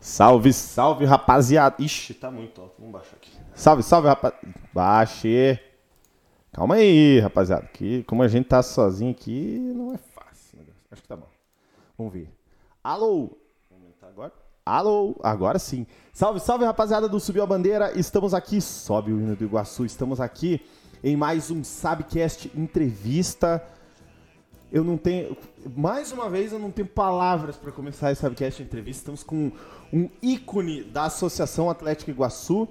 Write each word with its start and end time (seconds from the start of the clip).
Salve, 0.00 0.50
salve, 0.50 1.04
rapaziada. 1.04 1.76
Ixi, 1.78 2.14
tá 2.14 2.30
muito 2.30 2.58
alto. 2.58 2.76
Vamos 2.78 2.94
baixar 2.94 3.16
aqui. 3.16 3.30
Salve, 3.54 3.82
salve, 3.82 4.08
rapaziada. 4.08 4.46
Baixe. 4.72 5.60
Calma 6.52 6.76
aí, 6.76 7.20
rapaziada. 7.20 7.66
Que 7.66 8.02
como 8.04 8.22
a 8.22 8.28
gente 8.28 8.46
tá 8.46 8.62
sozinho 8.62 9.10
aqui, 9.10 9.58
não 9.76 9.92
é 9.92 9.98
fácil. 9.98 10.60
Acho 10.90 11.02
que 11.02 11.08
tá 11.08 11.16
bom. 11.16 11.28
Vamos 11.98 12.14
ver. 12.14 12.30
Alô. 12.82 13.36
Agora. 14.00 14.32
Alô. 14.64 15.16
Agora 15.22 15.58
sim. 15.58 15.86
Salve, 16.14 16.40
salve, 16.40 16.64
rapaziada 16.64 17.10
do 17.10 17.20
Subiu 17.20 17.42
a 17.42 17.46
Bandeira. 17.46 17.92
Estamos 17.94 18.32
aqui. 18.32 18.62
Sobe 18.62 19.12
o 19.12 19.20
hino 19.20 19.36
do 19.36 19.44
Iguaçu. 19.44 19.84
Estamos 19.84 20.18
aqui 20.18 20.64
em 21.04 21.14
mais 21.14 21.50
um 21.50 21.62
Sabcast 21.62 22.50
entrevista. 22.56 23.62
Eu 24.70 24.82
não 24.82 24.96
tenho. 24.96 25.36
Mais 25.76 26.12
uma 26.12 26.28
vez, 26.28 26.52
eu 26.52 26.58
não 26.58 26.70
tenho 26.70 26.88
palavras 26.88 27.56
para 27.56 27.70
começar 27.70 28.10
esse 28.10 28.20
Sabcast 28.20 28.62
entrevista. 28.62 29.00
Estamos 29.00 29.22
com 29.22 29.52
um 29.92 30.08
ícone 30.20 30.82
da 30.82 31.04
Associação 31.04 31.70
Atlética 31.70 32.10
Iguaçu. 32.10 32.68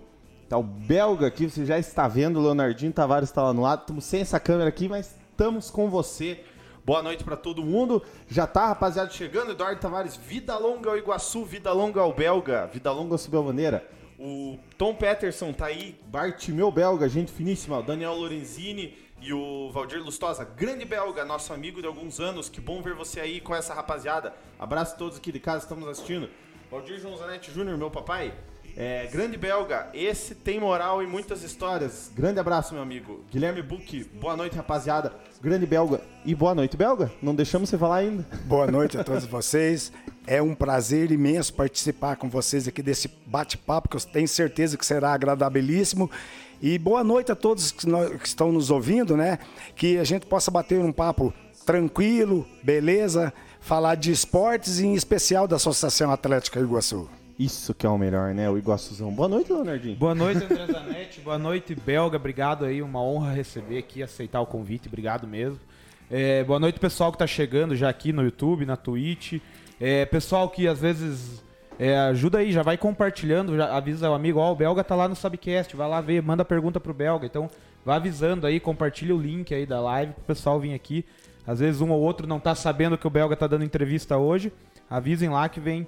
Tá 0.50 0.58
o 0.58 0.64
belga 0.64 1.28
aqui, 1.28 1.50
você 1.50 1.66
já 1.66 1.80
está 1.80 2.08
vendo. 2.08 2.40
O 2.40 2.44
Leonardinho 2.44 2.92
Tavares 2.92 3.30
está 3.30 3.42
lá 3.42 3.54
no 3.54 3.62
lado. 3.62 3.82
Estamos 3.82 4.06
sem 4.06 4.22
essa 4.22 4.40
câmera 4.40 4.70
aqui, 4.70 4.88
mas 4.88 5.16
estamos 5.32 5.72
com 5.72 5.90
você. 5.90 6.44
Boa 6.86 7.02
noite 7.02 7.24
para 7.24 7.36
todo 7.36 7.64
mundo. 7.64 8.04
Já 8.28 8.46
tá, 8.46 8.68
rapaziada, 8.68 9.10
chegando. 9.10 9.52
Eduardo 9.52 9.80
Tavares, 9.80 10.16
vida 10.16 10.56
longa 10.58 10.92
ao 10.92 10.98
Iguaçu, 10.98 11.44
vida 11.46 11.72
longa 11.72 12.02
ao 12.02 12.14
belga, 12.14 12.68
vida 12.68 12.92
longa 12.92 13.16
ao 13.16 13.18
Subelvaneira. 13.18 13.88
O 14.20 14.58
Tom 14.78 14.94
Peterson 14.94 15.52
tá 15.52 15.66
aí, 15.66 16.00
Bartimeu 16.08 16.72
Belga, 16.72 17.10
gente 17.10 17.32
finíssima. 17.32 17.80
O 17.80 17.84
Daniel 17.84 18.14
Lorenzini 18.14 18.94
e 19.26 19.34
o 19.34 19.72
Valdir 19.72 20.04
Lustosa, 20.04 20.46
grande 20.46 20.86
belga, 20.86 21.26
nosso 21.26 21.52
amigo 21.52 21.82
de 21.82 21.88
alguns 21.88 22.20
anos. 22.20 22.48
Que 22.48 22.62
bom 22.62 22.84
ver 22.84 22.94
você 22.94 23.20
aí 23.20 23.42
com 23.42 23.56
essa 23.56 23.74
rapaziada. 23.74 24.34
Abraço 24.60 24.94
a 24.94 24.98
todos 24.98 25.18
aqui 25.18 25.32
de 25.32 25.40
casa, 25.40 25.64
estamos 25.64 25.88
assistindo. 25.90 26.30
Valdir 26.70 27.00
João 27.00 27.18
Zanetti 27.18 27.52
Júnior, 27.52 27.76
meu 27.76 27.90
papai. 27.90 28.36
É, 28.78 29.08
grande 29.08 29.36
belga, 29.36 29.90
esse 29.94 30.36
tem 30.36 30.60
moral 30.60 31.02
e 31.02 31.08
muitas 31.08 31.42
histórias. 31.42 32.12
Grande 32.14 32.40
abraço, 32.40 32.74
meu 32.74 32.84
amigo. 32.84 33.24
Guilherme 33.32 33.64
Buck, 33.64 34.04
boa 34.14 34.36
noite, 34.38 34.56
rapaziada. 34.56 35.14
Grande 35.42 35.66
belga. 35.66 36.02
E 36.24 36.36
boa 36.36 36.54
noite, 36.54 36.78
belga. 36.78 37.12
Não 37.20 37.34
deixamos 37.34 37.70
você 37.70 37.80
falar 37.80 37.98
ainda. 37.98 38.24
Boa 38.44 38.68
noite 38.68 38.96
a 38.96 39.04
todos 39.04 39.26
vocês. 39.26 39.92
É 40.28 40.42
um 40.42 40.54
prazer 40.54 41.12
imenso 41.12 41.54
participar 41.54 42.18
com 42.18 42.30
vocês 42.30 42.68
aqui 42.68 42.84
desse 42.84 43.08
bate-papo, 43.26 43.90
que 43.90 43.96
eu 43.96 44.02
tenho 44.02 44.28
certeza 44.28 44.78
que 44.78 44.86
será 44.86 45.14
agradabilíssimo. 45.14 46.12
E 46.68 46.80
boa 46.80 47.04
noite 47.04 47.32
a 47.32 47.36
todos 47.36 47.72
que, 47.72 47.88
no- 47.88 48.18
que 48.18 48.28
estão 48.28 48.52
nos 48.52 48.72
ouvindo, 48.72 49.16
né? 49.16 49.38
Que 49.76 50.00
a 50.00 50.04
gente 50.04 50.26
possa 50.26 50.50
bater 50.50 50.80
um 50.80 50.92
papo 50.92 51.32
tranquilo, 51.64 52.44
beleza, 52.64 53.32
falar 53.60 53.94
de 53.94 54.12
esportes 54.12 54.80
e 54.80 54.88
em 54.88 54.96
especial 54.96 55.48
da 55.48 55.58
Associação 55.58 56.10
Atlética 56.10 56.60
Iguaçu. 56.60 57.08
Isso 57.38 57.72
que 57.76 57.86
é 57.86 57.90
o 57.90 58.00
melhor, 58.00 58.34
né? 58.34 58.50
O 58.50 58.58
Iguaçuzão. 58.58 59.12
Boa 59.12 59.28
noite, 59.30 59.54
Leonardinho. 59.54 59.96
Boa 59.96 60.16
noite, 60.16 60.44
André 60.44 60.66
Zanetti. 60.66 61.22
Boa 61.22 61.38
noite, 61.38 61.76
Belga. 61.76 62.18
Obrigado 62.18 62.66
aí, 62.66 62.82
uma 62.82 63.00
honra 63.00 63.32
receber 63.32 63.78
aqui, 63.78 64.02
aceitar 64.02 64.42
o 64.42 64.48
convite. 64.48 64.88
Obrigado 64.88 65.28
mesmo. 65.28 65.60
É, 66.10 66.44
boa 66.44 66.60
noite, 66.60 66.80
pessoal 66.80 67.12
que 67.12 67.20
tá 67.20 67.28
chegando 67.28 67.76
já 67.76 67.90
aqui 67.90 68.12
no 68.12 68.24
YouTube, 68.24 68.66
na 68.66 68.76
Twitch. 68.76 69.34
É, 69.80 70.04
pessoal 70.06 70.50
que 70.50 70.68
às 70.68 70.80
vezes 70.80 71.44
é, 71.78 71.98
ajuda 71.98 72.40
aí, 72.40 72.52
já 72.52 72.64
vai 72.64 72.78
compartilhando, 72.78 73.56
já 73.56 73.76
avisa 73.76 74.10
o 74.10 74.14
amigo, 74.14 74.40
ó, 74.40 74.52
o 74.52 74.56
Belga 74.56 74.84
tá 74.84 74.96
lá 74.96 75.08
no 75.08 75.16
Subcast, 75.16 75.76
vai 75.76 75.88
lá 75.88 76.02
ver, 76.02 76.22
manda 76.22 76.46
pergunta 76.46 76.80
pro 76.80 76.94
Belga. 76.94 77.26
Então, 77.26 77.50
vai 77.84 77.98
avisando 77.98 78.48
aí, 78.48 78.60
compartilha 78.60 79.16
o 79.16 79.22
link 79.22 79.54
aí 79.54 79.66
da 79.66 79.80
live 79.80 80.14
pro 80.14 80.24
pessoal 80.24 80.60
vir 80.60 80.74
aqui. 80.74 81.06
Às 81.46 81.60
vezes 81.60 81.82
um 81.82 81.92
ou 81.92 82.02
outro 82.02 82.26
não 82.26 82.40
tá 82.40 82.56
sabendo 82.56 82.98
que 82.98 83.06
o 83.06 83.10
Belga 83.10 83.36
tá 83.36 83.48
dando 83.48 83.64
entrevista 83.64 84.18
hoje. 84.18 84.52
Avisem 84.90 85.30
lá 85.30 85.48
que 85.50 85.60
vem 85.60 85.88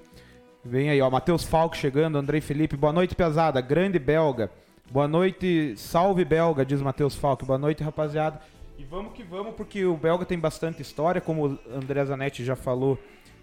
Vem 0.69 0.89
aí, 0.89 1.01
ó, 1.01 1.09
Matheus 1.09 1.45
Falco 1.45 1.77
chegando, 1.77 2.17
Andrei 2.17 2.41
Felipe, 2.41 2.75
boa 2.75 2.91
noite, 2.91 3.15
pesada, 3.15 3.61
grande 3.61 3.97
belga. 3.97 4.51
Boa 4.91 5.07
noite, 5.07 5.73
salve 5.77 6.25
belga, 6.25 6.65
diz 6.65 6.81
Matheus 6.81 7.15
Falco. 7.15 7.45
Boa 7.45 7.57
noite, 7.57 7.81
rapaziada. 7.81 8.41
E 8.77 8.83
vamos 8.83 9.13
que 9.13 9.23
vamos, 9.23 9.55
porque 9.55 9.85
o 9.85 9.95
belga 9.95 10.25
tem 10.25 10.37
bastante 10.37 10.81
história, 10.81 11.21
como 11.21 11.47
o 11.47 11.59
André 11.73 12.03
Zanetti 12.03 12.43
já 12.43 12.55
falou, 12.55 12.99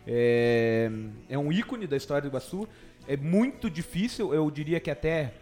é, 0.06 0.90
é 1.28 1.38
um 1.38 1.52
ícone 1.52 1.86
da 1.86 1.96
história 1.96 2.22
do 2.22 2.28
Iguaçu. 2.28 2.68
É 3.06 3.16
muito 3.16 3.68
difícil, 3.68 4.32
eu 4.32 4.50
diria 4.50 4.80
que 4.80 4.90
até 4.90 5.34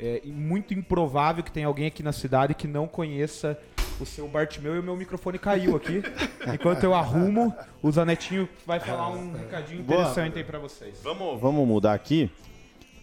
é 0.00 0.20
muito 0.26 0.72
improvável 0.72 1.42
que 1.42 1.50
tenha 1.50 1.66
alguém 1.66 1.86
aqui 1.86 2.02
na 2.02 2.12
cidade 2.12 2.54
que 2.54 2.68
não 2.68 2.86
conheça 2.86 3.58
o 4.00 4.06
seu 4.06 4.28
Bartimeu 4.28 4.76
e 4.76 4.78
o 4.78 4.82
meu 4.82 4.96
microfone 4.96 5.38
caiu 5.38 5.74
aqui. 5.74 6.02
Enquanto 6.54 6.84
eu 6.84 6.94
arrumo, 6.94 7.52
o 7.82 7.90
Zanetinho 7.90 8.48
vai 8.64 8.78
falar 8.78 9.10
um 9.10 9.32
recadinho 9.32 9.82
Boa. 9.82 10.02
interessante 10.02 10.38
aí 10.38 10.44
pra 10.44 10.60
vocês. 10.60 11.00
Vamos, 11.02 11.40
vamos 11.40 11.66
mudar 11.66 11.94
aqui. 11.94 12.30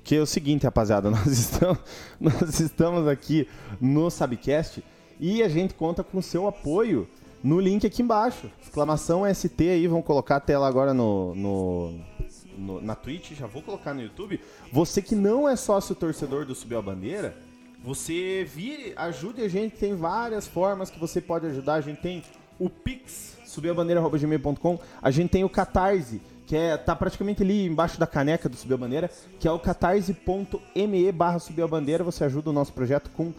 Que 0.06 0.16
é 0.16 0.22
o 0.22 0.26
seguinte, 0.26 0.64
rapaziada, 0.64 1.10
nós 1.12 1.28
estamos, 1.28 1.80
nós 2.20 2.60
estamos 2.60 3.08
aqui 3.08 3.50
no 3.82 4.10
Sabcast 4.10 4.84
e 5.20 5.44
a 5.44 5.50
gente 5.50 5.74
conta 5.74 6.04
com 6.04 6.20
o 6.20 6.24
seu 6.24 6.48
apoio 6.48 7.10
no 7.46 7.60
link 7.60 7.86
aqui 7.86 8.02
embaixo. 8.02 8.50
Exclamação 8.62 9.24
ST 9.34 9.70
aí, 9.70 9.88
vamos 9.88 10.06
colocar 10.06 10.38
a 10.38 10.40
tela 10.40 10.68
agora 10.68 10.94
no, 10.94 11.36
no- 11.36 12.00
no- 12.58 12.82
na 12.82 12.96
Twitch, 12.96 13.34
já 13.34 13.46
vou 13.46 13.62
colocar 13.62 13.94
no 13.94 14.02
YouTube. 14.02 14.40
Você 14.74 15.02
que 15.02 15.14
não 15.16 15.48
é 15.48 15.56
sócio 15.56 15.94
torcedor 15.94 16.46
do 16.46 16.56
Subiu 16.56 16.80
a 16.80 16.82
Bandeira, 16.82 17.38
você 17.84 18.44
vire, 18.52 18.94
ajude 18.96 19.42
a 19.44 19.48
gente, 19.48 19.78
tem 19.78 19.94
várias 19.96 20.48
formas 20.48 20.90
que 20.90 21.00
você 21.00 21.22
pode 21.22 21.46
ajudar. 21.46 21.76
A 21.76 21.82
gente 21.82 22.02
tem 22.02 22.24
o 22.60 22.68
Pix, 22.70 23.38
subiabandeira.gmail.com, 23.46 24.80
a 25.02 25.12
gente 25.12 25.30
tem 25.30 25.44
o 25.44 25.50
Catarse, 25.50 26.20
que 26.48 26.56
é, 26.56 26.76
tá 26.78 26.96
praticamente 26.96 27.44
ali 27.44 27.66
embaixo 27.68 28.00
da 28.00 28.08
caneca 28.08 28.50
do 28.50 28.56
Subiu 28.56 28.76
a 28.76 28.80
Bandeira, 28.80 29.12
que 29.40 29.48
é 29.48 29.52
o 29.52 29.60
catarse.me 29.60 31.12
barra 31.12 31.40
Subiu 31.40 31.66
a 31.66 31.68
Bandeira, 31.68 32.04
você 32.04 32.24
ajuda 32.24 32.50
o 32.50 32.54
nosso 32.54 32.74
projeto 32.74 33.10
com 33.12 33.32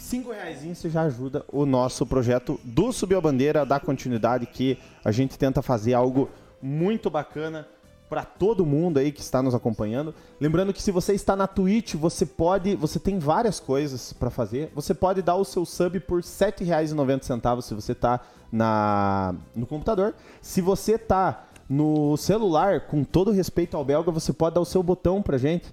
5 0.00 0.32
reais 0.32 0.62
você 0.62 0.88
já 0.88 1.02
ajuda 1.02 1.44
o 1.52 1.66
nosso 1.66 2.06
projeto 2.06 2.58
do 2.64 2.92
Subiu 2.92 3.18
a 3.18 3.20
Bandeira, 3.20 3.66
da 3.66 3.78
continuidade 3.78 4.46
que 4.46 4.78
a 5.04 5.12
gente 5.12 5.38
tenta 5.38 5.62
fazer 5.62 5.94
algo 5.94 6.30
muito 6.60 7.10
bacana 7.10 7.66
para 8.08 8.24
todo 8.24 8.66
mundo 8.66 8.98
aí 8.98 9.12
que 9.12 9.20
está 9.20 9.40
nos 9.40 9.54
acompanhando. 9.54 10.12
Lembrando 10.40 10.72
que 10.72 10.82
se 10.82 10.90
você 10.90 11.14
está 11.14 11.36
na 11.36 11.46
Twitch, 11.46 11.94
você 11.94 12.26
pode, 12.26 12.74
você 12.74 12.98
tem 12.98 13.20
várias 13.20 13.60
coisas 13.60 14.12
para 14.12 14.30
fazer. 14.30 14.72
Você 14.74 14.92
pode 14.92 15.22
dar 15.22 15.36
o 15.36 15.44
seu 15.44 15.64
sub 15.64 16.00
por 16.00 16.16
R$ 16.16 16.26
7,90 16.26 17.60
se 17.62 17.72
você 17.72 17.94
tá 17.94 18.20
na 18.50 19.34
no 19.54 19.64
computador. 19.64 20.14
Se 20.42 20.60
você 20.60 20.98
tá 20.98 21.44
no 21.68 22.16
celular, 22.16 22.80
com 22.88 23.04
todo 23.04 23.30
respeito 23.30 23.76
ao 23.76 23.84
belga, 23.84 24.10
você 24.10 24.32
pode 24.32 24.56
dar 24.56 24.60
o 24.60 24.64
seu 24.64 24.82
botão 24.82 25.22
pra 25.22 25.38
gente. 25.38 25.72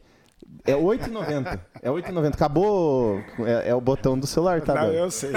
É 0.68 0.74
8,90. 0.74 1.60
É 1.82 1.90
8,90. 1.90 2.34
Acabou. 2.34 3.20
É, 3.40 3.70
é 3.70 3.76
o 3.76 3.80
botão 3.82 4.20
do 4.20 4.28
celular, 4.28 4.62
tá? 4.62 4.76
Não, 4.76 4.92
eu 4.94 5.10
sei. 5.10 5.32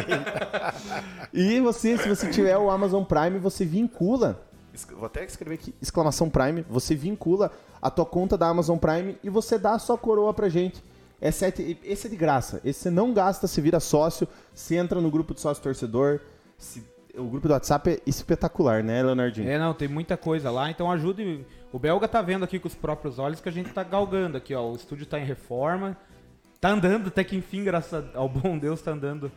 E 1.32 1.60
você, 1.60 1.96
se 1.96 2.08
você 2.08 2.28
tiver 2.30 2.56
o 2.58 2.70
Amazon 2.70 3.04
Prime, 3.04 3.38
você 3.38 3.64
vincula. 3.64 4.42
Vou 4.96 5.06
até 5.06 5.24
escrever 5.24 5.54
aqui, 5.54 5.74
exclamação 5.80 6.28
Prime. 6.30 6.64
Você 6.68 6.94
vincula 6.94 7.50
a 7.80 7.90
tua 7.90 8.06
conta 8.06 8.36
da 8.36 8.48
Amazon 8.48 8.78
Prime 8.78 9.16
e 9.22 9.28
você 9.30 9.58
dá 9.58 9.72
a 9.74 9.78
sua 9.78 9.96
coroa 9.98 10.32
pra 10.34 10.48
gente. 10.48 10.82
É 11.20 11.30
sete, 11.30 11.78
esse 11.84 12.06
é 12.06 12.10
de 12.10 12.16
graça. 12.16 12.60
Esse 12.64 12.80
você 12.84 12.90
não 12.90 13.12
gasta, 13.12 13.46
se 13.46 13.60
vira 13.60 13.78
sócio, 13.78 14.26
se 14.54 14.74
entra 14.74 15.00
no 15.00 15.10
grupo 15.10 15.34
de 15.34 15.40
sócio 15.40 15.62
torcedor. 15.62 16.20
se- 16.56 16.82
o 17.18 17.24
grupo 17.24 17.48
do 17.48 17.52
WhatsApp 17.52 17.90
é 17.90 18.00
espetacular, 18.06 18.84
né, 18.84 19.02
Leonardinho? 19.02 19.50
É, 19.50 19.58
não, 19.58 19.74
tem 19.74 19.88
muita 19.88 20.16
coisa 20.16 20.48
lá, 20.50 20.70
então 20.70 20.90
ajude. 20.90 21.44
O 21.72 21.78
Belga 21.78 22.08
tá 22.08 22.20
vendo 22.20 22.44
aqui 22.44 22.58
com 22.58 22.66
os 22.68 22.74
próprios 22.74 23.18
olhos 23.18 23.40
que 23.40 23.48
a 23.48 23.52
gente 23.52 23.70
tá 23.70 23.82
galgando 23.84 24.36
aqui, 24.36 24.54
ó. 24.54 24.62
O 24.70 24.74
estúdio 24.74 25.06
tá 25.06 25.18
em 25.18 25.24
reforma. 25.24 25.96
Tá 26.60 26.70
andando, 26.70 27.08
até 27.08 27.24
que 27.24 27.36
enfim, 27.36 27.64
graças 27.64 28.04
ao 28.14 28.28
bom 28.28 28.58
Deus, 28.58 28.82
tá 28.82 28.90
andando. 28.90 29.30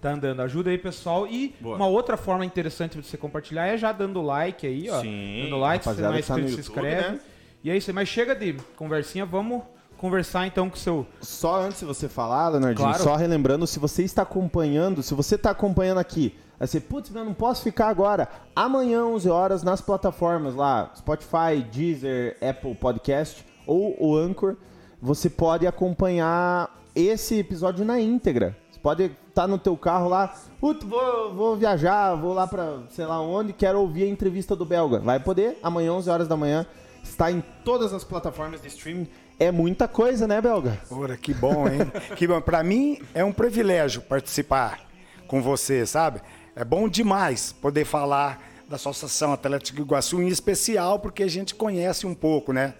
Tá 0.00 0.10
andando. 0.12 0.40
Ajuda 0.40 0.70
aí, 0.70 0.78
pessoal. 0.78 1.26
E 1.26 1.54
Boa. 1.60 1.76
uma 1.76 1.86
outra 1.86 2.16
forma 2.16 2.44
interessante 2.44 2.98
de 3.00 3.06
você 3.06 3.16
compartilhar 3.16 3.66
é 3.66 3.76
já 3.76 3.92
dando 3.92 4.20
like 4.22 4.66
aí, 4.66 4.90
ó. 4.90 5.00
Sim, 5.00 5.42
dando 5.44 5.58
like, 5.58 5.84
se 5.84 5.90
você 5.90 6.02
não 6.02 6.10
rapaziada 6.10 6.18
é 6.18 6.42
que 6.42 6.48
tá 6.48 6.54
se 6.54 6.60
inscreve. 6.60 7.08
né? 7.12 7.20
E 7.62 7.70
é 7.70 7.76
isso 7.76 7.90
aí. 7.90 7.94
Mas 7.94 8.08
chega 8.08 8.34
de 8.34 8.54
conversinha, 8.76 9.24
vamos 9.24 9.62
conversar 10.04 10.46
então 10.46 10.68
com 10.68 10.76
o 10.76 10.78
seu. 10.78 11.06
Só 11.22 11.62
antes 11.62 11.80
de 11.80 11.86
você 11.86 12.08
falar, 12.10 12.50
Leonardinho, 12.50 12.86
Claro. 12.88 13.02
só 13.02 13.16
relembrando, 13.16 13.66
se 13.66 13.78
você 13.78 14.02
está 14.02 14.20
acompanhando, 14.20 15.02
se 15.02 15.14
você 15.14 15.36
está 15.36 15.50
acompanhando 15.50 15.96
aqui, 15.98 16.36
aí 16.60 16.66
você, 16.66 16.78
putz, 16.78 17.14
eu 17.14 17.24
não 17.24 17.32
posso 17.32 17.62
ficar 17.62 17.88
agora. 17.88 18.28
Amanhã, 18.54 19.06
11 19.06 19.30
horas, 19.30 19.62
nas 19.62 19.80
plataformas 19.80 20.54
lá, 20.54 20.92
Spotify, 20.94 21.62
Deezer, 21.72 22.36
Apple 22.46 22.74
Podcast 22.74 23.46
ou 23.66 23.96
o 23.98 24.14
Anchor, 24.14 24.56
você 25.00 25.30
pode 25.30 25.66
acompanhar 25.66 26.68
esse 26.94 27.38
episódio 27.38 27.82
na 27.82 27.98
íntegra. 27.98 28.54
Você 28.70 28.78
pode 28.78 29.10
estar 29.28 29.46
no 29.46 29.56
teu 29.58 29.74
carro 29.74 30.06
lá, 30.08 30.34
putz, 30.60 30.84
vou, 30.84 31.34
vou 31.34 31.56
viajar, 31.56 32.14
vou 32.14 32.34
lá 32.34 32.46
pra 32.46 32.80
sei 32.90 33.06
lá 33.06 33.20
onde, 33.22 33.54
quero 33.54 33.80
ouvir 33.80 34.02
a 34.04 34.08
entrevista 34.08 34.54
do 34.54 34.66
Belga. 34.66 34.98
Vai 34.98 35.18
poder, 35.18 35.58
amanhã, 35.62 35.94
11 35.94 36.10
horas 36.10 36.28
da 36.28 36.36
manhã, 36.36 36.66
está 37.02 37.30
em 37.32 37.42
todas 37.64 37.92
as 37.94 38.04
plataformas 38.04 38.60
de 38.60 38.68
streaming. 38.68 39.08
É 39.38 39.50
muita 39.50 39.88
coisa, 39.88 40.26
né, 40.26 40.40
Belga? 40.40 40.80
Ora, 40.90 41.16
que 41.16 41.34
bom, 41.34 41.66
hein? 41.68 41.80
que 42.16 42.26
bom. 42.26 42.40
Para 42.40 42.62
mim 42.62 43.00
é 43.12 43.24
um 43.24 43.32
privilégio 43.32 44.00
participar 44.02 44.80
com 45.26 45.42
você, 45.42 45.84
sabe? 45.84 46.20
É 46.54 46.64
bom 46.64 46.88
demais 46.88 47.52
poder 47.52 47.84
falar 47.84 48.40
da 48.68 48.76
Associação 48.76 49.32
Atlética 49.32 49.80
Iguaçu, 49.80 50.22
em 50.22 50.28
especial 50.28 50.98
porque 50.98 51.22
a 51.22 51.28
gente 51.28 51.54
conhece 51.54 52.06
um 52.06 52.14
pouco, 52.14 52.52
né, 52.52 52.74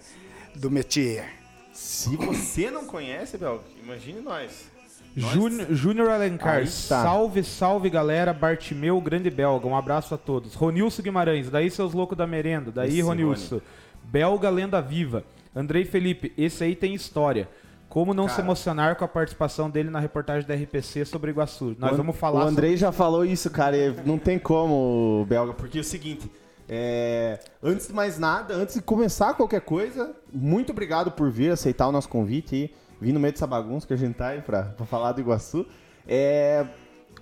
do 0.55 0.71
métier. 0.71 1.29
Se 1.73 2.15
você 2.15 2.71
não 2.71 2.85
conhece, 2.85 3.37
Belga, 3.37 3.63
imagine 3.83 4.21
nós. 4.21 4.73
Júnior 5.15 5.67
Júnior 5.73 6.09
Alencar, 6.09 6.57
Aí 6.57 6.67
salve, 6.67 7.41
salve 7.41 7.89
galera, 7.89 8.33
Bartimeu, 8.33 8.99
grande 8.99 9.29
belga, 9.29 9.65
um 9.65 9.75
abraço 9.75 10.13
a 10.13 10.17
todos. 10.17 10.55
Ronilson 10.55 11.01
Guimarães, 11.01 11.49
daí 11.49 11.71
seus 11.71 11.93
loucos 11.93 12.17
da 12.17 12.27
merenda, 12.27 12.69
daí 12.69 12.89
Esse 12.89 13.01
Ronilson. 13.01 13.61
Belga 14.03 14.49
lenda 14.49 14.81
viva. 14.81 15.23
Andrei 15.55 15.85
Felipe, 15.85 16.33
esse 16.37 16.63
aí 16.63 16.75
tem 16.75 16.93
história. 16.93 17.47
Como 17.87 18.13
não 18.13 18.23
se 18.27 18.31
Cara. 18.35 18.43
emocionar 18.47 18.95
com 18.97 19.05
a 19.05 19.07
participação 19.07 19.69
dele 19.69 19.89
na 19.89 19.99
reportagem 19.99 20.45
da 20.47 20.53
RPC 20.53 21.05
sobre 21.05 21.31
Iguaçu? 21.31 21.75
Nós 21.79 21.93
O 21.93 21.97
vamos 21.97 22.17
falar 22.17 22.43
O 22.43 22.47
Andrei 22.47 22.75
já 22.75 22.91
falou 22.91 23.23
isso, 23.23 23.49
cara. 23.49 23.77
e 23.77 23.95
Não 24.05 24.17
tem 24.17 24.37
como, 24.37 25.25
Belga, 25.29 25.53
porque 25.53 25.77
é 25.77 25.81
o 25.81 25.83
seguinte. 25.83 26.29
é, 26.67 27.39
antes 27.63 27.87
de 27.87 27.93
mais 27.93 28.17
nada, 28.19 28.53
antes 28.55 28.75
de 28.75 28.81
começar 28.81 29.33
qualquer 29.35 29.61
coisa, 29.61 30.13
muito 30.33 30.71
obrigado 30.71 31.11
por 31.11 31.29
vir 31.31 31.51
aceitar 31.51 31.87
o 31.87 31.91
nosso 31.91 32.09
convite 32.09 32.55
e 32.55 32.73
vir 32.99 33.13
no 33.13 33.19
meio 33.19 33.31
dessa 33.31 33.47
bagunça 33.47 33.87
que 33.87 33.93
a 33.93 33.97
gente 33.97 34.15
tá 34.15 34.29
aí 34.29 34.41
pra, 34.41 34.63
pra 34.63 34.85
falar 34.85 35.13
do 35.13 35.21
Iguaçu. 35.21 35.65
É, 36.07 36.65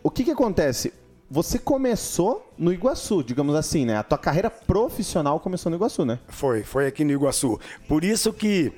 o 0.02 0.10
que 0.10 0.24
que 0.24 0.32
acontece? 0.32 0.92
Você 1.34 1.58
começou 1.58 2.54
no 2.56 2.72
Iguaçu, 2.72 3.24
digamos 3.24 3.56
assim, 3.56 3.86
né? 3.86 3.98
A 3.98 4.04
tua 4.04 4.20
carreira 4.20 4.52
profissional 4.52 5.40
começou 5.40 5.72
no 5.72 5.76
Iguaçu, 5.76 6.06
né? 6.06 6.20
Foi, 6.28 6.62
foi 6.62 6.86
aqui 6.86 7.04
no 7.04 7.12
Iguaçu. 7.12 7.60
Por 7.88 8.04
isso 8.04 8.32
que 8.32 8.72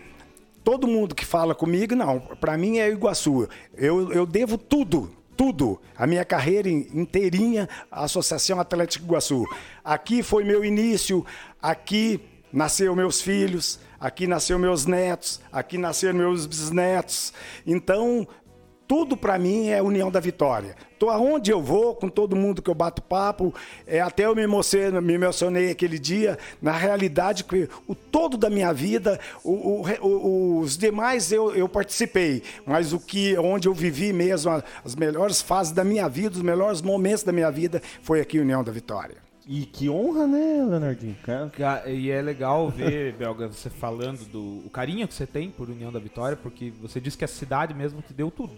todo 0.64 0.88
mundo 0.88 1.14
que 1.14 1.26
fala 1.26 1.54
comigo, 1.54 1.94
não, 1.98 2.18
para 2.40 2.58
mim 2.58 2.78
é 2.78 2.90
Iguaçu. 2.90 3.50
Eu, 3.76 4.10
eu 4.14 4.26
devo 4.26 4.58
tudo, 4.58 5.12
tudo, 5.36 5.82
a 5.98 6.08
minha 6.08 6.24
carreira 6.24 6.70
in- 6.70 6.88
inteirinha 6.94 7.68
à 7.92 8.06
Associação 8.06 8.58
Atlética 8.58 9.04
Iguaçu. 9.04 9.44
Aqui 9.84 10.24
foi 10.24 10.46
meu 10.46 10.64
início, 10.64 11.26
aqui 11.62 12.22
nasceu 12.54 12.96
meus 12.96 13.22
filhos, 13.22 13.82
aqui 14.00 14.28
nasceu 14.28 14.58
meus 14.58 14.86
netos, 14.86 15.42
aqui 15.52 15.78
nasceram 15.78 16.20
meus 16.20 16.46
bisnetos. 16.46 17.34
Então, 17.68 18.26
tudo 18.88 19.18
para 19.18 19.38
mim 19.40 19.70
é 19.70 19.82
União 19.82 20.12
da 20.12 20.20
Vitória. 20.20 20.76
Tô 21.00 21.10
aonde 21.10 21.52
eu 21.52 21.62
vou, 21.62 21.96
com 21.96 22.08
todo 22.08 22.36
mundo 22.36 22.62
que 22.62 22.70
eu 22.70 22.76
bato 22.76 23.02
papo, 23.02 23.54
é, 23.86 24.00
até 24.00 24.26
eu 24.26 24.36
me 24.36 24.42
emocionei, 24.44 25.02
me 25.02 25.14
emocionei 25.14 25.72
aquele 25.72 25.98
dia. 26.00 26.38
Na 26.62 26.72
realidade, 26.72 27.44
que 27.44 27.68
o 27.88 27.96
todo 27.96 28.38
da 28.38 28.50
minha 28.50 28.72
vida, 28.72 29.20
o- 29.44 29.82
o 29.82 29.86
o- 30.08 30.60
os 30.60 30.78
demais 30.78 31.32
eu, 31.32 31.54
eu 31.56 31.68
participei, 31.68 32.44
mas 32.66 32.94
o 32.94 33.00
que, 33.00 33.38
onde 33.38 33.68
eu 33.68 33.74
vivi 33.74 34.14
mesmo, 34.14 34.52
as 34.84 34.96
melhores 34.96 35.42
fases 35.42 35.74
da 35.74 35.84
minha 35.84 36.08
vida, 36.08 36.36
os 36.36 36.42
melhores 36.44 36.82
momentos 36.82 37.24
da 37.24 37.32
minha 37.32 37.52
vida, 37.52 37.82
foi 38.02 38.22
aqui 38.22 38.40
União 38.40 38.64
da 38.64 38.72
Vitória. 38.72 39.18
E 39.48 39.64
que 39.66 39.88
honra, 39.90 40.26
né, 40.26 40.66
Leonardinho? 40.68 41.16
E 41.88 42.10
é 42.10 42.20
legal 42.22 42.68
ver, 42.70 43.14
Belga, 43.18 43.48
você 43.48 43.70
falando 43.70 44.26
do 44.26 44.66
o 44.66 44.70
carinho 44.72 45.08
que 45.08 45.14
você 45.14 45.28
tem 45.28 45.52
por 45.52 45.70
União 45.70 45.92
da 45.92 46.00
Vitória, 46.00 46.36
porque 46.36 46.72
você 46.82 47.00
disse 47.00 47.16
que 47.18 47.26
a 47.26 47.28
cidade 47.28 47.74
mesmo 47.74 48.02
te 48.02 48.12
deu 48.14 48.32
tudo. 48.32 48.54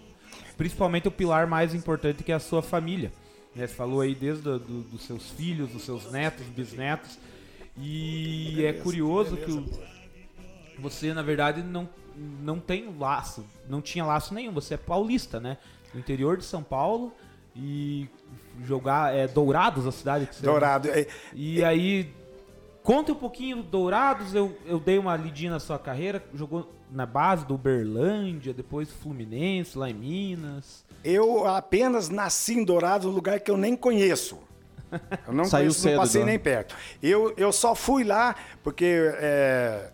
Principalmente 0.57 1.07
o 1.07 1.12
pilar 1.12 1.45
mais 1.48 1.74
importante 1.75 2.24
que 2.24 2.31
é 2.31 2.36
a 2.36 2.39
sua 2.39 2.62
família. 2.62 3.12
né? 3.56 3.65
Você 3.68 3.74
falou 3.75 4.01
aí 4.01 4.13
desde 4.15 4.44
do- 4.44 4.59
do- 4.59 4.81
dos 4.83 5.04
seus 5.04 5.30
filhos, 5.31 5.69
dos 5.71 5.83
seus 5.83 6.12
netos, 6.12 6.45
bisnetos. 6.48 7.18
E 7.75 8.63
é 8.65 8.74
curioso 8.74 9.38
que 9.38 9.51
o- 9.51 9.65
você, 10.80 11.13
na 11.13 11.21
verdade, 11.21 11.62
não, 11.63 11.88
não 12.42 12.59
tem 12.59 12.94
laço, 13.00 13.45
não 13.69 13.81
tinha 13.81 14.06
laço 14.06 14.33
nenhum. 14.33 14.51
Você 14.54 14.74
é 14.75 14.77
paulista, 14.77 15.39
né? 15.39 15.57
Do 15.94 16.00
interior 16.00 16.38
de 16.38 16.44
São 16.45 16.62
Paulo 16.63 17.13
e 17.56 18.07
jogar 18.65 19.15
é 19.15 19.27
Dourados, 19.27 19.86
a 19.88 19.92
cidade 19.92 20.25
que 20.27 20.36
você 20.36 20.45
Dourado. 20.45 20.89
é, 20.89 21.07
e 21.33 21.63
aí, 21.63 22.12
conta 22.88 23.12
um 23.12 23.16
pouquinho 23.16 23.57
do 23.57 23.63
Dourados, 23.63 24.34
eu, 24.34 24.57
eu 24.66 24.80
dei 24.80 24.98
uma 24.98 25.13
lidinha 25.18 25.51
na 25.51 25.60
sua 25.60 25.78
carreira, 25.78 26.24
jogou 26.34 26.74
na 26.89 27.06
base 27.06 27.45
do 27.45 27.56
Uberlândia, 27.56 28.54
depois 28.54 28.89
Fluminense, 28.89 29.78
lá 29.78 29.89
em 29.89 29.94
Minas. 29.94 30.86
Eu 31.04 31.45
apenas 31.45 32.07
nasci 32.07 32.54
em 32.54 32.63
Dourado, 32.63 33.10
um 33.10 33.12
lugar 33.12 33.42
que 33.42 33.51
eu 33.51 33.57
nem 33.57 33.75
conheço. 33.75 34.39
Eu 35.28 35.34
não 35.34 35.44
Saiu 35.51 35.63
conheço, 35.63 35.81
cedo, 35.81 35.92
não 35.95 36.00
passei 36.00 36.22
né? 36.22 36.28
nem 36.28 36.39
perto. 36.39 36.78
Eu, 37.04 37.34
eu 37.36 37.51
só 37.51 37.75
fui 37.75 38.06
lá 38.06 38.34
porque 38.63 39.13
é, 39.18 39.92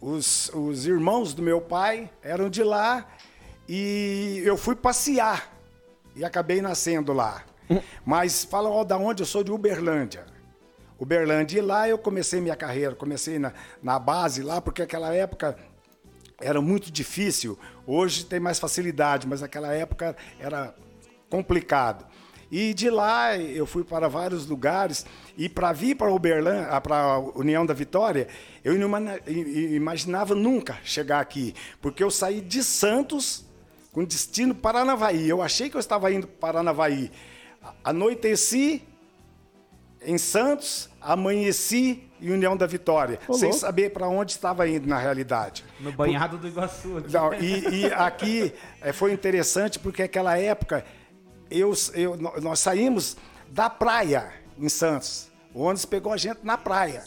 os, 0.00 0.50
os 0.54 0.86
irmãos 0.86 1.34
do 1.34 1.42
meu 1.42 1.60
pai 1.60 2.10
eram 2.22 2.48
de 2.48 2.64
lá 2.64 3.06
e 3.68 4.40
eu 4.42 4.56
fui 4.56 4.74
passear 4.74 5.52
e 6.16 6.24
acabei 6.24 6.62
nascendo 6.62 7.12
lá. 7.12 7.44
Mas 8.06 8.42
fala 8.42 8.70
ó, 8.70 8.84
da 8.84 8.96
onde 8.96 9.22
eu 9.22 9.26
sou 9.26 9.44
de 9.44 9.52
Uberlândia. 9.52 10.31
Uberlândia. 11.02 11.58
E 11.58 11.60
lá 11.60 11.88
eu 11.88 11.98
comecei 11.98 12.40
minha 12.40 12.54
carreira, 12.54 12.94
comecei 12.94 13.38
na, 13.38 13.52
na 13.82 13.98
base 13.98 14.42
lá, 14.42 14.60
porque 14.60 14.82
aquela 14.82 15.12
época 15.12 15.56
era 16.40 16.60
muito 16.60 16.92
difícil. 16.92 17.58
Hoje 17.86 18.24
tem 18.24 18.38
mais 18.38 18.58
facilidade, 18.58 19.26
mas 19.26 19.40
naquela 19.40 19.72
época 19.74 20.16
era 20.38 20.74
complicado. 21.28 22.06
E 22.50 22.74
de 22.74 22.90
lá 22.90 23.36
eu 23.36 23.66
fui 23.66 23.82
para 23.82 24.08
vários 24.08 24.46
lugares 24.46 25.06
e 25.36 25.48
para 25.48 25.72
vir 25.72 25.96
para 25.96 26.12
Uberlândia, 26.12 26.80
para 26.80 26.96
a 26.96 27.18
União 27.18 27.64
da 27.64 27.72
Vitória, 27.72 28.28
eu 28.62 28.74
imaginava 29.74 30.34
nunca 30.34 30.78
chegar 30.84 31.20
aqui, 31.20 31.54
porque 31.80 32.04
eu 32.04 32.10
saí 32.10 32.42
de 32.42 32.62
Santos 32.62 33.44
com 33.90 34.04
destino 34.04 34.54
Paranavaí. 34.54 35.28
Eu 35.28 35.42
achei 35.42 35.70
que 35.70 35.76
eu 35.76 35.80
estava 35.80 36.12
indo 36.12 36.26
para 36.26 36.52
Paranavaí. 36.52 37.10
Anoiteci 37.82 38.86
em 40.04 40.18
Santos, 40.18 40.88
amanheci 41.00 42.02
em 42.20 42.30
União 42.30 42.56
da 42.56 42.66
Vitória, 42.66 43.18
Ô, 43.26 43.34
sem 43.34 43.52
saber 43.52 43.90
para 43.90 44.06
onde 44.08 44.32
estava 44.32 44.68
indo 44.68 44.86
na 44.88 44.98
realidade. 44.98 45.64
No 45.80 45.92
banhado 45.92 46.38
do 46.38 46.46
Iguaçu. 46.48 46.98
aqui. 46.98 47.12
Não, 47.12 47.34
e, 47.34 47.80
e 47.82 47.86
aqui 47.92 48.52
eh, 48.80 48.92
foi 48.92 49.12
interessante 49.12 49.78
porque 49.78 50.02
aquela 50.02 50.36
época 50.38 50.84
eu, 51.50 51.72
eu- 51.94 52.16
nó- 52.16 52.34
nós 52.40 52.60
saímos 52.60 53.16
da 53.48 53.68
praia 53.68 54.32
em 54.58 54.68
Santos. 54.68 55.28
O 55.54 55.62
ônibus 55.62 55.84
pegou 55.84 56.12
a 56.12 56.16
gente 56.16 56.38
na 56.42 56.56
praia. 56.56 57.04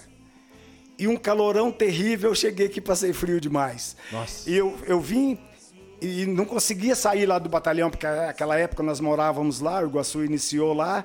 E 0.97 1.07
um 1.07 1.17
calorão 1.17 1.71
terrível, 1.71 2.29
eu 2.31 2.35
cheguei 2.35 2.67
aqui 2.67 2.79
passei 2.79 3.11
frio 3.11 3.39
demais. 3.41 3.95
Nossa. 4.11 4.49
E 4.49 4.55
eu, 4.55 4.77
eu 4.85 4.99
vim 4.99 5.37
e 6.01 6.25
não 6.25 6.45
conseguia 6.45 6.95
sair 6.95 7.25
lá 7.25 7.39
do 7.39 7.49
batalhão, 7.49 7.89
porque 7.89 8.05
naquela 8.07 8.57
época 8.57 8.83
nós 8.83 8.99
morávamos 8.99 9.59
lá, 9.61 9.81
o 9.81 9.87
Iguaçu 9.87 10.23
iniciou 10.23 10.73
lá. 10.73 11.03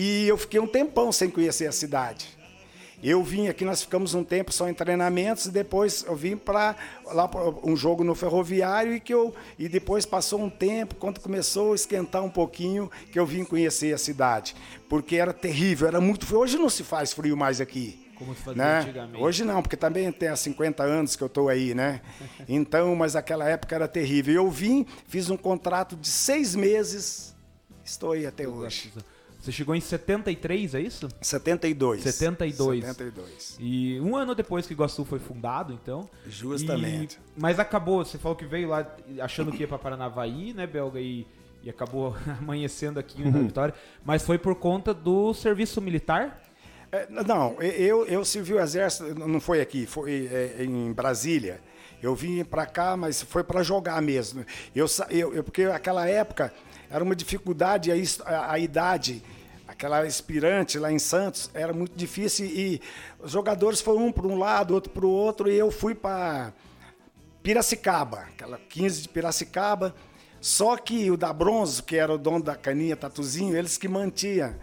E 0.00 0.28
eu 0.28 0.38
fiquei 0.38 0.60
um 0.60 0.66
tempão 0.68 1.10
sem 1.10 1.28
conhecer 1.28 1.66
a 1.66 1.72
cidade. 1.72 2.28
Eu 3.02 3.20
vim 3.20 3.48
aqui, 3.48 3.64
nós 3.64 3.82
ficamos 3.82 4.14
um 4.14 4.22
tempo 4.22 4.52
só 4.52 4.68
em 4.68 4.74
treinamentos 4.74 5.46
e 5.46 5.50
depois 5.50 6.04
eu 6.06 6.14
vim 6.14 6.36
para 6.36 6.76
lá 7.06 7.26
pra 7.26 7.40
um 7.64 7.76
jogo 7.76 8.04
no 8.04 8.14
ferroviário 8.14 8.94
e 8.94 9.00
que 9.00 9.12
eu 9.12 9.34
e 9.58 9.68
depois 9.68 10.06
passou 10.06 10.40
um 10.40 10.48
tempo 10.48 10.94
quando 10.94 11.18
começou 11.18 11.72
a 11.72 11.74
esquentar 11.74 12.22
um 12.22 12.30
pouquinho 12.30 12.88
que 13.10 13.18
eu 13.18 13.26
vim 13.26 13.42
conhecer 13.42 13.92
a 13.92 13.98
cidade, 13.98 14.54
porque 14.88 15.16
era 15.16 15.32
terrível, 15.32 15.88
era 15.88 16.00
muito 16.00 16.26
frio. 16.26 16.40
Hoje 16.40 16.56
não 16.58 16.70
se 16.70 16.84
faz 16.84 17.12
frio 17.12 17.36
mais 17.36 17.60
aqui. 17.60 18.08
Como 18.14 18.36
se 18.36 18.42
fazia 18.42 18.62
né? 18.62 18.78
antigamente. 18.78 19.20
Hoje 19.20 19.44
não, 19.44 19.62
porque 19.62 19.76
também 19.76 20.12
tem 20.12 20.28
há 20.28 20.36
50 20.36 20.84
anos 20.84 21.16
que 21.16 21.24
eu 21.24 21.28
estou 21.28 21.48
aí, 21.48 21.74
né? 21.74 22.02
Então, 22.48 22.94
mas 22.94 23.16
aquela 23.16 23.48
época 23.48 23.74
era 23.74 23.88
terrível. 23.88 24.34
Eu 24.34 24.48
vim, 24.48 24.86
fiz 25.08 25.28
um 25.28 25.36
contrato 25.36 25.96
de 25.96 26.08
seis 26.08 26.54
meses, 26.54 27.34
estou 27.84 28.12
aí 28.12 28.26
até 28.26 28.46
hoje. 28.46 28.92
Você 29.48 29.52
chegou 29.52 29.74
em 29.74 29.80
73, 29.80 30.74
é 30.74 30.80
isso? 30.82 31.08
72. 31.22 32.02
72. 32.02 32.84
72. 32.84 33.56
E 33.58 33.98
um 33.98 34.14
ano 34.14 34.34
depois 34.34 34.66
que 34.66 34.74
Iguaçu 34.74 35.06
foi 35.06 35.18
fundado, 35.18 35.72
então. 35.72 36.06
Justamente. 36.26 37.14
E- 37.16 37.40
mas 37.40 37.58
acabou, 37.58 38.04
você 38.04 38.18
falou 38.18 38.36
que 38.36 38.44
veio 38.44 38.68
lá 38.68 38.86
achando 39.20 39.50
que 39.50 39.60
ia 39.62 39.66
pra 39.66 39.78
Paranavaí, 39.78 40.52
né, 40.52 40.66
Belga? 40.66 41.00
E, 41.00 41.26
e 41.62 41.70
acabou 41.70 42.14
amanhecendo 42.38 43.00
aqui 43.00 43.22
Uhum. 43.22 43.30
na 43.30 43.38
Vitória. 43.38 43.74
Mas 44.04 44.22
foi 44.22 44.36
por 44.36 44.54
conta 44.54 44.92
do 44.92 45.32
serviço 45.32 45.80
militar? 45.80 46.42
É, 46.92 47.06
não, 47.24 47.54
eu, 47.62 48.04
eu 48.04 48.26
servi 48.26 48.52
o 48.52 48.60
exército, 48.60 49.14
não 49.14 49.40
foi 49.40 49.62
aqui, 49.62 49.86
foi 49.86 50.28
é, 50.30 50.62
em 50.62 50.92
Brasília. 50.92 51.58
Eu 52.02 52.14
vim 52.14 52.44
para 52.44 52.66
cá, 52.66 52.98
mas 52.98 53.22
foi 53.22 53.42
para 53.42 53.62
jogar 53.62 54.02
mesmo. 54.02 54.44
Eu, 54.76 54.84
eu, 55.08 55.32
eu- 55.36 55.42
porque 55.42 55.62
aquela 55.62 56.06
época 56.06 56.52
era 56.90 57.02
uma 57.02 57.16
dificuldade, 57.16 57.90
a, 58.24 58.52
a 58.52 58.58
idade, 58.58 59.22
aquela 59.78 60.00
aspirante 60.00 60.76
lá 60.76 60.90
em 60.90 60.98
Santos, 60.98 61.48
era 61.54 61.72
muito 61.72 61.96
difícil 61.96 62.46
e 62.46 62.82
os 63.20 63.30
jogadores 63.30 63.80
foram 63.80 64.08
um 64.08 64.12
para 64.12 64.26
um 64.26 64.36
lado, 64.36 64.74
outro 64.74 64.90
para 64.90 65.06
o 65.06 65.08
outro, 65.08 65.48
e 65.48 65.56
eu 65.56 65.70
fui 65.70 65.94
para 65.94 66.52
Piracicaba, 67.44 68.22
aquela 68.22 68.58
15 68.58 69.02
de 69.02 69.08
Piracicaba. 69.08 69.94
Só 70.40 70.76
que 70.76 71.08
o 71.12 71.16
da 71.16 71.32
Bronze, 71.32 71.80
que 71.80 71.96
era 71.96 72.12
o 72.12 72.18
dono 72.18 72.42
da 72.42 72.56
caninha 72.56 72.96
Tatuzinho, 72.96 73.56
eles 73.56 73.78
que 73.78 73.86
mantinham 73.86 74.56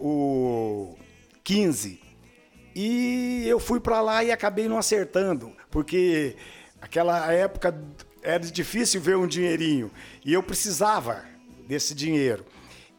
o 0.00 0.96
15. 1.42 2.00
E 2.74 3.44
eu 3.46 3.60
fui 3.60 3.80
para 3.80 4.00
lá 4.00 4.24
e 4.24 4.32
acabei 4.32 4.66
não 4.66 4.78
acertando, 4.78 5.52
porque 5.70 6.36
aquela 6.80 7.30
época 7.30 7.78
era 8.22 8.40
difícil 8.40 8.98
ver 8.98 9.18
um 9.18 9.26
dinheirinho 9.26 9.90
e 10.24 10.32
eu 10.32 10.42
precisava 10.42 11.22
desse 11.68 11.94
dinheiro. 11.94 12.46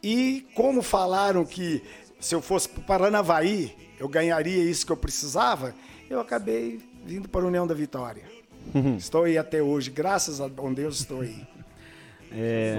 E 0.06 0.46
como 0.54 0.82
falaram 0.82 1.44
que 1.44 1.82
se 2.20 2.32
eu 2.32 2.40
fosse 2.40 2.68
para 2.68 2.80
Paranavaí, 2.84 3.74
eu 3.98 4.08
ganharia 4.08 4.62
isso 4.62 4.86
que 4.86 4.92
eu 4.92 4.96
precisava, 4.96 5.74
eu 6.08 6.20
acabei 6.20 6.80
vindo 7.04 7.28
para 7.28 7.40
a 7.44 7.48
União 7.48 7.66
da 7.66 7.74
Vitória. 7.74 8.22
estou 8.96 9.24
aí 9.24 9.36
até 9.36 9.60
hoje, 9.60 9.90
graças 9.90 10.40
a 10.40 10.46
bom 10.46 10.72
Deus 10.72 11.00
estou 11.00 11.22
aí. 11.22 11.44
É, 12.30 12.76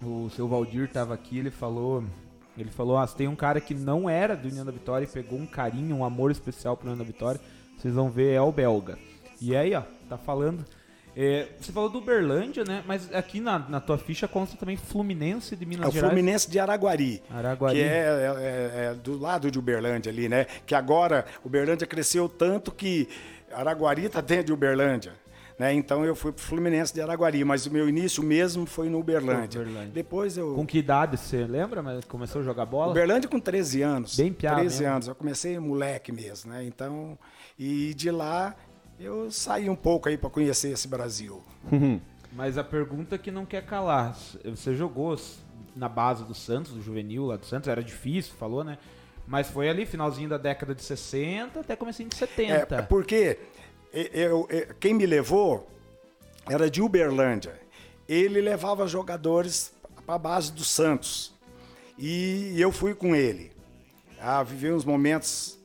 o 0.00 0.30
seu 0.30 0.46
Valdir 0.46 0.84
estava 0.84 1.14
aqui, 1.14 1.36
ele 1.36 1.50
falou, 1.50 2.04
ele 2.56 2.70
falou, 2.70 2.96
ah, 2.96 3.08
tem 3.08 3.26
um 3.26 3.34
cara 3.34 3.60
que 3.60 3.74
não 3.74 4.08
era 4.08 4.36
do 4.36 4.46
União 4.46 4.64
da 4.64 4.70
Vitória 4.70 5.06
e 5.06 5.08
pegou 5.08 5.36
um 5.36 5.46
carinho, 5.46 5.96
um 5.96 6.04
amor 6.04 6.30
especial 6.30 6.76
para 6.76 6.90
União 6.90 6.98
da 6.98 7.04
Vitória. 7.04 7.40
Vocês 7.76 7.92
vão 7.92 8.08
ver, 8.08 8.34
é 8.34 8.40
o 8.40 8.52
belga. 8.52 8.96
E 9.40 9.56
aí, 9.56 9.74
ó, 9.74 9.82
tá 10.08 10.16
falando. 10.16 10.64
É, 11.16 11.48
você 11.60 11.72
falou 11.72 11.88
do 11.90 11.98
Uberlândia, 11.98 12.64
né? 12.64 12.82
Mas 12.86 13.12
aqui 13.12 13.40
na, 13.40 13.58
na 13.58 13.80
tua 13.80 13.98
ficha 13.98 14.28
consta 14.28 14.56
também 14.56 14.76
Fluminense 14.76 15.56
de 15.56 15.66
Minas 15.66 15.86
É 15.86 15.88
o 15.88 15.92
Gerais. 15.92 16.12
Fluminense 16.12 16.50
de 16.50 16.58
Araguari. 16.58 17.22
Araguari. 17.30 17.76
Que 17.76 17.82
é, 17.82 17.86
é- 17.88 18.84
é 18.92 18.94
do 18.94 19.18
lado 19.18 19.50
de 19.50 19.58
Uberlândia 19.58 20.10
ali, 20.10 20.28
né? 20.28 20.46
Que 20.64 20.74
agora 20.74 21.24
Uberlândia 21.44 21.86
cresceu 21.86 22.28
tanto 22.28 22.70
que 22.72 23.08
Araguari 23.52 24.04
está 24.04 24.20
dentro 24.20 24.46
de 24.46 24.52
Uberlândia. 24.52 25.12
Né? 25.58 25.74
Então 25.74 26.06
eu 26.06 26.14
fui 26.14 26.32
pro 26.32 26.42
Fluminense 26.42 26.94
de 26.94 27.02
Araguari, 27.02 27.44
mas 27.44 27.66
o 27.66 27.70
meu 27.70 27.86
início 27.86 28.22
mesmo 28.22 28.64
foi 28.64 28.88
no 28.88 28.98
Uberlândia. 28.98 29.60
Uberlândia. 29.60 29.90
Depois 29.92 30.38
eu. 30.38 30.54
Com 30.54 30.66
que 30.66 30.78
idade 30.78 31.18
você 31.18 31.44
lembra? 31.44 31.82
Mas 31.82 32.02
começou 32.06 32.40
a 32.40 32.44
jogar 32.44 32.64
bola? 32.64 32.92
Uberlândia 32.92 33.28
com 33.28 33.38
13 33.38 33.82
anos. 33.82 34.16
Bem 34.16 34.32
piá 34.32 34.54
13 34.54 34.78
mesmo. 34.80 34.94
anos. 34.94 35.08
Eu 35.08 35.14
comecei 35.14 35.58
moleque 35.58 36.12
mesmo, 36.12 36.50
né? 36.50 36.64
Então, 36.64 37.18
e 37.58 37.92
de 37.92 38.10
lá 38.10 38.56
eu 39.00 39.30
saí 39.30 39.68
um 39.70 39.76
pouco 39.76 40.08
aí 40.08 40.16
para 40.18 40.30
conhecer 40.30 40.70
esse 40.70 40.86
Brasil. 40.88 41.42
Mas 42.32 42.56
a 42.58 42.64
pergunta 42.64 43.18
que 43.18 43.30
não 43.30 43.44
quer 43.46 43.64
calar. 43.64 44.16
Você 44.44 44.74
jogou 44.74 45.18
na 45.74 45.88
base 45.88 46.24
do 46.24 46.34
Santos, 46.34 46.72
do 46.72 46.82
juvenil 46.82 47.26
lá 47.26 47.36
do 47.36 47.46
Santos, 47.46 47.68
era 47.68 47.82
difícil, 47.82 48.34
falou, 48.38 48.62
né? 48.62 48.78
Mas 49.26 49.48
foi 49.48 49.68
ali, 49.68 49.86
finalzinho 49.86 50.28
da 50.28 50.38
década 50.38 50.74
de 50.74 50.82
60 50.82 51.60
até 51.60 51.76
comecinho 51.76 52.08
de 52.08 52.16
70. 52.16 52.74
É, 52.76 52.82
porque 52.82 53.38
eu, 53.92 54.46
eu- 54.50 54.74
quem 54.80 54.94
me 54.94 55.06
levou 55.06 55.68
era 56.48 56.68
de 56.70 56.82
Uberlândia. 56.82 57.58
Ele 58.08 58.40
levava 58.40 58.86
jogadores 58.88 59.72
para 60.04 60.16
a 60.16 60.18
base 60.18 60.50
do 60.52 60.64
Santos. 60.64 61.32
E 61.96 62.54
eu 62.60 62.72
fui 62.72 62.94
com 62.94 63.14
ele. 63.14 63.52
Ah, 64.20 64.42
vivi 64.42 64.72
uns 64.72 64.84
momentos 64.84 65.58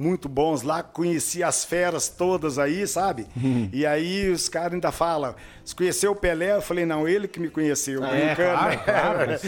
muito 0.00 0.28
bons 0.30 0.62
lá, 0.62 0.82
conheci 0.82 1.42
as 1.42 1.62
feras 1.64 2.08
todas 2.08 2.58
aí, 2.58 2.86
sabe? 2.86 3.26
E 3.70 3.84
aí 3.84 4.30
os 4.30 4.48
caras 4.48 4.72
ainda 4.72 4.90
falam, 4.90 5.34
você 5.62 5.74
conheceu 5.74 6.12
o 6.12 6.16
Pelé? 6.16 6.56
Eu 6.56 6.62
falei, 6.62 6.86
não, 6.86 7.06
ele 7.06 7.28
que 7.28 7.38
me 7.38 7.50
conheceu. 7.50 8.02
É, 8.04 8.34
brincando, 8.34 8.58
claro, 8.58 8.80
claro. 8.84 9.40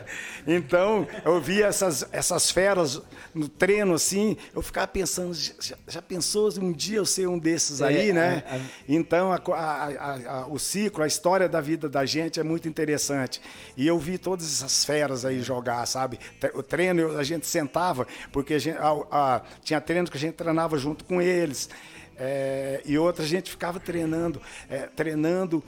Então, 0.46 1.06
eu 1.24 1.40
via 1.40 1.66
essas, 1.66 2.06
essas 2.12 2.50
feras 2.50 3.02
no 3.34 3.48
treino 3.48 3.94
assim, 3.94 4.36
eu 4.54 4.62
ficava 4.62 4.86
pensando, 4.86 5.34
já, 5.34 5.76
já 5.88 6.00
pensou 6.00 6.48
um 6.60 6.72
dia 6.72 6.98
eu 6.98 7.04
ser 7.06 7.28
um 7.28 7.38
desses 7.38 7.82
aí, 7.82 8.10
É, 8.10 8.12
né? 8.12 8.44
a- 8.48 8.54
a- 8.56 8.60
Então, 8.88 9.32
a- 9.32 9.40
a- 9.48 9.84
a- 9.88 10.40
a- 10.42 10.46
o 10.46 10.58
ciclo, 10.58 11.02
a 11.02 11.06
história 11.06 11.48
da 11.48 11.60
vida 11.60 11.88
da 11.88 12.06
gente 12.06 12.38
é 12.40 12.42
muito 12.42 12.68
interessante. 12.68 13.40
E 13.76 13.86
eu 13.86 13.98
vi 13.98 14.16
todas 14.18 14.46
essas 14.46 14.84
feras 14.84 15.24
aí 15.24 15.42
jogar, 15.42 15.84
sabe? 15.86 16.18
O 16.54 16.62
treino, 16.62 17.18
a 17.18 17.24
gente 17.24 17.46
sentava, 17.46 18.06
porque 18.32 18.54
a 18.54 18.58
gente, 18.58 18.78
tinha 19.66 19.80
treino 19.80 20.08
que 20.08 20.16
a 20.16 20.20
gente 20.20 20.34
treinava 20.34 20.78
junto 20.78 21.04
com 21.04 21.20
eles. 21.20 21.68
É, 22.16 22.80
e 22.84 22.96
outra 22.96 23.24
a 23.24 23.26
gente 23.26 23.50
ficava 23.50 23.80
treinando, 23.80 24.40
é, 24.70 24.86
treinando, 24.86 25.62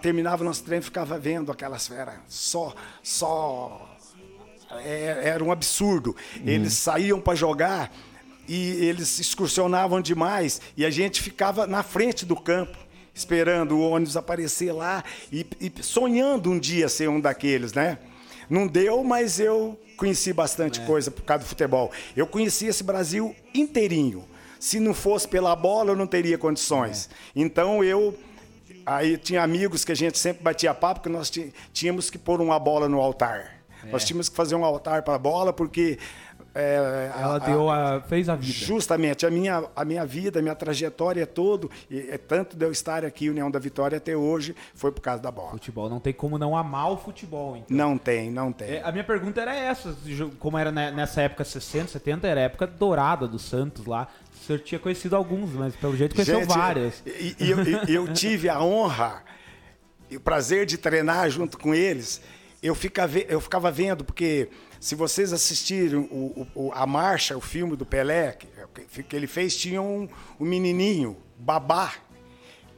terminava 0.00 0.42
o 0.42 0.46
nosso 0.46 0.62
treino, 0.62 0.84
ficava 0.84 1.18
vendo 1.18 1.50
aquelas 1.50 1.88
feras 1.88 2.14
só, 2.28 2.72
só 3.02 3.90
é- 4.84 5.22
era 5.24 5.42
um 5.42 5.50
absurdo. 5.50 6.16
Eles 6.46 6.74
saíam 6.74 7.20
para 7.20 7.34
jogar 7.34 7.92
e 8.48 8.84
eles 8.84 9.18
excursionavam 9.18 10.00
demais 10.00 10.60
e 10.76 10.86
a 10.86 10.90
gente 10.90 11.20
ficava 11.20 11.66
na 11.66 11.82
frente 11.82 12.24
do 12.24 12.36
campo 12.36 12.78
esperando 13.12 13.76
o 13.76 13.90
ônibus 13.90 14.16
aparecer 14.16 14.72
lá 14.72 15.02
e, 15.32 15.44
e 15.60 15.82
sonhando 15.82 16.52
um 16.52 16.58
dia 16.58 16.88
ser 16.88 17.08
um 17.08 17.20
daqueles, 17.20 17.72
né? 17.72 17.98
Não 18.50 18.66
deu, 18.66 19.04
mas 19.04 19.38
eu 19.38 19.80
conheci 19.96 20.32
bastante 20.32 20.80
coisa 20.80 21.10
por 21.10 21.22
causa 21.22 21.44
do 21.44 21.48
futebol. 21.48 21.92
Eu 22.16 22.26
conheci 22.26 22.66
esse 22.66 22.82
Brasil 22.82 23.34
inteirinho. 23.54 24.24
Se 24.58 24.80
não 24.80 24.92
fosse 24.92 25.28
pela 25.28 25.54
bola, 25.54 25.92
eu 25.92 25.96
não 25.96 26.06
teria 26.06 26.36
condições. 26.36 27.08
Então 27.34 27.82
eu 27.82 28.18
Aí 28.84 29.16
tinha 29.16 29.42
amigos 29.42 29.84
que 29.84 29.92
a 29.92 29.94
gente 29.94 30.18
sempre 30.18 30.42
batia 30.42 30.74
papo 30.74 31.00
que 31.00 31.08
nós 31.08 31.30
tínhamos 31.72 32.10
que 32.10 32.18
pôr 32.18 32.40
uma 32.40 32.58
bola 32.58 32.88
no 32.88 33.00
altar. 33.00 33.60
Nós 33.84 34.04
tínhamos 34.04 34.28
que 34.28 34.34
fazer 34.34 34.54
um 34.54 34.64
altar 34.64 35.02
para 35.02 35.14
a 35.14 35.18
bola 35.18 35.52
porque 35.52 35.98
é, 36.54 37.10
Ela 37.16 37.36
a- 37.36 37.38
deu 37.38 37.70
a, 37.70 38.00
fez 38.00 38.28
a 38.28 38.34
vida. 38.36 38.52
Justamente, 38.52 39.24
a 39.26 39.30
minha, 39.30 39.64
a 39.74 39.84
minha 39.84 40.04
vida, 40.04 40.38
a 40.38 40.42
minha 40.42 40.54
trajetória 40.54 41.26
todo, 41.26 41.70
e 41.90 41.98
é 42.10 42.18
tanto 42.18 42.56
de 42.56 42.64
eu 42.64 42.72
estar 42.72 43.04
aqui, 43.04 43.28
União 43.30 43.50
da 43.50 43.58
Vitória, 43.58 43.98
até 43.98 44.16
hoje, 44.16 44.54
foi 44.74 44.90
por 44.92 45.00
causa 45.00 45.22
da 45.22 45.30
bola. 45.30 45.50
Futebol, 45.52 45.88
não 45.88 46.00
tem 46.00 46.12
como 46.12 46.38
não 46.38 46.56
amar 46.56 46.90
o 46.92 46.96
futebol, 46.96 47.56
então. 47.56 47.76
Não 47.76 47.96
tem, 47.96 48.30
não 48.30 48.52
tem. 48.52 48.68
É, 48.76 48.82
a 48.82 48.90
minha 48.92 49.04
pergunta 49.04 49.40
era 49.40 49.54
essa, 49.54 49.96
como 50.38 50.58
era 50.58 50.72
ne- 50.72 50.90
nessa 50.90 51.22
época 51.22 51.44
60, 51.44 51.88
70, 51.88 52.26
era 52.26 52.40
a 52.40 52.44
época 52.44 52.66
dourada 52.66 53.28
do 53.28 53.38
Santos 53.38 53.86
lá. 53.86 54.08
O 54.34 54.44
senhor 54.46 54.58
tinha 54.60 54.78
conhecido 54.78 55.14
alguns, 55.14 55.50
mas 55.52 55.76
pelo 55.76 55.96
jeito 55.96 56.14
conheceu 56.14 56.40
Gente, 56.40 56.48
várias. 56.48 57.02
E, 57.06 57.36
e 57.38 57.50
eu, 57.50 57.58
e 57.88 57.94
eu 57.94 58.12
tive 58.12 58.48
a 58.48 58.60
honra 58.62 59.22
e 60.10 60.16
o 60.16 60.20
prazer 60.20 60.66
de 60.66 60.76
treinar 60.78 61.30
junto 61.30 61.56
com 61.58 61.72
eles. 61.74 62.20
Eu, 62.62 62.74
fica, 62.74 63.08
eu 63.28 63.40
ficava 63.40 63.70
vendo, 63.70 64.04
porque 64.04 64.50
se 64.78 64.94
vocês 64.94 65.32
assistirem 65.32 65.98
o, 65.98 66.46
o- 66.54 66.72
a 66.74 66.86
marcha, 66.86 67.36
o 67.36 67.40
filme 67.40 67.74
do 67.74 67.86
Pelé, 67.86 68.36
que, 68.92 69.02
que 69.02 69.16
ele 69.16 69.26
fez, 69.26 69.56
tinha 69.56 69.80
um, 69.80 70.06
um 70.38 70.44
menininho, 70.44 71.16
Babá. 71.38 71.94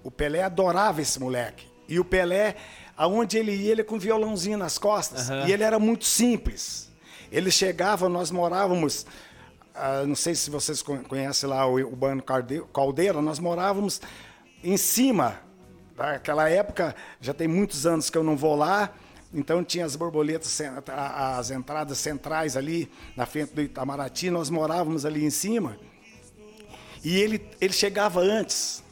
O 0.05 0.11
Pelé 0.11 0.43
adorava 0.43 1.01
esse 1.03 1.19
moleque. 1.19 1.67
E 1.89 1.99
o 1.99 2.05
Pelé, 2.05 2.55
aonde 2.97 3.37
ele 3.39 3.53
ia, 3.55 3.73
ele 3.73 3.83
com 3.85 3.99
violãozinho 3.99 4.57
nas 4.57 4.79
costas. 4.79 5.29
Aham. 5.31 5.49
E 5.49 5.53
ele 5.53 5.65
era 5.65 5.79
muito 5.81 6.05
simples. 6.05 6.91
Ele 7.31 7.51
chegava, 7.51 8.09
nós 8.09 8.31
morávamos, 8.31 9.05
ah, 9.75 10.05
não 10.07 10.15
sei 10.15 10.35
se 10.37 10.49
vocês 10.49 10.81
con- 10.81 11.03
conhecem 11.05 11.49
lá 11.49 11.67
o 11.67 11.75
Urbano 11.75 12.23
Calde- 12.23 12.63
Caldeira, 12.73 13.21
nós 13.21 13.39
morávamos 13.41 14.01
em 14.63 14.77
cima. 14.77 15.41
Naquela 15.97 16.49
época, 16.49 16.95
já 17.21 17.35
tem 17.35 17.49
muitos 17.49 17.85
anos 17.87 18.09
que 18.11 18.17
eu 18.19 18.23
não 18.25 18.37
vou 18.37 18.55
lá, 18.57 18.93
então 19.35 19.63
tinha 19.65 19.85
as 19.85 19.97
borboletas, 19.97 20.61
as 20.87 21.51
entradas 21.51 21.99
centrais 21.99 22.57
ali 22.57 22.91
na 23.17 23.27
frente 23.27 23.55
do 23.55 23.63
Itamaraty, 23.63 24.31
nós 24.31 24.51
morávamos 24.51 25.05
ali 25.07 25.25
em 25.25 25.31
cima. 25.31 25.77
E 27.05 27.17
ele, 27.17 27.45
ele 27.61 27.73
chegava 27.73 28.21
antes 28.21 28.83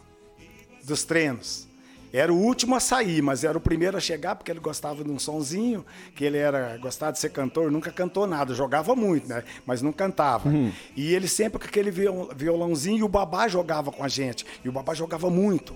dos 0.84 1.04
treinos. 1.04 1.68
Era 2.12 2.32
o 2.32 2.36
último 2.36 2.74
a 2.74 2.80
sair, 2.80 3.22
mas 3.22 3.44
era 3.44 3.56
o 3.56 3.60
primeiro 3.60 3.96
a 3.96 4.00
chegar 4.00 4.34
porque 4.34 4.50
ele 4.50 4.58
gostava 4.58 5.04
de 5.04 5.10
um 5.10 5.18
sonzinho, 5.18 5.86
que 6.16 6.24
ele 6.24 6.38
era 6.38 6.76
gostava 6.78 7.12
de 7.12 7.20
ser 7.20 7.30
cantor, 7.30 7.70
nunca 7.70 7.92
cantou 7.92 8.26
nada, 8.26 8.52
jogava 8.52 8.96
muito, 8.96 9.28
né? 9.28 9.44
Mas 9.64 9.80
não 9.80 9.92
cantava. 9.92 10.50
E 10.96 11.14
ele 11.14 11.28
sempre 11.28 11.60
com 11.60 11.66
aquele 11.66 11.88
viol- 11.92 12.30
violãozinho 12.34 12.98
e 12.98 13.02
o 13.04 13.08
babá 13.08 13.46
jogava 13.46 13.92
com 13.92 14.02
a 14.02 14.08
gente. 14.08 14.44
E 14.64 14.68
o 14.68 14.72
babá 14.72 14.92
jogava 14.92 15.30
muito. 15.30 15.72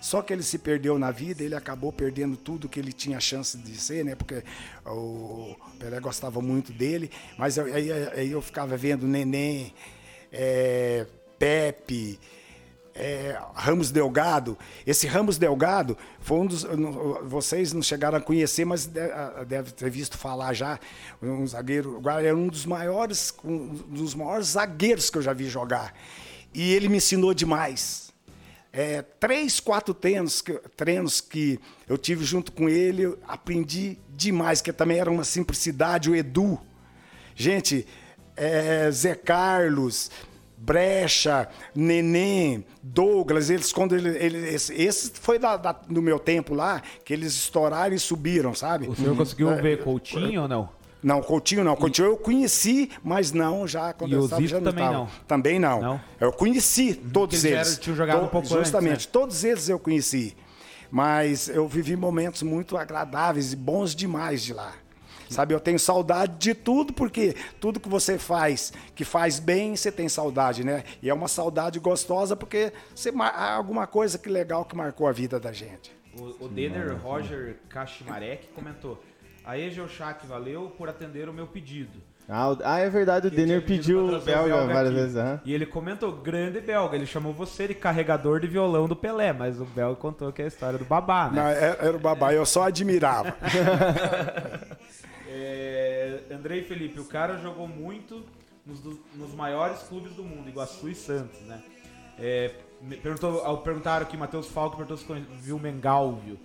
Só 0.00 0.22
que 0.22 0.32
ele 0.32 0.42
se 0.42 0.58
perdeu 0.58 0.98
na 0.98 1.10
vida, 1.10 1.42
ele 1.42 1.54
acabou 1.54 1.92
perdendo 1.92 2.36
tudo 2.36 2.68
que 2.68 2.80
ele 2.80 2.92
tinha 2.92 3.20
chance 3.20 3.58
de 3.58 3.76
ser, 3.76 4.04
né? 4.04 4.14
Porque 4.14 4.42
o 4.86 5.54
Pelé 5.78 6.00
gostava 6.00 6.40
muito 6.40 6.72
dele, 6.72 7.10
mas 7.36 7.58
aí, 7.58 7.92
aí 7.92 8.30
eu 8.30 8.40
ficava 8.40 8.76
vendo 8.76 9.06
Neném, 9.06 9.74
é, 10.32 11.06
Pepe, 11.38 12.18
é, 12.94 13.38
Ramos 13.54 13.90
Delgado. 13.90 14.58
Esse 14.86 15.06
Ramos 15.06 15.38
Delgado 15.38 15.96
foi 16.20 16.38
um 16.38 16.46
dos. 16.46 16.66
Vocês 17.24 17.72
não 17.72 17.82
chegaram 17.82 18.18
a 18.18 18.20
conhecer, 18.20 18.64
mas 18.64 18.86
deve 19.46 19.72
ter 19.72 19.90
visto 19.90 20.18
falar 20.18 20.52
já. 20.52 20.78
Um 21.22 21.46
zagueiro. 21.46 22.00
Era 22.08 22.36
um 22.36 22.48
dos 22.48 22.66
maiores, 22.66 23.34
um 23.44 23.68
dos 23.88 24.14
maiores 24.14 24.48
zagueiros 24.48 25.10
que 25.10 25.18
eu 25.18 25.22
já 25.22 25.32
vi 25.32 25.48
jogar. 25.48 25.94
E 26.52 26.72
ele 26.72 26.88
me 26.88 26.96
ensinou 26.96 27.32
demais. 27.32 28.09
É, 28.72 29.02
três, 29.02 29.58
quatro 29.58 29.92
treinos 29.92 30.40
que, 30.40 30.52
treinos 30.76 31.20
que 31.20 31.58
eu 31.88 31.98
tive 31.98 32.24
junto 32.24 32.52
com 32.52 32.68
ele, 32.68 33.02
eu 33.02 33.18
aprendi 33.26 33.98
demais, 34.16 34.60
que 34.62 34.72
também 34.72 34.98
era 34.98 35.10
uma 35.10 35.24
simplicidade, 35.24 36.08
o 36.08 36.14
Edu. 36.14 36.58
Gente, 37.34 37.84
é, 38.36 38.88
Zé 38.92 39.14
Carlos, 39.16 40.08
Brecha, 40.56 41.48
Neném, 41.74 42.64
Douglas, 42.82 43.50
eles 43.50 43.72
quando 43.72 43.96
ele, 43.96 44.10
ele- 44.18 44.48
esse, 44.54 44.74
esse 44.74 45.10
foi 45.14 45.38
da- 45.38 45.56
da- 45.56 45.72
do 45.72 46.02
meu 46.02 46.18
tempo 46.18 46.54
lá, 46.54 46.82
que 47.04 47.12
eles 47.12 47.32
estouraram 47.32 47.94
e 47.94 47.98
subiram, 47.98 48.54
sabe? 48.54 48.86
O 48.86 48.94
senhor 48.94 49.16
conseguiu 49.16 49.50
É, 49.50 49.60
ver 49.60 49.82
Coutinho 49.82 50.42
ou 50.42 50.48
não? 50.48 50.68
Não, 51.02 51.22
Coutinho 51.22 51.64
não. 51.64 51.74
Coutinho 51.76 52.08
eu 52.08 52.16
conheci, 52.16 52.90
mas 53.02 53.32
não 53.32 53.66
já 53.66 53.92
quando 53.92 54.10
E 54.10 54.14
eu 54.14 54.24
estava 54.24 54.46
já 54.46 54.58
não 54.60 54.64
também 54.64 54.84
tava. 54.84 54.96
não? 54.98 55.08
Também 55.26 55.58
não. 55.58 55.80
Não? 55.80 56.00
Eu 56.20 56.32
conheci 56.32 56.94
todos 56.94 57.44
eles 57.44 57.68
eles. 57.68 57.78
tinham 57.78 57.96
jogado 57.96 58.24
um 58.24 58.28
pouco 58.28 58.46
antes, 58.48 58.66
Justamente, 58.68 59.06
né? 59.06 59.10
todos 59.12 59.42
eles 59.44 59.68
eu 59.68 59.78
conheci. 59.78 60.36
Mas 60.90 61.48
eu 61.48 61.66
vivi 61.68 61.96
momentos 61.96 62.42
muito 62.42 62.76
agradáveis 62.76 63.52
e 63.52 63.56
bons 63.56 63.94
demais 63.94 64.42
de 64.42 64.52
lá. 64.52 64.72
Sabe, 65.30 65.54
eu 65.54 65.60
tenho 65.60 65.78
saudade 65.78 66.34
de 66.38 66.54
tudo, 66.54 66.92
porque 66.92 67.36
tudo 67.60 67.78
que 67.78 67.88
você 67.88 68.18
faz, 68.18 68.72
que 68.96 69.04
faz 69.04 69.38
bem, 69.38 69.76
você 69.76 69.92
tem 69.92 70.08
saudade, 70.08 70.64
né? 70.64 70.82
E 71.00 71.08
é 71.08 71.14
uma 71.14 71.28
saudade 71.28 71.78
gostosa, 71.78 72.34
porque 72.34 72.72
você, 72.92 73.12
há 73.16 73.52
alguma 73.54 73.86
coisa 73.86 74.18
que 74.18 74.28
legal 74.28 74.64
que 74.64 74.74
marcou 74.74 75.06
a 75.06 75.12
vida 75.12 75.38
da 75.38 75.52
gente. 75.52 75.92
O, 76.18 76.46
o 76.46 76.48
Denner 76.48 76.96
Roger 77.00 77.58
Kashimarek 77.68 78.48
comentou: 78.48 79.00
A 79.50 79.58
Egeochac 79.58 80.24
valeu 80.28 80.72
por 80.78 80.88
atender 80.88 81.28
o 81.28 81.32
meu 81.32 81.44
pedido. 81.44 82.00
Ah, 82.28 82.56
ah, 82.62 82.78
é 82.78 82.88
verdade, 82.88 83.26
o 83.26 83.30
Denner 83.32 83.60
pediu 83.60 84.06
o 84.06 84.20
belga, 84.20 84.64
várias 84.68 84.94
vezes. 84.94 85.16
Uhum. 85.16 85.40
E 85.44 85.52
ele 85.52 85.66
comentou, 85.66 86.12
grande 86.12 86.60
belga, 86.60 86.94
ele 86.94 87.04
chamou 87.04 87.32
você 87.32 87.66
de 87.66 87.74
carregador 87.74 88.38
de 88.38 88.46
violão 88.46 88.86
do 88.86 88.94
Pelé, 88.94 89.32
mas 89.32 89.60
o 89.60 89.64
belga 89.64 89.96
contou 89.96 90.32
que 90.32 90.40
é 90.40 90.44
a 90.44 90.48
história 90.48 90.78
do 90.78 90.84
babá, 90.84 91.28
né? 91.30 91.42
Não, 91.42 91.48
era, 91.48 91.84
era 91.84 91.96
o 91.96 91.98
babá, 91.98 92.32
eu 92.32 92.46
só 92.46 92.62
admirava. 92.62 93.36
é, 95.28 96.20
Andrei 96.30 96.62
Felipe, 96.62 97.00
o 97.00 97.04
cara 97.06 97.36
jogou 97.38 97.66
muito 97.66 98.24
nos, 98.64 98.80
nos 99.16 99.34
maiores 99.34 99.82
clubes 99.82 100.12
do 100.12 100.22
mundo, 100.22 100.48
Iguaçu 100.48 100.88
e 100.88 100.94
Santos, 100.94 101.40
né? 101.40 101.60
É, 102.20 102.54
perguntou, 103.02 103.58
perguntaram 103.58 104.06
aqui, 104.06 104.16
Matheus 104.16 104.46
Falco 104.46 104.76
perguntou 104.76 104.96
se 104.96 105.26
viu 105.40 105.56
o 105.56 105.60
Mengalvio. 105.60 106.38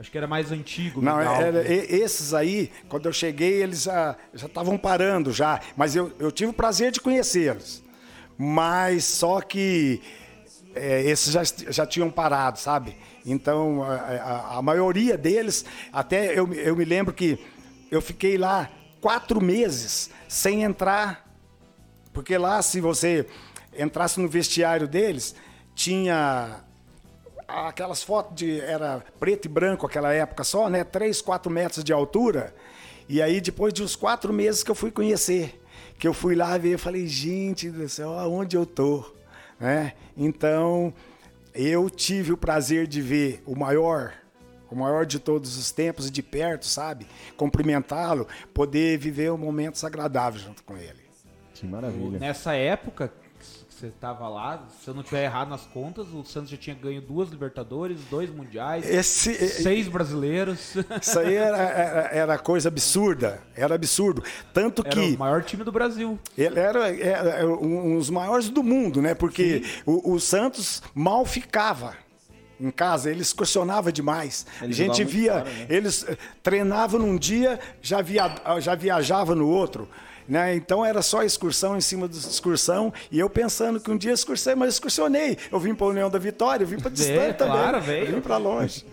Acho 0.00 0.10
que 0.10 0.16
era 0.16 0.26
mais 0.26 0.50
antigo. 0.50 1.02
Não, 1.02 1.20
era, 1.20 1.62
esses 1.70 2.32
aí, 2.32 2.72
quando 2.88 3.04
eu 3.04 3.12
cheguei, 3.12 3.62
eles 3.62 3.82
já 3.82 4.16
estavam 4.32 4.78
parando 4.78 5.30
já. 5.30 5.60
Mas 5.76 5.94
eu, 5.94 6.10
eu 6.18 6.32
tive 6.32 6.50
o 6.50 6.54
prazer 6.54 6.90
de 6.90 7.02
conhecê-los. 7.02 7.82
Mas 8.38 9.04
só 9.04 9.42
que 9.42 10.00
é, 10.74 11.02
esses 11.02 11.34
já, 11.34 11.42
já 11.70 11.84
tinham 11.84 12.10
parado, 12.10 12.58
sabe? 12.58 12.96
Então, 13.26 13.82
a, 13.82 13.94
a, 13.94 14.56
a, 14.56 14.62
maioria 14.62 15.18
deles, 15.18 15.66
até 15.92 16.32
eu, 16.32 16.50
eu 16.54 16.74
me 16.74 16.86
lembro 16.86 17.12
que 17.12 17.38
eu 17.90 18.00
fiquei 18.00 18.38
lá 18.38 18.70
quatro 19.02 19.38
meses 19.38 20.08
sem 20.26 20.62
entrar. 20.62 21.28
Porque 22.14 22.38
lá, 22.38 22.62
se 22.62 22.80
você 22.80 23.26
entrasse 23.78 24.18
no 24.18 24.28
vestiário 24.30 24.88
deles, 24.88 25.34
tinha 25.74 26.64
aquelas 27.68 28.02
fotos 28.02 28.34
de 28.36 28.60
era 28.60 29.04
preto 29.18 29.46
e 29.46 29.48
branco 29.48 29.86
aquela 29.86 30.12
época 30.12 30.44
só, 30.44 30.68
né? 30.68 30.84
Três, 30.84 31.20
quatro 31.20 31.50
metros 31.50 31.84
de 31.84 31.92
altura. 31.92 32.54
E 33.08 33.20
aí 33.20 33.40
depois 33.40 33.72
de 33.72 33.82
uns 33.82 33.96
quatro 33.96 34.32
meses 34.32 34.62
que 34.62 34.70
eu 34.70 34.74
fui 34.74 34.90
conhecer, 34.90 35.60
que 35.98 36.06
eu 36.06 36.14
fui 36.14 36.34
lá 36.34 36.56
ver, 36.56 36.74
eu 36.74 36.78
falei, 36.78 37.06
gente 37.06 37.70
do 37.70 37.88
céu, 37.88 38.18
aonde 38.18 38.56
eu 38.56 38.64
tô, 38.64 39.04
né? 39.58 39.94
Então 40.16 40.94
eu 41.54 41.90
tive 41.90 42.32
o 42.32 42.36
prazer 42.36 42.86
de 42.86 43.02
ver 43.02 43.42
o 43.44 43.56
maior, 43.56 44.12
o 44.70 44.76
maior 44.76 45.04
de 45.04 45.18
todos 45.18 45.56
os 45.56 45.72
tempos 45.72 46.10
de 46.10 46.22
perto, 46.22 46.66
sabe? 46.66 47.06
Cumprimentá-lo, 47.36 48.28
poder 48.54 48.96
viver 48.98 49.32
momentos 49.32 49.82
agradáveis 49.82 50.44
junto 50.44 50.62
com 50.62 50.76
ele. 50.76 51.00
Que 51.54 51.66
maravilha. 51.66 52.18
Nessa 52.18 52.54
época, 52.54 53.12
você 53.80 53.86
estava 53.86 54.28
lá, 54.28 54.62
se 54.82 54.88
eu 54.88 54.92
não 54.92 55.02
tiver 55.02 55.24
errado 55.24 55.48
nas 55.48 55.62
contas, 55.62 56.06
o 56.12 56.22
Santos 56.22 56.50
já 56.50 56.56
tinha 56.58 56.76
ganho 56.76 57.00
duas 57.00 57.30
Libertadores, 57.30 57.98
dois 58.10 58.28
Mundiais, 58.28 58.86
Esse, 58.86 59.34
seis 59.48 59.88
brasileiros. 59.88 60.74
Isso 61.00 61.18
aí 61.18 61.34
era, 61.34 61.56
era, 61.58 62.00
era, 62.12 62.38
coisa 62.38 62.68
absurda, 62.68 63.42
era 63.54 63.74
absurdo. 63.74 64.22
Tanto 64.52 64.82
era 64.84 64.90
que. 64.90 65.14
o 65.14 65.18
maior 65.18 65.42
time 65.42 65.64
do 65.64 65.72
Brasil. 65.72 66.18
Ele 66.36 66.60
era, 66.60 66.94
era 66.94 67.46
um 67.48 67.96
dos 67.96 68.10
maiores 68.10 68.50
do 68.50 68.62
mundo, 68.62 69.00
né? 69.00 69.14
Porque 69.14 69.64
o, 69.86 70.12
o, 70.12 70.20
Santos 70.20 70.82
mal 70.94 71.24
ficava 71.24 71.96
em 72.60 72.70
casa, 72.70 73.10
ele 73.10 73.22
excursionava 73.22 73.90
demais. 73.90 74.46
Ele 74.60 74.72
a 74.72 74.76
gente 74.76 75.02
via, 75.04 75.32
fora, 75.32 75.44
né? 75.44 75.66
eles 75.70 76.04
eh, 76.06 76.18
treinavam 76.42 77.00
num 77.00 77.16
dia, 77.16 77.58
já, 77.80 78.02
via, 78.02 78.30
já 78.60 78.74
viajava 78.74 79.34
no 79.34 79.48
outro. 79.48 79.88
Né? 80.28 80.54
Então 80.54 80.84
era 80.84 81.02
só 81.02 81.22
excursão 81.22 81.76
em 81.76 81.80
cima 81.80 82.08
de 82.08 82.16
excursão. 82.16 82.92
E 83.10 83.18
eu 83.18 83.28
pensando 83.28 83.80
que 83.80 83.90
um 83.90 83.96
dia 83.96 84.12
excursei, 84.12 84.54
mas 84.54 84.74
excursionei. 84.74 85.36
Eu 85.50 85.58
vim 85.58 85.74
para 85.74 85.86
a 85.86 85.90
União 85.90 86.10
da 86.10 86.18
Vitória, 86.18 86.64
eu 86.64 86.68
vim 86.68 86.78
para 86.78 86.90
distante 86.90 87.38
também. 87.38 87.54
Claro, 87.54 87.80
veio. 87.80 88.06
Eu 88.06 88.14
vim 88.14 88.20
para 88.20 88.36
longe. 88.36 88.84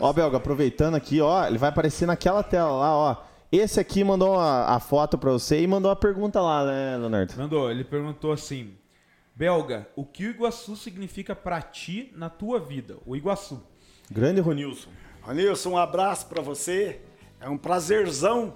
ó, 0.00 0.12
Belga, 0.12 0.36
aproveitando 0.36 0.94
aqui, 0.94 1.20
ó, 1.20 1.46
ele 1.46 1.58
vai 1.58 1.68
aparecer 1.68 2.06
naquela 2.06 2.42
tela 2.42 2.70
lá, 2.72 2.96
ó. 2.96 3.16
Esse 3.52 3.80
aqui 3.80 4.04
mandou 4.04 4.38
a, 4.38 4.76
a 4.76 4.80
foto 4.80 5.18
para 5.18 5.30
você 5.32 5.60
e 5.60 5.66
mandou 5.66 5.90
a 5.90 5.96
pergunta 5.96 6.40
lá, 6.40 6.64
né, 6.64 6.96
Leonardo? 6.96 7.34
Mandou, 7.36 7.68
ele 7.70 7.82
perguntou 7.82 8.30
assim: 8.32 8.74
Belga, 9.34 9.88
o 9.96 10.04
que 10.04 10.26
o 10.26 10.30
Iguaçu 10.30 10.76
significa 10.76 11.34
para 11.34 11.60
ti 11.60 12.12
na 12.14 12.28
tua 12.30 12.60
vida? 12.60 12.98
O 13.04 13.16
Iguaçu. 13.16 13.60
Grande 14.10 14.40
Ronilson. 14.40 14.90
Ronilson, 15.22 15.70
um 15.70 15.78
abraço 15.78 16.26
para 16.26 16.40
você. 16.42 17.00
É 17.40 17.48
um 17.48 17.56
prazerzão 17.56 18.54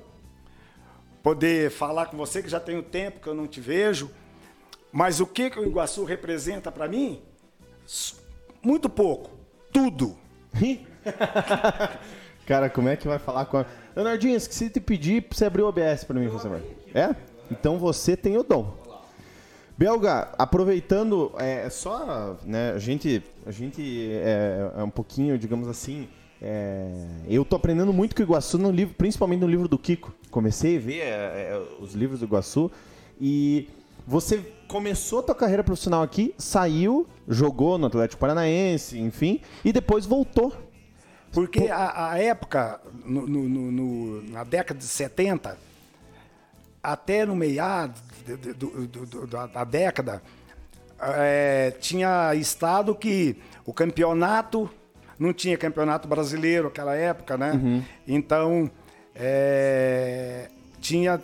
poder 1.24 1.70
falar 1.70 2.06
com 2.06 2.18
você, 2.18 2.42
que 2.42 2.50
já 2.50 2.60
tem 2.60 2.76
um 2.76 2.82
tempo 2.82 3.18
que 3.18 3.26
eu 3.26 3.34
não 3.34 3.48
te 3.48 3.58
vejo. 3.58 4.10
Mas 4.92 5.20
o 5.20 5.26
que, 5.26 5.48
que 5.48 5.58
o 5.58 5.64
Iguaçu 5.64 6.04
representa 6.04 6.70
para 6.70 6.86
mim? 6.86 7.22
Muito 8.62 8.90
pouco. 8.90 9.30
Tudo. 9.72 10.16
Cara, 12.46 12.68
como 12.68 12.90
é 12.90 12.96
que 12.96 13.08
vai 13.08 13.18
falar 13.18 13.46
com 13.46 13.56
a. 13.56 13.64
Leonardinho, 13.96 14.36
esqueci 14.36 14.66
de 14.66 14.74
te 14.74 14.80
pedir 14.80 15.22
pra 15.22 15.38
você 15.38 15.46
abrir 15.46 15.62
o 15.62 15.68
OBS 15.68 16.04
para 16.04 16.20
mim, 16.20 16.28
por 16.28 16.40
favor. 16.40 16.62
É? 16.94 17.14
Então 17.50 17.78
você 17.78 18.16
tem 18.16 18.36
o 18.36 18.42
dom. 18.42 18.76
Belga, 19.76 20.28
aproveitando, 20.38 21.32
é 21.38 21.68
só, 21.70 22.36
né, 22.44 22.72
a 22.72 22.78
gente, 22.78 23.24
a 23.44 23.50
gente 23.50 24.08
é, 24.12 24.70
é 24.76 24.82
um 24.82 24.90
pouquinho, 24.90 25.36
digamos 25.36 25.66
assim, 25.68 26.08
é, 26.46 26.90
eu 27.26 27.42
tô 27.42 27.56
aprendendo 27.56 27.90
muito 27.90 28.14
com 28.14 28.20
o 28.20 28.24
Iguaçu 28.24 28.58
no 28.58 28.70
livro, 28.70 28.94
principalmente 28.94 29.40
no 29.40 29.46
livro 29.46 29.66
do 29.66 29.78
Kiko. 29.78 30.12
Comecei 30.30 30.76
a 30.76 30.80
ver 30.80 30.98
é, 30.98 31.06
é, 31.06 31.62
os 31.80 31.94
livros 31.94 32.20
do 32.20 32.26
Iguaçu 32.26 32.70
e 33.18 33.70
você 34.06 34.44
começou 34.68 35.20
a 35.20 35.22
tua 35.22 35.34
carreira 35.34 35.64
profissional 35.64 36.02
aqui, 36.02 36.34
saiu, 36.36 37.08
jogou 37.26 37.78
no 37.78 37.86
Atlético 37.86 38.20
Paranaense, 38.20 38.98
enfim, 38.98 39.40
e 39.64 39.72
depois 39.72 40.04
voltou. 40.04 40.52
Porque 41.32 41.68
a, 41.68 42.10
a 42.10 42.18
época, 42.18 42.78
no, 43.06 43.26
no, 43.26 43.48
no, 43.48 44.22
na 44.24 44.44
década 44.44 44.78
de 44.78 44.84
70, 44.84 45.56
até 46.82 47.24
no 47.24 47.34
meado 47.34 47.98
da 49.30 49.64
década, 49.64 50.22
é, 51.00 51.70
tinha 51.80 52.34
estado 52.34 52.94
que 52.94 53.38
o 53.64 53.72
campeonato 53.72 54.68
não 55.18 55.32
tinha 55.32 55.56
campeonato 55.56 56.08
brasileiro 56.08 56.64
naquela 56.64 56.94
época, 56.94 57.36
né? 57.36 57.52
Uhum. 57.52 57.82
Então, 58.06 58.70
é, 59.14 60.48
tinha 60.80 61.20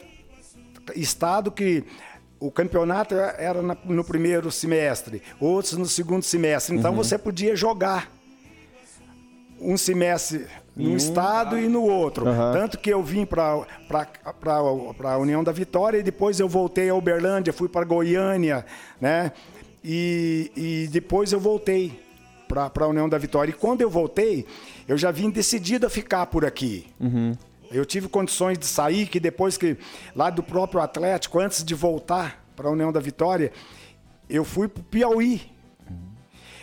estado 0.95 1.51
que 1.51 1.85
o 2.39 2.51
campeonato 2.51 3.15
era 3.15 3.61
no 3.63 4.05
primeiro 4.05 4.51
semestre, 4.51 5.23
outros 5.39 5.77
no 5.77 5.87
segundo 5.87 6.23
semestre. 6.23 6.75
Então, 6.75 6.93
uhum. 6.93 6.97
você 6.97 7.19
podia 7.19 7.55
jogar 7.55 8.11
um 9.61 9.77
semestre 9.77 10.47
num 10.75 10.93
um 10.93 10.97
estado 10.97 11.59
e 11.59 11.69
no 11.69 11.83
outro. 11.83 12.27
Uhum. 12.27 12.53
Tanto 12.53 12.79
que 12.79 12.91
eu 12.91 13.03
vim 13.03 13.27
para 13.27 13.67
a 15.05 15.19
União 15.19 15.45
da 15.45 15.53
Vitória 15.53 15.99
e 15.99 16.03
depois 16.03 16.41
eu 16.41 16.49
voltei 16.49 16.89
a 16.89 16.95
Uberlândia, 16.95 17.53
fui 17.53 17.69
para 17.69 17.85
Goiânia, 17.85 18.65
né? 18.99 19.33
E, 19.85 20.51
e 20.57 20.89
depois 20.91 21.33
eu 21.33 21.41
voltei 21.41 22.01
para 22.51 22.85
a 22.85 22.89
União 22.89 23.09
da 23.09 23.17
Vitória. 23.17 23.51
E 23.51 23.55
quando 23.55 23.81
eu 23.81 23.89
voltei, 23.89 24.45
eu 24.89 24.99
já 24.99 25.13
vim 25.13 25.31
decidido 25.31 25.87
a 25.87 25.91
ficar 25.91 26.27
por 26.27 26.45
aqui. 26.45 26.87
Uhum. 26.99 27.37
Eu 27.71 27.87
tive 27.87 28.09
condições 28.09 28.59
de 28.59 28.67
sair, 28.67 29.07
que 29.07 29.21
depois 29.21 29.57
que, 29.57 29.79
lá 30.17 30.29
do 30.29 30.43
próprio 30.43 30.81
Atlético, 30.81 31.39
antes 31.39 31.63
de 31.63 31.75
voltar 31.75 32.45
para 32.57 32.69
a 32.69 32.73
União 32.73 32.91
da 32.91 32.99
Vitória, 32.99 33.53
eu 34.29 34.45
fui 34.45 34.67
para 34.67 34.81
o 34.81 34.85
Piauí. 34.85 35.41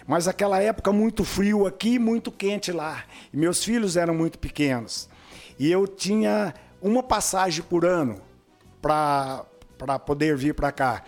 Mas 0.05 0.27
aquela 0.27 0.61
época 0.61 0.91
muito 0.91 1.23
frio 1.23 1.65
aqui, 1.65 1.97
muito 1.97 2.31
quente 2.31 2.71
lá. 2.71 3.03
E 3.33 3.37
meus 3.37 3.63
filhos 3.63 3.95
eram 3.97 4.13
muito 4.13 4.37
pequenos. 4.37 5.09
E 5.57 5.71
eu 5.71 5.87
tinha 5.87 6.53
uma 6.81 7.01
passagem 7.01 7.63
por 7.63 7.85
ano 7.85 8.21
para 8.81 9.45
poder 10.05 10.35
vir 10.35 10.53
para 10.53 10.71
cá. 10.71 11.03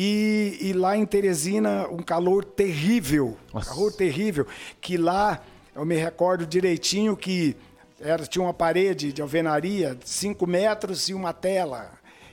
E, 0.00 0.56
e, 0.60 0.72
lá 0.74 0.96
em 0.96 1.04
Teresina, 1.04 1.88
um 1.88 1.96
calor 1.96 2.44
terrível. 2.44 3.36
Nossa. 3.52 3.70
Calor 3.70 3.92
terrível. 3.92 4.46
Que 4.80 4.96
lá, 4.96 5.42
eu 5.74 5.84
me 5.84 5.96
recordo 5.96 6.46
direitinho 6.46 7.16
que 7.16 7.56
era, 8.00 8.24
tinha 8.24 8.44
uma 8.44 8.54
parede 8.54 9.12
de 9.12 9.20
alvenaria 9.20 9.96
de 9.96 10.08
5 10.08 10.46
metros 10.46 11.08
e 11.08 11.14
uma 11.14 11.32
tela. 11.32 11.90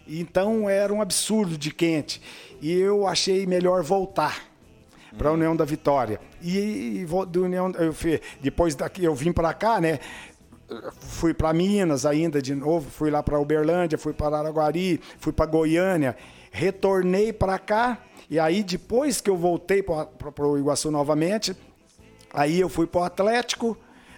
Então 0.08 0.70
era 0.70 0.94
um 0.94 1.02
absurdo 1.02 1.58
de 1.58 1.72
quente. 1.74 2.22
E 2.62 2.72
eu 2.72 3.08
achei 3.08 3.48
melhor 3.48 3.82
voltar 3.82 4.44
para 5.18 5.30
a 5.30 5.32
hum. 5.32 5.34
União 5.34 5.56
da 5.56 5.66
Vitória. 5.66 6.22
E, 6.44 7.00
e 7.02 7.06
do 7.26 7.46
União, 7.46 7.72
eu 7.80 7.92
fui, 7.94 8.22
depois 8.42 8.76
daqui 8.76 9.04
eu 9.04 9.16
vim 9.16 9.32
para 9.32 9.52
cá, 9.56 9.82
né? 9.82 10.00
Fui 11.00 11.34
para 11.34 11.52
Minas 11.52 12.06
ainda 12.06 12.40
de 12.40 12.54
novo, 12.54 12.92
fui 12.92 13.10
lá 13.10 13.24
para 13.24 13.40
Uberlândia, 13.40 13.98
fui 13.98 14.14
para 14.14 14.38
Araguari, 14.38 15.02
fui 15.18 15.34
para 15.34 15.48
Goiânia 15.48 16.16
retornei 16.56 17.34
para 17.34 17.60
cá, 17.60 18.02
e 18.30 18.40
aí 18.40 18.64
depois 18.64 19.20
que 19.20 19.30
eu 19.30 19.36
voltei 19.36 19.84
para 19.84 20.48
o 20.48 20.58
Iguaçu 20.58 20.90
novamente, 20.90 21.54
aí 22.34 22.62
eu 22.62 22.70
fui 22.70 22.88
para 22.88 23.02
o 23.02 23.04
Atlético, 23.04 23.78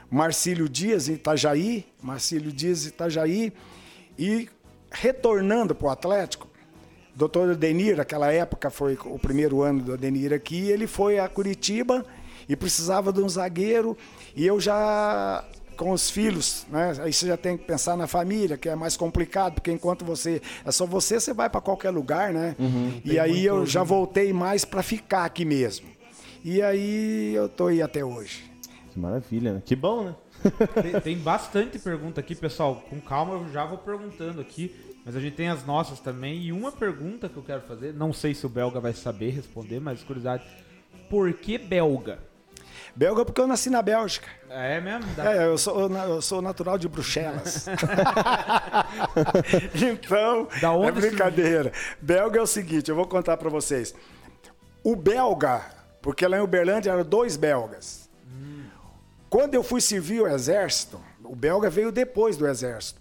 Marcílio 0.10 0.69
Dias 0.69 1.08
Itajaí, 1.08 1.84
Marcílio 2.02 2.52
Dias 2.52 2.86
Itajaí, 2.86 3.52
E 4.19 4.47
retornando 4.91 5.73
para 5.73 5.88
o 5.88 5.89
Atlético, 5.89 6.47
doutor 7.15 7.50
Adenir, 7.50 8.00
aquela 8.00 8.32
época 8.32 8.69
foi 8.69 8.97
o 9.06 9.17
primeiro 9.17 9.63
ano 9.63 9.82
do 9.82 9.93
Adenir 9.93 10.32
aqui, 10.32 10.69
ele 10.69 10.86
foi 10.86 11.17
a 11.17 11.28
Curitiba 11.28 12.06
e 12.47 12.56
precisava 12.56 13.12
de 13.12 13.19
um 13.19 13.28
zagueiro 13.28 13.97
e 14.36 14.45
eu 14.45 14.60
já 14.60 15.43
com 15.77 15.91
os 15.91 16.09
filhos, 16.09 16.65
né? 16.69 16.93
Aí 17.01 17.13
você 17.13 17.27
já 17.27 17.37
tem 17.37 17.55
que 17.55 17.63
pensar 17.63 17.95
na 17.95 18.07
família, 18.07 18.57
que 18.57 18.67
é 18.67 18.75
mais 18.75 18.97
complicado, 18.97 19.53
porque 19.53 19.71
enquanto 19.71 20.03
você 20.03 20.41
é 20.65 20.71
só 20.71 20.85
você, 20.85 21.19
você 21.19 21.33
vai 21.33 21.49
para 21.49 21.61
qualquer 21.61 21.91
lugar, 21.91 22.33
né? 22.33 22.55
Uhum, 22.59 22.99
e 23.05 23.17
aí 23.19 23.45
eu 23.45 23.65
já 23.65 23.83
voltei 23.83 24.33
mais 24.33 24.65
para 24.65 24.81
ficar 24.81 25.23
aqui 25.23 25.45
mesmo. 25.45 25.87
E 26.43 26.61
aí 26.61 27.33
eu 27.35 27.47
tô 27.47 27.67
aí 27.67 27.81
até 27.81 28.03
hoje. 28.03 28.43
Que 28.91 28.99
maravilha, 28.99 29.53
né? 29.53 29.61
Que 29.63 29.75
bom, 29.75 30.05
né? 30.05 30.15
tem, 30.81 31.01
tem, 31.01 31.17
bastante 31.17 31.77
pergunta 31.79 32.19
aqui, 32.19 32.35
pessoal. 32.35 32.83
Com 32.89 32.99
calma, 32.99 33.33
eu 33.35 33.51
já 33.51 33.65
vou 33.65 33.77
perguntando 33.77 34.41
aqui. 34.41 34.73
Mas 35.05 35.15
a 35.15 35.19
gente 35.19 35.35
tem 35.35 35.47
as 35.47 35.65
nossas 35.65 35.99
também. 35.99 36.41
E 36.41 36.51
uma 36.51 36.71
pergunta 36.71 37.29
que 37.29 37.37
eu 37.37 37.43
quero 37.43 37.61
fazer, 37.61 37.93
não 37.93 38.11
sei 38.11 38.33
se 38.33 38.45
o 38.45 38.49
belga 38.49 38.79
vai 38.79 38.93
saber 38.93 39.29
responder, 39.29 39.79
mas 39.79 40.03
curiosidade. 40.03 40.43
Por 41.09 41.31
que 41.33 41.57
belga? 41.57 42.19
Belga 42.97 43.23
porque 43.23 43.39
eu 43.39 43.45
nasci 43.45 43.69
na 43.69 43.83
Bélgica. 43.83 44.27
É 44.49 44.81
mesmo? 44.81 45.05
Dá... 45.13 45.31
É, 45.31 45.45
eu 45.45 45.55
sou, 45.55 45.88
eu 45.88 46.19
sou 46.19 46.41
natural 46.41 46.79
de 46.79 46.89
Bruxelas. 46.89 47.67
então, 49.75 50.47
da 50.60 50.71
onde 50.71 50.97
é 50.97 51.10
brincadeira. 51.10 51.71
Belga 52.01 52.39
é 52.39 52.41
o 52.41 52.47
seguinte, 52.47 52.89
eu 52.89 52.95
vou 52.95 53.05
contar 53.05 53.38
para 53.38 53.51
vocês. 53.51 53.93
O 54.83 54.95
belga, 54.95 55.62
porque 56.01 56.25
lá 56.25 56.39
em 56.39 56.41
Uberlândia 56.41 56.89
eram 56.89 57.03
dois 57.03 57.38
belgas. 57.38 58.10
Hum. 58.25 58.63
Quando 59.29 59.53
eu 59.53 59.62
fui 59.62 59.79
servir 59.79 60.21
o 60.21 60.27
exército, 60.27 60.99
o 61.23 61.36
belga 61.36 61.69
veio 61.69 61.91
depois 61.91 62.36
do 62.36 62.47
exército. 62.47 62.99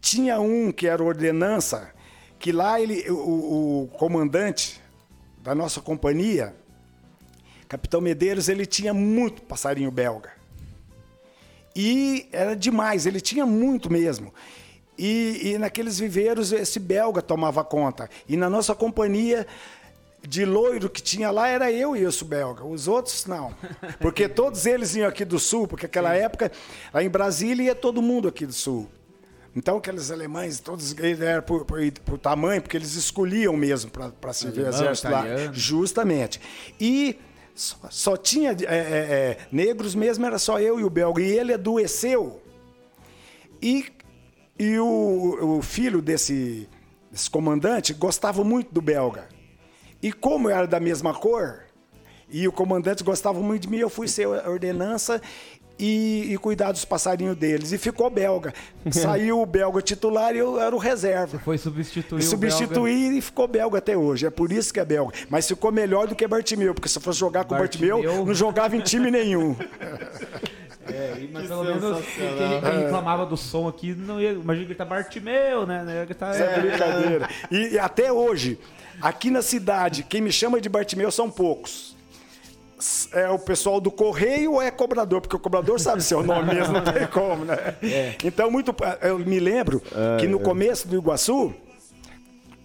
Tinha 0.00 0.38
um 0.38 0.70
que 0.70 0.86
era 0.86 1.02
ordenança, 1.02 1.90
que 2.38 2.52
lá 2.52 2.80
ele, 2.80 3.10
o, 3.10 3.82
o 3.82 3.88
comandante 3.98 4.80
da 5.42 5.56
nossa 5.56 5.80
companhia, 5.80 6.54
Capitão 7.74 8.00
Medeiros, 8.00 8.48
ele 8.48 8.64
tinha 8.64 8.94
muito 8.94 9.42
passarinho 9.42 9.90
belga. 9.90 10.30
E 11.74 12.28
era 12.30 12.54
demais, 12.54 13.04
ele 13.04 13.20
tinha 13.20 13.44
muito 13.44 13.90
mesmo. 13.90 14.32
E, 14.96 15.40
e, 15.42 15.58
naqueles 15.58 15.98
viveiros 15.98 16.52
esse 16.52 16.78
belga 16.78 17.20
tomava 17.20 17.64
conta. 17.64 18.08
E 18.28 18.36
na 18.36 18.48
nossa 18.48 18.76
companhia 18.76 19.44
de 20.22 20.44
loiro 20.44 20.88
que 20.88 21.02
tinha 21.02 21.32
lá 21.32 21.48
era 21.48 21.72
eu 21.72 21.96
e 21.96 22.04
esse 22.04 22.24
belga. 22.24 22.64
Os 22.64 22.86
outros 22.86 23.26
não. 23.26 23.52
Porque 23.98 24.28
todos 24.30 24.66
eles 24.66 24.94
iam 24.94 25.08
aqui 25.08 25.24
do 25.24 25.40
sul, 25.40 25.66
porque 25.66 25.86
naquela 25.86 26.14
época, 26.14 26.52
lá 26.92 27.02
em 27.02 27.10
Brasília, 27.10 27.64
ia 27.64 27.74
todo 27.74 28.00
mundo 28.00 28.28
aqui 28.28 28.46
do 28.46 28.52
sul. 28.52 28.88
Então, 29.56 29.78
aqueles 29.78 30.12
alemães, 30.12 30.60
todos 30.60 30.96
eram 30.96 31.42
por, 31.42 31.64
por, 31.64 31.80
por 32.04 32.18
tamanho, 32.20 32.62
porque 32.62 32.76
eles 32.76 32.94
escolhiam 32.94 33.56
mesmo 33.56 33.90
para 33.90 34.32
servir 34.32 34.64
exército 34.64 35.10
lá. 35.10 35.24
Justamente. 35.52 36.40
E 36.80 37.18
só, 37.54 37.76
só 37.88 38.16
tinha 38.16 38.50
é, 38.50 38.54
é, 38.64 38.76
é, 38.76 39.38
negros 39.52 39.94
mesmo, 39.94 40.26
era 40.26 40.38
só 40.38 40.58
eu 40.58 40.80
e 40.80 40.84
o 40.84 40.90
belga. 40.90 41.22
E 41.22 41.38
ele 41.38 41.54
adoeceu. 41.54 42.42
E, 43.62 43.86
e 44.58 44.78
o, 44.78 45.58
o 45.58 45.62
filho 45.62 46.02
desse, 46.02 46.68
desse 47.10 47.30
comandante 47.30 47.94
gostava 47.94 48.42
muito 48.42 48.72
do 48.72 48.82
belga. 48.82 49.28
E 50.02 50.12
como 50.12 50.50
eu 50.50 50.56
era 50.56 50.66
da 50.66 50.80
mesma 50.80 51.14
cor, 51.14 51.64
e 52.28 52.48
o 52.48 52.52
comandante 52.52 53.04
gostava 53.04 53.40
muito 53.40 53.62
de 53.62 53.68
mim, 53.68 53.78
eu 53.78 53.88
fui 53.88 54.08
ser 54.08 54.26
ordenança 54.26 55.22
e, 55.78 56.32
e, 56.32 56.38
cuidar 56.38 56.72
dos 56.72 56.84
passarinhos 56.84 57.36
deles. 57.36 57.72
E 57.72 57.78
ficou 57.78 58.08
belga. 58.08 58.52
Saiu 58.90 59.40
o 59.40 59.46
belga 59.46 59.80
titular 59.82 60.34
e 60.34 60.38
eu 60.38 60.60
era 60.60 60.74
o 60.74 60.78
reserva. 60.78 61.38
Você 61.38 61.38
foi 61.38 61.58
substituir 61.58 62.22
Substituir 62.22 63.12
e 63.12 63.20
ficou 63.20 63.48
belga 63.48 63.78
até 63.78 63.96
hoje. 63.96 64.26
É 64.26 64.30
por 64.30 64.52
isso 64.52 64.72
que 64.72 64.80
é 64.80 64.84
belga. 64.84 65.12
Mas 65.28 65.48
ficou 65.48 65.72
melhor 65.72 66.06
do 66.06 66.14
que 66.14 66.26
Bartimeu, 66.26 66.74
porque 66.74 66.88
se 66.88 67.00
fosse 67.00 67.18
jogar 67.18 67.44
com 67.44 67.54
o 67.54 67.58
Bartimeu, 67.58 68.02
não 68.24 68.34
jogava 68.34 68.76
em 68.76 68.80
time 68.80 69.10
nenhum. 69.10 69.56
É, 70.86 71.26
mas 71.32 71.42
que 71.42 71.48
pelo 71.48 71.64
menos 71.64 72.04
quem, 72.04 72.60
quem, 72.60 72.80
reclamava 72.82 73.24
do 73.24 73.38
som 73.38 73.66
aqui, 73.66 73.94
não 73.94 74.20
ia, 74.20 74.32
imagina 74.32 74.66
gritar 74.66 74.84
Bartimeu, 74.84 75.66
né? 75.66 75.82
Ia 75.88 76.04
gritar, 76.04 76.34
é, 76.34 76.60
brincadeira. 76.60 77.28
E, 77.50 77.68
e 77.68 77.78
até 77.78 78.12
hoje, 78.12 78.58
aqui 79.00 79.30
na 79.30 79.40
cidade, 79.40 80.02
quem 80.02 80.20
me 80.20 80.30
chama 80.30 80.60
de 80.60 80.68
Bartimeu 80.68 81.10
são 81.10 81.30
poucos 81.30 81.93
é 83.12 83.28
o 83.28 83.38
pessoal 83.38 83.80
do 83.80 83.90
correio 83.90 84.54
ou 84.54 84.62
é 84.62 84.70
cobrador? 84.70 85.20
Porque 85.20 85.36
o 85.36 85.38
cobrador 85.38 85.80
sabe 85.80 86.02
seu 86.02 86.22
nome 86.22 86.54
mesmo, 86.54 86.74
não 86.74 86.82
tem 86.82 87.06
como, 87.06 87.44
né? 87.44 87.56
É. 87.82 88.14
Então, 88.24 88.50
muito. 88.50 88.74
Eu 89.00 89.18
me 89.18 89.38
lembro 89.38 89.82
é, 89.92 90.20
que 90.20 90.26
no 90.26 90.40
é. 90.40 90.42
começo 90.42 90.88
do 90.88 90.96
Iguaçu 90.96 91.54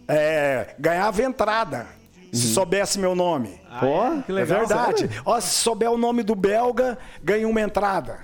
é, 0.07 0.75
ganhava 0.79 1.21
entrada. 1.23 1.87
Se 2.31 2.47
uhum. 2.47 2.53
soubesse 2.53 2.99
meu 2.99 3.15
nome. 3.15 3.59
Ah, 3.69 3.79
Pô, 3.79 4.05
é? 4.05 4.21
que 4.21 4.31
legal. 4.31 4.57
É 4.57 4.59
verdade. 4.59 5.09
Ó, 5.25 5.39
se 5.39 5.55
souber 5.55 5.89
o 5.89 5.97
nome 5.97 6.21
do 6.21 6.35
belga, 6.35 6.97
ganha 7.23 7.47
uma 7.47 7.59
entrada. 7.59 8.19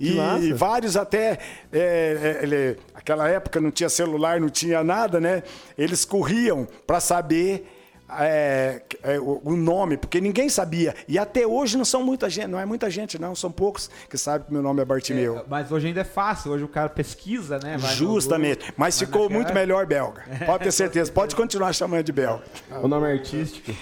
E, 0.00 0.16
e, 0.16 0.52
vários 0.54 0.96
até, 0.96 1.38
é, 1.70 1.78
é, 1.78 2.40
ele, 2.42 2.78
aquela 2.94 3.28
época 3.28 3.60
não 3.60 3.70
tinha 3.70 3.90
celular, 3.90 4.40
não 4.40 4.48
tinha 4.48 4.82
nada, 4.82 5.20
né? 5.20 5.42
Eles 5.76 6.06
corriam 6.06 6.66
para 6.86 7.00
saber 7.00 7.79
é, 8.18 8.82
é, 9.02 9.20
o 9.20 9.56
nome, 9.56 9.96
porque 9.96 10.20
ninguém 10.20 10.48
sabia. 10.48 10.94
E 11.06 11.18
até 11.18 11.46
hoje 11.46 11.76
não 11.76 11.84
são 11.84 12.04
muita 12.04 12.28
gente, 12.28 12.48
não 12.48 12.58
é 12.58 12.66
muita 12.66 12.90
gente, 12.90 13.18
não, 13.18 13.34
são 13.34 13.50
poucos 13.50 13.90
que 14.08 14.16
sabem 14.18 14.46
que 14.46 14.52
meu 14.52 14.62
nome 14.62 14.82
é 14.82 14.84
Bartimeu. 14.84 15.38
É, 15.38 15.44
mas 15.48 15.70
hoje 15.70 15.88
ainda 15.88 16.00
é 16.00 16.04
fácil, 16.04 16.52
hoje 16.52 16.64
o 16.64 16.68
cara 16.68 16.88
pesquisa, 16.88 17.58
né? 17.58 17.78
Justamente. 17.78 18.64
Mas, 18.66 18.74
mas 18.76 18.98
ficou 18.98 19.22
naquela... 19.22 19.40
muito 19.40 19.54
melhor 19.54 19.86
belga. 19.86 20.22
Pode 20.46 20.64
ter 20.64 20.72
certeza. 20.72 21.10
Pode 21.12 21.36
continuar 21.36 21.72
chamando 21.72 22.04
de 22.04 22.12
belga. 22.12 22.42
O 22.82 22.88
nome 22.88 23.08
é 23.08 23.12
artístico. 23.12 23.72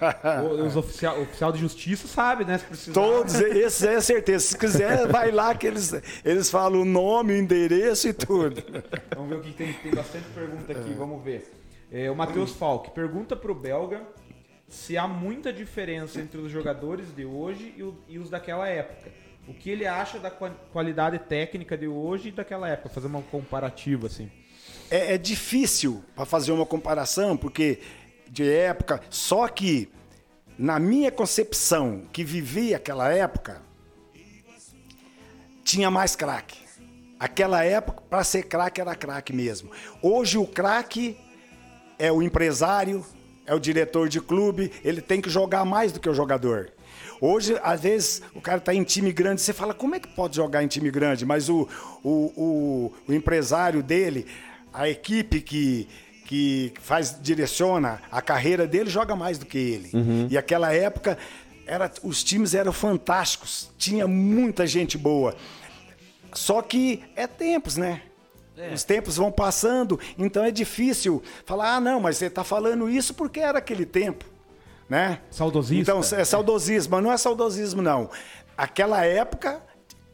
Os 0.66 0.76
oficial, 0.76 1.20
oficial 1.20 1.52
de 1.52 1.58
justiça 1.58 2.08
sabe, 2.08 2.44
né? 2.44 2.60
Todos, 2.92 3.34
esses 3.34 3.82
é 3.82 4.00
certeza. 4.00 4.46
Se 4.46 4.58
quiser, 4.58 5.06
vai 5.06 5.30
lá 5.30 5.54
que 5.54 5.66
eles, 5.66 5.92
eles 6.24 6.50
falam 6.50 6.82
o 6.82 6.84
nome, 6.84 7.32
o 7.32 7.36
endereço 7.36 8.08
e 8.08 8.12
tudo. 8.12 8.62
Vamos 9.14 9.30
ver 9.30 9.36
o 9.36 9.40
que 9.40 9.52
tem. 9.52 9.72
Tem 9.72 9.94
bastante 9.94 10.24
pergunta 10.34 10.72
aqui, 10.72 10.92
vamos 10.92 11.22
ver. 11.22 11.59
É, 11.92 12.08
o 12.10 12.14
Matheus 12.14 12.52
Falk 12.52 12.92
pergunta 12.92 13.34
para 13.34 13.50
o 13.50 13.54
belga 13.54 14.06
se 14.68 14.96
há 14.96 15.08
muita 15.08 15.52
diferença 15.52 16.20
entre 16.20 16.38
os 16.38 16.50
jogadores 16.50 17.12
de 17.14 17.24
hoje 17.24 17.74
e, 17.76 17.82
o, 17.82 17.98
e 18.08 18.18
os 18.18 18.30
daquela 18.30 18.68
época. 18.68 19.10
O 19.48 19.52
que 19.52 19.68
ele 19.68 19.84
acha 19.84 20.20
da 20.20 20.30
qualidade 20.30 21.18
técnica 21.18 21.76
de 21.76 21.88
hoje 21.88 22.28
e 22.28 22.30
daquela 22.30 22.68
época? 22.68 22.88
Fazer 22.88 23.08
uma 23.08 23.22
comparativa 23.22 24.06
assim. 24.06 24.30
É, 24.88 25.14
é 25.14 25.18
difícil 25.18 26.04
para 26.14 26.24
fazer 26.24 26.52
uma 26.52 26.64
comparação, 26.64 27.36
porque 27.36 27.80
de 28.28 28.48
época. 28.48 29.00
Só 29.10 29.48
que, 29.48 29.90
na 30.56 30.78
minha 30.78 31.10
concepção, 31.10 32.06
que 32.12 32.22
vivi 32.22 32.72
aquela 32.72 33.12
época, 33.12 33.60
tinha 35.64 35.90
mais 35.90 36.14
craque. 36.14 36.60
Aquela 37.18 37.64
época, 37.64 38.02
para 38.08 38.22
ser 38.22 38.44
craque, 38.44 38.80
era 38.80 38.94
craque 38.94 39.32
mesmo. 39.32 39.72
Hoje, 40.00 40.38
o 40.38 40.46
craque 40.46 41.18
é 42.00 42.10
o 42.10 42.22
empresário, 42.22 43.04
é 43.46 43.54
o 43.54 43.60
diretor 43.60 44.08
de 44.08 44.20
clube, 44.20 44.72
ele 44.82 45.02
tem 45.02 45.20
que 45.20 45.28
jogar 45.28 45.66
mais 45.66 45.92
do 45.92 46.00
que 46.00 46.08
o 46.08 46.14
jogador. 46.14 46.72
Hoje, 47.20 47.60
às 47.62 47.82
vezes, 47.82 48.22
o 48.34 48.40
cara 48.40 48.56
está 48.56 48.74
em 48.74 48.82
time 48.82 49.12
grande, 49.12 49.42
você 49.42 49.52
fala, 49.52 49.74
como 49.74 49.94
é 49.94 50.00
que 50.00 50.08
pode 50.08 50.34
jogar 50.36 50.64
em 50.64 50.66
time 50.66 50.90
grande? 50.90 51.26
Mas 51.26 51.50
o, 51.50 51.68
o, 52.02 52.10
o, 52.10 52.92
o 53.06 53.12
empresário 53.12 53.82
dele, 53.82 54.26
a 54.72 54.88
equipe 54.88 55.42
que, 55.42 55.86
que 56.24 56.72
faz, 56.80 57.18
direciona 57.20 58.00
a 58.10 58.22
carreira 58.22 58.66
dele, 58.66 58.88
joga 58.88 59.14
mais 59.14 59.36
do 59.36 59.44
que 59.44 59.58
ele. 59.58 59.90
Uhum. 59.92 60.26
E 60.30 60.38
aquela 60.38 60.72
época, 60.72 61.18
era, 61.66 61.92
os 62.02 62.24
times 62.24 62.54
eram 62.54 62.72
fantásticos, 62.72 63.70
tinha 63.76 64.08
muita 64.08 64.66
gente 64.66 64.96
boa. 64.96 65.36
Só 66.32 66.62
que 66.62 67.02
é 67.14 67.26
tempos, 67.26 67.76
né? 67.76 68.00
É. 68.60 68.74
Os 68.74 68.84
tempos 68.84 69.16
vão 69.16 69.32
passando, 69.32 69.98
então 70.18 70.44
é 70.44 70.50
difícil 70.50 71.22
falar, 71.46 71.76
ah, 71.76 71.80
não, 71.80 71.98
mas 71.98 72.18
você 72.18 72.26
está 72.26 72.44
falando 72.44 72.90
isso 72.90 73.14
porque 73.14 73.40
era 73.40 73.58
aquele 73.58 73.86
tempo. 73.86 74.26
Né? 74.86 75.20
Saudosismo. 75.30 75.80
Então, 75.80 76.00
é 76.00 76.24
saudosismo, 76.24 76.92
mas 76.92 77.02
não 77.02 77.12
é 77.12 77.16
saudosismo, 77.16 77.80
não. 77.80 78.10
Aquela 78.56 79.02
época, 79.04 79.62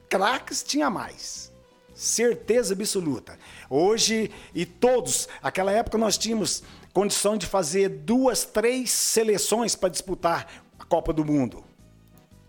craques 0.09 0.63
tinha 0.63 0.89
mais. 0.89 1.51
Certeza 1.93 2.75
absoluta. 2.75 3.37
Hoje, 3.69 4.31
e 4.55 4.65
todos, 4.65 5.29
aquela 5.43 5.73
época 5.73 5.99
nós 5.99 6.17
tínhamos 6.17 6.63
condição 6.93 7.37
de 7.37 7.47
fazer 7.47 7.89
duas, 7.89 8.45
três 8.45 8.93
seleções 8.93 9.75
para 9.75 9.89
disputar 9.89 10.47
a 10.79 10.85
Copa 10.85 11.13
do 11.13 11.25
Mundo. 11.25 11.65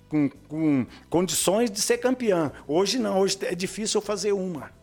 Com, 0.09 0.29
com 0.29 0.85
condições 1.09 1.71
de 1.71 1.81
ser 1.81 1.97
campeão. 1.97 2.51
Hoje 2.67 2.99
não, 2.99 3.19
hoje 3.19 3.39
é 3.41 3.55
difícil 3.55 3.99
fazer 3.99 4.33
uma. 4.33 4.76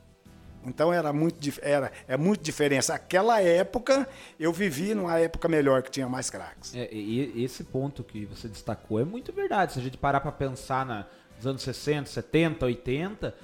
Então 0.67 0.93
era 0.93 1.13
muito, 1.13 1.39
era, 1.63 1.93
é 2.09 2.17
muito 2.17 2.43
diferença. 2.43 2.95
Aquela 2.95 3.41
época, 3.41 4.09
eu 4.39 4.53
vivi 4.53 4.95
numa 4.95 5.19
época 5.19 5.49
melhor, 5.49 5.83
que 5.83 5.91
tinha 5.91 6.09
mais 6.09 6.31
craques. 6.31 6.75
É, 6.75 6.89
e 6.93 7.45
esse 7.45 7.65
ponto 7.65 8.03
que 8.03 8.25
você 8.25 8.49
destacou 8.49 9.01
é 9.01 9.05
muito 9.05 9.33
verdade. 9.33 9.75
Se 9.75 9.79
a 9.79 9.83
gente 9.83 9.99
parar 9.99 10.21
para 10.21 10.33
pensar 10.33 10.85
na, 10.87 11.07
nos 11.37 11.47
anos 11.47 11.63
60, 11.63 12.09
70, 12.09 12.65
80, 12.67 13.35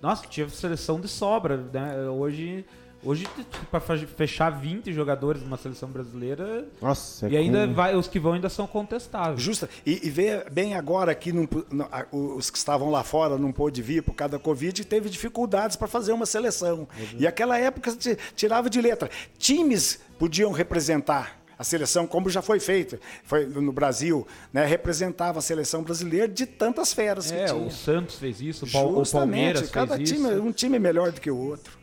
nossa, 0.00 0.26
tinha 0.26 0.48
seleção 0.48 1.00
de 1.00 1.08
sobra. 1.08 1.56
Né? 1.56 2.08
Hoje 2.08 2.64
Hoje, 3.02 3.26
para 3.70 3.80
fechar 3.80 4.50
20 4.50 4.92
jogadores 4.92 5.42
numa 5.42 5.56
seleção 5.56 5.88
brasileira. 5.88 6.66
Nossa, 6.82 7.26
é 7.26 7.30
e 7.30 7.36
ainda 7.36 7.66
com- 7.66 7.72
vai, 7.74 7.96
os 7.96 8.06
que 8.06 8.20
vão 8.20 8.34
ainda 8.34 8.48
são 8.50 8.66
contestáveis. 8.66 9.40
Justa. 9.40 9.70
E, 9.86 10.06
e 10.06 10.10
vê 10.10 10.44
bem 10.50 10.74
agora 10.74 11.14
que 11.14 11.32
não 11.32 11.48
não, 11.70 11.88
os 12.36 12.50
que 12.50 12.58
estavam 12.58 12.90
lá 12.90 13.02
fora 13.02 13.38
não 13.38 13.52
pôde 13.52 13.80
vir 13.80 14.02
por 14.02 14.12
causa 14.14 14.32
da 14.32 14.38
Covid 14.38 14.82
e 14.82 14.84
teve 14.84 15.08
dificuldades 15.08 15.76
para 15.76 15.88
fazer 15.88 16.12
uma 16.12 16.26
seleção. 16.26 16.86
E 17.18 17.26
aquela 17.26 17.56
época 17.58 17.90
ti- 17.96 18.18
tirava 18.36 18.68
de 18.68 18.80
letra. 18.82 19.08
Times 19.38 20.00
podiam 20.18 20.52
representar 20.52 21.40
a 21.58 21.64
seleção, 21.64 22.06
como 22.06 22.28
já 22.30 22.40
foi 22.42 22.58
feito 22.60 22.98
foi 23.24 23.44
no 23.46 23.70
Brasil, 23.72 24.26
né? 24.52 24.64
representava 24.66 25.38
a 25.38 25.42
seleção 25.42 25.82
brasileira 25.82 26.26
de 26.28 26.44
tantas 26.46 26.92
feras 26.92 27.30
que 27.30 27.36
É, 27.36 27.44
tinha. 27.46 27.56
o 27.56 27.70
Santos 27.70 28.16
fez 28.16 28.40
isso, 28.40 28.64
o, 28.66 28.70
Pal- 28.70 28.90
o 28.92 28.96
Justamente, 28.98 29.30
Palmeiras 29.36 29.70
cada 29.70 29.96
fez 29.96 30.10
time, 30.10 30.28
isso. 30.32 30.42
um 30.42 30.52
time 30.52 30.76
é 30.76 30.78
melhor 30.80 31.12
do 31.12 31.20
que 31.20 31.30
o 31.30 31.36
outro. 31.36 31.79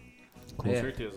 Com 0.57 0.69
É. 0.69 0.81
certeza. 0.81 1.15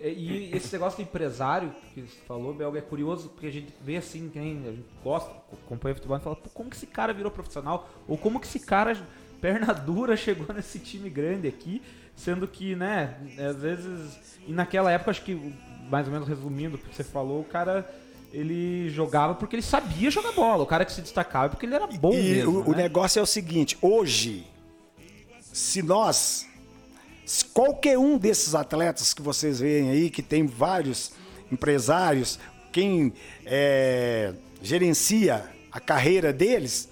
E, 0.00 0.50
e 0.52 0.56
esse 0.56 0.72
negócio 0.72 0.96
de 0.98 1.02
empresário 1.02 1.74
que 1.92 2.02
você 2.02 2.18
falou, 2.26 2.54
Belga, 2.54 2.78
é 2.78 2.82
curioso, 2.82 3.28
porque 3.30 3.46
a 3.46 3.50
gente 3.52 3.72
vê 3.82 3.96
assim, 3.96 4.28
quem 4.32 4.42
a 4.66 4.70
gente 4.70 4.84
gosta, 5.02 5.30
acompanha 5.64 5.94
futebol 5.94 6.16
e 6.16 6.20
fala, 6.20 6.36
Pô, 6.36 6.48
como 6.50 6.70
que 6.70 6.76
esse 6.76 6.86
cara 6.86 7.12
virou 7.12 7.30
profissional? 7.32 7.88
Ou 8.06 8.16
como 8.16 8.38
que 8.38 8.46
esse 8.46 8.60
cara, 8.60 8.96
perna 9.40 9.72
dura, 9.74 10.14
chegou 10.16 10.54
nesse 10.54 10.78
time 10.78 11.10
grande 11.10 11.48
aqui, 11.48 11.82
sendo 12.14 12.46
que, 12.46 12.74
né, 12.76 13.16
às 13.38 13.56
vezes. 13.60 14.38
E 14.46 14.52
naquela 14.52 14.90
época, 14.92 15.10
acho 15.10 15.22
que, 15.24 15.34
mais 15.90 16.06
ou 16.06 16.12
menos 16.12 16.28
resumindo 16.28 16.76
o 16.76 16.78
que 16.78 16.94
você 16.94 17.04
falou, 17.04 17.40
o 17.40 17.44
cara. 17.44 17.88
Ele 18.30 18.90
jogava 18.90 19.34
porque 19.34 19.56
ele 19.56 19.62
sabia 19.62 20.10
jogar 20.10 20.32
bola. 20.32 20.62
O 20.62 20.66
cara 20.66 20.84
que 20.84 20.92
se 20.92 21.00
destacava 21.00 21.46
é 21.46 21.48
porque 21.48 21.64
ele 21.64 21.74
era 21.74 21.86
bom 21.86 22.12
e 22.12 22.22
mesmo. 22.34 22.58
o, 22.58 22.68
o 22.68 22.72
né? 22.72 22.82
negócio 22.82 23.18
é 23.18 23.22
o 23.22 23.26
seguinte: 23.26 23.78
hoje, 23.80 24.46
se 25.40 25.82
nós, 25.82 26.47
qualquer 27.52 27.98
um 27.98 28.16
desses 28.16 28.54
atletas 28.54 29.12
que 29.12 29.22
vocês 29.22 29.60
veem 29.60 29.90
aí, 29.90 30.10
que 30.10 30.22
tem 30.22 30.46
vários 30.46 31.12
empresários, 31.50 32.38
quem 32.72 33.12
é, 33.44 34.32
gerencia 34.62 35.44
a 35.70 35.80
carreira 35.80 36.32
deles 36.32 36.88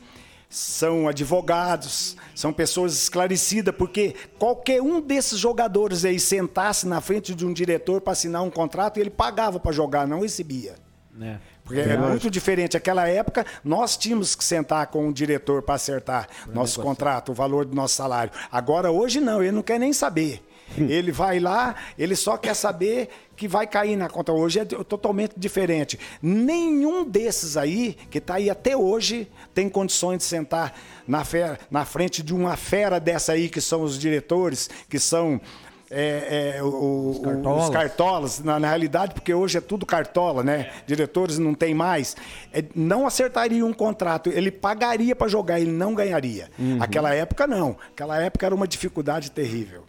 são 0.49 1.09
advogados, 1.09 2.17
são 2.35 2.53
pessoas 2.53 2.95
esclarecidas, 2.95 3.75
porque 3.75 4.15
qualquer 4.39 4.81
um 4.81 5.01
desses 5.01 5.39
jogadores 5.39 6.05
aí 6.05 6.21
sentasse 6.21 6.87
na 6.87 7.01
frente 7.01 7.35
de 7.35 7.45
um 7.45 7.53
diretor 7.53 8.01
para 8.01 8.13
assinar 8.13 8.43
um 8.43 8.51
contrato, 8.51 8.99
ele 8.99 9.11
pagava 9.11 9.59
para 9.59 9.73
jogar, 9.73 10.07
não 10.07 10.21
recebia. 10.21 10.77
né? 11.13 11.41
Porque 11.67 11.81
é 11.81 11.97
muito 11.97 12.31
diferente. 12.31 12.75
Naquela 12.75 13.09
época, 13.09 13.45
nós 13.65 13.97
tínhamos 13.97 14.37
que 14.37 14.45
sentar 14.45 14.87
com 14.87 15.09
o 15.09 15.13
diretor 15.13 15.63
para 15.63 15.75
acertar 15.75 16.29
nosso 16.55 16.81
contrato, 16.81 17.33
o 17.33 17.35
valor 17.35 17.65
do 17.65 17.75
nosso 17.75 17.97
salário. 17.97 18.33
Agora, 18.51 18.93
hoje, 18.93 19.21
não, 19.21 19.43
ele 19.43 19.51
não 19.51 19.63
quer 19.63 19.79
nem 19.79 19.93
saber. 19.93 20.43
Ele 20.77 21.13
vai 21.13 21.39
lá, 21.39 21.75
ele 21.99 22.17
só 22.17 22.37
quer 22.37 22.55
saber 22.55 23.09
que 23.37 23.47
vai 23.47 23.67
cair 23.67 23.97
na 23.97 24.09
conta. 24.09 24.33
Hoje 24.33 24.61
é 24.61 24.65
totalmente 24.65 25.35
diferente. 25.37 25.99
Nenhum 26.21 27.05
desses 27.05 27.57
aí, 27.57 27.97
que 28.11 28.19
está 28.19 28.35
aí 28.35 28.51
até 28.51 28.77
hoje, 28.77 29.31
tem 29.55 29.69
condições 29.69 30.19
de 30.19 30.25
sentar 30.25 30.75
na, 31.07 31.25
fera, 31.25 31.59
na 31.71 31.85
frente 31.85 32.23
de 32.23 32.35
uma 32.35 32.57
fera 32.57 32.99
dessa 32.99 33.33
aí, 33.33 33.49
que 33.49 33.61
são 33.61 33.83
os 33.83 33.99
diretores, 33.99 34.69
que 34.89 34.99
são. 34.99 35.41
É, 35.91 36.57
é, 36.57 36.63
o- 36.63 37.11
os 37.11 37.19
cartolas. 37.21 37.71
cartolas, 37.71 38.41
na, 38.45 38.59
na 38.59 38.69
realidade, 38.69 39.15
porque 39.15 39.33
hoje 39.33 39.59
é 39.59 39.61
tudo 39.61 39.87
cartola, 39.87 40.43
né? 40.43 40.71
Diretores 40.87 41.39
não 41.39 41.55
tem 41.55 41.75
mais. 41.75 42.17
É, 42.53 42.65
não 42.75 43.07
acertaria 43.07 43.65
um 43.65 43.73
contrato, 43.73 44.29
ele 44.31 44.51
pagaria 44.51 45.15
para 45.15 45.29
jogar, 45.29 45.61
ele 45.61 45.71
não 45.73 45.95
ganharia. 45.95 46.51
Aquela 46.81 47.15
época 47.15 47.47
não. 47.47 47.77
Aquela 47.93 48.21
época 48.21 48.45
era 48.47 48.55
uma 48.55 48.67
dificuldade 48.67 49.31
terrível. 49.31 49.85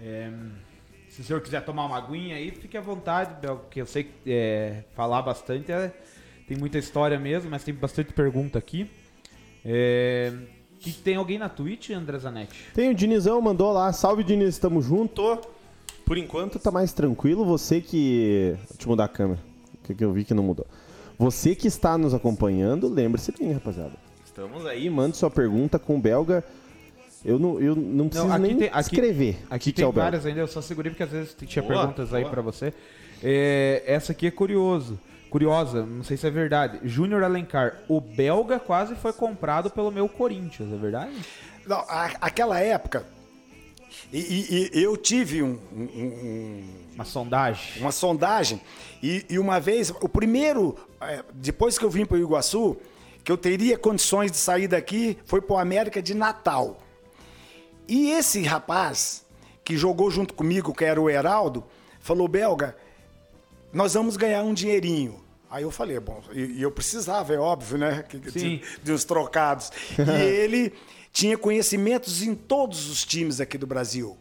É, 0.00 0.30
se 1.10 1.20
o 1.20 1.24
senhor 1.24 1.40
quiser 1.40 1.62
tomar 1.64 1.86
uma 1.86 1.96
aguinha 1.98 2.36
aí, 2.36 2.50
fique 2.50 2.76
à 2.76 2.80
vontade, 2.80 3.34
Bel, 3.40 3.56
porque 3.58 3.80
eu 3.80 3.86
sei 3.86 4.04
que 4.04 4.10
é, 4.26 4.84
falar 4.94 5.22
bastante 5.22 5.70
é- 5.70 5.92
tem 6.48 6.56
muita 6.56 6.76
história 6.78 7.18
mesmo, 7.18 7.50
mas 7.50 7.62
tem 7.64 7.72
bastante 7.72 8.12
pergunta 8.12 8.58
aqui. 8.58 8.90
É, 9.64 10.32
que 10.92 10.92
tem 11.00 11.16
alguém 11.16 11.38
na 11.38 11.48
Twitch, 11.48 11.90
André 11.90 12.18
Zanetti? 12.18 12.54
Tem 12.74 12.90
o 12.90 12.94
Dinizão, 12.94 13.40
mandou 13.40 13.72
lá. 13.72 13.92
Salve, 13.92 14.22
Diniz, 14.24 14.58
tamo 14.58 14.80
junto. 14.82 15.38
Por 16.04 16.18
enquanto 16.18 16.58
tá 16.58 16.70
mais 16.70 16.92
tranquilo. 16.92 17.44
Você 17.44 17.80
que. 17.80 18.54
Deixa 18.70 18.84
eu 18.84 18.88
mudar 18.88 19.04
a 19.04 19.08
câmera, 19.08 19.40
que 19.82 19.94
que 19.94 20.04
eu 20.04 20.12
vi 20.12 20.24
que 20.24 20.34
não 20.34 20.42
mudou. 20.42 20.66
Você 21.18 21.54
que 21.54 21.66
está 21.68 21.96
nos 21.96 22.12
acompanhando, 22.12 22.88
lembre-se 22.88 23.32
bem, 23.32 23.52
rapaziada. 23.52 23.92
Estamos 24.24 24.66
aí, 24.66 24.90
mande 24.90 25.16
sua 25.16 25.30
pergunta 25.30 25.78
com 25.78 25.96
o 25.96 25.98
Belga. 26.00 26.44
Eu 27.24 27.38
não, 27.38 27.58
eu 27.58 27.74
não 27.74 28.08
preciso 28.08 28.30
aqui 28.30 28.42
nem 28.42 28.56
tem- 28.58 28.68
aqui- 28.68 28.80
escrever. 28.80 29.38
Aqui 29.48 29.72
tem 29.72 29.82
é 29.84 29.88
o 29.88 29.92
Belga. 29.92 30.02
várias 30.02 30.26
ainda, 30.26 30.40
eu 30.40 30.48
só 30.48 30.60
segurei 30.60 30.90
porque 30.90 31.04
às 31.04 31.10
vezes 31.10 31.34
tinha 31.46 31.62
Boa, 31.62 31.74
perguntas 31.78 32.12
aí 32.12 32.22
boa. 32.22 32.30
pra 32.32 32.42
você. 32.42 32.74
É, 33.22 33.82
essa 33.86 34.12
aqui 34.12 34.26
é 34.26 34.30
curioso. 34.30 34.98
Curiosa, 35.38 35.84
não 35.84 36.04
sei 36.04 36.16
se 36.16 36.24
é 36.28 36.30
verdade. 36.30 36.78
Júnior 36.84 37.24
Alencar, 37.24 37.80
o 37.88 38.00
belga 38.00 38.60
quase 38.60 38.94
foi 38.94 39.12
comprado 39.12 39.68
pelo 39.68 39.90
meu 39.90 40.08
Corinthians, 40.08 40.72
é 40.72 40.76
verdade? 40.76 41.12
Não, 41.66 41.78
a- 41.88 42.12
aquela 42.20 42.60
época, 42.60 43.04
e, 44.12 44.20
e- 44.72 44.78
e 44.78 44.80
eu 44.84 44.96
tive 44.96 45.42
um- 45.42 45.58
um- 45.72 45.82
um, 45.92 46.64
Uma 46.94 47.04
sondagem. 47.04 47.82
uma 47.82 47.90
sondagem. 47.90 48.60
E, 49.02 49.26
e 49.28 49.36
uma 49.36 49.58
vez, 49.58 49.90
o 50.00 50.08
primeiro, 50.08 50.76
é, 51.00 51.24
depois 51.34 51.76
que 51.76 51.84
eu 51.84 51.90
vim 51.90 52.04
para 52.06 52.16
o 52.16 52.20
Iguaçu, 52.20 52.76
que 53.24 53.32
eu 53.32 53.36
teria 53.36 53.76
condições 53.76 54.30
de 54.30 54.36
sair 54.36 54.68
daqui, 54.68 55.18
foi 55.24 55.40
para 55.42 55.56
o 55.56 55.58
América 55.58 56.00
de 56.00 56.14
Natal. 56.14 56.78
E 57.88 58.12
esse 58.12 58.40
rapaz, 58.44 59.26
que 59.64 59.76
jogou 59.76 60.12
junto 60.12 60.32
comigo, 60.32 60.72
que 60.72 60.84
era 60.84 61.00
o 61.02 61.10
Heraldo, 61.10 61.64
falou: 61.98 62.28
Belga, 62.28 62.76
nós 63.72 63.94
vamos 63.94 64.16
ganhar 64.16 64.44
um 64.44 64.54
dinheirinho. 64.54 65.23
Aí 65.54 65.62
eu 65.62 65.70
falei, 65.70 66.00
bom, 66.00 66.20
e, 66.32 66.40
e 66.58 66.62
eu 66.62 66.70
precisava, 66.72 67.32
é 67.32 67.38
óbvio, 67.38 67.78
né? 67.78 68.04
De, 68.10 68.60
de 68.82 68.92
uns 68.92 69.04
trocados. 69.04 69.70
E 69.96 70.10
ele 70.42 70.72
tinha 71.12 71.38
conhecimentos 71.38 72.22
em 72.24 72.34
todos 72.34 72.90
os 72.90 73.04
times 73.04 73.40
aqui 73.40 73.56
do 73.56 73.66
Brasil. 73.66 74.16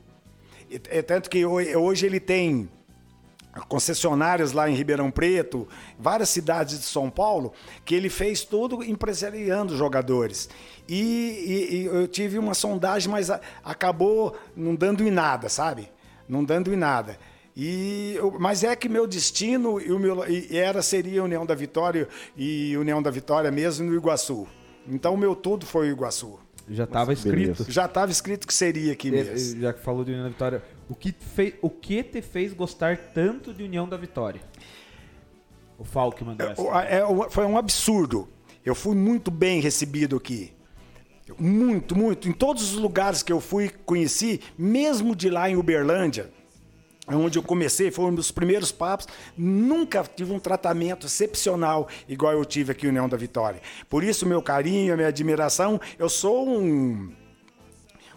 É 0.89 1.02
tanto 1.02 1.32
que 1.32 1.43
ho- 1.43 1.80
hoje 1.80 2.06
ele 2.06 2.19
tem 2.19 2.69
concessionárias 3.67 4.52
lá 4.52 4.69
em 4.69 4.76
Ribeirão 4.76 5.12
Preto, 5.12 5.67
várias 5.98 6.30
cidades 6.30 6.80
de 6.80 6.86
São 6.86 7.10
Paulo, 7.10 7.54
que 7.86 7.93
ele 7.96 8.10
fez 8.10 8.43
tudo 8.43 8.84
empresariando 8.84 9.76
jogadores. 9.78 10.50
E, 10.88 10.96
e- 11.72 11.76
e 11.78 11.86
eu 11.86 12.08
tive 12.08 12.38
uma 12.39 12.54
sondagem, 12.54 13.12
mas 13.12 13.30
a- 13.30 13.39
acabou 13.63 14.36
não 14.56 14.76
dando 14.76 15.04
em 15.04 15.12
nada, 15.12 15.50
sabe? 15.50 15.89
Não 16.28 16.43
dando 16.43 16.74
em 16.74 16.78
nada. 16.78 17.17
E, 17.56 18.16
mas 18.39 18.63
é 18.63 18.76
que 18.76 18.89
meu 18.89 19.06
destino 19.06 19.80
e 19.80 19.92
o 19.92 20.00
meu, 20.00 20.28
e 20.28 20.58
era 20.58 20.82
seria 20.82 21.24
União 21.24 21.46
da 21.46 21.54
Vitória 21.54 22.08
e 22.36 22.76
União 22.78 23.02
da 23.02 23.12
Vitória 23.12 23.52
mesmo 23.52 23.86
no 23.88 23.96
Iguaçu. 23.96 24.48
Então 24.88 25.13
o 25.13 25.18
meu 25.18 25.36
tudo 25.36 25.66
foi 25.66 25.89
o 25.89 25.92
Iguaçu. 25.92 26.39
Já 26.68 26.86
estava 26.86 27.13
escrito. 27.13 27.36
beleza. 27.36 27.66
Já 27.70 27.86
estava 27.86 28.12
escrito 28.12 28.48
que 28.48 28.54
seria 28.54 28.94
aqui 28.94 29.10
É, 29.10 29.12
mesmo. 29.12 29.62
Já 29.62 29.74
que 29.74 29.82
falou 29.82 30.04
de 30.04 30.12
União 30.12 30.24
da 30.24 30.30
Vitória, 30.30 30.63
o 30.89 30.96
que, 30.96 31.12
te 31.12 31.26
fez, 31.26 31.54
o 31.62 31.70
que 31.70 32.02
te 32.04 32.22
fez 32.22 32.54
gostar 32.54 32.98
tanto 33.13 33.54
de 33.54 33.63
União 33.63 33.88
da 33.88 33.98
Vitória? 33.98 34.42
O 35.78 35.84
Falk 35.84 36.24
mandou 36.24 36.48
essa. 36.50 36.62
É, 36.88 37.00
é, 37.00 37.30
foi 37.30 37.46
um 37.46 37.58
absurdo. 37.58 38.28
Eu 38.66 38.74
fui 38.74 38.96
muito 38.96 39.30
bem 39.30 39.60
recebido 39.60 40.16
aqui. 40.16 40.54
Muito, 41.38 41.96
muito. 41.96 42.28
Em 42.28 42.32
todos 42.32 42.63
os 42.74 42.78
lugares 42.78 43.22
que 43.22 43.32
eu 43.32 43.39
fui, 43.39 43.70
conheci, 43.86 44.42
mesmo 44.58 45.16
de 45.16 45.30
lá 45.30 45.50
em 45.50 45.56
Uberlândia, 45.56 46.32
onde 47.08 47.38
eu 47.38 47.44
comecei, 47.44 47.92
foi 47.92 48.06
um 48.06 48.16
dos 48.16 48.32
primeiros 48.32 48.72
papos, 48.72 49.08
nunca 49.38 50.04
tive 50.04 50.32
um 50.32 50.39
tratamento 50.39 51.06
excepcional 51.08 51.88
igual 52.08 52.34
eu 52.34 52.46
tive 52.46 52.72
aqui 52.72 52.86
em 52.86 52.89
União 52.89 53.10
da 53.10 53.18
Vitória. 53.18 53.62
Por 53.89 54.04
isso, 54.04 54.26
meu 54.26 54.42
carinho, 54.42 54.94
a 54.94 54.96
minha 54.96 55.10
admiração, 55.10 55.80
eu 56.00 56.10
sou 56.10 56.48
um 56.50 57.12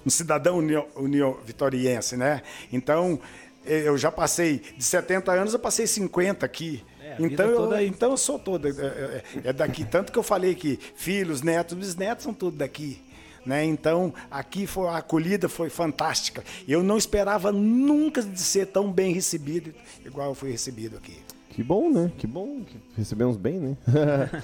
um 0.05 0.11
cidadão 0.11 0.59
unio- 0.59 0.87
unio- 0.95 1.41
vitoriense, 1.45 2.17
né? 2.17 2.41
Então, 2.73 3.19
eh, 3.67 3.83
eu 3.89 3.99
já 3.99 4.13
passei 4.13 4.63
de 4.77 4.85
70 4.85 5.33
anos, 5.33 5.53
eu 5.53 5.59
passei 5.59 5.85
50 5.85 6.47
aqui. 6.47 6.85
É, 7.03 7.17
então, 7.19 7.49
eu, 7.49 7.57
toda 7.57 7.77
aí. 7.79 7.89
então 7.89 8.13
eu 8.13 8.17
sou 8.17 8.39
todo, 8.39 8.69
é, 8.69 8.71
é- 8.71 9.23
é 9.49 9.53
daqui. 9.53 9.85
Tanto 9.85 10.13
que 10.13 10.19
eu 10.19 10.23
falei 10.23 10.55
que 10.55 10.79
filhos, 10.95 11.43
netos, 11.43 11.77
bisnetos 11.77 12.23
são 12.23 12.33
tudo 12.33 12.57
daqui. 12.57 13.03
Né? 13.47 13.65
Então, 13.65 14.13
aqui 14.29 14.67
foi, 14.67 14.89
a 14.89 14.97
acolhida 14.97 15.49
foi 15.49 15.71
fantástica. 15.71 16.43
Eu 16.67 16.83
não 16.83 16.99
esperava 16.99 17.53
nunca 17.53 18.21
de 18.21 18.41
ser 18.41 18.67
tão 18.67 18.91
bem 18.91 19.13
recebido 19.13 19.73
igual 20.05 20.31
eu 20.31 20.35
fui 20.35 20.51
recebido 20.51 20.97
aqui. 20.97 21.17
Que 21.51 21.63
bom, 21.63 21.91
né? 21.91 22.11
Que 22.19 22.27
bom 22.27 22.63
que 22.65 22.77
recebemos 22.97 23.37
bem, 23.37 23.59
né? 23.59 23.77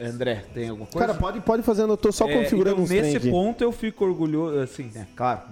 André, 0.00 0.44
tem 0.52 0.68
alguma 0.68 0.86
coisa? 0.86 1.06
Cara, 1.06 1.18
pode, 1.18 1.40
pode 1.40 1.62
fazendo, 1.62 1.92
eu 1.92 1.96
tô 1.96 2.10
só 2.10 2.28
É, 2.28 2.32
configurando 2.34 2.82
então, 2.82 2.84
uns 2.84 2.88
trem 2.88 3.02
nesse 3.02 3.30
ponto 3.30 3.62
eu 3.62 3.70
fico 3.70 4.04
orgulhoso, 4.04 4.58
assim, 4.58 4.90
né? 4.92 5.06
Claro, 5.14 5.42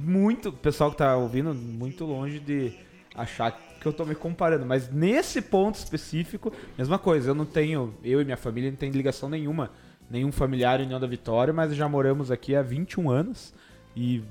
muito, 0.00 0.48
o 0.48 0.52
pessoal 0.52 0.90
que 0.90 0.96
tá 0.96 1.16
ouvindo, 1.16 1.54
muito 1.54 2.04
longe 2.04 2.40
de 2.40 2.72
achar 3.14 3.52
que 3.80 3.86
eu 3.86 3.92
tô 3.92 4.04
me 4.04 4.14
comparando, 4.14 4.66
mas 4.66 4.90
nesse 4.90 5.40
ponto 5.40 5.76
específico, 5.76 6.52
mesma 6.76 6.98
coisa, 6.98 7.30
eu 7.30 7.34
não 7.34 7.44
tenho, 7.44 7.94
eu 8.02 8.20
e 8.20 8.24
minha 8.24 8.36
família 8.36 8.70
não 8.70 8.76
tem 8.76 8.90
ligação 8.90 9.28
nenhuma, 9.28 9.70
nenhum 10.10 10.30
familiar 10.32 10.80
em 10.80 10.84
União 10.84 11.00
da 11.00 11.06
Vitória, 11.06 11.52
mas 11.52 11.74
já 11.74 11.88
moramos 11.88 12.30
aqui 12.30 12.54
há 12.54 12.62
21 12.62 13.10
anos 13.10 13.54
e 13.96 14.22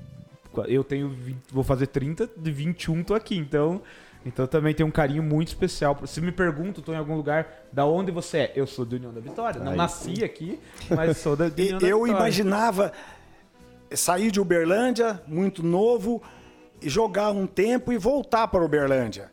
eu 0.68 0.84
tenho 0.84 1.08
20, 1.08 1.38
vou 1.50 1.64
fazer 1.64 1.88
30, 1.88 2.30
de 2.36 2.50
21 2.52 3.02
tô 3.02 3.14
aqui, 3.14 3.36
então 3.36 3.82
então 4.26 4.46
também 4.46 4.74
tem 4.74 4.86
um 4.86 4.90
carinho 4.90 5.22
muito 5.22 5.48
especial. 5.48 5.98
Se 6.06 6.20
me 6.20 6.32
perguntam, 6.32 6.80
estou 6.80 6.94
em 6.94 6.98
algum 6.98 7.14
lugar, 7.14 7.66
da 7.70 7.84
onde 7.84 8.10
você 8.10 8.38
é? 8.38 8.52
Eu 8.56 8.66
sou 8.66 8.84
do 8.84 8.96
União 8.96 9.12
da 9.12 9.20
Vitória. 9.20 9.60
Não 9.60 9.72
Aí. 9.72 9.76
nasci 9.76 10.24
aqui, 10.24 10.58
mas 10.88 11.18
sou 11.18 11.36
da, 11.36 11.48
do 11.48 11.60
União 11.60 11.78
da 11.78 11.86
eu 11.86 11.98
Vitória. 11.98 12.12
Eu 12.12 12.16
imaginava 12.16 12.92
sair 13.92 14.30
de 14.30 14.40
Uberlândia, 14.40 15.22
muito 15.26 15.62
novo, 15.62 16.22
jogar 16.82 17.32
um 17.32 17.46
tempo 17.46 17.92
e 17.92 17.98
voltar 17.98 18.48
para 18.48 18.64
Uberlândia. 18.64 19.30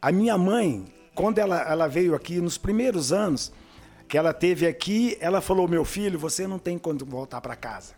A 0.00 0.10
minha 0.10 0.36
mãe, 0.36 0.86
quando 1.14 1.38
ela, 1.38 1.60
ela 1.62 1.86
veio 1.86 2.14
aqui, 2.14 2.40
nos 2.40 2.58
primeiros 2.58 3.12
anos 3.12 3.52
que 4.12 4.18
ela 4.18 4.34
teve 4.34 4.66
aqui, 4.66 5.16
ela 5.22 5.40
falou: 5.40 5.66
Meu 5.66 5.86
filho, 5.86 6.18
você 6.18 6.46
não 6.46 6.58
tem 6.58 6.76
quando 6.78 7.02
voltar 7.02 7.40
para 7.40 7.56
casa. 7.56 7.94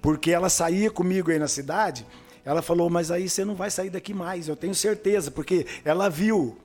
Porque 0.00 0.30
ela 0.30 0.48
saía 0.48 0.88
comigo 0.88 1.32
aí 1.32 1.38
na 1.38 1.48
cidade 1.48 2.06
ela 2.44 2.60
falou, 2.60 2.90
mas 2.90 3.10
aí 3.10 3.28
você 3.28 3.44
não 3.44 3.54
vai 3.54 3.70
sair 3.70 3.88
daqui 3.88 4.12
mais, 4.12 4.48
eu 4.48 4.56
tenho 4.56 4.74
certeza, 4.74 5.30
porque 5.30 5.66
ela 5.84 6.10
viu, 6.10 6.58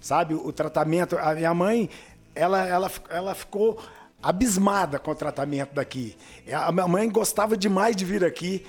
sabe, 0.00 0.34
o 0.34 0.50
tratamento. 0.50 1.18
A 1.18 1.34
minha 1.34 1.52
mãe, 1.52 1.90
ela, 2.34 2.66
ela, 2.66 2.90
ela 3.10 3.34
ficou 3.34 3.78
abismada 4.22 4.98
com 4.98 5.10
o 5.10 5.14
tratamento 5.14 5.74
daqui. 5.74 6.16
A 6.50 6.72
minha 6.72 6.88
mãe 6.88 7.08
gostava 7.10 7.56
demais 7.56 7.94
de 7.94 8.04
vir 8.04 8.24
aqui, 8.24 8.66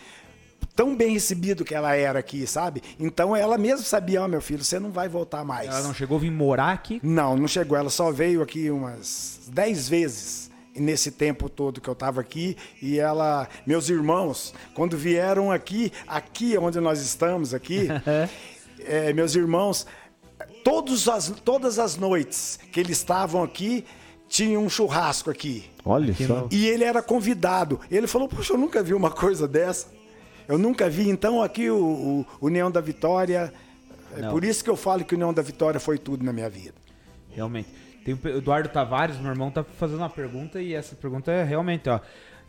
tão 0.75 0.95
bem 0.95 1.13
recebido 1.13 1.63
que 1.63 1.75
ela 1.75 1.95
era 1.95 2.19
aqui, 2.19 2.45
sabe? 2.47 2.81
Então 2.99 3.35
ela 3.35 3.57
mesmo 3.57 3.85
sabia, 3.85 4.21
ó, 4.21 4.25
oh, 4.25 4.27
meu 4.27 4.41
filho, 4.41 4.63
você 4.63 4.79
não 4.79 4.91
vai 4.91 5.07
voltar 5.07 5.43
mais. 5.43 5.67
Ela 5.67 5.81
não 5.81 5.93
chegou 5.93 6.17
a 6.17 6.21
vir 6.21 6.31
morar 6.31 6.71
aqui? 6.71 6.99
Não, 7.03 7.35
não 7.35 7.47
chegou. 7.47 7.77
Ela 7.77 7.89
só 7.89 8.11
veio 8.11 8.41
aqui 8.41 8.69
umas 8.69 9.41
dez 9.47 9.87
vezes 9.87 10.51
nesse 10.75 11.11
tempo 11.11 11.49
todo 11.49 11.81
que 11.81 11.89
eu 11.89 11.93
estava 11.93 12.21
aqui 12.21 12.55
e 12.81 12.97
ela, 12.97 13.47
meus 13.65 13.89
irmãos, 13.89 14.53
quando 14.73 14.97
vieram 14.97 15.51
aqui, 15.51 15.91
aqui 16.07 16.57
onde 16.57 16.79
nós 16.79 17.01
estamos 17.01 17.53
aqui, 17.53 17.87
é, 18.79 19.11
meus 19.13 19.35
irmãos, 19.35 19.85
todos 20.63 21.07
as, 21.07 21.33
todas 21.43 21.77
as 21.77 21.97
noites 21.97 22.59
que 22.71 22.79
eles 22.79 22.97
estavam 22.97 23.43
aqui 23.43 23.85
tinha 24.27 24.57
um 24.57 24.69
churrasco 24.69 25.29
aqui. 25.29 25.65
Olha 25.83 26.13
só. 26.13 26.47
E 26.49 26.65
ele 26.67 26.85
era 26.85 27.01
convidado. 27.01 27.81
Ele 27.91 28.07
falou: 28.07 28.29
Poxa, 28.29 28.53
eu 28.53 28.57
nunca 28.57 28.81
vi 28.81 28.93
uma 28.93 29.11
coisa 29.11 29.45
dessa. 29.47 29.87
Eu 30.51 30.57
nunca 30.57 30.89
vi. 30.89 31.09
Então, 31.09 31.41
aqui 31.41 31.69
o, 31.69 32.25
o 32.39 32.45
União 32.45 32.69
da 32.69 32.81
Vitória. 32.81 33.53
É 34.17 34.27
por 34.27 34.43
isso 34.43 34.61
que 34.61 34.69
eu 34.69 34.75
falo 34.75 35.05
que 35.05 35.13
o 35.13 35.17
União 35.17 35.33
da 35.33 35.41
Vitória 35.41 35.79
foi 35.79 35.97
tudo 35.97 36.25
na 36.25 36.33
minha 36.33 36.49
vida. 36.49 36.75
Realmente. 37.29 37.69
Tem 38.03 38.13
o 38.13 38.27
Eduardo 38.27 38.67
Tavares, 38.67 39.17
meu 39.17 39.31
irmão, 39.31 39.49
tá 39.49 39.63
fazendo 39.63 39.99
uma 39.99 40.09
pergunta 40.09 40.61
e 40.61 40.73
essa 40.73 40.95
pergunta 40.95 41.31
é 41.31 41.43
realmente, 41.43 41.87
ó. 41.89 41.99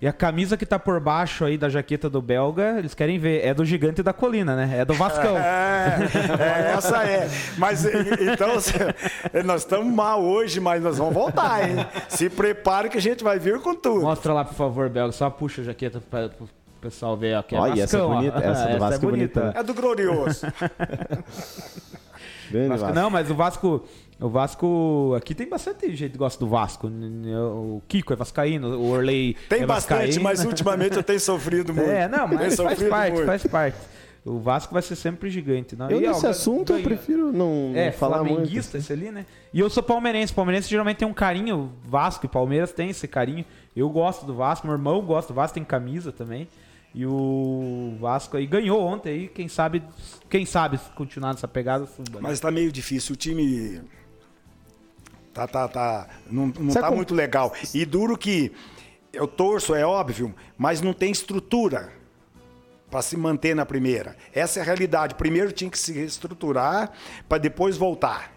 E 0.00 0.08
a 0.08 0.12
camisa 0.12 0.56
que 0.56 0.66
tá 0.66 0.80
por 0.80 0.98
baixo 0.98 1.44
aí 1.44 1.56
da 1.56 1.68
jaqueta 1.68 2.10
do 2.10 2.20
belga, 2.20 2.76
eles 2.76 2.92
querem 2.92 3.20
ver, 3.20 3.46
é 3.46 3.54
do 3.54 3.64
gigante 3.64 4.02
da 4.02 4.12
colina, 4.12 4.56
né? 4.56 4.80
É 4.80 4.84
do 4.84 4.94
Vascão. 4.94 5.36
É, 5.42 6.70
é 6.70 6.72
essa 6.76 7.04
é. 7.04 7.28
Mas 7.58 7.84
então, 7.84 8.54
nós 9.44 9.62
estamos 9.62 9.92
mal 9.92 10.22
hoje, 10.22 10.60
mas 10.60 10.82
nós 10.82 10.98
vamos 10.98 11.14
voltar, 11.14 11.68
hein? 11.68 11.76
Se 12.08 12.30
prepare 12.30 12.88
que 12.88 12.98
a 12.98 13.00
gente 13.00 13.22
vai 13.22 13.38
vir 13.38 13.60
com 13.60 13.74
tudo. 13.74 14.02
Mostra 14.02 14.32
lá, 14.32 14.44
por 14.44 14.54
favor, 14.54 14.88
belga. 14.88 15.12
Só 15.12 15.28
puxa 15.28 15.62
a 15.62 15.64
jaqueta 15.64 16.00
para 16.00 16.30
o 16.40 16.48
pessoal 16.82 17.16
ver. 17.16 17.38
Ó, 17.38 17.42
que 17.42 17.54
é 17.54 17.58
Olha, 17.58 17.76
Vascão, 17.76 17.84
essa 17.84 17.96
é 17.96 18.16
bonita. 18.16 18.38
Essa, 18.38 18.48
essa 18.50 18.72
do 18.72 18.78
Vasco 18.78 18.94
é 18.94 19.10
bonita. 19.10 19.40
bonita. 19.40 19.58
É 19.58 19.62
do 19.62 19.74
Glorioso. 19.74 20.46
Vasco, 22.68 22.92
não, 22.92 23.08
mas 23.08 23.30
o 23.30 23.34
Vasco 23.34 23.82
o 24.22 24.28
Vasco. 24.28 25.14
Aqui 25.16 25.34
tem 25.34 25.48
bastante 25.48 25.94
gente 25.96 26.12
que 26.12 26.18
gosta 26.18 26.38
do 26.38 26.48
Vasco. 26.48 26.86
O 26.86 27.82
Kiko 27.88 28.12
é 28.12 28.16
Vascaíno, 28.16 28.78
o 28.78 28.90
Orley. 28.90 29.36
Tem 29.48 29.62
é 29.62 29.66
bastante, 29.66 30.20
mas 30.20 30.44
ultimamente 30.44 30.96
eu 30.96 31.02
tenho 31.02 31.18
sofrido 31.20 31.74
muito. 31.74 31.90
É, 31.90 32.08
não, 32.08 32.28
mas 32.28 32.54
faz 32.54 32.82
parte, 32.82 33.12
muito. 33.14 33.26
faz 33.26 33.46
parte. 33.46 33.76
O 34.24 34.38
Vasco 34.38 34.72
vai 34.72 34.82
ser 34.82 34.94
sempre 34.94 35.28
gigante. 35.28 35.74
Não? 35.74 35.90
Eu 35.90 36.00
e, 36.00 36.06
nesse 36.06 36.24
ó, 36.24 36.30
assunto 36.30 36.68
ganha. 36.68 36.78
eu 36.78 36.84
prefiro 36.84 37.32
não, 37.32 37.72
é, 37.74 37.86
não 37.86 37.92
falar 37.92 38.18
flamenguista 38.24 38.78
muito. 38.78 38.84
esse 38.84 38.92
ali, 38.92 39.10
né? 39.10 39.26
E 39.52 39.58
eu 39.58 39.68
sou 39.68 39.82
palmeirense. 39.82 40.32
Palmeirense 40.32 40.68
geralmente 40.68 40.98
tem 40.98 41.08
um 41.08 41.12
carinho. 41.12 41.72
Vasco 41.84 42.24
e 42.24 42.28
Palmeiras 42.28 42.70
tem 42.70 42.90
esse 42.90 43.08
carinho. 43.08 43.44
Eu 43.74 43.90
gosto 43.90 44.24
do 44.24 44.34
Vasco, 44.34 44.64
meu 44.68 44.76
irmão 44.76 45.02
gosta 45.02 45.32
do 45.32 45.36
Vasco, 45.36 45.54
tem 45.54 45.64
camisa 45.64 46.12
também. 46.12 46.46
E 46.94 47.06
o 47.06 47.96
Vasco 47.98 48.36
aí 48.36 48.46
ganhou 48.46 48.82
ontem 48.82 49.10
aí, 49.10 49.28
quem 49.28 49.48
sabe, 49.48 49.82
quem 50.28 50.44
sabe 50.44 50.78
continuar 50.94 51.32
nessa 51.32 51.48
pegada. 51.48 51.86
Suba, 51.86 52.16
né? 52.16 52.20
Mas 52.20 52.38
tá 52.38 52.50
meio 52.50 52.70
difícil. 52.70 53.14
O 53.14 53.16
time 53.16 53.80
Tá, 55.32 55.46
tá, 55.46 55.66
tá. 55.66 56.08
Não, 56.30 56.46
não 56.58 56.74
tá 56.74 56.82
como... 56.82 56.96
muito 56.96 57.14
legal. 57.14 57.52
E 57.72 57.84
duro 57.84 58.16
que 58.18 58.52
eu 59.12 59.26
torço, 59.26 59.74
é 59.74 59.84
óbvio, 59.84 60.34
mas 60.56 60.80
não 60.80 60.92
tem 60.92 61.10
estrutura 61.10 61.90
para 62.90 63.00
se 63.00 63.16
manter 63.16 63.56
na 63.56 63.64
primeira. 63.64 64.16
Essa 64.34 64.60
é 64.60 64.62
a 64.62 64.64
realidade. 64.64 65.14
Primeiro 65.14 65.50
tinha 65.50 65.70
que 65.70 65.78
se 65.78 65.92
reestruturar 65.92 66.92
para 67.28 67.38
depois 67.38 67.76
voltar. 67.76 68.31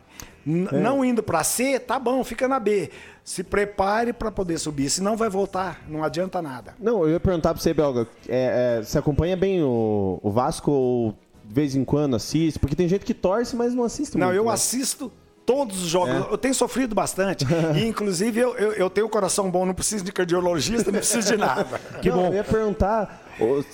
É. 0.47 0.79
Não 0.79 1.03
indo 1.03 1.23
para 1.23 1.43
C, 1.43 1.79
tá 1.79 1.97
bom, 1.97 2.23
fica 2.23 2.47
na 2.47 2.59
B. 2.59 2.91
Se 3.23 3.43
prepare 3.43 4.13
para 4.13 4.31
poder 4.31 4.59
subir, 4.59 4.89
senão 4.89 5.17
vai 5.17 5.29
voltar, 5.29 5.81
não 5.87 6.03
adianta 6.03 6.41
nada. 6.41 6.75
Não, 6.79 7.03
eu 7.03 7.11
ia 7.11 7.19
perguntar 7.19 7.53
para 7.53 7.61
você, 7.61 7.73
Belga, 7.73 8.07
é, 8.29 8.77
é, 8.77 8.83
você 8.83 8.99
acompanha 8.99 9.35
bem 9.35 9.63
o, 9.63 10.19
o 10.21 10.29
Vasco 10.29 10.71
ou 10.71 11.15
de 11.43 11.53
vez 11.53 11.75
em 11.75 11.83
quando 11.83 12.15
assiste? 12.15 12.59
Porque 12.59 12.75
tem 12.75 12.87
gente 12.87 13.03
que 13.03 13.13
torce, 13.13 13.55
mas 13.55 13.73
não 13.73 13.83
assiste 13.83 14.17
Não, 14.17 14.27
muito, 14.27 14.37
eu 14.37 14.45
né? 14.45 14.51
assisto 14.51 15.11
todos 15.45 15.83
os 15.83 15.87
jogos. 15.87 16.13
É. 16.13 16.33
Eu 16.33 16.37
tenho 16.37 16.53
sofrido 16.53 16.93
bastante. 16.95 17.45
e, 17.75 17.85
inclusive, 17.87 18.39
eu, 18.39 18.55
eu, 18.55 18.73
eu, 18.73 18.89
tenho 18.89 19.07
um 19.07 19.09
coração 19.09 19.49
bom, 19.49 19.65
não 19.65 19.73
preciso 19.73 20.03
de 20.03 20.11
cardiologista, 20.11 20.91
não 20.91 20.99
preciso 20.99 21.31
de 21.31 21.37
nada. 21.37 21.79
que 22.01 22.09
não, 22.09 22.17
bom. 22.17 22.27
Eu 22.27 22.33
ia 22.33 22.43
perguntar, 22.43 23.23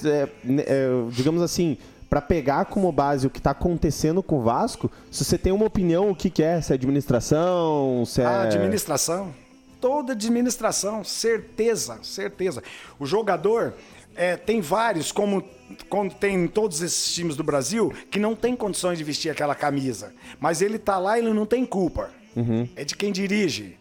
é, 0.06 0.30
é, 0.60 0.90
digamos 1.12 1.42
assim, 1.42 1.78
para 2.12 2.22
pegar 2.22 2.66
como 2.66 2.92
base 2.92 3.26
o 3.26 3.30
que 3.30 3.40
está 3.40 3.52
acontecendo 3.52 4.22
com 4.22 4.40
o 4.40 4.42
Vasco, 4.42 4.92
se 5.10 5.24
você 5.24 5.38
tem 5.38 5.54
uma 5.54 5.66
opinião, 5.66 6.10
o 6.10 6.16
que, 6.16 6.30
que 6.30 6.44
é? 6.44 6.60
Se 6.60 6.74
é 6.74 6.76
administração, 6.76 8.04
se 8.06 8.22
é... 8.22 8.26
Ah, 8.26 8.42
administração. 8.42 9.34
Toda 9.80 10.12
administração, 10.12 11.06
certeza, 11.06 12.00
certeza. 12.04 12.62
O 13.00 13.06
jogador 13.06 13.76
é, 14.14 14.36
tem 14.36 14.60
vários, 14.60 15.10
como 15.10 15.42
quando 15.88 16.14
tem 16.14 16.36
em 16.36 16.48
todos 16.50 16.82
esses 16.82 17.14
times 17.14 17.38
do 17.38 17.46
Brasil, 17.46 17.94
que 18.12 18.20
não 18.20 18.36
tem 18.36 18.58
condições 18.58 18.98
de 18.98 19.06
vestir 19.06 19.30
aquela 19.30 19.56
camisa. 19.56 20.14
Mas 20.38 20.62
ele 20.62 20.78
tá 20.78 21.00
lá 21.00 21.18
e 21.18 21.22
ele 21.22 21.34
não 21.34 21.46
tem 21.46 21.66
culpa. 21.66 22.10
Uhum. 22.36 22.68
É 22.76 22.84
de 22.84 22.94
quem 22.94 23.14
dirige. 23.14 23.78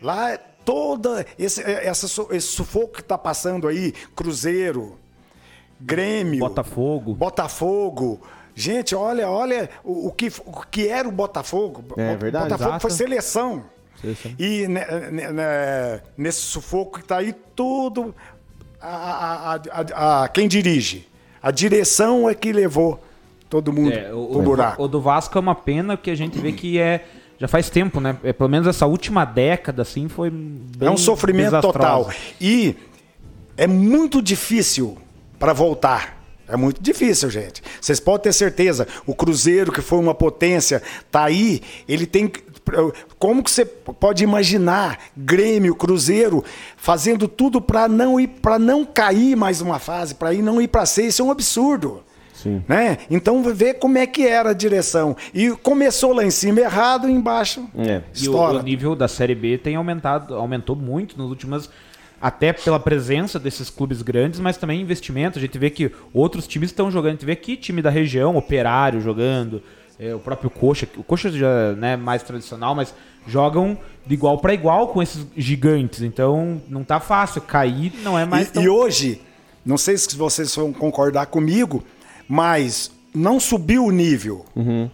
Lá, 0.00 0.38
toda 0.64 1.26
esse, 1.38 1.62
é, 1.62 1.86
essa, 1.86 2.06
esse 2.30 2.48
sufoco 2.48 2.94
que 2.94 3.04
tá 3.04 3.18
passando 3.18 3.68
aí, 3.68 3.92
Cruzeiro, 4.14 4.98
Grêmio, 5.80 6.40
Botafogo. 6.40 7.14
Botafogo. 7.14 8.20
Gente, 8.54 8.94
olha, 8.94 9.28
olha 9.28 9.68
o, 9.84 10.08
o 10.08 10.12
que, 10.12 10.32
o 10.44 10.66
que 10.70 10.88
era 10.88 11.06
o 11.06 11.12
Botafogo. 11.12 11.84
É 11.96 12.16
verdade. 12.16 12.46
O 12.46 12.48
Botafogo 12.48 12.70
exato. 12.70 12.80
foi 12.80 12.90
seleção. 12.90 13.64
seleção. 14.00 14.32
E 14.38 14.66
né, 14.66 14.86
né, 15.10 15.32
né, 15.32 16.00
nesse 16.16 16.40
sufoco 16.40 16.98
que 16.98 17.04
tá 17.04 17.18
aí, 17.18 17.34
tudo 17.54 18.14
a, 18.80 19.54
a, 19.54 19.54
a, 19.54 20.24
a, 20.24 20.28
quem 20.28 20.48
dirige. 20.48 21.06
A 21.42 21.50
direção 21.50 22.28
é 22.28 22.34
que 22.34 22.52
levou 22.52 23.02
todo 23.48 23.72
mundo 23.72 23.92
é, 23.92 24.12
o, 24.12 24.28
pro 24.28 24.42
buraco. 24.42 24.82
O, 24.82 24.84
o 24.86 24.88
do 24.88 25.00
Vasco 25.00 25.36
é 25.36 25.40
uma 25.40 25.54
pena 25.54 25.96
que 25.96 26.10
a 26.10 26.14
gente 26.14 26.38
vê 26.38 26.52
que 26.52 26.78
é 26.78 27.04
já 27.38 27.46
faz 27.46 27.68
tempo, 27.68 28.00
né? 28.00 28.16
É, 28.24 28.32
pelo 28.32 28.48
menos 28.48 28.66
essa 28.66 28.86
última 28.86 29.24
década, 29.24 29.82
assim, 29.82 30.08
foi 30.08 30.30
bem 30.30 30.88
É 30.88 30.90
um 30.90 30.96
sofrimento 30.96 31.46
desastroso. 31.46 31.78
total. 31.78 32.10
E 32.40 32.74
é 33.56 33.66
muito 33.66 34.22
difícil 34.22 34.96
para 35.38 35.52
voltar. 35.52 36.16
É 36.48 36.56
muito 36.56 36.80
difícil, 36.80 37.28
gente. 37.28 37.62
Vocês 37.80 37.98
podem 37.98 38.24
ter 38.24 38.32
certeza. 38.32 38.86
O 39.04 39.14
Cruzeiro, 39.14 39.72
que 39.72 39.80
foi 39.80 39.98
uma 39.98 40.14
potência, 40.14 40.80
tá 41.10 41.24
aí. 41.24 41.60
Ele 41.88 42.06
tem 42.06 42.30
como 43.18 43.42
que 43.42 43.50
você 43.50 43.64
pode 43.64 44.24
imaginar 44.24 44.98
Grêmio, 45.16 45.74
Cruzeiro 45.74 46.44
fazendo 46.76 47.28
tudo 47.28 47.60
para 47.60 47.88
não 47.88 48.18
ir 48.18 48.26
para 48.26 48.58
não 48.58 48.84
cair 48.84 49.36
mais 49.36 49.60
uma 49.60 49.78
fase, 49.78 50.14
para 50.14 50.34
ir 50.34 50.42
não 50.42 50.60
ir 50.60 50.68
para 50.68 50.84
ser, 50.84 51.06
isso 51.06 51.22
é 51.22 51.24
um 51.24 51.30
absurdo. 51.30 52.02
Sim. 52.34 52.62
Né? 52.68 52.98
Então 53.10 53.42
vê 53.42 53.72
como 53.72 53.98
é 53.98 54.06
que 54.06 54.26
era 54.26 54.50
a 54.50 54.54
direção. 54.54 55.16
E 55.32 55.50
começou 55.50 56.12
lá 56.12 56.24
em 56.24 56.30
cima 56.30 56.60
errado, 56.60 57.08
embaixo. 57.08 57.66
É. 57.76 58.02
E 58.14 58.28
o, 58.28 58.36
o, 58.36 58.62
nível 58.62 58.94
da 58.94 59.08
Série 59.08 59.34
B 59.34 59.58
tem 59.58 59.74
aumentado, 59.76 60.34
aumentou 60.34 60.76
muito 60.76 61.18
nas 61.18 61.28
últimas 61.28 61.70
até 62.20 62.52
pela 62.52 62.80
presença 62.80 63.38
desses 63.38 63.68
clubes 63.68 64.02
grandes, 64.02 64.40
mas 64.40 64.56
também 64.56 64.80
investimento. 64.80 65.38
A 65.38 65.42
gente 65.42 65.58
vê 65.58 65.70
que 65.70 65.90
outros 66.12 66.46
times 66.46 66.70
estão 66.70 66.90
jogando. 66.90 67.10
A 67.10 67.12
gente 67.12 67.26
vê 67.26 67.32
aqui 67.32 67.56
time 67.56 67.82
da 67.82 67.90
região, 67.90 68.36
Operário 68.36 69.00
jogando, 69.00 69.62
é, 69.98 70.14
o 70.14 70.18
próprio 70.18 70.50
Coxa, 70.50 70.88
o 70.96 71.02
Coxa 71.02 71.30
já 71.30 71.48
é 71.48 71.72
né, 71.74 71.96
mais 71.96 72.22
tradicional, 72.22 72.74
mas 72.74 72.94
jogam 73.26 73.78
de 74.06 74.14
igual 74.14 74.38
para 74.38 74.54
igual 74.54 74.88
com 74.88 75.02
esses 75.02 75.26
gigantes. 75.36 76.02
Então 76.02 76.60
não 76.68 76.84
tá 76.84 77.00
fácil 77.00 77.40
cair, 77.42 77.92
não 78.02 78.18
é 78.18 78.24
mais 78.24 78.48
e, 78.48 78.52
tão... 78.52 78.62
e 78.62 78.68
hoje, 78.68 79.20
não 79.64 79.78
sei 79.78 79.96
se 79.96 80.14
vocês 80.16 80.54
vão 80.54 80.72
concordar 80.72 81.26
comigo, 81.26 81.84
mas 82.28 82.90
não 83.14 83.40
subiu 83.40 83.84
o 83.84 83.90
nível. 83.90 84.44
Uhum. 84.54 84.90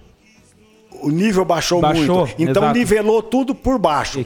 O 1.03 1.11
nível 1.11 1.45
baixou, 1.45 1.81
baixou 1.81 2.27
muito. 2.27 2.35
Então 2.39 2.63
exato. 2.63 2.79
nivelou 2.79 3.23
tudo 3.23 3.55
por 3.55 3.79
baixo. 3.79 4.19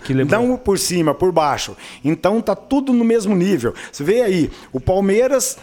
Não 0.46 0.56
por 0.56 0.78
cima, 0.78 1.14
por 1.14 1.32
baixo. 1.32 1.76
Então 2.04 2.40
tá 2.40 2.54
tudo 2.54 2.92
no 2.92 3.04
mesmo 3.04 3.34
nível. 3.34 3.74
Você 3.90 4.04
vê 4.04 4.22
aí, 4.22 4.50
o 4.72 4.80
Palmeiras 4.80 5.56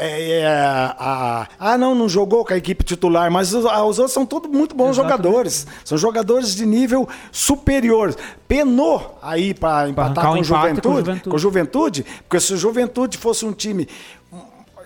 é, 0.00 0.42
é, 0.42 0.46
a, 0.46 1.48
ah, 1.58 1.76
não, 1.76 1.92
não 1.92 2.08
jogou 2.08 2.44
com 2.44 2.54
a 2.54 2.56
equipe 2.56 2.84
titular, 2.84 3.32
mas 3.32 3.52
os, 3.52 3.66
ah, 3.66 3.84
os 3.84 3.98
outros 3.98 4.14
são 4.14 4.24
todos 4.24 4.48
muito 4.48 4.74
bons 4.74 4.90
Exatamente. 4.90 5.24
jogadores. 5.24 5.66
São 5.84 5.98
jogadores 5.98 6.54
de 6.54 6.64
nível 6.64 7.08
superior. 7.32 8.14
Penou 8.46 9.18
aí 9.20 9.52
para 9.52 9.88
empatar 9.88 10.24
com, 10.24 10.38
um 10.38 10.44
juventude, 10.44 10.80
com, 10.80 10.94
juventude, 10.94 11.30
com 11.30 11.38
Juventude, 11.38 12.06
porque 12.28 12.40
se 12.40 12.54
o 12.54 12.56
Juventude 12.56 13.18
fosse 13.18 13.44
um 13.44 13.52
time 13.52 13.88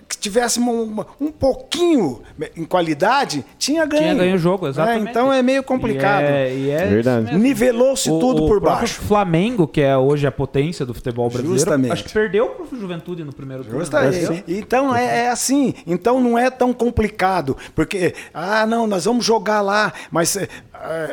que 0.07 0.17
tivéssemos 0.17 0.73
um, 0.73 1.05
um, 1.19 1.31
pouquinho 1.31 2.21
em 2.55 2.65
qualidade, 2.65 3.45
tinha 3.57 3.85
ganho. 3.85 4.03
Tinha 4.03 4.15
ganho 4.15 4.35
o 4.35 4.37
jogo, 4.37 4.67
exatamente. 4.67 5.07
É, 5.07 5.09
então 5.09 5.33
é 5.33 5.41
meio 5.41 5.63
complicado. 5.63 6.23
E 6.23 6.27
é, 6.27 6.55
e 6.55 6.69
é 6.69 6.85
Verdade. 6.87 7.37
Nivelou-se 7.37 8.09
tudo 8.09 8.45
o 8.45 8.47
por 8.47 8.59
baixo. 8.59 9.01
O 9.01 9.05
Flamengo, 9.05 9.67
que 9.67 9.81
é 9.81 9.97
hoje 9.97 10.27
a 10.27 10.31
potência 10.31 10.85
do 10.85 10.93
futebol 10.93 11.29
brasileiro, 11.29 11.59
Justamente. 11.59 11.91
acho 11.91 12.03
que 12.05 12.13
perdeu 12.13 12.49
para 12.49 12.75
o 12.75 12.79
Juventude 12.79 13.23
no 13.23 13.33
primeiro 13.33 13.63
turno. 13.63 13.79
Justamente. 13.79 14.43
Então 14.47 14.95
é, 14.95 15.25
é, 15.25 15.29
assim. 15.29 15.73
Então 15.85 16.21
não 16.21 16.37
é 16.37 16.49
tão 16.49 16.73
complicado. 16.73 17.57
Porque, 17.75 18.13
ah, 18.33 18.65
não, 18.65 18.87
nós 18.87 19.05
vamos 19.05 19.25
jogar 19.25 19.61
lá, 19.61 19.93
mas. 20.11 20.35
É, 20.35 20.49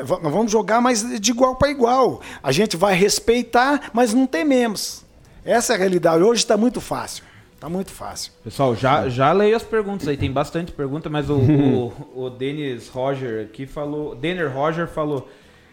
nós 0.03 0.33
vamos 0.33 0.51
jogar, 0.51 0.81
mas 0.81 1.21
de 1.21 1.31
igual 1.31 1.57
para 1.57 1.71
igual. 1.71 2.21
A 2.43 2.51
gente 2.51 2.77
vai 2.77 2.95
respeitar, 2.95 3.91
mas 3.93 4.13
não 4.13 4.27
tememos. 4.27 5.05
Essa 5.45 5.73
é 5.73 5.77
a 5.77 5.79
realidade. 5.79 6.23
Hoje 6.23 6.43
está 6.43 6.57
muito 6.57 6.81
fácil. 6.81 7.30
Tá 7.61 7.69
muito 7.69 7.91
fácil. 7.91 8.33
Pessoal, 8.43 8.75
já, 8.75 9.07
já 9.11 9.31
leio 9.33 9.55
as 9.55 9.63
perguntas 9.63 10.09
aí, 10.09 10.17
tem 10.17 10.33
bastante 10.33 10.73
pergunta, 10.73 11.11
mas 11.11 11.29
o, 11.29 11.37
o, 11.37 11.93
o 12.15 12.31
Denis 12.31 12.89
Roger 12.89 13.45
aqui 13.45 13.67
falou. 13.67 14.15
Denner 14.15 14.51
Roger 14.51 14.89
falou: 14.89 15.29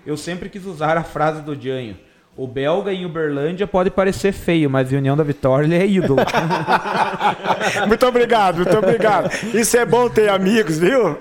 Eu 0.06 0.18
sempre 0.18 0.50
quis 0.50 0.66
usar 0.66 0.98
a 0.98 1.04
frase 1.04 1.42
do 1.42 1.56
Janho. 1.56 1.96
O 2.36 2.46
belga 2.46 2.94
em 2.94 3.06
Uberlândia 3.06 3.66
pode 3.66 3.90
parecer 3.90 4.34
feio, 4.34 4.70
mas 4.70 4.92
em 4.92 4.98
União 4.98 5.16
da 5.16 5.24
Vitória 5.24 5.66
ele 5.66 5.76
é 5.76 5.88
ídolo. 5.88 6.20
muito 7.88 8.06
obrigado, 8.06 8.58
muito 8.58 8.78
obrigado. 8.78 9.34
Isso 9.56 9.76
é 9.78 9.86
bom 9.86 10.10
ter 10.10 10.30
amigos, 10.30 10.78
viu? 10.78 11.18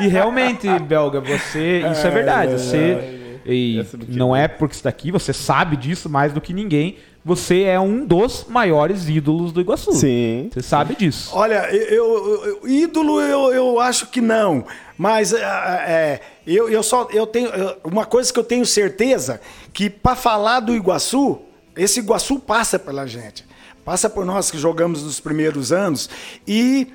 e 0.00 0.06
realmente, 0.06 0.66
belga, 0.78 1.20
você. 1.20 1.82
Isso 1.90 2.06
é 2.06 2.10
verdade. 2.10 2.52
Você. 2.52 3.42
E 3.44 3.84
não 4.08 4.34
é 4.34 4.48
porque 4.48 4.74
está 4.74 4.88
aqui, 4.88 5.10
você 5.10 5.32
sabe 5.32 5.76
disso 5.76 6.08
mais 6.08 6.32
do 6.32 6.40
que 6.40 6.54
ninguém 6.54 6.96
você 7.26 7.62
é 7.62 7.80
um 7.80 8.06
dos 8.06 8.46
maiores 8.48 9.08
ídolos 9.08 9.50
do 9.50 9.60
Iguaçu. 9.60 9.90
Sim. 9.94 10.48
Você 10.52 10.62
sabe 10.62 10.94
disso. 10.94 11.30
Olha, 11.32 11.68
eu, 11.74 12.60
eu 12.62 12.68
ídolo 12.68 13.20
eu, 13.20 13.52
eu 13.52 13.80
acho 13.80 14.06
que 14.06 14.20
não. 14.20 14.64
Mas 14.96 15.32
é, 15.32 15.40
é, 15.42 16.20
eu, 16.46 16.68
eu 16.68 16.84
só 16.84 17.08
eu 17.10 17.26
tenho 17.26 17.50
uma 17.82 18.06
coisa 18.06 18.32
que 18.32 18.38
eu 18.38 18.44
tenho 18.44 18.64
certeza 18.64 19.40
que 19.72 19.90
para 19.90 20.14
falar 20.14 20.60
do 20.60 20.72
Iguaçu, 20.72 21.40
esse 21.76 21.98
Iguaçu 21.98 22.38
passa 22.38 22.78
pela 22.78 23.08
gente, 23.08 23.44
passa 23.84 24.08
por 24.08 24.24
nós 24.24 24.48
que 24.48 24.56
jogamos 24.56 25.02
nos 25.02 25.18
primeiros 25.18 25.72
anos 25.72 26.08
e 26.46 26.86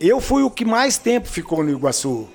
eu 0.00 0.18
fui 0.18 0.42
o 0.44 0.50
que 0.50 0.64
mais 0.64 0.96
tempo 0.96 1.28
ficou 1.28 1.62
no 1.62 1.68
Iguaçu. 1.68 2.26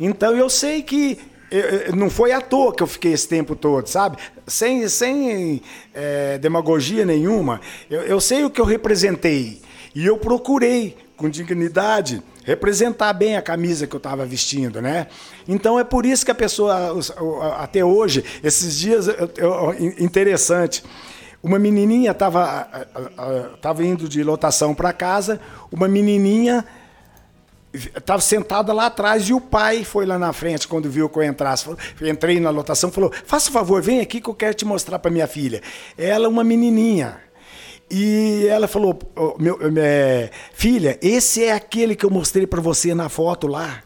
Então 0.00 0.34
eu 0.34 0.48
sei 0.48 0.82
que 0.82 1.18
eu, 1.50 1.96
não 1.96 2.08
foi 2.08 2.32
à 2.32 2.40
toa 2.40 2.74
que 2.74 2.82
eu 2.82 2.86
fiquei 2.86 3.12
esse 3.12 3.26
tempo 3.26 3.56
todo, 3.56 3.86
sabe? 3.88 4.16
Sem, 4.46 4.88
sem 4.88 5.62
é, 5.92 6.38
demagogia 6.38 7.04
nenhuma. 7.04 7.60
Eu, 7.90 8.02
eu 8.02 8.20
sei 8.20 8.44
o 8.44 8.50
que 8.50 8.60
eu 8.60 8.64
representei. 8.64 9.60
E 9.94 10.06
eu 10.06 10.16
procurei, 10.16 10.96
com 11.16 11.28
dignidade, 11.28 12.22
representar 12.44 13.12
bem 13.12 13.36
a 13.36 13.42
camisa 13.42 13.86
que 13.86 13.94
eu 13.94 13.98
estava 13.98 14.24
vestindo, 14.24 14.80
né? 14.80 15.08
Então 15.46 15.78
é 15.78 15.84
por 15.84 16.06
isso 16.06 16.24
que 16.24 16.30
a 16.30 16.34
pessoa, 16.34 16.98
até 17.58 17.84
hoje, 17.84 18.24
esses 18.42 18.78
dias, 18.78 19.06
interessante. 19.98 20.82
Uma 21.42 21.58
menininha 21.58 22.12
estava 22.12 22.68
tava 23.60 23.84
indo 23.84 24.08
de 24.08 24.22
lotação 24.22 24.74
para 24.74 24.92
casa, 24.92 25.40
uma 25.72 25.88
menininha 25.88 26.64
estava 27.72 28.20
sentada 28.20 28.72
lá 28.72 28.86
atrás 28.86 29.28
e 29.28 29.32
o 29.32 29.40
pai 29.40 29.84
foi 29.84 30.04
lá 30.04 30.18
na 30.18 30.32
frente 30.32 30.66
quando 30.66 30.90
viu 30.90 31.08
que 31.08 31.18
eu 31.18 31.22
entrasse. 31.22 31.64
Falou, 31.64 31.78
entrei 32.02 32.40
na 32.40 32.50
lotação, 32.50 32.90
falou: 32.90 33.12
"Faça 33.24 33.50
favor, 33.50 33.80
vem 33.82 34.00
aqui 34.00 34.20
que 34.20 34.28
eu 34.28 34.34
quero 34.34 34.54
te 34.54 34.64
mostrar 34.64 34.98
para 34.98 35.10
minha 35.10 35.26
filha". 35.26 35.62
Ela 35.96 36.26
é 36.26 36.28
uma 36.28 36.44
menininha. 36.44 37.20
E 37.90 38.46
ela 38.48 38.68
falou: 38.68 38.98
meu, 39.38 39.58
é, 39.76 40.30
"Filha, 40.52 40.98
esse 41.02 41.44
é 41.44 41.52
aquele 41.52 41.94
que 41.94 42.04
eu 42.04 42.10
mostrei 42.10 42.46
para 42.46 42.60
você 42.60 42.94
na 42.94 43.08
foto 43.08 43.46
lá". 43.46 43.82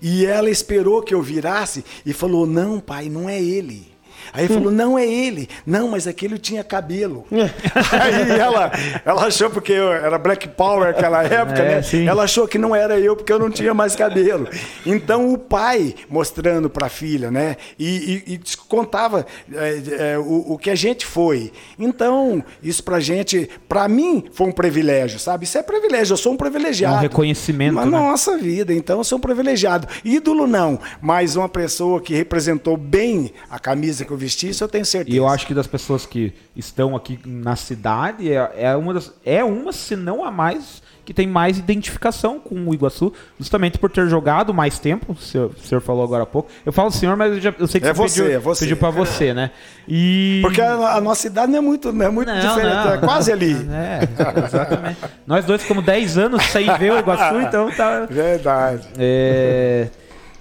E 0.00 0.26
ela 0.26 0.50
esperou 0.50 1.02
que 1.02 1.14
eu 1.14 1.22
virasse 1.22 1.84
e 2.04 2.12
falou: 2.12 2.46
"Não, 2.46 2.80
pai, 2.80 3.08
não 3.08 3.28
é 3.28 3.40
ele". 3.40 3.91
Aí 4.32 4.44
ele 4.44 4.54
falou, 4.54 4.70
não 4.72 4.98
é 4.98 5.06
ele. 5.06 5.48
Não, 5.66 5.88
mas 5.88 6.06
aquele 6.06 6.38
tinha 6.38 6.62
cabelo. 6.64 7.26
Aí 7.30 8.38
ela, 8.38 8.72
ela 9.04 9.26
achou, 9.26 9.50
porque 9.50 9.72
eu, 9.72 9.92
era 9.92 10.18
Black 10.18 10.48
Power 10.48 10.88
naquela 10.88 11.22
época, 11.24 11.60
é, 11.60 11.76
né? 11.76 11.82
Sim. 11.82 12.06
Ela 12.06 12.24
achou 12.24 12.46
que 12.46 12.58
não 12.58 12.74
era 12.74 12.98
eu 12.98 13.16
porque 13.16 13.32
eu 13.32 13.38
não 13.38 13.50
tinha 13.50 13.74
mais 13.74 13.94
cabelo. 13.94 14.48
Então 14.84 15.32
o 15.32 15.38
pai 15.38 15.94
mostrando 16.08 16.68
para 16.68 16.86
a 16.86 16.90
filha, 16.90 17.30
né? 17.30 17.56
E, 17.78 18.24
e, 18.26 18.34
e 18.34 18.40
contava 18.68 19.26
é, 19.52 20.12
é, 20.12 20.18
o, 20.18 20.52
o, 20.52 20.58
que 20.58 20.70
a 20.70 20.74
gente 20.74 21.06
foi. 21.06 21.52
Então, 21.78 22.44
isso 22.62 22.82
pra 22.82 23.00
gente, 23.00 23.48
pra 23.68 23.88
mim, 23.88 24.24
foi 24.32 24.46
um 24.46 24.52
privilégio, 24.52 25.18
sabe? 25.18 25.44
Isso 25.44 25.58
é 25.58 25.62
privilégio, 25.62 26.14
eu 26.14 26.16
sou 26.16 26.32
um 26.32 26.36
privilegiado. 26.36 26.96
É 26.96 26.98
um 26.98 27.02
reconhecimento. 27.02 27.74
Na 27.74 27.84
né? 27.84 27.90
nossa 27.90 28.36
vida, 28.36 28.72
então 28.72 28.98
eu 28.98 29.04
sou 29.04 29.18
um 29.18 29.20
privilegiado. 29.20 29.86
Ídolo 30.04 30.46
não, 30.46 30.78
mas 31.00 31.36
uma 31.36 31.48
pessoa 31.48 32.00
que 32.00 32.14
representou 32.14 32.76
bem 32.76 33.32
a 33.50 33.58
camisa 33.58 34.04
que 34.04 34.11
eu 34.12 34.18
vesti, 34.18 34.48
isso 34.48 34.62
eu 34.62 34.68
tenho 34.68 34.84
certeza. 34.84 35.14
E 35.14 35.18
eu 35.18 35.26
acho 35.26 35.46
que 35.46 35.54
das 35.54 35.66
pessoas 35.66 36.04
que 36.06 36.32
estão 36.54 36.94
aqui 36.94 37.18
na 37.24 37.56
cidade, 37.56 38.30
é, 38.32 38.52
é, 38.56 38.76
uma, 38.76 38.94
das, 38.94 39.12
é 39.24 39.42
uma, 39.42 39.72
se 39.72 39.96
não 39.96 40.24
a 40.24 40.30
mais, 40.30 40.82
que 41.04 41.14
tem 41.14 41.26
mais 41.26 41.58
identificação 41.58 42.38
com 42.38 42.68
o 42.68 42.74
Iguaçu, 42.74 43.12
justamente 43.38 43.78
por 43.78 43.90
ter 43.90 44.08
jogado 44.08 44.52
mais 44.52 44.78
tempo, 44.78 45.12
o 45.12 45.16
senhor, 45.16 45.50
o 45.50 45.66
senhor 45.66 45.80
falou 45.80 46.04
agora 46.04 46.24
há 46.24 46.26
pouco. 46.26 46.50
Eu 46.64 46.72
falo 46.72 46.90
senhor, 46.90 47.16
mas 47.16 47.32
eu, 47.32 47.40
já, 47.40 47.54
eu 47.58 47.66
sei 47.66 47.80
que 47.80 47.88
é 47.88 47.92
você, 47.92 48.22
pediu, 48.22 48.36
é 48.36 48.38
você. 48.38 48.60
pediu 48.64 48.76
pra 48.76 48.90
você, 48.90 49.34
né? 49.34 49.50
E... 49.88 50.40
Porque 50.42 50.60
a, 50.60 50.96
a 50.96 51.00
nossa 51.00 51.22
cidade 51.22 51.50
não 51.50 51.58
é 51.58 51.62
muito, 51.62 51.92
não 51.92 52.06
é 52.06 52.10
muito 52.10 52.28
não, 52.28 52.38
diferente, 52.38 52.74
não, 52.74 52.94
é 52.94 52.98
quase 52.98 53.32
ali. 53.32 53.52
É, 53.72 54.08
exatamente. 54.46 54.98
Nós 55.26 55.44
dois 55.44 55.62
ficamos 55.62 55.84
10 55.84 56.18
anos 56.18 56.42
sem 56.44 56.66
ver 56.76 56.92
o 56.92 56.98
Iguaçu, 56.98 57.40
então 57.40 57.70
tá... 57.70 58.06
Verdade. 58.06 58.86
É, 58.98 59.88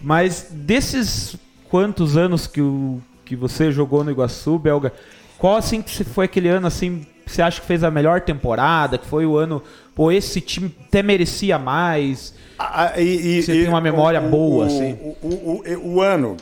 mas 0.01 0.47
desses 0.51 1.35
quantos 1.69 2.17
anos 2.17 2.47
que 2.47 2.61
o 2.61 3.01
que 3.31 3.35
você 3.37 3.71
jogou 3.71 4.03
no 4.03 4.11
Iguaçu, 4.11 4.59
Belga, 4.59 4.91
qual 5.37 5.55
assim 5.55 5.81
que 5.81 6.03
foi 6.03 6.25
aquele 6.25 6.49
ano 6.49 6.67
assim 6.67 7.07
que 7.25 7.31
você 7.31 7.41
acha 7.41 7.61
que 7.61 7.65
fez 7.65 7.81
a 7.81 7.89
melhor 7.89 8.19
temporada, 8.19 8.97
que 8.97 9.05
foi 9.05 9.25
o 9.25 9.37
ano, 9.37 9.63
pô, 9.95 10.11
esse 10.11 10.41
time 10.41 10.75
até 10.85 11.01
merecia 11.01 11.57
mais? 11.57 12.33
Ah, 12.59 12.99
e, 12.99 13.37
e, 13.37 13.41
você 13.41 13.53
e, 13.53 13.59
tem 13.61 13.69
uma 13.69 13.79
memória 13.79 14.21
o, 14.21 14.29
boa, 14.29 14.65
o, 14.65 14.67
assim? 14.67 15.15
O, 15.21 15.27
o, 15.29 15.93
o 15.93 16.01
ano, 16.01 16.35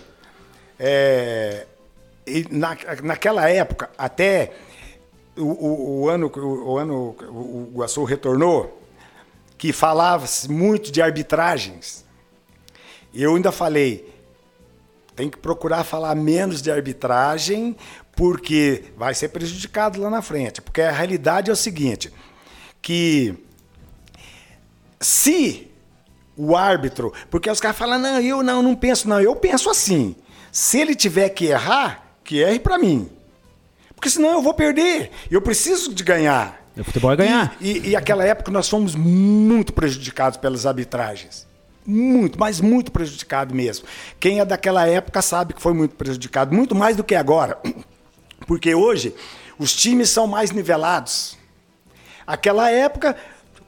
é, 0.79 1.67
na, 2.49 2.75
naquela 3.03 3.47
época, 3.47 3.91
até 3.95 4.51
o, 5.37 6.01
o, 6.01 6.09
ano, 6.09 6.31
o 6.35 6.75
ano 6.75 7.15
o 7.29 7.67
Iguaçu 7.71 8.03
retornou, 8.03 8.81
que 9.59 9.71
falava-se 9.71 10.49
muito 10.49 10.91
de 10.91 11.03
arbitragens. 11.03 12.03
Eu 13.13 13.35
ainda 13.35 13.51
falei, 13.51 14.08
tem 15.19 15.29
que 15.29 15.37
procurar 15.37 15.83
falar 15.83 16.15
menos 16.15 16.61
de 16.61 16.71
arbitragem, 16.71 17.75
porque 18.15 18.85
vai 18.95 19.13
ser 19.13 19.27
prejudicado 19.27 20.01
lá 20.01 20.09
na 20.09 20.21
frente. 20.21 20.61
Porque 20.61 20.79
a 20.81 20.91
realidade 20.91 21.49
é 21.49 21.53
o 21.53 21.57
seguinte, 21.57 22.09
que 22.81 23.35
se 24.97 25.69
o 26.37 26.55
árbitro, 26.55 27.11
porque 27.29 27.51
os 27.51 27.59
caras 27.59 27.77
falam, 27.77 27.99
não, 27.99 28.21
eu 28.21 28.41
não, 28.41 28.63
não 28.63 28.73
penso, 28.73 29.09
não, 29.09 29.19
eu 29.19 29.35
penso 29.35 29.69
assim. 29.69 30.15
Se 30.53 30.79
ele 30.79 30.95
tiver 30.95 31.27
que 31.27 31.47
errar, 31.47 32.15
que 32.23 32.41
erre 32.41 32.59
para 32.59 32.77
mim. 32.77 33.09
Porque 33.93 34.09
senão 34.09 34.31
eu 34.31 34.41
vou 34.41 34.53
perder. 34.53 35.11
Eu 35.29 35.41
preciso 35.41 35.93
de 35.93 36.01
ganhar. 36.01 36.65
O 36.77 36.83
futebol 36.85 37.11
é 37.11 37.17
ganhar. 37.17 37.57
E, 37.59 37.71
e, 37.71 37.89
e 37.89 37.95
aquela 37.97 38.23
época 38.23 38.51
nós 38.51 38.69
fomos 38.69 38.95
muito 38.95 39.73
prejudicados 39.73 40.37
pelas 40.37 40.65
arbitragens 40.65 41.48
muito, 41.89 42.39
mas 42.39 42.61
muito 42.61 42.91
prejudicado 42.91 43.53
mesmo. 43.53 43.85
Quem 44.19 44.39
é 44.39 44.45
daquela 44.45 44.87
época 44.87 45.21
sabe 45.21 45.53
que 45.53 45.61
foi 45.61 45.73
muito 45.73 45.95
prejudicado, 45.95 46.55
muito 46.55 46.75
mais 46.75 46.95
do 46.95 47.03
que 47.03 47.15
agora. 47.15 47.57
Porque 48.45 48.73
hoje 48.73 49.13
os 49.57 49.75
times 49.75 50.09
são 50.09 50.27
mais 50.27 50.51
nivelados. 50.51 51.37
Aquela 52.25 52.69
época, 52.69 53.15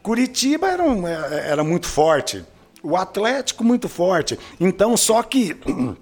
Curitiba 0.04 0.70
era, 0.70 0.84
um, 0.84 1.08
é, 1.08 1.50
era 1.50 1.64
muito 1.64 1.88
forte, 1.88 2.46
o 2.84 2.96
Atlético 2.96 3.64
muito 3.64 3.90
forte. 3.90 4.38
Então, 4.60 4.96
só 4.96 5.24
que 5.24 5.58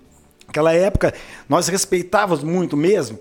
aquela 0.47 0.74
época 0.74 1.13
nós 1.47 1.67
respeitávamos 1.67 2.43
muito 2.43 2.76
mesmo. 2.76 3.20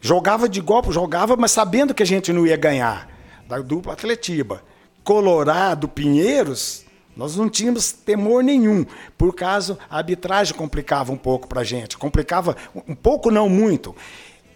Jogava 0.00 0.48
de 0.48 0.60
golpe, 0.60 0.92
jogava, 0.92 1.36
mas 1.36 1.50
sabendo 1.50 1.94
que 1.94 2.02
a 2.02 2.06
gente 2.06 2.32
não 2.32 2.46
ia 2.46 2.56
ganhar. 2.56 3.08
Da 3.48 3.58
dupla 3.60 3.94
Atletiba. 3.94 4.62
Colorado, 5.02 5.88
Pinheiros, 5.88 6.84
nós 7.18 7.34
não 7.34 7.48
tínhamos 7.50 7.90
temor 7.90 8.44
nenhum, 8.44 8.86
por 9.18 9.34
caso 9.34 9.76
a 9.90 9.96
arbitragem 9.96 10.54
complicava 10.54 11.12
um 11.12 11.16
pouco 11.16 11.48
para 11.48 11.62
a 11.62 11.64
gente. 11.64 11.98
Complicava 11.98 12.56
um 12.86 12.94
pouco, 12.94 13.28
não 13.28 13.48
muito. 13.48 13.92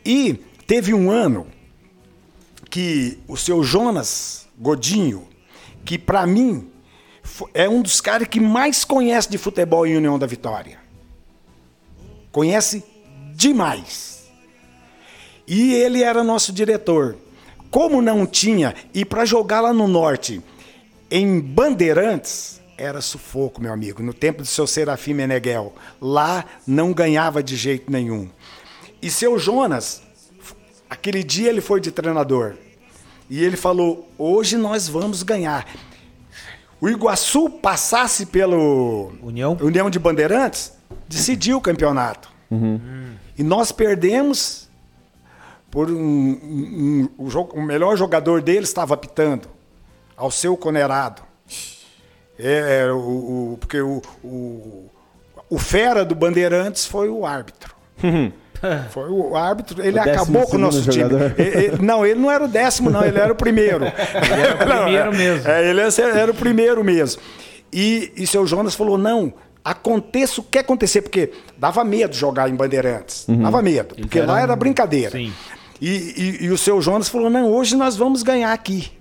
E 0.07 0.35
teve 0.65 0.95
um 0.95 1.11
ano 1.11 1.49
que 2.71 3.19
o 3.27 3.37
seu 3.37 3.65
Jonas 3.65 4.47
Godinho, 4.57 5.27
que 5.85 5.99
para 5.99 6.25
mim 6.25 6.71
é 7.53 7.69
um 7.69 7.83
dos 7.83 8.01
caras 8.01 8.29
que 8.29 8.39
mais 8.39 8.85
conhece 8.85 9.29
de 9.29 9.39
futebol 9.39 9.85
em 9.85 9.97
União 9.97 10.17
da 10.17 10.27
Vitória. 10.29 10.79
Conhece 12.31 12.85
demais. 13.35 14.31
E 15.49 15.75
ele 15.75 16.05
era 16.05 16.23
nosso 16.23 16.53
diretor. 16.53 17.17
Como 17.73 18.01
não 18.01 18.25
tinha, 18.25 18.73
e 18.95 19.05
para 19.05 19.25
jogar 19.25 19.63
lá 19.63 19.73
no 19.73 19.89
norte, 19.89 20.41
em 21.19 21.39
Bandeirantes, 21.41 22.61
era 22.79 23.01
sufoco, 23.01 23.61
meu 23.61 23.73
amigo. 23.73 24.03
No 24.03 24.15
tempo 24.15 24.43
do 24.43 24.47
seu 24.49 24.67
Serafim 24.67 25.15
Meneghel. 25.15 25.75
Lá 26.01 26.45
não 26.67 26.93
ganhava 26.93 27.43
de 27.43 27.55
jeito 27.57 27.91
nenhum. 27.93 28.29
E 29.01 29.11
seu 29.11 29.39
Jonas, 29.39 30.03
aquele 30.89 31.23
dia 31.23 31.49
ele 31.51 31.61
foi 31.61 31.81
de 31.81 31.91
treinador. 31.93 32.55
E 33.29 33.45
ele 33.45 33.57
falou: 33.57 34.09
hoje 34.19 34.57
nós 34.57 34.89
vamos 34.89 35.23
ganhar. 35.23 35.67
O 36.81 36.89
Iguaçu 36.89 37.49
passasse 37.49 38.27
pelo 38.27 39.13
União? 39.23 39.57
União 39.61 39.89
de 39.89 39.99
Bandeirantes, 39.99 40.73
decidiu 41.09 41.59
o 41.59 41.61
campeonato. 41.61 42.31
E 43.39 43.43
nós 43.43 43.71
perdemos 43.71 44.69
por 45.71 45.91
um, 45.91 45.95
um- 45.95 47.09
um- 47.19 47.25
o, 47.25 47.31
jogo- 47.31 47.57
o 47.57 47.63
melhor 47.63 47.97
jogador 47.97 48.43
dele 48.43 48.65
estava 48.65 48.93
apitando, 48.95 49.49
ao 50.23 50.31
seu 50.31 50.57
Conerado. 50.57 51.23
É, 52.39 52.85
é, 52.87 52.93
o, 52.93 52.97
o- 53.53 53.57
porque 53.61 53.81
o, 53.81 54.01
o, 54.23 54.91
o 55.51 55.59
fera 55.59 56.05
do 56.05 56.15
Bandeirantes 56.15 56.87
foi 56.87 57.09
o 57.09 57.27
árbitro. 57.27 57.75
Foi 58.91 59.11
o 59.11 59.37
árbitro, 59.37 59.85
ele 59.85 59.99
O 59.99 60.03
acabou 60.03 60.47
com 60.47 60.55
o 60.55 60.59
nosso 60.61 60.85
segundo 60.85 60.93
time. 60.93 61.11
jogador. 61.11 61.35
Ele- 61.41 61.65
ele- 61.67 61.83
não, 61.83 62.07
ele 62.07 62.21
não 62.21 62.31
era 62.31 62.45
o 62.45 62.47
décimo, 62.49 62.91
não, 62.91 63.05
ele 63.05 63.19
era 63.19 63.33
o 63.33 63.35
primeiro. 63.35 63.85
ele 63.91 64.41
era 64.41 64.55
o 64.55 64.59
primeiro 64.59 65.13
mesmo. 65.17 65.49
É, 65.51 65.69
ele 65.69 65.81
era, 65.81 66.19
era 66.21 66.31
o 66.31 66.35
primeiro 66.35 66.85
mesmo. 66.85 67.21
E, 67.73 68.13
e 68.17 68.25
seu 68.25 68.47
Jonas 68.47 68.77
falou: 68.77 68.97
não, 68.97 69.35
aconteça 69.65 70.41
o 70.41 70.45
que 70.45 70.59
acontecer, 70.59 71.03
porque 71.03 71.33
dava 71.59 71.83
medo 71.83 72.15
jogar 72.15 72.49
em 72.49 72.55
Bandeirantes. 72.55 73.27
Dava 73.29 73.61
medo, 73.63 73.97
porque 73.97 74.21
era 74.21 74.31
lá 74.31 74.41
era 74.41 74.55
brincadeira. 74.55 75.11
Sim. 75.11 75.33
E, 75.81 75.91
e- 76.41 76.45
e 76.45 76.51
o 76.51 76.57
seu 76.57 76.81
Jonas 76.81 77.09
falou: 77.09 77.29
não, 77.29 77.49
hoje 77.51 77.75
nós 77.75 77.97
vamos 77.97 78.23
ganhar 78.23 78.53
aqui. 78.53 78.93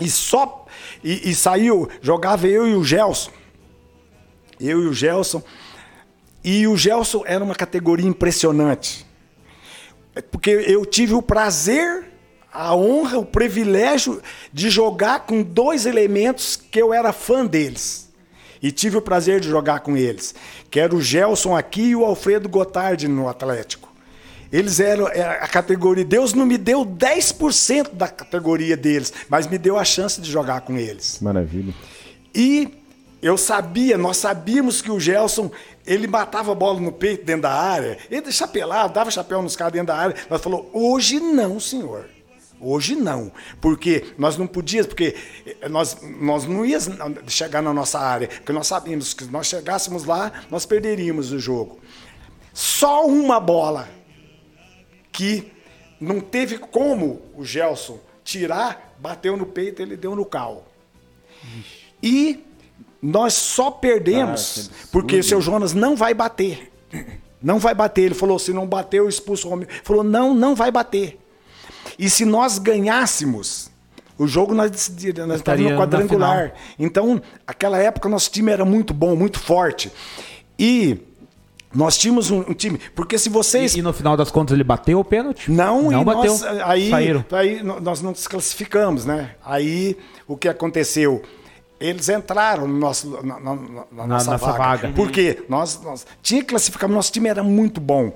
E 0.00 0.08
só. 0.08 0.66
E, 1.02 1.30
e 1.30 1.34
saiu, 1.34 1.88
jogava 2.00 2.46
eu 2.46 2.66
e 2.66 2.74
o 2.74 2.84
Gelson. 2.84 3.30
Eu 4.60 4.82
e 4.82 4.86
o 4.86 4.92
Gelson. 4.92 5.42
E 6.44 6.66
o 6.66 6.76
Gelson 6.76 7.22
era 7.26 7.42
uma 7.42 7.54
categoria 7.54 8.06
impressionante. 8.06 9.06
É 10.14 10.22
Porque 10.22 10.50
eu 10.50 10.86
tive 10.86 11.14
o 11.14 11.22
prazer, 11.22 12.04
a 12.52 12.74
honra, 12.74 13.18
o 13.18 13.26
privilégio 13.26 14.22
de 14.52 14.70
jogar 14.70 15.26
com 15.26 15.42
dois 15.42 15.86
elementos 15.86 16.56
que 16.56 16.80
eu 16.80 16.94
era 16.94 17.12
fã 17.12 17.44
deles. 17.44 18.06
E 18.62 18.72
tive 18.72 18.96
o 18.96 19.02
prazer 19.02 19.40
de 19.40 19.48
jogar 19.48 19.80
com 19.80 19.96
eles, 19.96 20.34
que 20.70 20.80
era 20.80 20.94
o 20.94 21.02
Gelson 21.02 21.54
aqui 21.54 21.88
e 21.88 21.96
o 21.96 22.04
Alfredo 22.04 22.48
Gotardi 22.48 23.06
no 23.06 23.28
Atlético. 23.28 23.92
Eles 24.52 24.80
eram 24.80 25.08
era 25.08 25.44
a 25.44 25.48
categoria. 25.48 26.04
Deus 26.04 26.32
não 26.32 26.46
me 26.46 26.58
deu 26.58 26.84
10% 26.84 27.94
da 27.94 28.08
categoria 28.08 28.76
deles, 28.76 29.12
mas 29.28 29.46
me 29.46 29.58
deu 29.58 29.78
a 29.78 29.84
chance 29.84 30.20
de 30.20 30.30
jogar 30.30 30.60
com 30.62 30.76
eles. 30.76 31.18
Maravilha. 31.20 31.74
E 32.34 32.68
eu 33.22 33.36
sabia, 33.36 33.96
nós 33.96 34.18
sabíamos 34.18 34.82
que 34.82 34.90
o 34.90 35.00
Gelson, 35.00 35.50
ele 35.86 36.06
matava 36.06 36.52
a 36.52 36.54
bola 36.54 36.78
no 36.78 36.92
peito 36.92 37.24
dentro 37.24 37.42
da 37.42 37.52
área, 37.52 37.98
ele 38.10 38.30
chapelava, 38.30 38.92
dava 38.92 39.10
chapéu 39.10 39.42
nos 39.42 39.56
caras 39.56 39.72
dentro 39.72 39.88
da 39.88 39.96
área. 39.96 40.16
Nós 40.28 40.40
falou: 40.40 40.70
hoje 40.72 41.18
não, 41.18 41.58
senhor. 41.58 42.08
Hoje 42.60 42.96
não. 42.96 43.30
Porque 43.60 44.06
nós 44.16 44.36
não 44.36 44.46
podíamos, 44.46 44.86
porque 44.86 45.14
nós, 45.68 45.98
nós 46.20 46.46
não 46.46 46.64
íamos 46.64 46.88
chegar 47.28 47.62
na 47.62 47.72
nossa 47.72 47.98
área, 47.98 48.28
porque 48.28 48.52
nós 48.52 48.66
sabíamos 48.66 49.12
que 49.12 49.24
se 49.24 49.30
nós 49.30 49.46
chegássemos 49.46 50.04
lá, 50.04 50.32
nós 50.50 50.64
perderíamos 50.64 51.32
o 51.32 51.38
jogo. 51.38 51.78
Só 52.54 53.06
uma 53.06 53.38
bola 53.38 53.88
que 55.16 55.50
não 55.98 56.20
teve 56.20 56.58
como 56.58 57.22
o 57.34 57.42
Gelson 57.42 57.98
tirar, 58.22 58.94
bateu 58.98 59.34
no 59.34 59.46
peito, 59.46 59.80
ele 59.80 59.96
deu 59.96 60.14
no 60.14 60.26
cal. 60.26 60.66
E 62.02 62.44
nós 63.00 63.32
só 63.32 63.70
perdemos 63.70 64.70
porque 64.92 65.16
o 65.16 65.24
seu 65.24 65.40
Jonas 65.40 65.72
não 65.72 65.96
vai 65.96 66.12
bater. 66.12 66.70
Não 67.42 67.58
vai 67.58 67.74
bater. 67.74 68.02
Ele 68.02 68.14
falou: 68.14 68.38
se 68.38 68.52
não 68.52 68.66
bater, 68.66 68.98
eu 68.98 69.08
expulso 69.08 69.46
o 69.46 69.50
Romeu. 69.50 69.66
Ele 69.68 69.80
falou: 69.82 70.04
não, 70.04 70.34
não 70.34 70.54
vai 70.54 70.70
bater. 70.70 71.18
E 71.98 72.10
se 72.10 72.26
nós 72.26 72.58
ganhássemos, 72.58 73.70
o 74.18 74.26
jogo 74.26 74.54
nós 74.54 74.70
decidiríamos, 74.70 75.28
nós 75.28 75.40
estávamos 75.40 75.72
no 75.72 75.78
quadrangular. 75.78 76.52
Então, 76.78 77.22
aquela 77.46 77.78
época, 77.78 78.06
nosso 78.08 78.30
time 78.30 78.52
era 78.52 78.66
muito 78.66 78.92
bom, 78.92 79.16
muito 79.16 79.38
forte. 79.38 79.90
E 80.58 80.98
nós 81.74 81.96
tínhamos 81.98 82.30
um, 82.30 82.40
um 82.40 82.54
time. 82.54 82.78
Porque 82.94 83.18
se 83.18 83.28
vocês. 83.28 83.74
E, 83.74 83.78
e 83.80 83.82
no 83.82 83.92
final 83.92 84.16
das 84.16 84.30
contas 84.30 84.54
ele 84.54 84.64
bateu 84.64 84.98
o 85.00 85.04
pênalti? 85.04 85.50
Não, 85.50 85.90
não 85.90 86.02
e 86.02 86.04
bateu. 86.04 86.32
nós, 86.32 86.42
aí, 86.44 86.90
Saíram. 86.90 87.24
aí 87.32 87.62
nós 87.62 88.00
não 88.02 88.12
desclassificamos, 88.12 89.04
né? 89.04 89.34
Aí 89.44 89.96
o 90.26 90.36
que 90.36 90.48
aconteceu? 90.48 91.22
Eles 91.78 92.08
entraram 92.08 92.66
no 92.66 92.78
nosso, 92.78 93.10
na, 93.22 93.38
na- 93.38 93.54
na 93.92 94.06
nossa, 94.06 94.30
nossa 94.32 94.36
vaga. 94.38 94.58
vaga. 94.58 94.88
Por 94.94 95.10
quê? 95.10 95.44
Nós, 95.48 95.78
nós 95.82 96.06
tinha 96.22 96.40
que 96.40 96.48
classificar, 96.48 96.88
nosso 96.88 97.12
time 97.12 97.28
era 97.28 97.42
muito 97.42 97.80
bom. 97.82 98.14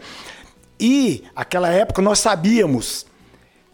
E 0.78 1.24
aquela 1.36 1.68
época 1.68 2.01
nós 2.01 2.18
sabíamos 2.20 3.05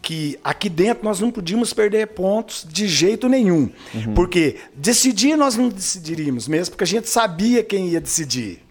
que 0.01 0.37
aqui 0.43 0.67
dentro 0.69 1.03
nós 1.05 1.21
não 1.21 1.31
podíamos 1.31 1.73
perder 1.73 2.07
pontos 2.07 2.65
de 2.69 2.87
jeito 2.87 3.29
nenhum. 3.29 3.69
Porque 4.13 4.57
decidir 4.75 5.37
nós 5.37 5.55
não 5.55 5.69
decidiríamos 5.69 6.47
mesmo, 6.49 6.71
porque 6.73 6.83
a 6.83 6.87
gente 6.87 7.09
sabia 7.09 7.63
quem 7.63 7.87
ia 7.89 8.01
decidir. 8.01 8.66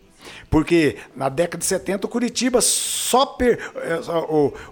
Porque 0.49 0.97
na 1.15 1.29
década 1.29 1.59
de 1.59 1.65
70 1.67 2.07
o 2.07 2.09
Curitiba 2.11 2.61
só 2.61 3.27
per, 3.27 3.59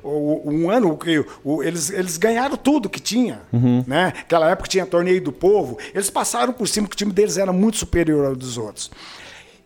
o- 0.03 0.43
um 0.45 0.70
ano 0.70 0.97
que 0.97 1.25
eles, 1.64 1.91
eles 1.91 2.16
ganharam 2.16 2.57
tudo 2.57 2.89
que 2.89 3.01
tinha, 3.01 3.43
né? 3.87 4.12
Aquela 4.20 4.51
época 4.51 4.68
tinha 4.68 4.87
torneio 4.87 5.20
do 5.22 5.33
povo, 5.33 5.77
eles 5.93 6.09
passaram 6.11 6.53
por 6.53 6.68
cima 6.68 6.87
que 6.89 6.95
o 6.95 6.97
time 6.97 7.12
deles 7.12 7.37
era 7.39 7.53
muito 7.53 7.77
superior 7.77 8.25
ao 8.27 8.37
dos 8.37 8.57
outros. 8.57 8.91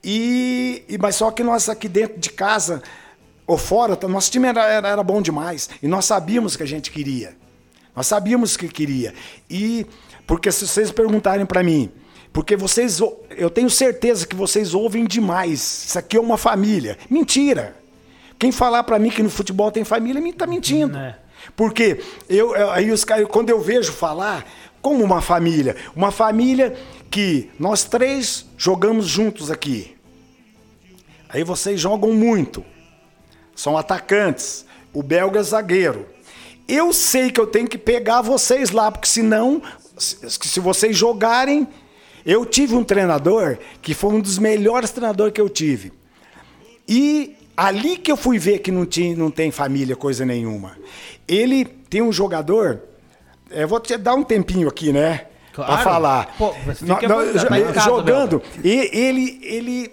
E, 0.02 0.82
e 0.88 0.96
mas 0.98 1.16
só 1.16 1.30
que 1.30 1.42
nós 1.42 1.68
aqui 1.68 1.88
dentro 1.88 2.18
de 2.18 2.30
casa 2.30 2.82
ou 3.46 3.58
fora, 3.58 3.96
tá, 3.96 4.06
nosso 4.08 4.30
time 4.30 4.46
era, 4.48 4.64
era, 4.64 4.88
era 4.88 5.02
bom 5.02 5.20
demais 5.20 5.68
e 5.82 5.88
nós 5.88 6.04
sabíamos 6.04 6.56
que 6.56 6.62
a 6.62 6.66
gente 6.66 6.90
queria. 6.90 7.36
Nós 7.94 8.06
sabíamos 8.06 8.56
que 8.56 8.68
queria. 8.68 9.12
E 9.50 9.84
porque 10.26 10.52
se 10.52 10.66
vocês 10.66 10.90
perguntarem 10.92 11.44
para 11.44 11.62
mim, 11.62 11.90
porque 12.32 12.56
vocês, 12.56 13.00
eu 13.30 13.50
tenho 13.50 13.70
certeza 13.70 14.26
que 14.26 14.36
vocês 14.36 14.74
ouvem 14.74 15.04
demais. 15.06 15.60
Isso 15.88 15.98
aqui 15.98 16.16
é 16.16 16.20
uma 16.20 16.36
família. 16.38 16.96
Mentira. 17.10 17.76
Quem 18.38 18.52
falar 18.52 18.84
para 18.84 18.98
mim 18.98 19.10
que 19.10 19.22
no 19.22 19.30
futebol 19.30 19.70
tem 19.72 19.82
família, 19.84 20.20
me 20.20 20.32
tá 20.32 20.46
mentindo. 20.46 20.96
É. 20.96 21.18
Porque 21.56 22.00
eu 22.28 22.54
eu- 22.54 22.70
aí 22.70 22.90
os 22.90 23.04
caras, 23.04 23.26
quando 23.28 23.50
eu 23.50 23.60
vejo 23.60 23.92
falar 23.92 24.44
como 24.80 25.02
uma 25.02 25.20
família, 25.20 25.74
uma 25.96 26.10
família 26.12 26.76
que 27.10 27.50
nós 27.58 27.82
três 27.84 28.46
jogamos 28.56 29.06
juntos 29.06 29.50
aqui. 29.50 29.96
Aí 31.28 31.42
vocês 31.42 31.80
jogam 31.80 32.12
muito. 32.12 32.64
São 33.54 33.76
atacantes. 33.76 34.64
O 34.92 35.02
belga 35.02 35.40
é 35.40 35.42
zagueiro. 35.42 36.06
Eu 36.66 36.92
sei 36.92 37.30
que 37.30 37.40
eu 37.40 37.46
tenho 37.46 37.66
que 37.66 37.78
pegar 37.78 38.22
vocês 38.22 38.70
lá, 38.70 38.90
porque 38.92 39.08
senão, 39.08 39.60
se, 39.96 40.16
se 40.30 40.60
vocês 40.60 40.96
jogarem. 40.96 41.66
Eu 42.30 42.44
tive 42.44 42.74
um 42.74 42.84
treinador 42.84 43.56
que 43.80 43.94
foi 43.94 44.12
um 44.12 44.20
dos 44.20 44.38
melhores 44.38 44.90
treinadores 44.90 45.32
que 45.32 45.40
eu 45.40 45.48
tive. 45.48 45.94
E 46.86 47.34
ali 47.56 47.96
que 47.96 48.12
eu 48.12 48.18
fui 48.18 48.38
ver 48.38 48.58
que 48.58 48.70
não, 48.70 48.84
tinha, 48.84 49.16
não 49.16 49.30
tem 49.30 49.50
família, 49.50 49.96
coisa 49.96 50.26
nenhuma. 50.26 50.76
Ele 51.26 51.64
tem 51.64 52.02
um 52.02 52.12
jogador. 52.12 52.82
Eu 53.50 53.66
vou 53.66 53.80
te 53.80 53.96
dar 53.96 54.14
um 54.14 54.22
tempinho 54.22 54.68
aqui, 54.68 54.92
né? 54.92 55.26
Claro. 55.54 55.72
Pra 55.72 55.82
falar. 55.82 56.34
Pô, 56.36 56.52
vontade, 56.52 57.06
jo- 57.64 57.64
tá 57.68 57.72
casa, 57.72 57.86
jogando, 57.86 58.42
e 58.62 58.90
ele, 58.92 59.40
ele, 59.42 59.92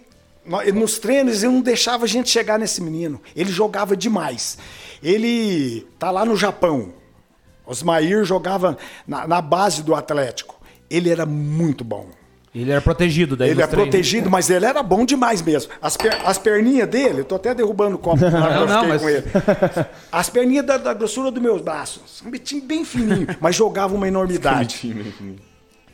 nos 0.73 0.99
treinos, 0.99 1.41
ele 1.41 1.53
não 1.53 1.61
deixava 1.61 2.03
a 2.03 2.07
gente 2.07 2.29
chegar 2.29 2.59
nesse 2.59 2.81
menino. 2.81 3.21
Ele 3.33 3.49
jogava 3.49 3.95
demais. 3.95 4.57
Ele 5.01 5.87
tá 5.97 6.11
lá 6.11 6.25
no 6.25 6.35
Japão. 6.35 6.93
Osmair 7.65 8.25
jogava 8.25 8.77
na, 9.07 9.25
na 9.25 9.41
base 9.41 9.81
do 9.81 9.95
Atlético. 9.95 10.59
Ele 10.89 11.09
era 11.09 11.25
muito 11.25 11.83
bom. 11.85 12.09
Ele 12.55 12.71
era 12.71 12.79
protegido 12.81 13.35
daí 13.35 13.49
Ele 13.49 13.61
é 13.61 13.67
treinos. 13.67 13.89
protegido, 13.89 14.29
mas 14.31 14.49
ele 14.49 14.65
era 14.65 14.81
bom 14.81 15.05
demais 15.05 15.41
mesmo. 15.41 15.73
As, 15.81 15.97
per- 15.97 16.17
as 16.25 16.37
perninhas 16.37 16.87
dele, 16.87 17.19
eu 17.19 17.25
tô 17.25 17.35
até 17.35 17.53
derrubando 17.53 17.97
o 17.97 17.99
copo 17.99 18.21
na 18.21 18.27
hora 18.45 18.55
que 18.55 18.61
eu 18.61 18.65
Não, 18.67 18.67
não, 18.67 18.79
fiquei 18.79 18.89
mas- 18.89 19.01
com 19.01 19.09
ele. 19.09 19.85
As 20.09 20.29
perninhas 20.29 20.65
da, 20.65 20.77
da 20.77 20.93
grossura 20.93 21.29
dos 21.29 21.43
meus 21.43 21.61
braços. 21.61 22.23
Um 22.25 22.29
bitinho 22.31 22.61
bem 22.63 22.85
fininho, 22.85 23.27
mas 23.41 23.57
jogava 23.57 23.93
uma 23.93 24.07
enormidade. 24.07 24.95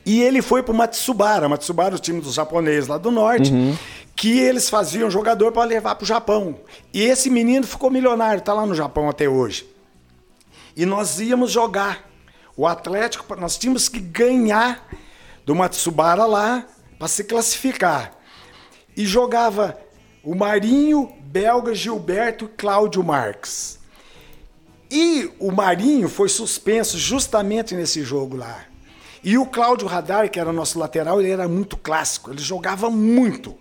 E 0.06 0.22
ele 0.22 0.42
foi 0.44 0.62
pro 0.62 0.74
Matsubara. 0.74 1.50
Matsubara, 1.50 1.96
o 1.96 2.00
time 2.00 2.22
dos 2.22 2.36
japoneses 2.36 2.88
lá 2.88 3.00
do 3.00 3.10
norte, 3.10 3.52
que 4.16 4.38
eles 4.40 4.70
faziam 4.70 5.10
jogador 5.10 5.52
para 5.52 5.64
levar 5.64 5.96
pro 5.96 6.06
Japão. 6.06 6.58
E 6.94 7.02
esse 7.02 7.28
menino 7.30 7.66
ficou 7.66 7.90
milionário, 7.90 8.40
tá 8.42 8.54
lá 8.54 8.68
no 8.68 8.76
Japão 8.76 9.10
até 9.10 9.28
hoje. 9.28 9.66
E 10.78 10.86
nós 10.86 11.20
íamos 11.20 11.52
jogar. 11.52 12.08
O 12.56 12.68
Atlético, 12.68 13.36
nós 13.36 13.58
tínhamos 13.58 13.90
que 13.90 14.00
ganhar 14.00 14.88
do 15.52 15.56
Matsubara 15.56 16.26
lá 16.26 16.66
para 16.98 17.10
se 17.10 17.26
classificar. 17.26 18.14
E 18.96 19.06
jogava 19.06 19.78
o 20.24 20.34
Marinho, 20.34 21.12
Belga, 21.24 21.76
Gilberto 21.76 22.46
e 22.46 22.48
Cláudio 22.48 23.04
Marques. 23.04 23.78
E 24.90 25.30
o 25.40 25.52
Marinho 25.52 26.08
foi 26.08 26.30
suspenso 26.30 26.98
justamente 26.98 27.76
nesse 27.76 28.02
jogo 28.02 28.38
lá. 28.38 28.64
E 29.22 29.38
o 29.38 29.46
Cláudio 29.46 29.88
Radar, 29.88 30.30
que 30.30 30.40
era 30.40 30.54
nosso 30.54 30.80
lateral, 30.80 31.20
ele 31.20 31.32
era 31.32 31.50
muito 31.50 31.76
clássico, 31.76 32.32
ele 32.32 32.42
jogava 32.42 32.90
muito. 32.90 33.54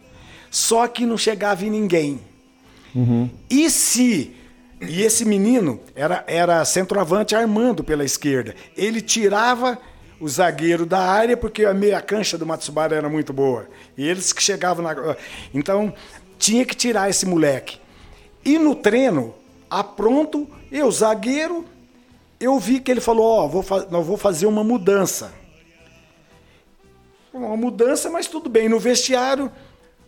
Só 0.49 0.86
que 0.86 1.05
não 1.05 1.18
chegava 1.18 1.64
em 1.64 1.70
ninguém. 1.70 2.20
Uhum. 2.95 3.28
E 3.49 3.68
se. 3.68 4.36
E 4.80 5.03
esse 5.03 5.24
menino 5.24 5.80
era, 5.97 6.24
era 6.28 6.64
centroavante 6.64 7.34
armando 7.34 7.82
pela 7.82 8.05
esquerda. 8.05 8.55
Ele 8.76 9.01
tirava 9.01 9.76
o 10.20 10.28
zagueiro 10.28 10.84
da 10.84 11.00
área, 11.00 11.36
porque 11.36 11.64
a 11.64 11.72
meia 11.72 12.00
cancha 12.02 12.36
do 12.36 12.46
Matsubara 12.46 12.94
era 12.94 13.08
muito 13.08 13.32
boa. 13.32 13.66
E 13.96 14.06
eles 14.06 14.32
que 14.32 14.42
chegavam 14.42 14.84
na. 14.84 15.16
Então, 15.52 15.92
tinha 16.38 16.64
que 16.64 16.76
tirar 16.76 17.08
esse 17.08 17.24
moleque. 17.24 17.78
E 18.44 18.58
no 18.58 18.74
treino, 18.74 19.34
apronto, 19.68 20.46
eu, 20.70 20.90
zagueiro, 20.90 21.64
eu 22.38 22.58
vi 22.58 22.80
que 22.80 22.90
ele 22.90 23.00
falou: 23.00 23.24
Ó, 23.24 23.44
oh, 23.44 23.48
vou 23.48 23.62
vou 24.02 24.16
fazer 24.16 24.46
uma 24.46 24.62
mudança. 24.62 25.32
Uma 27.32 27.56
mudança, 27.56 28.10
mas 28.10 28.26
tudo 28.26 28.50
bem. 28.50 28.68
No 28.68 28.78
vestiário, 28.78 29.50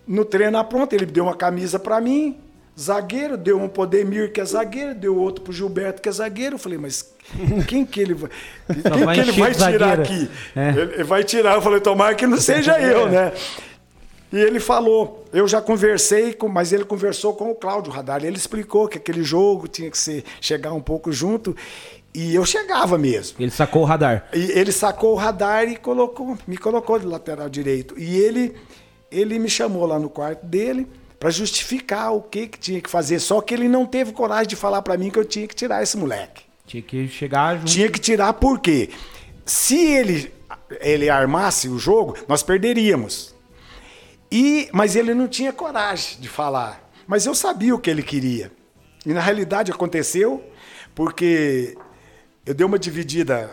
no 0.06 0.24
treino 0.24 0.58
apronto, 0.58 0.92
ele 0.92 1.06
deu 1.06 1.24
uma 1.24 1.36
camisa 1.36 1.78
para 1.78 2.00
mim, 2.00 2.38
zagueiro, 2.78 3.36
deu 3.36 3.58
um 3.58 3.68
pro 3.68 3.86
Demir, 3.86 4.32
que 4.32 4.40
é 4.40 4.44
zagueiro, 4.44 4.94
deu 4.94 5.16
outro 5.16 5.44
pro 5.44 5.52
Gilberto, 5.52 6.02
que 6.02 6.08
é 6.08 6.12
zagueiro. 6.12 6.56
Eu 6.56 6.58
falei, 6.58 6.78
mas 6.78 7.11
quem 7.66 7.85
que 7.85 8.01
ele 8.01 8.14
vai, 8.14 8.31
quem 8.66 9.05
vai 9.05 9.14
que 9.14 9.20
ele 9.20 9.33
vai 9.33 9.53
tirar 9.53 9.70
zagueira. 9.70 10.03
aqui? 10.03 10.31
É. 10.57 10.68
Ele 10.70 11.05
vai 11.05 11.25
tirar. 11.25 11.55
Eu 11.55 11.62
falei, 11.62 11.81
tomara 11.81 12.14
que 12.14 12.27
não 12.27 12.39
seja 12.39 12.81
eu, 12.81 13.09
né? 13.09 13.33
E 14.33 14.39
ele 14.39 14.59
falou, 14.59 15.27
eu 15.31 15.47
já 15.47 15.61
conversei, 15.61 16.33
com, 16.33 16.49
mas 16.49 16.73
ele 16.73 16.85
conversou 16.85 17.35
com 17.35 17.51
o 17.51 17.55
Cláudio 17.55 17.93
Radar. 17.93 18.25
Ele 18.25 18.37
explicou 18.37 18.89
que 18.89 18.97
aquele 18.97 19.23
jogo 19.23 19.68
tinha 19.68 19.91
que 19.91 19.99
ser, 19.99 20.25
chegar 20.41 20.73
um 20.73 20.81
pouco 20.81 21.12
junto. 21.12 21.55
E 22.14 22.35
eu 22.35 22.45
chegava 22.45 22.97
mesmo. 22.97 23.37
Ele 23.39 23.51
sacou 23.51 23.83
o 23.83 23.85
radar. 23.85 24.29
E 24.33 24.53
ele 24.53 24.73
sacou 24.73 25.12
o 25.12 25.16
radar 25.16 25.68
e 25.68 25.77
colocou, 25.77 26.37
me 26.47 26.57
colocou 26.57 26.99
de 26.99 27.07
lateral 27.07 27.49
direito. 27.49 27.99
E 27.99 28.16
ele, 28.16 28.55
ele 29.11 29.39
me 29.39 29.51
chamou 29.51 29.85
lá 29.85 29.99
no 29.99 30.09
quarto 30.09 30.45
dele 30.45 30.87
para 31.18 31.31
justificar 31.31 32.14
o 32.14 32.23
que, 32.23 32.47
que 32.47 32.59
tinha 32.59 32.81
que 32.81 32.91
fazer. 32.91 33.18
Só 33.18 33.41
que 33.41 33.53
ele 33.53 33.68
não 33.68 33.85
teve 33.85 34.12
coragem 34.12 34.49
de 34.49 34.57
falar 34.57 34.81
para 34.83 34.97
mim 34.97 35.11
que 35.11 35.18
eu 35.18 35.25
tinha 35.25 35.47
que 35.47 35.55
tirar 35.55 35.83
esse 35.83 35.97
moleque. 35.97 36.51
Tinha 36.73 36.83
que 36.83 37.09
chegar 37.09 37.57
junto. 37.59 37.70
Tinha 37.70 37.89
que 37.91 37.99
tirar 37.99 38.33
por 38.35 38.59
quê? 38.61 38.89
Se 39.45 39.77
ele, 39.79 40.33
ele 40.81 41.11
armasse 41.11 41.68
o 41.68 41.79
jogo, 41.79 42.16
nós 42.27 42.43
perderíamos. 42.43 43.35
E, 44.31 44.68
mas 44.73 44.97
ele 44.97 45.12
não 45.12 45.29
tinha 45.29 45.53
coragem 45.53 46.18
de 46.20 46.29
falar. 46.29 46.91
Mas 47.07 47.27
eu 47.27 47.35
sabia 47.35 47.75
o 47.75 47.79
que 47.79 47.91
ele 47.91 48.03
queria. 48.03 48.51
E 49.05 49.12
na 49.12 49.20
realidade 49.20 49.70
aconteceu 49.70 50.43
porque 50.95 51.77
eu 52.47 52.55
dei 52.55 52.64
uma 52.66 52.79
dividida 52.79 53.51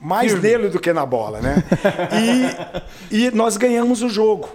mais 0.00 0.40
nele 0.40 0.68
do 0.68 0.78
que 0.78 0.92
na 0.92 1.04
bola, 1.04 1.40
né? 1.40 1.64
E, 3.10 3.26
e 3.26 3.30
nós 3.32 3.56
ganhamos 3.56 4.02
o 4.02 4.08
jogo. 4.08 4.48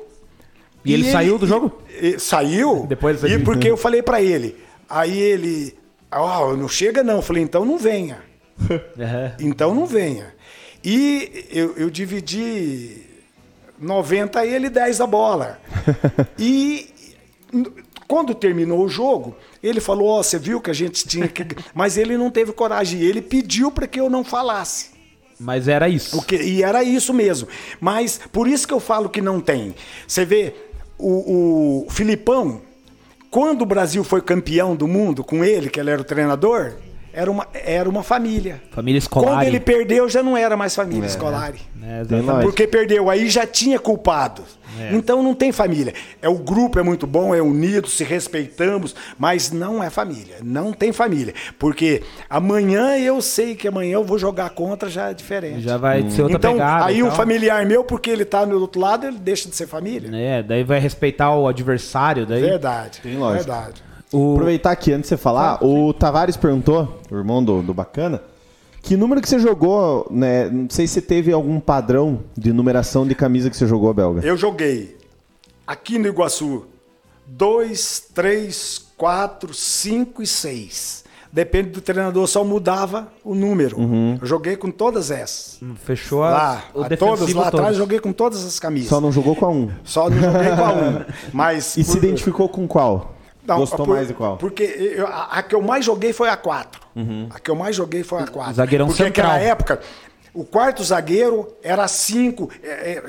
E 0.86 0.94
ele 0.94 1.12
saiu 1.12 1.38
do 1.38 1.46
jogo? 1.46 1.82
e- 2.02 2.16
e- 2.16 2.20
saiu. 2.20 2.86
Depois 2.88 3.22
e 3.24 3.26
ele- 3.26 3.44
porque 3.44 3.70
eu 3.70 3.76
falei 3.76 4.02
pra 4.02 4.22
ele. 4.22 4.56
Aí 4.90 5.20
ele, 5.20 5.77
ó, 6.12 6.56
não 6.56 6.68
chega 6.68 7.04
não. 7.04 7.16
Eu 7.18 7.22
falei, 7.22 7.44
então 7.44 7.66
não 7.66 7.78
venha. 7.78 8.24
Então 9.40 9.74
não 9.76 9.86
venha. 9.86 10.34
E 10.84 11.46
eu, 11.52 11.76
eu 11.78 11.90
dividi 11.90 13.02
90 13.80 14.40
a 14.40 14.46
ele, 14.46 14.70
10 14.70 15.02
a 15.02 15.08
bola. 15.08 15.60
E 16.40 16.90
quando 18.08 18.34
terminou 18.36 18.84
o 18.86 18.90
jogo, 18.90 19.36
ele 19.62 19.80
falou: 19.80 20.08
Ó, 20.10 20.24
você 20.24 20.38
viu 20.40 20.60
que 20.62 20.70
a 20.70 20.74
gente 20.74 21.08
tinha 21.08 21.28
que. 21.28 21.46
Mas 21.74 21.98
ele 21.98 22.18
não 22.18 22.30
teve 22.32 22.52
coragem. 22.52 23.00
Ele 23.02 23.22
pediu 23.22 23.72
para 23.72 23.88
que 23.88 24.00
eu 24.00 24.10
não 24.10 24.24
falasse. 24.24 24.92
Mas 25.40 25.68
era 25.68 25.88
isso. 25.88 26.18
O 26.18 26.22
que- 26.22 26.36
e 26.42 26.64
era 26.64 26.84
isso 26.84 27.14
mesmo. 27.14 27.48
Mas 27.80 28.20
por 28.32 28.48
isso 28.48 28.68
que 28.68 28.74
eu 28.74 28.80
falo 28.80 29.08
que 29.10 29.22
não 29.22 29.40
tem. 29.40 29.76
Você 30.08 30.26
vê, 30.26 30.54
o, 30.98 31.86
o 31.86 31.90
Filipão, 31.92 32.62
quando 33.30 33.62
o 33.62 33.66
Brasil 33.66 34.04
foi 34.04 34.22
campeão 34.22 34.76
do 34.76 34.88
mundo 34.88 35.24
com 35.24 35.44
ele, 35.44 35.70
que 35.70 35.80
ele 35.80 35.90
era 35.90 36.02
o 36.02 36.06
treinador, 36.06 36.76
era 37.18 37.32
uma, 37.32 37.48
era 37.52 37.90
uma 37.90 38.04
família. 38.04 38.62
Família 38.70 39.00
escolar. 39.00 39.38
Quando 39.38 39.48
ele 39.48 39.60
perdeu, 39.60 40.08
já 40.08 40.22
não 40.22 40.38
era 40.38 40.56
mais 40.56 40.76
família 40.76 41.08
escolar. 41.08 41.50
É, 41.50 41.52
Tem 41.52 41.90
exatamente. 41.90 42.26
lógica. 42.26 42.44
Porque 42.44 42.68
perdeu, 42.68 43.10
aí 43.10 43.28
já 43.28 43.48
tinha 43.48 43.80
culpado. 43.80 44.44
Então 44.92 45.24
não 45.24 45.34
tem 45.34 45.52
família. 45.52 45.96
É 46.22 46.30
o 46.30 46.36
grupo 46.38 46.78
é 46.78 46.84
muito 46.84 47.08
bom, 47.08 47.34
é 47.34 47.42
unido, 47.42 47.88
se 47.88 48.04
respeitamos, 48.04 48.96
mas 49.18 49.52
não 49.52 49.84
é 49.84 49.90
família. 49.90 50.36
Não 50.44 50.72
tem 50.72 50.92
família, 50.92 51.34
porque 51.58 52.04
amanhã 52.30 52.96
eu 53.00 53.20
sei 53.20 53.56
que 53.56 53.68
amanhã 53.68 53.94
eu 53.94 54.04
vou 54.04 54.20
jogar 54.20 54.52
contra 54.52 54.88
já 54.88 55.10
é 55.10 55.16
diferente. 55.16 55.62
Já 55.62 55.78
vai 55.78 56.08
ser 56.12 56.22
outra 56.22 56.38
então 56.38 56.54
pegada. 56.54 56.86
aí 56.86 57.00
e 57.00 57.04
um 57.04 57.08
tal. 57.08 57.16
familiar 57.16 57.66
meu, 57.66 57.84
porque 57.84 58.12
ele 58.12 58.26
tá 58.26 58.46
no 58.46 58.60
outro 58.60 58.80
lado, 58.80 59.08
ele 59.08 59.18
deixa 59.18 59.50
de 59.50 59.56
ser 59.56 59.66
família. 59.66 60.16
É, 60.16 60.44
daí 60.44 60.64
vai 60.64 60.80
respeitar 60.80 61.36
o 61.36 61.48
adversário. 61.48 62.28
Daí... 62.28 62.42
Verdade. 62.42 63.02
Tem 63.02 63.18
lógica. 63.18 63.44
Verdade. 63.44 63.87
O... 64.12 64.34
Aproveitar 64.34 64.72
aqui, 64.72 64.92
antes 64.94 65.04
de 65.04 65.10
você 65.10 65.18
falar, 65.18 65.64
o 65.64 65.94
Tavares 65.94 66.38
perguntou, 66.38 67.00
o 67.12 67.16
irmão 67.16 67.44
do, 67.44 67.62
do 67.62 67.74
Bacana, 67.74 68.22
que 68.82 68.96
número 68.96 69.22
que 69.22 69.28
você 69.28 69.40
jogou, 69.40 70.08
né? 70.10 70.50
Não 70.50 70.70
sei 70.70 70.88
se 70.88 71.02
teve 71.02 71.32
algum 71.34 71.60
padrão 71.60 72.22
de 72.38 72.54
numeração 72.54 73.06
de 73.06 73.14
camisa 73.14 73.50
que 73.50 73.58
você 73.58 73.68
jogou, 73.68 73.94
Belga. 73.94 74.26
Eu 74.26 74.38
joguei 74.38 74.98
aqui 75.66 76.00
no 76.00 76.08
Iguaçu 76.08 76.66
2, 77.26 78.06
3, 78.14 78.86
4, 78.96 79.54
5 79.54 80.22
e 80.24 80.28
6. 80.28 81.04
Depende 81.30 81.70
do 81.72 81.82
treinador, 81.82 82.26
só 82.28 82.44
mudava 82.46 83.10
o 83.24 83.36
número. 83.36 83.78
Uhum. 83.78 84.18
Eu 84.22 84.26
joguei 84.26 84.56
com 84.56 84.72
todas 84.72 85.12
essas. 85.12 85.60
Fechou 85.84 86.24
a, 86.24 86.30
Lá, 86.30 86.64
o 86.74 86.84
a 86.84 86.90
todas 86.96 87.34
lá 87.34 87.50
atrás, 87.50 87.74
eu 87.74 87.80
joguei 87.80 88.00
com 88.00 88.14
todas 88.14 88.46
as 88.46 88.58
camisas. 88.58 88.90
Só 88.90 88.96
Só, 88.96 89.02
não 89.02 89.12
jogou 89.12 89.36
com 89.36 89.46
a 89.46 89.50
um. 89.50 89.66
não 89.66 89.76
joguei 89.86 90.56
com 90.56 90.64
a 90.64 90.72
um. 90.74 91.06
Mas 91.34 91.76
E 91.76 91.84
se 91.84 91.92
por- 91.92 91.98
identificou 91.98 92.48
com 92.48 92.66
qual? 92.66 93.17
Não, 93.48 93.58
Gostou 93.60 93.86
por- 93.86 93.96
mais 93.96 94.08
de 94.08 94.14
qual? 94.14 94.38
Porque 94.38 94.64
eu- 94.64 95.08
a, 95.08 95.24
a 95.40 95.44
que 95.44 95.56
eu 95.56 95.62
mais 95.62 95.86
joguei 95.86 96.12
foi 96.14 96.30
a 96.30 96.36
4. 96.38 96.82
A 97.30 97.40
que 97.40 97.50
eu 97.50 97.56
mais 97.56 97.76
joguei 97.76 98.04
foi 98.04 98.22
a 98.24 98.28
4. 98.28 98.54
Zagueirão 98.56 98.88
porque 98.88 99.04
central. 99.04 99.28
naquela 99.28 99.44
época, 99.50 99.80
o 100.34 100.44
quarto 100.44 100.84
zagueiro 100.84 101.48
era 101.64 101.88
5, 101.88 102.50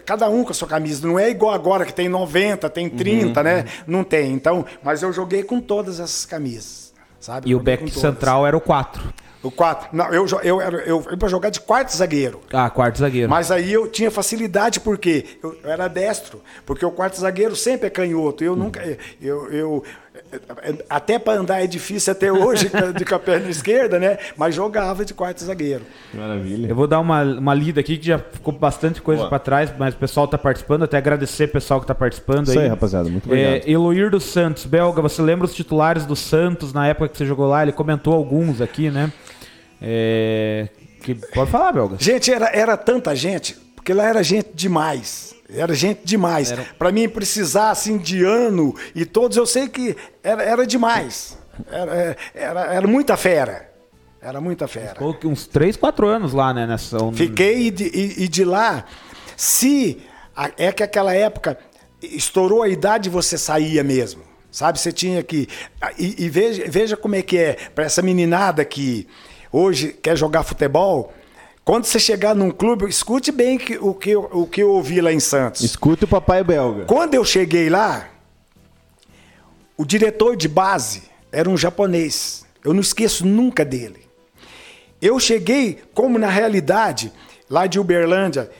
cada 0.07 0.29
um 0.29 0.45
com 0.45 0.51
a 0.51 0.55
sua 0.55 0.69
camisa. 0.69 1.07
Não 1.07 1.19
é 1.19 1.29
igual 1.31 1.53
agora 1.53 1.85
que 1.85 1.93
tem 1.93 2.09
90, 2.09 2.71
tem 2.71 2.89
30, 2.89 3.43
né? 3.43 3.65
Não 3.87 4.05
tem. 4.05 4.33
Então, 4.33 4.65
mas 4.83 5.03
eu 5.03 5.13
joguei 5.13 5.43
com 5.43 5.61
todas 5.61 6.01
essas 6.01 6.25
camisas. 6.25 6.93
Sabe? 7.21 7.51
E 7.51 7.55
o 7.55 7.59
back 7.61 7.91
central 7.91 8.47
era 8.47 8.57
o 8.57 8.61
4. 8.61 9.03
O 9.43 9.51
4. 9.53 9.89
Não, 9.93 10.07
eu, 10.13 10.27
eu, 10.43 10.61
eu, 10.61 10.81
eu, 11.03 11.17
pra 11.19 11.29
jogar 11.29 11.51
de 11.51 11.61
quarto 11.61 11.91
zagueiro. 11.97 12.41
Ah, 12.53 12.69
quarto 12.71 12.99
zagueiro. 12.99 13.29
Mas 13.31 13.51
aí 13.53 13.73
eu 13.73 13.87
tinha 13.89 14.11
facilidade 14.11 14.81
porque 14.81 15.39
eu, 15.43 15.57
eu 15.63 15.71
era 15.71 15.87
destro, 15.89 16.41
porque 16.67 16.85
o 16.85 16.91
quarto 16.91 17.19
zagueiro 17.21 17.55
sempre 17.55 17.87
é 17.87 17.91
canhoto. 17.91 18.43
Eu 18.43 18.57
nunca, 18.57 18.81
eu, 19.21 19.51
eu 19.53 19.85
até 20.89 21.19
para 21.19 21.41
andar 21.41 21.63
é 21.63 21.67
difícil 21.67 22.13
até 22.13 22.33
hoje 22.33 22.71
de 22.97 23.05
com 23.05 23.15
a 23.15 23.19
perna 23.19 23.49
esquerda, 23.49 23.99
né? 23.99 24.19
Mas 24.37 24.55
jogava 24.55 25.05
de 25.05 25.15
quarto 25.15 25.43
zagueiro. 25.43 25.83
Maravilha. 26.13 26.69
Eu 26.69 26.75
vou 26.75 26.87
dar 26.87 27.01
uma, 27.01 27.23
uma 27.23 27.55
lida 27.55 27.81
aqui 27.81 27.97
que 27.97 28.07
já 28.07 28.19
ficou 28.19 28.53
bastante 28.53 29.01
coisa 29.01 29.21
Boa. 29.21 29.29
pra 29.29 29.39
trás, 29.39 29.73
mas 29.79 29.95
o 29.95 29.97
pessoal 29.97 30.27
tá 30.29 30.39
participando. 30.39 30.83
Até 30.83 30.97
agradecer 30.97 31.45
o 31.45 31.49
pessoal 31.49 31.81
que 31.81 31.87
tá 31.87 31.95
participando 31.95 32.49
Isso 32.49 32.59
aí. 32.59 32.65
aí, 32.65 32.71
rapaziada. 32.71 33.09
Muito 33.09 33.27
obrigado. 33.27 33.53
É, 33.53 33.71
Eloir 33.71 34.11
dos 34.11 34.25
Santos, 34.25 34.65
Belga, 34.65 35.01
você 35.01 35.23
lembra 35.23 35.47
os 35.47 35.55
titulares 35.55 36.05
do 36.05 36.17
Santos 36.17 36.73
na 36.73 36.87
época 36.87 37.09
que 37.09 37.19
você 37.19 37.27
jogou 37.27 37.49
lá? 37.49 37.63
Ele 37.63 37.73
comentou 37.73 38.15
alguns 38.15 38.61
aqui, 38.61 38.91
né? 38.91 39.13
É, 39.81 40.69
que, 41.03 41.15
pode 41.15 41.51
falar, 41.51 41.73
Belga. 41.73 41.97
Gente, 41.99 42.33
era, 42.33 42.51
era 42.53 42.77
tanta 42.77 43.15
gente, 43.15 43.57
porque 43.75 43.93
lá 43.95 44.05
era 44.05 44.23
gente 44.23 44.51
demais. 44.55 45.38
Era 45.51 45.75
gente 45.75 46.01
demais. 46.05 46.51
Era- 46.53 46.65
Para 46.79 46.93
mim 46.93 47.09
precisar 47.09 47.71
assim 47.71 47.97
de 47.99 48.23
ano 48.25 48.75
e 48.95 49.05
todos, 49.07 49.37
eu 49.37 49.47
sei 49.47 49.69
que 49.69 49.97
era, 50.23 50.43
era 50.43 50.67
demais. 50.67 51.39
Era, 51.71 52.17
era, 52.35 52.61
era 52.75 52.87
muita 52.87 53.17
fera. 53.17 53.69
Era 54.21 54.41
muita 54.41 54.67
fera. 54.69 54.89
Ficou 54.91 55.17
uns 55.25 55.47
3, 55.47 55.77
4 55.77 56.07
anos 56.07 56.33
lá, 56.33 56.53
né? 56.53 56.67
Nessa, 56.67 56.99
Fiquei 57.15 57.69
e 57.69 57.71
de, 57.71 57.85
e- 57.85 58.25
e 58.25 58.29
de 58.29 58.45
lá, 58.45 58.85
se 59.37 59.99
a- 60.37 60.51
é 60.59 60.71
que 60.73 60.83
aquela 60.83 61.15
época 61.15 61.57
estourou 62.03 62.63
a 62.63 62.69
idade, 62.69 63.09
você 63.09 63.39
saía 63.39 63.83
mesmo. 63.83 64.23
Sabe, 64.51 64.79
você 64.79 64.91
tinha 64.93 65.23
que. 65.23 65.47
E, 65.99 66.25
e 66.25 66.29
veja, 66.29 66.65
veja 66.69 66.97
como 66.97 67.15
é 67.15 67.23
que 67.23 67.37
é 67.39 67.57
para 67.75 67.85
essa 67.85 68.03
meninada 68.03 68.65
que 68.65 69.07
hoje 69.53 69.93
quer 70.03 70.17
jogar 70.17 70.43
futebol. 70.43 71.13
Quando 71.69 71.85
você 71.85 71.99
chegar 71.99 72.35
num 72.35 72.51
clube, 72.51 72.89
escute 72.89 73.31
bem 73.31 73.59
que- 73.59 73.77
o, 73.77 73.93
que, 73.93 74.09
eu- 74.09 74.27
o 74.33 74.47
que 74.47 74.63
eu 74.63 74.71
ouvi 74.71 75.03
lá 75.03 75.13
em 75.13 75.21
Santos. 75.21 75.61
Escute 75.61 76.05
o 76.05 76.09
papai 76.09 76.43
belga. 76.43 76.87
Quando 76.87 77.13
eu 77.13 77.23
cheguei 77.27 77.69
lá, 77.69 78.09
o 79.77 79.85
diretor 79.85 80.35
de 80.35 80.49
base 80.49 81.03
era 81.31 81.47
um 81.47 81.59
japonês. 81.59 82.43
Eu 82.65 82.73
não 82.73 82.81
esqueço 82.81 83.27
nunca 83.27 83.67
dele. 83.67 84.09
eu 85.03 85.21
cheguei, 85.21 85.79
como 85.93 86.19
na 86.19 86.29
realidade, 86.31 87.13
lá 87.51 87.67
de 87.67 87.79
Uberlândia, 87.79 88.51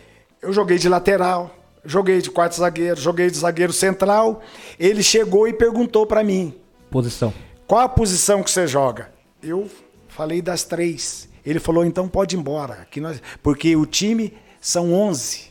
eu 0.43 0.53
joguei 0.53 0.77
de 0.77 0.87
lateral, 0.87 1.51
joguei 1.87 2.21
de 2.21 2.31
quarto 2.31 2.57
zagueiro, 2.57 3.01
joguei 3.01 3.31
de 3.31 3.39
zagueiro 3.39 3.73
central. 3.73 4.43
Ele 4.79 5.03
chegou 5.03 5.49
e 5.49 5.55
perguntou 5.55 6.07
para 6.07 6.23
mim: 6.23 6.55
Posição. 6.91 7.33
qual 7.67 7.81
a 7.81 7.89
posição 7.89 8.43
que 8.43 8.51
você 8.51 8.67
joga? 8.67 9.11
Eu 9.43 9.67
falei 10.09 10.43
das 10.43 10.63
três. 10.63 11.27
Ele 11.49 11.59
falou: 11.59 11.85
então 11.85 12.07
pode 12.07 12.37
ir 12.37 12.39
embora, 12.39 12.75
aqui 12.75 13.01
nós... 13.01 13.23
porque 13.43 13.75
o 13.75 13.87
time 13.87 14.35
são 14.61 14.93
11. 14.93 15.49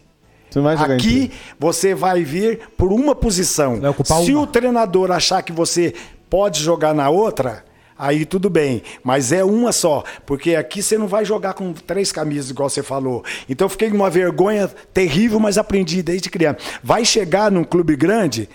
Você 0.49 0.59
não 0.59 0.63
vai 0.63 0.77
jogar 0.77 0.93
Aqui 0.93 1.31
você 1.59 1.95
vai 1.95 2.23
vir 2.23 2.59
por 2.77 2.93
uma 2.93 3.15
posição. 3.15 3.81
Vai 3.81 3.89
ocupar 3.89 4.21
Se 4.21 4.31
uma. 4.31 4.43
o 4.43 4.47
treinador 4.47 5.11
achar 5.11 5.41
que 5.41 5.51
você 5.51 5.93
pode 6.29 6.63
jogar 6.63 6.93
na 6.93 7.09
outra, 7.09 7.65
aí 7.97 8.25
tudo 8.25 8.49
bem. 8.49 8.83
Mas 9.03 9.31
é 9.31 9.43
uma 9.43 9.71
só. 9.71 10.03
Porque 10.25 10.55
aqui 10.55 10.83
você 10.83 10.97
não 10.97 11.07
vai 11.07 11.25
jogar 11.25 11.53
com 11.53 11.73
três 11.73 12.11
camisas, 12.11 12.51
igual 12.51 12.69
você 12.69 12.83
falou. 12.83 13.23
Então 13.49 13.65
eu 13.65 13.69
fiquei 13.69 13.89
com 13.89 13.95
uma 13.95 14.09
vergonha 14.09 14.67
terrível, 14.93 15.39
mas 15.39 15.57
aprendi 15.57 16.03
desde 16.03 16.29
criança. 16.29 16.59
Vai 16.83 17.03
chegar 17.03 17.51
num 17.51 17.63
clube 17.63 17.95
grande. 17.95 18.47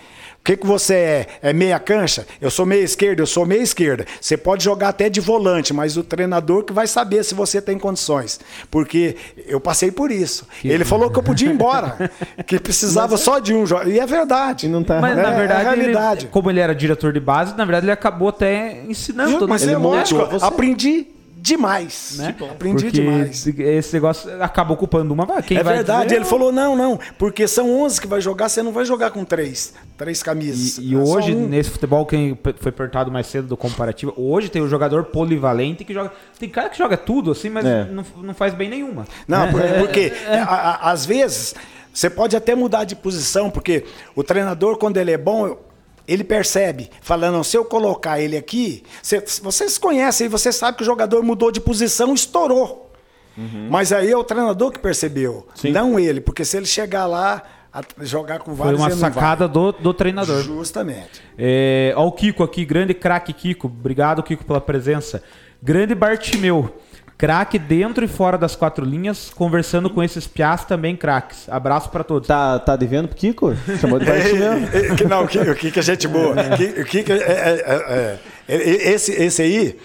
O 0.43 0.45
que, 0.45 0.57
que 0.57 0.67
você 0.67 0.95
é? 0.95 1.27
É 1.41 1.53
meia 1.53 1.79
cancha? 1.79 2.27
Eu 2.41 2.51
sou 2.51 2.67
meia 2.67 2.83
esquerda, 2.83 3.23
eu 3.23 3.27
sou 3.29 3.47
meia 3.47 3.63
esquerda. 3.63 4.05
Você 4.21 4.37
pode 4.37 4.65
jogar 4.65 4.89
até 4.89 5.09
de 5.09 5.21
volante, 5.21 5.73
mas 5.73 5.97
o 5.97 6.03
treinador 6.03 6.65
que 6.65 6.73
vai 6.73 6.89
saber 6.89 7.23
se 7.25 7.33
você 7.33 7.63
tem 7.63 7.79
condições. 7.79 8.41
Porque 8.69 9.15
eu 9.47 9.61
passei 9.61 9.93
por 9.93 10.11
isso. 10.11 10.45
Ele 10.65 10.85
falou 10.85 11.09
que 11.13 11.17
eu 11.21 11.23
podia 11.23 11.49
ir 11.49 11.53
embora, 11.53 12.11
que 12.45 12.59
precisava 12.59 13.17
só 13.17 13.39
de 13.39 13.55
um 13.55 13.65
jogador. 13.65 13.89
E 13.93 14.01
é 14.01 14.05
verdade. 14.07 14.67
E 14.67 14.69
não 14.69 14.83
tá 14.83 15.01
Mas 15.01 15.13
errado. 15.17 15.27
na 15.29 15.33
É, 15.33 15.39
verdade, 15.39 15.61
é 15.61 15.65
a 15.69 15.75
realidade. 15.75 16.25
ele- 16.25 16.33
como 16.33 16.51
ele 16.51 16.59
era 16.59 16.75
diretor 16.75 17.13
de 17.13 17.21
base, 17.21 17.57
na 17.57 17.65
verdade 17.65 17.87
ele 17.87 17.93
acabou 17.93 18.29
até 18.31 18.83
ensinando. 18.89 19.47
Mas 19.47 19.63
né? 19.63 19.75
é 19.75 19.77
Ele 19.77 19.83
lógico, 19.85 20.27
você. 20.27 20.45
aprendi 20.45 21.07
demais. 21.43 22.15
Né? 22.19 22.35
Aprendi 22.51 22.85
Porque 22.85 23.01
demais. 23.01 23.47
esse 23.47 23.93
negócio 23.93 24.31
acaba 24.43 24.73
ocupando 24.73 25.13
uma 25.13 25.27
vaga. 25.27 25.43
Quem 25.43 25.57
é 25.59 25.63
vai 25.63 25.75
verdade, 25.75 26.05
dizer- 26.05 26.17
ele 26.17 26.25
falou: 26.25 26.53
não, 26.53 26.77
não, 26.77 26.99
porque 27.19 27.49
são 27.49 27.83
11 27.83 28.01
que 28.01 28.07
vai 28.07 28.21
jogar, 28.21 28.49
você 28.49 28.63
não 28.63 28.73
vai 28.73 28.85
jogar 28.85 29.11
com 29.11 29.25
três, 29.25 29.75
três 29.99 30.23
camisas. 30.23 30.79
E, 30.79 30.91
e 30.91 30.95
É 30.95 30.99
hoje, 30.99 31.35
um. 31.35 31.49
nesse 31.49 31.71
futebol, 31.71 32.07
quem 32.07 32.39
foi 32.61 32.71
perguntado 32.73 33.11
mais 33.11 33.27
cedo 33.27 33.49
do 33.49 33.57
comparativo, 33.57 34.15
hoje 34.17 34.49
tem 34.49 34.63
o 34.63 34.69
jogador 34.69 35.05
polivalente 35.05 35.85
que 35.85 35.93
joga. 35.93 36.13
Tem 36.39 36.49
cara 36.49 36.69
que 36.69 36.79
joga 36.79 36.97
tudo, 36.97 37.33
assim, 37.33 37.51
mas 37.51 37.65
É. 37.67 37.85
não, 37.91 38.05
não 38.23 38.35
faz 38.35 38.55
bem 38.55 38.71
nenhuma. 38.71 39.05
Não, 39.27 39.51
por- 39.51 39.61
É, 39.61 39.79
porque 39.81 40.13
a- 40.29 40.43
a- 40.87 40.91
às 40.93 41.05
vezes 41.05 41.55
você 41.93 42.09
pode 42.09 42.37
até 42.37 42.55
mudar 42.55 42.85
de 42.85 42.95
posição, 42.95 43.51
porque 43.51 43.85
o 44.15 44.23
treinador, 44.23 44.77
quando 44.79 44.97
ele 44.97 45.11
é 45.11 45.19
bom, 45.19 45.57
ele 46.07 46.25
percebe, 46.25 46.91
falando, 47.01 47.43
se 47.45 47.57
eu 47.57 47.65
colocar 47.65 48.21
ele 48.21 48.37
aqui, 48.37 48.83
cê- 49.03 49.25
vocês 49.43 49.79
conhecem, 49.79 50.29
você 50.29 50.51
sabe 50.53 50.77
que 50.77 50.83
o 50.83 50.87
jogador 50.87 51.23
mudou 51.23 51.51
de 51.53 51.61
posição, 51.61 52.13
estourou. 52.15 52.91
Mas 53.71 53.93
aí 53.95 54.11
é 54.11 54.17
o 54.17 54.23
treinador 54.25 54.71
que 54.71 54.79
percebeu, 54.79 55.47
não 55.73 55.99
ele, 55.99 56.21
porque 56.21 56.45
se 56.45 56.57
ele 56.57 56.67
chegar 56.67 57.07
lá, 57.07 57.43
a- 57.73 57.81
jogar 58.01 58.41
com 58.41 58.55
Foi 58.55 58.65
vários 58.67 58.79
uma 58.81 58.89
ele 58.89 58.95
não 58.97 59.01
vai. 59.01 59.13
sacada 59.13 59.49
do, 59.49 59.73
do 59.73 59.95
treinador. 59.95 60.43
Justamente. 60.43 61.23
É, 61.39 61.95
ó 61.97 62.07
o 62.07 62.13
Kiko 62.13 62.43
aqui, 62.43 62.63
grande 62.67 62.93
craque 62.93 63.33
Kiko. 63.33 63.69
Obrigado, 63.69 64.23
Kiko, 64.23 64.45
pela 64.45 64.61
presença. 64.61 65.23
Grande 65.63 65.95
Bartimeu. 65.95 66.75
Craque 67.23 67.57
dentro 67.57 68.05
e 68.05 68.09
fora 68.09 68.37
das 68.37 68.57
quatro 68.57 68.85
linhas, 68.85 69.31
conversando 69.33 69.89
com 69.89 70.03
esses 70.03 70.27
piás 70.27 70.65
também 70.65 70.97
craques. 70.97 71.49
Abraço 71.49 71.89
pra 71.89 72.03
todos. 72.03 72.27
Tá, 72.27 72.59
tá 72.59 72.75
devendo 72.75 73.07
pro 73.07 73.17
Kiko? 73.17 73.55
Chamou 73.81 74.01
de 74.01 74.07
parte 74.07 74.33
mesmo. 74.33 74.67
É, 74.75 74.87
é, 74.89 74.95
que 74.97 75.05
não, 75.05 75.23
o 75.23 75.29
que, 75.29 75.39
o 75.39 75.55
que 75.55 75.71
que 75.71 75.79
é 75.79 75.83
gente 75.83 76.09
boa. 76.09 76.35
Que- 76.57 76.81
O 76.81 76.85
que, 76.85 77.05
que 77.05 77.13
é, 77.13 77.17
é- 77.17 78.19
é- 78.49 78.57
é- 78.57 78.93
esse, 78.93 79.13
esse 79.13 79.41
aí, 79.41 79.79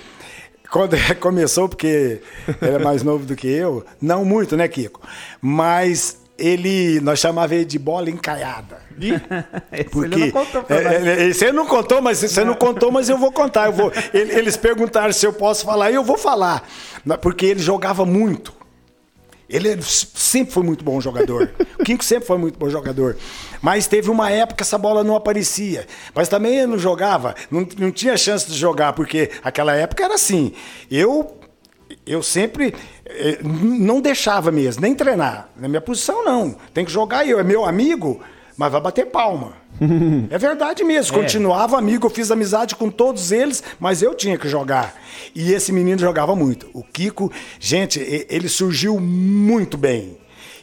quando 0.71 0.97
começou, 1.21 1.69
porque 1.69 2.23
ele 2.59 2.75
é 2.75 2.79
mais 2.79 3.03
novo 3.03 3.23
do 3.23 3.35
que 3.35 3.47
eu, 3.47 3.85
não 4.01 4.25
muito, 4.25 4.57
né, 4.57 4.67
Kiko? 4.67 4.99
Mas 5.39 6.19
ele, 6.39 6.99
nós 7.01 7.19
chamava 7.19 7.53
ele 7.53 7.65
de 7.65 7.77
bola 7.77 8.09
encaiada. 8.09 8.86
Porque, 9.91 10.15
ele 10.15 10.31
não 10.31 10.41
é, 10.69 11.29
é, 11.29 11.33
você 11.33 11.51
não 11.51 11.65
contou, 11.65 12.01
mas 12.01 12.19
você 12.19 12.43
não 12.43 12.55
contou, 12.55 12.91
mas 12.91 13.09
eu 13.09 13.17
vou 13.17 13.31
contar. 13.31 13.67
Eu 13.67 13.73
vou, 13.73 13.91
ele- 14.13 14.33
eles 14.33 14.57
perguntaram 14.57 15.13
se 15.13 15.25
eu 15.25 15.33
posso 15.33 15.65
falar, 15.65 15.91
e 15.91 15.95
eu 15.95 16.03
vou 16.03 16.17
falar. 16.17 16.67
Porque 17.21 17.45
ele 17.45 17.59
jogava 17.59 18.05
muito. 18.05 18.53
Ele 19.49 19.69
é- 19.69 19.77
sempre 19.81 20.53
foi 20.53 20.63
muito 20.63 20.83
bom 20.83 20.99
jogador. 20.99 21.49
O 21.79 21.83
Quinco 21.83 22.03
sempre 22.03 22.25
foi 22.25 22.37
muito 22.37 22.59
bom 22.59 22.69
jogador. 22.69 23.15
Mas 23.61 23.87
teve 23.87 24.09
uma 24.11 24.29
época 24.29 24.57
que 24.57 24.63
essa 24.63 24.77
bola 24.77 25.03
não 25.03 25.15
aparecia. 25.15 25.85
Mas 26.13 26.27
também 26.27 26.57
ele 26.57 26.67
não 26.67 26.77
jogava, 26.79 27.33
não, 27.49 27.65
não 27.77 27.91
tinha 27.91 28.17
chance 28.17 28.47
de 28.47 28.57
jogar, 28.57 28.93
porque 28.93 29.29
aquela 29.43 29.73
época 29.73 30.03
era 30.03 30.15
assim. 30.15 30.53
Eu 30.91 31.33
eu 32.05 32.21
sempre 32.21 32.75
eh, 33.05 33.39
não 33.41 34.01
deixava 34.01 34.51
mesmo, 34.51 34.81
nem 34.81 34.93
treinar. 34.93 35.49
Na 35.55 35.69
minha 35.69 35.79
posição, 35.79 36.25
não. 36.25 36.55
Tem 36.73 36.83
que 36.83 36.91
jogar 36.91 37.25
eu. 37.25 37.39
É 37.39 37.43
meu 37.43 37.63
amigo, 37.63 38.21
mas 38.57 38.71
vai 38.71 38.81
bater 38.81 39.05
palma. 39.05 39.53
é 40.29 40.37
verdade 40.37 40.83
mesmo. 40.83 41.15
Continuava 41.15 41.77
amigo, 41.77 42.07
eu 42.07 42.09
fiz 42.09 42.31
amizade 42.31 42.75
com 42.75 42.89
todos 42.89 43.31
eles, 43.31 43.63
mas 43.79 44.01
eu 44.01 44.15
tinha 44.15 44.37
que 44.37 44.49
jogar. 44.49 44.95
E 45.35 45.53
esse 45.53 45.71
menino 45.71 45.99
jogava 45.99 46.35
muito. 46.35 46.67
O 46.73 46.83
Kiko, 46.83 47.31
gente, 47.59 47.99
ele 48.29 48.49
surgiu 48.49 48.99
muito 48.99 49.77
bem. 49.77 50.17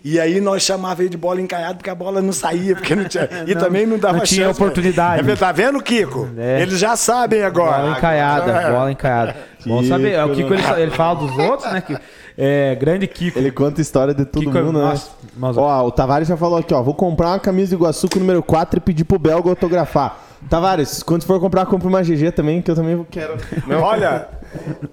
E 0.05 0.21
aí 0.21 0.39
nós 0.39 0.63
chamava 0.63 1.01
ele 1.01 1.09
de 1.09 1.17
bola 1.17 1.41
encaiada 1.41 1.77
porque 1.77 1.89
a 1.89 1.95
bola 1.95 2.21
não 2.21 2.33
saía, 2.33 2.75
porque 2.77 2.95
não 2.95 3.05
tinha. 3.07 3.27
E 3.49 3.55
Não- 3.55 3.61
também 3.63 3.87
não 3.87 3.97
dava 3.99 4.19
não 4.19 4.25
tinha 4.25 4.47
chance. 4.49 4.61
oportunidade. 4.63 5.21
É, 5.21 5.23
verdade, 5.23 5.41
tá 5.41 5.51
vendo, 5.53 5.83
Kiko? 5.83 6.29
É. 6.37 6.61
Eles 6.61 6.79
já 6.79 6.95
sabem 6.95 7.43
agora. 7.43 7.79
Bola 7.85 7.97
encaiada, 7.97 8.53
É. 8.53 8.71
bola 8.71 8.93
encaiada. 8.93 9.37
Bom 9.65 9.83
saber. 9.83 10.13
É, 10.13 10.23
o 10.25 10.35
Kiko 10.35 10.53
ele, 10.53 10.63
né? 10.63 10.83
ele 10.83 10.91
fala 10.91 11.19
dos 11.21 11.39
outros, 11.39 11.73
né? 11.73 11.81
Que, 11.81 11.97
é, 12.37 12.75
grande 12.75 13.07
Kiko. 13.07 13.39
Ele 13.39 13.51
conta 13.51 13.81
a 13.81 13.83
história 13.83 14.13
de 14.13 14.27
todo 14.27 14.45
Kiko 14.45 14.59
é- 14.59 14.63
mundo, 14.63 14.79
né? 14.79 14.85
nossa, 14.85 15.09
mas- 15.39 15.57
Ó, 15.57 15.87
o 15.87 15.91
Tavares 15.91 16.29
já 16.29 16.37
falou 16.37 16.59
aqui, 16.59 16.75
ó. 16.75 16.83
Vou 16.83 16.93
comprar 16.95 17.29
uma 17.29 17.41
camisa 17.41 17.71
de 17.71 17.75
Iguaçu 17.75 18.07
com 18.07 18.17
o 18.19 18.21
número 18.21 18.43
4 18.43 18.77
e 18.79 18.81
pedir 18.83 19.05
pro 19.05 19.19
Belga 19.19 19.49
autografar. 19.49 20.19
Tavares, 20.51 21.03
quando 21.03 21.25
for 21.25 21.41
comprar, 21.41 21.65
compra 21.65 21.89
uma 21.89 22.03
GG 22.03 22.31
também, 22.33 22.61
que 22.61 22.71
eu 22.71 22.75
também 22.75 23.07
quero. 23.11 23.39
Olha, 23.83 24.29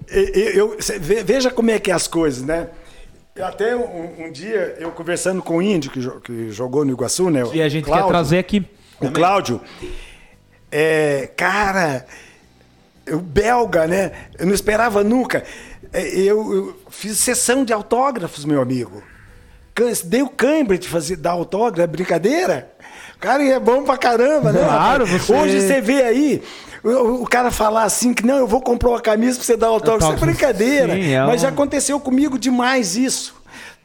e- 0.09 0.31
e- 0.39 0.57
eu, 0.57 0.77
ve- 1.01 1.21
veja 1.21 1.51
como 1.51 1.69
é 1.69 1.77
que 1.77 1.91
é 1.91 1.93
as 1.93 2.07
coisas, 2.07 2.41
né? 2.43 2.67
Até 3.39 3.75
um, 3.75 4.25
um 4.25 4.31
dia, 4.31 4.75
eu 4.77 4.91
conversando 4.91 5.41
com 5.41 5.57
o 5.57 5.61
Índio, 5.61 5.89
que, 5.89 5.99
jo- 6.01 6.19
que 6.19 6.51
jogou 6.51 6.83
no 6.83 6.91
Iguaçu, 6.91 7.29
né? 7.29 7.43
E 7.53 7.61
a 7.61 7.69
gente 7.69 7.85
quer 7.85 7.91
Cláudio, 7.91 8.09
trazer 8.09 8.37
aqui. 8.39 8.65
O 8.99 9.09
Cláudio, 9.09 9.61
é, 10.71 11.29
cara, 11.35 12.05
o 13.09 13.17
belga, 13.17 13.87
né? 13.87 14.11
Eu 14.37 14.45
não 14.47 14.53
esperava 14.53 15.03
nunca. 15.03 15.43
É, 15.93 16.07
Eu, 16.19 16.53
eu 16.53 16.81
fiz 16.89 17.17
sessão 17.19 17.63
de 17.63 17.71
autógrafos, 17.73 18.43
meu 18.45 18.61
amigo. 18.61 19.01
Dei 20.05 20.21
o 20.21 20.29
cãibra 20.29 20.77
de 20.77 20.87
fazer, 20.87 21.15
dar 21.15 21.31
autógrafo, 21.31 21.81
é 21.81 21.87
brincadeira? 21.87 22.69
Cara, 23.19 23.41
é 23.43 23.59
bom 23.59 23.83
pra 23.83 23.97
caramba, 23.97 24.51
né? 24.51 24.59
Claro, 24.63 25.07
você- 25.07 25.33
Hoje 25.33 25.61
você 25.61 25.79
vê 25.81 26.03
aí 26.03 26.43
o, 26.83 27.23
o 27.23 27.27
cara 27.27 27.51
falar 27.51 27.83
assim 27.83 28.13
que 28.13 28.25
não, 28.25 28.37
eu 28.37 28.47
vou 28.47 28.61
comprar 28.61 28.89
uma 28.89 29.01
camisa 29.01 29.37
pra 29.37 29.45
você 29.45 29.57
dar 29.57 29.67
autógrafo. 29.67 30.13
Isso 30.15 30.23
é 30.23 30.25
brincadeira. 30.27 30.93
sim, 30.95 31.11
é 31.13 31.21
Mas 31.25 31.41
um- 31.41 31.43
já 31.43 31.49
aconteceu 31.49 31.99
comigo 31.99 32.37
demais 32.39 32.95
isso. 32.97 33.35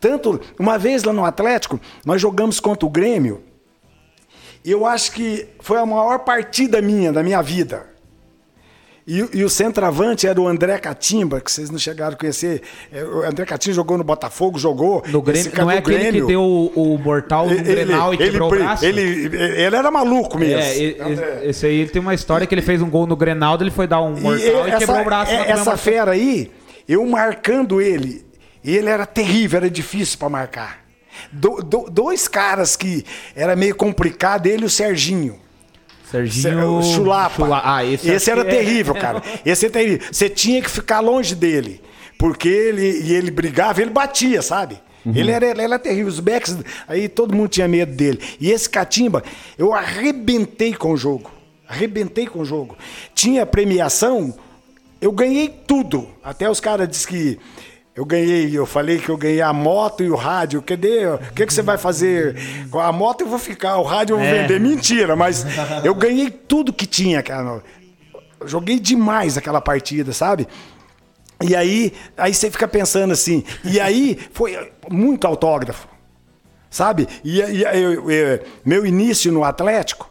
Tanto, 0.01 0.41
uma 0.59 0.79
vez 0.79 1.03
lá 1.05 1.13
no 1.13 1.25
Atlético, 1.25 1.81
nós 2.05 2.21
jogamos 2.21 2.61
contra 2.61 2.87
o 2.87 2.91
Grêmio. 2.91 3.43
E 4.65 4.71
eu 4.71 4.85
acho 4.85 5.13
que 5.13 5.49
foi 5.61 5.79
a 5.79 5.87
maior 5.87 6.19
partida 6.21 6.83
minha, 6.83 7.13
da 7.13 7.23
minha 7.23 7.41
vida. 7.43 7.87
E, 9.07 9.25
e 9.35 9.45
o 9.45 9.49
centroavante 9.49 10.27
era 10.27 10.41
o 10.41 10.49
André 10.49 10.77
Catimba, 10.79 11.41
que 11.41 11.51
vocês 11.53 11.71
não 11.71 11.79
chegaram 11.79 12.15
a 12.15 12.17
conhecer. 12.19 12.63
É, 12.93 13.05
O 13.05 13.23
André 13.23 13.45
Catimba 13.47 13.73
jogou 13.75 13.97
no 13.97 14.03
Botafogo, 14.03 14.59
jogou. 14.59 15.05
No 15.07 15.23
Grêmio, 15.23 15.53
não 15.57 15.71
é 15.71 15.79
aquele 15.79 15.97
que 15.97 16.03
Grêmio. 16.03 16.27
deu 16.27 16.41
o, 16.43 16.95
o 16.95 16.99
mortal 16.99 17.49
no 17.49 17.63
Grenal 17.63 18.13
e 18.13 18.17
quebrou 18.19 18.49
o 18.49 18.51
braço? 18.51 18.85
Ele, 18.85 19.01
ele 19.01 19.77
era 19.77 19.91
maluco 19.93 20.37
mesmo. 20.37 20.59
É, 20.59 20.77
e- 20.77 20.97
e- 20.99 21.49
esse 21.51 21.65
aí 21.67 21.87
tem 21.87 22.03
uma 22.03 22.15
história 22.15 22.47
que 22.49 22.53
ele 22.55 22.63
fez 22.63 22.83
um 22.83 22.91
gol 22.91 23.07
no 23.07 23.15
Grenaldo, 23.15 23.63
ele 23.63 23.71
foi 23.71 23.87
dar 23.87 24.03
um 24.03 24.11
mortal 24.21 24.67
e, 24.67 24.71
essa, 24.71 24.79
quebrou 24.79 25.01
o 25.01 25.05
braço. 25.05 25.31
é- 25.33 25.51
Essa 25.53 25.77
fera 25.77 26.11
aí, 26.11 26.51
eu 26.89 27.07
marcando 27.07 27.81
ele, 27.81 28.27
ele 28.65 28.89
era 28.89 29.07
terrível, 29.07 29.59
era 29.59 29.71
difícil 29.71 30.19
para 30.19 30.29
marcar. 30.29 30.85
Do- 31.31 31.63
do- 31.63 31.89
dois 31.89 32.27
caras 32.27 32.75
que 32.75 33.05
era 33.37 33.55
meio 33.55 33.77
complicado, 33.77 34.47
ele 34.47 34.65
e 34.65 34.67
o 34.67 34.71
Serginho. 34.71 35.39
Serginho 36.11 36.79
O 36.79 36.83
Chulapa. 36.83 37.35
Chula- 37.45 37.63
Ah, 37.65 37.85
esse, 37.85 38.09
esse 38.11 38.31
era 38.31 38.43
é- 38.43 38.45
terrível, 38.45 38.95
cara. 38.95 39.23
Esse 39.45 39.67
é 39.67 39.69
terrível. 39.69 40.07
Você 40.11 40.29
tinha 40.29 40.63
que 40.63 40.71
ficar 40.71 41.01
longe 41.01 41.35
dele. 41.35 41.81
Porque 42.19 42.49
ele, 42.49 43.03
e 43.03 43.13
ele 43.15 43.31
brigava, 43.31 43.83
ele 43.83 43.91
batia, 43.91 44.41
sabe? 44.41 44.79
Ele, 45.15 45.31
era, 45.31 45.47
ele 45.47 45.63
era 45.63 45.79
terrível. 45.79 46.09
Os 46.09 46.19
backs, 46.19 46.57
aí 46.89 47.09
todo 47.09 47.35
mundo 47.35 47.49
tinha 47.49 47.69
medo 47.69 47.93
dele. 47.95 48.19
E 48.41 48.51
esse 48.51 48.69
Catimba, 48.69 49.23
eu 49.57 49.73
arrebentei 49.73 50.75
com 50.75 50.93
o 50.93 50.97
jogo. 50.97 51.31
Arrebentei 51.69 52.27
com 52.27 52.41
o 52.41 52.45
jogo. 52.45 52.77
Tinha 53.15 53.45
premiação, 53.47 54.35
eu 55.01 55.13
ganhei 55.13 55.49
tudo. 55.49 56.09
Até 56.25 56.51
os 56.51 56.59
caras 56.59 56.89
disseram 56.89 57.13
que 57.19 57.39
eu 57.97 58.05
ganhei, 58.05 58.51
eu 58.57 58.67
falei 58.67 58.99
que 58.99 59.09
eu 59.09 59.17
ganhei 59.17 59.41
a 59.41 59.53
moto 59.55 60.03
e 60.05 60.11
o 60.11 60.15
rádio. 60.15 60.61
Cadê? 60.61 61.07
O 61.07 61.19
que, 61.35 61.47
que 61.47 61.53
você 61.55 61.63
vai 61.63 61.79
fazer? 61.79 62.37
Com 62.71 62.79
a 62.79 62.93
moto 62.93 63.23
eu 63.23 63.27
vou 63.27 63.39
ficar, 63.39 63.79
o 63.79 63.83
rádio 63.83 64.15
eu 64.15 64.19
vou 64.19 64.27
É. 64.27 64.43
vender. 64.43 64.61
Mentira, 64.61 65.17
mas 65.17 65.47
eu 65.83 65.95
ganhei 65.95 66.31
tudo 66.31 66.73
que 66.75 66.85
tinha, 66.87 67.23
cara. 67.23 67.63
Eu 68.39 68.47
joguei 68.47 68.79
demais 68.79 69.39
aquela 69.39 69.61
partida, 69.63 70.13
sabe? 70.13 70.47
E 71.43 71.57
aí, 71.57 71.93
aí 72.17 72.33
você 72.35 72.51
fica 72.51 72.69
pensando 72.69 73.13
assim. 73.13 73.43
E 73.65 73.81
aí 73.81 74.19
foi 74.33 74.71
muito 74.91 75.27
autógrafo, 75.27 75.89
sabe? 76.71 77.07
E, 77.25 77.41
e 77.41 77.63
eu, 77.63 78.11
eu, 78.11 78.41
meu 78.65 78.85
início 78.87 79.33
no 79.33 79.43
Atlético. 79.43 80.11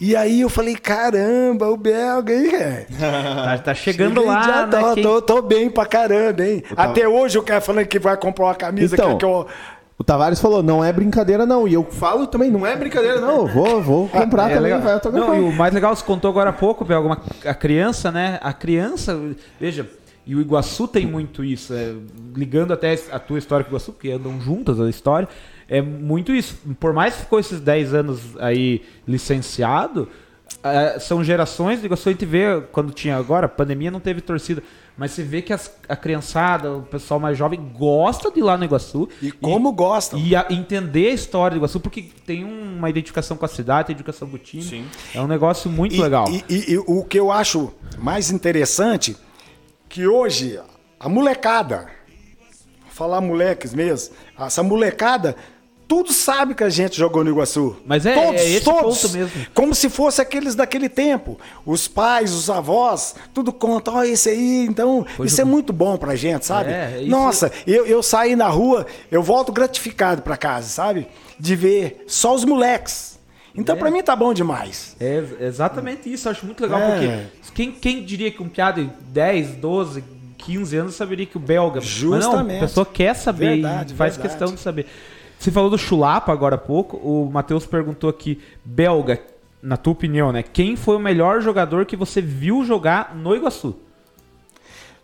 E 0.00 0.16
aí 0.16 0.40
eu 0.40 0.48
falei, 0.48 0.74
caramba, 0.76 1.68
o 1.68 1.76
belga, 1.76 2.32
hein? 2.32 2.54
é. 2.54 2.86
Tá, 2.98 3.58
tá 3.58 3.74
chegando 3.74 4.14
Cheguei, 4.20 4.28
lá, 4.34 4.42
já 4.42 4.66
né? 4.66 4.80
tô, 4.80 4.94
Quem- 4.94 5.02
tô, 5.02 5.22
tô 5.22 5.42
bem 5.42 5.68
pra 5.70 5.84
caramba, 5.84 6.42
hein? 6.46 6.62
Até 6.76 7.06
hoje 7.06 7.38
o 7.38 7.42
cara 7.42 7.60
falando 7.60 7.86
que 7.86 7.98
vai 7.98 8.16
comprar 8.16 8.46
uma 8.46 8.54
camisa 8.54 8.94
Então, 8.94 9.12
que, 9.12 9.18
que 9.18 9.24
eu. 9.24 9.46
O 9.98 10.02
Tavares 10.02 10.40
falou, 10.40 10.62
não 10.62 10.82
é 10.82 10.90
brincadeira 10.90 11.44
não. 11.44 11.68
E 11.68 11.74
eu 11.74 11.84
falo 11.84 12.26
também, 12.26 12.50
não 12.50 12.66
é 12.66 12.74
brincadeira 12.74 13.20
não. 13.20 13.40
Eu 13.42 13.46
Vou, 13.48 13.82
vou 13.82 14.08
comprar 14.08 14.50
É 14.50 14.54
também, 14.54 14.78
vai 14.80 14.94
autografar. 14.94 15.28
Não, 15.28 15.36
e 15.36 15.40
o 15.40 15.52
mais 15.52 15.74
legal, 15.74 15.94
você 15.94 16.02
contou 16.02 16.30
agora 16.30 16.48
há 16.48 16.52
pouco, 16.54 16.82
Bel, 16.86 17.02
uma, 17.04 17.20
a 17.44 17.52
criança, 17.54 18.10
né? 18.10 18.38
A 18.42 18.54
criança, 18.54 19.20
veja, 19.60 19.86
e 20.26 20.34
o 20.34 20.40
Iguaçu 20.40 20.88
tem 20.88 21.04
muito 21.06 21.44
isso, 21.44 21.74
é, 21.74 21.92
ligando 22.34 22.72
até 22.72 22.98
a 23.12 23.18
tua 23.18 23.38
história 23.38 23.62
com 23.62 23.70
o 23.70 23.72
Iguaçu, 23.72 23.92
porque 23.92 24.10
andam 24.10 24.40
juntas 24.40 24.80
a 24.80 24.88
história, 24.88 25.28
é 25.70 25.80
muito 25.80 26.32
isso. 26.32 26.56
Por 26.78 26.92
mais 26.92 27.14
que 27.14 27.20
ficou 27.20 27.38
esses 27.40 27.60
10 27.60 27.94
anos 27.94 28.20
aí 28.38 28.82
licenciado, 29.08 30.08
é, 30.62 30.98
são 30.98 31.22
gerações 31.24 31.80
do 31.80 31.86
Iguaçu, 31.86 32.08
a 32.08 32.12
gente 32.12 32.26
vê, 32.26 32.60
quando 32.72 32.92
tinha 32.92 33.16
agora, 33.16 33.48
pandemia 33.48 33.90
não 33.90 34.00
teve 34.00 34.20
torcida, 34.20 34.62
mas 34.98 35.12
você 35.12 35.22
vê 35.22 35.40
que 35.40 35.52
as- 35.52 35.72
a 35.88 35.94
criançada, 35.96 36.72
o 36.76 36.82
pessoal 36.82 37.18
mais 37.20 37.38
jovem, 37.38 37.58
gosta 37.78 38.30
de 38.30 38.40
ir 38.40 38.42
lá 38.42 38.58
no 38.58 38.64
Iguaçu. 38.64 39.08
E 39.22 39.30
como 39.30 39.72
gostam. 39.72 40.18
E 40.18 40.34
a- 40.36 40.46
entender 40.50 41.06
a 41.08 41.14
história 41.14 41.54
do 41.54 41.60
Iguaçu, 41.60 41.80
porque 41.80 42.02
tem 42.26 42.44
uma 42.44 42.90
identificação 42.90 43.36
com 43.36 43.44
a 43.44 43.48
cidade, 43.48 43.86
tem 43.86 43.94
identificação 43.94 44.28
com 44.28 44.34
o 44.36 44.38
time. 44.38 44.84
É 45.14 45.20
um 45.22 45.26
negócio 45.28 45.70
muito 45.70 45.94
E- 45.94 46.00
legal. 46.02 46.26
E, 46.28 46.44
e- 46.50 46.72
e 46.72 46.78
o 46.78 47.04
que 47.04 47.18
eu 47.18 47.30
acho 47.30 47.72
mais 47.96 48.30
interessante, 48.30 49.16
que 49.88 50.06
hoje 50.06 50.60
a 50.98 51.08
molecada, 51.08 51.86
vou 52.82 52.90
falar 52.90 53.20
moleques 53.22 53.72
mesmo, 53.72 54.14
essa 54.38 54.62
molecada, 54.62 55.34
tudo 55.90 56.12
sabe 56.12 56.54
que 56.54 56.62
a 56.62 56.68
gente 56.70 56.96
jogou 56.96 57.24
no 57.24 57.30
Iguaçu. 57.30 57.74
Mas 57.84 58.06
é- 58.06 58.14
todos, 58.14 58.40
é 58.40 58.48
esse 58.48 58.64
todos, 58.64 59.02
ponto 59.02 59.12
mesmo. 59.12 59.46
Como 59.52 59.74
se 59.74 59.90
fosse 59.90 60.22
aqueles 60.22 60.54
daquele 60.54 60.88
tempo. 60.88 61.36
Os 61.66 61.88
pais, 61.88 62.32
os 62.32 62.48
avós, 62.48 63.16
tudo 63.34 63.52
conta, 63.52 63.90
ó, 63.90 64.04
esse 64.04 64.28
aí, 64.28 64.66
então, 64.66 65.04
isso 65.24 65.40
é 65.40 65.44
muito 65.44 65.72
bom 65.72 65.96
pra 65.96 66.14
gente, 66.14 66.46
sabe? 66.46 66.70
É, 66.70 66.98
isso- 67.00 67.10
Nossa, 67.10 67.50
eu, 67.66 67.84
eu 67.86 68.04
saí 68.04 68.36
na 68.36 68.46
rua, 68.46 68.86
eu 69.10 69.20
volto 69.20 69.50
gratificado 69.52 70.22
pra 70.22 70.36
casa, 70.36 70.68
sabe? 70.68 71.08
De 71.36 71.56
ver 71.56 72.04
só 72.06 72.36
os 72.36 72.44
moleques. 72.44 73.18
Então, 73.52 73.76
pra 73.76 73.90
mim 73.90 74.00
tá 74.00 74.14
bom 74.14 74.32
demais. 74.32 74.94
É 75.00 75.16
ex- 75.16 75.40
exatamente 75.40 76.10
isso, 76.12 76.28
acho 76.28 76.46
muito 76.46 76.62
legal, 76.62 76.78
É. 76.80 76.90
porque 76.92 77.52
quem, 77.52 77.72
quem 77.72 78.04
diria 78.04 78.30
que 78.30 78.40
um 78.40 78.48
piada 78.48 78.80
de 78.80 78.90
10, 79.08 79.56
12, 79.56 80.04
15 80.38 80.76
anos 80.76 80.94
saberia 80.94 81.26
que 81.26 81.36
o 81.36 81.40
belga. 81.40 81.80
Mas 81.80 82.00
não, 82.00 82.12
Justamente. 82.12 82.58
a 82.58 82.60
pessoa 82.60 82.86
quer 82.86 83.14
saber 83.14 83.54
Verdade, 83.60 83.92
e 83.92 83.96
faz 83.96 84.16
verdade. 84.16 84.38
questão 84.38 84.54
de 84.54 84.60
saber. 84.60 84.86
Você 85.40 85.50
falou 85.50 85.70
do 85.70 85.78
Chulapa 85.78 86.30
agora 86.30 86.56
há 86.56 86.58
pouco, 86.58 86.98
o 86.98 87.30
Matheus 87.32 87.64
perguntou 87.64 88.10
aqui, 88.10 88.42
belga, 88.62 89.22
na 89.62 89.78
tua 89.78 89.94
opinião, 89.94 90.30
né? 90.30 90.42
Quem 90.42 90.76
foi 90.76 90.96
o 90.96 91.00
melhor 91.00 91.40
jogador 91.40 91.86
que 91.86 91.96
você 91.96 92.20
viu 92.20 92.62
jogar 92.62 93.16
no 93.16 93.34
Iguaçu? 93.34 93.74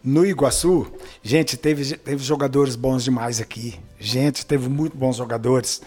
No 0.05 0.27
Iguaçu, 0.27 0.93
gente, 1.23 1.57
teve, 1.57 1.97
teve 1.97 2.23
jogadores 2.23 2.77
bons 2.77 3.03
demais 3.03 3.41
aqui. 3.41 3.81
Gente, 3.99 4.45
teve 4.45 4.69
muito 4.69 4.95
bons 4.95 5.17
jogadores. 5.17 5.81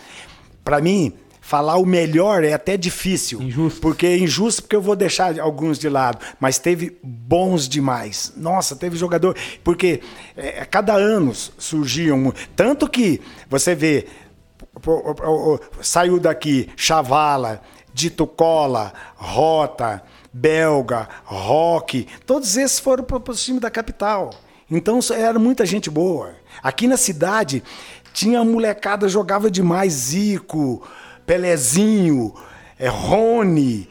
Pra 0.64 0.82
mim, 0.82 1.14
falar 1.40 1.78
o 1.78 1.86
melhor 1.86 2.44
é 2.44 2.52
até 2.52 2.76
difícil. 2.76 3.44
Injusto. 3.44 3.80
Porque 3.80 4.08
é 4.08 4.18
injusto, 4.18 4.64
porque 4.64 4.76
eu 4.76 4.82
vou 4.82 4.96
deixar 4.96 5.40
alguns 5.40 5.78
de 5.78 5.88
lado. 5.88 6.26
Mas 6.40 6.58
teve 6.58 6.98
bons 7.04 7.70
demais. 7.70 8.34
Nossa, 8.36 8.76
teve 8.76 8.98
jogador. 8.98 9.38
Porque 9.64 10.02
é, 10.36 10.66
cada 10.66 10.96
ano 10.96 11.36
surgiam. 11.36 12.34
Tanto 12.56 12.90
que 12.90 13.22
você 13.48 13.76
vê. 13.76 14.08
Saiu 15.82 16.20
daqui 16.20 16.70
Chavala, 16.76 17.62
Dito 17.94 18.26
Cola, 18.26 18.94
Rota, 19.16 20.04
Belga, 20.32 21.08
Rock, 21.26 22.08
todos 22.26 22.56
esses 22.56 22.80
foram 22.80 23.04
para 23.04 23.18
o 23.18 23.36
time 23.36 23.60
da 23.60 23.70
capital. 23.70 24.32
Então 24.70 25.00
era 25.16 25.40
muita 25.40 25.66
gente 25.66 25.90
boa. 25.90 26.36
Aqui 26.62 26.88
na 26.88 26.98
cidade 26.98 27.64
tinha 28.14 28.44
molecada, 28.44 29.10
jogava 29.10 29.50
demais 29.50 29.94
Zico, 29.94 30.84
Pelezinho, 31.26 32.34
é, 32.78 32.88
Rony, 32.88 33.90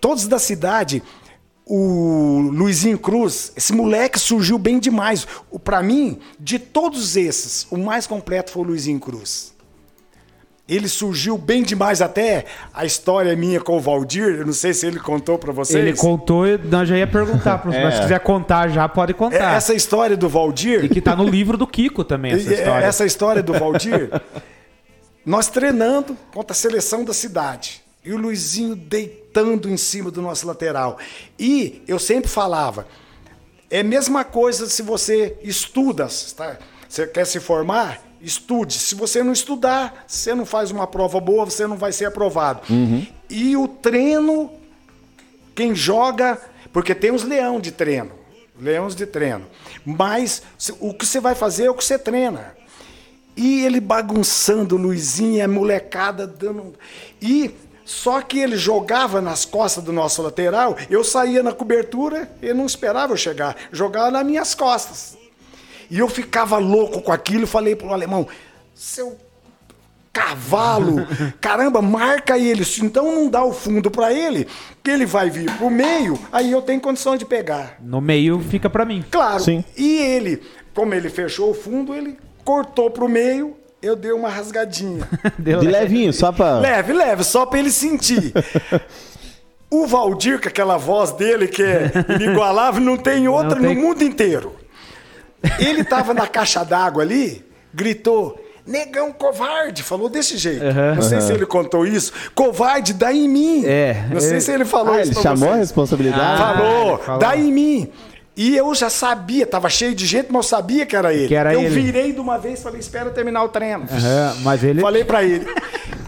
todos 0.00 0.26
da 0.26 0.38
cidade. 0.38 1.02
O 1.64 2.50
Luizinho 2.52 2.98
Cruz, 2.98 3.52
esse 3.56 3.72
moleque 3.72 4.18
surgiu 4.18 4.58
bem 4.58 4.78
demais. 4.78 5.26
Para 5.62 5.82
mim, 5.82 6.18
de 6.38 6.58
todos 6.58 7.16
esses, 7.16 7.66
o 7.70 7.78
mais 7.78 8.06
completo 8.06 8.50
foi 8.50 8.62
o 8.62 8.66
Luizinho 8.66 8.98
Cruz. 8.98 9.51
Ele 10.68 10.88
surgiu 10.88 11.36
bem 11.36 11.62
demais 11.62 12.00
até 12.00 12.44
a 12.72 12.84
história 12.84 13.34
minha 13.36 13.60
com 13.60 13.76
o 13.76 13.80
Valdir. 13.80 14.36
Eu 14.38 14.46
não 14.46 14.52
sei 14.52 14.72
se 14.72 14.86
ele 14.86 14.98
contou 15.00 15.36
para 15.36 15.52
vocês. 15.52 15.84
Ele 15.84 15.96
contou, 15.96 16.46
eu 16.46 16.58
nós 16.58 16.88
já 16.88 16.96
ia 16.96 17.06
perguntar, 17.06 17.58
pro- 17.58 17.72
É. 17.74 17.82
mas 17.82 17.94
se 17.96 18.00
quiser 18.02 18.20
contar 18.20 18.68
já, 18.68 18.88
pode 18.88 19.10
É, 19.12 19.14
contar. 19.14 19.56
Essa 19.56 19.74
história 19.74 20.16
do 20.16 20.28
Valdir. 20.28 20.84
E 20.84 20.88
que 20.88 21.00
tá 21.00 21.16
no 21.16 21.24
livro 21.28 21.58
do 21.58 21.66
Kiko 21.66 22.04
também, 22.04 22.32
essa 22.32 22.48
E- 22.50 22.54
história. 22.54 22.84
Essa 22.86 23.04
história 23.04 23.42
do 23.42 23.52
Valdir, 23.52 24.08
nós 25.26 25.48
treinando 25.48 26.16
contra 26.32 26.52
a 26.52 26.56
seleção 26.56 27.04
da 27.04 27.12
cidade. 27.12 27.82
E 28.04 28.12
o 28.12 28.16
Luizinho 28.16 28.74
deitando 28.74 29.68
em 29.68 29.76
cima 29.76 30.10
do 30.10 30.22
nosso 30.22 30.46
lateral. 30.46 30.96
E 31.38 31.82
eu 31.86 31.98
sempre 31.98 32.28
falava, 32.30 32.86
é 33.70 33.80
a 33.80 33.84
mesma 33.84 34.24
coisa 34.24 34.66
se 34.68 34.82
você 34.82 35.36
estuda, 35.42 36.08
tá? 36.36 36.56
você 36.88 37.06
quer 37.06 37.24
se 37.26 37.38
formar, 37.40 38.00
estude. 38.22 38.74
Se 38.74 38.94
você 38.94 39.22
não 39.22 39.32
estudar, 39.32 40.04
você 40.06 40.34
não 40.34 40.46
faz 40.46 40.70
uma 40.70 40.86
prova 40.86 41.20
boa, 41.20 41.44
você 41.44 41.66
não 41.66 41.76
vai 41.76 41.92
ser 41.92 42.06
aprovado. 42.06 42.60
E 43.28 43.56
o 43.56 43.66
treino, 43.66 44.50
quem 45.54 45.74
joga, 45.74 46.40
porque 46.72 46.94
tem 46.94 47.10
os 47.10 47.24
leão 47.24 47.60
de 47.60 47.72
treino, 47.72 48.12
leões 48.58 48.94
de 48.94 49.06
treino. 49.06 49.46
Mas 49.84 50.42
o 50.80 50.94
que 50.94 51.04
você 51.04 51.20
vai 51.20 51.34
fazer 51.34 51.64
é 51.64 51.70
o 51.70 51.74
que 51.74 51.84
você 51.84 51.98
treina. 51.98 52.56
E 53.36 53.64
ele 53.64 53.80
bagunçando 53.80 54.76
o 54.76 54.78
Luizinho, 54.78 55.38
e 55.38 55.40
a 55.40 55.48
molecada 55.48 56.26
dando. 56.26 56.74
E 57.20 57.50
só 57.84 58.20
que 58.20 58.38
ele 58.38 58.56
jogava 58.56 59.20
nas 59.20 59.44
costas 59.44 59.82
do 59.82 59.92
nosso 59.92 60.22
lateral, 60.22 60.76
eu 60.88 61.02
saía 61.02 61.42
na 61.42 61.52
cobertura, 61.52 62.30
ele 62.40 62.54
não 62.54 62.66
esperava 62.66 63.12
eu 63.12 63.16
chegar, 63.16 63.56
jogava 63.72 64.10
nas 64.10 64.24
minhas 64.24 64.54
costas. 64.54 65.16
E 65.92 65.98
eu 65.98 66.08
ficava 66.08 66.56
louco 66.56 67.02
com 67.02 67.12
aquilo, 67.12 67.46
falei 67.46 67.76
pro 67.76 67.92
alemão, 67.92 68.26
seu 68.74 69.14
cavalo, 70.12 71.06
caramba, 71.40 71.80
marca 71.82 72.38
ele, 72.38 72.64
se 72.64 72.84
então 72.84 73.04
não 73.14 73.28
dá 73.30 73.44
o 73.44 73.52
fundo 73.52 73.90
para 73.90 74.12
ele, 74.12 74.46
que 74.82 74.90
ele 74.90 75.06
vai 75.06 75.28
vir 75.30 75.50
pro 75.58 75.70
meio, 75.70 76.18
aí 76.32 76.50
eu 76.50 76.62
tenho 76.62 76.80
condição 76.80 77.16
de 77.16 77.24
pegar. 77.24 77.76
No 77.80 78.00
meio 78.00 78.40
fica 78.40 78.68
pra 78.70 78.84
mim. 78.84 79.04
Claro. 79.10 79.42
Sim. 79.42 79.62
E 79.76 79.98
ele, 79.98 80.42
como 80.74 80.94
ele 80.94 81.08
fechou 81.10 81.50
o 81.50 81.54
fundo, 81.54 81.94
ele 81.94 82.18
cortou 82.44 82.90
pro 82.90 83.08
meio, 83.08 83.54
eu 83.82 83.94
dei 83.94 84.12
uma 84.12 84.28
rasgadinha. 84.30 85.06
Deu- 85.38 85.60
De 85.60 85.66
levinho, 85.68 86.12
só 86.12 86.32
pra... 86.32 86.58
leve, 86.58 86.92
leve, 86.94 87.22
só 87.24 87.44
pra 87.46 87.58
ele 87.58 87.70
sentir. 87.70 88.32
O 89.74 89.86
Valdir, 89.86 90.38
com 90.38 90.48
aquela 90.48 90.76
voz 90.76 91.12
dele 91.12 91.48
que 91.48 91.62
é 91.62 91.90
inigualável, 92.20 92.78
não 92.82 92.94
tem 92.98 93.26
outra 93.26 93.54
Não 93.58 93.68
tem- 93.68 93.74
no 93.74 93.80
mundo 93.80 94.04
inteiro. 94.04 94.54
Ele 95.58 95.82
tava 95.84 96.14
na 96.14 96.26
caixa 96.26 96.64
d'água 96.64 97.02
ali, 97.02 97.44
gritou. 97.74 98.38
Negão 98.64 99.10
covarde, 99.12 99.82
falou 99.82 100.08
desse 100.08 100.36
jeito. 100.36 100.64
Aham. 100.64 100.94
Não 100.94 101.02
sei 101.02 101.20
se 101.20 101.32
ele 101.32 101.44
contou 101.44 101.84
isso. 101.84 102.12
Covarde, 102.32 102.92
dá 102.92 103.12
em 103.12 103.28
mim. 103.28 103.64
É, 103.66 104.04
Não 104.08 104.20
sei 104.20 104.36
é. 104.36 104.40
se 104.40 104.52
ele 104.52 104.64
falou 104.64 104.94
Ah, 104.94 105.00
isso 105.00 105.08
ele 105.10 105.14
pra 105.14 105.22
chamou 105.22 105.48
a 105.48 105.52
vocês. 105.52 105.60
responsabilidade? 105.68 106.22
Ah, 106.22 106.36
Falou, 106.54 106.94
ele 106.94 107.02
falou. 107.02 107.20
dá 107.20 107.36
em 107.36 107.52
mim. 107.52 107.88
E 108.36 108.56
eu 108.56 108.72
já 108.72 108.88
sabia, 108.88 109.44
tava 109.46 109.68
cheio 109.68 109.94
de 109.96 110.06
gente, 110.06 110.28
mas 110.30 110.44
eu 110.46 110.48
sabia 110.48 110.86
que 110.86 110.94
era 110.94 111.12
ele. 111.12 111.26
Que 111.26 111.34
era 111.34 111.52
eu 111.52 111.60
ele. 111.62 111.68
virei 111.82 112.12
de 112.12 112.20
uma 112.20 112.38
vez 112.38 112.60
e 112.60 112.62
falei, 112.62 112.78
espera 112.78 113.10
terminar 113.10 113.42
o 113.42 113.48
treino. 113.48 113.84
Aham, 113.90 114.36
mas 114.42 114.62
ele. 114.62 114.80
Falei 114.80 115.04
pra 115.04 115.24
ele. 115.24 115.44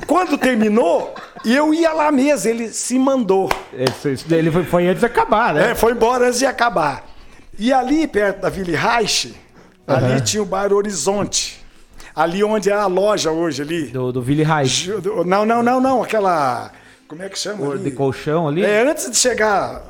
Quando 0.06 0.38
terminou, 0.38 1.12
eu 1.44 1.74
ia 1.74 1.92
lá 1.92 2.12
mesmo, 2.12 2.48
ele 2.48 2.68
se 2.68 2.96
mandou. 3.00 3.50
Isso- 3.72 4.32
ele 4.32 4.50
foi, 4.52 4.62
foi 4.64 4.86
antes 4.86 5.00
de 5.00 5.06
acabar, 5.06 5.52
né? 5.54 5.72
É, 5.72 5.74
foi 5.74 5.90
embora 5.92 6.28
antes 6.28 6.38
de 6.38 6.46
acabar. 6.46 7.04
E 7.58 7.72
ali, 7.72 8.06
perto 8.06 8.40
da 8.40 8.48
Vila 8.48 8.76
Reich, 8.76 9.34
ali 9.86 10.20
tinha 10.20 10.42
o 10.42 10.46
bairro 10.46 10.76
Horizonte. 10.76 11.64
Ali 12.14 12.44
onde 12.44 12.70
é 12.70 12.72
a 12.72 12.86
loja 12.86 13.32
hoje 13.32 13.62
ali. 13.62 13.86
Do, 13.88 14.12
do 14.12 14.20
Willy 14.20 14.44
Reich. 14.44 14.88
Não, 15.26 15.44
não, 15.44 15.62
não, 15.62 15.80
não. 15.80 16.02
Aquela. 16.02 16.70
Como 17.08 17.22
é 17.22 17.28
que 17.28 17.38
chama? 17.38 17.72
ali? 17.72 17.82
De 17.82 17.90
colchão 17.90 18.46
ali. 18.46 18.64
É, 18.64 18.88
antes 18.88 19.10
de 19.10 19.16
chegar. 19.16 19.82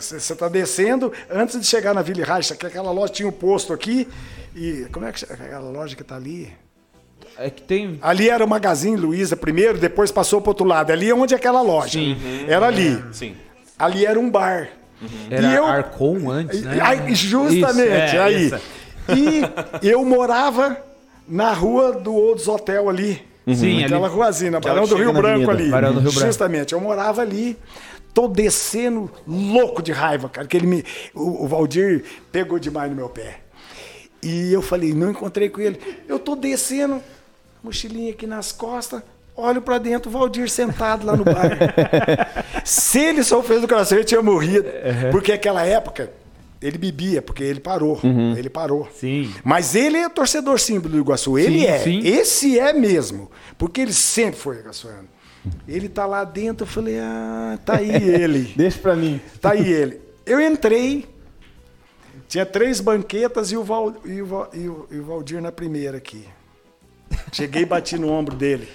Você 0.00 0.16
está 0.16 0.48
descendo, 0.48 1.12
antes 1.30 1.60
de 1.60 1.66
chegar 1.66 1.94
na 1.94 2.00
Vila 2.00 2.24
Reich, 2.24 2.54
que 2.56 2.66
aquela 2.66 2.90
loja 2.90 3.12
tinha 3.12 3.28
um 3.28 3.32
posto 3.32 3.72
aqui. 3.74 4.08
E. 4.54 4.86
Como 4.90 5.04
é 5.04 5.12
que 5.12 5.20
chama? 5.20 5.34
Aquela 5.34 5.70
loja 5.70 5.94
que 5.94 6.00
está 6.00 6.16
ali? 6.16 6.50
É 7.38 7.50
que 7.50 7.60
tem. 7.60 7.98
Ali 8.00 8.30
era 8.30 8.42
o 8.42 8.48
Magazine 8.48 8.96
Luiza 8.96 9.36
primeiro, 9.36 9.76
depois 9.76 10.10
passou 10.10 10.40
para 10.40 10.50
outro 10.50 10.66
lado. 10.66 10.90
Ali 10.90 11.10
é 11.10 11.14
onde 11.14 11.34
é 11.34 11.36
aquela 11.36 11.60
loja. 11.60 11.98
Sim. 11.98 12.16
Era 12.48 12.66
ali. 12.66 13.04
Sim. 13.12 13.36
Ali 13.78 14.06
era 14.06 14.18
um 14.18 14.30
bar. 14.30 14.70
Era 15.30 15.46
E 15.46 15.54
eu- 15.54 15.64
Arcon 15.66 16.30
antes, 16.30 16.62
né? 16.62 16.78
Aí, 16.82 17.14
justamente, 17.14 17.88
Isso, 18.06 18.16
é, 18.16 18.18
aí. 18.22 18.46
isso. 18.46 18.60
E 19.82 19.88
eu 19.90 20.04
morava 20.04 20.76
na 21.28 21.52
rua 21.52 21.92
do 21.92 22.14
Olds 22.14 22.48
Hotel 22.48 22.88
ali. 22.88 23.22
Sim, 23.54 23.84
Aquela 23.84 24.06
ali. 24.06 24.14
ruazinha, 24.16 24.50
na 24.50 24.60
Barão 24.60 24.86
do 24.86 24.96
Rio 24.96 25.12
Branco 25.12 25.50
avenida. 25.50 25.76
ali. 25.76 25.92
Do 25.94 26.00
Rio 26.00 26.10
Branco. 26.12 26.26
Justamente, 26.26 26.72
eu 26.72 26.80
morava 26.80 27.22
ali. 27.22 27.56
Tô 28.12 28.26
descendo 28.26 29.10
louco 29.28 29.82
de 29.82 29.92
raiva, 29.92 30.28
cara. 30.28 30.48
Que 30.48 30.56
ele 30.56 30.66
me, 30.66 30.84
o, 31.14 31.44
o 31.44 31.46
Valdir 31.46 32.02
pegou 32.32 32.58
demais 32.58 32.90
no 32.90 32.96
meu 32.96 33.08
pé. 33.08 33.40
E 34.22 34.52
eu 34.52 34.62
falei, 34.62 34.92
não 34.94 35.10
encontrei 35.10 35.48
com 35.50 35.60
ele. 35.60 35.78
Eu 36.08 36.18
tô 36.18 36.34
descendo, 36.34 37.00
mochilinha 37.62 38.10
aqui 38.12 38.26
nas 38.26 38.50
costas, 38.50 39.02
olho 39.36 39.60
pra 39.60 39.78
dentro, 39.78 40.08
o 40.08 40.12
Valdir 40.12 40.48
sentado 40.48 41.06
lá 41.06 41.16
no 41.16 41.24
bar. 41.24 41.58
Se 42.64 42.98
ele 42.98 43.22
só 43.22 43.42
fez 43.42 43.62
o 43.62 43.68
coração, 43.68 43.98
ele 43.98 44.04
tinha 44.04 44.22
morrido. 44.22 44.66
Porque 45.10 45.32
aquela 45.32 45.64
época, 45.64 46.10
ele 46.60 46.78
bebia, 46.78 47.20
porque 47.20 47.42
ele 47.44 47.60
parou. 47.60 48.00
Ele 48.36 48.48
parou. 48.48 48.88
Sim. 48.94 49.32
Mas 49.44 49.74
ele 49.74 49.98
é 49.98 50.08
torcedor 50.08 50.58
símbolo 50.58 50.94
do 50.94 50.98
Iguaçu. 50.98 51.38
Ele 51.38 51.60
Sim, 51.60 51.66
é. 51.66 51.78
sim. 51.78 52.00
Esse 52.04 52.58
é 52.58 52.72
mesmo. 52.72 53.30
Porque 53.58 53.80
ele 53.80 53.92
sempre 53.92 54.40
foi 54.40 54.58
iguaçuano. 54.58 55.08
Ele 55.68 55.88
tá 55.88 56.06
lá 56.06 56.24
dentro, 56.24 56.64
eu 56.64 56.68
falei, 56.68 56.98
ah, 56.98 57.58
tá 57.64 57.76
aí 57.76 57.90
ele. 58.02 58.52
Deixa 58.56 58.78
pra 58.78 58.96
mim. 58.96 59.20
Tá 59.40 59.52
aí 59.52 59.70
ele. 59.72 60.00
Eu 60.24 60.40
entrei, 60.40 61.06
tinha 62.28 62.44
três 62.44 62.80
banquetas 62.80 63.52
e 63.52 63.56
o, 63.56 63.62
Val, 63.62 63.94
e, 64.04 64.20
o, 64.20 64.48
e, 64.52 64.68
o, 64.68 64.88
e 64.90 64.98
o 64.98 65.04
Valdir 65.04 65.40
na 65.40 65.52
primeira 65.52 65.98
aqui. 65.98 66.24
Cheguei 67.32 67.62
e 67.62 67.66
bati 67.66 67.96
no 67.96 68.10
ombro 68.10 68.34
dele. 68.34 68.66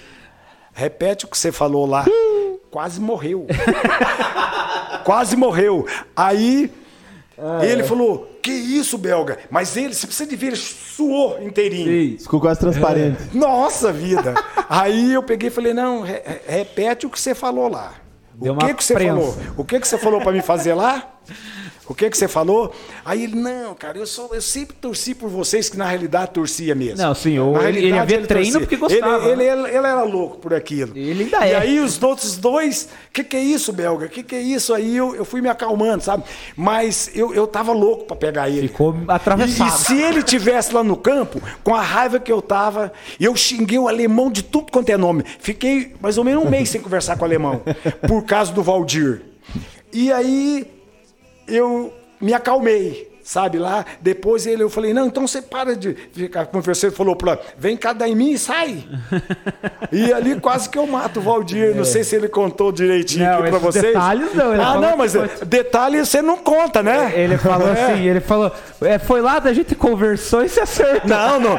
Repete 0.72 1.24
o 1.24 1.28
que 1.28 1.36
você 1.36 1.52
falou 1.52 1.86
lá. 1.86 2.04
Quase 2.70 3.00
morreu. 3.00 3.46
Quase 5.04 5.36
morreu. 5.36 5.86
Aí 6.16 6.70
ele 7.62 7.82
falou: 7.84 8.38
Que 8.42 8.50
isso, 8.52 8.96
belga? 8.96 9.38
Mas 9.50 9.76
ele, 9.76 9.94
você 9.94 10.06
precisa 10.06 10.28
de 10.28 10.36
ver, 10.36 10.48
ele 10.48 10.56
suou 10.56 11.42
inteirinho. 11.42 12.18
Ficou 12.18 12.40
quase 12.40 12.60
transparente. 12.60 13.18
Nossa 13.34 13.92
vida! 13.92 14.34
Aí 14.68 15.12
eu 15.12 15.22
peguei 15.22 15.48
e 15.48 15.50
falei, 15.52 15.74
não, 15.74 16.02
re- 16.02 16.22
re- 16.24 16.40
repete 16.46 17.06
o 17.06 17.10
que 17.10 17.20
você 17.20 17.34
falou 17.34 17.68
lá. 17.68 17.94
Deu 18.34 18.54
o 18.54 18.58
que 18.58 18.74
que 18.74 18.82
você 18.84 18.94
prensa. 18.94 19.14
falou? 19.14 19.36
O 19.56 19.64
que 19.64 19.78
que 19.80 19.86
você 19.88 19.98
falou 19.98 20.20
para 20.20 20.32
me 20.32 20.40
fazer 20.42 20.74
lá? 20.74 21.06
O 21.88 21.94
que 21.94 22.08
que 22.08 22.16
você 22.16 22.28
falou? 22.28 22.72
Aí 23.04 23.24
ele, 23.24 23.34
não, 23.34 23.74
cara, 23.74 23.98
eu, 23.98 24.06
sou, 24.06 24.30
eu 24.32 24.40
sempre 24.40 24.74
torci 24.80 25.14
por 25.16 25.28
vocês, 25.28 25.68
que 25.68 25.76
na 25.76 25.84
realidade 25.84 26.30
torcia 26.30 26.74
mesmo. 26.76 26.96
Não, 27.04 27.12
sim, 27.14 27.38
o- 27.40 27.52
Na 27.52 27.68
ele- 27.68 27.78
ele 27.78 27.88
ia 27.88 28.04
ver 28.04 28.24
treino 28.26 28.60
porque 28.60 28.76
gostava, 28.76 29.26
Ele, 29.28 29.36
né? 29.36 29.44
ele, 29.52 29.60
ele, 29.62 29.68
ele 29.76 29.86
era 29.86 30.02
louco 30.04 30.38
por 30.38 30.54
aquilo. 30.54 30.96
Ele 30.96 31.24
ainda 31.24 31.46
e 31.46 31.50
é. 31.50 31.56
aí 31.56 31.80
os 31.80 32.00
outros 32.00 32.36
dois, 32.36 32.88
que 33.12 33.24
que 33.24 33.36
é 33.36 33.40
isso, 33.42 33.72
Belga? 33.72 34.06
Que 34.08 34.22
que 34.22 34.34
é 34.34 34.40
isso? 34.40 34.72
Aí 34.72 34.96
eu, 34.96 35.14
eu 35.16 35.24
fui 35.24 35.40
me 35.40 35.48
acalmando, 35.48 36.04
sabe? 36.04 36.22
Mas 36.56 37.10
eu, 37.14 37.34
eu 37.34 37.46
tava 37.48 37.72
louco 37.72 38.04
para 38.06 38.16
pegar 38.16 38.48
ele. 38.48 38.68
Ficou 38.68 38.94
E, 38.94 39.04
atravessado. 39.08 39.68
e 39.68 39.72
se 39.84 40.00
ele 40.00 40.22
tivesse 40.22 40.72
lá 40.72 40.84
no 40.84 40.96
campo, 40.96 41.42
com 41.64 41.74
a 41.74 41.82
raiva 41.82 42.20
que 42.20 42.30
eu 42.30 42.40
tava, 42.40 42.92
eu 43.18 43.34
xinguei 43.34 43.78
o 43.78 43.88
alemão 43.88 44.30
de 44.30 44.44
tudo 44.44 44.70
quanto 44.70 44.88
é 44.88 44.96
nome. 44.96 45.24
Fiquei 45.40 45.94
mais 46.00 46.16
ou 46.16 46.22
menos 46.24 46.44
um 46.44 46.48
mês 46.48 46.68
sem 46.70 46.80
conversar 46.80 47.16
com 47.16 47.22
o 47.22 47.26
alemão, 47.26 47.60
por 48.06 48.22
causa 48.24 48.52
do 48.52 48.62
Valdir. 48.62 49.20
E 49.92 50.10
aí 50.12 50.66
eu 51.48 51.92
me 52.20 52.32
acalmei, 52.32 53.10
sabe 53.22 53.58
lá. 53.58 53.84
Depois 54.00 54.46
ele, 54.46 54.62
eu 54.62 54.70
falei, 54.70 54.92
não, 54.94 55.06
então 55.06 55.26
você 55.26 55.40
para 55.42 55.74
de 55.76 55.94
ficar 56.12 56.46
conversando. 56.46 56.90
Ele 56.90 56.96
falou 56.96 57.16
pra 57.16 57.38
vem 57.58 57.76
cá 57.76 57.92
dar 57.92 58.08
em 58.08 58.14
mim 58.14 58.32
e 58.32 58.38
sai. 58.38 58.84
e 59.90 60.12
ali 60.12 60.38
quase 60.40 60.68
que 60.68 60.78
eu 60.78 60.86
mato 60.86 61.18
o 61.20 61.22
Valdir. 61.22 61.74
Não 61.74 61.84
sei 61.84 62.04
se 62.04 62.14
ele 62.16 62.28
contou 62.28 62.70
direitinho 62.72 63.24
Não, 63.24 63.40
aqui 63.40 63.50
pra 63.50 63.58
vocês. 63.58 63.84
detalhes 63.84 64.34
não, 64.34 64.52
ele 64.54 64.62
Ah, 64.62 64.78
não, 64.78 64.96
mas 64.96 65.12
foi- 65.14 65.28
detalhe 65.46 65.98
você 66.04 66.22
não 66.22 66.36
conta, 66.36 66.82
né? 66.82 67.12
Ele 67.14 67.36
falou 67.38 67.68
É. 67.72 67.92
assim, 67.92 68.06
ele 68.08 68.20
falou, 68.20 68.52
é, 68.82 68.98
foi 68.98 69.20
lá, 69.20 69.38
da 69.38 69.52
gente 69.52 69.74
conversou 69.74 70.42
e 70.44 70.48
se 70.48 70.60
acertou. 70.60 71.08
Não, 71.08 71.38
não, 71.40 71.58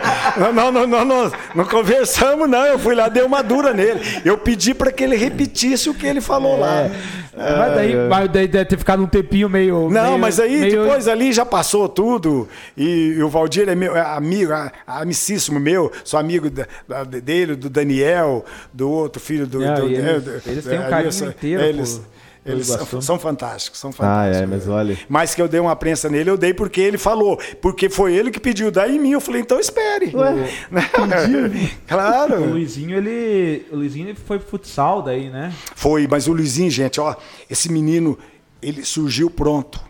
não, 0.53 0.71
não, 0.71 0.87
não, 0.87 1.05
não, 1.05 1.31
não 1.55 1.65
conversamos, 1.65 2.49
não. 2.49 2.65
Eu 2.65 2.79
fui 2.79 2.95
lá, 2.95 3.07
dei 3.09 3.23
uma 3.23 3.41
dura 3.41 3.73
nele. 3.73 3.99
Eu 4.23 4.37
pedi 4.37 4.73
para 4.73 4.91
que 4.91 5.03
ele 5.03 5.15
repetisse 5.15 5.89
o 5.89 5.93
que 5.93 6.05
ele 6.05 6.21
falou 6.21 6.57
lá. 6.59 6.89
Mas, 7.35 7.75
daí, 7.75 7.95
mas 8.09 8.29
daí 8.29 8.47
deve 8.47 8.65
ter 8.65 8.77
ficado 8.77 9.03
um 9.03 9.07
tempinho 9.07 9.49
meio... 9.49 9.89
Não, 9.89 10.03
meio- 10.09 10.19
mas 10.19 10.39
aí 10.39 10.59
meio- 10.61 10.83
depois 10.83 11.07
ali 11.07 11.33
já 11.33 11.45
passou 11.45 11.89
tudo. 11.89 12.47
E, 12.77 13.17
o 13.23 13.29
Valdir 13.29 13.67
é 13.69 13.75
meu 13.75 13.95
é 13.95 14.01
amigo, 14.01 14.51
amicíssimo 14.85 15.59
meu. 15.59 15.91
Sou 16.03 16.19
amigo 16.19 16.49
da- 16.49 16.67
da- 16.87 17.03
dele, 17.03 17.55
do 17.55 17.69
Daniel, 17.69 18.45
do 18.71 18.89
outro 18.89 19.21
filho 19.21 19.47
do. 19.47 19.59
Não, 19.59 19.75
do- 19.75 19.89
e 19.89 19.95
eles- 19.95 20.23
do- 20.23 20.41
eles 20.45 20.65
têm 20.65 20.77
um 20.77 20.81
ali, 20.81 20.89
carinho 20.89 21.11
são- 21.11 21.27
inteiro 21.29 21.63
Eles, 21.63 21.97
por- 21.97 22.12
eles 22.45 22.67
são, 22.67 23.01
são 23.01 23.17
fantásticos, 23.19 23.79
são 23.79 23.89
Ah, 23.91 23.93
fantásticos. 23.93 24.41
é, 24.41 24.45
mas 24.45 24.67
olha. 24.67 24.97
Mas 25.07 25.33
que 25.33 25.41
eu 25.41 25.47
dei 25.47 25.59
uma 25.59 25.75
prensa 25.75 26.09
nele, 26.09 26.29
eu 26.29 26.37
dei 26.37 26.53
porque 26.53 26.81
ele 26.81 26.97
falou. 26.97 27.39
Porque 27.61 27.89
foi 27.89 28.13
ele 28.15 28.29
que 28.31 28.39
pediu, 28.39 28.69
daí 28.69 28.95
em 28.97 28.99
mim. 28.99 29.11
Eu 29.11 29.21
falei, 29.21 29.41
então 29.41 29.59
espere. 29.59 30.11
claro. 31.87 32.41
O 32.43 32.49
Luizinho, 32.51 32.97
ele... 32.97 33.65
O 33.71 33.75
Luizinho 33.77 34.09
ele 34.09 34.17
foi 34.17 34.39
pro 34.39 34.47
futsal 34.49 35.01
daí, 35.01 35.29
né? 35.29 35.53
Foi, 35.75 36.07
mas 36.07 36.27
o 36.27 36.33
Luizinho, 36.33 36.69
gente, 36.69 36.99
ó, 36.99 37.15
esse 37.49 37.71
menino, 37.71 38.17
ele 38.61 38.83
surgiu 38.83 39.29
pronto. 39.29 39.81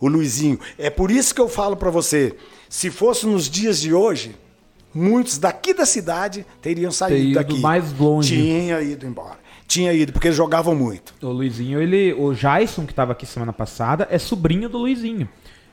O 0.00 0.08
Luizinho. 0.08 0.58
É 0.78 0.90
por 0.90 1.10
isso 1.10 1.34
que 1.34 1.40
eu 1.40 1.48
falo 1.48 1.76
pra 1.76 1.90
você, 1.90 2.34
se 2.68 2.90
fosse 2.90 3.26
nos 3.26 3.48
dias 3.48 3.80
de 3.80 3.94
hoje, 3.94 4.34
muitos 4.92 5.38
daqui 5.38 5.72
da 5.72 5.86
cidade 5.86 6.44
teriam 6.60 6.90
saído 6.90 7.16
Ter 7.16 7.24
ido 7.24 7.34
daqui. 7.34 7.60
mais 7.60 7.92
longe. 7.98 8.36
Tinha 8.36 8.80
ido 8.82 9.06
embora. 9.06 9.41
Tinha 9.66 9.92
ido, 9.92 10.12
porque 10.12 10.28
eles 10.28 10.36
jogavam 10.36 10.74
muito. 10.74 11.14
O 11.22 11.28
Luizinho, 11.28 11.80
ele... 11.80 12.12
O 12.14 12.32
Jason, 12.34 12.84
que 12.86 12.92
tava 12.94 13.12
aqui 13.12 13.24
semana 13.26 13.52
passada, 13.52 14.06
é 14.10 14.18
sobrinho 14.18 14.68
do 14.68 14.78
Luizinho. 14.78 15.28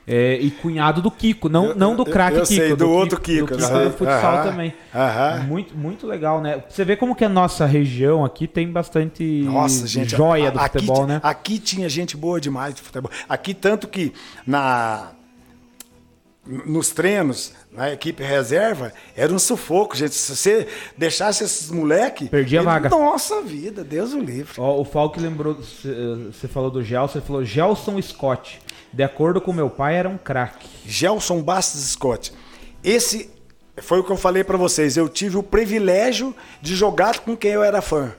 É, 0.06 0.34
e 0.40 0.50
cunhado 0.50 1.00
do 1.02 1.10
Kiko, 1.10 1.48
não, 1.48 1.72
não 1.74 1.94
do 1.94 2.04
craque 2.04 2.38
eu 2.38 2.42
Kiko. 2.42 2.60
sei, 2.62 2.74
do 2.74 2.90
outro 2.90 3.20
Kiko, 3.20 3.46
Do 3.48 3.62
eu 3.62 3.68
Kiko 3.68 3.78
do 3.84 3.90
futsal 3.92 4.34
Aham, 4.38 4.42
também. 4.50 4.74
aham. 4.92 5.44
Muito, 5.46 5.76
muito 5.76 6.06
legal, 6.06 6.40
né? 6.40 6.64
Você 6.68 6.84
vê 6.84 6.96
como 6.96 7.14
que 7.14 7.24
a 7.24 7.28
nossa 7.28 7.64
região 7.64 8.24
aqui 8.24 8.48
tem 8.48 8.68
bastante 8.72 9.22
Nossa, 9.44 9.86
gente. 9.86 10.10
joia 10.10 10.50
do 10.50 10.58
aqui, 10.58 10.78
futebol, 10.78 11.06
né? 11.06 11.20
Aqui 11.22 11.58
tinha 11.60 11.88
gente 11.88 12.16
boa 12.16 12.40
demais 12.40 12.74
de 12.74 12.80
futebol. 12.82 13.10
Aqui, 13.28 13.54
tanto 13.54 13.86
que 13.86 14.12
na. 14.44 15.12
Nos 16.46 16.90
treinos, 16.90 17.52
na 17.70 17.92
equipe 17.92 18.22
reserva, 18.22 18.92
era 19.14 19.32
um 19.32 19.38
sufoco, 19.38 19.94
gente. 19.94 20.14
Se 20.14 20.34
você 20.34 20.66
deixasse 20.96 21.44
esses 21.44 21.70
moleques. 21.70 22.28
Perdia 22.28 22.60
a 22.60 22.64
vaga. 22.64 22.88
Nossa 22.88 23.42
vida, 23.42 23.84
Deus 23.84 24.14
o 24.14 24.18
livre. 24.18 24.54
Ó, 24.56 24.80
o 24.80 24.84
Falk 24.84 25.20
lembrou, 25.20 25.54
você 25.54 26.48
falou 26.48 26.70
do 26.70 26.82
Gelson, 26.82 27.18
ele 27.18 27.26
falou 27.26 27.44
Gelson 27.44 28.00
Scott. 28.00 28.60
De 28.92 29.02
acordo 29.02 29.40
com 29.40 29.52
meu 29.52 29.68
pai, 29.68 29.96
era 29.96 30.08
um 30.08 30.16
craque. 30.16 30.66
Gelson 30.86 31.42
Bastos 31.42 31.82
Scott. 31.82 32.32
Esse 32.82 33.30
foi 33.76 34.00
o 34.00 34.04
que 34.04 34.10
eu 34.10 34.16
falei 34.16 34.42
pra 34.42 34.56
vocês. 34.56 34.96
Eu 34.96 35.08
tive 35.08 35.36
o 35.36 35.42
privilégio 35.42 36.34
de 36.60 36.74
jogar 36.74 37.20
com 37.20 37.36
quem 37.36 37.52
eu 37.52 37.62
era 37.62 37.82
fã. 37.82 38.12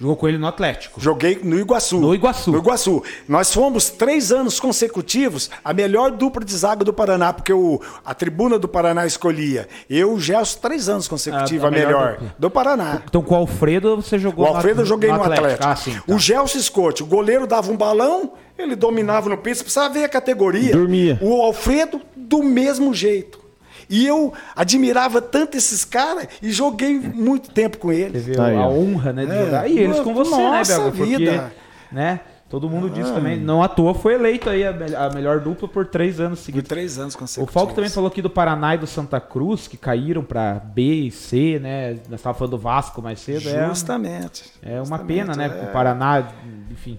Jogou 0.00 0.14
com 0.16 0.28
ele 0.28 0.38
no 0.38 0.46
Atlético. 0.46 1.00
Joguei 1.00 1.40
no 1.42 1.58
Iguaçu. 1.58 1.98
No 2.00 2.14
Iguaçu. 2.14 2.52
No 2.52 2.58
Iguaçu. 2.58 3.02
Nós 3.28 3.52
fomos 3.52 3.90
três 3.90 4.30
anos 4.30 4.60
consecutivos 4.60 5.50
a 5.64 5.72
melhor 5.72 6.12
dupla 6.12 6.44
de 6.44 6.56
zaga 6.56 6.84
do 6.84 6.92
Paraná, 6.92 7.32
porque 7.32 7.52
o, 7.52 7.80
a 8.04 8.14
tribuna 8.14 8.58
do 8.58 8.68
Paraná 8.68 9.04
escolhia. 9.06 9.68
Eu, 9.90 10.12
o 10.14 10.20
Gelson, 10.20 10.58
três 10.60 10.88
anos 10.88 11.08
consecutivos 11.08 11.64
A- 11.64 11.66
a, 11.66 11.68
a 11.68 11.72
melhor 11.72 11.88
melhor. 12.18 12.34
do 12.38 12.48
Paraná. 12.50 13.02
Então 13.08 13.22
com 13.22 13.34
o 13.34 13.38
Alfredo 13.38 13.96
você 13.96 14.18
jogou 14.18 14.44
O 14.44 14.48
Alfredo 14.48 14.82
eu 14.82 14.86
joguei 14.86 15.10
no 15.10 15.22
Atlético. 15.22 15.66
Ah, 15.66 15.74
sim. 15.74 15.92
tá. 15.92 16.02
O 16.06 16.18
Gelson 16.18 16.60
Scott, 16.60 17.02
o 17.02 17.06
goleiro 17.06 17.46
dava 17.46 17.72
um 17.72 17.76
balão, 17.76 18.32
ele 18.56 18.76
dominava 18.76 19.28
no 19.28 19.36
piso, 19.38 19.62
precisava 19.64 19.92
ver 19.94 20.04
a 20.04 20.08
categoria. 20.08 20.72
Dormia. 20.72 21.18
O 21.20 21.42
Alfredo, 21.42 22.00
do 22.16 22.42
mesmo 22.42 22.94
jeito. 22.94 23.47
E 23.90 24.06
eu 24.06 24.32
admirava 24.54 25.20
tanto 25.22 25.56
esses 25.56 25.84
caras 25.84 26.28
e 26.42 26.50
joguei 26.50 26.98
muito 26.98 27.50
tempo 27.50 27.78
com 27.78 27.90
eles. 27.92 28.24
Teve 28.24 28.40
Aí, 28.40 28.54
a 28.56 28.66
ó. 28.66 28.70
honra, 28.70 29.12
né, 29.12 29.24
de 29.26 29.32
É. 29.32 29.44
jogar. 29.44 29.68
E 29.70 29.78
eles 29.78 30.00
com 30.00 30.12
você, 30.14 30.30
Nossa 30.30 30.72
né, 30.72 30.78
Belga? 30.84 30.96
Porque, 30.96 31.16
vida. 31.16 31.52
né, 31.90 32.20
todo 32.50 32.68
mundo 32.68 32.90
diz 32.90 33.08
também. 33.10 33.38
Não 33.40 33.62
à 33.62 33.68
toa 33.68 33.94
foi 33.94 34.14
eleito 34.14 34.50
aí 34.50 34.62
a, 34.66 34.72
me- 34.72 34.94
a 34.94 35.08
melhor 35.10 35.40
dupla 35.40 35.66
por 35.68 35.86
três 35.86 36.20
anos 36.20 36.40
Por 36.40 36.44
seguidos. 36.46 36.68
três 36.68 36.98
anos 36.98 37.14
O 37.14 37.18
consecutivos. 37.18 37.52
Falco 37.54 37.72
também 37.74 37.88
falou 37.90 38.08
aqui 38.08 38.20
do 38.20 38.28
Paraná 38.30 38.74
e 38.74 38.78
do 38.78 38.86
Santa 38.86 39.18
Cruz, 39.20 39.66
que 39.66 39.76
caíram 39.78 40.22
pra 40.22 40.54
B 40.54 40.82
e 41.06 41.10
C, 41.10 41.58
né? 41.58 41.92
Nós 42.08 42.18
estávamos 42.20 42.38
falando 42.38 42.50
do 42.50 42.58
Vasco 42.58 43.00
mais 43.00 43.20
cedo. 43.20 43.48
é- 43.48 43.68
Justamente. 43.68 44.44
É 44.62 44.74
uma 44.76 44.98
Justamente, 44.98 45.06
pena, 45.06 45.34
né? 45.34 45.60
é. 45.62 45.64
O 45.64 45.72
Paraná, 45.72 46.28
enfim. 46.70 46.98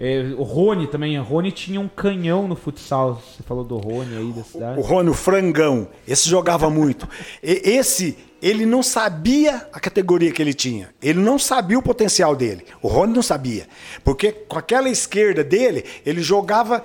É, 0.00 0.32
o 0.38 0.44
Rony 0.44 0.86
também. 0.86 1.18
O 1.18 1.22
Rony 1.24 1.50
tinha 1.50 1.80
um 1.80 1.88
canhão 1.88 2.46
no 2.46 2.54
futsal. 2.54 3.16
Você 3.20 3.42
falou 3.42 3.64
do 3.64 3.76
Rony 3.78 4.16
aí 4.16 4.32
da 4.32 4.44
cidade. 4.44 4.78
O 4.78 4.82
Rony, 4.82 5.10
o 5.10 5.14
frangão, 5.14 5.88
esse 6.06 6.28
jogava 6.28 6.70
muito. 6.70 7.08
E- 7.42 7.62
esse, 7.64 8.16
ele 8.40 8.64
não 8.64 8.80
sabia 8.80 9.66
a 9.72 9.80
categoria 9.80 10.30
que 10.30 10.40
ele 10.40 10.54
tinha. 10.54 10.90
Ele 11.02 11.18
não 11.18 11.36
sabia 11.36 11.76
o 11.78 11.82
potencial 11.82 12.36
dele. 12.36 12.64
O 12.80 12.86
Rony 12.86 13.12
não 13.12 13.22
sabia. 13.22 13.66
Porque 14.04 14.30
com 14.30 14.56
aquela 14.56 14.88
esquerda 14.88 15.42
dele, 15.42 15.84
ele 16.06 16.22
jogava 16.22 16.84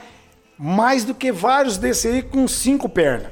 mais 0.58 1.04
do 1.06 1.14
que 1.14 1.32
vários 1.32 1.78
desse 1.78 2.08
aí 2.08 2.22
com 2.24 2.48
cinco 2.48 2.90
pernas. 2.90 3.32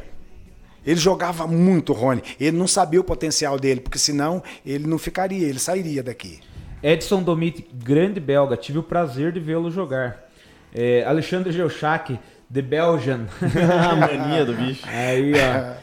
Ele 0.85 0.99
jogava 0.99 1.47
muito, 1.47 1.93
Rony. 1.93 2.21
Ele 2.39 2.57
não 2.57 2.67
sabia 2.67 2.99
o 2.99 3.03
potencial 3.03 3.57
dele, 3.59 3.81
porque 3.81 3.99
senão 3.99 4.43
ele 4.65 4.85
não 4.87 4.97
ficaria, 4.97 5.47
ele 5.47 5.59
sairia 5.59 6.01
daqui. 6.03 6.39
Edson 6.83 7.21
Domit, 7.23 7.67
grande 7.73 8.19
belga. 8.19 8.57
Tive 8.57 8.79
o 8.79 8.83
prazer 8.83 9.31
de 9.31 9.39
vê-lo 9.39 9.69
jogar. 9.69 10.29
É, 10.73 11.03
Alexandre 11.05 11.51
Geuchac, 11.51 12.19
The 12.51 12.61
Belgian. 12.61 13.27
a 13.41 13.95
mania 13.95 14.45
do 14.45 14.53
bicho. 14.53 14.83
Aí, 14.87 15.33
ó. 15.33 15.81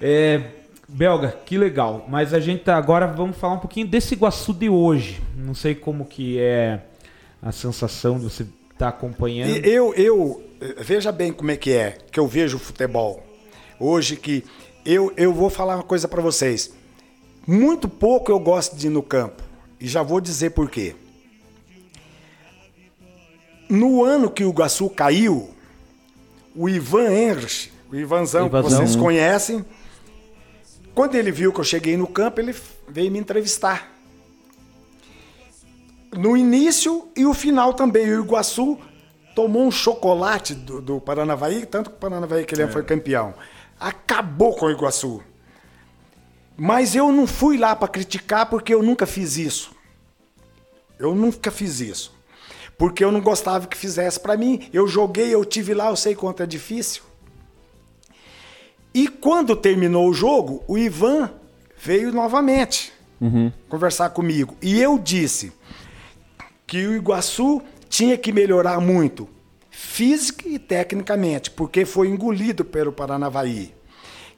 É, 0.00 0.42
Belga, 0.92 1.34
que 1.46 1.56
legal. 1.56 2.04
Mas 2.08 2.34
a 2.34 2.40
gente 2.40 2.64
tá, 2.64 2.76
agora 2.76 3.06
vamos 3.06 3.36
falar 3.36 3.54
um 3.54 3.58
pouquinho 3.58 3.86
desse 3.86 4.14
Iguaçu 4.14 4.52
de 4.52 4.68
hoje. 4.68 5.22
Não 5.34 5.54
sei 5.54 5.74
como 5.74 6.04
que 6.04 6.38
é 6.38 6.80
a 7.40 7.50
sensação 7.50 8.18
de 8.18 8.24
você 8.24 8.42
estar 8.42 8.52
tá 8.76 8.88
acompanhando. 8.88 9.56
E 9.56 9.70
Eu, 9.70 9.94
eu, 9.94 10.42
veja 10.78 11.10
bem 11.10 11.32
como 11.32 11.50
é 11.50 11.56
que 11.56 11.72
é, 11.72 11.96
que 12.10 12.20
eu 12.20 12.26
vejo 12.26 12.58
o 12.58 12.60
futebol. 12.60 13.24
Hoje 13.80 14.16
que 14.16 14.44
eu, 14.84 15.12
eu 15.16 15.32
vou 15.32 15.48
falar 15.48 15.76
uma 15.76 15.82
coisa 15.82 16.06
para 16.06 16.20
vocês. 16.20 16.74
Muito 17.46 17.88
pouco 17.88 18.30
eu 18.30 18.38
gosto 18.38 18.76
de 18.76 18.88
ir 18.88 18.90
no 18.90 19.02
campo. 19.02 19.41
E 19.82 19.88
já 19.88 20.00
vou 20.00 20.20
dizer 20.20 20.50
por 20.50 20.70
quê. 20.70 20.94
No 23.68 24.04
ano 24.04 24.30
que 24.30 24.44
o 24.44 24.50
Iguaçu 24.50 24.88
caiu, 24.88 25.50
o 26.54 26.68
Ivan 26.68 27.10
Henrich, 27.10 27.72
o 27.90 27.96
Ivanzão, 27.96 28.48
que 28.48 28.56
Ivanzão. 28.56 28.78
vocês 28.78 28.94
conhecem, 28.94 29.64
quando 30.94 31.16
ele 31.16 31.32
viu 31.32 31.52
que 31.52 31.58
eu 31.58 31.64
cheguei 31.64 31.96
no 31.96 32.06
campo, 32.06 32.40
ele 32.40 32.54
veio 32.86 33.10
me 33.10 33.18
entrevistar. 33.18 33.90
No 36.16 36.36
início 36.36 37.08
e 37.16 37.26
o 37.26 37.34
final 37.34 37.74
também, 37.74 38.08
o 38.08 38.22
Iguaçu 38.22 38.78
tomou 39.34 39.64
um 39.64 39.70
chocolate 39.72 40.54
do, 40.54 40.80
do 40.80 41.00
Paranavaí, 41.00 41.66
tanto 41.66 41.90
que 41.90 41.96
o 41.96 41.98
Paranavaí 41.98 42.44
que 42.44 42.54
ele 42.54 42.68
foi 42.68 42.84
campeão. 42.84 43.34
Acabou 43.80 44.54
com 44.54 44.66
o 44.66 44.70
Iguaçu. 44.70 45.20
Mas 46.56 46.94
eu 46.94 47.10
não 47.10 47.26
fui 47.26 47.56
lá 47.58 47.74
para 47.74 47.88
criticar 47.88 48.48
porque 48.48 48.72
eu 48.72 48.80
nunca 48.80 49.06
fiz 49.06 49.36
isso. 49.36 49.71
Eu 51.02 51.16
nunca 51.16 51.50
fiz 51.50 51.80
isso. 51.80 52.14
Porque 52.78 53.04
eu 53.04 53.10
não 53.10 53.20
gostava 53.20 53.66
que 53.66 53.76
fizesse 53.76 54.20
para 54.20 54.36
mim. 54.36 54.68
Eu 54.72 54.86
joguei, 54.86 55.34
eu 55.34 55.44
tive 55.44 55.74
lá, 55.74 55.88
eu 55.88 55.96
sei 55.96 56.14
quanto 56.14 56.44
é 56.44 56.46
difícil. 56.46 57.02
E 58.94 59.08
quando 59.08 59.56
terminou 59.56 60.08
o 60.08 60.14
jogo, 60.14 60.62
o 60.68 60.78
Ivan 60.78 61.28
veio 61.76 62.12
novamente 62.12 62.92
conversar 63.68 64.10
comigo. 64.10 64.56
E 64.62 64.80
eu 64.80 64.96
disse 64.96 65.52
que 66.66 66.86
o 66.86 66.94
Iguaçu 66.94 67.60
tinha 67.88 68.16
que 68.16 68.32
melhorar 68.32 68.80
muito, 68.80 69.28
física 69.70 70.48
e 70.48 70.58
tecnicamente, 70.58 71.50
porque 71.50 71.84
foi 71.84 72.08
engolido 72.08 72.64
pelo 72.64 72.92
Paranavaí. 72.92 73.74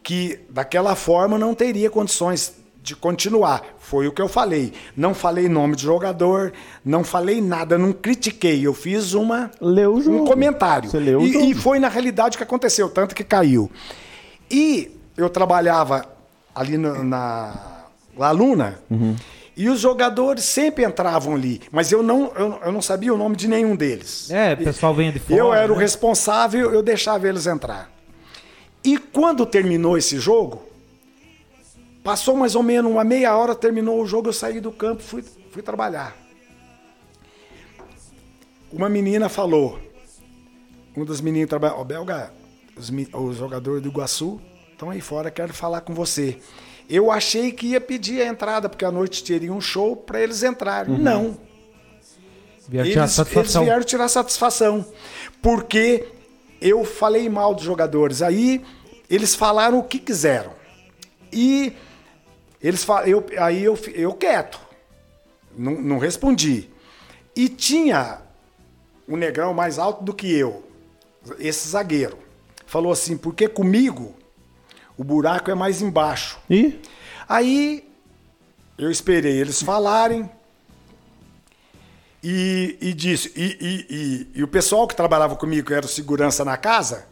Que 0.03 0.41
daquela 0.49 0.95
forma 0.95 1.39
não 1.39 1.55
teria 1.55 1.91
condições 1.91 2.64
de 2.85 2.95
continuar. 2.95 3.63
Foi 3.79 4.07
o 4.07 4.13
que 4.13 4.21
eu 4.21 4.29
falei. 4.29 4.75
Não 4.95 5.15
falei 5.15 5.49
nome 5.49 5.75
de 5.75 5.83
jogador, 5.83 6.53
não 6.85 7.03
falei 7.03 7.41
nada, 7.41 7.79
não 7.79 7.95
critiquei. 7.95 8.65
Eu 8.65 8.75
fiz 8.75 9.15
uma 9.15 9.51
Leu 9.59 9.95
o 9.95 10.23
um 10.23 10.27
comentário. 10.27 10.91
Você 10.91 10.99
leu 10.99 11.21
o 11.21 11.27
e, 11.27 11.51
e 11.51 11.55
foi 11.55 11.79
na 11.79 11.89
realidade 11.89 12.35
o 12.35 12.39
que 12.39 12.45
aconteceu, 12.45 12.91
tanto 12.91 13.15
que 13.15 13.25
caiu. 13.25 13.71
E 14.51 15.01
eu 15.17 15.31
trabalhava 15.31 16.05
ali 16.55 16.77
na, 16.77 17.03
na 17.03 18.31
Luna 18.33 18.79
Uhum. 18.91 19.17
e 19.57 19.71
os 19.71 19.81
jogadores 19.81 20.45
sempre 20.45 20.85
entravam 20.85 21.35
ali, 21.35 21.63
mas 21.73 21.91
eu 21.91 22.03
não, 22.03 22.31
eu, 22.37 22.61
eu 22.67 22.71
não 22.71 22.83
sabia 22.83 23.15
o 23.15 23.17
nome 23.17 23.35
de 23.35 23.49
nenhum 23.49 23.75
deles. 23.75 24.31
É, 24.31 24.53
o 24.53 24.59
pessoal 24.59 24.95
vem 24.95 25.11
de 25.11 25.21
fora. 25.21 25.41
Eu 25.41 25.55
era 25.55 25.73
o 25.73 25.77
né? 25.77 25.81
responsável, 25.83 26.71
eu 26.71 26.83
deixava 26.83 27.27
eles 27.27 27.47
entrar. 27.47 27.91
E 28.85 28.99
quando 28.99 29.47
terminou 29.47 29.97
esse 29.97 30.19
jogo, 30.19 30.74
passou 32.05 32.37
mais 32.37 32.55
ou 32.55 32.63
menos 32.63 32.93
uma 32.93 33.03
meia 33.03 33.35
hora, 33.35 33.55
terminou 33.55 34.01
o 34.01 34.07
jogo, 34.07 34.29
eu 34.29 34.33
saí 34.33 34.61
do 34.61 34.71
campo, 34.71 35.03
fui, 35.03 35.25
fui 35.51 35.63
trabalhar. 35.63 36.15
Uma 38.71 38.89
menina 38.91 39.29
falou, 39.29 39.79
um 40.95 41.05
dos 41.05 41.21
meninos 41.23 41.49
trabalha, 41.49 41.75
ó, 41.75 41.83
Belga, 41.83 42.31
os, 42.77 42.93
os 43.15 43.37
jogadores 43.39 43.83
do 43.83 43.89
Iguaçu 43.89 44.41
estão 44.71 44.91
aí 44.91 45.01
fora, 45.01 45.31
quero 45.31 45.55
falar 45.55 45.81
com 45.81 45.95
você. 45.95 46.39
Eu 46.91 47.11
achei 47.11 47.51
que 47.51 47.69
ia 47.69 47.81
pedir 47.81 48.21
a 48.21 48.27
entrada, 48.27 48.69
porque 48.69 48.85
à 48.85 48.91
noite 48.93 49.25
teria 49.25 49.53
um 49.53 49.61
show 49.61 49.97
para 49.97 50.21
eles 50.21 50.43
entrarem. 50.43 50.99
Não. 50.99 51.39
Vieram 52.69 52.91
tirar 52.91 52.91
Eles, 52.91 52.97
eles 52.97 53.13
satisfação. 53.13 53.65
vieram 53.65 53.83
tirar 53.83 54.09
satisfação. 54.09 54.87
Porque 55.41 56.07
eu 56.61 56.85
falei 56.85 57.27
mal 57.31 57.55
dos 57.55 57.65
jogadores. 57.65 58.21
Aí 58.21 58.63
eles 59.09 59.35
falaram 59.35 59.79
o 59.79 59.83
que 59.83 59.99
quiseram. 59.99 60.53
E 61.33 61.73
eles 62.67 62.83
fa- 62.83 63.07
eu, 63.07 63.25
aí 63.39 63.63
eu, 63.63 63.79
eu 63.95 64.13
quieto. 64.15 64.59
Não, 65.57 65.73
não 65.81 65.99
respondi. 65.99 66.69
E 67.37 67.49
tinha 67.49 68.21
um 69.09 69.17
negrão 69.17 69.53
mais 69.55 69.79
alto 69.79 70.03
do 70.03 70.13
que 70.15 70.33
eu, 70.33 70.65
esse 71.39 71.69
zagueiro. 71.69 72.19
Falou 72.67 72.91
assim, 72.93 73.17
porque 73.17 73.47
comigo 73.47 74.15
o 74.97 75.05
buraco 75.05 75.51
é 75.51 75.55
mais 75.55 75.83
embaixo. 75.83 76.39
E? 76.49 76.81
Aí 77.29 77.89
eu 78.79 78.91
esperei 78.91 79.37
eles 79.39 79.63
falarem 79.63 80.29
e, 82.23 82.77
e 82.81 82.93
disse. 82.93 83.33
E, 83.37 83.45
e- 83.61 83.87
e- 83.91 84.39
e 84.41 84.43
o 84.43 84.49
pessoal 84.49 84.89
que 84.89 84.97
trabalhava 84.97 85.37
comigo, 85.37 85.67
que 85.69 85.75
era 85.75 85.85
o 85.87 85.89
segurança 85.89 86.45
na 86.45 86.57
casa, 86.57 87.07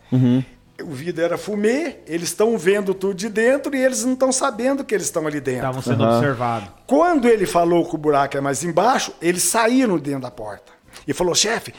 o 0.82 0.90
vidro 0.90 1.24
era 1.24 1.38
fumê, 1.38 1.96
eles 2.06 2.28
estão 2.28 2.56
vendo 2.58 2.92
tudo 2.94 3.14
de 3.14 3.28
dentro 3.28 3.74
e 3.74 3.82
eles 3.82 4.04
não 4.04 4.12
estão 4.14 4.30
sabendo 4.32 4.84
que 4.84 4.94
eles 4.94 5.06
estão 5.06 5.26
ali 5.26 5.40
dentro. 5.40 5.60
Estavam 5.60 5.82
sendo 5.82 6.02
Aham. 6.04 6.16
observados. 6.18 6.68
Quando 6.86 7.28
ele 7.28 7.46
falou 7.46 7.88
que 7.88 7.94
o 7.94 7.98
buraco 7.98 8.36
é 8.36 8.40
mais 8.40 8.62
embaixo, 8.64 9.12
eles 9.20 9.42
saíram 9.42 9.98
dentro 9.98 10.20
da 10.22 10.30
porta. 10.30 10.72
E 11.06 11.12
falou, 11.12 11.34
chefe, 11.34 11.72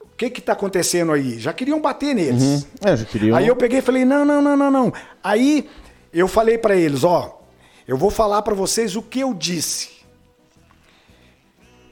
o 0.00 0.08
que 0.16 0.28
que 0.30 0.40
tá 0.40 0.52
acontecendo 0.52 1.12
aí? 1.12 1.38
Já 1.38 1.52
queriam 1.52 1.80
bater 1.80 2.14
neles. 2.14 2.66
É, 2.84 2.96
já 2.96 3.04
queria. 3.04 3.36
Aí 3.36 3.46
eu 3.46 3.56
peguei 3.56 3.78
e 3.78 3.82
falei: 3.82 4.04
não, 4.04 4.24
não, 4.24 4.40
não, 4.42 4.56
não, 4.56 4.70
não. 4.70 4.92
Aí 5.22 5.68
eu 6.12 6.28
falei 6.28 6.58
pra 6.58 6.76
eles: 6.76 7.02
ó, 7.04 7.40
eu 7.88 7.96
vou 7.96 8.10
falar 8.10 8.42
pra 8.42 8.54
vocês 8.54 8.94
o 8.96 9.02
que 9.02 9.20
eu 9.20 9.34
disse. 9.34 9.90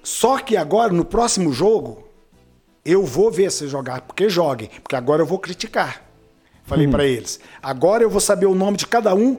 Só 0.03 0.38
que 0.38 0.57
agora, 0.57 0.92
no 0.92 1.05
próximo 1.05 1.53
jogo, 1.53 2.09
eu 2.84 3.04
vou 3.04 3.30
ver 3.30 3.50
se 3.52 3.68
jogar, 3.68 4.00
porque 4.02 4.28
joguem, 4.28 4.70
porque 4.82 4.96
agora 4.96 5.22
eu 5.22 5.26
vou 5.26 5.38
criticar. 5.38 6.02
Falei 6.64 6.86
pra 6.86 7.04
eles: 7.04 7.40
agora 7.62 8.02
eu 8.02 8.10
vou 8.10 8.20
saber 8.20 8.46
o 8.46 8.54
nome 8.54 8.76
de 8.76 8.86
cada 8.86 9.14
um, 9.14 9.38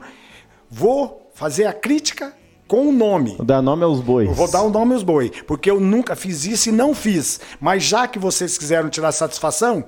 vou 0.70 1.32
fazer 1.34 1.66
a 1.66 1.74
crítica 1.74 2.34
com 2.68 2.88
o 2.88 2.92
nome. 2.92 3.36
Vou 3.36 3.46
dar 3.46 3.62
nome 3.62 3.84
aos 3.84 4.00
bois. 4.00 4.28
Eu 4.30 4.34
vou 4.34 4.50
dar 4.50 4.62
o 4.62 4.70
nome 4.70 4.94
aos 4.94 5.04
boi, 5.04 5.32
porque 5.48 5.70
eu 5.70 5.80
nunca 5.80 6.16
fiz 6.16 6.46
isso 6.46 6.70
e 6.70 6.72
não 6.72 6.94
fiz. 6.94 7.40
Mas 7.60 7.84
já 7.84 8.08
que 8.08 8.20
vocês 8.20 8.58
quiseram 8.58 8.90
tirar 8.90 9.12
satisfação, 9.12 9.84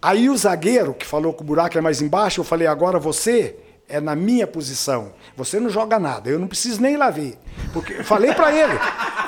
aí 0.00 0.28
o 0.28 0.36
zagueiro 0.36 0.94
que 0.94 1.06
falou 1.06 1.32
que 1.32 1.42
o 1.42 1.44
buraco 1.44 1.78
é 1.78 1.80
mais 1.80 2.02
embaixo, 2.02 2.40
eu 2.40 2.44
falei, 2.44 2.66
agora 2.66 2.98
você 2.98 3.56
é 3.88 4.00
na 4.00 4.16
minha 4.16 4.46
posição. 4.46 5.12
Você 5.36 5.60
não 5.60 5.70
joga 5.70 5.98
nada, 5.98 6.28
eu 6.28 6.38
não 6.38 6.46
preciso 6.46 6.80
nem 6.80 6.96
lá 6.96 7.10
ver. 7.10 7.38
Porque 7.72 8.02
falei 8.02 8.32
pra 8.34 8.52
ele. 8.52 8.78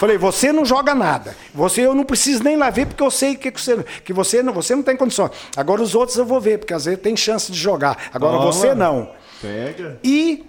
Falei, 0.01 0.19
você 0.19 0.53
não 0.53 0.65
joga 0.65 0.95
nada. 0.95 1.37
Você 1.55 1.83
eu 1.83 1.95
não 1.95 2.05
preciso 2.05 2.43
nem 2.43 2.57
lá 2.57 2.70
ver 2.70 2.87
porque 2.87 3.03
eu 3.03 3.11
sei 3.11 3.37
que, 3.37 3.51
que 3.51 3.61
você 3.61 3.85
que 4.05 4.12
você 4.12 4.43
não, 4.43 4.53
você 4.53 4.74
não 4.74 4.83
tem 4.83 4.97
condição. 4.97 5.31
Agora 5.57 5.83
os 5.83 5.95
outros 5.95 6.16
eu 6.16 6.24
vou 6.24 6.41
ver, 6.41 6.59
porque 6.59 6.74
às 6.74 6.85
vezes 6.85 7.01
tem 7.01 7.16
chance 7.16 7.51
de 7.51 7.59
jogar. 7.59 8.11
Agora 8.12 8.39
Toma. 8.39 8.53
você 8.53 8.74
não. 8.74 9.11
Pega. 9.41 9.99
E. 10.03 10.48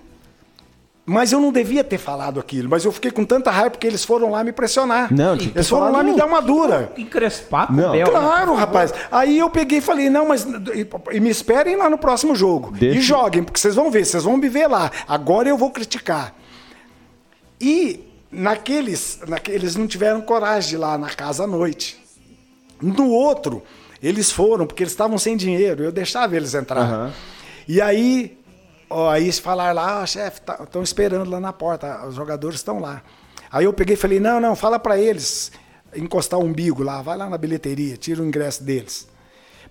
Mas 1.11 1.31
eu 1.31 1.40
não 1.40 1.52
devia 1.52 1.84
ter 1.84 1.98
falado 1.98 2.40
aquilo, 2.40 2.69
mas 2.69 2.86
eu 2.86 2.91
fiquei 2.91 3.10
com 3.10 3.26
tanta 3.26 3.49
raiva 3.49 3.72
porque 3.72 3.88
eles 3.88 4.06
foram 4.06 4.30
lá 4.30 4.44
me 4.44 4.52
pressionar. 4.52 5.11
Não, 5.11 5.36
tinha 5.36 5.52
eles 5.56 5.68
foram 5.68 5.91
lá 5.91 6.03
me 6.03 6.15
dar 6.15 6.27
uma 6.27 6.40
dura. 6.40 6.94
Encrespar 6.95 7.65
com 7.65 7.73
Não. 7.73 7.94
Bel. 7.94 8.11
Claro, 8.11 8.53
rapaz. 8.53 8.94
Aí 9.11 9.40
eu 9.40 9.49
peguei 9.49 9.80
e 9.80 9.81
falei, 9.81 10.07
não, 10.07 10.27
mas 10.27 10.45
e, 10.45 10.88
e 11.14 11.19
me 11.19 11.30
esperem 11.31 11.76
lá 11.76 11.90
no 11.90 11.98
próximo 11.98 12.36
jogo. 12.36 12.72
Deixa- 12.73 12.99
E 12.99 13.02
joguem, 13.02 13.44
porque 13.44 13.60
vocês 13.60 13.73
vão 13.73 13.90
ver, 13.90 14.06
vocês 14.06 14.23
vão 14.23 14.38
me 14.38 14.48
ver 14.48 14.68
lá. 14.68 14.91
Agora 15.07 15.49
eu 15.49 15.57
vou 15.57 15.72
criticar. 15.72 16.36
E 17.60 18.02
naqueles, 18.31 19.19
naque- 19.27 19.52
eles 19.52 19.76
não 19.76 19.88
tiveram 19.88 20.22
coragem 20.22 20.69
de 20.69 20.76
ir 20.76 20.77
lá 20.77 20.95
na 20.98 21.10
casa 21.10 21.45
à 21.45 21.48
noite. 21.48 21.99
No 22.81 23.10
outro, 23.10 23.64
eles 24.02 24.31
foram, 24.31 24.68
porque 24.68 24.84
eles 24.84 24.94
estavam 24.94 25.18
sem 25.18 25.36
dinheiro, 25.36 25.84
eu 25.84 25.91
deixava 25.91 26.36
eles 26.38 26.53
entrar. 26.53 26.81
Aham. 26.81 27.14
E 27.68 27.81
aí, 27.81 28.38
ó, 28.89 29.09
aí 29.09 29.23
eles 29.23 29.39
falaram 29.39 29.75
lá, 29.75 30.01
ah, 30.01 30.05
chefe, 30.05 30.41
estão 30.63 30.81
esperando 30.83 31.29
lá 31.29 31.39
na 31.39 31.53
porta, 31.53 32.05
os 32.07 32.15
jogadores 32.15 32.59
estão 32.59 32.79
lá. 32.79 33.01
Aí 33.51 33.65
eu 33.65 33.73
peguei 33.73 33.93
e 33.95 33.97
falei, 33.97 34.19
não, 34.19 34.39
não, 34.39 34.55
fala 34.55 34.77
para 34.79 34.97
eles 34.97 35.51
encostar 35.95 36.39
o 36.39 36.43
umbigo 36.43 36.83
lá, 36.83 37.01
vai 37.01 37.17
lá 37.17 37.27
na 37.29 37.37
bilheteria, 37.37 37.97
tira 37.97 38.21
o 38.21 38.25
ingresso 38.25 38.63
deles. 38.63 39.07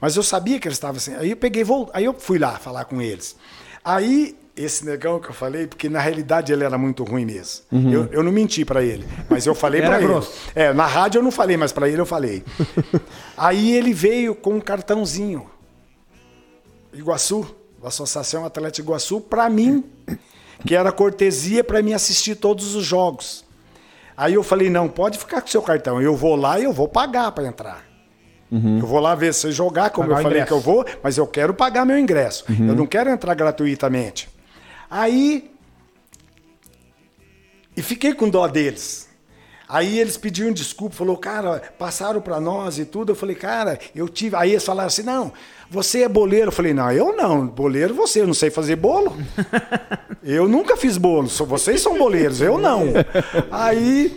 Mas 0.00 0.16
eu 0.16 0.22
sabia 0.22 0.58
que 0.58 0.66
eles 0.68 0.76
estavam 0.76 0.96
assim. 0.96 1.14
Aí 1.14 1.30
eu 1.30 1.36
peguei, 1.36 1.62
vol- 1.64 1.90
aí 1.92 2.04
eu 2.04 2.14
fui 2.14 2.38
lá 2.38 2.52
falar 2.58 2.84
com 2.84 3.00
eles. 3.02 3.36
Aí 3.84 4.36
esse 4.56 4.84
negão 4.84 5.20
que 5.20 5.28
eu 5.28 5.32
falei, 5.34 5.68
porque 5.68 5.88
na 5.88 6.00
realidade 6.00 6.52
ele 6.52 6.64
era 6.64 6.76
muito 6.76 7.04
ruim 7.04 7.24
mesmo. 7.24 7.64
Eu, 7.92 8.06
eu 8.10 8.22
não 8.24 8.32
menti 8.32 8.64
para 8.64 8.82
ele, 8.82 9.06
mas 9.30 9.46
eu 9.46 9.54
falei 9.54 9.80
para 9.80 9.98
ele. 10.02 10.12
É, 10.54 10.72
na 10.72 10.84
rádio 10.86 11.20
eu 11.20 11.22
não 11.22 11.30
falei, 11.30 11.56
mas 11.56 11.70
para 11.70 11.88
ele 11.88 12.00
eu 12.00 12.06
falei. 12.06 12.44
aí 13.36 13.76
ele 13.76 13.92
veio 13.94 14.34
com 14.34 14.54
um 14.54 14.60
cartãozinho. 14.60 15.48
Iguaçu, 16.92 17.46
Associação 17.82 18.44
Atlética 18.44 18.86
Iguaçu, 18.86 19.20
para 19.20 19.48
mim, 19.48 19.84
que 20.66 20.74
era 20.74 20.90
cortesia 20.90 21.62
para 21.62 21.82
mim 21.82 21.92
assistir 21.92 22.34
todos 22.34 22.74
os 22.74 22.84
jogos. 22.84 23.44
Aí 24.16 24.34
eu 24.34 24.42
falei, 24.42 24.68
não, 24.68 24.88
pode 24.88 25.16
ficar 25.16 25.40
com 25.40 25.46
seu 25.46 25.62
cartão. 25.62 26.02
Eu 26.02 26.16
vou 26.16 26.34
lá 26.34 26.58
e 26.58 26.64
eu 26.64 26.72
vou 26.72 26.88
pagar 26.88 27.30
para 27.32 27.46
entrar. 27.46 27.88
Eu 28.50 28.86
vou 28.86 28.98
lá 28.98 29.14
ver 29.14 29.34
se 29.34 29.52
jogar, 29.52 29.90
como 29.90 30.08
Pagar 30.08 30.20
eu 30.20 30.26
o 30.26 30.30
falei 30.30 30.44
que 30.44 30.52
eu 30.52 30.60
vou, 30.60 30.84
mas 31.02 31.18
eu 31.18 31.26
quero 31.26 31.52
pagar 31.52 31.84
meu 31.84 31.98
ingresso. 31.98 32.44
Eu 32.48 32.74
não 32.74 32.86
quero 32.86 33.10
entrar 33.10 33.34
gratuitamente. 33.34 34.28
Aí. 34.90 35.50
E 37.76 37.82
fiquei 37.82 38.14
com 38.14 38.28
dó 38.28 38.48
deles. 38.48 39.06
Aí 39.68 39.98
eles 39.98 40.16
pediram 40.16 40.50
desculpa, 40.50 40.96
falou, 40.96 41.18
cara, 41.18 41.62
passaram 41.78 42.22
pra 42.22 42.40
nós 42.40 42.78
e 42.78 42.86
tudo. 42.86 43.12
Eu 43.12 43.16
falei, 43.16 43.36
cara, 43.36 43.78
eu 43.94 44.08
tive. 44.08 44.34
Aí 44.34 44.52
eles 44.52 44.64
falaram 44.64 44.86
assim, 44.86 45.02
não, 45.02 45.30
você 45.70 46.02
é 46.02 46.08
boleiro. 46.08 46.48
Eu 46.48 46.52
falei, 46.52 46.72
não, 46.72 46.90
eu 46.90 47.16
não, 47.16 47.46
boleiro 47.46 47.94
você, 47.94 48.20
eu 48.20 48.26
não 48.26 48.34
sei 48.34 48.50
fazer 48.50 48.76
bolo. 48.76 49.16
eu 50.22 50.48
nunca 50.48 50.76
fiz 50.76 50.96
bolo, 50.96 51.28
vocês 51.28 51.80
são 51.80 51.98
boleiros, 51.98 52.40
eu 52.40 52.58
não. 52.58 52.86
Aí 53.50 54.16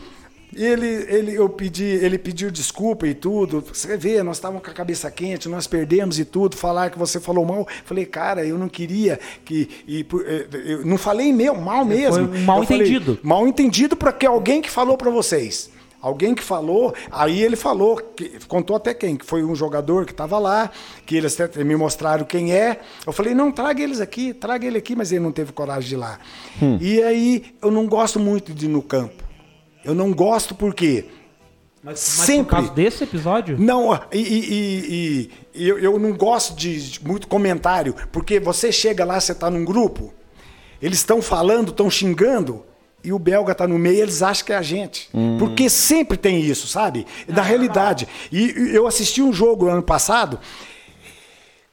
ele, 0.55 0.87
ele, 1.07 1.33
eu 1.33 1.47
pedi, 1.47 1.85
ele 1.85 2.17
pediu 2.17 2.51
desculpa 2.51 3.07
e 3.07 3.13
tudo. 3.13 3.63
Você 3.71 3.95
vê, 3.95 4.21
nós 4.21 4.37
estávamos 4.37 4.63
com 4.63 4.69
a 4.69 4.73
cabeça 4.73 5.09
quente, 5.09 5.47
nós 5.47 5.65
perdemos 5.65 6.19
e 6.19 6.25
tudo. 6.25 6.57
Falar 6.57 6.89
que 6.89 6.99
você 6.99 7.19
falou 7.19 7.45
mal. 7.45 7.65
Falei, 7.85 8.05
cara, 8.05 8.45
eu 8.45 8.57
não 8.57 8.67
queria 8.67 9.19
que. 9.45 9.69
E, 9.87 10.05
eh, 10.25 10.47
eu 10.65 10.85
não 10.85 10.97
falei 10.97 11.31
meu, 11.31 11.55
mal 11.55 11.85
mesmo. 11.85 12.25
um 12.25 12.43
mal 12.43 12.59
Eu 12.59 12.67
falei, 12.67 12.81
entendido. 12.81 13.19
mal 13.23 13.47
entendido 13.47 13.95
para 13.95 14.11
que 14.11 14.25
alguém 14.25 14.61
que 14.61 14.69
falou 14.69 14.97
para 14.97 15.09
vocês. 15.09 15.69
Alguém 16.01 16.33
que 16.33 16.41
falou, 16.43 16.93
aí 17.11 17.43
ele 17.43 17.55
falou, 17.55 17.97
que, 17.97 18.39
contou 18.47 18.75
até 18.75 18.93
quem, 18.93 19.15
que 19.15 19.25
foi 19.25 19.43
um 19.43 19.53
jogador 19.55 20.05
que 20.05 20.11
estava 20.11 20.39
lá, 20.39 20.71
que 21.05 21.15
eles 21.15 21.39
até 21.39 21.63
me 21.63 21.75
mostraram 21.75 22.25
quem 22.25 22.51
é. 22.53 22.79
Eu 23.05 23.13
falei, 23.13 23.35
não, 23.35 23.51
traga 23.51 23.83
eles 23.83 24.01
aqui, 24.01 24.33
traga 24.33 24.65
ele 24.65 24.79
aqui, 24.79 24.95
mas 24.95 25.11
ele 25.11 25.21
não 25.23 25.31
teve 25.31 25.51
coragem 25.51 25.89
de 25.89 25.95
ir 25.95 25.97
lá. 25.97 26.17
E 26.79 27.01
aí 27.03 27.53
eu 27.61 27.69
não 27.69 27.85
gosto 27.87 28.19
muito 28.19 28.51
de 28.53 28.65
ir 28.65 28.69
no 28.69 28.81
campo. 28.81 29.23
Eu 29.85 29.93
não 29.93 30.11
gosto 30.11 30.55
porque 30.55 31.05
Mas, 31.83 31.93
mas 31.93 31.99
Sempre. 32.27 32.43
por 32.45 32.49
causa 32.51 32.71
desse 32.71 33.03
episódio? 33.03 33.57
não, 33.59 33.93
e, 34.11 34.17
e- 34.19 34.49
e- 34.93 35.29
e 35.53 35.67
eu, 35.69 35.79
eu 35.79 35.99
não 35.99 36.13
gosto 36.13 36.55
de 36.55 36.99
muito 37.03 37.27
comentário, 37.27 37.95
porque 38.11 38.39
você 38.39 38.71
chega 38.71 39.03
lá, 39.03 39.19
você 39.19 39.31
está 39.33 39.49
num 39.49 39.65
grupo, 39.65 40.13
eles 40.81 40.99
estão 40.99 41.21
falando, 41.21 41.69
estão 41.69 41.89
xingando, 41.89 42.63
e 43.03 43.11
o 43.11 43.19
belga 43.19 43.51
está 43.51 43.67
no 43.67 43.79
meio, 43.79 43.99
eles 43.99 44.21
acham 44.21 44.45
que 44.45 44.53
é 44.53 44.57
a 44.57 44.61
gente. 44.61 45.09
Porque 45.39 45.69
sempre 45.69 46.17
tem 46.17 46.39
isso, 46.39 46.67
sabe? 46.67 47.05
Da 47.27 47.41
realidade. 47.41 48.07
E, 48.31 48.71
eu 48.73 48.87
assisti 48.87 49.21
um 49.21 49.33
jogo 49.33 49.67
ano 49.67 49.83
passado, 49.83 50.39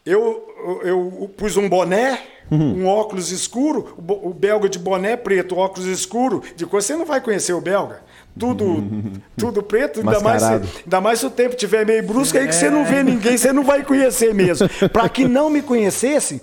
eu, 0.05 0.49
eu, 0.65 0.83
eu 1.21 1.31
pus 1.37 1.57
um 1.57 1.69
boné, 1.69 2.21
um 2.51 2.87
óculos 2.87 3.31
escuro, 3.31 3.95
o, 3.99 4.33
belga 4.33 4.69
de 4.69 4.79
boné 4.79 5.17
preto, 5.17 5.57
óculos 5.57 5.87
escuro, 5.87 6.43
de 6.57 6.65
coisa, 6.65 6.87
você 6.87 6.97
não 6.97 7.05
vai 7.05 7.21
conhecer 7.21 7.53
o 7.53 7.61
belga. 7.61 8.01
Tudo, 8.39 8.87
tudo 9.37 9.63
preto, 9.63 10.01
ainda 10.01 10.21
mais, 10.21 10.43
se, 10.43 10.53
ainda 10.85 11.01
mais 11.01 11.19
se 11.19 11.27
o 11.27 11.31
tempo 11.31 11.57
tiver 11.57 11.85
meio 11.85 12.03
brusco, 12.03 12.39
aí 12.39 12.47
que 12.47 12.55
você 12.55 12.71
não 12.71 12.85
vê 12.85 13.03
ninguém, 13.03 13.37
você 13.37 13.53
não 13.53 13.65
vai 13.65 13.83
conhecer 13.83 14.33
mesmo. 14.33 14.67
Para 14.91 15.09
que 15.09 15.27
não 15.29 15.51
me 15.51 15.61
conhecesse, 15.61 16.41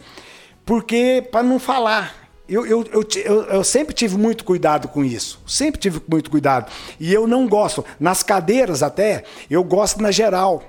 porque 0.65 1.27
para 1.31 1.43
não 1.43 1.59
falar. 1.59 2.24
Eu, 2.47 2.65
eu, 2.65 2.85
eu, 2.91 3.43
eu- 3.45 3.63
sempre 3.63 3.93
tive 3.93 4.17
muito 4.17 4.43
cuidado 4.43 4.87
com 4.87 5.03
isso. 5.03 5.39
Sempre 5.47 5.79
tive 5.81 5.99
muito 6.07 6.29
cuidado. 6.29 6.71
E 6.99 7.11
eu 7.13 7.25
não 7.25 7.47
gosto. 7.47 7.83
Nas 7.99 8.21
cadeiras 8.21 8.83
até, 8.83 9.23
eu 9.49 9.63
gosto 9.63 10.01
na 10.01 10.11
geral. 10.11 10.63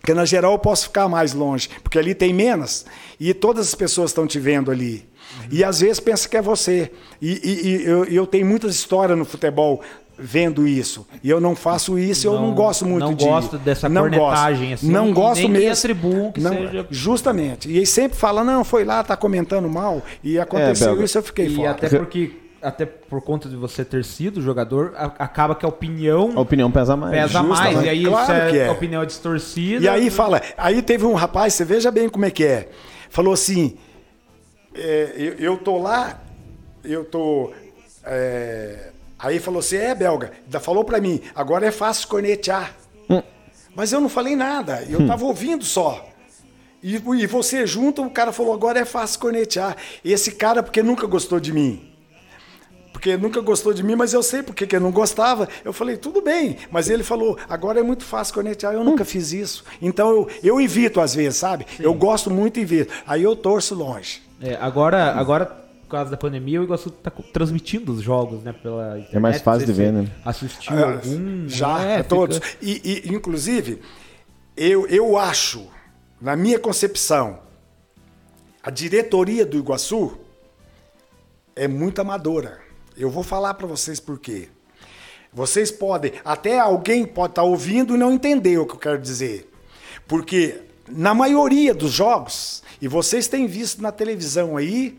Porque 0.00 0.12
na 0.12 0.24
geral 0.24 0.52
eu 0.52 0.58
posso 0.58 0.84
ficar 0.84 1.08
mais 1.08 1.32
longe. 1.32 1.68
Porque 1.82 1.98
ali 1.98 2.14
tem 2.14 2.34
menos. 2.34 2.84
E 3.20 3.32
todas 3.32 3.68
as 3.68 3.74
pessoas 3.74 4.10
estão 4.10 4.26
te 4.26 4.40
vendo 4.40 4.70
ali. 4.70 5.06
E 5.50 5.62
às 5.62 5.80
vezes 5.80 6.00
pensa 6.00 6.28
que 6.28 6.36
é 6.36 6.42
você. 6.42 6.90
E, 7.22 7.32
e- 7.44 7.66
e 7.68 7.84
eu, 7.86 8.08
e 8.08 8.16
eu 8.16 8.26
tenho 8.26 8.44
muitas 8.46 8.74
histórias 8.74 9.16
no 9.16 9.24
futebol 9.24 9.80
vendo 10.18 10.66
isso. 10.66 11.06
E 11.22 11.30
eu 11.30 11.40
não 11.40 11.54
faço 11.54 11.98
isso, 11.98 12.26
eu 12.26 12.32
não 12.34 12.48
Não- 12.48 12.54
gosto 12.54 12.84
muito 12.84 13.04
não 13.04 13.14
de 13.14 13.24
gosto 13.24 13.56
dessa 13.58 13.88
cornetagem, 13.88 14.72
assim, 14.72 14.90
Não 14.90 15.10
e 15.10 15.12
gosto 15.12 15.42
nem 15.42 15.50
mesmo. 15.50 15.72
atribuam 15.72 16.32
que 16.32 16.40
Não, 16.40 16.50
seja- 16.52 16.86
Justamente. 16.90 17.70
E 17.80 17.86
sempre 17.86 18.18
fala, 18.18 18.42
não, 18.42 18.64
foi 18.64 18.84
lá, 18.84 19.04
tá 19.04 19.16
comentando 19.16 19.68
mal. 19.68 20.02
E 20.24 20.38
aconteceu 20.38 20.88
Belga. 20.88 21.04
isso, 21.04 21.18
eu 21.18 21.22
fiquei 21.22 21.46
E 21.46 21.54
fora. 21.54 21.70
até 21.70 21.88
porque, 21.88 22.32
até 22.60 22.84
por 22.84 23.22
conta 23.22 23.48
de 23.48 23.54
você 23.54 23.84
ter 23.84 24.04
sido 24.04 24.42
jogador, 24.42 24.92
acaba 24.96 25.54
que 25.54 25.64
a 25.64 25.68
opinião 25.68 26.32
A 26.36 26.40
opinião 26.40 26.68
pesa 26.70 26.96
mais. 26.96 27.12
pesa 27.12 27.38
justamente. 27.40 27.74
mais. 27.74 27.86
E 27.86 27.88
aí 27.88 28.04
Claro 28.04 28.50
que 28.50 28.58
é. 28.58 28.66
a 28.66 28.72
opinião 28.72 29.02
é 29.02 29.06
distorcida. 29.06 29.84
E 29.84 29.88
aí 29.88 30.10
fala, 30.10 30.42
aí 30.56 30.82
teve 30.82 31.06
um 31.06 31.14
rapaz, 31.14 31.54
você 31.54 31.64
veja 31.64 31.90
bem 31.92 32.08
como 32.08 32.24
é 32.24 32.30
que 32.32 32.42
é. 32.44 32.68
Falou 33.08 33.32
assim: 33.32 33.76
é, 34.74 35.12
eu, 35.16 35.32
eu 35.52 35.56
tô 35.58 35.78
lá, 35.78 36.20
eu 36.84 37.04
tô. 37.04 37.52
é, 38.04 38.90
aí 39.18 39.38
falou 39.38 39.60
assim: 39.60 39.76
é, 39.76 39.94
belga, 39.94 40.32
ainda 40.44 40.60
falou 40.60 40.84
pra 40.84 41.00
mim, 41.00 41.20
agora 41.34 41.66
é 41.66 41.70
fácil 41.70 42.08
cornetear. 42.08 42.74
Mas 43.74 43.92
eu 43.92 44.00
não 44.00 44.08
falei 44.08 44.34
nada, 44.34 44.84
eu 44.88 45.06
tava 45.06 45.24
ouvindo 45.24 45.64
só. 45.64 46.04
E, 46.82 46.96
e 46.96 47.26
você 47.26 47.66
junto, 47.66 48.04
o 48.04 48.10
cara 48.10 48.32
falou: 48.32 48.52
agora 48.52 48.80
é 48.80 48.84
fácil 48.84 49.20
cornetear. 49.20 49.76
Esse 50.04 50.32
cara, 50.32 50.62
porque 50.62 50.82
nunca 50.82 51.06
gostou 51.06 51.38
de 51.38 51.52
mim. 51.52 51.88
Porque 52.92 53.16
nunca 53.16 53.40
gostou 53.40 53.72
de 53.72 53.84
mim, 53.84 53.94
mas 53.94 54.12
eu 54.12 54.24
sei 54.24 54.42
porque 54.42 54.66
que 54.66 54.74
eu 54.74 54.80
não 54.80 54.90
gostava. 54.90 55.48
Eu 55.64 55.72
falei, 55.72 55.96
tudo 55.96 56.20
bem. 56.20 56.56
Mas 56.68 56.90
ele 56.90 57.04
falou, 57.04 57.38
agora 57.48 57.78
é 57.78 57.82
muito 57.82 58.04
fácil 58.04 58.34
cornetear. 58.34 58.74
Eu 58.74 58.82
nunca 58.82 59.04
fiz 59.04 59.32
isso. 59.32 59.64
Então 59.80 60.10
eu, 60.10 60.28
eu 60.42 60.60
evito 60.60 61.00
às 61.00 61.14
vezes, 61.14 61.38
sabe? 61.38 61.64
Eu 61.78 61.94
gosto 61.94 62.28
muito 62.28 62.58
e 62.58 62.62
evito. 62.62 62.92
Aí 63.06 63.22
eu 63.22 63.36
torço 63.36 63.72
longe. 63.76 64.20
É, 64.42 64.56
agora, 64.60 65.12
agora, 65.12 65.64
por 65.88 65.92
causa 65.92 66.10
da 66.10 66.18
pandemia, 66.18 66.60
o 66.60 66.64
Iguaçu 66.64 66.90
tá 66.90 67.10
transmitindo 67.32 67.92
os 67.92 68.02
jogos, 68.02 68.42
né? 68.42 68.52
Pela 68.52 68.90
internet. 68.98 69.16
É 69.16 69.18
mais 69.18 69.40
fácil 69.40 69.66
de 69.66 69.72
ver, 69.72 69.90
né? 69.90 70.06
Assistiu 70.22 70.76
Ah, 70.76 70.92
algum? 70.92 71.48
Já, 71.48 71.82
é, 71.82 72.00
a 72.00 72.04
todos. 72.04 72.38
fica- 72.38 72.58
E, 72.60 73.02
e, 73.06 73.14
inclusive, 73.14 73.80
eu, 74.54 74.86
eu 74.88 75.16
acho, 75.16 75.66
na 76.20 76.36
minha 76.36 76.58
concepção, 76.58 77.38
a 78.62 78.70
diretoria 78.70 79.46
do 79.46 79.56
Iguaçu 79.56 80.18
é 81.56 81.66
muito 81.66 82.02
amadora. 82.02 82.58
Eu 82.94 83.08
vou 83.08 83.22
falar 83.22 83.54
para 83.54 83.66
vocês 83.66 83.98
por 83.98 84.18
quê. 84.18 84.50
Vocês 85.32 85.70
podem, 85.70 86.12
até 86.22 86.58
alguém 86.58 87.06
pode 87.06 87.32
estar 87.32 87.44
ouvindo 87.44 87.94
e 87.94 87.98
não 87.98 88.12
entender 88.12 88.58
o 88.58 88.66
que 88.66 88.74
eu 88.74 88.78
quero 88.78 88.98
dizer. 89.00 89.50
Porque 90.06 90.60
na 90.86 91.14
maioria 91.14 91.72
dos 91.72 91.92
jogos, 91.92 92.62
e 92.80 92.86
vocês 92.88 93.26
têm 93.26 93.46
visto 93.46 93.80
na 93.80 93.90
televisão 93.90 94.54
aí, 94.56 94.98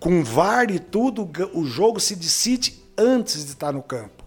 com 0.00 0.22
VAR 0.22 0.70
e 0.70 0.78
tudo, 0.78 1.30
o 1.52 1.64
jogo 1.64 1.98
se 2.00 2.14
decide 2.14 2.82
antes 2.96 3.44
de 3.44 3.52
estar 3.52 3.72
no 3.72 3.82
campo. 3.82 4.24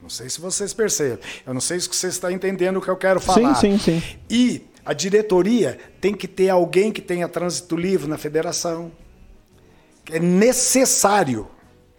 Não 0.00 0.10
sei 0.10 0.28
se 0.28 0.40
vocês 0.40 0.74
percebem. 0.74 1.18
Eu 1.46 1.54
não 1.54 1.60
sei 1.60 1.80
se 1.80 1.88
vocês 1.88 2.14
estão 2.14 2.30
entendendo 2.30 2.76
o 2.76 2.82
que 2.82 2.88
eu 2.88 2.96
quero 2.96 3.20
falar. 3.20 3.54
sim, 3.54 3.78
sim. 3.78 4.02
E 4.28 4.62
a 4.84 4.92
diretoria 4.92 5.78
tem 6.00 6.14
que 6.14 6.28
ter 6.28 6.50
alguém 6.50 6.92
que 6.92 7.00
tenha 7.00 7.26
trânsito 7.26 7.74
livre 7.74 8.06
na 8.06 8.18
federação. 8.18 8.92
É 10.10 10.18
necessário. 10.18 11.48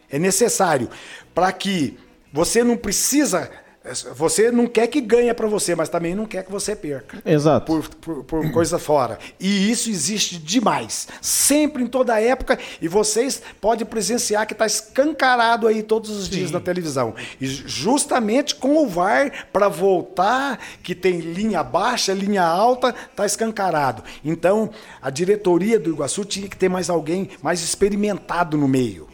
É 0.09 0.19
necessário 0.19 0.89
para 1.33 1.51
que 1.51 1.97
você 2.31 2.63
não 2.63 2.77
precisa. 2.77 3.49
Você 4.15 4.51
não 4.51 4.65
quer 4.65 4.87
que 4.87 4.99
ganhe 4.99 5.33
para 5.33 5.47
você, 5.47 5.75
mas 5.75 5.89
também 5.89 6.15
não 6.15 6.25
quer 6.25 6.43
que 6.43 6.51
você 6.51 6.75
perca 6.75 7.21
Exato. 7.25 7.65
por, 7.65 7.89
por, 7.95 8.23
por 8.23 8.51
coisa 8.51 8.79
fora. 8.79 9.19
E 9.39 9.69
isso 9.69 9.89
existe 9.89 10.37
demais. 10.37 11.07
Sempre 11.21 11.83
em 11.83 11.87
toda 11.87 12.19
época. 12.19 12.57
E 12.81 12.87
vocês 12.87 13.41
podem 13.61 13.85
presenciar 13.85 14.47
que 14.47 14.53
está 14.53 14.65
escancarado 14.65 15.67
aí 15.67 15.83
todos 15.83 16.09
os 16.09 16.27
dias 16.27 16.49
na 16.49 16.59
televisão. 16.59 17.13
E 17.39 17.45
justamente 17.45 18.55
com 18.55 18.77
o 18.77 18.87
VAR 18.87 19.47
para 19.53 19.67
voltar, 19.67 20.59
que 20.81 20.95
tem 20.95 21.19
linha 21.19 21.63
baixa, 21.63 22.13
linha 22.13 22.43
alta, 22.43 22.93
está 23.11 23.25
escancarado. 23.25 24.03
Então, 24.23 24.71
a 25.01 25.09
diretoria 25.09 25.79
do 25.79 25.91
Iguaçu 25.91 26.25
tinha 26.25 26.47
que 26.47 26.57
ter 26.57 26.69
mais 26.69 26.89
alguém 26.89 27.29
mais 27.41 27.61
experimentado 27.61 28.57
no 28.57 28.67
meio 28.67 29.07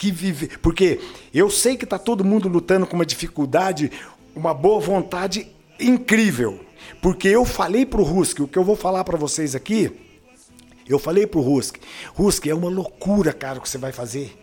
que 0.00 0.10
vive. 0.10 0.48
Porque 0.62 0.98
eu 1.32 1.48
sei 1.50 1.76
que 1.76 1.84
está 1.84 1.98
todo 1.98 2.24
mundo 2.24 2.48
lutando 2.48 2.86
com 2.86 2.96
uma 2.96 3.06
dificuldade, 3.06 3.90
uma 4.34 4.52
boa 4.52 4.80
vontade 4.80 5.48
incrível. 5.78 6.60
Porque 7.00 7.28
eu 7.28 7.44
falei 7.44 7.86
pro 7.86 8.02
Rusk, 8.02 8.40
o 8.40 8.48
que 8.48 8.58
eu 8.58 8.64
vou 8.64 8.76
falar 8.76 9.04
para 9.04 9.16
vocês 9.16 9.54
aqui, 9.54 9.92
eu 10.88 10.98
falei 10.98 11.26
pro 11.26 11.40
Rusk, 11.40 11.76
Rusk, 12.14 12.46
é 12.46 12.54
uma 12.54 12.68
loucura, 12.68 13.32
cara, 13.32 13.58
o 13.58 13.62
que 13.62 13.68
você 13.68 13.78
vai 13.78 13.92
fazer. 13.92 14.36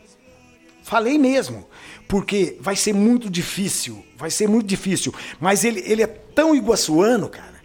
Falei 0.82 1.18
mesmo, 1.18 1.68
porque 2.08 2.56
vai 2.62 2.76
ser 2.76 2.94
muito 2.94 3.30
difícil, 3.30 4.06
vai 4.16 4.32
ser 4.32 4.48
muito 4.48 4.66
difícil. 4.66 5.14
Mas 5.38 5.66
ele, 5.66 5.84
ele 5.86 6.02
é 6.02 6.08
tão 6.08 6.56
iguaçuano, 6.56 7.28
cara, 7.28 7.62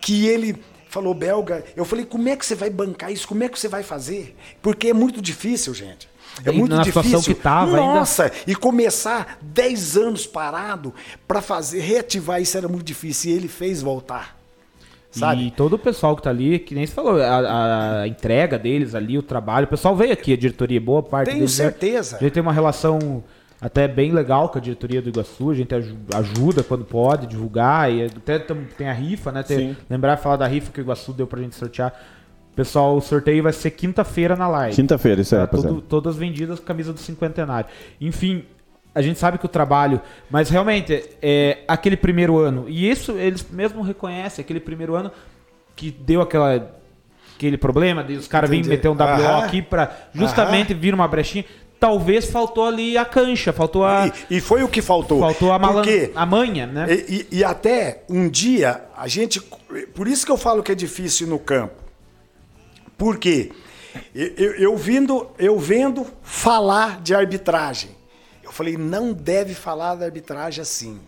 que 0.00 0.26
ele 0.26 0.56
falou, 0.88 1.12
belga, 1.12 1.64
eu 1.76 1.84
falei, 1.84 2.06
como 2.06 2.28
é 2.28 2.36
que 2.36 2.46
você 2.46 2.54
vai 2.54 2.70
bancar 2.70 3.12
isso? 3.12 3.28
Como 3.28 3.44
é 3.44 3.48
que 3.48 3.58
você 3.58 3.68
vai 3.68 3.82
fazer? 3.82 4.34
Porque 4.62 4.88
é 4.88 4.94
muito 4.94 5.20
difícil, 5.20 5.74
gente. 5.74 6.08
É 6.44 6.50
E 6.50 6.52
muito 6.58 6.74
na 6.74 6.82
difícil. 6.82 7.02
situação 7.02 7.22
que 7.34 7.40
tava 7.40 7.76
ainda- 7.76 7.94
Nossa, 7.94 8.30
e 8.46 8.54
começar 8.54 9.38
10 9.42 9.96
anos 9.96 10.26
parado 10.26 10.94
para 11.28 11.40
fazer, 11.42 11.80
reativar 11.80 12.40
isso 12.40 12.56
era 12.56 12.68
muito 12.68 12.84
difícil. 12.84 13.30
E 13.30 13.34
ele 13.34 13.48
fez 13.48 13.82
voltar. 13.82 14.36
Sabe? 15.10 15.48
E 15.48 15.50
todo 15.50 15.74
o 15.74 15.78
pessoal 15.78 16.16
que 16.16 16.22
tá 16.22 16.30
ali, 16.30 16.58
que 16.58 16.74
nem 16.74 16.86
você 16.86 16.92
falou, 16.94 17.20
a, 17.20 18.00
a 18.02 18.08
entrega 18.08 18.58
deles 18.58 18.94
ali, 18.94 19.18
o 19.18 19.22
trabalho. 19.22 19.66
O 19.66 19.68
pessoal 19.68 19.94
veio 19.94 20.10
aqui, 20.12 20.32
a 20.32 20.36
diretoria, 20.38 20.80
boa 20.80 21.02
parte 21.02 21.26
Tenho 21.26 21.40
deles. 21.40 21.58
né? 21.58 21.64
certeza. 21.66 22.16
A 22.16 22.20
gente 22.20 22.32
tem 22.32 22.42
uma 22.42 22.52
relação 22.52 23.22
até 23.60 23.86
bem 23.86 24.10
legal 24.10 24.48
com 24.48 24.56
a 24.56 24.60
diretoria 24.60 25.02
do 25.02 25.10
Iguaçu, 25.10 25.50
a 25.50 25.54
gente 25.54 25.72
ajuda 26.14 26.62
quando 26.64 26.84
pode, 26.86 27.26
divulgar, 27.26 27.92
e 27.92 28.06
até 28.06 28.38
tem 28.38 28.88
a 28.88 28.92
rifa, 28.94 29.30
né? 29.30 29.42
Tem, 29.42 29.76
lembrar 29.88 30.14
de 30.16 30.22
falar 30.22 30.36
da 30.36 30.46
rifa 30.46 30.72
que 30.72 30.80
o 30.80 30.82
Iguaçu 30.82 31.12
deu 31.12 31.26
pra 31.26 31.40
gente 31.42 31.54
sortear. 31.56 31.92
Pessoal, 32.54 32.96
o 32.96 33.00
sorteio 33.00 33.42
vai 33.42 33.52
ser 33.52 33.70
quinta-feira 33.70 34.36
na 34.36 34.46
live. 34.46 34.76
Quinta-feira, 34.76 35.22
isso 35.22 35.34
é, 35.34 35.46
tá, 35.46 35.56
tudo, 35.56 35.80
Todas 35.80 36.16
vendidas 36.16 36.60
com 36.60 36.66
camisa 36.66 36.92
do 36.92 37.00
cinquentenário. 37.00 37.68
Enfim, 38.00 38.44
a 38.94 39.00
gente 39.00 39.18
sabe 39.18 39.38
que 39.38 39.46
o 39.46 39.48
trabalho, 39.48 40.00
mas 40.30 40.50
realmente 40.50 41.02
é 41.22 41.60
aquele 41.66 41.96
primeiro 41.96 42.38
ano, 42.38 42.66
e 42.68 42.90
isso 42.90 43.12
eles 43.12 43.46
mesmo 43.50 43.80
reconhecem, 43.80 44.42
aquele 44.42 44.60
primeiro 44.60 44.94
ano 44.94 45.10
que 45.74 45.90
deu 45.90 46.20
aquela 46.20 46.70
aquele 47.34 47.56
problema 47.56 48.04
de 48.04 48.14
os 48.14 48.28
caras 48.28 48.50
virem 48.50 48.68
meter 48.68 48.88
um 48.88 48.94
WO 48.94 49.02
Aham. 49.02 49.44
aqui 49.44 49.62
para 49.62 49.90
justamente 50.12 50.72
Aham. 50.72 50.80
vir 50.80 50.94
uma 50.94 51.08
brechinha. 51.08 51.44
Talvez 51.80 52.30
faltou 52.30 52.64
ali 52.64 52.96
a 52.96 53.04
cancha, 53.04 53.52
faltou 53.52 53.84
a. 53.84 54.12
E, 54.30 54.36
e 54.36 54.40
foi 54.40 54.62
o 54.62 54.68
que 54.68 54.80
faltou. 54.80 55.18
Faltou 55.18 55.50
a, 55.50 55.58
malan... 55.58 55.82
a 56.14 56.26
manha, 56.26 56.64
né? 56.64 56.86
E, 56.88 57.26
e, 57.32 57.38
e 57.38 57.44
até 57.44 58.04
um 58.08 58.28
dia, 58.28 58.82
a 58.96 59.08
gente. 59.08 59.40
Por 59.92 60.06
isso 60.06 60.24
que 60.24 60.30
eu 60.30 60.36
falo 60.36 60.62
que 60.62 60.70
é 60.70 60.76
difícil 60.76 61.26
no 61.26 61.40
campo. 61.40 61.81
Por 63.02 63.18
quê? 63.18 63.50
Eu, 64.14 64.26
eu, 64.36 64.54
eu, 64.54 64.76
vindo, 64.76 65.28
eu 65.36 65.58
vendo 65.58 66.06
falar 66.22 67.00
de 67.00 67.12
arbitragem. 67.12 67.90
Eu 68.44 68.52
falei, 68.52 68.76
não 68.76 69.12
deve 69.12 69.54
falar 69.54 69.96
da 69.96 70.04
arbitragem 70.04 70.62
assim. 70.62 71.00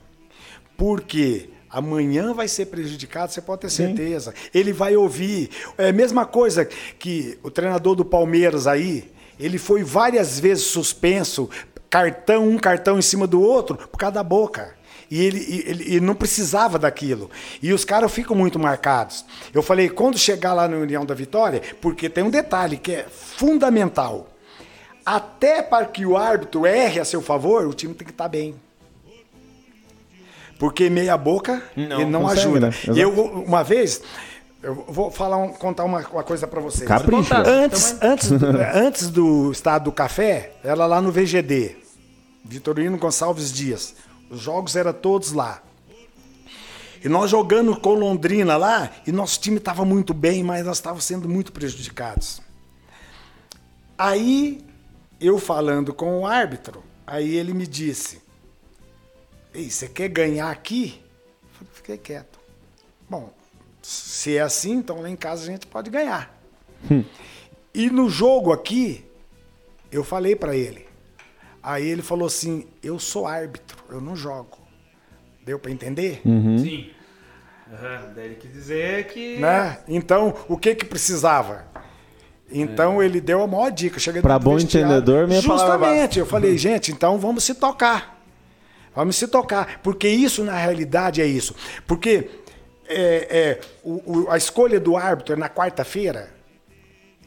Porque 0.76 1.50
amanhã 1.70 2.34
vai 2.34 2.48
ser 2.48 2.66
prejudicado, 2.66 3.30
você 3.30 3.40
pode 3.40 3.60
ter 3.60 3.70
certeza. 3.70 4.32
Sim. 4.32 4.48
Ele 4.52 4.72
vai 4.72 4.96
ouvir. 4.96 5.50
É 5.78 5.90
a 5.90 5.92
mesma 5.92 6.26
coisa 6.26 6.64
que 6.64 7.38
o 7.44 7.50
treinador 7.50 7.94
do 7.94 8.04
Palmeiras 8.04 8.66
aí, 8.66 9.08
ele 9.38 9.56
foi 9.56 9.84
várias 9.84 10.40
vezes 10.40 10.64
suspenso, 10.64 11.48
cartão, 11.88 12.48
um 12.48 12.58
cartão 12.58 12.98
em 12.98 13.02
cima 13.02 13.24
do 13.24 13.40
outro, 13.40 13.76
por 13.76 13.98
causa 13.98 14.14
da 14.14 14.24
boca. 14.24 14.74
E 15.14 15.24
ele, 15.24 15.62
ele, 15.64 15.84
ele 15.84 16.00
não 16.00 16.12
precisava 16.16 16.76
daquilo. 16.76 17.30
E 17.62 17.72
os 17.72 17.84
caras 17.84 18.10
ficam 18.10 18.34
muito 18.34 18.58
marcados. 18.58 19.24
Eu 19.54 19.62
falei, 19.62 19.88
quando 19.88 20.18
chegar 20.18 20.52
lá 20.54 20.66
na 20.66 20.76
União 20.76 21.06
da 21.06 21.14
Vitória, 21.14 21.62
porque 21.80 22.08
tem 22.08 22.24
um 22.24 22.30
detalhe 22.30 22.76
que 22.76 22.90
é 22.90 23.06
fundamental. 23.08 24.26
Até 25.06 25.62
para 25.62 25.86
que 25.86 26.04
o 26.04 26.16
árbitro 26.16 26.66
erre 26.66 26.98
a 26.98 27.04
seu 27.04 27.22
favor, 27.22 27.64
o 27.64 27.72
time 27.72 27.94
tem 27.94 28.04
que 28.04 28.12
estar 28.12 28.24
tá 28.24 28.28
bem. 28.28 28.56
Porque 30.58 30.90
meia 30.90 31.16
boca 31.16 31.62
não, 31.76 32.00
ele 32.00 32.10
não 32.10 32.22
consegue, 32.22 32.40
ajuda. 32.40 32.66
Né? 32.70 32.74
Eu 32.96 33.12
uma 33.12 33.62
vez 33.62 34.02
eu 34.64 34.84
vou 34.88 35.12
falar 35.12 35.36
um, 35.36 35.50
contar 35.50 35.84
uma, 35.84 36.00
uma 36.00 36.24
coisa 36.24 36.48
para 36.48 36.60
vocês. 36.60 36.88
Capricha. 36.88 37.38
Antes, 37.38 37.96
antes, 38.02 38.32
antes 38.74 39.10
do 39.10 39.52
estado 39.52 39.84
do 39.84 39.92
café, 39.92 40.54
era 40.64 40.86
lá 40.86 41.00
no 41.00 41.12
VGD, 41.12 41.76
Vitorino 42.44 42.98
Gonçalves 42.98 43.52
Dias. 43.52 43.94
Os 44.30 44.40
jogos 44.40 44.76
eram 44.76 44.92
todos 44.92 45.32
lá. 45.32 45.62
E 47.04 47.08
nós 47.08 47.30
jogando 47.30 47.78
com 47.78 47.92
Londrina 47.94 48.56
lá, 48.56 48.90
e 49.06 49.12
nosso 49.12 49.38
time 49.38 49.58
estava 49.58 49.84
muito 49.84 50.14
bem, 50.14 50.42
mas 50.42 50.64
nós 50.64 50.78
estávamos 50.78 51.04
sendo 51.04 51.28
muito 51.28 51.52
prejudicados. 51.52 52.40
Aí, 53.98 54.64
eu 55.20 55.38
falando 55.38 55.92
com 55.92 56.20
o 56.20 56.26
árbitro, 56.26 56.82
aí 57.06 57.34
ele 57.34 57.52
me 57.52 57.66
disse: 57.66 58.22
Ei, 59.52 59.70
você 59.70 59.86
quer 59.86 60.08
ganhar 60.08 60.50
aqui? 60.50 61.02
Eu 61.60 61.66
fiquei 61.72 61.98
quieto. 61.98 62.40
Bom, 63.08 63.30
se 63.82 64.36
é 64.36 64.40
assim, 64.40 64.72
então 64.76 65.02
lá 65.02 65.10
em 65.10 65.16
casa 65.16 65.42
a 65.42 65.46
gente 65.46 65.66
pode 65.66 65.90
ganhar. 65.90 66.34
Hum. 66.90 67.04
E 67.74 67.90
no 67.90 68.08
jogo 68.08 68.50
aqui, 68.50 69.04
eu 69.92 70.02
falei 70.02 70.34
para 70.34 70.56
ele. 70.56 70.83
Aí 71.64 71.88
ele 71.88 72.02
falou 72.02 72.26
assim: 72.26 72.66
Eu 72.82 72.98
sou 72.98 73.26
árbitro, 73.26 73.82
eu 73.88 74.00
não 74.00 74.14
jogo. 74.14 74.58
Deu 75.44 75.58
para 75.58 75.70
entender? 75.70 76.20
Uhum. 76.24 76.58
Sim. 76.58 76.90
Uhum. 77.70 78.12
Daí 78.14 78.26
ele 78.26 78.34
quis 78.34 78.52
dizer 78.52 79.06
que. 79.06 79.38
Né? 79.38 79.78
Então, 79.88 80.34
o 80.46 80.58
que 80.58 80.74
que 80.74 80.84
precisava? 80.84 81.64
Então 82.50 83.00
é. 83.00 83.06
ele 83.06 83.18
deu 83.18 83.42
a 83.42 83.46
maior 83.46 83.70
dica. 83.70 83.98
Para 84.20 84.38
bom 84.38 84.58
entendedor, 84.58 85.26
minha 85.26 85.40
Justamente, 85.40 86.18
eu 86.18 86.26
falei, 86.26 86.56
gente, 86.58 86.92
então 86.92 87.18
vamos 87.18 87.42
se 87.44 87.54
tocar. 87.54 88.22
Vamos 88.94 89.16
se 89.16 89.26
tocar, 89.26 89.80
porque 89.82 90.06
isso 90.06 90.44
na 90.44 90.56
realidade 90.56 91.20
é 91.20 91.26
isso. 91.26 91.54
Porque 91.84 92.30
é, 92.86 93.26
é, 93.30 93.60
o, 93.82 94.20
o, 94.20 94.30
a 94.30 94.36
escolha 94.36 94.78
do 94.78 94.96
árbitro 94.96 95.34
é 95.34 95.36
na 95.36 95.48
quarta-feira. 95.48 96.33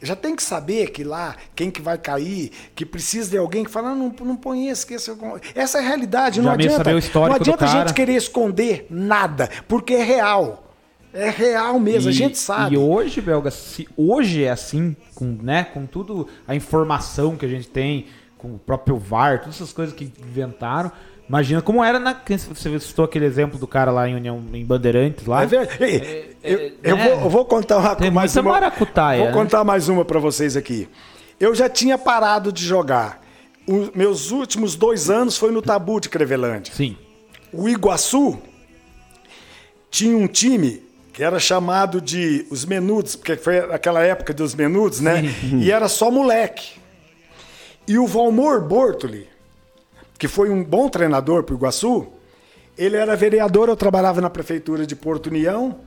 Já 0.02 0.14
tem 0.14 0.36
que 0.36 0.42
saber 0.42 0.90
que 0.90 1.02
lá, 1.04 1.36
quem 1.54 1.70
que 1.70 1.82
vai 1.82 1.98
cair, 1.98 2.50
que 2.74 2.86
precisa 2.86 3.30
de 3.30 3.38
alguém 3.38 3.64
que 3.64 3.70
fala, 3.70 3.94
não, 3.94 4.14
não 4.20 4.36
põe 4.36 4.68
esse, 4.68 4.86
que 4.86 4.94
esse... 4.94 5.10
Essa 5.54 5.78
é 5.78 5.80
a 5.80 5.84
realidade, 5.84 6.36
Já 6.36 6.42
não 6.42 6.50
adianta, 6.52 6.90
não 7.14 7.34
adianta 7.34 7.64
a 7.64 7.68
gente 7.68 7.94
querer 7.94 8.14
esconder 8.14 8.86
nada, 8.90 9.48
porque 9.66 9.94
é 9.94 10.02
real. 10.02 10.64
É 11.12 11.30
real 11.30 11.80
mesmo, 11.80 12.10
e, 12.10 12.12
a 12.12 12.14
gente 12.14 12.36
sabe. 12.36 12.74
E 12.74 12.78
hoje, 12.78 13.20
Belga, 13.20 13.50
se 13.50 13.88
hoje 13.96 14.44
é 14.44 14.50
assim, 14.50 14.94
com, 15.14 15.24
né, 15.42 15.64
com 15.64 15.86
tudo 15.86 16.28
a 16.46 16.54
informação 16.54 17.36
que 17.36 17.46
a 17.46 17.48
gente 17.48 17.68
tem, 17.68 18.06
com 18.36 18.54
o 18.54 18.58
próprio 18.58 18.96
VAR, 18.96 19.40
todas 19.40 19.56
essas 19.56 19.72
coisas 19.72 19.94
que 19.94 20.12
inventaram, 20.22 20.92
Imagina 21.28 21.60
como 21.60 21.84
era 21.84 21.98
na. 21.98 22.18
Você 22.26 22.80
citou 22.80 23.04
aquele 23.04 23.26
exemplo 23.26 23.58
do 23.58 23.66
cara 23.66 23.90
lá 23.90 24.08
em 24.08 24.14
União 24.14 24.42
em 24.52 24.64
Bandeirantes 24.64 25.26
lá. 25.26 25.42
É 25.42 25.46
verdade. 25.46 25.84
É, 25.84 26.28
eu, 26.42 26.58
é, 26.58 26.72
eu, 26.82 26.96
vou, 26.96 27.06
eu, 27.06 27.30
vou, 27.30 27.44
contar 27.44 27.78
uma, 27.78 27.94
Tem 27.94 28.10
mais 28.10 28.34
uma. 28.34 28.52
Maracutaia, 28.52 29.18
vou 29.18 29.28
né? 29.28 29.32
contar 29.34 29.62
mais 29.62 29.88
uma 29.90 30.04
para 30.04 30.18
vocês 30.18 30.56
aqui. 30.56 30.88
Eu 31.38 31.54
já 31.54 31.68
tinha 31.68 31.98
parado 31.98 32.50
de 32.50 32.64
jogar. 32.64 33.20
Os 33.66 33.90
meus 33.90 34.30
últimos 34.30 34.74
dois 34.74 35.10
anos 35.10 35.36
foi 35.36 35.52
no 35.52 35.60
Tabu 35.60 36.00
de 36.00 36.08
Crevelândia. 36.08 36.72
Sim. 36.72 36.96
O 37.52 37.68
Iguaçu 37.68 38.38
tinha 39.90 40.16
um 40.16 40.26
time 40.26 40.82
que 41.12 41.22
era 41.22 41.38
chamado 41.38 42.00
de 42.00 42.46
os 42.50 42.64
Menudos, 42.64 43.16
porque 43.16 43.36
foi 43.36 43.58
aquela 43.58 44.02
época 44.02 44.32
dos 44.32 44.54
Menudos, 44.54 45.00
né? 45.00 45.22
Sim. 45.40 45.58
E 45.58 45.70
era 45.70 45.88
só 45.88 46.10
moleque. 46.10 46.78
E 47.86 47.98
o 47.98 48.06
Valmor 48.06 48.62
Bortoli 48.62 49.26
que 50.18 50.26
foi 50.26 50.50
um 50.50 50.64
bom 50.64 50.88
treinador 50.88 51.44
para 51.44 51.54
o 51.54 51.56
Iguaçu, 51.56 52.08
ele 52.76 52.96
era 52.96 53.16
vereador, 53.16 53.68
eu 53.68 53.76
trabalhava 53.76 54.20
na 54.20 54.28
prefeitura 54.28 54.86
de 54.86 54.96
Porto 54.96 55.28
União, 55.28 55.80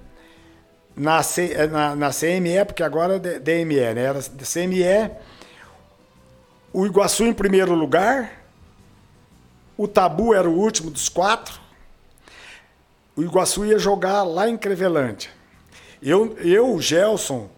na, 0.95 1.21
C, 1.21 1.53
eh, 1.53 1.67
na, 1.67 1.95
na 1.95 2.09
CME, 2.09 2.65
porque 2.65 2.83
agora 2.83 3.15
é 3.15 3.39
DME, 3.39 3.93
né? 3.93 4.03
Era 4.03 4.19
CME, 4.21 5.11
o 6.73 6.85
Iguaçu 6.85 7.25
em 7.25 7.33
primeiro 7.33 7.73
lugar, 7.73 8.43
o 9.77 9.87
Tabu 9.87 10.33
era 10.33 10.49
o 10.49 10.57
último 10.57 10.89
dos 10.89 11.09
quatro, 11.09 11.59
o 13.15 13.21
Iguaçu 13.21 13.65
ia 13.65 13.77
jogar 13.77 14.23
lá 14.23 14.49
em 14.49 14.57
Crevelândia. 14.57 15.29
Eu, 16.01 16.37
eu, 16.39 16.73
o 16.73 16.81
Gelson, 16.81 17.49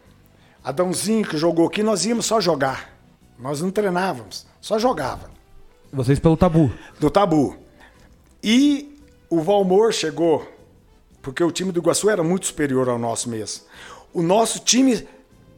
Adãozinho 0.64 1.28
que 1.28 1.38
jogou 1.38 1.68
aqui, 1.68 1.84
nós 1.84 2.06
íamos 2.06 2.26
só 2.26 2.42
jogar. 2.42 2.94
Nós 3.38 3.62
não 3.62 3.72
treinávamos, 3.72 4.46
só 4.62 4.80
jogava. 4.80 5.33
Vocês 5.94 6.20
pelo 6.20 6.36
tabu. 6.36 6.72
Do 7.00 7.12
tabu. 7.12 7.56
E 8.44 9.00
o 9.30 9.42
Valmor 9.42 9.94
chegou, 9.94 10.46
porque 11.22 11.44
o 11.44 11.52
time 11.52 11.72
do 11.72 11.80
Iguaçu 11.80 12.10
era 12.10 12.24
muito 12.24 12.48
superior 12.48 12.90
ao 12.90 12.98
nosso 12.98 13.30
mesmo. 13.30 13.64
O 14.12 14.24
nosso 14.24 14.60
time 14.60 15.08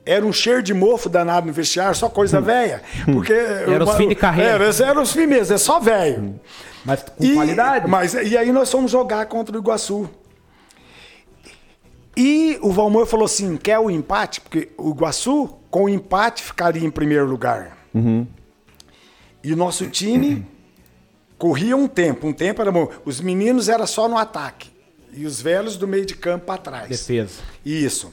era 0.06 0.26
um 0.26 0.34
cheiro 0.34 0.62
de 0.62 0.74
mofo 0.74 1.10
danado 1.10 1.48
no 1.48 1.54
vestiário, 1.54 1.96
só 1.96 2.10
coisa 2.10 2.40
velha. 2.42 2.84
Porque. 3.06 3.34
era 3.34 3.84
os 3.84 3.96
fins 3.96 4.10
de 4.10 4.16
carreira. 4.16 4.66
Era, 4.66 4.86
era 4.86 5.02
os 5.02 5.12
fins 5.14 5.28
mesmo, 5.28 5.56
é 5.56 5.58
só 5.58 5.80
velho. 5.80 6.40
Mas 6.84 7.02
com 7.04 7.24
e, 7.24 7.34
qualidade. 7.34 7.88
Mas, 7.90 8.14
e 8.14 8.38
aí 8.38 8.52
nós 8.52 8.70
fomos 8.70 8.92
jogar 8.92 9.26
contra 9.28 9.56
o 9.56 9.60
Iguaçu. 9.60 10.10
E 12.16 12.60
o 12.62 12.72
Valmor 12.72 13.06
falou 13.06 13.26
assim: 13.26 13.58
quer 13.58 13.80
o 13.80 13.90
empate? 13.90 14.42
Porque 14.42 14.70
o 14.78 14.92
Iguaçu, 14.92 15.58
com 15.72 15.86
o 15.86 15.90
empate, 15.90 16.44
ficaria 16.44 16.86
em 16.86 16.92
primeiro 16.92 17.26
lugar. 17.26 17.78
Uhum. 17.94 18.28
E 19.46 19.54
o 19.54 19.56
nosso 19.56 19.88
time 19.92 20.44
corria 21.38 21.78
um 21.78 21.88
tempo. 21.88 22.26
Um 22.26 22.34
tempo 22.34 22.64
era 22.64 22.72
bom. 22.72 22.90
Os 23.06 23.22
meninos 23.22 23.70
era 23.70 23.86
só 23.86 24.10
no 24.10 24.18
ataque. 24.18 24.72
E 25.14 25.24
os 25.24 25.40
velhos 25.40 25.78
do 25.78 25.88
meio 25.88 26.04
de 26.04 26.16
campo 26.16 26.48
para 26.48 26.58
trás. 26.58 26.90
Defesa. 26.90 27.44
Isso. 27.64 28.12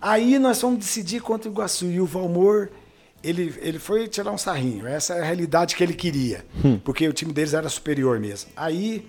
Aí 0.00 0.38
nós 0.38 0.60
fomos 0.60 0.78
decidir 0.78 1.20
contra 1.20 1.50
o 1.50 1.52
Iguaçu. 1.52 1.86
E 1.86 2.00
o 2.00 2.06
Valmor, 2.06 2.70
ele, 3.24 3.52
ele 3.60 3.80
foi 3.80 4.06
tirar 4.06 4.30
um 4.30 4.38
sarrinho. 4.38 4.86
Essa 4.86 5.14
é 5.14 5.20
a 5.20 5.24
realidade 5.24 5.74
que 5.74 5.82
ele 5.82 5.94
queria. 5.94 6.46
Hum. 6.64 6.78
Porque 6.78 7.08
o 7.08 7.12
time 7.12 7.32
deles 7.32 7.54
era 7.54 7.68
superior 7.68 8.20
mesmo. 8.20 8.50
Aí 8.56 9.04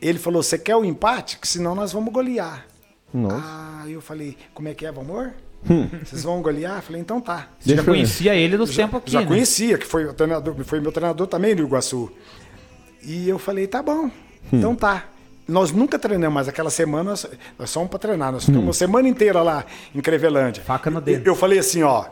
ele 0.00 0.20
falou: 0.20 0.40
Você 0.40 0.56
quer 0.56 0.76
o 0.76 0.84
empate? 0.84 1.36
Que 1.36 1.48
senão 1.48 1.74
nós 1.74 1.92
vamos 1.92 2.12
golear. 2.12 2.64
Nossa. 3.12 3.42
Ah, 3.44 3.84
eu 3.88 4.00
falei: 4.00 4.36
Como 4.54 4.68
é 4.68 4.74
que 4.74 4.86
é, 4.86 4.92
Valmor? 4.92 5.32
Hum. 5.68 5.88
Vocês 6.04 6.22
vão 6.22 6.40
golear? 6.40 6.76
Eu 6.76 6.82
falei, 6.82 7.00
então 7.00 7.20
tá. 7.20 7.48
Você 7.58 7.76
já 7.76 7.82
conhecia 7.82 8.34
ele 8.34 8.56
do 8.56 8.66
tempo 8.66 8.96
aqui, 8.96 9.12
Já 9.12 9.20
né? 9.20 9.26
conhecia, 9.26 9.76
que 9.76 9.86
foi, 9.86 10.06
o 10.06 10.14
treinador, 10.14 10.54
foi 10.64 10.80
meu 10.80 10.92
treinador 10.92 11.26
também 11.26 11.54
no 11.54 11.62
Iguaçu. 11.62 12.10
E 13.02 13.28
eu 13.28 13.38
falei, 13.38 13.66
tá 13.66 13.82
bom, 13.82 14.06
hum. 14.06 14.10
então 14.52 14.74
tá. 14.74 15.04
Nós 15.46 15.72
nunca 15.72 15.98
treinamos, 15.98 16.34
mas 16.34 16.48
aquela 16.48 16.70
semana 16.70 17.10
nós, 17.10 17.26
nós 17.58 17.72
fomos 17.72 17.90
para 17.90 17.98
treinar. 17.98 18.32
Nós 18.32 18.44
ficamos 18.44 18.62
hum. 18.62 18.66
uma 18.68 18.72
semana 18.72 19.08
inteira 19.08 19.42
lá 19.42 19.64
em 19.94 20.00
Crevelândia. 20.00 20.62
Faca 20.62 20.90
no 20.90 21.00
dedo. 21.00 21.26
Eu 21.26 21.34
falei 21.34 21.58
assim, 21.58 21.82
ó. 21.82 22.04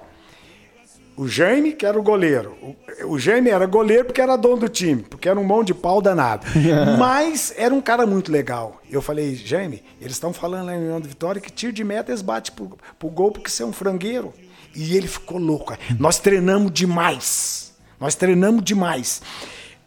O 1.19 1.27
Jaime, 1.27 1.73
que 1.73 1.85
era 1.85 1.99
o 1.99 2.03
goleiro. 2.03 2.57
O, 2.63 3.15
o 3.15 3.19
Jaime 3.19 3.51
era 3.51 3.67
goleiro 3.67 4.05
porque 4.05 4.21
era 4.21 4.37
dono 4.37 4.59
do 4.59 4.69
time, 4.69 5.03
porque 5.03 5.29
era 5.29 5.39
um 5.39 5.45
mão 5.45 5.65
de 5.65 5.75
pau 5.75 6.01
danado. 6.01 6.47
Mas 6.97 7.53
era 7.57 7.75
um 7.75 7.81
cara 7.81 8.07
muito 8.07 8.31
legal. 8.31 8.81
Eu 8.89 9.03
falei, 9.03 9.35
Jaime, 9.35 9.83
eles 10.01 10.13
estão 10.13 10.33
falando 10.33 10.67
lá 10.67 10.77
em 10.77 10.79
União 10.79 11.01
de 11.01 11.09
Vitória 11.09 11.41
que 11.41 11.51
tiro 11.51 11.73
de 11.73 11.83
meta 11.83 12.13
eles 12.13 12.23
batem 12.23 12.55
pro, 12.55 12.79
pro 12.97 13.09
gol 13.09 13.33
porque 13.33 13.51
você 13.51 13.65
é 13.65 13.67
um 13.67 13.73
frangueiro. 13.73 14.33
E 14.77 14.97
ele 14.97 15.09
ficou 15.09 15.39
louco. 15.39 15.77
Nós 15.99 16.21
treinamos 16.21 16.71
demais. 16.73 17.75
Nós 18.01 18.15
treinamos 18.15 18.63
demais. 18.63 19.21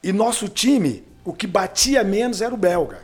E 0.03 0.11
nosso 0.11 0.49
time, 0.49 1.03
o 1.23 1.31
que 1.31 1.47
batia 1.47 2.03
menos 2.03 2.41
era 2.41 2.53
o 2.53 2.57
belga. 2.57 2.99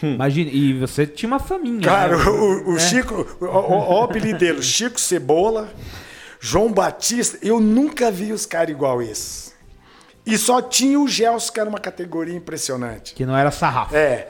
Imagina, 0.00 0.50
e 0.50 0.74
você 0.74 1.06
tinha 1.06 1.26
uma 1.26 1.40
faminha. 1.40 1.80
Cara, 1.80 2.16
né? 2.16 2.24
o, 2.24 2.72
o 2.72 2.76
É. 2.76 2.78
Chico, 2.78 3.26
o, 3.40 3.44
o, 3.46 4.00
o 4.00 4.02
apelido 4.02 4.38
dele, 4.38 4.60
Chico 4.62 5.00
Cebola, 5.00 5.72
João 6.46 6.70
Batista, 6.70 7.38
eu 7.40 7.58
nunca 7.58 8.10
vi 8.10 8.30
os 8.30 8.44
caras 8.44 8.68
igual 8.68 9.00
esses. 9.00 9.54
E 10.26 10.36
só 10.36 10.60
tinha 10.60 11.00
o 11.00 11.08
Gelson, 11.08 11.50
que 11.50 11.58
era 11.58 11.66
uma 11.66 11.78
categoria 11.78 12.34
impressionante. 12.34 13.14
Que 13.14 13.24
não 13.24 13.34
era 13.34 13.50
sarrafo. 13.50 13.96
É. 13.96 14.28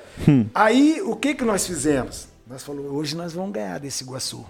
Aí, 0.54 1.02
o 1.02 1.16
que 1.16 1.34
que 1.34 1.44
nós 1.44 1.66
fizemos? 1.66 2.28
Nós 2.46 2.62
falamos, 2.62 2.92
hoje 2.92 3.16
nós 3.16 3.32
vamos 3.32 3.50
ganhar 3.50 3.80
desse 3.80 4.04
Iguaçu. 4.04 4.46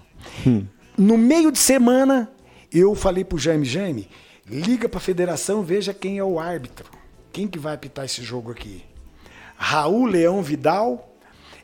No 0.95 1.17
meio 1.17 1.51
de 1.51 1.57
semana, 1.57 2.31
eu 2.71 2.93
falei 2.93 3.23
pro 3.25 3.39
Jaime, 3.39 3.65
Jaime, 3.65 4.11
liga 4.47 4.87
pra 4.87 4.99
federação, 4.99 5.63
veja 5.63 5.91
quem 5.91 6.19
é 6.19 6.23
o 6.23 6.39
árbitro. 6.39 6.85
Quem 7.33 7.47
que 7.47 7.57
vai 7.57 7.73
apitar 7.73 8.05
esse 8.05 8.21
jogo 8.21 8.51
aqui? 8.51 8.85
Raul 9.57 10.05
Leão 10.05 10.43
Vidal 10.43 11.14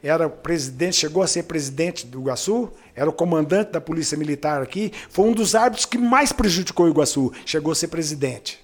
era 0.03 0.27
presidente, 0.29 0.95
chegou 0.95 1.21
a 1.21 1.27
ser 1.27 1.43
presidente 1.43 2.05
do 2.07 2.19
Iguaçu, 2.21 2.69
era 2.95 3.09
o 3.09 3.13
comandante 3.13 3.71
da 3.71 3.79
Polícia 3.81 4.17
Militar 4.17 4.61
aqui, 4.61 4.91
foi 5.09 5.25
um 5.27 5.33
dos 5.33 5.53
árbitros 5.55 5.85
que 5.85 5.97
mais 5.97 6.31
prejudicou 6.31 6.85
o 6.85 6.89
Iguaçu, 6.89 7.31
chegou 7.45 7.71
a 7.71 7.75
ser 7.75 7.87
presidente. 7.87 8.59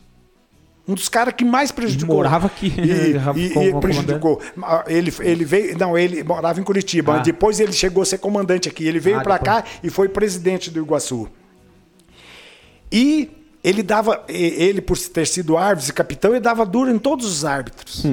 Um 0.88 0.94
dos 0.94 1.10
caras 1.10 1.34
que 1.34 1.44
mais 1.44 1.70
prejudicou. 1.70 2.16
Morava 2.16 2.48
aqui, 2.48 2.74
E, 2.78 3.12
e- 3.38 3.70
e 3.70 3.80
prejudicou. 3.82 4.42
Ah, 4.64 4.86
Ele, 4.88 5.14
ele 5.20 5.44
veio. 5.44 5.78
Não, 5.78 5.98
ele 5.98 6.24
morava 6.24 6.62
em 6.62 6.64
Curitiba. 6.64 7.16
Ah. 7.18 7.20
Depois 7.20 7.60
ele 7.60 7.74
chegou 7.74 8.02
a 8.02 8.06
ser 8.06 8.20
comandante 8.20 8.70
aqui. 8.70 8.86
Ele 8.88 8.98
veio 8.98 9.20
Ah, 9.20 9.22
pra 9.22 9.38
depois. 9.38 9.64
cá 9.64 9.70
e 9.84 9.90
foi 9.90 10.08
presidente 10.08 10.72
do 10.72 10.80
Iguaçu. 10.80 11.28
E 12.92 13.30
ele 13.64 13.84
dava. 13.84 14.24
Ele, 14.30 14.80
por 14.82 14.98
ter 14.98 15.28
sido 15.28 15.58
árbitro 15.58 15.92
e 15.92 15.94
capitão, 15.94 16.32
ele 16.32 16.40
dava 16.40 16.66
duro 16.66 16.90
em 16.90 16.98
todos 16.98 17.26
os 17.26 17.44
árbitros. 17.44 18.06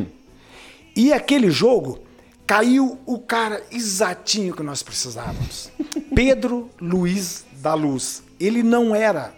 E 0.97 1.13
aquele 1.13 1.51
jogo 1.53 2.01
caiu 2.47 2.99
o 3.07 3.19
cara 3.19 3.63
exatinho 3.71 4.55
que 4.55 4.63
nós 4.63 4.83
precisávamos. 4.83 5.71
Pedro 6.15 6.71
Luiz 6.81 7.45
da 7.55 7.75
Luz. 7.75 8.23
Ele 8.39 8.63
não 8.63 8.95
era 8.95 9.35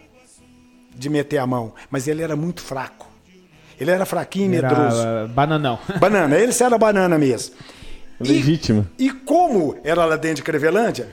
de 0.95 1.09
meter 1.09 1.39
a 1.39 1.47
mão, 1.47 1.74
mas 1.91 2.09
ele 2.09 2.23
era 2.23 2.35
muito 2.35 2.62
fraco. 2.62 3.07
Ele 3.78 3.91
era 3.91 4.07
fraquinho 4.07 4.47
e 4.47 4.49
medroso. 4.49 5.01
Era 5.01 5.27
uh, 5.27 5.28
bananão. 5.28 5.78
Banana, 6.01 6.37
ele 6.39 6.53
era 6.59 6.78
banana 6.78 7.19
mesmo. 7.19 7.55
E- 8.20 8.28
Legítimo. 8.28 8.87
E, 8.99 9.11
como 9.11 9.77
era 9.85 10.05
lá 10.07 10.16
dentro 10.16 10.37
de 10.37 10.43
Crevelândia, 10.43 11.12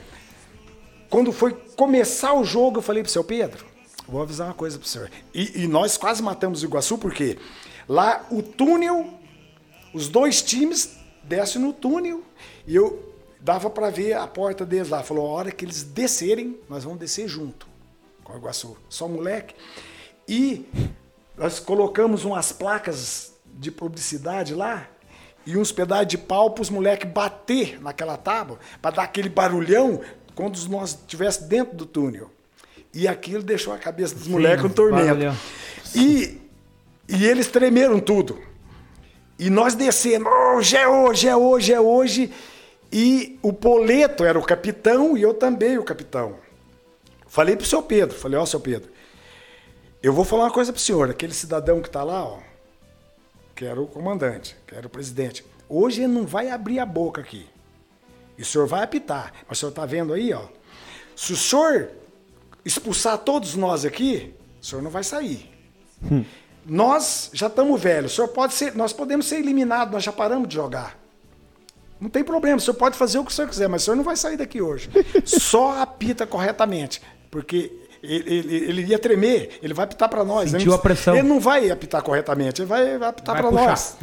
quando 1.10 1.30
foi 1.30 1.52
começar 1.76 2.32
o 2.32 2.42
jogo, 2.42 2.78
eu 2.78 2.82
falei 2.82 3.02
pro 3.02 3.12
seu 3.12 3.22
Pedro, 3.22 3.66
vou 4.08 4.22
avisar 4.22 4.48
uma 4.48 4.54
coisa 4.54 4.78
pro 4.78 4.88
senhor. 4.88 5.10
E, 5.34 5.64
e 5.64 5.68
nós 5.68 5.98
quase 5.98 6.22
matamos 6.22 6.62
o 6.62 6.64
Iguaçu, 6.64 6.96
porque 6.96 7.36
lá 7.86 8.24
o 8.30 8.42
túnel, 8.42 9.12
os 9.92 10.08
dois 10.08 10.40
times 10.40 10.96
descem 11.26 11.60
no 11.60 11.72
túnel 11.72 12.22
e 12.66 12.74
eu 12.74 13.14
dava 13.40 13.68
para 13.68 13.90
ver 13.90 14.14
a 14.14 14.26
porta 14.26 14.64
deles 14.64 14.88
lá. 14.88 15.02
Falou, 15.02 15.26
a 15.26 15.30
hora 15.30 15.52
que 15.52 15.64
eles 15.64 15.82
descerem, 15.82 16.58
nós 16.68 16.84
vamos 16.84 16.98
descer 16.98 17.28
junto 17.28 17.66
com 18.22 18.32
o 18.32 18.36
Iguaçu. 18.36 18.76
Só 18.88 19.06
moleque. 19.06 19.54
E 20.26 20.66
nós 21.36 21.60
colocamos 21.60 22.24
umas 22.24 22.52
placas 22.52 23.34
de 23.46 23.70
publicidade 23.70 24.54
lá 24.54 24.88
e 25.46 25.56
uns 25.56 25.70
pedaços 25.70 26.06
de 26.06 26.16
pau 26.16 26.50
para 26.50 26.62
os 26.62 26.70
moleques 26.70 27.10
bater 27.10 27.80
naquela 27.82 28.16
tábua, 28.16 28.58
para 28.80 28.96
dar 28.96 29.02
aquele 29.02 29.28
barulhão 29.28 30.00
quando 30.34 30.58
nós 30.68 30.90
estivéssemos 30.90 31.48
dentro 31.48 31.76
do 31.76 31.84
túnel. 31.86 32.30
E 32.92 33.06
aquilo 33.06 33.42
deixou 33.42 33.72
a 33.72 33.78
cabeça 33.78 34.14
dos 34.14 34.26
moleques 34.26 34.64
um 34.64 34.68
tormento. 34.70 35.06
barulhão. 35.06 35.36
E, 35.94 36.40
e 37.08 37.26
eles 37.26 37.48
tremeram 37.48 38.00
tudo. 38.00 38.38
E 39.38 39.50
nós 39.50 39.74
descendo, 39.74 40.28
hoje 40.28 40.76
é 40.76 40.88
hoje, 40.88 41.28
é 41.28 41.36
hoje, 41.36 41.72
é 41.72 41.80
hoje. 41.80 42.32
E 42.92 43.38
o 43.42 43.52
Poleto 43.52 44.24
era 44.24 44.38
o 44.38 44.44
capitão 44.44 45.16
e 45.16 45.22
eu 45.22 45.34
também 45.34 45.78
o 45.78 45.84
capitão. 45.84 46.36
Falei 47.26 47.56
pro 47.56 47.66
seu 47.66 47.82
Pedro, 47.82 48.16
falei, 48.16 48.38
ó, 48.38 48.46
seu 48.46 48.60
Pedro, 48.60 48.90
eu 50.00 50.12
vou 50.12 50.24
falar 50.24 50.44
uma 50.44 50.52
coisa 50.52 50.72
pro 50.72 50.80
senhor, 50.80 51.10
aquele 51.10 51.34
cidadão 51.34 51.82
que 51.82 51.90
tá 51.90 52.04
lá, 52.04 52.24
ó, 52.24 52.38
que 53.56 53.64
era 53.64 53.80
o 53.80 53.86
comandante, 53.86 54.56
que 54.66 54.74
era 54.74 54.86
o 54.86 54.90
presidente, 54.90 55.44
hoje 55.68 56.02
ele 56.02 56.12
não 56.12 56.26
vai 56.26 56.50
abrir 56.50 56.78
a 56.78 56.86
boca 56.86 57.20
aqui. 57.20 57.48
E 58.36 58.42
o 58.42 58.44
senhor 58.44 58.66
vai 58.66 58.82
apitar. 58.82 59.32
Mas 59.48 59.58
o 59.58 59.60
senhor 59.60 59.72
tá 59.72 59.86
vendo 59.86 60.12
aí, 60.12 60.32
ó. 60.32 60.46
Se 61.16 61.32
o 61.32 61.36
senhor 61.36 61.90
expulsar 62.64 63.18
todos 63.18 63.54
nós 63.54 63.84
aqui, 63.84 64.34
o 64.60 64.64
senhor 64.64 64.82
não 64.82 64.90
vai 64.90 65.04
sair. 65.04 65.50
Nós 66.66 67.30
já 67.32 67.46
estamos 67.48 67.80
velhos. 67.80 68.12
O 68.12 68.14
senhor 68.16 68.28
pode 68.28 68.54
ser, 68.54 68.74
nós 68.74 68.92
podemos 68.92 69.26
ser 69.26 69.36
eliminados, 69.36 69.92
nós 69.92 70.02
já 70.02 70.12
paramos 70.12 70.48
de 70.48 70.54
jogar. 70.54 70.98
Não 72.00 72.08
tem 72.10 72.24
problema, 72.24 72.56
o 72.56 72.60
senhor 72.60 72.74
pode 72.76 72.96
fazer 72.96 73.18
o 73.18 73.24
que 73.24 73.30
o 73.30 73.34
senhor 73.34 73.48
quiser, 73.48 73.68
mas 73.68 73.82
o 73.82 73.84
senhor 73.86 73.96
não 73.96 74.04
vai 74.04 74.16
sair 74.16 74.36
daqui 74.36 74.60
hoje. 74.60 74.90
Só 75.24 75.80
apita 75.80 76.26
corretamente, 76.26 77.00
porque 77.30 77.72
ele, 78.02 78.34
ele- 78.34 78.56
ele 78.56 78.82
ia 78.86 78.98
tremer, 78.98 79.58
ele 79.62 79.72
vai 79.72 79.84
apitar 79.84 80.08
para 80.08 80.24
nós. 80.24 80.50
Sentiu 80.50 80.72
Ele 80.72 80.74
a 80.74 80.82
pressão. 80.82 81.14
Ele 81.16 81.26
não 81.28 81.40
vai 81.40 81.70
apitar 81.70 82.02
corretamente, 82.02 82.60
ele 82.60 82.68
vai, 82.68 82.98
vai 82.98 83.08
apitar 83.08 83.36
para 83.36 83.50
nós. 83.50 83.96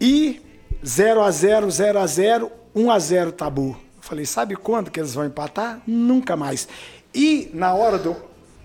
E 0.00 0.40
0 0.84 1.22
a 1.22 1.30
0 1.30 1.70
0 1.70 1.98
a 1.98 2.06
0 2.06 2.50
1 2.74 2.90
a 2.90 2.98
0 2.98 3.32
tabu. 3.32 3.70
Eu 3.96 4.02
falei, 4.02 4.24
sabe 4.24 4.56
quando 4.56 4.90
que 4.90 4.98
eles 4.98 5.12
vão 5.14 5.26
empatar? 5.26 5.80
Nunca 5.86 6.36
mais. 6.36 6.66
E 7.14 7.50
na 7.52 7.74
hora 7.74 7.98
do, 7.98 8.16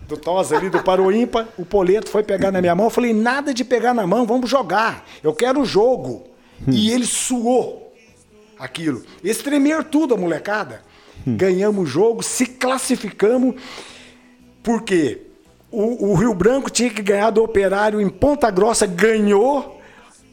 do 0.07 0.17
tosa 0.17 0.55
ali, 0.57 0.69
do 0.69 0.83
paro 0.83 1.11
ímpar, 1.11 1.47
o 1.57 1.65
Poleto 1.65 2.09
foi 2.09 2.21
pegar 2.23 2.51
na 2.51 2.61
minha 2.61 2.75
mão. 2.75 2.85
Eu 2.85 2.89
falei, 2.91 3.13
nada 3.13 3.53
de 3.53 3.63
pegar 3.63 3.93
na 3.93 4.05
mão, 4.05 4.25
vamos 4.25 4.49
jogar. 4.49 5.05
Eu 5.23 5.33
quero 5.33 5.61
o 5.61 5.65
jogo. 5.65 6.27
E 6.71 6.91
ele 6.91 7.05
suou 7.05 7.93
aquilo. 8.57 9.03
Eles 9.23 9.37
tremeram 9.39 9.83
tudo, 9.83 10.13
a 10.13 10.17
molecada. 10.17 10.81
Ganhamos 11.25 11.83
o 11.83 11.85
jogo, 11.85 12.21
se 12.23 12.45
classificamos. 12.45 13.55
Por 14.61 14.83
quê? 14.83 15.21
O, 15.71 16.11
o 16.11 16.13
Rio 16.15 16.33
Branco 16.33 16.69
tinha 16.69 16.89
que 16.89 17.01
ganhar 17.01 17.31
do 17.31 17.43
Operário 17.43 17.99
em 17.99 18.07
Ponta 18.09 18.49
Grossa, 18.51 18.85
ganhou. 18.85 19.81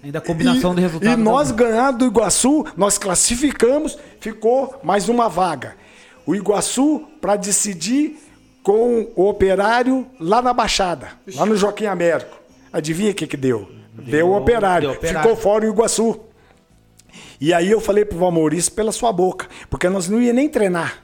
Ainda 0.04 0.18
a 0.18 0.20
combinação 0.22 0.72
E- 0.72 0.76
de 0.76 0.80
resultados. 0.82 1.14
E 1.18 1.20
nós 1.22 1.50
ganhando 1.50 1.98
do 1.98 2.06
Iguaçu, 2.06 2.64
nós 2.76 2.98
classificamos, 2.98 3.98
ficou 4.20 4.78
mais 4.82 5.08
uma 5.08 5.28
vaga. 5.28 5.76
O 6.26 6.34
Iguaçu 6.34 7.04
para 7.20 7.36
decidir 7.36 8.18
com 8.62 9.08
o 9.16 9.28
Operário 9.28 10.06
lá 10.20 10.40
na 10.40 10.52
Baixada, 10.52 11.08
lá 11.34 11.44
no 11.46 11.56
Joaquim 11.56 11.86
Américo. 11.86 12.36
Adivinha 12.72 13.10
o 13.10 13.14
que 13.14 13.26
que 13.26 13.36
deu? 13.36 13.68
Deu, 13.92 14.28
o 14.28 14.36
Operário. 14.36 14.88
deu 14.88 14.96
Operário. 14.96 15.20
Ficou 15.30 15.36
fora 15.36 15.64
o 15.66 15.68
Iguaçu. 15.68 16.18
E 17.40 17.52
aí 17.52 17.70
eu 17.70 17.80
falei 17.80 18.04
pro 18.04 18.18
Valmaurício 18.18 18.72
pela 18.72 18.92
sua 18.92 19.12
boca, 19.12 19.46
porque 19.68 19.88
nós 19.88 20.08
não 20.08 20.20
ia 20.22 20.32
nem 20.32 20.48
treinar. 20.48 21.02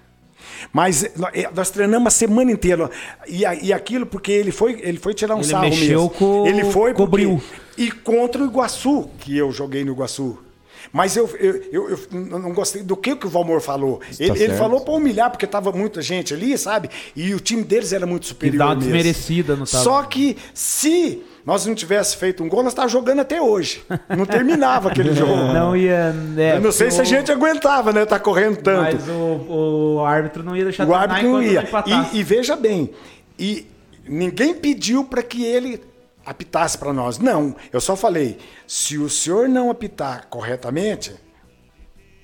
Mas 0.73 1.05
eh, 1.05 1.13
nó- 1.17 1.29
nós 1.55 1.71
treinamos 1.71 2.07
a 2.07 2.11
semana 2.11 2.51
inteira. 2.51 2.91
E, 3.27 3.43
e 3.43 3.73
aquilo 3.73 4.07
porque 4.07 4.33
ele 4.33 4.51
foi, 4.51 4.81
ele 4.83 4.99
foi 4.99 5.15
tirar 5.15 5.35
um 5.35 5.41
Ele 5.41 5.49
sarro 5.49 5.65
mexeu 5.65 5.87
mesmo. 6.05 6.11
com- 6.11 6.47
ele 6.47 6.65
foi 6.65 6.93
o 6.93 6.95
porque-. 6.95 7.39
E 7.77 7.91
contra 7.91 8.43
o 8.43 8.47
Iguaçu, 8.47 9.11
que 9.19 9.37
eu 9.37 9.53
joguei 9.53 9.85
no 9.85 9.93
Iguaçu. 9.93 10.39
Mas 10.93 11.17
eu, 11.17 11.29
eu, 11.39 11.55
eu, 11.73 11.91
eu 11.91 11.99
não 12.13 12.39
não 12.39 12.53
gostei 12.55 12.83
do 12.83 12.97
que, 12.97 13.15
que 13.17 13.27
o 13.27 13.31
Valmor 13.31 13.61
falou. 13.61 14.01
Ele, 14.19 14.43
ele 14.43 14.55
falou 14.55 14.81
para 14.81 14.95
humilhar, 14.95 15.31
porque 15.31 15.47
tava 15.47 15.71
muita 15.73 16.01
gente 16.03 16.33
ali, 16.35 16.57
sabe? 16.57 16.89
E 17.15 17.35
o 17.35 17.41
time 17.41 17.63
deles 17.63 17.93
era 17.93 18.07
muito 18.07 18.27
superior. 18.27 18.59
dá 18.59 18.65
uma 18.67 18.75
mesmo. 18.77 18.91
desmerecida 18.93 19.55
no 19.57 19.67
tava. 19.67 19.85
Só 19.85 20.03
que 20.05 20.37
se 20.55 21.23
nós 21.45 21.65
não 21.67 21.75
tivesse 21.75 22.17
feito 22.17 22.43
um 22.43 22.49
gol, 22.49 22.63
nós 22.63 22.73
estávamos 22.73 22.93
jogando 22.93 23.21
até 23.21 23.41
hoje. 23.41 23.83
Não 24.17 24.27
terminava 24.27 24.89
aquele 24.91 25.13
jogo. 25.17 25.35
Não 25.35 25.77
ia. 25.77 26.15
é, 26.37 26.57
eu 26.57 26.61
não 26.61 26.73
sei 26.73 26.91
se 26.91 27.01
a 27.01 27.03
o- 27.03 27.07
gente 27.07 27.31
aguentava, 27.33 27.93
né? 27.93 28.05
Tá 28.07 28.19
correndo 28.19 28.57
tanto. 28.57 28.97
Mas 28.97 29.09
o, 29.09 29.97
o 29.99 30.05
árbitro 30.05 30.43
não 30.43 30.57
ia 30.57 30.65
deixar 30.65 30.87
O 30.87 30.95
árbitro 30.95 31.29
não 31.33 31.43
ia. 31.43 31.65
E, 32.13 32.19
e 32.19 32.23
veja 32.23 32.55
bem, 32.57 32.91
e 33.39 33.67
ninguém 34.09 34.55
pediu 34.55 35.05
para 35.05 35.23
que 35.23 35.45
ele 35.45 35.81
apitasse 36.29 36.77
para 36.79 36.93
nós. 36.93 37.19
Não, 37.19 37.55
eu 37.73 37.81
só 37.81 37.97
falei, 37.97 38.39
se 38.67 38.99
o 38.99 39.09
senhor 39.09 39.49
não 39.49 39.71
apitar 39.71 40.27
corretamente, 40.29 41.15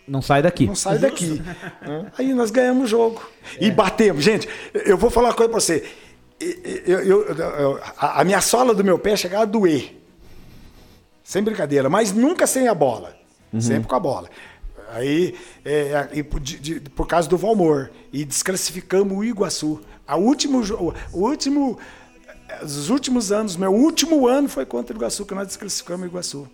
Não 0.07 0.21
sai 0.21 0.43
daqui. 0.43 0.67
não 0.67 0.75
sai 0.75 0.99
daqui. 0.99 1.43
Aí 2.19 2.35
nós 2.35 2.51
ganhamos 2.51 2.85
o 2.85 2.87
jogo. 2.87 3.23
E 3.61 3.71
batemos. 3.71 4.23
Gente, 4.23 4.49
eu 4.75 4.99
vou 4.99 5.11
falar 5.11 5.29
uma 5.29 5.35
coisa 5.35 5.51
para 5.51 5.61
você. 5.61 5.85
Eu- 6.87 7.01
eu- 7.01 7.25
eu- 7.35 7.81
a 7.99 8.23
minha 8.25 8.41
sola 8.41 8.75
do 8.75 8.85
meu 8.85 8.99
pé 8.99 9.17
chegava 9.17 9.45
a 9.45 9.47
doer. 9.47 9.99
Sem 11.23 11.43
brincadeira, 11.43 11.89
mas 11.89 12.13
nunca 12.13 12.47
sem 12.47 12.69
a 12.69 12.75
bola. 12.75 13.17
Sempre 13.59 13.89
com 13.89 13.95
a 13.95 14.01
bola. 14.01 14.29
Aí, 14.91 15.35
é, 15.65 16.09
e 16.13 16.23
por, 16.23 16.39
de- 16.41 16.59
de- 16.59 16.81
por 16.91 17.07
causa 17.07 17.29
do 17.29 17.39
Valmor. 17.39 17.91
E 18.13 18.25
desclassificamos 18.25 19.17
o 19.17 19.25
Iguaçu. 19.25 19.81
A 20.07 20.17
último, 20.17 20.61
o 21.13 21.19
último 21.19 21.79
os 22.63 22.91
últimos 22.91 23.33
anos, 23.33 23.57
meu 23.57 23.73
último 23.73 24.27
ano 24.27 24.49
foi 24.49 24.65
contra 24.67 24.95
o 24.95 24.99
Iguaçu, 24.99 25.25
que 25.27 25.35
nós 25.35 25.47
desclassificamos 25.47 26.07
o 26.07 26.11
Iguaçu. 26.11 26.49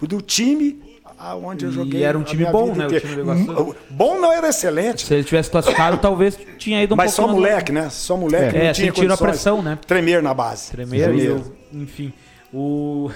Do 0.00 0.22
time 0.22 0.80
aonde 1.18 1.66
eu 1.66 1.72
joguei. 1.72 2.00
E 2.00 2.02
era 2.02 2.18
um 2.18 2.22
time 2.22 2.46
bom, 2.46 2.74
né? 2.74 2.86
O 2.86 3.00
time 3.00 3.14
do 3.16 3.20
Iguaçu. 3.20 3.76
Bom 3.90 4.18
não 4.18 4.32
era 4.32 4.48
excelente. 4.48 5.06
Se 5.06 5.12
ele 5.12 5.24
tivesse 5.24 5.50
classificado, 5.50 5.98
talvez 5.98 6.38
tinha 6.56 6.82
ido 6.82 6.94
um 6.94 6.96
Mas 6.96 7.14
pouco 7.14 7.30
só 7.30 7.36
moleque, 7.36 7.70
né? 7.70 7.90
Só 7.90 8.16
moleque. 8.16 8.56
É, 8.56 8.66
não 8.66 8.72
tinha 8.72 8.92
sentiram 8.92 9.14
a 9.14 9.18
pressão, 9.18 9.62
né? 9.62 9.78
Tremer 9.86 10.22
na 10.22 10.32
base. 10.32 10.70
Tremer, 10.70 11.00
e 11.00 11.02
Tremer. 11.02 11.42
enfim. 11.72 12.12
O- 12.52 13.08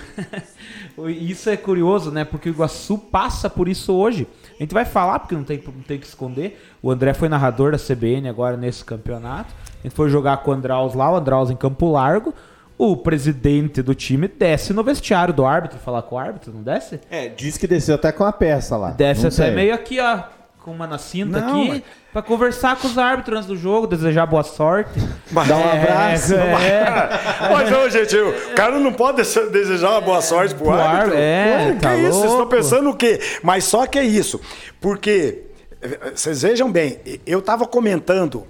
isso 1.09 1.51
é 1.51 1.57
curioso, 1.57 2.13
né? 2.13 2.25
Porque 2.25 2.49
o 2.49 2.53
Iguaçu 2.53 2.97
passa 2.97 3.51
por 3.51 3.69
isso 3.69 3.93
hoje. 3.93 4.29
A 4.59 4.63
gente 4.63 4.73
vai 4.73 4.85
falar, 4.85 5.19
porque 5.19 5.35
não 5.35 5.43
tem, 5.43 5.61
não 5.67 5.83
tem 5.83 5.99
que 5.99 6.07
esconder. 6.07 6.63
O 6.81 6.89
André 6.89 7.13
foi 7.15 7.29
narrador 7.29 7.73
da 7.73 7.79
CBN 7.79 8.29
agora 8.29 8.57
nesse 8.57 8.85
campeonato. 8.85 9.53
A 9.85 9.87
gente 9.87 9.95
foi 9.95 10.09
jogar 10.09 10.39
com 10.39 10.51
o 10.51 10.55
Andraus 10.55 10.95
lá, 10.95 11.13
o 11.13 11.17
Andraus 11.17 11.51
em 11.51 11.57
Campo 11.57 11.91
Largo. 11.93 12.33
O 12.77 12.97
presidente 12.97 13.83
do 13.83 13.95
time 13.95 14.27
desce 14.27 14.73
no 14.73 14.83
vestiário 14.83 15.33
do 15.33 15.45
árbitro, 15.47 15.79
falar 15.79 16.03
com 16.03 16.17
o 16.17 16.19
árbitro, 16.19 16.53
não 16.53 16.63
desce? 16.63 16.99
É, 17.11 17.29
diz 17.29 17.57
que 17.57 17.67
desceu 17.69 17.95
até 17.95 18.11
com 18.11 18.25
a 18.25 18.33
peça 18.33 18.77
lá. 18.77 18.91
Desce 18.91 19.21
Não 19.23 19.29
até 19.29 19.37
sei. 19.37 19.51
meio 19.53 19.73
aqui, 19.73 20.01
ó, 20.01 20.21
com 20.61 20.73
uma 20.73 20.87
na 20.87 20.99
cinta 20.99 21.39
Não, 21.41 21.51
aqui, 21.61 21.69
mas- 21.69 21.83
pra 22.13 22.21
conversar 22.23 22.75
com 22.77 22.89
os 22.89 22.99
árbitros 22.99 23.37
antes 23.37 23.49
do 23.49 23.57
jogo, 23.57 23.87
desejar 23.87 24.27
boa 24.27 24.43
sorte. 24.43 24.91
Dá 25.31 25.57
um 25.57 25.71
abraço. 25.73 26.35
É, 26.35 27.09
Mas, 27.53 27.71
ô, 27.73 27.89
gente, 27.91 28.17
o 28.17 28.55
cara 28.57 28.77
não 28.81 28.93
pode 28.93 29.19
dese- 29.19 29.51
desejar 29.51 29.91
uma 29.91 30.01
boa 30.01 30.21
sorte 30.23 30.55
pro, 30.55 30.65
Pro 30.65 30.73
árbitro. 30.75 30.97
árbitro, 31.17 31.19
é, 31.21 31.73
Pô, 31.75 31.81
tá 31.81 31.91
que 31.95 32.01
isso? 32.01 32.11
Vocês 32.13 32.25
estão 32.25 32.37
louco. 32.39 32.51
pensando 32.57 32.91
o 32.91 32.97
quê? 32.97 33.21
Mas 33.43 33.65
só 33.65 33.87
que 33.87 33.99
é 34.01 34.05
isso. 34.05 34.41
Porque, 34.81 35.43
eh, 35.81 36.13
vocês 36.15 36.43
vejam 36.43 36.73
bem, 36.73 36.99
eu 37.25 37.41
tava 37.41 37.67
comentando 37.69 38.45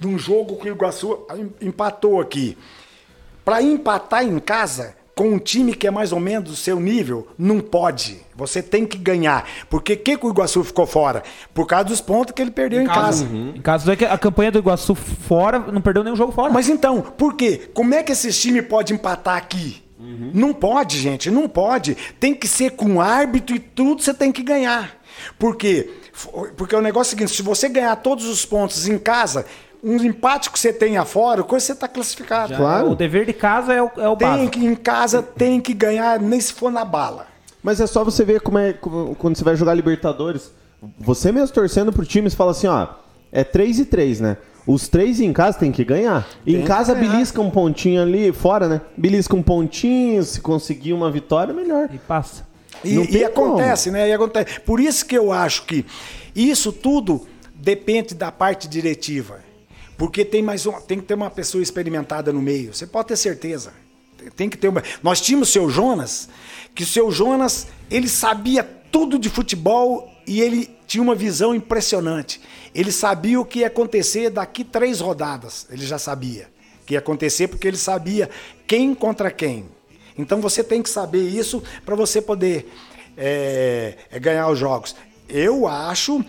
de 0.00 0.08
um 0.08 0.18
jogo 0.18 0.56
que 0.56 0.68
o 0.70 0.72
Iguaçu 0.74 1.18
em- 1.36 1.68
empatou 1.68 2.20
aqui. 2.20 2.56
Para 3.44 3.62
empatar 3.62 4.24
em 4.24 4.38
casa 4.38 4.96
com 5.14 5.28
um 5.28 5.38
time 5.38 5.74
que 5.74 5.86
é 5.86 5.90
mais 5.90 6.12
ou 6.12 6.18
menos 6.20 6.48
do 6.50 6.56
seu 6.56 6.80
nível, 6.80 7.28
não 7.38 7.60
pode. 7.60 8.22
Você 8.34 8.62
tem 8.62 8.86
que 8.86 8.96
ganhar. 8.96 9.46
Porque 9.68 9.94
que, 9.94 10.16
que 10.16 10.26
o 10.26 10.30
Iguaçu 10.30 10.64
ficou 10.64 10.86
fora? 10.86 11.22
Por 11.52 11.66
causa 11.66 11.84
dos 11.84 12.00
pontos 12.00 12.32
que 12.34 12.40
ele 12.40 12.50
perdeu 12.50 12.80
em, 12.80 12.86
casa. 12.86 13.24
Em 13.26 13.60
caso 13.60 13.90
é 13.92 13.96
que 13.96 14.04
a 14.06 14.16
campanha 14.16 14.50
do 14.50 14.58
Iguaçu 14.58 14.94
fora, 14.94 15.58
não 15.58 15.82
perdeu 15.82 16.02
nenhum 16.02 16.16
jogo 16.16 16.32
fora. 16.32 16.50
Mas 16.50 16.68
então, 16.70 17.02
por 17.02 17.34
quê? 17.34 17.70
Como 17.74 17.94
é 17.94 18.02
que 18.02 18.12
esse 18.12 18.32
time 18.32 18.62
pode 18.62 18.94
empatar 18.94 19.36
aqui? 19.36 19.82
Não 20.32 20.52
pode, 20.54 20.98
gente, 20.98 21.30
não 21.30 21.46
pode. 21.48 21.94
Tem 22.18 22.34
que 22.34 22.48
ser 22.48 22.70
com 22.70 23.00
árbitro 23.00 23.54
e 23.54 23.58
tudo 23.60 24.02
você 24.02 24.14
tem 24.14 24.32
que 24.32 24.42
ganhar. 24.42 24.96
Por 25.38 25.56
quê? 25.56 25.90
Porque 26.56 26.74
o 26.74 26.80
negócio 26.80 27.12
é 27.12 27.14
o 27.14 27.18
seguinte: 27.18 27.36
se 27.36 27.42
você 27.42 27.68
ganhar 27.68 27.94
todos 27.96 28.24
os 28.26 28.44
pontos 28.46 28.88
em 28.88 28.98
casa, 28.98 29.44
um 29.82 29.96
empate 29.96 30.50
que 30.50 30.58
você 30.58 30.72
tem 30.72 30.96
afora, 30.98 31.42
coisa 31.42 31.66
você 31.66 31.72
está 31.72 31.88
classificado. 31.88 32.54
Claro. 32.54 32.90
O 32.90 32.94
dever 32.96 33.24
de 33.26 33.32
casa 33.32 33.72
é 33.72 33.82
o, 33.82 33.90
é 33.96 34.08
o 34.08 34.16
Tem 34.16 34.28
básico. 34.28 34.50
que, 34.52 34.64
em 34.66 34.74
casa 34.74 35.22
tem 35.22 35.60
que 35.60 35.72
ganhar, 35.74 36.18
nem 36.20 36.40
se 36.40 36.52
for 36.52 36.70
na 36.70 36.84
bala. 36.84 37.26
Mas 37.62 37.80
é 37.80 37.86
só 37.86 38.02
você 38.04 38.24
ver 38.24 38.40
como 38.40 38.58
é 38.58 38.72
como- 38.72 39.14
quando 39.14 39.36
você 39.36 39.44
vai 39.44 39.56
jogar 39.56 39.74
Libertadores. 39.74 40.50
Você 40.98 41.30
mesmo 41.30 41.54
torcendo 41.54 41.92
pro 41.92 42.04
time, 42.06 42.28
você 42.30 42.36
fala 42.36 42.52
assim, 42.52 42.66
ó, 42.66 42.86
é 43.30 43.44
3 43.44 43.78
e 43.80 43.84
3, 43.84 44.20
né? 44.20 44.36
Os 44.66 44.88
três 44.88 45.20
em 45.20 45.32
casa 45.32 45.58
tem 45.58 45.72
que 45.72 45.82
ganhar. 45.84 46.26
em 46.46 46.60
que 46.60 46.66
casa 46.66 46.94
ganhar. 46.94 47.10
belisca 47.12 47.40
um 47.40 47.50
pontinho 47.50 48.02
ali, 48.02 48.30
fora, 48.32 48.68
né? 48.68 48.80
Belisca 48.96 49.34
um 49.34 49.42
pontinho, 49.42 50.22
se 50.22 50.40
conseguir 50.40 50.92
uma 50.92 51.10
vitória, 51.10 51.52
melhor. 51.52 51.88
E 51.92 51.98
passa. 51.98 52.46
E, 52.84 52.94
e 52.96 53.06
tem 53.06 53.24
acontece, 53.24 53.90
né? 53.90 54.08
E 54.08 54.12
acontece. 54.12 54.60
Por 54.60 54.78
isso 54.78 55.04
que 55.06 55.16
eu 55.16 55.32
acho 55.32 55.64
que 55.64 55.84
isso 56.36 56.72
tudo 56.72 57.26
depende 57.54 58.14
da 58.14 58.30
parte 58.30 58.68
diretiva. 58.68 59.40
Porque 60.00 60.24
tem 60.24 60.42
mais 60.42 60.64
um, 60.64 60.72
tem 60.80 60.98
que 60.98 61.04
ter 61.04 61.12
uma 61.12 61.28
pessoa 61.28 61.62
experimentada 61.62 62.32
no 62.32 62.40
meio. 62.40 62.72
Você 62.72 62.86
pode 62.86 63.08
ter 63.08 63.18
certeza. 63.18 63.70
Tem- 64.34 64.48
que 64.48 64.56
ter 64.56 64.68
uma. 64.68 64.82
Nós 65.02 65.20
tínhamos 65.20 65.50
o 65.50 65.52
seu 65.52 65.68
Jonas, 65.68 66.26
que 66.74 66.84
o 66.84 66.86
seu 66.86 67.10
Jonas, 67.10 67.66
ele 67.90 68.08
sabia 68.08 68.64
tudo 68.64 69.18
de 69.18 69.28
futebol 69.28 70.10
e 70.26 70.40
ele 70.40 70.74
tinha 70.86 71.02
uma 71.02 71.14
visão 71.14 71.54
impressionante. 71.54 72.40
Ele 72.74 72.90
sabia 72.90 73.38
o 73.38 73.44
que 73.44 73.58
ia 73.58 73.66
acontecer 73.66 74.30
daqui 74.30 74.64
três 74.64 75.00
rodadas. 75.00 75.66
Ele 75.68 75.84
já 75.84 75.98
sabia 75.98 76.48
que 76.86 76.94
ia 76.94 76.98
acontecer 76.98 77.48
porque 77.48 77.68
ele 77.68 77.76
sabia 77.76 78.30
quem 78.66 78.94
contra 78.94 79.30
quem. 79.30 79.66
Então 80.16 80.40
você 80.40 80.64
tem 80.64 80.82
que 80.82 80.88
saber 80.88 81.28
isso 81.28 81.62
para 81.84 81.94
você 81.94 82.22
poder 82.22 82.72
é, 83.18 83.98
ganhar 84.18 84.48
os 84.48 84.58
jogos. 84.58 84.96
Eu 85.28 85.66
acho. 85.66 86.24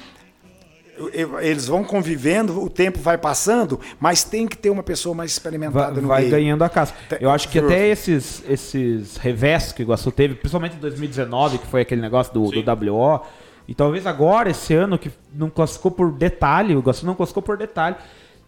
Eu- 1.09 1.39
Eles 1.39 1.67
vão 1.67 1.83
convivendo, 1.83 2.61
o 2.63 2.69
tempo 2.69 2.99
vai 2.99 3.17
passando, 3.17 3.79
mas 3.99 4.23
tem 4.23 4.47
que 4.47 4.57
ter 4.57 4.69
uma 4.69 4.83
pessoa 4.83 5.15
mais 5.15 5.31
experimentada 5.31 5.93
Vai, 5.93 6.01
no 6.01 6.07
vai 6.07 6.21
meio. 6.21 6.31
ganhando 6.31 6.63
a 6.63 6.69
casa. 6.69 6.93
Eu 7.19 7.29
acho 7.31 7.49
que 7.49 7.59
até 7.59 7.87
esses, 7.89 8.43
esses 8.47 9.17
revés 9.17 9.71
que 9.71 9.81
o 9.81 9.83
Iguaçu 9.83 10.11
teve, 10.11 10.35
principalmente 10.35 10.75
em 10.75 10.79
2019, 10.79 11.57
que 11.59 11.67
foi 11.67 11.81
aquele 11.81 12.01
negócio 12.01 12.33
do, 12.33 12.49
do 12.51 12.61
WO, 12.93 13.21
e 13.67 13.73
talvez 13.75 14.05
agora, 14.05 14.49
esse 14.49 14.73
ano, 14.73 14.97
que 14.97 15.11
não 15.33 15.49
classificou 15.49 15.91
por 15.91 16.11
detalhe, 16.11 16.75
o 16.75 16.79
Iguaçu 16.79 17.05
não 17.05 17.15
classificou 17.15 17.43
por 17.43 17.57
detalhe, 17.57 17.95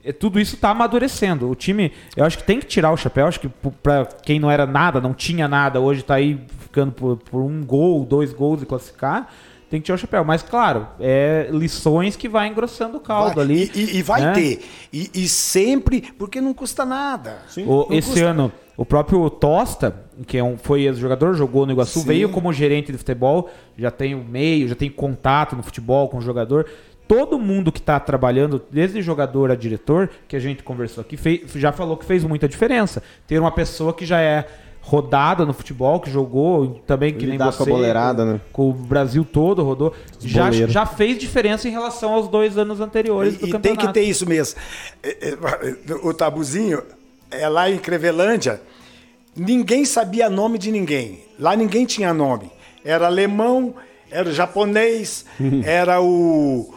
é, 0.06 0.12
tudo 0.12 0.38
isso 0.40 0.58
tá 0.58 0.72
amadurecendo. 0.72 1.50
O 1.50 1.56
time, 1.56 1.94
eu 2.18 2.26
acho 2.26 2.38
que 2.38 2.44
tem 2.44 2.60
que 2.60 2.66
tirar 2.66 2.92
o 2.92 2.98
chapéu. 2.98 3.26
Acho 3.26 3.40
que 3.40 3.48
p- 3.48 3.72
pra 3.82 4.06
quem 4.06 4.38
não 4.38 4.52
era 4.52 4.66
nada, 4.66 5.00
não 5.00 5.14
tinha 5.14 5.48
nada, 5.48 5.80
hoje 5.80 6.04
tá 6.04 6.16
aí 6.16 6.42
ficando 6.60 6.92
por, 6.92 7.16
por 7.16 7.40
um 7.42 7.64
gol, 7.64 8.04
dois 8.04 8.34
gols 8.34 8.62
e 8.62 8.66
classificar. 8.66 9.32
Tem 9.74 9.82
que 9.82 9.86
tirar 9.86 9.96
o 9.96 9.98
chapéu. 9.98 10.24
Mas, 10.24 10.44
claro, 10.44 10.86
é 11.00 11.48
lições 11.52 12.16
que 12.16 12.30
vai 12.30 12.48
engrossando 12.48 12.98
o 12.98 13.00
caldo 13.00 13.34
Vai- 13.38 13.44
ali. 13.44 13.72
E, 13.74 13.98
e- 13.98 14.04
vai 14.04 14.22
né? 14.22 14.32
ter. 14.34 14.62
E, 14.94 15.10
e 15.16 15.28
sempre, 15.28 16.14
porque 16.16 16.40
não 16.40 16.54
custa 16.54 16.86
nada. 16.86 17.40
O- 17.58 17.88
Não 17.90 17.98
esse 17.98 18.10
custa- 18.12 18.24
ano, 18.28 18.52
o 18.78 18.86
próprio 18.86 19.28
Tosta, 19.32 19.96
que 20.28 20.38
é 20.38 20.44
um, 20.44 20.60
foi 20.60 20.84
ex-jogador, 20.84 21.34
jogou 21.34 21.66
no 21.66 21.72
Iguaçu, 21.72 22.02
Sim. 22.02 22.06
veio 22.06 22.30
como 22.30 22.54
gerente 22.54 22.92
de 22.92 23.00
futebol, 23.00 23.50
já 23.76 23.90
tem 23.90 24.14
o 24.14 24.24
meio, 24.24 24.68
já 24.68 24.76
tem 24.76 24.92
contato 24.92 25.56
no 25.56 25.64
futebol 25.64 26.08
com 26.08 26.18
o 26.18 26.22
jogador. 26.22 26.68
Todo 27.08 27.40
mundo 27.40 27.72
que 27.72 27.80
está 27.80 28.00
trabalhando, 28.00 28.62
desde 28.70 29.02
jogador 29.02 29.50
a 29.50 29.56
diretor, 29.56 30.08
que 30.28 30.36
a 30.36 30.40
gente 30.40 30.62
conversou 30.62 31.02
aqui, 31.02 31.18
fez- 31.18 31.52
já 31.56 31.72
falou 31.72 31.98
que 31.98 32.06
fez 32.06 32.24
muita 32.24 32.48
diferença. 32.48 33.02
Ter 33.26 33.40
uma 33.40 33.50
pessoa 33.52 33.92
que 33.92 34.06
já 34.06 34.22
é 34.22 34.46
rodada 34.86 35.46
no 35.46 35.54
futebol, 35.54 36.00
que 36.02 36.12
jogou 36.12 36.82
também 36.86 37.14
que 37.14 37.24
nem 37.26 37.32
Lidar 37.34 37.52
você, 37.52 37.60
com 37.60 37.64
a 37.64 37.68
boleirada, 37.68 38.24
com, 38.26 38.32
né? 38.32 38.42
com 38.52 38.70
o 38.70 38.74
Brasil 38.74 39.24
todo 39.24 39.64
rodou, 39.64 39.94
já, 40.20 40.46
boleiros. 40.46 40.74
já 40.74 40.86
fez 40.86 41.18
diferença 41.18 41.70
em 41.70 41.72
relação 41.72 42.14
aos 42.14 42.28
dois 42.28 42.58
anos 42.58 42.82
anteriores 42.82 43.38
do 43.38 43.46
E, 43.46 43.50
e 43.50 43.52
tem 43.52 43.52
campeonato. 43.52 43.88
que 43.88 43.94
ter 43.94 44.02
isso 44.04 44.28
mesmo. 44.28 44.60
É, 45.02 45.30
é, 45.30 45.94
O 46.04 46.14
tabuzinho, 46.14 46.84
é 47.32 47.48
lá 47.48 47.72
em 47.72 47.78
Crevelândia, 47.78 48.62
ninguém 49.36 49.86
sabia 49.86 50.30
nome 50.30 50.58
de 50.58 50.70
ninguém. 50.70 51.22
Lá 51.40 51.56
ninguém 51.56 51.86
tinha 51.86 52.14
nome. 52.14 52.52
Era 52.84 53.08
alemão, 53.08 53.74
era 54.12 54.34
japonês, 54.34 55.26
era 55.64 56.02
o, 56.02 56.74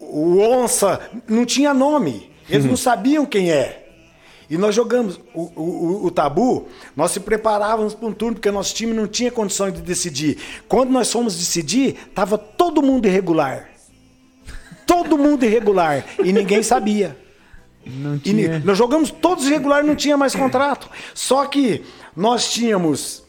o 0.00 0.40
onça, 0.40 1.00
não 1.28 1.46
tinha 1.46 1.72
nome. 1.72 2.28
Eles 2.48 2.64
não 2.66 2.76
sabiam 2.76 3.24
quem 3.24 3.52
é. 3.52 3.79
E 4.50 4.58
nós 4.58 4.74
jogamos 4.74 5.20
o, 5.32 5.42
o, 5.54 6.06
o- 6.06 6.10
tabu, 6.10 6.66
nós 6.96 7.12
se 7.12 7.20
preparávamos 7.20 7.94
para 7.94 8.08
um 8.08 8.12
turno, 8.12 8.34
porque 8.34 8.50
nosso 8.50 8.74
time 8.74 8.92
não 8.92 9.06
tinha 9.06 9.30
condições 9.30 9.72
de 9.72 9.80
decidir. 9.80 10.38
Quando 10.68 10.90
nós 10.90 11.10
fomos 11.12 11.36
decidir, 11.36 11.96
estava 12.08 12.36
todo 12.36 12.82
mundo 12.82 13.06
irregular. 13.06 13.70
Todo 14.84 15.16
mundo 15.16 15.44
irregular. 15.44 16.04
E 16.24 16.32
ninguém 16.32 16.64
sabia. 16.64 17.16
Não 17.86 18.16
E 18.16 18.18
tinha... 18.18 18.58
nós 18.58 18.76
jogamos 18.76 19.12
todos 19.12 19.46
irregular, 19.46 19.84
não 19.84 19.94
tinha 19.94 20.16
mais 20.16 20.34
contrato. 20.34 20.90
Só 21.14 21.46
que 21.46 21.84
nós 22.16 22.50
tínhamos 22.52 23.22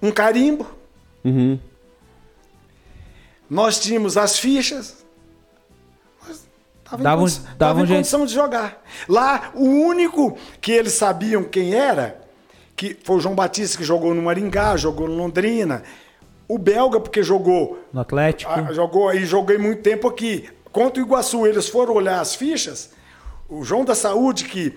um 0.00 0.10
carimbo, 0.10 0.66
nós 3.48 3.78
tínhamos 3.78 4.16
as 4.16 4.38
fichas. 4.38 4.99
Tava 6.90 7.00
em 7.00 7.04
Davam- 7.04 7.24
condi- 7.24 7.40
tava 7.40 7.54
davam 7.56 7.84
em 7.84 7.88
condição 7.88 8.26
de 8.26 8.34
jogar. 8.34 8.82
Lá, 9.08 9.50
o 9.54 9.64
único 9.64 10.36
que 10.60 10.72
eles 10.72 10.92
sabiam 10.92 11.44
quem 11.44 11.74
era, 11.74 12.20
que 12.76 12.96
foi 13.04 13.16
o 13.16 13.20
João 13.20 13.34
Batista 13.34 13.78
que 13.78 13.84
jogou 13.84 14.14
no 14.14 14.22
Maringá, 14.22 14.76
jogou 14.76 15.06
no 15.08 15.14
Londrina. 15.14 15.82
O 16.48 16.58
belga, 16.58 16.98
porque 16.98 17.22
jogou 17.22 17.78
No 17.92 18.00
Atlético. 18.00 18.50
ah, 18.52 18.72
jogou 18.72 19.08
aí, 19.08 19.24
joguei 19.24 19.56
muito 19.56 19.82
tempo 19.82 20.08
aqui. 20.08 20.48
Contra 20.72 21.00
o 21.02 21.06
Iguaçu, 21.06 21.46
eles 21.46 21.68
foram 21.68 21.94
olhar 21.94 22.20
as 22.20 22.34
fichas. 22.34 22.90
O 23.48 23.62
João 23.64 23.84
da 23.84 23.94
Saúde, 23.94 24.44
que 24.44 24.74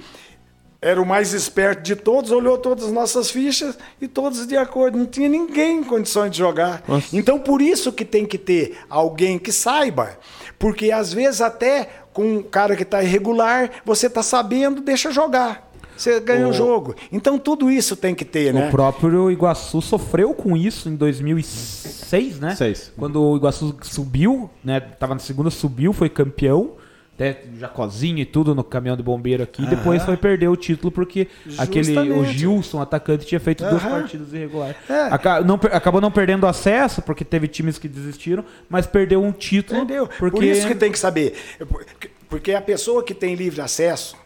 era 0.81 1.01
o 1.01 1.05
mais 1.05 1.33
esperto 1.33 1.81
de 1.81 1.95
todos, 1.95 2.29
olhou 2.29 2.57
todas 2.57 2.85
as 2.85 2.91
nossas 2.91 3.31
fichas 3.31 3.77
e 4.01 4.07
todos 4.07 4.45
de 4.45 4.57
acordo. 4.57 4.97
Não 4.97 5.05
tinha 5.05 5.29
ninguém 5.29 5.77
em 5.79 5.83
condições 5.83 6.29
de 6.31 6.37
jogar. 6.39 6.83
Então, 7.13 7.39
por 7.39 7.61
isso 7.61 7.91
que 7.93 8.03
tem 8.03 8.25
que 8.25 8.37
ter 8.37 8.77
alguém 8.89 9.39
que 9.39 9.51
saiba. 9.51 10.17
Porque 10.59 10.91
às 10.91 11.13
vezes, 11.13 11.41
até 11.41 11.89
com 12.13 12.37
um 12.37 12.43
cara 12.43 12.75
que 12.75 12.83
está 12.83 13.03
irregular, 13.03 13.69
você 13.83 14.07
está 14.07 14.21
sabendo, 14.23 14.81
deixa 14.81 15.11
jogar. 15.11 15.69
Você 15.95 16.19
ganha 16.19 16.47
o, 16.47 16.53
jogo. 16.53 16.95
Então, 17.11 17.37
tudo 17.37 17.69
isso 17.69 17.95
tem 17.95 18.15
que 18.15 18.25
ter, 18.25 18.53
né? 18.53 18.67
O 18.67 18.71
próprio 18.71 19.29
Iguaçu 19.29 19.81
sofreu 19.81 20.33
com 20.33 20.57
isso 20.57 20.89
em 20.89 20.95
2006, 20.95 22.39
né? 22.39 22.55
Seis. 22.55 22.91
Quando 22.97 23.21
o 23.21 23.37
Iguaçu 23.37 23.75
subiu, 23.81 24.49
né? 24.63 24.79
Tava 24.79 25.13
na 25.13 25.19
segunda, 25.19 25.49
subiu, 25.49 25.93
foi 25.93 26.09
campeão. 26.09 26.71
Até 27.15 27.43
Jacozinho 27.59 28.17
e 28.19 28.25
tudo 28.25 28.55
no 28.55 28.63
caminhão 28.63 28.97
de 28.97 29.03
bombeiro 29.03 29.43
aqui. 29.43 29.65
Depois 29.65 30.03
foi 30.03 30.17
perder 30.17 30.47
o 30.47 30.55
título 30.55 30.91
porque 30.91 31.27
aquele 31.57 31.91
o 31.91 31.95
Justamente. 32.03 32.37
Gilson, 32.37 32.81
atacante, 32.81 33.25
tinha 33.25 33.39
feito 33.39 33.63
duas 33.63 33.83
Aham. 33.83 34.01
partidas 34.01 34.33
irregulares. 34.33 34.75
É. 34.89 35.01
Aca- 35.11 35.41
não 35.41 35.55
acabou 35.55 36.01
não 36.01 36.09
perdendo 36.11 36.47
acesso 36.47 37.01
porque 37.03 37.23
teve 37.23 37.47
times 37.47 37.77
que 37.77 37.87
desistiram, 37.87 38.43
mas 38.67 38.87
perdeu 38.87 39.21
um 39.23 39.31
título. 39.31 39.79
Entendeu? 39.81 40.07
Porque 40.07 40.37
Por 40.37 40.43
isso 40.43 40.67
que 40.67 40.75
tem 40.75 40.91
que 40.91 40.99
saber. 40.99 41.33
Porque- 41.69 42.09
Porque 42.27 42.51
a 42.53 42.61
pessoa 42.61 43.03
que 43.03 43.13
tem 43.13 43.35
livre 43.35 43.61
acesso, 43.61 44.17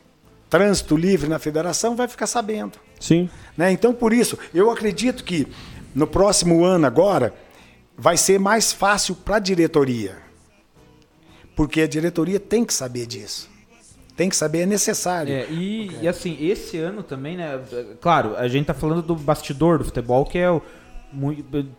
trânsito 0.49 0.95
livre 0.95 1.27
na 1.27 1.39
federação, 1.39 1.93
vai 1.93 2.07
ficar 2.07 2.25
sabendo. 2.25 2.79
Sim. 2.99 3.29
né? 3.57 3.69
Então, 3.71 3.93
por 3.93 4.13
isso, 4.13 4.39
eu 4.53 4.71
acredito 4.71 5.23
que 5.25 5.45
no 5.93 6.07
próximo 6.07 6.63
ano 6.63 6.87
agora 6.87 7.33
vai 7.97 8.15
ser 8.15 8.39
mais 8.39 8.71
fácil 8.71 9.13
para 9.13 9.35
a 9.35 9.39
diretoria. 9.39 10.25
Porque 11.57 11.81
a 11.81 11.87
diretoria 11.87 12.39
tem 12.39 12.63
que 12.63 12.73
saber 12.73 13.07
disso. 13.07 13.49
Tem 14.15 14.29
que 14.29 14.35
saber, 14.35 14.61
é 14.61 14.65
necessário. 14.65 15.33
É, 15.33 15.47
e, 15.49 15.91
e 16.01 16.07
assim, 16.07 16.37
esse 16.39 16.77
ano 16.77 17.01
também, 17.01 17.35
né? 17.35 17.59
Claro, 17.99 18.35
a 18.37 18.47
gente 18.47 18.67
tá 18.67 18.73
falando 18.73 19.01
do 19.01 19.15
bastidor 19.15 19.79
do 19.79 19.83
futebol, 19.85 20.23
que 20.23 20.37
é 20.37 20.49
o. 20.49 20.61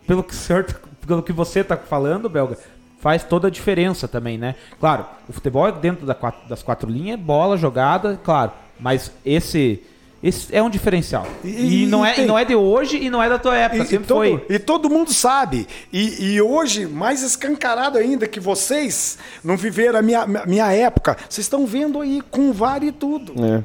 Pelo 0.05 0.23
que, 0.23 0.35
senhor, 0.35 0.65
pelo 1.07 1.23
que 1.23 1.31
você 1.31 1.63
tá 1.63 1.77
falando, 1.77 2.29
Belga, 2.29 2.57
faz 2.99 3.23
toda 3.23 3.47
a 3.47 3.51
diferença 3.51 4.07
também, 4.07 4.37
né? 4.37 4.55
Claro, 4.79 5.05
o 5.27 5.33
futebol 5.33 5.67
é 5.67 5.71
dentro 5.71 6.05
da 6.05 6.15
das 6.47 6.61
quatro 6.61 6.89
linhas, 6.89 7.19
bola, 7.19 7.57
jogada, 7.57 8.19
claro. 8.21 8.51
Mas 8.79 9.11
esse. 9.25 9.81
Esse 10.21 10.53
é 10.53 10.61
um 10.61 10.69
diferencial. 10.69 11.25
E, 11.43 11.83
E- 11.83 11.87
não, 11.87 12.05
e 12.05 12.09
é, 12.09 12.13
tem- 12.13 12.25
não 12.25 12.37
é 12.37 12.43
de 12.43 12.53
hoje 12.55 12.97
e 12.97 13.09
não 13.09 13.23
é 13.23 13.29
da 13.29 13.39
tua 13.39 13.55
época, 13.55 13.83
E, 13.83 13.85
e 13.85 13.87
sempre 13.89 14.07
todo, 14.07 14.17
foi. 14.17 14.45
e 14.49 14.59
todo 14.59 14.89
mundo 14.89 15.13
sabe. 15.13 15.65
E, 15.93 16.33
e 16.33 16.41
hoje, 16.41 16.85
mais 16.87 17.23
escancarado 17.23 17.97
ainda, 17.97 18.27
que 18.27 18.39
vocês 18.39 19.17
não 19.43 19.55
viveram 19.55 19.99
a 19.99 20.01
minha, 20.01 20.25
minha 20.45 20.71
época, 20.73 21.15
vocês 21.29 21.45
estão 21.45 21.65
vendo 21.65 22.01
aí 22.01 22.21
com 22.29 22.51
VAR 22.51 22.83
e 22.83 22.91
tudo. 22.91 23.33
É. 23.45 23.63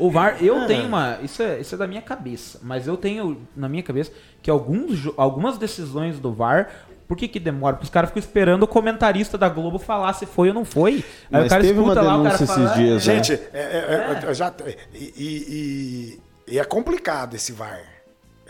O 0.00 0.10
VAR, 0.10 0.36
eu 0.40 0.66
tenho 0.66 0.86
uma. 0.86 1.18
Isso 1.22 1.42
é, 1.42 1.60
isso 1.60 1.74
é 1.74 1.78
da 1.78 1.86
minha 1.86 2.02
cabeça. 2.02 2.60
Mas 2.62 2.86
eu 2.86 2.96
tenho 2.96 3.36
na 3.56 3.68
minha 3.68 3.82
cabeça 3.82 4.12
que 4.40 4.48
alguns, 4.48 5.08
algumas 5.16 5.58
decisões 5.58 6.18
do 6.20 6.32
VAR. 6.32 6.70
Por 7.08 7.16
que, 7.16 7.26
que 7.26 7.40
demora? 7.40 7.74
Porque 7.76 7.86
os 7.86 7.90
caras 7.90 8.10
ficam 8.10 8.20
esperando 8.20 8.64
o 8.64 8.68
comentarista 8.68 9.38
da 9.38 9.48
Globo 9.48 9.78
falar 9.78 10.12
se 10.12 10.26
foi 10.26 10.48
ou 10.48 10.54
não 10.54 10.64
foi. 10.64 10.96
Aí 10.96 11.02
Mas 11.30 11.46
o 11.46 11.48
cara 11.48 11.62
teve 11.62 11.78
uma 11.78 11.88
escuta 11.94 12.02
lá, 12.02 12.16
o 12.18 12.22
cara 12.22 12.36
denúncia 12.36 12.46
fala, 12.46 12.64
esses 12.66 12.76
dias, 12.76 13.08
"É, 13.08 13.12
né? 13.12 13.14
Gente, 13.24 13.32
é, 13.54 13.58
é- 13.58 14.30
é- 14.30 14.34
já, 14.34 14.52
e, 14.94 15.12
e- 15.16 16.52
e 16.52 16.58
é 16.58 16.64
complicado 16.64 17.34
esse 17.34 17.50
VAR. 17.52 17.80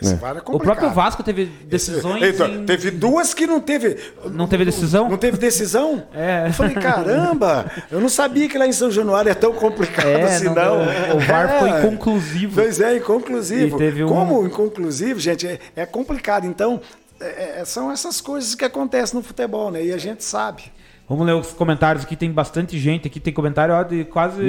Esse 0.01 0.15
VAR 0.15 0.37
é 0.37 0.39
complicado. 0.39 0.55
O 0.55 0.63
próprio 0.63 0.89
Vasco 0.91 1.21
teve 1.23 1.45
decisões. 1.45 2.23
Então, 2.23 2.47
em- 2.47 2.65
Teve 2.65 2.89
duas 2.89 3.33
que 3.33 3.45
não 3.45 3.59
teve. 3.59 3.97
Não 4.31 4.47
teve 4.47 4.63
decisão? 4.63 5.09
Não 5.09 5.17
teve 5.17 5.37
decisão? 5.37 6.03
É. 6.15 6.47
Eu 6.47 6.53
falei, 6.53 6.73
caramba, 6.75 7.65
eu 7.91 7.99
não 7.99 8.07
sabia 8.07 8.47
que 8.47 8.57
lá 8.57 8.65
em 8.65 8.71
São 8.71 8.89
Januário 8.89 9.29
é 9.29 9.33
tão 9.33 9.51
complicado 9.51 10.07
É, 10.07 10.23
assim, 10.23 10.45
não- 10.45 10.53
não. 10.55 11.17
o 11.17 11.19
VAR 11.19 11.49
É. 11.67 11.79
inconclusivo. 11.79 12.55
Pois 12.55 12.79
é, 12.79 12.95
inconclusivo. 12.95 13.75
E 13.75 13.77
teve 13.77 14.03
um- 14.05 14.07
Como 14.07 14.45
inconclusivo, 14.45 15.19
gente, 15.19 15.45
é, 15.45 15.59
é 15.75 15.85
complicado. 15.85 16.45
Então, 16.45 16.79
é- 17.19 17.59
é- 17.61 17.65
são 17.65 17.91
essas 17.91 18.21
coisas 18.21 18.55
que 18.55 18.65
acontecem 18.65 19.15
no 19.15 19.23
futebol, 19.23 19.71
né? 19.71 19.83
E 19.85 19.93
a 19.93 19.97
gente 19.97 20.23
sabe. 20.23 20.63
Vamos 21.07 21.25
ler 21.25 21.33
os 21.33 21.51
comentários 21.51 22.05
aqui, 22.05 22.15
tem 22.15 22.31
bastante 22.31 22.77
gente 22.77 23.07
aqui, 23.07 23.19
tem 23.19 23.33
comentário 23.33 23.73
ó, 23.73 23.81
de 23.81 24.05
quase 24.05 24.41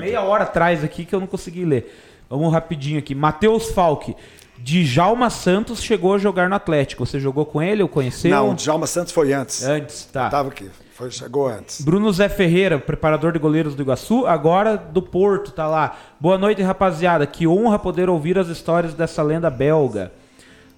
meia 0.00 0.22
hora 0.22 0.44
atrás 0.44 0.82
aqui 0.82 1.04
que 1.04 1.14
eu 1.14 1.20
não 1.20 1.26
consegui 1.26 1.64
ler. 1.64 1.94
Vamos 2.30 2.50
rapidinho 2.52 2.98
aqui. 2.98 3.14
Matheus 3.14 3.70
Falck, 3.70 4.16
Djalma 4.58 5.30
Santos 5.30 5.82
chegou 5.82 6.14
a 6.14 6.18
jogar 6.18 6.48
no 6.48 6.54
Atlético. 6.54 7.04
Você 7.06 7.20
jogou 7.20 7.44
com 7.46 7.62
ele 7.62 7.82
ou 7.82 7.88
conheceu? 7.88 8.30
Não, 8.30 8.50
o 8.50 8.54
Djalma 8.54 8.86
Santos 8.86 9.12
foi 9.12 9.32
antes. 9.32 9.62
Antes, 9.64 10.06
tá. 10.06 10.28
Tava 10.30 10.48
aqui. 10.48 10.70
Foi, 10.94 11.10
chegou 11.10 11.46
antes. 11.46 11.80
Bruno 11.80 12.12
Zé 12.12 12.28
Ferreira, 12.28 12.76
preparador 12.78 13.30
de 13.32 13.38
goleiros 13.38 13.74
do 13.76 13.82
Iguaçu, 13.82 14.26
agora 14.26 14.76
do 14.76 15.00
Porto, 15.00 15.52
tá 15.52 15.66
lá. 15.66 15.96
Boa 16.18 16.36
noite, 16.36 16.60
rapaziada. 16.60 17.24
Que 17.24 17.46
honra 17.46 17.78
poder 17.78 18.10
ouvir 18.10 18.36
as 18.36 18.48
histórias 18.48 18.94
dessa 18.94 19.22
lenda 19.22 19.48
belga. 19.48 20.10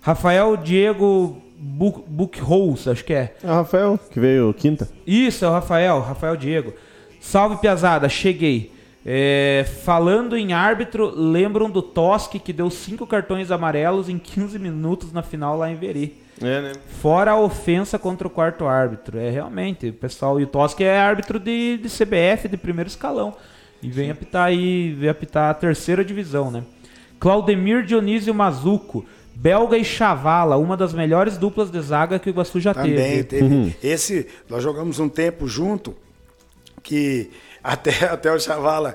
Rafael 0.01 0.57
Diego 0.57 1.37
Bu- 1.59 2.05
Buchholz, 2.07 2.89
acho 2.89 3.05
que 3.05 3.13
é. 3.13 3.35
É 3.43 3.47
o 3.47 3.55
Rafael, 3.55 3.99
que 4.11 4.19
veio 4.19 4.53
quinta. 4.55 4.89
Isso, 5.07 5.45
é 5.45 5.49
o 5.49 5.53
Rafael, 5.53 6.01
Rafael 6.01 6.37
Diego. 6.37 6.73
Salve, 7.21 7.57
Piazada, 7.57 8.09
cheguei. 8.09 8.73
É, 9.05 9.65
falando 9.85 10.37
em 10.37 10.53
árbitro, 10.53 11.11
lembram 11.15 11.71
do 11.71 11.81
Tosque 11.83 12.39
que 12.39 12.53
deu 12.53 12.71
cinco 12.71 13.07
cartões 13.07 13.51
amarelos 13.51 14.09
em 14.09 14.19
15 14.19 14.59
minutos 14.59 15.13
na 15.13 15.23
final 15.23 15.57
lá 15.57 15.71
em 15.71 15.77
Veri. 15.77 16.17
É, 16.43 16.61
né? 16.63 16.73
Fora 17.01 17.33
a 17.33 17.39
ofensa 17.39 17.99
contra 17.99 18.27
o 18.27 18.31
quarto 18.31 18.67
árbitro. 18.67 19.19
É 19.19 19.29
realmente, 19.31 19.89
o 19.89 19.93
pessoal. 19.93 20.41
E 20.41 20.45
o 20.45 20.47
Tosque 20.47 20.85
é 20.85 20.99
árbitro 20.99 21.39
de, 21.39 21.79
de 21.79 21.89
CBF 21.89 22.49
de 22.49 22.57
primeiro 22.57 22.89
escalão. 22.89 23.35
E 23.83 23.91
vem 23.91 24.11
apitar 24.11 24.45
aí, 24.47 24.93
vem 24.99 25.09
apitar 25.11 25.51
a 25.51 25.55
terceira 25.55 26.05
divisão, 26.05 26.51
né? 26.51 26.63
Claudemir 27.19 27.85
Dionísio 27.85 28.35
Mazuco, 28.35 29.05
Belga 29.35 29.77
e 29.79 29.85
Chavala, 29.85 30.57
uma 30.57 30.77
das 30.77 30.93
melhores 30.93 31.39
duplas 31.39 31.71
de 31.71 31.81
zaga 31.81 32.19
que 32.19 32.29
o 32.29 32.31
Iguaçu 32.31 32.61
já 32.61 32.75
Também 32.75 33.23
teve. 33.23 33.25
teve. 33.25 33.77
Esse, 33.83 34.27
nós 34.49 34.63
jogamos 34.63 34.99
um 34.99 35.09
tempo 35.09 35.47
junto, 35.49 35.95
que 36.83 37.31
até, 37.65 38.05
até 38.13 38.31
o 38.33 38.39
Chavala, 38.39 38.95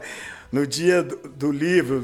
no 0.51 0.65
dia 0.65 1.01
do, 1.03 1.17
do 1.35 1.51
livro, 1.51 2.03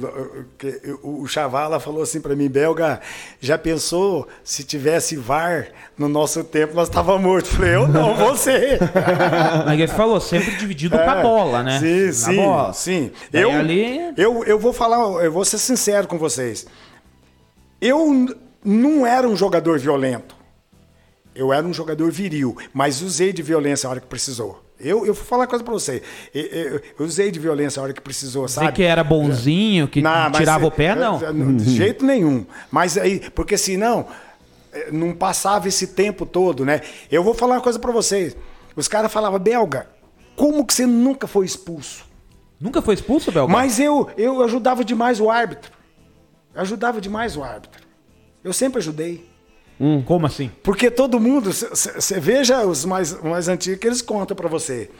o, 1.04 1.22
o 1.22 1.28
Chavala 1.28 1.80
falou 1.80 2.02
assim 2.02 2.20
para 2.20 2.36
mim, 2.36 2.50
Belga, 2.50 3.00
já 3.40 3.58
pensou 3.58 4.28
se 4.44 4.64
tivesse 4.64 5.16
VAR 5.16 5.68
no 5.98 6.10
nosso 6.10 6.44
tempo, 6.44 6.74
nós 6.74 6.90
tava 6.90 7.18
morto. 7.20 7.48
Falei, 7.48 7.76
eu 7.76 7.88
não, 7.88 8.16
você. 8.18 8.78
Mas 9.66 9.74
ele 9.80 9.88
falou, 9.88 10.20
sempre 10.20 10.56
dividido 10.58 10.98
com 10.98 11.10
a 11.10 11.20
É, 11.20 11.22
bola, 11.22 11.64
né? 11.64 11.80
Sim, 11.80 12.06
Na 12.08 12.12
sim, 12.14 12.36
bola. 12.36 12.74
sim. 12.74 13.12
Daí 13.32 13.44
Eu, 13.44 13.52
ali- 13.52 14.14
eu, 14.18 14.44
eu 14.46 14.60
vou 14.60 14.74
falar, 14.74 14.98
eu 15.24 15.32
vou 15.32 15.46
ser 15.46 15.60
sincero 15.60 16.08
com 16.08 16.18
vocês. 16.18 16.66
Eu 17.82 18.28
não 18.64 19.06
era 19.06 19.28
um 19.28 19.36
jogador 19.36 19.80
violento. 19.80 20.36
Eu 21.34 21.52
era 21.54 21.66
um 21.66 21.74
jogador 21.74 22.12
viril, 22.12 22.56
mas 22.74 23.02
usei 23.02 23.32
de 23.32 23.42
violência 23.42 23.88
a 23.88 23.90
hora 23.92 24.00
que 24.02 24.08
precisou. 24.08 24.62
Eu, 24.80 25.06
eu 25.06 25.14
vou 25.14 25.24
falar 25.24 25.42
uma 25.44 25.48
coisa 25.48 25.64
pra 25.64 25.74
você. 25.74 26.02
Eu, 26.34 26.42
eu- 26.44 26.82
eu 27.00 27.06
usei 27.06 27.32
de 27.32 27.40
violência 27.40 27.80
a 27.80 27.84
hora 27.84 27.94
que 27.94 28.02
precisou, 28.02 28.46
Dizer 28.46 28.62
sabe? 28.62 28.74
que 28.74 28.84
era 28.84 29.04
bonzinho, 29.04 29.88
que 29.88 30.02
Não, 30.02 30.12
mas 30.30 30.38
tirava 30.38 30.66
é- 30.66 30.68
o 30.68 30.72
pé, 30.72 30.96
não. 30.96 31.56
De 31.56 31.70
jeito 31.76 32.04
nenhum. 32.06 32.46
Mas 32.70 32.98
aí, 32.98 33.22
porque 33.34 33.58
senão, 33.58 34.08
é, 34.74 34.92
não 34.92 35.14
passava 35.14 35.68
esse 35.68 35.88
tempo 35.88 36.26
todo, 36.26 36.66
né? 36.66 36.82
Eu 37.12 37.24
vou 37.24 37.34
falar 37.34 37.56
uma 37.56 37.62
coisa 37.62 37.80
pra 37.80 37.92
vocês. 37.92 38.36
Os 38.76 38.88
caras 38.88 39.12
falavam, 39.14 39.40
Belga, 39.40 39.88
como 40.36 40.66
que 40.66 40.74
você 40.74 40.86
nunca 40.86 41.28
foi 41.28 41.46
expulso? 41.46 42.04
Nunca 42.60 42.82
foi 42.82 42.96
expulso, 42.96 43.32
Belga? 43.32 43.52
Mas 43.54 43.80
eu, 43.80 44.10
eu 44.18 44.42
ajudava 44.44 44.84
demais 44.84 45.20
o 45.22 45.30
árbitro. 45.30 45.72
Eu 46.54 46.62
ajudava 46.62 47.00
demais 47.00 47.38
o 47.38 47.44
árbitro. 47.44 47.82
Eu 48.44 48.54
sempre 48.54 48.80
ajudei. 48.80 49.30
Como 50.06 50.28
assim? 50.28 50.52
Porque 50.62 50.92
todo 50.92 51.20
mundo, 51.20 51.52
você 51.52 52.20
veja 52.20 52.64
os 52.64 52.86
mais, 52.86 53.20
mais 53.24 53.48
antigos 53.48 53.80
que 53.80 53.88
eles 53.88 54.02
contam 54.02 54.38
pra 54.38 54.48
você. 54.48 54.92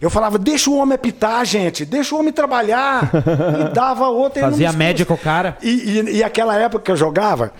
Eu 0.00 0.08
falava, 0.08 0.38
deixa 0.38 0.70
o 0.70 0.76
homem 0.76 0.94
apitar, 0.94 1.44
gente, 1.44 1.84
deixa 1.84 2.14
o 2.14 2.18
homem 2.18 2.32
trabalhar. 2.32 3.10
e 3.60 3.74
dava 3.74 4.08
outra. 4.08 4.42
Fazia 4.42 4.72
média 4.72 5.04
com 5.04 5.12
o 5.12 5.18
cara. 5.18 5.58
E, 5.60 5.68
e, 5.68 6.16
e 6.16 6.24
aquela 6.24 6.56
época 6.56 6.84
que 6.84 6.90
eu 6.90 6.96
jogava, 6.96 7.52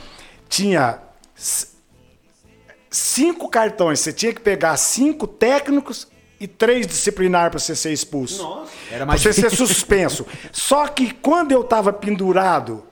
tinha 0.49 1.01
cinco 2.89 3.47
cartões. 3.51 4.01
Você 4.01 4.13
tinha 4.13 4.33
que 4.33 4.41
pegar 4.41 4.75
cinco 4.79 5.27
técnicos 5.27 6.09
e 6.41 6.49
três 6.49 6.87
disciplinar 6.87 7.51
para 7.51 7.59
você 7.59 7.77
ser 7.77 7.93
expulso. 7.93 8.43
Nossa. 8.43 8.73
Era 8.91 9.05
mais 9.05 9.23
Pra 9.23 9.31
você 9.31 9.43
ser 9.43 9.55
suspenso. 9.55 10.27
Só 10.51 10.89
que 10.89 11.13
quando 11.13 11.53
eu 11.53 11.61
estava 11.61 11.93
pendurado 11.93 12.85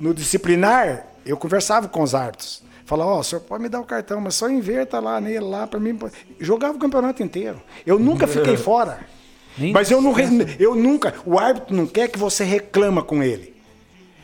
no 0.00 0.14
disciplinar, 0.14 1.06
eu 1.24 1.36
conversava 1.36 1.88
com 1.88 2.02
os 2.02 2.14
árbitros. 2.14 2.62
Falava, 2.86 3.10
ó, 3.12 3.20
o 3.20 3.22
senhor 3.22 3.42
pode 3.42 3.62
me 3.62 3.68
dar 3.68 3.80
o 3.80 3.84
cartão, 3.84 4.20
mas 4.20 4.34
só 4.34 4.48
inverta 4.50 4.98
lá 4.98 5.20
nele, 5.20 5.40
lá 5.40 5.66
para 5.66 5.78
mim. 5.78 5.96
Jogava 6.40 6.74
o 6.74 6.78
campeonato 6.80 7.22
inteiro. 7.22 7.62
Eu 7.86 7.98
nunca 7.98 8.26
fiquei 8.26 8.56
fora. 8.58 8.98
Mas 9.72 9.90
eu, 9.90 10.00
não, 10.00 10.14
eu 10.58 10.74
nunca. 10.74 11.14
O 11.26 11.38
árbitro 11.38 11.76
não 11.76 11.86
quer 11.86 12.08
que 12.08 12.18
você 12.18 12.42
reclama 12.42 13.02
com 13.02 13.22
ele. 13.22 13.54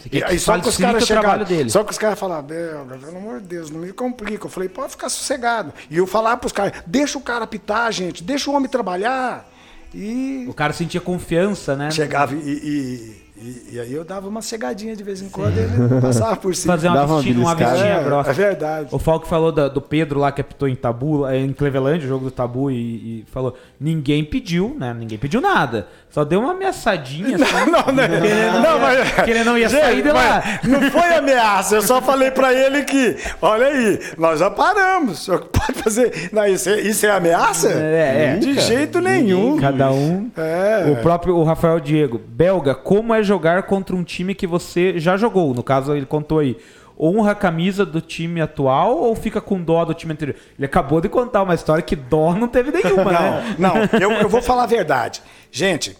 E 0.05 0.09
que 0.09 0.25
aí 0.25 0.39
só 0.39 0.59
que 0.59 0.69
os 0.69 0.77
caras 0.77 1.05
chegaram, 1.05 1.45
dele. 1.45 1.69
só 1.69 1.83
que 1.85 1.91
os 1.91 1.99
caras 1.99 2.19
falaram, 2.19 2.45
Belga, 2.45 2.97
pelo 2.97 3.17
amor 3.19 3.41
de 3.41 3.47
Deus, 3.49 3.71
não 3.71 3.81
me 3.81 3.93
complica. 3.93 4.47
Eu 4.47 4.51
falei, 4.51 4.69
pode 4.69 4.93
ficar 4.93 5.09
sossegado. 5.09 5.73
E 5.91 5.97
eu 5.97 6.07
falava 6.07 6.37
pros 6.39 6.53
caras, 6.53 6.73
deixa 6.87 7.19
o 7.19 7.21
cara 7.21 7.45
apitar, 7.45 7.91
gente, 7.93 8.23
deixa 8.23 8.51
o 8.51 8.55
homem 8.55 8.69
trabalhar. 8.69 9.49
E 9.95 10.45
O 10.49 10.55
cara 10.55 10.73
sentia 10.73 11.01
confiança, 11.01 11.75
né? 11.77 11.91
chegava 11.91 12.35
e, 12.35 12.39
e- 12.39 13.26
E, 13.39 13.75
e 13.75 13.81
aí 13.81 13.93
eu 13.93 14.05
dava 14.05 14.29
uma 14.29 14.41
cegadinha 14.41 14.97
de 14.97 15.03
vez 15.05 15.21
em 15.21 15.29
quando, 15.29 15.59
ele 15.59 16.01
passava 16.01 16.37
por 16.37 16.55
cima. 16.55 16.73
Fazer 16.75 16.89
uma 16.89 16.97
Dava 16.97 17.13
uma 17.15 17.23
vistinha, 17.23 17.45
uma 17.45 17.55
vistinha 17.55 17.85
é, 17.95 18.05
grossa. 18.05 18.31
é 18.31 18.33
verdade. 18.33 18.89
O 18.93 18.99
Falco 18.99 19.27
falou 19.27 19.53
da- 19.53 19.69
do 19.69 19.81
Pedro 19.81 20.19
lá 20.21 20.33
que 20.33 20.41
apitou 20.41 20.67
em 20.67 20.75
Tabu, 20.75 21.27
é, 21.27 21.39
em 21.39 21.53
Cleveland, 21.53 22.05
o 22.05 22.09
jogo 22.09 22.25
do 22.25 22.31
Tabu, 22.31 22.71
e, 22.71 22.77
e 23.21 23.25
falou: 23.31 23.55
ninguém 23.79 24.25
pediu, 24.25 24.75
né? 24.79 24.95
Ninguém 24.99 25.19
pediu 25.19 25.41
nada. 25.41 25.87
Só 26.11 26.25
deu 26.25 26.41
uma 26.41 26.53
ameaçadinha. 26.53 27.37
assim, 27.45 27.71
Não, 27.71 27.93
né? 27.93 28.09
que 28.09 28.15
ele 28.15 28.51
não, 28.51 28.63
Não, 28.63 28.73
ia, 28.73 28.79
mas- 29.05 29.13
que 29.25 29.31
ele 29.31 29.45
não 29.45 29.59
ia 29.59 29.69
Gente, 29.69 29.81
sair 29.83 30.03
de 30.03 30.11
lá. 30.11 30.43
Não 30.65 30.91
foi 30.91 31.15
ameaça, 31.15 31.75
eu 31.77 31.83
só 31.83 32.01
falei 32.01 32.31
pra 32.31 32.55
ele 32.55 32.85
que, 32.85 33.17
olha 33.43 33.67
aí, 33.67 34.01
nós 34.17 34.41
já 34.41 34.51
paramos. 34.51 35.21
O 35.21 35.25
senhor 35.25 35.41
pode 35.53 35.75
fazer. 35.83 36.31
Não, 36.33 36.47
isso, 36.47 36.71
é, 36.71 36.81
isso 36.81 37.05
é 37.05 37.11
ameaça? 37.11 37.69
É, 37.71 38.35
é. 38.35 38.37
De 38.39 38.59
jeito 38.61 38.99
nenhum. 39.01 39.59
Cada 39.59 39.91
um. 39.93 40.31
É. 40.37 40.91
O 40.91 40.97
próprio 41.03 41.37
o 41.37 41.45
Rafael 41.45 41.79
Diego. 41.81 42.19
Belga, 42.27 42.75
como 42.75 43.13
é 43.13 43.23
jogar 43.27 43.65
contra 43.65 43.95
um 43.95 44.03
time 44.03 44.35
que 44.35 44.47
você 44.47 44.99
já 44.99 45.17
jogou? 45.17 45.53
No 45.53 45.63
caso, 45.63 45.95
ele 45.95 46.07
contou 46.07 46.39
aí. 46.39 46.57
Honra 46.99 47.33
a 47.33 47.35
camisa 47.35 47.85
do 47.85 48.01
time 48.01 48.41
atual 48.41 48.97
ou 48.97 49.15
fica 49.15 49.39
com 49.39 49.61
dó 49.61 49.85
do 49.85 49.93
time 49.93 50.15
anterior? 50.15 50.37
Ele 50.59 50.65
acabou 50.65 50.99
de 50.99 51.11
contar 51.11 51.43
uma 51.43 51.55
história 51.55 51.83
que 51.83 51.95
dó 51.95 52.33
não 52.33 52.49
teve 52.49 52.71
nenhuma, 52.71 53.13
né? 53.13 53.57
Não, 53.59 53.75
não, 53.75 54.01
eu, 54.01 54.11
eu 54.13 54.29
vou 54.31 54.41
falar 54.41 54.63
a 54.63 54.67
verdade. 54.67 55.23
Gente, 55.53 55.95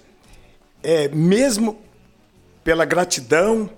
é, 0.83 1.09
mesmo 1.09 1.79
pela 2.65 2.87
gratidão, 2.87 3.69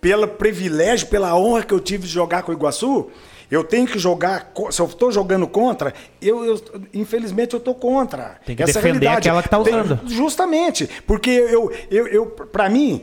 pelo 0.00 0.28
privilégio, 0.28 1.08
pela 1.08 1.36
honra 1.36 1.64
que 1.64 1.74
eu 1.74 1.80
tive 1.80 2.04
de 2.04 2.12
jogar 2.12 2.42
com 2.42 2.52
o 2.52 2.54
Iguaçu, 2.54 3.10
eu 3.50 3.62
tenho 3.64 3.86
que 3.86 3.98
jogar. 3.98 4.52
Se 4.70 4.80
eu 4.80 4.86
estou 4.86 5.10
jogando 5.12 5.46
contra, 5.46 5.92
eu, 6.20 6.44
eu- 6.44 6.60
infelizmente 6.92 7.54
eu 7.54 7.58
estou 7.58 7.74
contra. 7.74 8.38
Tem 8.44 8.54
que 8.56 8.62
Essa 8.62 8.78
é 8.78 8.82
defender 8.82 9.00
realidade. 9.06 9.28
aquela 9.28 9.42
que 9.42 9.48
tá 9.48 9.60
Tem- 9.62 9.80
usando. 9.80 10.00
justamente, 10.08 10.88
porque 11.06 11.30
eu, 11.30 11.72
eu, 11.90 12.06
eu 12.08 12.26
para 12.26 12.68
mim, 12.68 13.02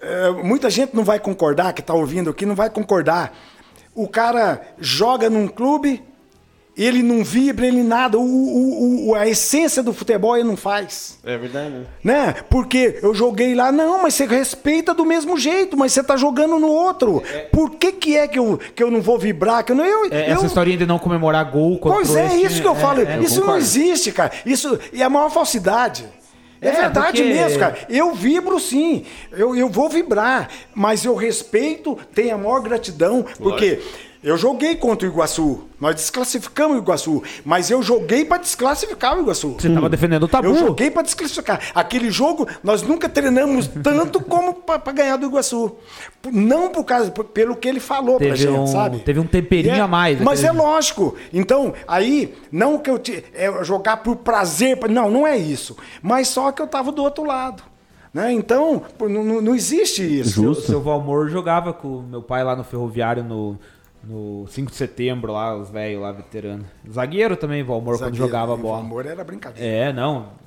é, 0.00 0.30
muita 0.30 0.68
gente 0.68 0.94
não 0.94 1.04
vai 1.04 1.18
concordar, 1.20 1.72
que 1.72 1.80
está 1.80 1.94
ouvindo 1.94 2.30
aqui, 2.30 2.44
não 2.44 2.54
vai 2.54 2.68
concordar. 2.70 3.36
O 3.94 4.08
cara 4.08 4.60
joga 4.78 5.28
num 5.30 5.46
clube, 5.46 6.02
ele 6.76 7.02
não 7.02 7.22
vibra, 7.22 7.66
ele 7.66 7.82
nada. 7.82 8.18
O, 8.18 8.22
o- 8.22 9.08
o- 9.10 9.14
a 9.14 9.28
essência 9.28 9.82
do 9.82 9.92
futebol 9.92 10.36
ele 10.36 10.48
não 10.48 10.56
faz. 10.56 11.18
É 11.24 11.36
verdade, 11.36 11.86
né? 12.02 12.34
Porque 12.48 12.98
eu 13.02 13.14
joguei 13.14 13.54
lá, 13.54 13.70
não, 13.70 14.02
mas 14.02 14.14
você 14.14 14.24
respeita 14.26 14.94
do 14.94 15.04
mesmo 15.04 15.36
jeito, 15.38 15.76
mas 15.76 15.92
você 15.92 16.02
tá 16.02 16.16
jogando 16.16 16.58
no 16.58 16.68
outro. 16.68 17.22
Por 17.52 17.70
que, 17.72 17.92
que 17.92 18.16
é 18.16 18.26
que 18.26 18.38
eu, 18.38 18.58
que 18.74 18.82
eu 18.82 18.90
não 18.90 19.02
vou 19.02 19.18
vibrar? 19.18 19.62
Que 19.64 19.72
eu 19.72 19.76
não, 19.76 19.84
eu, 19.84 20.06
É, 20.10 20.30
eu- 20.30 20.36
essa 20.36 20.46
historinha 20.46 20.78
de 20.78 20.86
não 20.86 20.98
comemorar 20.98 21.44
gol 21.50 21.78
Pois 21.78 22.14
é, 22.16 22.36
isso 22.36 22.60
que 22.62 22.66
eu 22.66 22.74
falo. 22.74 23.00
é, 23.02 23.18
isso 23.20 23.34
não 23.36 23.40
concordo. 23.42 23.60
existe, 23.60 24.10
cara. 24.12 24.32
Isso 24.46 24.78
é 24.94 25.02
a 25.02 25.10
maior 25.10 25.30
falsidade. 25.30 26.04
É, 26.60 26.68
É, 26.68 26.72
verdade 26.72 27.06
porque- 27.20 27.24
mesmo, 27.24 27.58
cara. 27.58 27.76
Eu 27.90 28.14
vibro 28.14 28.60
sim. 28.60 29.04
Eu, 29.32 29.56
eu 29.56 29.68
vou 29.68 29.88
vibrar. 29.88 30.48
Mas 30.74 31.04
eu 31.04 31.14
respeito, 31.16 31.98
tenho 32.14 32.36
a 32.36 32.38
maior 32.38 32.60
gratidão, 32.60 33.24
porque 33.40 33.80
eu 34.22 34.36
joguei 34.36 34.76
contra 34.76 35.08
o 35.08 35.10
Iguaçu. 35.10 35.64
Nós 35.80 35.94
desclassificamos 35.96 36.76
o 36.76 36.80
Iguaçu. 36.80 37.22
Mas 37.44 37.70
eu 37.70 37.82
joguei 37.82 38.24
para 38.24 38.38
desclassificar 38.38 39.16
o 39.16 39.20
Iguaçu. 39.22 39.56
Você 39.58 39.68
tava 39.68 39.88
defendendo 39.88 40.22
o 40.22 40.28
tabu. 40.28 40.48
Eu 40.48 40.54
joguei 40.56 40.90
para 40.90 41.02
desclassificar. 41.02 41.60
Aquele 41.74 42.10
jogo 42.10 42.46
nós 42.62 42.82
nunca 42.82 43.08
treinamos 43.08 43.66
tanto 43.82 44.20
como 44.20 44.54
para 44.54 44.92
ganhar 44.92 45.16
do 45.16 45.26
Iguaçu. 45.26 45.72
Não 46.32 46.70
por 46.70 46.84
causa, 46.84 47.10
pelo 47.10 47.56
que 47.56 47.66
ele 47.66 47.80
falou 47.80 48.16
pra 48.18 48.26
Teve 48.28 48.36
gente, 48.36 48.58
um- 48.58 48.66
sabe? 48.66 48.98
teve 49.00 49.18
um 49.18 49.26
temperinho 49.26 49.74
é- 49.74 49.80
a 49.80 49.88
mais, 49.88 50.20
Mas 50.20 50.44
é 50.44 50.52
lógico. 50.52 51.16
Então, 51.32 51.74
aí, 51.88 52.32
não 52.52 52.78
que 52.78 52.88
eu 52.88 52.98
te, 52.98 53.24
é 53.34 53.64
jogar 53.64 53.98
por 53.98 54.16
prazer, 54.16 54.76
pra- 54.76 54.88
não, 54.88 55.10
não 55.10 55.26
é 55.26 55.36
isso. 55.36 55.76
Mas 56.00 56.28
só 56.28 56.52
que 56.52 56.62
eu 56.62 56.66
tava 56.68 56.92
do 56.92 57.02
outro 57.02 57.24
lado. 57.24 57.62
Né? 58.14 58.30
Então, 58.30 58.82
não, 59.00 59.24
não- 59.24 59.40
não 59.40 59.54
existe 59.54 60.02
isso. 60.20 60.46
O 60.46 60.54
seu 60.54 60.80
Valmor 60.82 61.28
jogava 61.30 61.72
com 61.72 61.88
o 61.88 62.02
meu 62.02 62.20
pai 62.22 62.44
lá 62.44 62.54
no 62.54 62.62
ferroviário 62.62 63.24
no, 63.24 63.58
no 64.04 64.46
5 64.48 64.70
de 64.70 64.76
setembro, 64.76 65.32
lá, 65.32 65.56
os 65.56 65.70
velhos 65.70 66.00
lá, 66.02 66.12
veteranos. 66.12 66.66
Zagueiro 66.90 67.36
também, 67.36 67.62
Valmor, 67.62 67.94
quando 67.94 68.00
Zagueiro, 68.14 68.24
jogava 68.26 68.54
O 68.54 68.56
bola. 68.56 68.80
amor 68.80 69.06
era 69.06 69.22
brincadeira. 69.24 69.66
É, 69.66 69.92
não. 69.92 70.40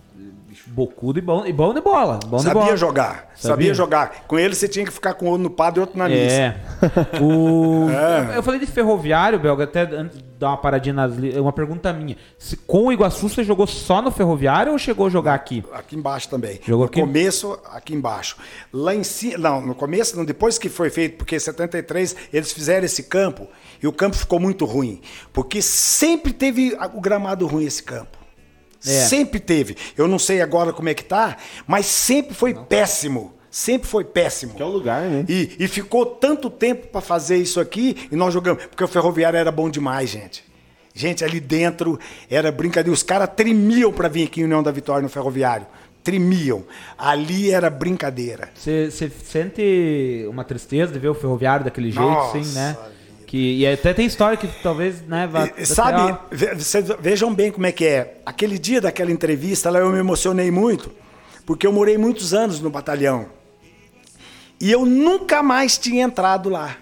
Bocudo 0.67 1.19
e 1.19 1.21
bom, 1.21 1.45
e 1.45 1.53
bom 1.53 1.73
de 1.73 1.81
bola. 1.81 2.19
Bom 2.27 2.37
de 2.37 2.43
Sabia 2.43 2.61
bola. 2.61 2.77
jogar, 2.77 3.31
sabia? 3.35 3.49
Sabia? 3.49 3.73
jogar. 3.73 4.25
Com 4.27 4.37
ele 4.39 4.55
você 4.55 4.67
tinha 4.67 4.85
que 4.85 4.91
ficar 4.91 5.13
com 5.13 5.31
um 5.31 5.37
no 5.37 5.49
padre 5.49 5.79
e 5.79 5.81
outro 5.81 5.97
na 5.97 6.07
missa. 6.07 6.35
É. 6.35 6.55
O... 7.21 7.89
É. 7.89 8.37
Eu 8.37 8.43
falei 8.43 8.59
de 8.59 8.65
ferroviário, 8.65 9.39
Belga, 9.39 9.63
até 9.63 9.81
antes 9.81 10.17
de 10.17 10.23
dar 10.39 10.49
uma 10.49 10.57
paradinha 10.57 10.93
nas. 10.93 11.13
Uma 11.37 11.53
pergunta 11.53 11.91
minha. 11.93 12.17
Se, 12.37 12.57
com 12.57 12.87
o 12.87 12.91
Iguaçu 12.91 13.29
você 13.29 13.43
jogou 13.43 13.65
só 13.67 14.01
no 14.01 14.11
ferroviário 14.11 14.71
ou 14.71 14.77
chegou 14.77 15.07
a 15.07 15.09
jogar 15.09 15.33
aqui? 15.33 15.63
Aqui 15.73 15.95
embaixo 15.95 16.29
também. 16.29 16.59
Jogou 16.63 16.85
no 16.85 16.85
aqui? 16.85 16.99
começo, 16.99 17.59
aqui 17.71 17.93
embaixo. 17.93 18.37
Lá 18.71 18.93
em 18.93 19.03
cima, 19.03 19.37
não, 19.37 19.61
no 19.61 19.75
começo, 19.75 20.17
não, 20.17 20.25
depois 20.25 20.57
que 20.57 20.69
foi 20.69 20.89
feito, 20.89 21.17
porque 21.17 21.35
em 21.35 21.39
73 21.39 22.15
eles 22.33 22.51
fizeram 22.51 22.85
esse 22.85 23.03
campo 23.03 23.47
e 23.81 23.87
o 23.87 23.93
campo 23.93 24.15
ficou 24.15 24.39
muito 24.39 24.65
ruim. 24.65 25.01
Porque 25.33 25.61
sempre 25.61 26.33
teve 26.33 26.77
o 26.93 27.01
gramado 27.01 27.47
ruim 27.47 27.65
esse 27.65 27.83
campo. 27.83 28.24
É. 28.85 29.05
Sempre 29.05 29.39
teve. 29.39 29.75
Eu 29.97 30.07
não 30.07 30.19
sei 30.19 30.41
agora 30.41 30.71
como 30.71 30.89
é 30.89 30.93
que 30.93 31.03
tá, 31.03 31.37
mas 31.65 31.85
sempre 31.85 32.33
foi 32.35 32.53
péssimo. 32.53 33.33
Sempre 33.49 33.87
foi 33.87 34.03
péssimo. 34.03 34.53
Que 34.53 34.61
é 34.61 34.65
o 34.65 34.69
lugar, 34.69 35.03
né? 35.03 35.25
E, 35.29 35.55
e 35.57 35.67
ficou 35.67 36.05
tanto 36.05 36.49
tempo 36.49 36.87
para 36.87 36.99
fazer 36.99 37.37
isso 37.37 37.59
aqui 37.59 38.07
e 38.11 38.15
nós 38.15 38.33
jogamos. 38.33 38.65
Porque 38.65 38.83
o 38.83 38.87
ferroviário 38.87 39.37
era 39.37 39.49
bom 39.49 39.69
demais, 39.69 40.09
gente. 40.09 40.43
Gente, 40.93 41.23
ali 41.23 41.39
dentro 41.39 41.97
era 42.29 42.51
brincadeira. 42.51 42.93
Os 42.93 43.01
caras 43.01 43.29
tremiam 43.35 43.93
para 43.93 44.09
vir 44.09 44.27
aqui 44.27 44.41
em 44.41 44.43
União 44.43 44.61
da 44.61 44.71
Vitória 44.71 45.01
no 45.01 45.09
ferroviário. 45.09 45.67
Tremiam. 46.03 46.63
Ali 46.97 47.49
era 47.49 47.69
brincadeira. 47.69 48.49
Você 48.53 48.91
você 48.91 49.09
sente 49.09 50.25
uma 50.29 50.43
tristeza 50.43 50.91
de 50.91 50.99
ver 50.99 51.09
o 51.09 51.15
ferroviário 51.15 51.65
daquele 51.65 51.91
jeito, 51.91 52.05
Nossa 52.07 52.37
assim, 52.37 52.53
né? 52.53 52.77
Que, 53.35 53.57
e 53.57 53.67
até 53.67 53.93
tem 53.93 54.05
história 54.05 54.37
que 54.37 54.47
talvez, 54.63 55.01
né, 55.01 55.27
vá. 55.27 55.43
Até, 55.43 55.65
sabe, 55.65 56.17
vocês 56.55 56.85
vejam 57.01 57.35
bem 57.35 57.51
como 57.51 57.65
é 57.65 57.71
que 57.73 57.83
é. 57.83 58.21
Aquele 58.25 58.57
dia 58.57 58.79
daquela 58.79 59.11
entrevista 59.11 59.69
lá 59.69 59.79
eu 59.79 59.91
me 59.91 59.99
emocionei 59.99 60.49
muito, 60.49 60.89
porque 61.45 61.67
eu 61.67 61.73
morei 61.73 61.97
muitos 61.97 62.33
anos 62.33 62.61
no 62.61 62.69
batalhão. 62.69 63.25
E 64.57 64.71
eu 64.71 64.85
nunca 64.85 65.43
mais 65.43 65.77
tinha 65.77 66.05
entrado 66.05 66.47
lá, 66.47 66.77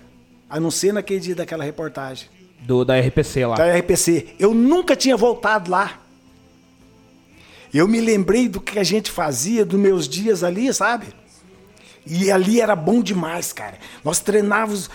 a 0.48 0.60
não 0.60 0.70
ser 0.70 0.94
naquele 0.94 1.22
dia 1.22 1.34
daquela 1.34 1.64
reportagem. 1.64 2.30
do, 2.60 2.86
da 2.86 3.00
RPC 3.00 3.48
lá. 3.48 3.56
da 3.56 3.76
RPC. 3.76 4.36
Eu 4.38 4.54
nunca 4.54 4.96
tinha 4.96 5.18
voltado 5.18 5.72
lá. 5.72 6.02
Eu 7.74 7.88
me 7.88 8.00
lembrei 8.00 8.48
do 8.48 8.62
que 8.62 8.78
a 8.78 8.84
gente 8.84 9.10
fazia, 9.10 9.66
dos 9.66 9.80
meus 9.80 10.08
dias 10.08 10.44
ali, 10.44 10.72
sabe? 10.72 11.08
E 12.06 12.30
ali 12.30 12.60
era 12.60 12.76
bom 12.76 13.02
demais, 13.02 13.54
cara. 13.54 13.78
Nós 14.04 14.20
treinávamos, 14.20 14.90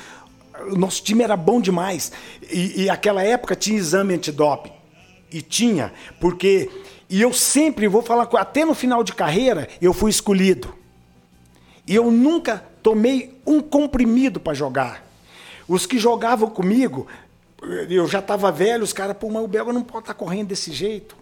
o 0.70 0.76
nosso 0.76 1.02
time 1.02 1.22
era 1.22 1.36
bom 1.36 1.60
demais. 1.60 2.12
E, 2.50 2.82
e 2.84 2.90
aquela 2.90 3.22
época 3.22 3.54
tinha 3.56 3.76
exame 3.78 4.14
antidoping. 4.14 4.72
E 5.30 5.42
tinha, 5.42 5.92
porque. 6.20 6.70
E 7.10 7.20
eu 7.22 7.32
sempre, 7.32 7.88
vou 7.88 8.02
falar, 8.02 8.28
até 8.34 8.64
no 8.64 8.74
final 8.74 9.02
de 9.02 9.14
carreira, 9.14 9.66
eu 9.80 9.92
fui 9.94 10.10
escolhido. 10.10 10.74
E 11.86 11.94
eu 11.94 12.10
nunca 12.10 12.62
tomei 12.82 13.38
um 13.46 13.60
comprimido 13.62 14.38
para 14.38 14.52
jogar. 14.52 15.02
Os 15.66 15.86
que 15.86 15.98
jogavam 15.98 16.50
comigo, 16.50 17.06
eu 17.88 18.06
já 18.06 18.18
estava 18.18 18.52
velho, 18.52 18.84
os 18.84 18.92
caras, 18.92 19.16
pô, 19.16 19.30
mas 19.30 19.42
o 19.42 19.48
Belga 19.48 19.72
não 19.72 19.82
pode 19.82 20.04
estar 20.04 20.14
correndo 20.14 20.48
desse 20.48 20.70
jeito. 20.72 21.16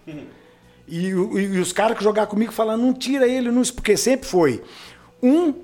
E, 0.88 1.14
o- 1.14 1.38
e 1.38 1.58
os 1.60 1.72
caras 1.72 1.96
que 1.96 2.02
jogavam 2.04 2.30
comigo 2.30 2.52
falavam, 2.52 2.84
não 2.84 2.92
tira 2.92 3.26
ele, 3.28 3.50
não, 3.50 3.62
porque 3.62 3.96
sempre 3.96 4.28
foi 4.28 4.62
um 5.22 5.54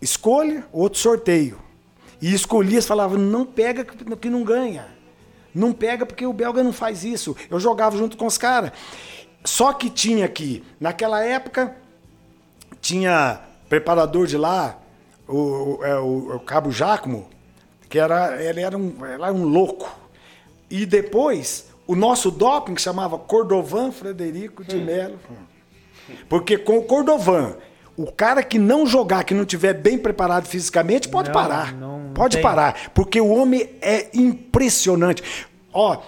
escolha, 0.00 0.64
outro 0.72 0.98
sorteio. 0.98 1.58
E 2.20 2.32
escolhias 2.34 2.86
falavam, 2.86 3.18
não 3.18 3.44
pega 3.44 3.84
que 3.84 4.30
não 4.30 4.42
ganha. 4.42 4.86
Não 5.54 5.72
pega 5.72 6.04
porque 6.06 6.26
o 6.26 6.32
belga 6.32 6.62
não 6.62 6.72
faz 6.72 7.04
isso. 7.04 7.36
Eu 7.50 7.58
jogava 7.60 7.96
junto 7.96 8.16
com 8.16 8.26
os 8.26 8.36
caras. 8.38 8.72
Só 9.44 9.72
que 9.72 9.88
tinha 9.88 10.24
aqui, 10.26 10.64
naquela 10.80 11.22
época, 11.24 11.76
tinha 12.80 13.40
preparador 13.68 14.26
de 14.26 14.36
lá, 14.36 14.78
o, 15.26 15.36
o, 15.78 15.84
é, 15.84 15.98
o- 15.98 16.36
o 16.36 16.40
Cabo 16.40 16.70
Jacomo, 16.70 17.28
que 17.88 17.98
era, 17.98 18.42
ele 18.42 18.60
era 18.60 18.76
um, 18.76 18.94
era 19.04 19.32
um 19.32 19.44
louco. 19.44 19.88
E 20.70 20.84
depois, 20.84 21.66
o 21.86 21.94
nosso 21.94 22.30
doping 22.30 22.74
que 22.74 22.82
chamava 22.82 23.18
Cordovan 23.18 23.90
Frederico 23.92 24.64
de 24.64 24.76
Melo. 24.76 25.18
Porque 26.28 26.56
com 26.58 26.78
o 26.78 26.82
Cordovan, 26.84 27.56
o 27.96 28.10
cara 28.10 28.42
que 28.42 28.58
não 28.58 28.86
jogar, 28.86 29.24
que 29.24 29.34
não 29.34 29.44
tiver 29.44 29.74
bem 29.74 29.96
preparado 29.98 30.46
fisicamente, 30.46 31.08
pode 31.08 31.28
Não, 31.28 31.34
parar. 31.34 31.72
não 31.72 31.98
pode 32.16 32.36
tem. 32.36 32.42
parar. 32.42 32.90
Porque 32.94 33.20
o 33.20 33.28
homem 33.28 33.68
é 33.80 34.08
impressionante. 34.14 35.22
Ó, 35.72 36.00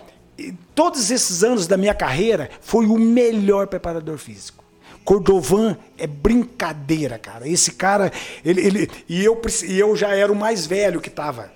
todos 0.75 1.11
esses 1.11 1.45
anos 1.45 1.67
da 1.67 1.77
minha 1.77 1.95
carreira, 1.95 2.51
foi 2.61 2.87
o 2.87 2.99
melhor 2.99 3.67
preparador 3.67 4.17
físico. 4.19 4.65
Cordovan 5.05 5.77
é 5.97 6.07
brincadeira, 6.07 7.19
cara. 7.19 7.49
Esse 7.49 7.73
cara, 7.73 8.13
ele, 8.45 8.61
ele 8.61 8.91
e 9.09 9.25
eu 9.25 9.41
e 9.67 9.79
eu 9.79 9.97
já 9.97 10.15
era 10.15 10.31
o 10.31 10.37
mais 10.37 10.67
velho 10.67 11.01
que 11.01 11.11
tava. 11.11 11.51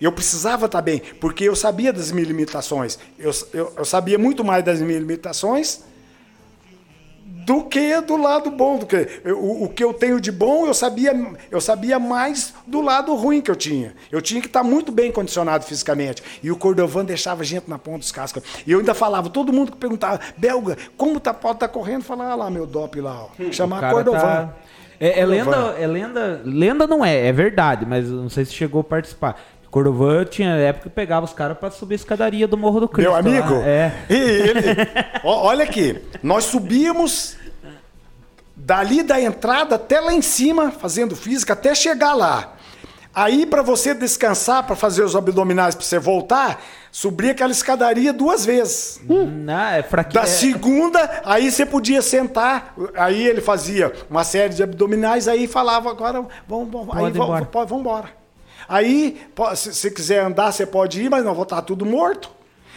Eu 0.00 0.12
precisava 0.12 0.66
estar 0.66 0.80
bem, 0.80 1.02
porque 1.20 1.44
eu 1.44 1.56
sabia 1.56 1.92
das 1.92 2.12
minhas 2.12 2.28
limitações. 2.28 2.98
Eu, 3.18 3.32
eu, 3.52 3.72
eu 3.78 3.84
sabia 3.84 4.16
muito 4.16 4.44
mais 4.44 4.64
das 4.64 4.80
minhas 4.80 5.00
limitações 5.00 5.82
do 7.48 7.64
que 7.64 7.98
do 8.02 8.18
lado 8.18 8.50
bom. 8.50 8.76
Do 8.76 8.84
que, 8.84 9.08
o, 9.24 9.64
o 9.64 9.68
que 9.70 9.82
eu 9.82 9.94
tenho 9.94 10.20
de 10.20 10.30
bom, 10.30 10.66
eu 10.66 10.74
sabia, 10.74 11.18
eu 11.50 11.62
sabia 11.62 11.98
mais 11.98 12.52
do 12.66 12.82
lado 12.82 13.14
ruim 13.14 13.40
que 13.40 13.50
eu 13.50 13.56
tinha. 13.56 13.94
Eu 14.12 14.20
tinha 14.20 14.38
que 14.42 14.48
estar 14.48 14.62
muito 14.62 14.92
bem 14.92 15.10
condicionado 15.10 15.64
fisicamente. 15.64 16.22
E 16.42 16.50
o 16.50 16.56
Cordovan 16.56 17.06
deixava 17.06 17.42
gente 17.42 17.68
na 17.68 17.78
ponta 17.78 18.00
dos 18.00 18.12
cascos. 18.12 18.42
E 18.66 18.70
eu 18.70 18.80
ainda 18.80 18.92
falava, 18.92 19.30
todo 19.30 19.50
mundo 19.50 19.72
que 19.72 19.78
perguntava, 19.78 20.20
Belga, 20.36 20.76
como 20.94 21.18
tá, 21.18 21.32
pode 21.32 21.54
estar 21.54 21.68
tá 21.68 21.72
correndo? 21.72 22.02
Falava, 22.02 22.32
ah 22.32 22.34
lá, 22.34 22.50
meu 22.50 22.66
dop 22.66 23.00
lá, 23.00 23.24
ó. 23.24 23.28
Chamar 23.50 23.90
Cordovan. 23.90 24.20
Tá... 24.20 24.54
É, 25.00 25.20
é 25.20 25.24
lenda, 25.24 25.56
é 25.78 25.86
lenda. 25.86 26.42
Lenda 26.44 26.86
não 26.86 27.02
é, 27.02 27.28
é 27.28 27.32
verdade, 27.32 27.86
mas 27.86 28.10
não 28.10 28.28
sei 28.28 28.44
se 28.44 28.52
chegou 28.52 28.82
a 28.82 28.84
participar. 28.84 29.40
Cordovan 29.70 30.24
tinha 30.24 30.50
época 30.50 30.88
que 30.88 30.94
pegava 30.94 31.24
os 31.24 31.32
caras 31.32 31.56
para 31.56 31.70
subir 31.70 31.94
a 31.94 31.96
escadaria 31.96 32.46
do 32.46 32.58
Morro 32.58 32.80
do 32.80 32.88
Cristo. 32.88 33.10
Meu 33.10 33.18
amigo? 33.18 33.54
Lá. 33.54 33.66
É. 33.66 33.92
E 34.10 34.14
ele, 34.14 34.62
olha 35.24 35.64
aqui, 35.64 35.98
nós 36.22 36.44
subíamos 36.44 37.37
dali 38.68 39.02
da 39.02 39.18
entrada 39.18 39.76
até 39.76 39.98
lá 39.98 40.12
em 40.12 40.20
cima, 40.20 40.70
fazendo 40.70 41.16
física, 41.16 41.54
até 41.54 41.74
chegar 41.74 42.12
lá. 42.12 42.52
Aí, 43.14 43.46
para 43.46 43.62
você 43.62 43.94
descansar, 43.94 44.62
para 44.66 44.76
fazer 44.76 45.02
os 45.02 45.16
abdominais, 45.16 45.74
para 45.74 45.86
você 45.86 45.98
voltar, 45.98 46.62
subia 46.92 47.30
aquela 47.30 47.50
escadaria 47.50 48.12
duas 48.12 48.44
vezes. 48.44 49.00
Hum. 49.08 49.24
Não, 49.24 49.68
é 49.68 49.82
fraquinho. 49.82 50.22
Da 50.22 50.28
segunda, 50.28 51.22
aí 51.24 51.50
você 51.50 51.64
podia 51.64 52.02
sentar, 52.02 52.74
aí 52.94 53.26
ele 53.26 53.40
fazia 53.40 53.90
uma 54.10 54.22
série 54.22 54.52
de 54.52 54.62
abdominais, 54.62 55.28
aí 55.28 55.46
falava, 55.46 55.88
agora 55.88 56.22
vamos, 56.46 56.70
vamos, 56.70 56.94
aí, 56.94 57.10
vamos, 57.10 57.48
vamos 57.50 57.72
embora. 57.72 58.10
Aí, 58.68 59.18
se 59.56 59.72
você 59.72 59.90
quiser 59.90 60.20
andar, 60.22 60.52
você 60.52 60.66
pode 60.66 61.02
ir, 61.02 61.08
mas 61.08 61.24
não 61.24 61.32
vou 61.32 61.44
estar 61.44 61.62
tudo 61.62 61.86
morto. 61.86 62.30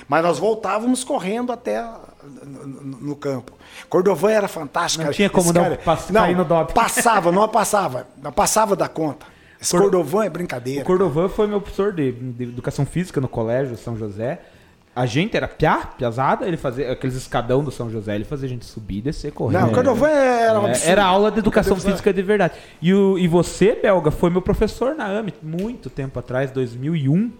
Mas 0.07 0.23
nós 0.23 0.39
voltávamos 0.39 1.03
correndo 1.03 1.51
até 1.51 1.85
no, 2.23 3.15
campo. 3.15 3.53
Cordovan 3.91 4.31
era 4.31 4.47
fantástico. 4.47 5.03
Não 5.03 5.11
tinha 5.11 5.29
como 5.29 5.51
não, 5.51 5.75
passar 5.75 6.13
não 6.13 6.33
no 6.33 6.45
DOP. 6.45 6.73
Passava, 6.73 7.29
não 7.29 7.45
passava. 7.49 8.07
Não 8.23 8.31
passava 8.31 8.73
da 8.73 8.87
conta. 8.87 9.25
Esse 9.61 9.77
Cordovan 9.77 10.23
é 10.23 10.29
brincadeira. 10.29 10.81
O 10.81 10.85
Cordovan 10.85 11.27
foi 11.27 11.45
meu 11.45 11.59
professor 11.59 11.91
de, 11.91 12.09
de, 12.13 12.43
educação 12.45 12.85
física 12.85 13.19
no 13.19 13.27
colégio 13.27 13.75
São 13.75 13.97
José. 13.97 14.39
A 14.95 15.05
gente 15.05 15.35
era 15.35 15.45
piá, 15.45 15.89
piazada, 15.97 16.47
ele 16.47 16.55
fazia 16.55 16.89
aqueles 16.89 17.17
escadão 17.17 17.61
do 17.63 17.71
São 17.71 17.89
José, 17.89 18.15
ele 18.15 18.23
fazia 18.23 18.47
a 18.47 18.49
gente 18.49 18.65
subir 18.65 19.01
descer 19.01 19.33
correndo. 19.33 19.61
Não, 19.61 19.69
o 19.71 19.73
Cordovan 19.73 20.07
era 20.07 20.59
um 20.59 20.67
é, 20.67 20.73
Era 20.85 21.03
aula 21.03 21.29
de 21.29 21.39
educação 21.39 21.75
física 21.75 22.13
de 22.13 22.21
verdade. 22.21 22.53
E, 22.81 22.93
o, 22.93 23.17
e 23.17 23.27
você, 23.27 23.75
Belga, 23.75 24.09
foi 24.09 24.29
meu 24.29 24.41
professor 24.41 24.95
na 24.95 25.05
AME 25.07 25.33
muito 25.43 25.89
tempo 25.89 26.17
atrás, 26.17 26.49
2001, 26.51 27.31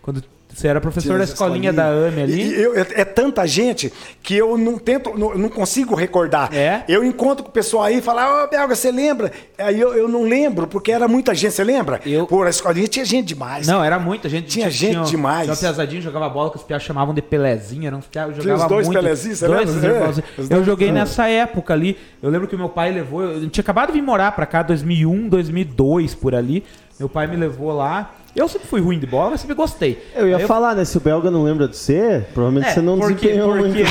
quando 0.00 0.24
você 0.54 0.68
era 0.68 0.80
professor 0.80 1.18
da 1.18 1.24
escolinha, 1.24 1.72
da 1.72 1.86
AME 1.86 2.22
ali? 2.22 2.42
E, 2.42 2.62
eu, 2.62 2.76
é, 2.76 2.86
é, 2.96 3.04
tanta 3.04 3.46
gente 3.46 3.92
que 4.22 4.36
eu 4.36 4.58
não 4.58 4.78
tento, 4.78 5.16
não, 5.16 5.36
não, 5.36 5.48
consigo 5.48 5.94
recordar. 5.94 6.52
É? 6.52 6.84
Eu 6.88 7.04
encontro 7.04 7.44
com 7.44 7.50
o 7.50 7.52
pessoal 7.52 7.84
aí 7.84 7.98
e 7.98 8.02
falo, 8.02 8.20
ô 8.20 8.44
oh, 8.44 8.48
Belga, 8.48 8.74
você 8.74 8.90
lembra? 8.90 9.32
Aí 9.58 9.80
eu, 9.80 9.94
eu 9.94 10.08
não 10.08 10.24
lembro, 10.24 10.66
porque 10.66 10.92
era 10.92 11.06
muita 11.06 11.34
gente, 11.34 11.52
você 11.52 11.64
lembra? 11.64 12.00
Eu... 12.04 12.26
Pô, 12.26 12.42
a 12.42 12.50
escolinha 12.50 12.88
tinha 12.88 13.04
gente 13.04 13.28
demais. 13.28 13.66
Não, 13.66 13.82
era 13.82 13.98
muita 13.98 14.28
gente. 14.28 14.48
Tinha, 14.48 14.68
tinha 14.68 14.70
gente 14.70 14.92
tinha, 14.92 15.04
demais. 15.04 15.42
Tinha 15.44 15.52
uma 15.52 15.60
piazadinha, 15.60 16.02
jogava 16.02 16.28
bola 16.28 16.50
que 16.50 16.56
os 16.56 16.62
piás 16.62 16.82
chamavam 16.82 17.14
de 17.14 17.22
Pelezinho, 17.22 17.86
eram 17.86 17.98
uns 17.98 18.06
piás, 18.06 18.36
jogava 18.36 18.62
os 18.62 18.68
dois 18.68 18.86
muito. 18.86 19.00
Pelezinhos, 19.00 19.38
você 19.38 19.46
dois, 19.46 19.74
lembra? 19.74 19.90
É, 19.90 20.22
eu 20.38 20.46
dois, 20.48 20.66
joguei 20.66 20.92
nessa 20.92 21.28
época 21.28 21.72
ali. 21.72 21.96
Eu 22.22 22.30
lembro 22.30 22.48
que 22.48 22.56
meu 22.56 22.68
pai 22.68 22.92
levou, 22.92 23.22
eu 23.22 23.48
tinha 23.48 23.62
acabado 23.62 23.88
de 23.88 23.94
vir 23.94 24.02
morar 24.02 24.32
pra 24.32 24.46
cá, 24.46 24.62
2001, 24.62 25.28
2002, 25.28 26.14
por 26.14 26.34
ali. 26.34 26.64
Meu 27.00 27.08
pai 27.08 27.26
me 27.26 27.34
levou 27.34 27.72
lá. 27.72 28.10
Eu 28.36 28.46
sempre 28.46 28.68
fui 28.68 28.78
ruim 28.78 28.98
de 28.98 29.06
bola, 29.06 29.30
mas 29.30 29.40
sempre 29.40 29.56
gostei. 29.56 30.06
Eu 30.14 30.28
ia 30.28 30.46
falar, 30.46 30.76
né? 30.76 30.84
Se 30.84 30.98
o 30.98 31.00
belga 31.00 31.30
não 31.30 31.42
lembra 31.42 31.66
de 31.66 31.74
você, 31.74 32.26
provavelmente 32.34 32.68
é, 32.68 32.74
você 32.74 32.82
não 32.82 32.98
porque, 32.98 33.14
desempenhou 33.14 33.56
porque, 33.56 33.68
muito. 33.68 33.90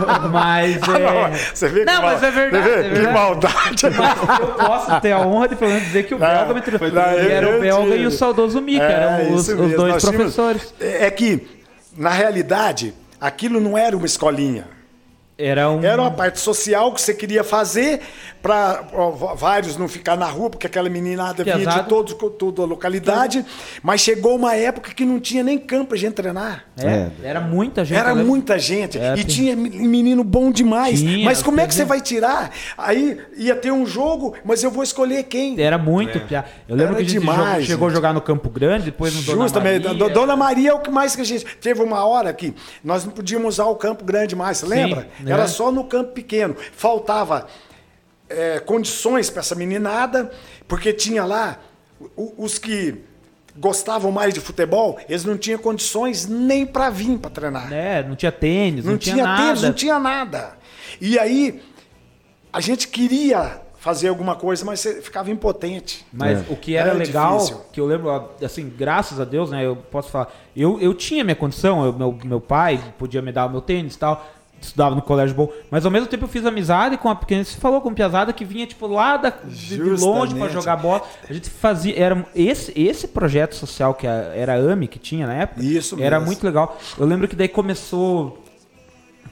mas 0.32 0.76
é... 0.76 1.28
Não, 1.28 1.36
você 1.54 1.68
vê 1.68 1.84
não, 1.84 2.02
mas 2.02 2.22
é 2.22 2.30
verdade, 2.30 2.68
é 2.68 2.82
verdade. 2.82 3.06
Que 3.06 3.12
maldade. 3.12 3.98
Mas 3.98 4.40
eu 4.40 4.46
posso 4.54 5.00
ter 5.02 5.12
a 5.12 5.20
honra 5.20 5.48
de 5.48 5.56
pelo 5.56 5.70
menos 5.72 5.86
dizer 5.86 6.04
que 6.04 6.14
o 6.14 6.18
belga 6.18 6.54
me 6.54 6.60
treinou. 6.62 6.88
Era 6.88 7.56
o 7.56 7.60
belga 7.60 7.96
e 7.96 8.06
o 8.06 8.10
saudoso 8.10 8.62
Mica, 8.62 8.82
é, 8.82 8.92
eram 8.92 9.34
os, 9.34 9.48
os 9.48 9.56
dois 9.56 9.92
Nós 9.92 10.02
professores. 10.02 10.74
Tínhamos... 10.78 11.02
É 11.02 11.10
que, 11.10 11.46
na 11.94 12.10
realidade, 12.10 12.94
aquilo 13.20 13.60
não 13.60 13.76
era 13.76 13.94
uma 13.94 14.06
escolinha. 14.06 14.66
Era, 15.38 15.70
um... 15.70 15.82
Era 15.82 16.00
uma 16.00 16.10
parte 16.10 16.38
social 16.38 16.92
que 16.92 17.00
você 17.00 17.14
queria 17.14 17.42
fazer 17.42 18.00
para 18.42 18.84
vários 19.36 19.76
não 19.76 19.88
ficar 19.88 20.16
na 20.16 20.26
rua, 20.26 20.50
porque 20.50 20.66
aquela 20.66 20.88
meninada 20.88 21.42
vinha 21.44 21.56
de 21.56 21.88
todos, 21.88 22.14
toda 22.38 22.62
a 22.62 22.66
localidade. 22.66 23.44
Mas 23.82 24.00
chegou 24.00 24.36
uma 24.36 24.54
época 24.54 24.92
que 24.92 25.04
não 25.04 25.20
tinha 25.20 25.42
nem 25.42 25.58
campo 25.58 25.90
para 25.90 25.98
gente 25.98 26.14
treinar. 26.14 26.64
É, 26.76 26.86
é. 26.86 27.10
Era 27.22 27.40
muita 27.40 27.84
gente. 27.84 27.98
Era 27.98 28.14
muita 28.14 28.58
gente. 28.58 28.98
É, 28.98 29.14
e 29.16 29.24
tinha 29.24 29.56
menino 29.56 30.22
bom 30.24 30.50
demais. 30.50 31.00
Tinha, 31.00 31.24
mas 31.24 31.42
como 31.42 31.60
é 31.60 31.66
que 31.66 31.74
você 31.74 31.84
vai 31.84 32.00
tirar? 32.00 32.50
Aí 32.76 33.18
ia 33.36 33.54
ter 33.54 33.70
um 33.70 33.86
jogo, 33.86 34.34
mas 34.44 34.62
eu 34.62 34.70
vou 34.70 34.82
escolher 34.82 35.22
quem. 35.24 35.60
Era 35.60 35.78
muito. 35.78 36.18
É. 36.18 36.44
Eu 36.68 36.76
lembro 36.76 36.94
Era 36.94 36.96
que 36.96 37.02
a 37.02 37.08
gente 37.08 37.20
demais, 37.20 37.64
chegou 37.64 37.88
a 37.88 37.90
jogar 37.90 38.12
no 38.12 38.20
Campo 38.20 38.50
Grande, 38.50 38.86
depois 38.86 39.14
no 39.14 39.22
Dona 39.22 39.42
Justamente. 39.42 39.86
Maria. 39.86 40.08
Dona 40.10 40.36
Maria 40.36 40.70
é 40.70 40.74
o 40.74 40.80
que 40.80 40.90
mais 40.90 41.14
que 41.14 41.22
a 41.22 41.24
gente. 41.24 41.44
Teve 41.60 41.80
uma 41.80 42.04
hora 42.04 42.32
que 42.32 42.54
nós 42.82 43.04
não 43.04 43.12
podíamos 43.12 43.54
usar 43.54 43.66
o 43.66 43.76
Campo 43.76 44.04
Grande 44.04 44.34
mais, 44.34 44.58
você 44.58 44.66
lembra? 44.66 45.08
Sim. 45.22 45.32
Era 45.32 45.46
só 45.46 45.70
no 45.70 45.84
campo 45.84 46.12
pequeno. 46.12 46.56
Faltava 46.72 47.46
é, 48.28 48.60
condições 48.60 49.30
para 49.30 49.40
essa 49.40 49.54
meninada, 49.54 50.30
porque 50.66 50.92
tinha 50.92 51.24
lá 51.24 51.58
os 52.16 52.58
que 52.58 52.96
gostavam 53.56 54.10
mais 54.10 54.32
de 54.32 54.40
futebol, 54.40 54.98
eles 55.08 55.24
não 55.24 55.36
tinham 55.36 55.58
condições 55.58 56.26
nem 56.26 56.64
para 56.64 56.88
vir 56.90 57.18
para 57.18 57.30
treinar. 57.30 57.72
É, 57.72 58.02
não 58.02 58.16
tinha 58.16 58.32
tênis, 58.32 58.84
não, 58.84 58.92
não 58.92 58.98
tinha, 58.98 59.16
tinha 59.16 59.26
nada. 59.26 59.42
tênis, 59.42 59.62
não 59.62 59.72
tinha 59.72 59.98
nada. 59.98 60.52
E 61.00 61.18
aí 61.18 61.62
a 62.52 62.60
gente 62.60 62.88
queria 62.88 63.60
fazer 63.78 64.08
alguma 64.08 64.36
coisa, 64.36 64.64
mas 64.64 64.80
você 64.80 65.02
ficava 65.02 65.30
impotente. 65.30 66.06
Mas 66.12 66.38
é. 66.38 66.52
o 66.52 66.56
que 66.56 66.76
era, 66.76 66.90
era 66.90 66.98
legal, 66.98 67.38
difícil. 67.38 67.60
que 67.72 67.80
eu 67.80 67.86
lembro, 67.86 68.30
assim, 68.42 68.72
graças 68.74 69.18
a 69.18 69.24
Deus, 69.24 69.50
né, 69.50 69.66
eu 69.66 69.74
posso 69.74 70.08
falar, 70.08 70.32
eu, 70.56 70.80
eu 70.80 70.94
tinha 70.94 71.24
minha 71.24 71.34
condição, 71.34 71.84
eu, 71.84 71.92
meu, 71.92 72.16
meu 72.24 72.40
pai 72.40 72.80
podia 72.96 73.20
me 73.20 73.32
dar 73.32 73.46
o 73.46 73.50
meu 73.50 73.60
tênis 73.60 73.96
e 73.96 73.98
tal, 73.98 74.24
estudava 74.66 74.94
no 74.94 75.02
colégio 75.02 75.34
bom. 75.34 75.50
Mas 75.70 75.84
ao 75.84 75.90
mesmo 75.90 76.06
tempo 76.06 76.24
eu 76.24 76.28
fiz 76.28 76.44
amizade 76.44 76.96
com 76.96 77.08
a 77.08 77.14
pequena. 77.14 77.44
Você 77.44 77.58
falou 77.58 77.80
com 77.80 77.90
o 77.90 77.94
Piazada 77.94 78.32
que 78.32 78.44
vinha, 78.44 78.66
tipo, 78.66 78.86
lá 78.86 79.16
da, 79.16 79.32
de, 79.44 79.76
longe 79.78 80.34
para 80.34 80.48
jogar 80.48 80.76
bola. 80.76 81.02
A 81.28 81.32
gente 81.32 81.50
fazia. 81.50 81.98
Era, 81.98 82.26
esse, 82.34 82.72
esse 82.78 83.08
projeto 83.08 83.54
social 83.54 83.94
que 83.94 84.06
era 84.06 84.54
a 84.54 84.72
AMI 84.72 84.88
que 84.88 84.98
tinha 84.98 85.26
na 85.26 85.34
época. 85.34 85.62
Isso 85.62 86.00
Era 86.00 86.20
muito 86.20 86.44
legal. 86.44 86.78
Eu 86.98 87.06
lembro 87.06 87.28
que 87.28 87.36
daí 87.36 87.48
começou. 87.48 88.38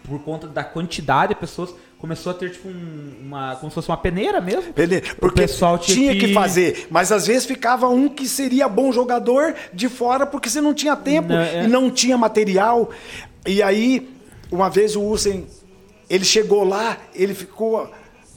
Por 0.05 0.19
conta 0.21 0.49
da 0.49 0.65
quantidade 0.65 1.35
de 1.35 1.41
pessoas, 1.41 1.73
começou 1.99 2.33
a 2.33 2.35
ter 2.35 2.51
tipo 2.51 2.69
um, 2.69 3.13
uma 3.23 3.55
como 3.57 3.71
se 3.71 3.75
fosse 3.75 3.89
uma 3.89 3.97
peneira 3.97 4.41
mesmo. 4.41 4.73
Peneira, 4.73 5.07
porque 5.21 5.41
o 5.41 5.47
pessoal 5.47 5.79
tinha, 5.79 6.11
tinha 6.11 6.13
que... 6.15 6.29
que... 6.29 6.35
fazer, 6.35 6.89
mas 6.91 7.13
às 7.13 7.27
vezes 7.27 7.45
ficava 7.45 7.89
um 7.89 8.09
que 8.09 8.27
seria 8.27 8.67
bom 8.69 8.91
jogador 8.91 9.55
de 9.73 9.89
fora 9.89 10.27
porque 10.27 10.49
você 10.49 10.61
não 10.61 10.75
tinha 10.75 10.97
tempo 10.97 11.29
não, 11.29 11.39
é... 11.39 11.65
e 11.65 11.69
não 11.69 11.91
tinha 11.91 12.17
material. 12.17 12.91
E 13.47 13.63
aí 13.63 14.09
uma 14.51 14.69
vez 14.69 14.97
o 14.97 15.03
Hussein, 15.03 15.47
ele 16.09 16.25
chegou 16.25 16.65
lá, 16.65 16.99
ele 17.15 17.35
ficou 17.35 17.91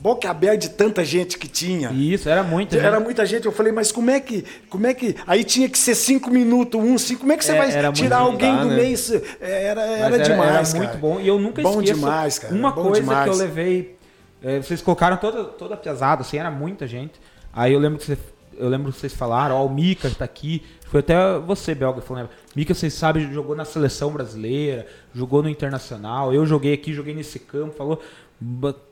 boca 0.03 0.30
aberta 0.30 0.57
de 0.57 0.69
tanta 0.72 1.03
gente 1.06 1.38
que 1.38 1.48
tinha. 1.48 1.90
Isso, 1.91 2.27
era 2.27 2.44
muita 2.44 2.76
gente. 2.76 2.85
Era 2.85 2.99
muita 2.99 3.26
gente. 3.26 3.45
Eu 3.45 3.53
falei, 3.53 3.72
mas 3.72 3.91
como 3.91 4.11
é 4.11 4.19
que. 4.19 4.44
Como 4.69 4.85
é 4.85 4.94
que. 4.94 5.15
Aí 5.26 5.45
tinha 5.45 5.69
que 5.69 5.77
ser 5.77 5.95
cinco 5.95 6.30
minutos, 6.30 6.80
um, 6.80 6.98
cinco. 6.98 7.22
Como 7.22 7.31
é 7.31 7.38
que 7.38 7.45
você 7.45 7.53
é, 7.53 7.57
vai 7.57 7.91
tirar 7.94 8.18
alguém 8.18 8.56
do 8.57 8.65
né? 8.65 8.76
meio? 8.76 8.98
Era, 9.40 9.81
era, 9.81 10.15
era 10.15 10.19
demais. 10.19 10.73
Era 10.73 10.84
muito 10.84 10.98
bom. 10.98 11.19
E 11.22 11.27
eu 11.27 11.40
nunca 11.40 11.61
bom 11.61 11.81
esqueço. 11.81 11.94
demais, 11.94 12.38
cara. 12.38 12.53
Uma 12.53 12.72
bom 12.72 12.84
coisa 12.84 13.02
demais. 13.02 13.23
que 13.23 13.30
eu 13.30 13.40
levei. 13.40 13.98
É, 14.44 14.61
vocês 14.61 14.81
colocaram 14.81 15.15
toda, 15.15 15.45
toda 15.45 15.77
pesada, 15.77 16.22
assim, 16.22 16.38
era 16.38 16.52
muita 16.52 16.85
gente. 16.85 17.14
Aí 17.53 17.72
eu 17.72 17.80
lembro 17.80 17.98
que 17.98 18.06
você, 18.06 18.18
eu 18.58 18.70
lembro 18.70 18.92
que 18.92 19.00
vocês 19.00 19.14
falaram, 19.14 19.56
ó, 19.56 19.66
o 19.66 19.70
Mika 19.70 20.08
está 20.08 20.26
aqui. 20.26 20.64
Foi 20.88 21.00
até 21.00 21.40
você, 21.40 21.74
Belga, 21.74 22.02
falou, 22.02 22.24
né? 22.24 22.30
Mika, 22.56 22.74
vocês 22.74 22.94
sabem, 22.94 23.32
jogou 23.34 23.56
na 23.56 23.66
seleção 23.66 24.12
brasileira, 24.12 24.86
jogou 25.14 25.42
no 25.42 25.50
Internacional. 25.50 26.34
Eu 26.34 26.46
joguei 26.46 26.74
aqui, 26.74 26.94
joguei 26.94 27.14
nesse 27.14 27.40
campo, 27.40 27.76
falou 27.76 28.02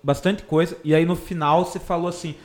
bastante 0.04 0.44
coisa. 0.44 0.78
E 0.84 0.96
aí 0.96 1.06
no 1.06 1.16
final 1.16 1.66
você 1.66 1.80
falou 1.80 2.08
assim: 2.08 2.36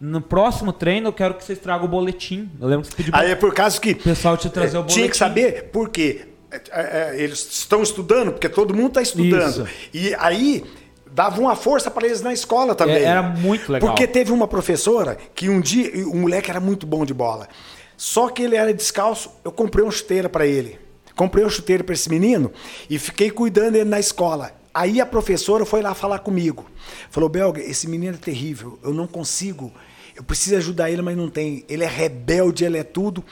no 0.00 0.20
próximo 0.20 0.72
treino 0.72 1.08
eu 1.08 1.12
quero 1.12 1.34
que 1.34 1.44
vocês 1.44 1.58
tragam 1.58 1.86
o 1.86 1.88
boletim. 1.88 2.50
Eu 2.60 2.68
lembro 2.68 2.82
que 2.82 2.90
você 2.90 2.96
pediu. 2.96 3.14
Aí 3.14 3.30
é 3.30 3.34
por 3.34 3.54
causa 3.54 3.80
que. 3.80 3.92
O 3.92 3.96
pessoal 3.96 4.36
te 4.36 4.50
trazer 4.50 4.76
o 4.76 4.82
boletim. 4.82 5.00
Tinha 5.00 5.10
que 5.10 5.16
saber 5.16 5.70
por 5.70 5.88
quê. 5.88 6.26
É, 6.50 6.56
é, 6.56 7.16
é, 7.16 7.22
eles 7.22 7.46
estão 7.50 7.82
estudando, 7.82 8.32
porque 8.32 8.48
todo 8.48 8.74
mundo 8.74 8.88
está 8.88 9.02
estudando. 9.02 9.66
Isso. 9.66 9.66
E 9.92 10.14
aí 10.14 10.64
dava 11.16 11.40
uma 11.40 11.56
força 11.56 11.90
para 11.90 12.06
eles 12.06 12.20
na 12.20 12.30
escola 12.30 12.74
também. 12.74 12.96
É, 12.96 13.04
era 13.04 13.22
muito 13.22 13.72
legal. 13.72 13.88
Porque 13.88 14.06
teve 14.06 14.30
uma 14.32 14.46
professora 14.46 15.16
que 15.34 15.48
um 15.48 15.62
dia, 15.62 16.06
o 16.06 16.14
moleque 16.14 16.50
era 16.50 16.60
muito 16.60 16.86
bom 16.86 17.06
de 17.06 17.14
bola. 17.14 17.48
Só 17.96 18.28
que 18.28 18.42
ele 18.42 18.54
era 18.54 18.74
descalço, 18.74 19.30
eu 19.42 19.50
comprei 19.50 19.82
uma 19.82 19.90
chuteira 19.90 20.28
para 20.28 20.46
ele. 20.46 20.78
Comprei 21.14 21.42
uma 21.42 21.48
chuteira 21.48 21.82
para 21.82 21.94
esse 21.94 22.10
menino 22.10 22.52
e 22.90 22.98
fiquei 22.98 23.30
cuidando 23.30 23.72
dele 23.72 23.88
na 23.88 23.98
escola. 23.98 24.52
Aí 24.74 25.00
a 25.00 25.06
professora 25.06 25.64
foi 25.64 25.80
lá 25.80 25.94
falar 25.94 26.18
comigo. 26.18 26.66
Falou: 27.10 27.30
Belga, 27.30 27.62
esse 27.62 27.88
menino 27.88 28.14
é 28.14 28.18
terrível, 28.18 28.78
eu 28.84 28.92
não 28.92 29.06
consigo. 29.06 29.72
Eu 30.14 30.22
preciso 30.22 30.56
ajudar 30.56 30.90
ele, 30.90 31.00
mas 31.00 31.16
não 31.16 31.30
tem. 31.30 31.64
Ele 31.66 31.82
é 31.82 31.88
rebelde, 31.88 32.62
ele 32.62 32.76
é 32.76 32.84
tudo. 32.84 33.24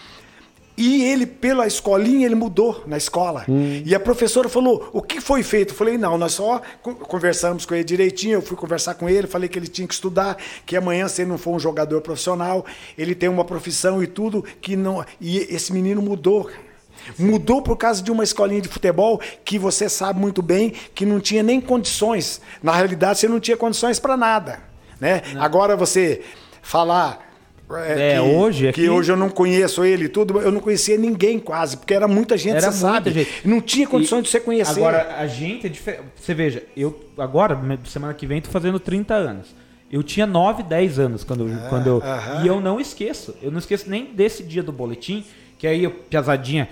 E 0.77 1.05
ele, 1.05 1.25
pela 1.25 1.69
escolinha, 1.69 2.27
ele 2.27 2.35
mudou 2.35 2.83
na 2.87 2.97
escola. 2.97 3.45
Hum. 3.49 3.81
E 3.87 3.95
a 3.95 4.01
professora 4.01 4.49
falou: 4.49 4.89
o 4.93 5.01
que 5.01 5.21
foi 5.21 5.43
feito? 5.45 5.73
Eu 5.73 5.77
falei: 5.77 5.97
não, 5.97 6.19
nós 6.19 6.33
só 6.33 6.61
co- 6.83 6.97
conversamos 6.97 7.65
com 7.65 7.75
ele 7.75 7.85
direitinho. 7.85 8.35
Eu 8.35 8.43
fui 8.43 8.57
conversar 8.57 8.95
com 8.95 9.09
ele, 9.09 9.29
falei 9.29 9.49
que 9.49 9.57
ele 9.57 9.69
tinha 9.69 9.87
que 9.87 9.95
estudar, 9.95 10.37
que 10.67 10.77
amanhã, 10.77 11.07
se 11.07 11.23
ele 11.23 11.31
não 11.31 11.39
for 11.39 11.55
um 11.55 11.61
jogador 11.61 12.01
profissional, 12.01 12.67
ele 12.99 13.15
tem 13.15 13.29
uma 13.29 13.45
profissão 13.45 14.03
e 14.03 14.07
tudo, 14.09 14.45
que 14.61 14.75
não. 14.75 15.05
E 15.21 15.39
esse 15.39 15.73
menino 15.73 16.03
mudou. 16.03 16.51
Mudou 17.19 17.61
por 17.61 17.77
causa 17.77 18.03
de 18.03 18.11
uma 18.11 18.25
escolinha 18.25 18.63
de 18.63 18.69
futebol 18.69 19.21
que 19.45 19.59
você 19.59 19.89
sabe 19.89 20.19
muito 20.19 20.41
bem 20.41 20.73
que 20.95 21.05
não 21.05 21.21
tinha 21.21 21.43
nem 21.43 21.61
condições. 21.61 22.41
Na 22.63 22.73
realidade, 22.73 23.19
você 23.19 23.29
não 23.29 23.39
tinha 23.39 23.57
condições 23.57 24.01
para 24.01 24.17
nada. 24.17 24.61
Né? 25.01 25.23
Agora 25.39 25.77
você 25.77 26.23
falar. 26.63 27.24
É, 27.97 28.21
hoje 28.21 28.65
que 28.73 28.83
aqui- 28.83 28.89
hoje 28.91 29.11
eu 29.11 29.17
não 29.17 29.29
conheço 29.31 29.85
ele 29.85 30.05
e 30.05 30.09
tudo, 30.09 30.39
eu 30.41 30.53
não 30.53 30.61
conhecia 30.61 30.99
ninguém 30.99 31.39
quase, 31.39 31.77
porque 31.77 31.95
era 31.95 32.07
muita 32.07 32.37
gente, 32.37 32.57
Era 32.57 32.71
você 32.71 32.79
sabe. 32.79 33.11
gente. 33.11 33.31
Não 33.49 33.61
tinha 33.61 33.87
condições 33.87 34.21
E 34.21 34.23
de 34.25 34.29
você 34.29 34.41
conhecer. 34.41 34.79
Agora, 34.81 35.17
a 35.19 35.27
gente 35.27 35.67
é 35.67 35.71
diferente. 35.71 36.03
Você 36.21 36.35
veja, 36.35 36.63
eu 36.77 36.99
agora, 37.17 37.59
semana 37.87 38.13
que 38.13 38.27
vem, 38.27 38.41
tô 38.41 38.51
fazendo 38.51 38.79
30 38.79 39.15
anos. 39.15 39.55
Eu 39.91 40.03
tinha 40.03 40.27
9, 40.27 40.63
10 40.63 40.99
anos 40.99 41.25
quando, 41.25 41.49
eu- 41.49 41.69
quando 41.69 41.87
eu. 41.87 42.03
aham. 42.03 42.45
E 42.45 42.49
eu 42.49 42.61
não 42.61 42.81
esqueço. 42.81 43.35
Eu 43.43 43.51
não 43.51 43.59
esqueço 43.59 43.89
nem 43.89 44.07
desse 44.13 44.43
dia 44.43 44.63
do 44.63 44.73
boletim, 44.73 45.25
que 45.59 45.67
aí, 45.67 45.85
eu, 45.85 45.91
piazadinha. 45.91 46.69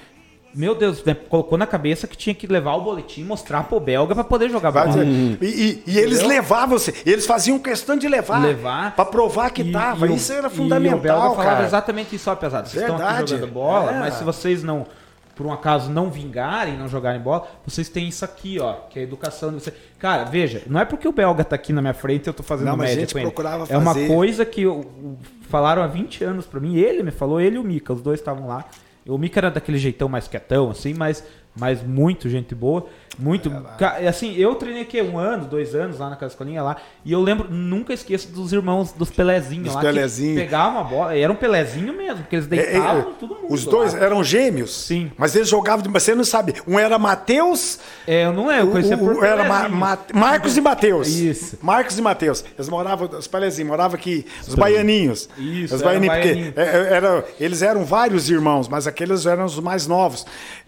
Meu 0.54 0.74
Deus, 0.74 1.02
né, 1.04 1.14
colocou 1.14 1.56
na 1.56 1.66
cabeça 1.66 2.06
que 2.06 2.16
tinha 2.16 2.34
que 2.34 2.46
levar 2.46 2.74
o 2.74 2.82
boletim, 2.82 3.24
mostrar 3.24 3.62
pro 3.64 3.80
belga 3.80 4.14
pra 4.14 4.24
poder 4.24 4.50
jogar 4.50 4.70
bola. 4.70 4.86
dizer, 4.88 5.06
e, 5.40 5.46
e- 5.46 5.82
e 5.86 5.98
eles 5.98 6.22
levavam 6.22 6.78
você, 6.78 6.92
eles 7.06 7.24
faziam 7.24 7.58
questão 7.58 7.96
de 7.96 8.06
levar, 8.08 8.38
levar 8.42 8.94
para 8.94 9.04
provar 9.06 9.50
que 9.50 9.62
E- 9.62 9.72
tava. 9.72 10.06
e 10.06 10.10
o- 10.10 10.14
Isso 10.14 10.30
era 10.32 10.42
E 10.42 10.46
o 10.46 10.50
Belga 10.50 10.62
fundamental, 10.62 11.34
falava 11.36 11.42
cara. 11.54 11.64
exatamente 11.64 12.14
isso, 12.16 12.30
ó, 12.30 12.34
pesado. 12.36 12.68
Vocês 12.68 12.82
estão 12.82 12.96
aqui 13.06 13.30
jogando 13.30 13.50
bola, 13.50 13.92
É. 13.92 13.98
mas 14.00 14.14
se 14.14 14.24
vocês 14.24 14.62
não, 14.62 14.86
por 15.34 15.46
um 15.46 15.52
acaso, 15.52 15.90
não 15.90 16.10
vingarem, 16.10 16.76
não 16.76 16.86
jogarem 16.86 17.20
bola, 17.20 17.46
vocês 17.66 17.88
têm 17.88 18.06
isso 18.08 18.22
aqui, 18.22 18.58
ó, 18.60 18.74
que 18.90 18.98
é 18.98 19.02
a 19.02 19.04
educação 19.04 19.48
de 19.50 19.54
você. 19.62 19.72
Cara, 19.98 20.24
veja, 20.24 20.62
não 20.66 20.78
é 20.80 20.84
porque 20.84 21.08
o 21.08 21.12
Belga 21.12 21.42
tá 21.44 21.56
aqui 21.56 21.72
na 21.72 21.80
minha 21.80 21.94
frente 21.94 22.26
e 22.26 22.28
eu 22.28 22.34
tô 22.34 22.42
fazendo 22.42 22.66
Não, 22.68 22.76
média 22.76 22.94
gente 23.00 23.14
com 23.14 23.18
ele. 23.18 23.26
procurava 23.28 23.64
É 23.70 23.78
uma 23.78 23.94
coisa 23.94 24.44
que 24.44 24.62
eu- 24.62 25.16
falaram 25.48 25.82
há 25.82 25.86
20 25.86 26.22
anos 26.22 26.44
pra 26.44 26.60
mim, 26.60 26.76
ele 26.76 27.02
me 27.02 27.10
falou, 27.10 27.40
ele 27.40 27.56
e 27.56 27.58
o 27.58 27.64
Mika, 27.64 27.92
os 27.94 28.02
dois 28.02 28.20
estavam 28.20 28.46
lá. 28.48 28.66
O 29.06 29.18
Mika 29.18 29.40
era 29.40 29.50
daquele 29.50 29.78
jeitão 29.78 30.08
mais 30.08 30.28
quietão, 30.28 30.70
assim, 30.70 30.94
mas, 30.94 31.24
mas 31.58 31.82
muito 31.82 32.28
gente 32.28 32.54
boa. 32.54 32.86
Muito. 33.18 33.50
Ca- 33.78 33.98
assim, 34.08 34.34
eu 34.36 34.54
treinei 34.54 34.82
aqui 34.82 35.00
um 35.02 35.18
ano, 35.18 35.44
dois 35.44 35.74
anos 35.74 35.98
lá 35.98 36.08
naquela 36.10 36.30
escolinha 36.30 36.62
lá. 36.62 36.76
E 37.04 37.12
eu 37.12 37.20
lembro, 37.20 37.48
nunca 37.50 37.92
esqueço 37.92 38.28
dos 38.28 38.52
irmãos 38.52 38.92
dos 38.92 39.10
Pelezinhos 39.10 39.66
Dos 39.66 39.74
lá. 39.74 39.80
Pelezinho. 39.82 40.34
Que 40.36 40.40
pegavam 40.44 40.80
a 40.80 40.84
bola. 40.84 41.16
Era 41.16 41.30
um 41.30 41.36
Pelezinho 41.36 41.92
mesmo, 41.92 42.20
porque 42.22 42.36
eles 42.36 42.50
É, 42.50 42.54
é, 42.56 42.72
deitavam 42.72 43.12
todo 43.20 43.34
mundo. 43.34 43.46
Os 43.52 43.64
dois 43.66 43.92
lá. 43.92 44.00
eram 44.00 44.24
gêmeos. 44.24 44.74
Sim. 44.86 45.12
Mas 45.18 45.36
eles 45.36 45.48
jogavam, 45.48 45.84
mas 45.92 46.02
você 46.02 46.14
não 46.14 46.24
sabe. 46.24 46.54
Um 46.66 46.78
era 46.78 46.98
Matheus, 46.98 47.78
É, 48.06 48.24
eu 48.24 48.32
não 48.32 48.46
lembro, 48.46 48.66
eu 48.68 48.72
conhecia 48.72 48.96
o- 48.96 48.98
por 48.98 49.24
era 49.24 49.44
Ma-. 49.44 49.68
Ma- 49.68 49.98
Marcos 50.14 50.56
e 50.56 50.60
Matheus. 50.60 51.08
Isso. 51.08 51.58
Marcos 51.60 51.98
e 51.98 52.02
Matheus. 52.02 52.42
Eles 52.56 52.68
moravam, 52.68 53.08
os 53.18 53.26
pelezinhos, 53.26 53.68
moravam 53.70 53.94
aqui, 53.96 54.24
os 54.48 54.54
baianinhos. 54.54 55.28
Isso, 55.36 55.74
os 55.74 55.82
baianinhos, 55.82 56.14
porque 56.16 56.28
baianinho. 56.32 56.52
é, 56.56 56.62
é, 56.62 56.94
era- 56.94 57.24
eles 57.38 57.60
eram 57.62 57.84
vários 57.84 58.30
irmãos, 58.30 58.68
mas 58.68 58.86
aqueles 58.86 59.26
eram 59.26 59.44
os 59.44 59.58
mais 59.60 59.86
novos. 59.86 60.24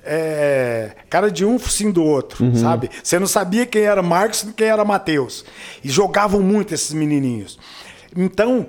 É, 0.06 0.90
cara 1.08 1.30
de 1.30 1.44
um 1.44 1.58
focinho 1.58 1.92
do 1.92 2.04
outro, 2.04 2.44
Uhum. 2.44 2.54
sabe? 2.54 2.90
Você 3.02 3.18
não 3.18 3.26
sabia 3.26 3.64
quem 3.64 3.82
era 3.82 4.02
Marcos 4.02 4.42
e 4.42 4.52
quem 4.52 4.68
era 4.68 4.84
Matheus. 4.84 5.44
E 5.82 5.88
jogavam 5.88 6.40
muito 6.42 6.74
esses 6.74 6.92
menininhos. 6.92 7.58
Então, 8.16 8.66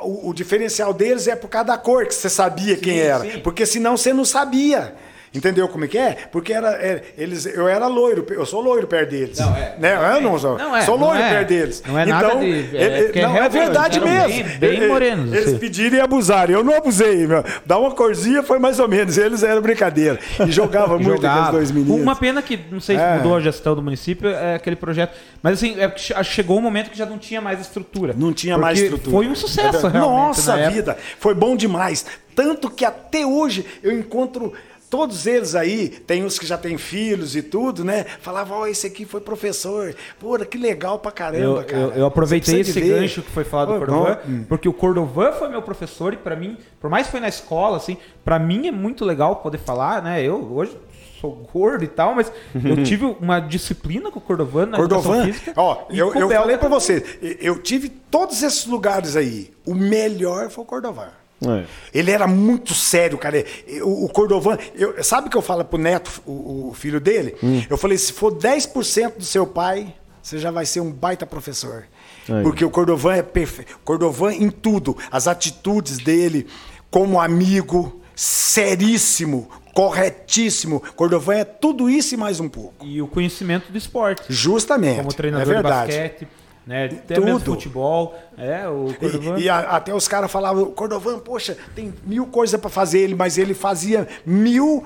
o, 0.00 0.30
o 0.30 0.34
diferencial 0.34 0.94
deles 0.94 1.26
é 1.26 1.34
por 1.34 1.48
causa 1.48 1.66
da 1.68 1.78
cor, 1.78 2.06
que 2.06 2.14
você 2.14 2.30
sabia 2.30 2.76
quem 2.76 2.98
era. 3.00 3.20
sim. 3.24 3.38
Porque 3.40 3.66
senão 3.66 3.96
você 3.96 4.12
não 4.12 4.24
sabia. 4.24 4.94
Entendeu 5.34 5.68
como 5.68 5.84
é 5.84 5.88
que 5.88 5.98
é? 5.98 6.16
Porque 6.32 6.52
era, 6.52 6.70
é, 6.72 7.02
eles, 7.16 7.44
eu 7.46 7.68
era 7.68 7.86
loiro, 7.86 8.24
eu 8.30 8.46
sou 8.46 8.60
loiro 8.60 8.86
perto 8.86 9.10
deles. 9.10 9.38
Não, 9.38 9.54
é. 9.56 9.74
né? 9.78 10.16
Eu 10.16 10.20
não 10.22 10.38
sou, 10.38 10.56
Não 10.58 10.74
é, 10.76 10.82
sou 10.82 10.98
não 10.98 11.06
loiro 11.08 11.22
é. 11.22 11.28
perto 11.30 11.48
deles. 11.48 11.82
Não 11.86 11.98
é 11.98 12.06
nada 12.06 12.34
de- 12.36 12.76
é 12.76 12.82
ele- 12.84 13.04
porque 13.04 13.22
não, 13.22 13.36
é 13.36 13.48
verdade 13.48 14.00
mesmo. 14.00 14.28
bem- 14.28 14.58
bem 14.58 14.76
Ele- 14.78 14.86
morenos, 14.88 15.32
Eles 15.32 15.48
assim. 15.48 15.58
pediram 15.58 15.96
e 15.98 16.00
abusaram. 16.00 16.54
Eu 16.54 16.64
não 16.64 16.74
abusei, 16.74 17.26
meu. 17.26 17.44
Dá 17.66 17.78
uma 17.78 17.90
corzinha 17.92 18.42
foi 18.42 18.58
mais 18.58 18.78
ou 18.80 18.88
menos. 18.88 19.18
Eles 19.18 19.42
eram 19.42 19.60
brincadeira. 19.60 20.18
E 20.46 20.50
jogava 20.52 20.94
muito 20.98 21.10
Jogava. 21.16 21.34
aqueles 21.40 21.52
dois 21.52 21.70
meninos. 21.70 22.00
Uma 22.02 22.16
pena 22.16 22.40
que, 22.42 22.58
não 22.70 22.80
sei 22.80 22.96
se 22.96 23.02
É. 23.02 23.16
mudou 23.16 23.36
a 23.36 23.40
gestão 23.40 23.74
do 23.74 23.82
município, 23.82 24.28
é 24.28 24.54
aquele 24.54 24.76
projeto. 24.76 25.14
Mas 25.42 25.54
assim, 25.54 25.76
é 25.78 25.92
chegou 26.24 26.58
um 26.58 26.62
momento 26.62 26.90
que 26.90 26.98
já 26.98 27.06
não 27.06 27.18
tinha 27.18 27.40
mais 27.40 27.60
estrutura. 27.60 28.14
Não 28.16 28.32
tinha 28.32 28.56
mais 28.58 28.78
estrutura. 28.80 29.10
Foi 29.16 29.28
um 29.28 29.34
sucesso, 29.34 29.86
É, 29.86 29.90
realmente. 29.90 30.08
Nossa 30.28 30.52
na 30.52 30.58
época. 30.60 30.74
vida, 30.74 30.96
foi 31.18 31.34
bom 31.34 31.54
demais. 31.56 32.06
Tanto 32.34 32.70
que 32.70 32.84
até 32.84 33.26
hoje 33.26 33.66
eu 33.82 33.90
encontro 33.92 34.52
todos 34.88 35.26
eles 35.26 35.54
aí, 35.54 35.88
tem 35.88 36.24
uns 36.24 36.38
que 36.38 36.46
já 36.46 36.56
têm 36.58 36.78
filhos 36.78 37.36
e 37.36 37.42
tudo, 37.42 37.84
né? 37.84 38.04
Falavam, 38.20 38.58
ó, 38.58 38.66
esse 38.66 38.86
aqui 38.86 39.04
foi 39.04 39.20
professor. 39.20 39.94
Pô, 40.18 40.38
que 40.38 40.56
legal 40.58 40.98
pra 40.98 41.12
caramba, 41.12 41.60
Eu, 41.60 41.64
cara. 41.64 41.78
eu, 41.82 41.90
eu 41.92 42.06
aproveitei 42.06 42.60
esse 42.60 42.72
ver. 42.80 43.00
gancho 43.00 43.22
que 43.22 43.30
foi 43.30 43.44
falado 43.44 43.72
do 43.72 43.78
Cordovan, 43.78 44.18
bom. 44.24 44.44
porque 44.48 44.68
o 44.68 44.72
Cordovan 44.72 45.32
foi 45.32 45.48
meu 45.48 45.62
professor 45.62 46.12
e 46.12 46.16
pra 46.16 46.34
mim, 46.34 46.56
por 46.80 46.88
mais 46.90 47.06
que 47.06 47.12
foi 47.12 47.20
na 47.20 47.28
escola, 47.28 47.76
assim, 47.76 47.96
para 48.24 48.38
mim 48.38 48.66
é 48.66 48.72
muito 48.72 49.04
legal 49.04 49.36
poder 49.36 49.58
falar, 49.58 50.02
né? 50.02 50.22
Eu 50.22 50.36
hoje 50.52 50.76
sou 51.20 51.34
gordo 51.52 51.82
e 51.82 51.88
tal, 51.88 52.14
mas 52.14 52.30
eu 52.64 52.80
tive 52.84 53.04
uma 53.04 53.40
disciplina 53.40 54.10
com 54.10 54.18
o 54.20 54.22
Cordovan 54.22 54.66
na 54.66 54.76
Cordovan, 54.76 55.24
física. 55.26 55.52
ó, 55.56 55.84
eu, 55.90 56.14
eu 56.14 56.28
falei 56.28 56.56
pra 56.56 56.68
também. 56.68 56.80
você, 56.80 57.18
eu 57.40 57.58
tive 57.60 57.88
todos 57.88 58.42
esses 58.42 58.66
lugares 58.66 59.16
aí. 59.16 59.50
O 59.66 59.74
melhor 59.74 60.48
foi 60.48 60.62
o 60.62 60.66
Cordovan. 60.66 61.08
É. 61.46 61.64
Ele 61.94 62.10
era 62.10 62.26
muito 62.26 62.74
sério, 62.74 63.16
cara. 63.16 63.44
O, 63.82 64.06
o 64.06 64.08
Cordovan, 64.08 64.58
eu, 64.74 65.02
sabe 65.04 65.28
o 65.28 65.30
que 65.30 65.36
eu 65.36 65.42
falo 65.42 65.64
pro 65.64 65.78
Neto, 65.78 66.22
o, 66.26 66.70
o 66.70 66.74
filho 66.74 67.00
dele? 67.00 67.36
Hum. 67.42 67.62
Eu 67.68 67.76
falei: 67.76 67.96
se 67.96 68.12
for 68.12 68.34
10% 68.34 69.18
do 69.18 69.24
seu 69.24 69.46
pai, 69.46 69.94
você 70.22 70.38
já 70.38 70.50
vai 70.50 70.66
ser 70.66 70.80
um 70.80 70.90
baita 70.90 71.24
professor. 71.24 71.84
Aí. 72.28 72.42
Porque 72.42 72.64
o 72.64 72.70
Cordovan 72.70 73.14
é 73.14 73.22
perfeito. 73.22 73.78
Cordovan 73.84 74.32
em 74.34 74.50
tudo. 74.50 74.96
As 75.10 75.26
atitudes 75.26 75.98
dele, 75.98 76.46
como 76.90 77.20
amigo, 77.20 78.00
seríssimo, 78.14 79.48
corretíssimo. 79.72 80.82
Cordovan 80.96 81.36
é 81.36 81.44
tudo 81.44 81.88
isso 81.88 82.14
e 82.14 82.16
mais 82.18 82.40
um 82.40 82.48
pouco. 82.48 82.84
E 82.84 83.00
o 83.00 83.06
conhecimento 83.06 83.70
do 83.70 83.78
esporte. 83.78 84.24
Justamente. 84.28 84.96
Como 84.96 85.10
é 85.10 85.14
treinador 85.14 85.46
de 85.46 85.52
verdade. 85.52 85.92
basquete, 85.92 86.28
né? 86.68 86.84
Até 86.84 87.14
Tudo. 87.14 87.24
mesmo 87.24 87.40
futebol. 87.40 88.14
É, 88.36 88.68
o 88.68 88.92
Cordovan. 89.00 89.38
E, 89.38 89.44
e 89.44 89.48
a- 89.48 89.60
até 89.76 89.94
os 89.94 90.06
caras 90.06 90.30
falavam, 90.30 90.66
Cordovan, 90.72 91.18
poxa, 91.18 91.56
tem 91.74 91.94
mil 92.04 92.26
coisas 92.26 92.60
para 92.60 92.68
fazer 92.68 92.98
ele, 93.00 93.14
mas 93.14 93.38
ele 93.38 93.54
fazia 93.54 94.06
mil 94.26 94.84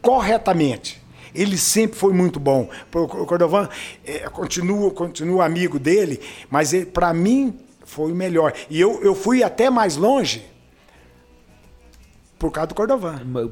corretamente. 0.00 1.02
Ele 1.34 1.58
sempre 1.58 1.98
foi 1.98 2.12
muito 2.14 2.38
bom. 2.38 2.70
O 2.94 3.26
Cordovan 3.26 3.68
é, 4.04 4.20
continua, 4.30 4.90
continua 4.92 5.44
amigo 5.44 5.78
dele, 5.78 6.20
mas 6.48 6.72
para 6.92 7.12
mim 7.12 7.58
foi 7.84 8.12
o 8.12 8.14
melhor. 8.14 8.52
E 8.70 8.80
eu, 8.80 9.02
eu 9.02 9.14
fui 9.14 9.42
até 9.42 9.68
mais 9.68 9.96
longe 9.96 10.46
por 12.38 12.50
causa 12.50 12.68
do 12.68 12.74
Cordovan. 12.74 13.18
Pela 13.18 13.50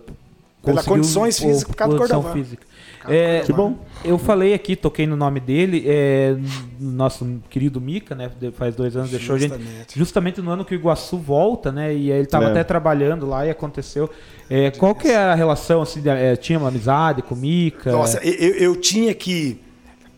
Conseguiu 0.63 0.85
condições 0.85 1.39
físicas, 1.39 1.65
por 1.65 1.77
causa 1.77 1.95
do 1.95 1.99
Cordovan. 1.99 2.33
física. 2.33 2.67
É, 3.09 3.41
Que 3.41 3.53
bom. 3.53 3.77
Eu 4.05 4.19
falei 4.19 4.55
aqui, 4.55 4.75
toquei 4.77 5.07
no 5.07 5.17
nome 5.17 5.41
dele, 5.41 5.85
é, 5.87 6.37
nosso 6.81 7.41
querido 7.51 7.81
Mica, 7.81 8.15
né? 8.15 8.31
Faz 8.55 8.75
dois 8.75 8.97
anos 8.97 9.11
deixou 9.11 9.37
a 9.37 9.39
gente. 9.39 9.51
Justamente. 9.55 9.99
Justamente 9.99 10.41
no 10.43 10.51
ano 10.51 10.65
que 10.65 10.75
o 10.75 10.77
Iguaçu 10.79 11.19
volta, 11.19 11.71
né? 11.73 11.93
E 11.95 12.11
aí 12.11 12.19
ele 12.19 12.23
estava 12.25 12.47
É. 12.47 12.51
até 12.51 12.65
trabalhando 12.65 13.27
lá 13.27 13.47
e 13.47 13.51
aconteceu. 13.51 14.09
É, 14.49 14.71
qual 14.71 14.95
que 14.95 15.09
é 15.09 15.17
a 15.17 15.35
relação? 15.35 15.83
Assim, 15.83 16.01
de- 16.01 16.09
é, 16.09 16.37
tinha 16.37 16.59
uma 16.59 16.69
amizade 16.69 17.23
com 17.23 17.35
o 17.35 17.39
Mica? 17.39 17.93
Nossa, 17.93 18.19
eu, 18.23 18.33
eu- 18.33 18.55
eu 18.57 18.77
tinha 18.77 19.15
que. 19.15 19.61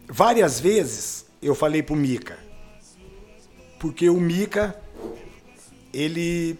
Várias 0.09 0.61
vezes 0.61 1.27
eu 1.43 1.55
falei 1.55 1.83
pro 1.83 1.97
Mica. 1.97 2.37
Porque 3.79 4.09
o 4.09 4.21
Mica, 4.21 4.75
ele 5.93 6.59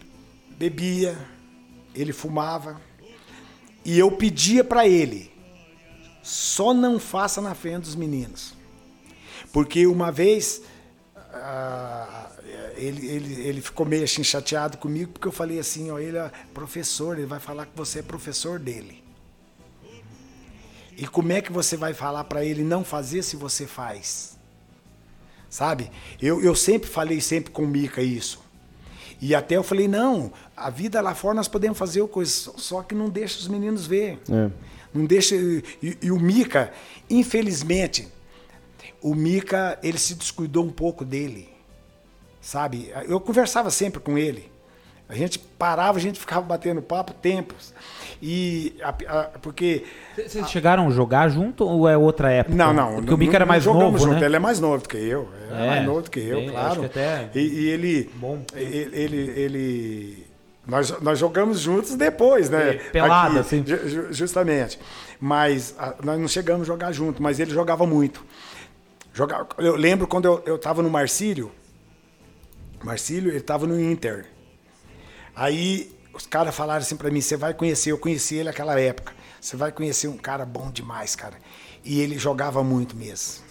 bebia, 0.59 1.17
ele 1.95 2.13
fumava. 2.13 2.81
E 3.85 3.99
eu 3.99 4.11
pedia 4.13 4.63
pra 4.65 4.87
ele: 4.87 5.31
só 6.27 6.75
não 6.75 6.99
faça 6.99 7.41
na 7.41 7.55
frente 7.55 7.85
dos 7.85 7.95
meninos. 7.95 8.53
Porque 9.53 9.87
uma 9.87 10.11
vez. 10.11 10.61
ah, 11.33 12.31
ele, 12.77 13.07
ele, 13.07 13.41
ele 13.43 13.61
ficou 13.61 13.87
meio 13.87 14.05
assim 14.05 14.23
chateado 14.23 14.77
comigo 14.77 15.13
porque 15.13 15.29
eu 15.29 15.33
falei 15.33 15.59
assim, 15.59 15.91
ó, 15.91 15.99
ele 15.99 16.19
é 16.19 16.31
professor, 16.53 17.17
ele 17.17 17.27
vai 17.27 17.39
falar 17.41 17.65
que 17.67 17.73
você 17.77 18.01
é 18.01 18.03
professor 18.03 18.59
dele. 18.59 19.03
E 20.97 21.07
como 21.07 21.33
é 21.33 21.41
que 21.41 21.53
você 21.53 21.77
vai 21.77 21.95
falar 21.95 22.25
para 22.25 22.45
ele 22.45 22.65
não 22.65 22.85
fazer 22.85 23.23
se 23.23 23.37
você 23.37 23.67
faz? 23.67 24.37
Sabe? 25.49 25.91
Eu, 26.21 26.43
eu 26.43 26.55
sempre 26.55 26.89
falei 26.91 27.21
sempre 27.21 27.53
com 27.53 27.63
o 27.63 27.69
Mica 27.69 28.03
isso. 28.03 28.45
E 29.21 29.35
até 29.35 29.57
eu 29.57 29.63
falei, 29.63 29.89
não, 29.89 30.33
a 30.57 30.69
vida 30.71 31.01
lá 31.01 31.15
fora 31.15 31.35
nós 31.35 31.49
podemos 31.49 31.79
fazer 31.79 32.07
coisas, 32.09 32.51
só 32.57 32.83
que 32.83 32.95
não 32.95 33.09
deixa 33.09 33.39
os 33.39 33.49
meninos 33.49 33.87
ver. 33.87 34.21
É. 34.29 34.51
Não 34.95 35.05
deixa. 35.05 35.35
E, 35.35 35.63
e 36.03 36.11
o 36.11 36.19
Mica, 36.19 36.73
infelizmente, 37.11 38.09
o 39.03 39.15
Mica, 39.15 39.79
ele 39.83 39.99
se 39.99 40.15
descuidou 40.15 40.65
um 40.65 40.71
pouco 40.71 41.05
dele. 41.05 41.49
Sabe? 42.41 42.93
Eu 43.09 43.21
conversava 43.21 43.71
sempre 43.71 44.01
com 44.01 44.17
ele. 44.17 44.51
A 45.09 45.15
gente 45.15 45.39
parava, 45.39 45.99
a 45.99 46.01
gente 46.01 46.19
ficava 46.19 46.43
batendo 46.43 46.83
papo 46.83 47.13
tempos. 47.13 47.73
E 48.21 48.75
a, 48.83 48.89
a, 48.89 49.25
porque. 49.41 49.85
Vocês 50.17 50.51
chegaram 50.51 50.89
a 50.89 50.91
jogar 50.91 51.29
junto 51.29 51.65
ou 51.65 51.89
é 51.89 51.97
outra 51.97 52.33
época? 52.33 52.57
Não, 52.57 52.73
não. 52.73 52.97
Porque 52.97 53.15
o 53.15 53.19
Mica 53.19 53.37
era 53.37 53.47
mais 53.47 53.65
novo, 53.67 53.97
junto. 53.99 54.15
né? 54.19 54.25
Ele 54.27 54.35
é 54.37 54.39
mais 54.41 54.59
novo 54.59 54.83
do 54.83 54.89
que 54.89 54.97
eu. 54.97 55.29
É, 55.51 55.63
É, 55.63 55.67
mais 55.69 55.87
novo 55.87 56.03
do 56.03 56.11
que 56.11 56.19
eu, 56.21 56.51
claro. 56.51 56.81
que 56.81 56.87
até 56.87 57.31
e, 57.37 57.39
e 57.41 57.69
ele. 57.69 58.11
bom. 58.17 58.43
Ele. 58.55 58.91
ele, 58.97 59.17
ele- 59.41 60.26
nós, 60.67 60.91
nós 61.01 61.19
jogamos 61.19 61.61
juntos 61.61 61.95
depois, 61.95 62.51
né? 62.51 62.75
Pelada, 62.93 63.31
Aqui, 63.31 63.39
assim. 63.39 63.65
ju- 63.67 63.89
ju- 63.89 64.13
Justamente. 64.13 64.79
Mas 65.21 65.75
ah, 65.79 65.95
nós 66.03 66.19
não 66.21 66.29
chegamos 66.29 66.63
a 66.63 66.65
jogar 66.67 66.93
junto, 66.93 67.23
mas 67.23 67.39
ele 67.41 67.51
jogava 67.51 67.87
muito. 67.87 68.25
Jogava, 69.15 69.47
eu 69.59 69.77
lembro 69.77 70.07
quando 70.07 70.27
eu, 70.27 70.43
eu 70.45 70.59
tava 70.59 70.83
no 70.83 70.91
Marcílio. 70.91 71.51
Marcílio, 72.83 73.31
ele 73.31 73.41
tava 73.41 73.67
no 73.67 73.81
Inter. 73.81 74.27
Aí 75.35 75.91
os 76.13 76.27
caras 76.27 76.55
falaram 76.55 76.81
assim 76.83 76.97
pra 76.97 77.11
mim: 77.11 77.21
você 77.21 77.37
vai 77.37 77.55
conhecer, 77.55 77.91
eu 77.93 77.99
conheci 77.99 78.35
ele 78.37 78.45
naquela 78.45 78.79
época. 78.81 79.13
Você 79.41 79.57
vai 79.57 79.71
conhecer 79.71 80.09
um 80.09 80.17
cara 80.17 80.45
bom 80.45 80.71
demais, 80.71 81.15
cara. 81.15 81.37
E 81.85 82.01
ele 82.01 82.19
jogava 82.19 82.63
muito 82.65 82.97
mesmo. 82.97 83.45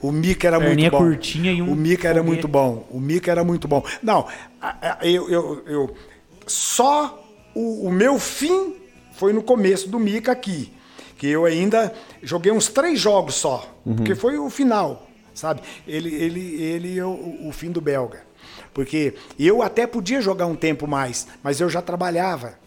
O, 0.00 0.08
o 0.08 0.12
Mica 0.12 0.46
era 0.46 0.58
Perninha 0.58 0.88
muito 0.90 0.92
bom. 0.92 0.98
curtinha 1.10 1.52
e 1.52 1.60
um 1.60 1.72
o 1.72 1.76
Mica 1.76 2.08
era 2.08 2.22
muito 2.22 2.46
bom. 2.46 2.86
O 2.90 3.00
Mica 3.00 3.30
era 3.30 3.42
muito 3.42 3.66
bom. 3.66 3.84
Não, 4.02 4.26
a- 4.60 4.98
a- 5.00 5.06
eu, 5.06 5.28
eu, 5.28 5.62
eu 5.66 5.96
só 6.46 7.22
o, 7.54 7.86
o 7.86 7.90
meu 7.90 8.18
fim 8.18 8.76
foi 9.12 9.32
no 9.32 9.42
começo 9.42 9.88
do 9.88 9.98
Mica 9.98 10.32
aqui. 10.32 10.72
Que 11.16 11.28
eu 11.28 11.46
ainda 11.46 11.94
joguei 12.22 12.52
uns 12.52 12.68
três 12.68 13.00
jogos 13.00 13.36
só. 13.36 13.66
Porque 13.96 14.14
foi 14.14 14.38
o 14.38 14.50
final, 14.50 15.08
sabe? 15.34 15.62
Ele, 15.88 16.14
ele, 16.14 16.62
ele 16.62 16.94
e 16.94 17.02
o, 17.02 17.48
o 17.48 17.52
fim 17.52 17.70
do 17.70 17.80
belga. 17.80 18.22
Porque 18.74 19.14
eu 19.38 19.62
até 19.62 19.86
podia 19.86 20.20
jogar 20.20 20.46
um 20.46 20.54
tempo 20.54 20.86
mais, 20.86 21.26
mas 21.42 21.60
eu 21.60 21.70
já 21.70 21.80
trabalhava. 21.80 22.58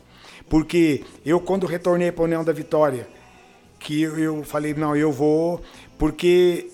Porque 0.50 1.04
eu, 1.24 1.40
quando 1.40 1.68
retornei 1.68 2.12
para 2.12 2.24
a 2.24 2.26
União 2.26 2.44
da 2.44 2.52
Vitória, 2.52 3.08
que 3.80 4.02
eu, 4.02 4.18
eu 4.18 4.44
falei, 4.44 4.74
não, 4.74 4.96
eu 4.96 5.12
vou, 5.12 5.62
porque 5.98 6.72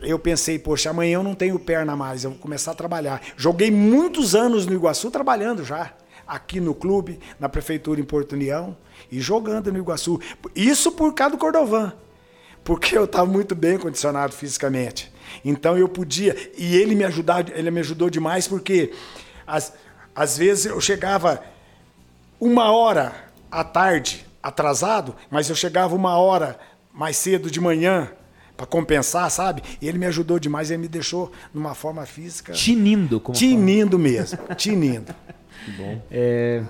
eu 0.00 0.18
pensei, 0.18 0.58
poxa, 0.58 0.90
amanhã 0.90 1.16
eu 1.16 1.22
não 1.22 1.34
tenho 1.34 1.58
perna 1.58 1.94
mais, 1.94 2.24
eu 2.24 2.30
vou 2.30 2.38
começar 2.38 2.72
a 2.72 2.74
trabalhar. 2.74 3.20
Joguei 3.36 3.70
muitos 3.70 4.34
anos 4.34 4.64
no 4.66 4.72
Iguaçu 4.72 5.10
trabalhando 5.10 5.62
já, 5.64 5.92
aqui 6.26 6.60
no 6.60 6.74
clube, 6.74 7.18
na 7.38 7.48
prefeitura 7.48 8.00
em 8.00 8.04
Porto 8.04 8.32
União, 8.32 8.76
e 9.10 9.20
jogando 9.20 9.72
no 9.72 9.78
Iguaçu. 9.78 10.20
Isso 10.54 10.92
por 10.92 11.12
causa 11.14 11.32
do 11.32 11.38
Cordovan, 11.38 11.92
porque 12.62 12.96
eu 12.96 13.04
estava 13.04 13.26
muito 13.26 13.54
bem 13.54 13.78
condicionado 13.78 14.32
fisicamente. 14.32 15.12
Então 15.44 15.76
eu 15.76 15.88
podia, 15.88 16.36
e 16.56 16.76
ele 16.76 16.94
me 16.94 17.04
ajudar, 17.04 17.56
ele 17.56 17.70
me 17.70 17.80
ajudou 17.80 18.10
demais, 18.10 18.46
porque 18.46 18.92
às, 19.46 19.72
às 20.14 20.38
vezes 20.38 20.66
eu 20.66 20.80
chegava 20.80 21.42
uma 22.40 22.70
hora 22.70 23.12
à 23.50 23.64
tarde 23.64 24.26
atrasado, 24.42 25.14
mas 25.30 25.48
eu 25.48 25.56
chegava 25.56 25.94
uma 25.94 26.18
hora 26.18 26.58
mais 26.92 27.16
cedo 27.16 27.50
de 27.50 27.60
manhã 27.60 28.10
para 28.56 28.66
compensar, 28.66 29.30
sabe? 29.30 29.62
E 29.80 29.88
ele 29.88 29.98
me 29.98 30.06
ajudou 30.06 30.38
demais, 30.38 30.70
ele 30.70 30.82
me 30.82 30.88
deixou 30.88 31.32
numa 31.52 31.74
forma 31.74 32.06
física 32.06 32.52
Tinindo, 32.52 33.18
como 33.18 33.36
tinindo 33.36 33.98
mesmo, 33.98 34.38
tinindo. 34.56 35.14
É, 36.10 36.62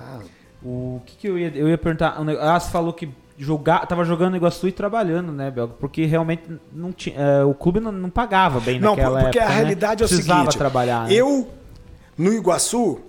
o 0.62 1.00
que, 1.04 1.16
que 1.16 1.28
eu 1.28 1.38
ia 1.38 1.48
eu 1.54 1.68
ia 1.68 1.78
perguntar? 1.78 2.20
um 2.20 2.28
Ah, 2.40 2.58
você 2.58 2.70
falou 2.70 2.92
que 2.92 3.08
jogar, 3.36 3.86
tava 3.86 4.04
jogando 4.04 4.30
no 4.32 4.36
Iguaçu 4.36 4.68
e 4.68 4.72
trabalhando, 4.72 5.32
né, 5.32 5.50
Belga? 5.50 5.74
Porque 5.80 6.04
realmente 6.06 6.42
não 6.72 6.92
tinha, 6.92 7.16
é, 7.18 7.44
o 7.44 7.52
clube 7.54 7.80
não, 7.80 7.90
não 7.90 8.10
pagava 8.10 8.60
bem 8.60 8.78
Não, 8.78 8.90
naquela 8.94 9.22
porque 9.22 9.38
época, 9.38 9.44
a 9.44 9.56
né? 9.56 9.60
realidade 9.62 10.02
é 10.02 10.06
o 10.06 10.08
Precisava 10.08 10.40
seguinte. 10.40 10.58
trabalhar. 10.58 11.08
né? 11.08 11.14
Eu, 11.14 11.50
no 12.16 12.32
Iguaçu, 12.32 13.00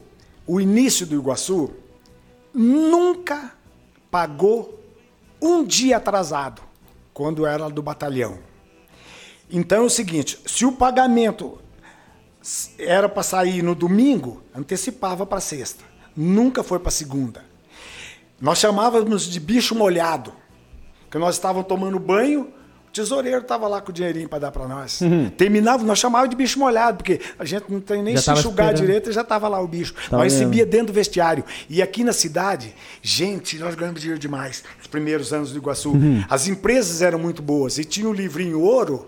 o 0.48 0.60
início 0.60 1.06
do 1.06 1.16
Iguaçu, 1.16 1.72
nunca 2.54 3.52
pagou 4.10 4.80
um 5.42 5.64
dia 5.64 5.98
atrasado, 5.98 6.62
quando 7.14 7.46
era 7.46 7.70
do 7.70 7.82
batalhão. 7.84 8.40
Então 9.50 9.80
é 9.80 9.86
o 9.86 9.90
seguinte, 9.90 10.40
se 10.46 10.66
o 10.66 10.72
pagamento 10.72 11.60
era 12.78 13.10
para 13.10 13.24
sair 13.24 13.62
no 13.64 13.74
domingo, 13.74 14.44
antecipava 14.56 15.26
para 15.26 15.40
sexta. 15.40 15.84
Nunca 16.16 16.64
foi 16.64 16.80
para 16.80 16.92
segunda. 16.92 17.44
Nós 18.40 18.60
chamávamos 18.60 19.24
de 19.24 19.40
bicho 19.40 19.74
molhado, 19.74 20.32
que 21.10 21.18
nós 21.18 21.36
estávamos 21.36 21.68
tomando 21.68 21.98
banho, 21.98 22.54
o 22.88 22.92
tesoureiro 22.92 23.42
estava 23.42 23.68
lá 23.68 23.82
com 23.82 23.90
o 23.90 23.94
dinheirinho 23.94 24.30
para 24.30 24.40
dar 24.40 24.52
para 24.52 24.68
nós. 24.68 25.00
Terminava, 25.38 25.84
nós 25.84 26.00
chamávamos 26.00 26.30
de 26.30 26.36
bicho 26.36 26.60
molhado, 26.60 26.98
porque 26.98 27.20
a 27.38 27.44
gente 27.44 27.66
não 27.70 27.82
tem 27.82 28.04
nem 28.04 28.16
Já 28.16 28.22
se 28.22 28.40
enxugar 28.40 28.68
esperando. 28.68 28.76
direito 28.76 29.10
e 29.10 29.14
já 29.14 29.22
estava 29.22 29.48
lá 29.48 29.60
o 29.60 29.68
bicho. 29.68 29.94
Tá 30.10 30.18
nós 30.18 30.32
recebia 30.32 30.66
dentro 30.66 30.88
do 30.88 30.94
vestiário. 30.94 31.44
E 31.70 31.82
aqui 31.82 32.04
na 32.04 32.14
cidade, 32.14 32.74
gente, 33.02 33.58
nós 33.58 33.76
ganhamos 33.76 34.00
dinheiro 34.00 34.20
demais. 34.20 34.64
Os 34.82 34.88
primeiros 34.88 35.34
anos 35.34 35.52
do 35.52 35.58
Iguaçu. 35.58 35.94
As 36.30 36.48
empresas 36.48 37.02
eram 37.02 37.20
muito 37.20 37.42
boas 37.42 37.78
e 37.78 37.84
tinha 37.84 38.08
o 38.08 38.14
livrinho 38.14 38.62
ouro, 38.62 39.08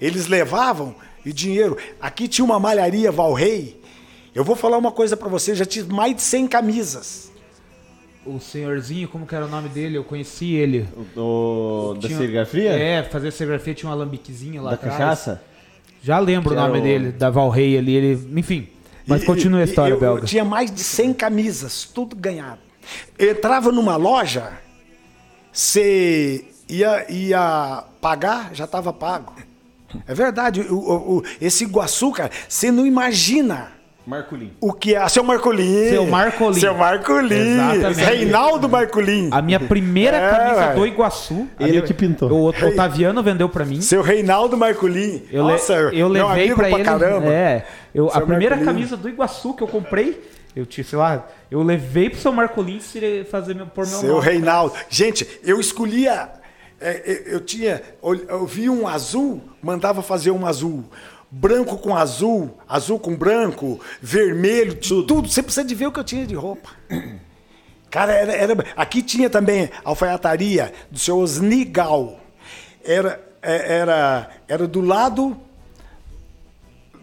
eles 0.00 0.26
levavam 0.26 0.94
e 1.24 1.32
dinheiro. 1.32 1.76
Aqui 2.00 2.26
tinha 2.28 2.44
uma 2.44 2.58
malharia 2.60 3.10
Valrei. 3.12 3.80
Eu 4.34 4.44
vou 4.44 4.56
falar 4.56 4.78
uma 4.78 4.90
coisa 4.92 5.16
para 5.16 5.28
você, 5.28 5.54
já 5.54 5.64
tive 5.64 5.92
mais 5.92 6.14
de 6.16 6.22
100 6.22 6.48
camisas. 6.48 7.30
O 8.24 8.38
senhorzinho, 8.38 9.08
como 9.08 9.26
que 9.26 9.34
era 9.34 9.44
o 9.44 9.48
nome 9.48 9.68
dele? 9.68 9.98
Eu 9.98 10.04
conheci 10.04 10.54
ele. 10.54 10.88
Do, 11.14 11.94
da 12.00 12.06
Tinha- 12.06 12.18
serigrafia? 12.18 12.70
É, 12.72 13.02
fazer 13.02 13.30
serigrafia 13.32 13.74
tinha 13.74 13.90
um 13.90 13.92
alambiquezinho 13.92 14.62
lá 14.62 14.70
Da 14.70 14.74
atrás. 14.76 14.96
cachaça? 14.96 15.42
Já 16.02 16.18
lembro 16.18 16.50
Que 16.50 16.56
o 16.56 16.60
nome 16.60 16.78
o- 16.78 16.82
dele, 16.82 17.12
da 17.12 17.30
Valrei 17.30 17.76
ali, 17.76 17.94
ele, 17.94 18.38
enfim. 18.38 18.68
Mas 19.06 19.22
E- 19.22 19.26
continua 19.26 19.60
a 19.60 19.64
história, 19.64 19.92
eu, 19.94 19.98
Belga. 20.00 20.22
Eu 20.22 20.26
tinha 20.26 20.44
mais 20.44 20.70
de 20.70 20.80
100 20.80 21.12
camisas, 21.12 21.84
tudo 21.84 22.14
ganhado. 22.14 22.60
Entrava 23.18 23.70
numa 23.72 23.96
loja, 23.96 24.52
você 25.52 26.44
ia, 26.68 27.10
ia 27.10 27.84
pagar, 28.00 28.50
já 28.54 28.64
estava 28.64 28.92
pago. 28.92 29.34
É 30.06 30.14
verdade, 30.14 30.60
o, 30.62 30.74
o- 30.74 31.18
o- 31.18 31.22
esse 31.40 31.64
Iguaçu, 31.64 32.10
cara, 32.12 32.30
você 32.48 32.70
não 32.70 32.86
imagina 32.86 33.72
Marculin. 34.06 34.50
o 34.60 34.72
que 34.72 34.94
é. 34.94 35.08
Seu 35.08 35.22
Marcolim. 35.22 35.88
Seu 35.90 36.06
Marcolim. 36.06 36.60
Seu 36.60 36.74
Marcolim. 36.74 37.34
Exatamente. 37.34 38.00
Reinaldo 38.00 38.68
Marcolim. 38.68 39.28
A 39.30 39.40
minha 39.40 39.60
primeira 39.60 40.16
É, 40.16 40.30
camisa 40.30 40.66
do 40.74 40.86
Iguaçu. 40.86 41.46
Ele 41.60 41.70
minha- 41.72 41.82
que 41.82 41.94
pintou. 41.94 42.30
O 42.32 42.46
Otaviano 42.48 43.22
vendeu 43.22 43.48
pra 43.48 43.64
mim. 43.64 43.80
Seu 43.80 44.02
Reinaldo 44.02 44.56
Marcolim. 44.56 45.22
Eu, 45.30 45.44
Nossa, 45.44 45.72
eu 45.74 46.08
levei 46.08 46.30
amigo 46.44 46.56
pra 46.56 46.70
ele. 46.70 46.82
caramba. 46.84 47.26
É, 47.28 47.64
eu, 47.94 48.08
a 48.12 48.20
primeira 48.20 48.56
Marcolin. 48.56 48.74
camisa 48.74 48.96
do 48.96 49.08
Iguaçu 49.08 49.54
que 49.54 49.62
eu 49.62 49.68
comprei, 49.68 50.20
eu 50.56 50.66
tinha, 50.66 50.82
sei 50.84 50.98
lá, 50.98 51.24
eu 51.50 51.62
levei 51.62 52.10
pro 52.10 52.18
seu 52.18 52.32
Marcolin 52.32 52.80
se- 52.80 53.24
fazer 53.30 53.54
meu, 53.54 53.66
por 53.66 53.86
meu 53.86 53.98
Seu 54.00 54.14
nome. 54.14 54.24
Reinaldo. 54.24 54.74
Gente, 54.90 55.26
eu 55.44 55.60
escolhia. 55.60 56.28
É, 56.82 57.22
eu 57.26 57.40
tinha. 57.40 57.82
Eu, 58.02 58.14
eu 58.14 58.46
vi 58.46 58.68
um 58.68 58.86
azul, 58.88 59.42
mandava 59.62 60.02
fazer 60.02 60.30
um 60.30 60.46
azul. 60.46 60.84
Branco 61.30 61.78
com 61.78 61.96
azul, 61.96 62.58
azul 62.68 62.98
com 62.98 63.16
branco, 63.16 63.80
vermelho, 64.00 64.74
tudo. 64.74 65.06
tudo. 65.06 65.28
Você 65.28 65.42
precisa 65.42 65.64
de 65.64 65.74
ver 65.74 65.86
o 65.86 65.92
que 65.92 65.98
eu 66.00 66.04
tinha 66.04 66.26
de 66.26 66.34
roupa. 66.34 66.68
Cara, 67.90 68.12
era, 68.12 68.32
era- 68.32 68.64
aqui 68.76 69.02
tinha 69.02 69.30
também 69.30 69.70
a 69.84 69.88
alfaiataria 69.90 70.72
do 70.90 70.98
seu 70.98 71.18
Osnigal. 71.18 72.20
Era, 72.84 73.18
é, 73.40 73.78
era, 73.78 74.30
era 74.48 74.66
do 74.68 74.80
lado 74.80 75.36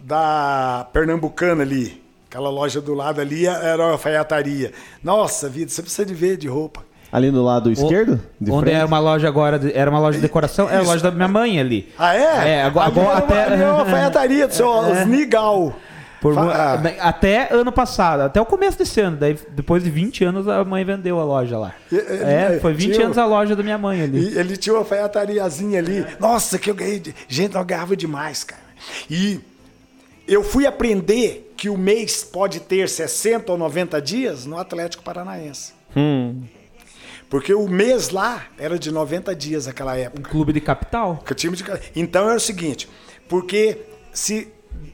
da 0.01 0.88
Pernambucana 0.93 1.64
ali. 1.64 2.03
Aquela 2.27 2.49
loja 2.49 2.80
do 2.80 2.93
lado 2.93 3.19
ali 3.22 3.47
era 3.47 3.84
a 3.84 3.91
alfaiataria. 3.91 4.72
Nossa 5.03 5.49
vida, 5.49 5.72
você 5.72 5.81
precisa 5.81 6.06
de 6.06 6.14
ver 6.14 6.38
de 6.38 6.47
roupa. 6.47 6.85
Ali 7.11 7.31
do 7.31 7.44
lado 7.44 7.72
esquerdo? 7.72 8.19
De 8.40 8.52
Onde 8.52 8.61
frente? 8.65 8.76
era 8.76 8.86
uma 8.86 8.99
loja 8.99 9.27
agora, 9.27 9.57
de- 9.57 9.76
era 9.76 9.90
uma 9.90 9.99
loja 9.99 10.18
de 10.18 10.22
decoração, 10.22 10.69
era 10.69 10.80
a 10.80 10.84
loja 10.86 11.02
da 11.03 11.11
minha 11.11 11.27
mãe 11.27 11.60
ali. 11.60 11.90
Ah, 11.98 12.15
é? 12.15 12.49
É, 12.49 12.61
agora, 12.64 12.88
agora 12.88 13.07
uma- 13.07 13.18
até. 13.18 13.53
é 13.53 13.56
uma 13.69 13.80
alfaiataria 13.80 14.48
do 14.48 14.53
seu 14.53 14.68
Osnigal. 14.68 15.76
Por 16.22 16.34
mu- 16.36 16.52
Fa- 16.52 16.77
ah. 17.02 17.07
Até 17.10 17.48
ano 17.52 17.72
passado, 17.72 18.22
até 18.22 18.41
o 18.41 18.45
começo 18.45 18.77
desse 18.77 18.99
ano. 18.99 19.15
Daí, 19.15 19.40
depois 19.52 19.81
de 19.84 19.90
20 19.90 20.23
anos, 20.26 20.48
a 20.49 20.64
mãe 20.65 20.84
vendeu 20.84 21.18
a 21.19 21.23
loja 21.23 21.57
lá. 21.57 21.73
E- 21.91 21.95
e- 21.95 21.99
É, 21.99 22.60
foi 22.61 22.73
20 22.73 22.94
tinha- 22.95 23.06
anos 23.06 23.18
a 23.18 23.26
loja 23.26 23.56
da 23.56 23.64
minha 23.64 23.77
mãe 23.77 24.02
ali. 24.02 24.38
Ele 24.38 24.57
tinha 24.57 24.73
uma 24.73 24.80
alfaiatariazinha 24.80 25.80
ali. 25.80 26.06
Nossa, 26.19 26.60
que 26.60 26.69
eu 26.69 26.76
ganhei. 26.76 26.99
de- 26.99 27.15
Gente, 27.27 27.56
eu 27.56 27.64
ganhava 27.64 27.95
demais, 27.95 28.44
cara. 28.44 28.61
E 29.10 29.40
eu 30.27 30.44
fui 30.44 30.68
aprender 30.68 31.53
que 31.56 31.69
o 31.69 31.77
mês 31.77 32.22
pode 32.23 32.60
ter 32.60 32.90
60 32.90 33.52
ou 33.53 33.57
90 33.57 34.02
dias 34.02 34.45
no 34.45 34.57
Atlético 34.60 35.02
Paranaense. 35.03 35.72
Hum. 35.95 36.41
Porque 37.30 37.53
o 37.53 37.68
mês 37.68 38.10
lá 38.10 38.43
era 38.57 38.80
de 38.80 38.91
90 38.91 39.35
dias 39.35 39.68
naquela 39.68 39.95
época. 39.95 40.27
Um 40.27 40.31
clube 40.31 40.51
de 40.51 40.60
capital. 40.61 41.23
Time 41.35 41.56
de... 41.56 41.64
Então 41.95 42.27
era 42.27 42.38
o 42.38 42.39
seguinte, 42.39 42.89
porque 43.27 43.77
se 44.11 44.47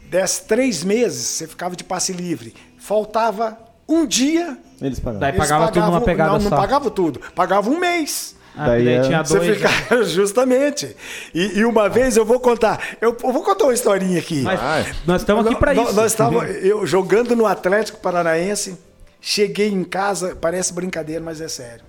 desse 0.10 0.44
três 0.44 0.84
meses, 0.84 1.26
você 1.26 1.48
ficava 1.48 1.76
de 1.76 1.84
passe 1.84 2.12
livre, 2.12 2.53
faltava 2.78 3.57
um 3.88 4.06
dia. 4.06 4.57
Eles 4.82 4.99
pagavam. 4.99 5.20
Daí 5.22 5.34
pagava 5.34 5.72
tudo 5.72 5.86
numa 5.86 6.02
pegada 6.02 6.32
Não, 6.34 6.40
não 6.40 6.49
só. 6.49 6.57
pagava 6.57 6.91
tudo. 6.91 7.22
Pagava 7.34 7.70
um 7.70 7.80
mês. 7.80 8.36
Ah, 8.57 8.68
Daí 8.68 8.86
daí 8.86 8.94
é- 8.95 9.02
tinha 9.02 9.24
Você 9.24 9.38
dois. 9.40 9.57
fica 9.57 10.03
justamente. 10.03 10.95
E, 11.34 11.60
e 11.60 11.66
uma 11.66 11.88
vez 11.90 12.16
eu 12.18 12.26
vou 12.26 12.40
contar. 12.40 12.82
Eu, 13.02 13.16
eu 13.24 13.32
vou 13.34 13.44
contar 13.44 13.66
uma 13.66 13.74
historinha 13.74 14.20
aqui. 14.20 14.41
Mas 14.41 14.60
nós 15.06 15.22
estamos 15.22 15.45
aqui 15.45 15.56
pra 15.57 15.74
Nós- 15.74 15.88
isso. 15.88 15.95
Nós 15.95 16.12
estávamos 16.12 16.49
eu 16.64 16.86
jogando 16.86 17.36
no 17.36 17.45
Atlético 17.45 17.98
Paranaense, 17.99 18.78
Cheguei 19.22 19.70
em 19.70 19.84
casa, 19.84 20.36
parece 20.40 20.72
brincadeira, 20.72 21.20
mas 21.24 21.41
é 21.41 21.48
sério. 21.48 21.84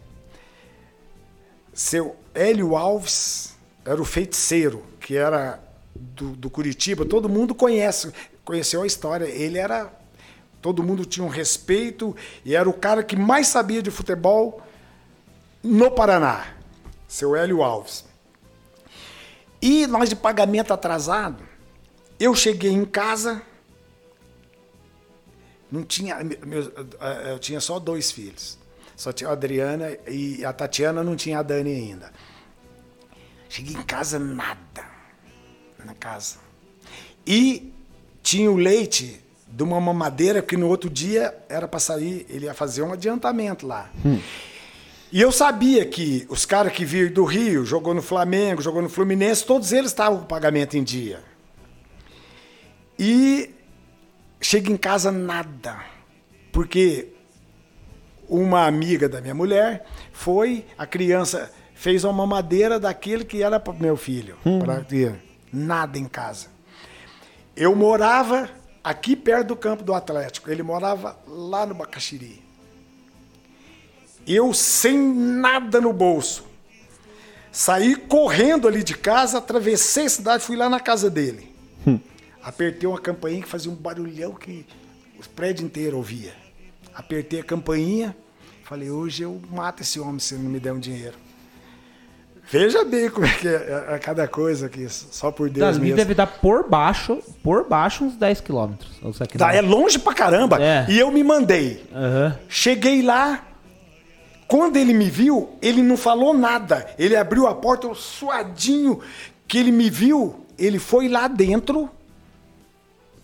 Seu 1.76 2.16
Hélio 2.34 2.74
Alves 2.74 3.54
era 3.84 4.00
o 4.00 4.04
feiticeiro, 4.04 4.82
que 4.98 5.14
era 5.14 5.62
do, 5.94 6.30
do 6.30 6.48
Curitiba. 6.48 7.04
Todo 7.04 7.28
mundo 7.28 7.54
conhece, 7.54 8.10
conheceu 8.46 8.80
a 8.80 8.86
história. 8.86 9.26
Ele 9.26 9.58
era. 9.58 9.92
Todo 10.62 10.82
mundo 10.82 11.04
tinha 11.04 11.22
um 11.22 11.28
respeito 11.28 12.16
e 12.46 12.56
era 12.56 12.66
o 12.66 12.72
cara 12.72 13.02
que 13.02 13.14
mais 13.14 13.48
sabia 13.48 13.82
de 13.82 13.90
futebol 13.90 14.62
no 15.62 15.90
Paraná. 15.90 16.46
Seu 17.06 17.36
Hélio 17.36 17.62
Alves. 17.62 18.06
E 19.60 19.86
nós 19.86 20.08
de 20.08 20.16
pagamento 20.16 20.72
atrasado, 20.72 21.46
eu 22.18 22.34
cheguei 22.34 22.72
em 22.72 22.86
casa, 22.86 23.42
não 25.70 25.84
tinha, 25.84 26.16
eu 27.30 27.38
tinha 27.38 27.60
só 27.60 27.78
dois 27.78 28.10
filhos. 28.10 28.58
Só 28.96 29.12
tinha 29.12 29.28
a 29.28 29.34
Adriana 29.34 29.96
e 30.08 30.44
a 30.44 30.52
Tatiana 30.52 31.04
não 31.04 31.14
tinha 31.14 31.38
a 31.38 31.42
Dani 31.42 31.74
ainda. 31.74 32.10
Cheguei 33.48 33.76
em 33.76 33.82
casa, 33.82 34.18
nada. 34.18 34.84
Na 35.84 35.94
casa. 35.94 36.38
E 37.26 37.72
tinha 38.22 38.50
o 38.50 38.56
leite 38.56 39.20
de 39.46 39.62
uma 39.62 39.80
mamadeira 39.80 40.42
que 40.42 40.56
no 40.56 40.68
outro 40.68 40.90
dia 40.90 41.36
era 41.48 41.68
para 41.68 41.78
sair, 41.78 42.26
ele 42.28 42.46
ia 42.46 42.54
fazer 42.54 42.82
um 42.82 42.92
adiantamento 42.92 43.66
lá. 43.66 43.90
Hum. 44.04 44.18
E 45.12 45.20
eu 45.20 45.30
sabia 45.30 45.86
que 45.86 46.26
os 46.28 46.44
caras 46.44 46.72
que 46.72 46.84
viram 46.84 47.12
do 47.12 47.24
Rio, 47.24 47.64
jogou 47.64 47.94
no 47.94 48.02
Flamengo, 48.02 48.60
jogou 48.60 48.82
no 48.82 48.88
Fluminense, 48.88 49.44
todos 49.44 49.72
eles 49.72 49.90
estavam 49.90 50.18
com 50.18 50.24
o 50.24 50.28
pagamento 50.28 50.76
em 50.76 50.82
dia. 50.82 51.22
E 52.98 53.54
chego 54.40 54.70
em 54.70 54.76
casa 54.76 55.12
nada. 55.12 55.80
Porque 56.50 57.15
uma 58.28 58.66
amiga 58.66 59.08
da 59.08 59.20
minha 59.20 59.34
mulher 59.34 59.86
foi, 60.12 60.64
a 60.76 60.86
criança 60.86 61.50
fez 61.74 62.04
uma 62.04 62.12
mamadeira 62.12 62.80
daquele 62.80 63.24
que 63.24 63.42
era 63.42 63.60
para 63.60 63.72
meu 63.74 63.96
filho. 63.96 64.36
Hum. 64.44 64.58
Pra 64.58 64.80
ter 64.80 65.14
nada 65.52 65.98
em 65.98 66.06
casa. 66.06 66.48
Eu 67.56 67.74
morava 67.74 68.48
aqui 68.82 69.16
perto 69.16 69.48
do 69.48 69.56
campo 69.56 69.82
do 69.82 69.94
Atlético. 69.94 70.50
Ele 70.50 70.62
morava 70.62 71.18
lá 71.26 71.66
no 71.66 71.74
Bacaxiri. 71.74 72.42
Eu 74.26 74.52
sem 74.52 74.98
nada 74.98 75.80
no 75.80 75.92
bolso. 75.92 76.44
Saí 77.52 77.96
correndo 77.96 78.68
ali 78.68 78.82
de 78.82 78.94
casa, 78.96 79.38
atravessei 79.38 80.06
a 80.06 80.10
cidade, 80.10 80.44
fui 80.44 80.56
lá 80.56 80.68
na 80.68 80.80
casa 80.80 81.08
dele. 81.08 81.54
Hum. 81.86 81.98
Apertei 82.42 82.88
uma 82.88 83.00
campainha 83.00 83.42
que 83.42 83.48
fazia 83.48 83.70
um 83.70 83.74
barulhão 83.74 84.34
que 84.34 84.66
o 85.18 85.28
prédio 85.30 85.64
inteiro 85.64 85.96
ouvia. 85.96 86.34
Apertei 86.96 87.40
a 87.40 87.44
campainha, 87.44 88.16
falei, 88.64 88.90
hoje 88.90 89.22
eu 89.22 89.38
mato 89.52 89.82
esse 89.82 90.00
homem 90.00 90.18
se 90.18 90.34
não 90.34 90.50
me 90.50 90.58
der 90.58 90.72
um 90.72 90.78
dinheiro. 90.80 91.14
Veja 92.50 92.84
bem 92.84 93.10
como 93.10 93.26
é 93.26 93.34
que 93.34 93.46
é, 93.46 93.86
é 93.90 93.98
cada 93.98 94.26
coisa 94.26 94.66
aqui, 94.66 94.88
só 94.88 95.30
por 95.30 95.50
Deus 95.50 95.66
Dali 95.66 95.80
mesmo. 95.80 95.96
deve 95.96 96.14
dar 96.14 96.26
por 96.26 96.68
baixo, 96.68 97.18
por 97.42 97.68
baixo 97.68 98.04
uns 98.04 98.16
10 98.16 98.40
quilômetros. 98.40 98.90
Tá, 99.36 99.52
é 99.52 99.60
longe 99.60 99.98
pra 99.98 100.14
caramba. 100.14 100.62
É. 100.62 100.86
E 100.88 100.98
eu 100.98 101.10
me 101.10 101.22
mandei. 101.22 101.84
Uhum. 101.92 102.32
Cheguei 102.48 103.02
lá, 103.02 103.44
quando 104.46 104.76
ele 104.76 104.94
me 104.94 105.10
viu, 105.10 105.50
ele 105.60 105.82
não 105.82 105.96
falou 105.96 106.32
nada. 106.32 106.88
Ele 106.98 107.16
abriu 107.16 107.46
a 107.46 107.54
porta, 107.54 107.92
suadinho, 107.94 109.00
que 109.46 109.58
ele 109.58 109.72
me 109.72 109.90
viu, 109.90 110.46
ele 110.56 110.78
foi 110.78 111.08
lá 111.08 111.28
dentro, 111.28 111.90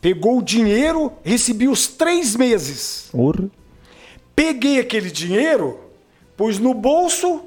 pegou 0.01 0.39
o 0.39 0.43
dinheiro, 0.43 1.13
recebi 1.23 1.69
os 1.69 1.87
três 1.87 2.35
meses. 2.35 3.09
Urra. 3.15 3.49
Peguei 4.43 4.81
aquele 4.81 5.09
dinheiro, 5.09 5.79
pus 6.37 6.59
no 6.59 6.75
bolso, 6.75 7.45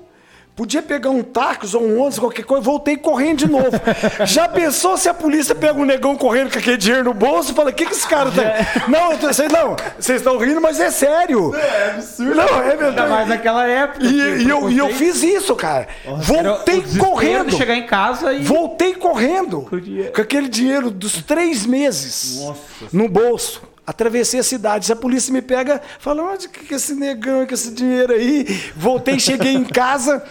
Podia 0.56 0.82
pegar 0.82 1.10
um 1.10 1.22
táxi 1.22 1.76
ou 1.76 1.84
um 1.84 2.00
ônibus, 2.00 2.18
qualquer 2.18 2.46
coisa, 2.46 2.64
voltei 2.64 2.96
correndo 2.96 3.40
de 3.40 3.50
novo. 3.50 3.72
Já 4.26 4.48
pensou 4.48 4.96
se 4.96 5.10
a 5.10 5.14
polícia 5.14 5.54
pega 5.54 5.78
um 5.78 5.84
negão 5.84 6.16
correndo 6.16 6.50
com 6.54 6.58
aquele 6.58 6.78
dinheiro 6.78 7.04
no 7.04 7.14
bolso 7.14 7.52
e 7.52 7.54
fala: 7.54 7.72
o 7.72 7.74
que, 7.74 7.86
que 7.86 7.92
esse 7.92 8.08
cara 8.08 8.32
tá. 8.32 8.42
É. 8.56 8.66
Não, 8.88 9.18
vocês 9.18 9.52
não, 9.52 9.76
vocês 10.00 10.22
estão 10.22 10.38
rindo, 10.38 10.62
mas 10.62 10.80
é 10.80 10.90
sério. 10.90 11.54
É, 11.54 11.90
absurdo. 11.96 12.36
Não, 12.36 12.62
é 12.62 12.70
verdade. 12.70 12.86
Ainda 12.86 13.08
mais 13.08 13.28
naquela 13.28 13.68
época. 13.68 14.06
E, 14.06 14.44
e 14.44 14.50
eu, 14.50 14.70
e 14.70 14.78
eu 14.78 14.90
fiz 14.94 15.22
isso, 15.22 15.54
cara. 15.56 15.90
Nossa, 16.06 16.24
voltei 16.24 16.82
correndo. 16.98 17.58
Chegar 17.58 17.76
em 17.76 17.86
casa 17.86 18.32
e. 18.32 18.42
Voltei 18.44 18.94
correndo. 18.94 19.68
Com 20.16 20.22
aquele 20.22 20.48
dinheiro 20.48 20.90
dos 20.90 21.22
três 21.22 21.66
meses 21.66 22.40
Nossa. 22.40 22.62
no 22.94 23.10
bolso. 23.10 23.75
Atravessei 23.86 24.40
a 24.40 24.44
cidade. 24.44 24.86
Se 24.86 24.92
a 24.92 24.96
polícia 24.96 25.32
me 25.32 25.42
pega, 25.42 25.82
fala, 26.00 26.24
onde 26.24 26.50
que 26.50 26.74
é 26.74 26.78
esse 26.78 26.96
negão, 26.96 27.46
que 27.46 27.54
esse 27.54 27.72
dinheiro 27.72 28.14
aí? 28.14 28.44
Voltei, 28.76 29.20
cheguei 29.20 29.54
em 29.54 29.64
casa. 29.64 30.24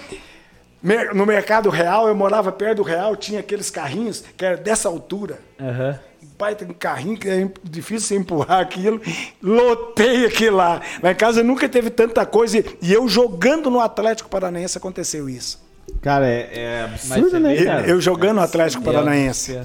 No 1.14 1.24
Mercado 1.24 1.70
Real, 1.70 2.08
eu 2.08 2.14
morava 2.14 2.52
perto 2.52 2.78
do 2.78 2.82
Real, 2.82 3.16
tinha 3.16 3.40
aqueles 3.40 3.70
carrinhos 3.70 4.22
que 4.36 4.44
era 4.44 4.56
dessa 4.56 4.88
altura. 4.88 5.40
Uhum. 5.58 5.98
Pai, 6.36 6.54
tem 6.54 6.68
um 6.68 6.74
carrinho 6.74 7.16
que 7.16 7.28
é 7.28 7.48
difícil 7.62 8.08
você 8.08 8.16
empurrar 8.16 8.60
aquilo. 8.60 9.00
Lotei 9.42 10.26
aquilo 10.26 10.56
lá. 10.56 10.82
Lá 11.02 11.12
em 11.12 11.14
casa 11.14 11.42
nunca 11.42 11.68
teve 11.68 11.88
tanta 11.88 12.26
coisa. 12.26 12.62
E 12.82 12.92
eu 12.92 13.08
jogando 13.08 13.70
no 13.70 13.80
Atlético 13.80 14.28
Paranaense 14.28 14.76
aconteceu 14.76 15.26
isso. 15.28 15.63
Cara, 16.00 16.26
é, 16.26 16.50
é 16.52 16.82
absurdo, 16.84 17.40
né, 17.40 17.56
cara? 17.64 17.80
Eu, 17.82 17.94
eu 17.94 18.00
jogando 18.00 18.36
no 18.36 18.42
Atlético 18.42 18.82
Paranaense. 18.82 19.58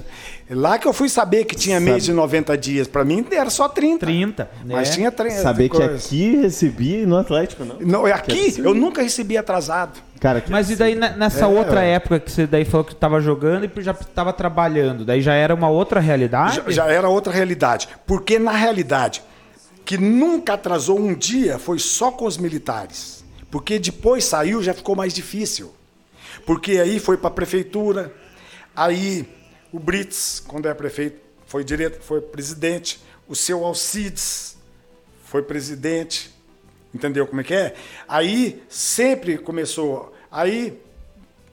Lá 0.48 0.78
que 0.78 0.88
eu 0.88 0.92
fui 0.92 1.08
saber 1.08 1.44
que 1.44 1.54
tinha 1.54 1.78
mês 1.78 2.04
de 2.04 2.12
90 2.12 2.56
dias. 2.58 2.88
Pra 2.88 3.04
mim 3.04 3.24
era 3.30 3.50
só 3.50 3.68
30. 3.68 4.06
30. 4.06 4.50
Mas 4.64 4.88
né? 4.88 4.94
tinha 4.94 5.12
30. 5.12 5.42
Saber 5.42 5.68
que 5.68 5.82
aqui 5.82 6.36
recebia 6.36 7.06
no 7.06 7.16
Atlético, 7.18 7.64
não. 7.64 7.76
Não, 7.78 8.06
aqui 8.06 8.54
eu 8.58 8.74
nunca 8.74 9.02
recebi 9.02 9.36
atrasado. 9.36 10.00
Cara, 10.18 10.44
Mas 10.48 10.70
e 10.70 10.76
daí 10.76 10.94
nessa 10.94 11.44
é, 11.44 11.48
outra 11.48 11.82
é. 11.82 11.92
época 11.92 12.20
que 12.20 12.30
você 12.30 12.46
daí 12.46 12.64
falou 12.64 12.84
que 12.84 12.92
estava 12.92 13.20
jogando 13.22 13.64
e 13.64 13.82
já 13.82 13.92
estava 13.92 14.34
trabalhando, 14.34 15.02
daí 15.02 15.22
já 15.22 15.32
era 15.32 15.54
uma 15.54 15.70
outra 15.70 15.98
realidade? 15.98 16.56
Já, 16.56 16.70
já 16.70 16.86
era 16.88 17.08
outra 17.08 17.32
realidade. 17.32 17.88
Porque 18.06 18.38
na 18.38 18.52
realidade, 18.52 19.22
que 19.84 19.96
nunca 19.96 20.54
atrasou 20.54 20.98
um 20.98 21.14
dia 21.14 21.58
foi 21.58 21.78
só 21.78 22.10
com 22.10 22.26
os 22.26 22.36
militares. 22.36 23.24
Porque 23.50 23.78
depois 23.78 24.24
saiu, 24.24 24.62
já 24.62 24.74
ficou 24.74 24.94
mais 24.94 25.14
difícil. 25.14 25.72
Porque 26.46 26.72
aí 26.78 26.98
foi 26.98 27.16
para 27.16 27.28
a 27.28 27.32
prefeitura, 27.32 28.14
aí 28.74 29.28
o 29.72 29.78
Brits, 29.78 30.42
quando 30.46 30.68
é 30.68 30.74
prefeito, 30.74 31.20
foi 31.46 31.64
direto, 31.64 32.02
foi 32.02 32.20
presidente. 32.20 33.00
O 33.28 33.34
seu 33.34 33.64
Alcides 33.64 34.56
foi 35.24 35.42
presidente. 35.42 36.30
Entendeu 36.92 37.26
como 37.26 37.40
é 37.40 37.44
que 37.44 37.54
é? 37.54 37.74
Aí 38.08 38.62
sempre 38.68 39.38
começou. 39.38 40.12
Aí 40.30 40.80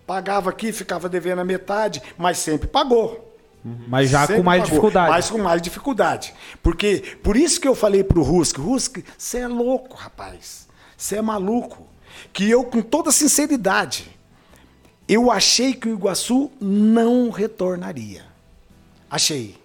pagava 0.05 0.49
aqui, 0.49 0.72
ficava 0.72 1.07
devendo 1.07 1.39
a 1.39 1.45
metade, 1.45 2.01
mas 2.18 2.39
sempre 2.39 2.68
pagou. 2.68 3.23
Mas 3.88 4.09
já 4.09 4.22
sempre 4.22 4.38
com 4.38 4.43
mais 4.43 4.61
pagou, 4.61 4.69
dificuldade. 4.69 5.09
Mas 5.09 5.30
com 5.30 5.38
mais 5.38 5.61
dificuldade. 5.61 6.34
Porque, 6.64 7.18
por 7.22 7.35
isso 7.35 7.59
que 7.59 7.68
eu 7.68 7.76
falei 7.76 8.03
pro 8.03 8.23
Rusk, 8.23 8.57
Rusk, 8.57 8.99
você 9.18 9.39
é 9.39 9.47
louco, 9.47 9.95
rapaz. 9.95 10.68
Você 10.95 11.18
é 11.18 11.22
maluco. 11.22 11.85
Que 12.31 12.49
eu, 12.49 12.64
com 12.64 12.81
toda 12.81 13.11
sinceridade, 13.11 14.16
eu 15.07 15.31
achei 15.31 15.73
que 15.73 15.88
o 15.88 15.93
Iguaçu 15.93 16.51
não 16.59 17.29
retornaria. 17.29 18.25
Achei. 19.09 19.55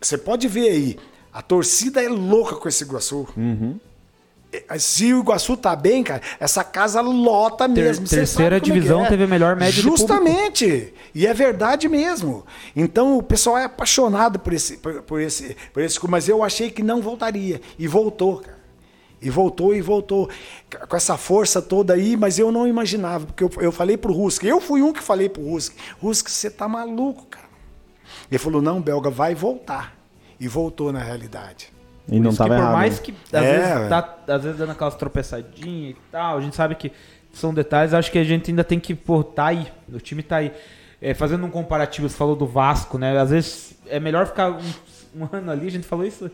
Você 0.00 0.18
pode 0.18 0.48
ver 0.48 0.68
aí, 0.68 0.98
a 1.32 1.40
torcida 1.40 2.02
é 2.02 2.08
louca 2.08 2.56
com 2.56 2.68
esse 2.68 2.82
Iguaçu. 2.82 3.28
Uhum. 3.36 3.78
Se 4.78 5.14
o 5.14 5.20
Iguaçu 5.20 5.56
tá 5.56 5.74
bem, 5.74 6.02
cara, 6.02 6.20
essa 6.38 6.62
casa 6.62 7.00
lota 7.00 7.66
mesmo. 7.66 8.06
Ter, 8.06 8.16
terceira 8.16 8.56
é 8.56 8.60
divisão 8.60 9.04
é. 9.04 9.08
teve 9.08 9.24
a 9.24 9.26
melhor 9.26 9.56
média 9.56 9.80
Justamente. 9.82 10.92
E 11.14 11.26
é 11.26 11.32
verdade 11.32 11.88
mesmo. 11.88 12.44
Então 12.76 13.16
o 13.16 13.22
pessoal 13.22 13.56
é 13.56 13.64
apaixonado 13.64 14.38
por 14.38 14.52
esse, 14.52 14.76
por, 14.76 15.02
por 15.02 15.20
esse, 15.20 15.56
por 15.72 15.82
esse. 15.82 15.98
Mas 16.06 16.28
eu 16.28 16.42
achei 16.42 16.70
que 16.70 16.82
não 16.82 17.00
voltaria. 17.00 17.60
E 17.78 17.86
voltou, 17.86 18.38
cara. 18.38 18.61
E 19.22 19.30
voltou 19.30 19.72
e 19.72 19.80
voltou 19.80 20.28
com 20.88 20.96
essa 20.96 21.16
força 21.16 21.62
toda 21.62 21.94
aí, 21.94 22.16
mas 22.16 22.38
eu 22.40 22.50
não 22.50 22.66
imaginava, 22.66 23.24
porque 23.26 23.44
eu, 23.44 23.50
eu 23.60 23.70
falei 23.70 23.96
pro 23.96 24.12
Rusk, 24.12 24.42
eu 24.42 24.60
fui 24.60 24.82
um 24.82 24.92
que 24.92 25.00
falei 25.00 25.28
pro 25.28 25.48
Rusk, 25.48 25.74
Rusk, 26.00 26.28
você 26.28 26.50
tá 26.50 26.66
maluco, 26.66 27.26
cara. 27.26 27.46
Ele 28.28 28.38
falou, 28.38 28.60
não, 28.60 28.80
Belga, 28.80 29.10
vai 29.10 29.34
voltar. 29.34 29.96
E 30.40 30.48
voltou 30.48 30.92
na 30.92 30.98
realidade. 30.98 31.72
E 32.08 32.18
não 32.18 32.30
estava 32.30 32.54
errado. 32.54 32.66
Por 32.66 32.72
mais 32.72 32.98
que 32.98 33.14
às, 33.32 33.44
é, 33.44 33.58
vezes, 33.58 33.88
tá, 33.88 34.18
às 34.26 34.42
vezes 34.42 34.58
dando 34.58 34.72
aquelas 34.72 34.96
tropeçadinhas 34.96 35.90
e 35.92 35.96
tal, 36.10 36.38
a 36.38 36.40
gente 36.40 36.56
sabe 36.56 36.74
que 36.74 36.90
são 37.32 37.54
detalhes, 37.54 37.94
acho 37.94 38.10
que 38.10 38.18
a 38.18 38.24
gente 38.24 38.50
ainda 38.50 38.64
tem 38.64 38.80
que, 38.80 38.94
pô, 38.94 39.22
tá 39.22 39.46
aí, 39.46 39.70
o 39.92 40.00
time 40.00 40.22
tá 40.22 40.36
aí. 40.36 40.52
É, 41.00 41.14
fazendo 41.14 41.44
um 41.44 41.50
comparativo, 41.50 42.08
você 42.08 42.16
falou 42.16 42.34
do 42.34 42.46
Vasco, 42.46 42.98
né? 42.98 43.16
Às 43.18 43.30
vezes 43.30 43.74
é 43.86 44.00
melhor 44.00 44.26
ficar 44.26 44.50
um, 44.50 44.72
um 45.16 45.28
ano 45.32 45.50
ali, 45.50 45.68
a 45.68 45.70
gente 45.70 45.86
falou 45.86 46.04
isso 46.04 46.30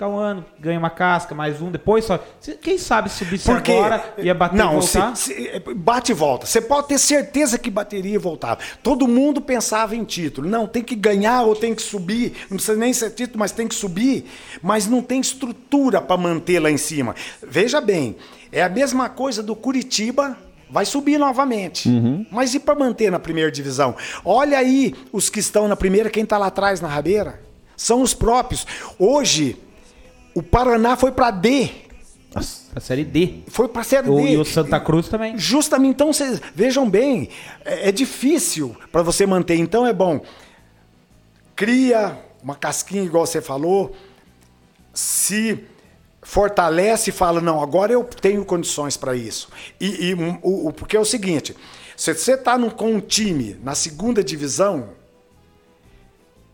ficar 0.00 0.08
um 0.08 0.18
ano, 0.18 0.42
ganha 0.58 0.78
uma 0.78 0.88
casca, 0.88 1.34
mais 1.34 1.60
um, 1.60 1.70
depois 1.70 2.06
só. 2.06 2.18
Quem 2.62 2.78
sabe 2.78 3.10
subir 3.10 3.38
Porque, 3.38 3.72
agora 3.72 4.14
ia 4.16 4.32
bater 4.32 4.56
não, 4.56 4.78
e 4.78 4.80
voltar? 4.80 5.14
Se, 5.14 5.34
se, 5.34 5.48
é, 5.48 5.60
bate 5.60 6.12
e 6.12 6.14
volta. 6.14 6.46
Você 6.46 6.62
pode 6.62 6.88
ter 6.88 6.98
certeza 6.98 7.58
que 7.58 7.70
bateria 7.70 8.14
e 8.14 8.18
voltava. 8.18 8.60
Todo 8.82 9.06
mundo 9.06 9.42
pensava 9.42 9.94
em 9.94 10.02
título. 10.02 10.48
Não, 10.48 10.66
tem 10.66 10.82
que 10.82 10.94
ganhar 10.94 11.42
ou 11.42 11.54
tem 11.54 11.74
que 11.74 11.82
subir. 11.82 12.32
Não 12.48 12.56
precisa 12.56 12.78
nem 12.78 12.94
ser 12.94 13.10
título, 13.10 13.38
mas 13.38 13.52
tem 13.52 13.68
que 13.68 13.74
subir. 13.74 14.24
Mas 14.62 14.86
não 14.86 15.02
tem 15.02 15.20
estrutura 15.20 16.00
para 16.00 16.16
manter 16.16 16.60
lá 16.60 16.70
em 16.70 16.78
cima. 16.78 17.14
Veja 17.42 17.78
bem, 17.78 18.16
é 18.50 18.62
a 18.62 18.70
mesma 18.70 19.10
coisa 19.10 19.42
do 19.42 19.54
Curitiba 19.54 20.34
vai 20.70 20.86
subir 20.86 21.18
novamente. 21.18 21.90
Uhum. 21.90 22.24
Mas 22.30 22.54
e 22.54 22.60
para 22.60 22.74
manter 22.74 23.12
na 23.12 23.18
primeira 23.18 23.50
divisão? 23.50 23.94
Olha 24.24 24.56
aí 24.56 24.94
os 25.12 25.28
que 25.28 25.40
estão 25.40 25.68
na 25.68 25.76
primeira, 25.76 26.08
quem 26.08 26.22
está 26.22 26.38
lá 26.38 26.46
atrás 26.46 26.80
na 26.80 26.88
rabeira. 26.88 27.42
São 27.76 28.02
os 28.02 28.12
próprios. 28.14 28.66
Hoje, 28.98 29.56
o 30.34 30.42
Paraná 30.42 30.96
foi 30.96 31.12
para 31.12 31.30
D. 31.30 31.70
A 32.74 32.80
série 32.80 33.04
D. 33.04 33.42
Foi 33.48 33.68
para 33.68 33.82
série 33.82 34.08
o, 34.08 34.16
D. 34.16 34.32
E 34.32 34.36
o 34.36 34.44
Santa 34.44 34.78
Cruz 34.78 35.08
também. 35.08 35.36
Justamente, 35.36 35.94
então, 35.94 36.12
vocês 36.12 36.40
vejam 36.54 36.88
bem, 36.88 37.28
é, 37.64 37.88
é 37.88 37.92
difícil 37.92 38.76
para 38.92 39.02
você 39.02 39.26
manter. 39.26 39.56
Então 39.56 39.86
é 39.86 39.92
bom, 39.92 40.20
cria 41.56 42.16
uma 42.42 42.54
casquinha, 42.54 43.02
igual 43.02 43.26
você 43.26 43.40
falou, 43.40 43.94
se 44.94 45.64
fortalece 46.22 47.10
e 47.10 47.12
fala, 47.12 47.40
não, 47.40 47.62
agora 47.62 47.92
eu 47.92 48.04
tenho 48.04 48.44
condições 48.44 48.96
para 48.96 49.16
isso. 49.16 49.48
E, 49.80 50.10
e 50.10 50.14
o, 50.14 50.68
o, 50.68 50.72
porque 50.72 50.96
é 50.96 51.00
o 51.00 51.04
seguinte, 51.04 51.56
se 51.96 52.14
você 52.14 52.34
está 52.34 52.58
com 52.70 52.92
um 52.92 53.00
time 53.00 53.58
na 53.62 53.74
segunda 53.74 54.22
divisão, 54.22 54.90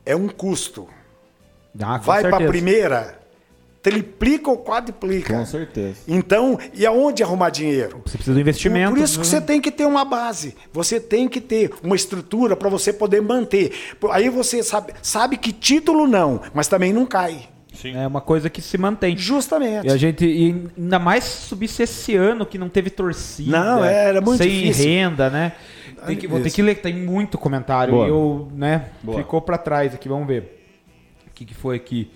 é 0.05 0.17
um 0.17 0.29
custo. 0.29 0.89
Ah, 1.81 1.99
Vai 1.99 2.23
para 2.23 2.45
a 2.45 2.49
primeira, 2.49 3.21
triplica 3.87 4.51
ou 4.51 4.59
quadriplica. 4.59 5.39
Com 5.39 5.47
certeza. 5.47 5.99
Então, 6.09 6.59
e 6.75 6.85
aonde 6.85 7.23
arrumar 7.23 7.51
dinheiro? 7.51 8.03
Você 8.05 8.17
precisa 8.17 8.35
do 8.35 8.41
investimento. 8.41 8.91
Por, 8.91 8.99
por 8.99 9.05
isso 9.05 9.21
que 9.21 9.25
você 9.25 9.41
tem 9.41 9.61
que 9.61 9.71
ter 9.71 9.87
uma 9.87 10.05
base, 10.05 10.57
você 10.73 10.99
tem 10.99 11.29
que 11.29 11.41
ter 11.41 11.71
uma 11.85 11.95
estrutura 11.95 12.57
para 12.57 12.69
você 12.69 12.93
poder 12.93 13.23
manter. 13.23 13.73
Aí 14.11 14.29
você 14.29 14.61
sabe, 14.65 14.93
sabe 15.01 15.37
que 15.37 15.53
título 15.53 16.09
não, 16.09 16.41
mas 16.53 16.67
também 16.67 16.93
não 16.93 17.07
cai. 17.07 17.49
Sim. 17.75 17.97
É 17.97 18.05
uma 18.05 18.21
coisa 18.21 18.51
que 18.51 18.61
se 18.61 18.77
mantém. 18.77 19.17
Justamente. 19.17 19.87
E 19.87 19.91
a 19.91 19.97
gente, 19.97 20.27
e 20.27 20.69
ainda 20.77 20.99
mais 20.99 21.23
subisse 21.23 21.85
esse 21.85 22.17
ano 22.17 22.45
que 22.45 22.59
não 22.59 22.69
teve 22.69 22.91
torcida. 22.91 23.53
Não, 23.53 23.85
era 23.85 24.21
muito 24.21 24.39
sem 24.39 24.49
difícil. 24.49 24.85
renda, 24.85 25.31
né? 25.31 25.53
Tem 26.05 26.17
que, 26.17 26.27
vou 26.27 26.41
ter 26.41 26.51
que 26.51 26.61
ler, 26.61 26.75
tem 26.77 26.95
muito 26.95 27.39
comentário. 27.39 27.95
Boa. 27.95 28.07
E 28.07 28.11
eu, 28.11 28.49
né, 28.53 28.87
Boa. 29.01 29.19
ficou 29.19 29.41
para 29.41 29.57
trás 29.57 29.95
aqui, 29.95 30.09
vamos 30.09 30.27
ver. 30.27 30.61
O 31.29 31.31
que, 31.33 31.45
que 31.45 31.55
foi 31.55 31.77
aqui? 31.77 32.11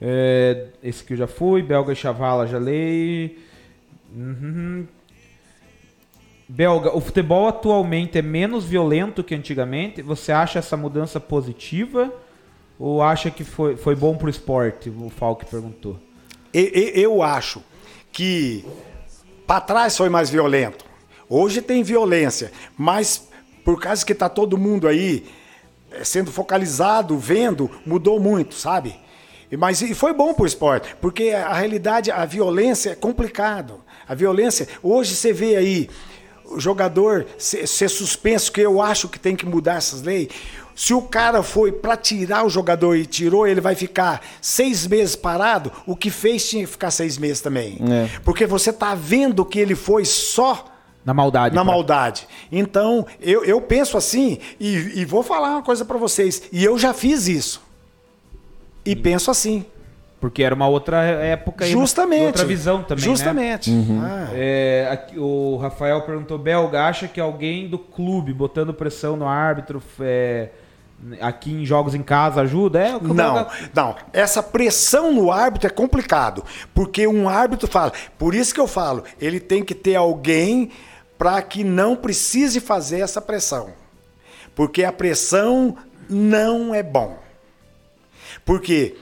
É, 0.00 0.68
esse 0.82 1.02
aqui 1.02 1.14
eu 1.14 1.18
já 1.18 1.26
fui, 1.26 1.62
Belga 1.62 1.92
e 1.92 1.96
Chavala 1.96 2.46
já 2.46 2.58
lei. 2.58 3.38
Uhum. 4.14 4.86
Belga, 6.48 6.96
o 6.96 7.00
futebol 7.00 7.48
atualmente 7.48 8.18
é 8.18 8.22
menos 8.22 8.64
violento 8.64 9.24
que 9.24 9.34
antigamente. 9.34 10.02
Você 10.02 10.30
acha 10.30 10.58
essa 10.58 10.76
mudança 10.76 11.18
positiva? 11.18 12.12
Ou 12.78 13.02
acha 13.02 13.30
que 13.30 13.42
foi, 13.42 13.76
foi 13.76 13.96
bom 13.96 14.16
pro 14.16 14.28
esporte? 14.28 14.90
O 14.90 15.10
Falk 15.10 15.44
perguntou. 15.46 15.98
Eu, 16.52 16.64
eu 16.64 17.22
acho 17.22 17.62
que 18.12 18.64
para 19.46 19.60
trás 19.60 19.96
foi 19.96 20.08
mais 20.08 20.30
violento. 20.30 20.84
Hoje 21.28 21.60
tem 21.60 21.82
violência, 21.82 22.52
mas 22.76 23.28
por 23.64 23.80
causa 23.80 24.06
que 24.06 24.14
tá 24.14 24.28
todo 24.28 24.56
mundo 24.56 24.86
aí 24.86 25.26
eh, 25.90 26.04
sendo 26.04 26.30
focalizado, 26.30 27.18
vendo, 27.18 27.68
mudou 27.84 28.20
muito, 28.20 28.54
sabe? 28.54 28.94
Mas 29.58 29.82
e 29.82 29.94
foi 29.94 30.12
bom 30.12 30.34
para 30.34 30.44
o 30.44 30.46
esporte, 30.46 30.96
porque 31.00 31.30
a 31.30 31.52
realidade, 31.52 32.10
a 32.10 32.24
violência 32.24 32.90
é 32.90 32.94
complicado. 32.94 33.80
A 34.08 34.14
violência, 34.14 34.68
hoje 34.82 35.14
você 35.14 35.32
vê 35.32 35.56
aí 35.56 35.88
o 36.44 36.60
jogador 36.60 37.26
ser, 37.38 37.66
ser 37.66 37.88
suspenso, 37.88 38.50
que 38.50 38.60
eu 38.60 38.80
acho 38.80 39.08
que 39.08 39.18
tem 39.18 39.36
que 39.36 39.44
mudar 39.44 39.76
essas 39.76 40.02
leis. 40.02 40.28
Se 40.74 40.92
o 40.92 41.02
cara 41.02 41.42
foi 41.42 41.72
para 41.72 41.96
tirar 41.96 42.44
o 42.44 42.50
jogador 42.50 42.96
e 42.96 43.06
tirou, 43.06 43.46
ele 43.46 43.60
vai 43.60 43.74
ficar 43.74 44.22
seis 44.42 44.86
meses 44.86 45.16
parado. 45.16 45.72
O 45.86 45.96
que 45.96 46.10
fez 46.10 46.48
tinha 46.48 46.64
que 46.64 46.70
ficar 46.70 46.90
seis 46.90 47.16
meses 47.16 47.40
também. 47.40 47.78
É. 47.90 48.20
Porque 48.22 48.46
você 48.46 48.72
tá 48.72 48.94
vendo 48.94 49.44
que 49.44 49.58
ele 49.58 49.74
foi 49.74 50.04
só 50.04 50.66
na 51.02 51.14
maldade. 51.14 51.54
Na 51.54 51.62
maldade. 51.64 52.26
Então, 52.50 53.06
eu, 53.20 53.44
eu 53.44 53.60
penso 53.60 53.96
assim, 53.96 54.38
e, 54.58 55.00
e 55.00 55.04
vou 55.04 55.22
falar 55.22 55.50
uma 55.52 55.62
coisa 55.62 55.84
para 55.84 55.96
vocês. 55.96 56.42
E 56.52 56.64
eu 56.64 56.76
já 56.76 56.92
fiz 56.92 57.28
isso. 57.28 57.65
E, 58.86 58.92
e 58.92 58.96
penso 58.96 59.30
assim. 59.30 59.64
Porque 60.20 60.42
era 60.42 60.54
uma 60.54 60.66
outra 60.66 61.02
época 61.02 61.66
Justamente. 61.66 62.24
outra 62.24 62.44
visão 62.44 62.82
também. 62.82 63.04
Né? 63.04 63.10
Justamente. 63.10 63.70
Né? 63.70 63.76
Uhum. 63.76 64.00
Ah. 64.02 64.28
É, 64.32 64.88
aqui, 64.90 65.18
o 65.18 65.56
Rafael 65.56 66.00
perguntou: 66.02 66.38
Belga, 66.38 66.86
acha 66.86 67.06
que 67.06 67.20
alguém 67.20 67.68
do 67.68 67.78
clube 67.78 68.32
botando 68.32 68.72
pressão 68.72 69.16
no 69.16 69.28
árbitro 69.28 69.82
é, 70.00 70.48
aqui 71.20 71.52
em 71.52 71.66
jogos 71.66 71.94
em 71.94 72.02
casa 72.02 72.40
ajuda? 72.40 72.80
É, 72.80 72.98
não, 73.00 73.46
não. 73.74 73.96
Essa 74.12 74.42
pressão 74.42 75.12
no 75.12 75.30
árbitro 75.30 75.66
é 75.66 75.70
complicado. 75.70 76.42
Porque 76.74 77.06
um 77.06 77.28
árbitro 77.28 77.68
fala. 77.68 77.92
Por 78.18 78.34
isso 78.34 78.54
que 78.54 78.60
eu 78.60 78.66
falo, 78.66 79.04
ele 79.20 79.38
tem 79.38 79.62
que 79.62 79.74
ter 79.74 79.96
alguém 79.96 80.70
para 81.18 81.40
que 81.42 81.62
não 81.62 81.94
precise 81.94 82.58
fazer 82.58 83.00
essa 83.00 83.20
pressão. 83.20 83.70
Porque 84.54 84.82
a 84.82 84.92
pressão 84.92 85.76
não 86.08 86.74
é 86.74 86.82
bom. 86.82 87.25
Porque 88.46 88.94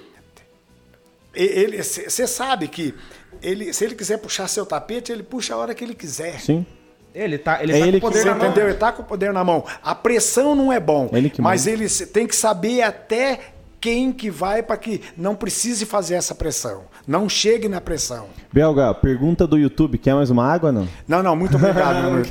você 1.79 2.27
sabe 2.27 2.66
que 2.66 2.95
ele, 3.43 3.73
se 3.73 3.85
ele 3.85 3.95
quiser 3.95 4.16
puxar 4.16 4.49
seu 4.49 4.65
tapete, 4.65 5.12
ele 5.12 5.23
puxa 5.23 5.55
a 5.55 5.59
hora 5.59 5.75
que 5.75 5.85
ele 5.85 5.95
quiser. 5.95 6.41
Sim. 6.41 6.66
Ele 7.15 7.39
tá, 7.39 7.62
ele 7.62 7.73
é 7.73 7.79
tá 7.79 7.87
ele 7.87 8.01
com 8.01 8.09
o 8.09 8.11
poder 8.11 8.25
na 8.25 8.35
mão. 8.35 8.47
Entendeu? 8.47 8.69
Ele 8.69 8.79
tá 8.79 8.93
com 8.93 9.03
o 9.03 9.05
poder 9.05 9.33
na 9.33 9.45
mão. 9.45 9.65
A 9.83 9.95
pressão 9.95 10.55
não 10.55 10.73
é 10.73 10.81
bom, 10.81 11.09
ele 11.12 11.31
mas 11.39 11.66
manda. 11.66 11.85
ele 11.85 11.89
tem 12.07 12.27
que 12.27 12.35
saber 12.35 12.83
até 12.83 13.39
quem 13.81 14.11
que 14.11 14.31
vai 14.31 14.62
para 14.62 14.79
que 14.79 15.03
não 15.15 15.37
precise 15.37 15.85
fazer 15.85 16.15
essa 16.15 16.35
pressão. 16.35 16.85
Não 17.07 17.29
chegue 17.29 17.69
na 17.69 17.83
pressão. 17.83 18.29
Belga, 18.51 18.95
pergunta 18.95 19.47
do 19.47 19.59
YouTube, 19.59 19.99
quer 19.99 20.15
mais 20.15 20.31
uma 20.31 20.51
água 20.51 20.73
não? 20.73 20.89
Não, 21.07 21.23
não, 21.23 21.37
muito 21.37 21.57
obrigado. 21.57 22.25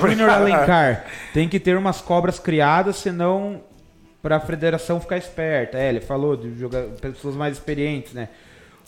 Júnior 0.00 0.28
Alencar, 0.28 1.06
tem 1.32 1.48
que 1.48 1.58
ter 1.58 1.78
umas 1.78 2.02
cobras 2.02 2.38
criadas, 2.38 2.96
senão 2.96 3.62
para 4.22 4.36
a 4.36 4.40
federação 4.40 5.00
ficar 5.00 5.16
esperta. 5.16 5.78
É, 5.78 5.88
ele 5.88 6.00
falou 6.00 6.36
de 6.36 6.58
jogar 6.58 6.82
pessoas 7.00 7.34
mais 7.34 7.54
experientes, 7.54 8.12
né? 8.12 8.28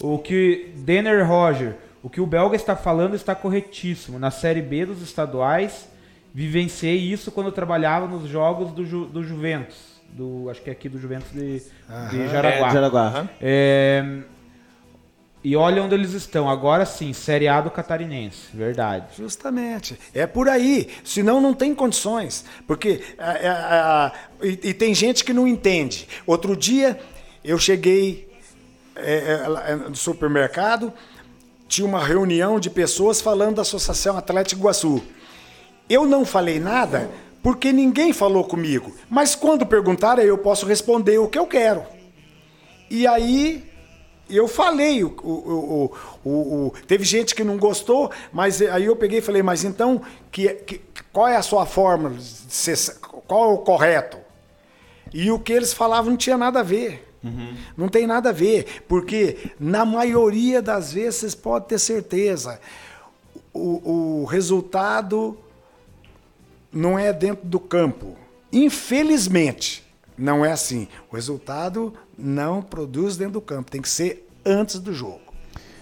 O 0.03 0.19
que 0.19 0.73
Denner 0.77 1.27
Roger, 1.27 1.75
o 2.03 2.09
que 2.09 2.21
o 2.21 2.27
belga 2.27 2.57
está 2.57 2.75
falando 2.75 3.15
está 3.15 3.35
corretíssimo. 3.35 4.19
Na 4.19 4.31
Série 4.31 4.63
B 4.63 4.87
dos 4.87 5.03
estaduais, 5.03 5.89
vivenciei 6.33 6.97
isso 6.97 7.31
quando 7.31 7.49
eu 7.49 7.53
trabalhava 7.53 8.07
nos 8.07 8.29
jogos 8.29 8.73
do, 8.73 8.85
Ju, 8.85 9.07
do 9.07 9.23
Juventus. 9.23 10.01
Do, 10.13 10.49
acho 10.51 10.61
que 10.63 10.71
é 10.71 10.73
aqui 10.73 10.89
do 10.89 10.99
Juventus 10.99 11.31
de, 11.33 11.63
de 12.11 12.29
Jaraguá. 12.29 12.69
É, 12.69 12.71
Jaraguá. 12.73 13.29
É, 13.41 14.05
e 15.43 15.57
olha 15.57 15.83
onde 15.83 15.95
eles 15.95 16.13
estão. 16.13 16.51
Agora 16.51 16.85
sim, 16.85 17.13
Série 17.13 17.49
A 17.49 17.61
do 17.61 17.71
Catarinense. 17.71 18.49
Verdade. 18.53 19.07
Justamente. 19.17 19.99
É 20.13 20.27
por 20.27 20.49
aí. 20.49 20.89
Senão 21.03 21.41
não 21.41 21.55
tem 21.55 21.75
condições. 21.75 22.45
Porque. 22.67 23.03
É, 23.19 23.47
é, 23.47 23.49
é, 23.49 24.13
e, 24.47 24.71
e, 24.71 24.75
tem 24.75 24.95
gente 24.95 25.25
que 25.25 25.33
não 25.33 25.47
entende. 25.47 26.07
Outro 26.27 26.55
dia 26.55 26.99
eu 27.43 27.59
cheguei 27.59 28.31
é, 28.97 29.47
é, 29.67 29.77
no 29.77 29.97
supermercado, 29.97 30.93
tinha 31.67 31.87
uma 31.87 32.05
reunião 32.05 32.61
de 32.61 32.69
pessoas 32.69 33.21
falando 33.21 33.57
da 33.57 33.63
Associação 33.63 34.19
Atlético 34.19 34.61
Iguaçu. 34.61 35.03
Eu 35.89 36.05
não 36.05 36.25
falei 36.25 36.61
nada 36.61 37.11
porque 37.43 37.73
ninguém 37.73 38.13
falou 38.13 38.45
comigo. 38.45 38.95
Mas 39.09 39.35
quando 39.35 39.65
perguntaram, 39.65 40.23
eu 40.23 40.37
posso 40.37 40.67
responder 40.67 41.19
o 41.19 41.29
que 41.29 41.39
eu 41.39 41.47
quero. 41.47 41.83
E 42.91 43.07
aí 43.07 43.70
eu 44.37 44.49
falei, 44.49 45.05
o, 45.05 45.09
o, 45.09 45.93
o, 46.25 46.73
teve 46.87 47.05
gente 47.05 47.35
que 47.35 47.45
não 47.45 47.57
gostou, 47.57 48.11
mas 48.33 48.61
aí 48.63 48.85
eu 48.85 48.97
peguei 48.97 49.19
e 49.19 49.23
falei, 49.23 49.43
mas 49.43 49.65
então, 49.65 50.01
que, 50.31 50.49
que, 50.49 50.81
qual 51.13 51.29
é 51.29 51.37
a 51.37 51.43
sua 51.43 51.67
forma? 51.67 52.17
Qual 53.27 53.51
é 53.51 53.55
o 53.55 53.59
correto? 53.59 54.19
E 55.13 55.31
o 55.31 55.39
que 55.39 55.53
eles 55.53 55.73
falavam 55.73 56.11
não 56.11 56.17
tinha 56.17 56.39
nada 56.39 56.61
a 56.61 56.63
ver. 56.63 57.09
Uhum. 57.23 57.55
Não 57.77 57.89
tem 57.89 58.07
nada 58.07 58.31
a 58.31 58.33
ver, 58.33 58.83
porque 58.89 59.51
na 59.59 59.85
maioria 59.85 60.63
das 60.63 60.93
vezes 60.93 61.17
vocês 61.17 61.35
podem 61.35 61.69
ter 61.69 61.79
certeza, 61.79 62.59
o, 63.53 64.23
o 64.23 64.25
resultado 64.25 65.37
não 66.73 66.99
é 66.99 67.13
dentro 67.13 67.47
do 67.47 67.61
campo. 67.61 68.17
Infelizmente, 68.53 69.85
não 70.17 70.45
é 70.45 70.53
assim. 70.53 70.89
O 71.11 71.17
resultado 71.17 71.93
não 72.21 72.63
produz 72.63 73.17
dentro 73.17 73.35
do 73.35 73.41
campo, 73.41 73.71
tem 73.71 73.81
que 73.83 73.89
ser 73.89 74.27
antes 74.45 74.79
do 74.79 74.93
jogo. 74.93 75.21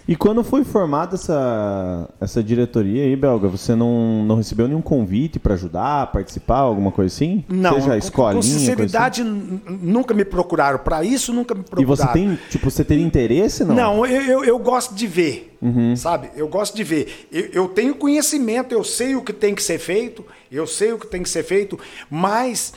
E 0.06 0.16
quando 0.16 0.42
foi 0.42 0.64
formada 0.64 1.16
essa, 1.16 2.08
essa 2.18 2.42
diretoria 2.42 3.04
aí, 3.04 3.14
Belga, 3.14 3.46
você 3.46 3.74
não, 3.74 4.24
não 4.24 4.36
recebeu 4.36 4.66
nenhum 4.66 4.80
convite 4.80 5.38
para 5.38 5.52
ajudar, 5.52 6.10
participar, 6.10 6.60
alguma 6.60 6.90
coisa 6.90 7.14
assim? 7.14 7.44
Não, 7.46 7.74
Seja 7.74 7.88
com, 7.90 7.94
escolinha, 7.98 8.32
com 8.32 8.38
assim? 8.38 8.58
sinceridade, 8.58 9.20
n- 9.22 9.60
nunca 9.68 10.14
me 10.14 10.24
procuraram. 10.24 10.78
Para 10.78 11.04
isso, 11.04 11.30
nunca 11.30 11.54
me 11.54 11.60
E 11.60 11.64
procuraram. 11.64 11.94
você 11.94 12.06
tem, 12.10 12.38
tipo, 12.48 12.70
você 12.70 12.82
teria 12.82 13.04
interesse, 13.04 13.62
não? 13.64 13.74
Não, 13.74 14.06
eu, 14.06 14.22
eu, 14.22 14.44
eu 14.46 14.58
gosto 14.58 14.94
de 14.94 15.06
ver, 15.06 15.54
Uhum. 15.60 15.94
sabe? 15.94 16.30
Eu 16.34 16.48
gosto 16.48 16.74
de 16.74 16.84
ver. 16.84 17.28
Eu, 17.30 17.44
eu 17.52 17.68
tenho 17.68 17.94
conhecimento, 17.94 18.72
eu 18.72 18.82
sei 18.82 19.14
o 19.14 19.20
que 19.20 19.32
tem 19.34 19.54
que 19.54 19.62
ser 19.62 19.78
feito, 19.78 20.24
eu 20.50 20.66
sei 20.66 20.90
o 20.94 20.98
que 20.98 21.06
tem 21.06 21.22
que 21.22 21.28
ser 21.28 21.42
feito, 21.42 21.78
mas 22.08 22.72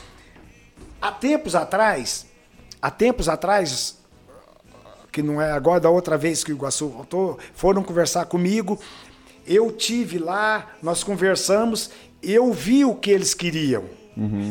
há 1.00 1.10
tempos 1.10 1.54
atrás, 1.54 2.26
há 2.82 2.90
tempos 2.90 3.28
atrás, 3.28 3.96
que 5.12 5.22
não 5.22 5.40
é 5.40 5.52
agora 5.52 5.78
da 5.78 5.88
outra 5.88 6.18
vez 6.18 6.42
que 6.42 6.52
o 6.52 6.56
Iguaçu 6.56 6.88
voltou, 6.88 7.38
foram 7.54 7.82
conversar 7.82 8.26
comigo, 8.26 8.78
eu 9.46 9.70
tive 9.70 10.18
lá, 10.18 10.72
nós 10.82 11.02
conversamos, 11.04 11.90
eu 12.22 12.52
vi 12.52 12.84
o 12.84 12.94
que 12.94 13.10
eles 13.10 13.32
queriam. 13.32 13.84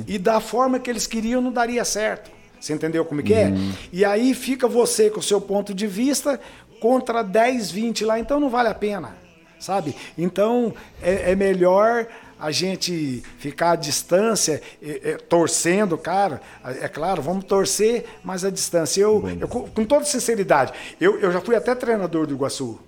E 0.07 0.17
da 0.17 0.39
forma 0.39 0.79
que 0.79 0.89
eles 0.89 1.05
queriam 1.05 1.41
não 1.41 1.51
daria 1.51 1.85
certo. 1.85 2.31
Você 2.59 2.73
entendeu 2.73 3.03
como 3.05 3.21
que 3.23 3.33
é? 3.33 3.51
E 3.91 4.05
aí 4.05 4.33
fica 4.33 4.67
você 4.67 5.09
com 5.09 5.19
o 5.19 5.23
seu 5.23 5.41
ponto 5.41 5.73
de 5.73 5.87
vista 5.87 6.39
contra 6.79 7.23
10, 7.23 7.71
20 7.71 8.05
lá, 8.05 8.19
então 8.19 8.39
não 8.39 8.49
vale 8.49 8.69
a 8.69 8.73
pena, 8.73 9.15
sabe? 9.59 9.95
Então 10.17 10.73
é, 11.01 11.31
é 11.31 11.35
melhor 11.35 12.07
a 12.41 12.51
gente 12.51 13.21
ficar 13.37 13.71
à 13.71 13.75
distância, 13.75 14.61
é, 14.81 15.11
é, 15.11 15.17
torcendo, 15.17 15.97
cara. 15.97 16.41
É 16.81 16.87
claro, 16.87 17.21
vamos 17.21 17.45
torcer, 17.45 18.05
mas 18.23 18.43
à 18.43 18.49
distância. 18.49 18.99
Eu, 19.01 19.23
eu, 19.39 19.47
com 19.47 19.85
toda 19.85 20.03
sinceridade, 20.05 20.73
eu, 20.99 21.19
eu 21.19 21.31
já 21.31 21.39
fui 21.39 21.55
até 21.55 21.75
treinador 21.75 22.25
do 22.25 22.33
Iguaçu, 22.33 22.79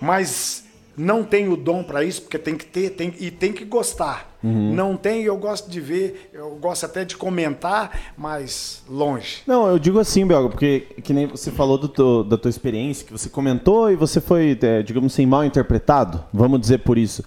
mas 0.00 0.64
não 0.96 1.24
tenho 1.24 1.56
dom 1.56 1.82
para 1.82 2.04
isso, 2.04 2.22
porque 2.22 2.38
tem 2.38 2.54
que 2.56 2.66
ter 2.66 2.90
tem, 2.90 3.14
e 3.18 3.30
tem 3.30 3.52
que 3.52 3.64
gostar. 3.64 4.30
Não 4.44 4.96
tem, 4.96 5.22
eu 5.22 5.36
gosto 5.36 5.70
de 5.70 5.80
ver, 5.80 6.28
eu 6.34 6.50
gosto 6.56 6.84
até 6.84 7.04
de 7.04 7.16
comentar, 7.16 8.12
mas 8.18 8.82
longe. 8.88 9.42
Não, 9.46 9.68
eu 9.68 9.78
digo 9.78 10.00
assim, 10.00 10.26
Belga, 10.26 10.48
porque 10.48 10.80
que 11.02 11.12
nem 11.12 11.28
você 11.28 11.52
falou 11.52 11.78
do 11.78 11.86
teu- 11.86 12.24
da 12.24 12.36
tua 12.36 12.48
experiência, 12.50 13.06
que 13.06 13.12
você 13.12 13.28
comentou 13.28 13.88
e 13.92 13.94
você 13.94 14.20
foi, 14.20 14.58
é, 14.60 14.82
digamos 14.82 15.12
assim, 15.12 15.24
mal 15.26 15.44
interpretado, 15.44 16.24
vamos 16.32 16.60
dizer 16.60 16.78
por 16.78 16.98
isso. 16.98 17.22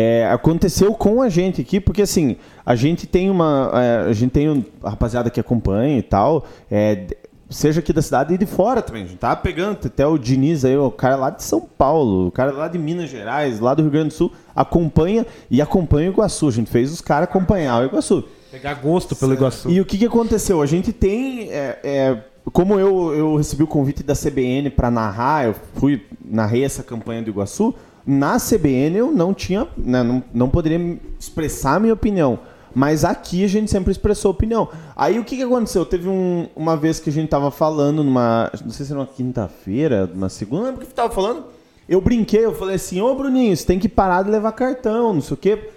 É, 0.00 0.30
aconteceu 0.30 0.94
com 0.94 1.20
a 1.20 1.28
gente 1.28 1.60
aqui, 1.60 1.80
porque 1.80 2.02
assim, 2.02 2.36
a 2.64 2.76
gente 2.76 3.04
tem 3.04 3.28
uma. 3.28 3.72
é, 3.74 4.08
a 4.08 4.12
gente 4.12 4.30
tem 4.30 4.48
um, 4.48 4.62
a 4.80 4.90
rapaziada 4.90 5.28
que 5.28 5.40
acompanha 5.40 5.98
e 5.98 6.02
tal, 6.02 6.46
é, 6.70 7.06
seja 7.50 7.80
aqui 7.80 7.92
da 7.92 8.00
cidade 8.00 8.32
e 8.32 8.38
de 8.38 8.46
fora 8.46 8.80
também. 8.80 9.02
A 9.02 9.06
gente 9.08 9.18
tava 9.18 9.34
pegando 9.40 9.76
até 9.84 10.06
o 10.06 10.16
Diniz 10.16 10.64
aí, 10.64 10.76
o 10.76 10.88
cara 10.88 11.16
lá 11.16 11.30
de 11.30 11.42
São 11.42 11.60
Paulo, 11.60 12.28
o 12.28 12.30
cara 12.30 12.52
lá 12.52 12.68
de 12.68 12.78
Minas 12.78 13.10
Gerais, 13.10 13.58
lá 13.58 13.74
do 13.74 13.82
Rio 13.82 13.90
Grande 13.90 14.10
do 14.10 14.14
Sul, 14.14 14.32
acompanha 14.54 15.26
e 15.50 15.60
acompanha 15.60 16.10
o 16.10 16.12
Iguaçu. 16.12 16.46
A 16.46 16.52
gente 16.52 16.70
fez 16.70 16.92
os 16.92 17.00
caras 17.00 17.28
acompanhar 17.28 17.82
o 17.82 17.84
Iguaçu. 17.84 18.22
Pegar 18.52 18.74
gosto 18.74 19.16
pelo 19.16 19.32
Iguaçu. 19.32 19.68
E 19.68 19.80
o 19.80 19.84
que, 19.84 19.98
que 19.98 20.06
aconteceu? 20.06 20.62
A 20.62 20.66
gente 20.66 20.92
tem. 20.92 21.50
é, 21.50 21.76
é, 21.82 22.18
como 22.52 22.78
eu, 22.78 23.12
eu 23.12 23.36
recebi 23.36 23.64
o 23.64 23.66
convite 23.66 24.04
da 24.04 24.14
CBN 24.14 24.70
para 24.70 24.92
narrar, 24.92 25.46
eu 25.46 25.56
fui 25.74 26.06
narrei 26.24 26.64
essa 26.64 26.84
campanha 26.84 27.20
do 27.20 27.30
Iguaçu. 27.30 27.74
Na 28.06 28.38
CBN 28.38 28.96
eu 28.96 29.10
não 29.12 29.34
tinha. 29.34 29.66
né, 29.76 30.02
não, 30.02 30.22
não 30.32 30.48
poderia 30.48 30.98
expressar 31.18 31.76
a 31.76 31.80
minha 31.80 31.94
opinião. 31.94 32.38
Mas 32.74 33.04
aqui 33.04 33.42
a 33.44 33.48
gente 33.48 33.70
sempre 33.70 33.90
expressou 33.90 34.30
opinião. 34.30 34.68
Aí 34.94 35.18
o 35.18 35.24
que, 35.24 35.36
que 35.36 35.42
aconteceu? 35.42 35.84
Teve 35.86 36.08
um- 36.08 36.46
uma 36.54 36.76
vez 36.76 37.00
que 37.00 37.10
a 37.10 37.12
gente 37.12 37.28
tava 37.28 37.50
falando 37.50 38.04
numa. 38.04 38.50
Não 38.64 38.70
sei 38.70 38.84
se 38.86 38.92
era 38.92 39.00
uma 39.00 39.06
quinta-feira, 39.06 40.08
uma 40.14 40.28
segunda, 40.28 40.62
não 40.62 40.68
lembro 40.70 40.84
o 40.84 40.86
que 40.86 40.94
tava 40.94 41.12
falando. 41.12 41.44
Eu 41.88 42.00
brinquei, 42.00 42.44
eu 42.44 42.54
falei 42.54 42.76
assim, 42.76 43.00
ô 43.00 43.14
Bruninho, 43.14 43.56
você 43.56 43.64
tem 43.64 43.78
que 43.78 43.88
parar 43.88 44.22
de 44.22 44.30
levar 44.30 44.52
cartão, 44.52 45.14
não 45.14 45.22
sei 45.22 45.34
o 45.34 45.36
quê. 45.38 45.70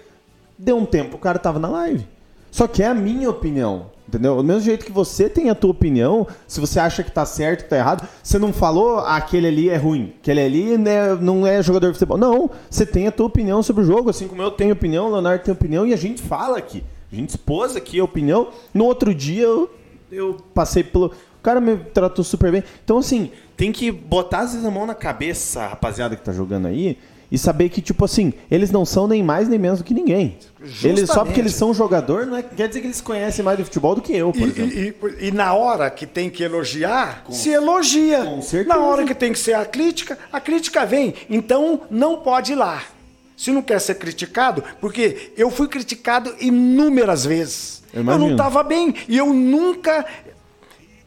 Deu 0.58 0.76
um 0.76 0.84
tempo, 0.84 1.16
o 1.16 1.18
cara 1.18 1.38
tava 1.38 1.58
na 1.58 1.68
live. 1.68 2.06
Só 2.50 2.66
que 2.68 2.82
é 2.82 2.86
a 2.86 2.94
minha 2.94 3.30
opinião. 3.30 3.86
Entendeu? 4.12 4.36
Do 4.36 4.44
mesmo 4.44 4.60
jeito 4.60 4.84
que 4.84 4.92
você 4.92 5.26
tem 5.26 5.48
a 5.48 5.54
tua 5.54 5.70
opinião, 5.70 6.26
se 6.46 6.60
você 6.60 6.78
acha 6.78 7.02
que 7.02 7.10
tá 7.10 7.24
certo, 7.24 7.64
que 7.64 7.70
tá 7.70 7.78
errado, 7.78 8.06
você 8.22 8.38
não 8.38 8.52
falou 8.52 8.98
ah, 8.98 9.16
aquele 9.16 9.46
ali 9.46 9.70
é 9.70 9.76
ruim, 9.78 10.12
aquele 10.20 10.42
ali 10.42 10.76
né, 10.76 11.14
não 11.14 11.46
é 11.46 11.62
jogador 11.62 11.86
de 11.86 11.94
futebol. 11.94 12.18
Não, 12.18 12.50
você 12.68 12.84
tem 12.84 13.06
a 13.08 13.10
tua 13.10 13.24
opinião 13.24 13.62
sobre 13.62 13.82
o 13.82 13.86
jogo, 13.86 14.10
assim 14.10 14.28
como 14.28 14.42
eu 14.42 14.50
tenho 14.50 14.74
opinião, 14.74 15.06
o 15.06 15.12
Leonardo 15.12 15.42
tem 15.42 15.54
opinião 15.54 15.86
e 15.86 15.94
a 15.94 15.96
gente 15.96 16.20
fala 16.20 16.58
aqui. 16.58 16.84
A 17.10 17.16
gente 17.16 17.30
expôs 17.30 17.74
aqui 17.74 17.98
a 17.98 18.04
opinião. 18.04 18.48
No 18.74 18.84
outro 18.84 19.14
dia 19.14 19.44
eu, 19.44 19.70
eu 20.10 20.36
passei 20.52 20.84
pelo. 20.84 21.06
O 21.06 21.42
cara 21.42 21.58
me 21.58 21.78
tratou 21.78 22.22
super 22.22 22.52
bem. 22.52 22.62
Então, 22.84 22.98
assim, 22.98 23.30
tem 23.56 23.72
que 23.72 23.90
botar 23.90 24.40
às 24.40 24.52
vezes 24.52 24.66
a 24.66 24.70
mão 24.70 24.84
na 24.84 24.94
cabeça, 24.94 25.68
rapaziada 25.68 26.16
que 26.16 26.22
tá 26.22 26.32
jogando 26.32 26.66
aí, 26.66 26.98
e 27.32 27.38
saber 27.38 27.70
que, 27.70 27.80
tipo 27.80 28.04
assim, 28.04 28.32
eles 28.50 28.70
não 28.70 28.84
são 28.84 29.08
nem 29.08 29.22
mais 29.22 29.48
nem 29.48 29.58
menos 29.58 29.78
do 29.78 29.84
que 29.84 29.94
ninguém. 29.94 30.36
Eles, 30.84 31.08
só 31.08 31.24
porque 31.24 31.40
eles 31.40 31.54
são 31.54 31.72
jogador, 31.74 32.26
não 32.26 32.36
é, 32.36 32.42
quer 32.42 32.68
dizer 32.68 32.80
que 32.82 32.86
eles 32.86 33.00
conhecem 33.00 33.42
mais 33.44 33.56
de 33.58 33.64
futebol 33.64 33.94
do 33.94 34.02
que 34.02 34.14
eu, 34.14 34.30
por 34.32 34.42
E, 34.42 34.50
exemplo. 34.50 34.78
e- 34.78 35.24
e- 35.24 35.28
e 35.28 35.30
na 35.32 35.54
hora 35.54 35.90
que 35.90 36.06
tem 36.06 36.28
que 36.30 36.42
elogiar, 36.44 37.24
se 37.30 37.48
elogia. 37.48 38.22
com 38.24 38.42
certeza. 38.42 38.68
Na 38.78 38.84
hora 38.84 39.04
que 39.04 39.14
tem 39.14 39.32
que 39.32 39.38
ser 39.38 39.54
a 39.54 39.64
crítica, 39.64 40.18
a 40.32 40.38
crítica 40.38 40.84
vem. 40.86 41.14
Então 41.28 41.80
não 41.90 42.18
pode 42.18 42.52
ir 42.52 42.56
lá. 42.56 42.82
Se 43.36 43.50
não 43.50 43.62
quer 43.62 43.80
ser 43.80 43.94
criticado, 43.96 44.62
porque 44.80 45.32
eu 45.36 45.50
fui 45.50 45.66
criticado 45.66 46.32
inúmeras 46.38 47.24
vezes. 47.24 47.82
Eu 47.92 48.00
Eu, 48.04 48.18
não 48.18 48.30
estava 48.32 48.62
bem 48.62 48.94
e 49.08 49.16
eu 49.18 49.32
nunca 49.34 50.04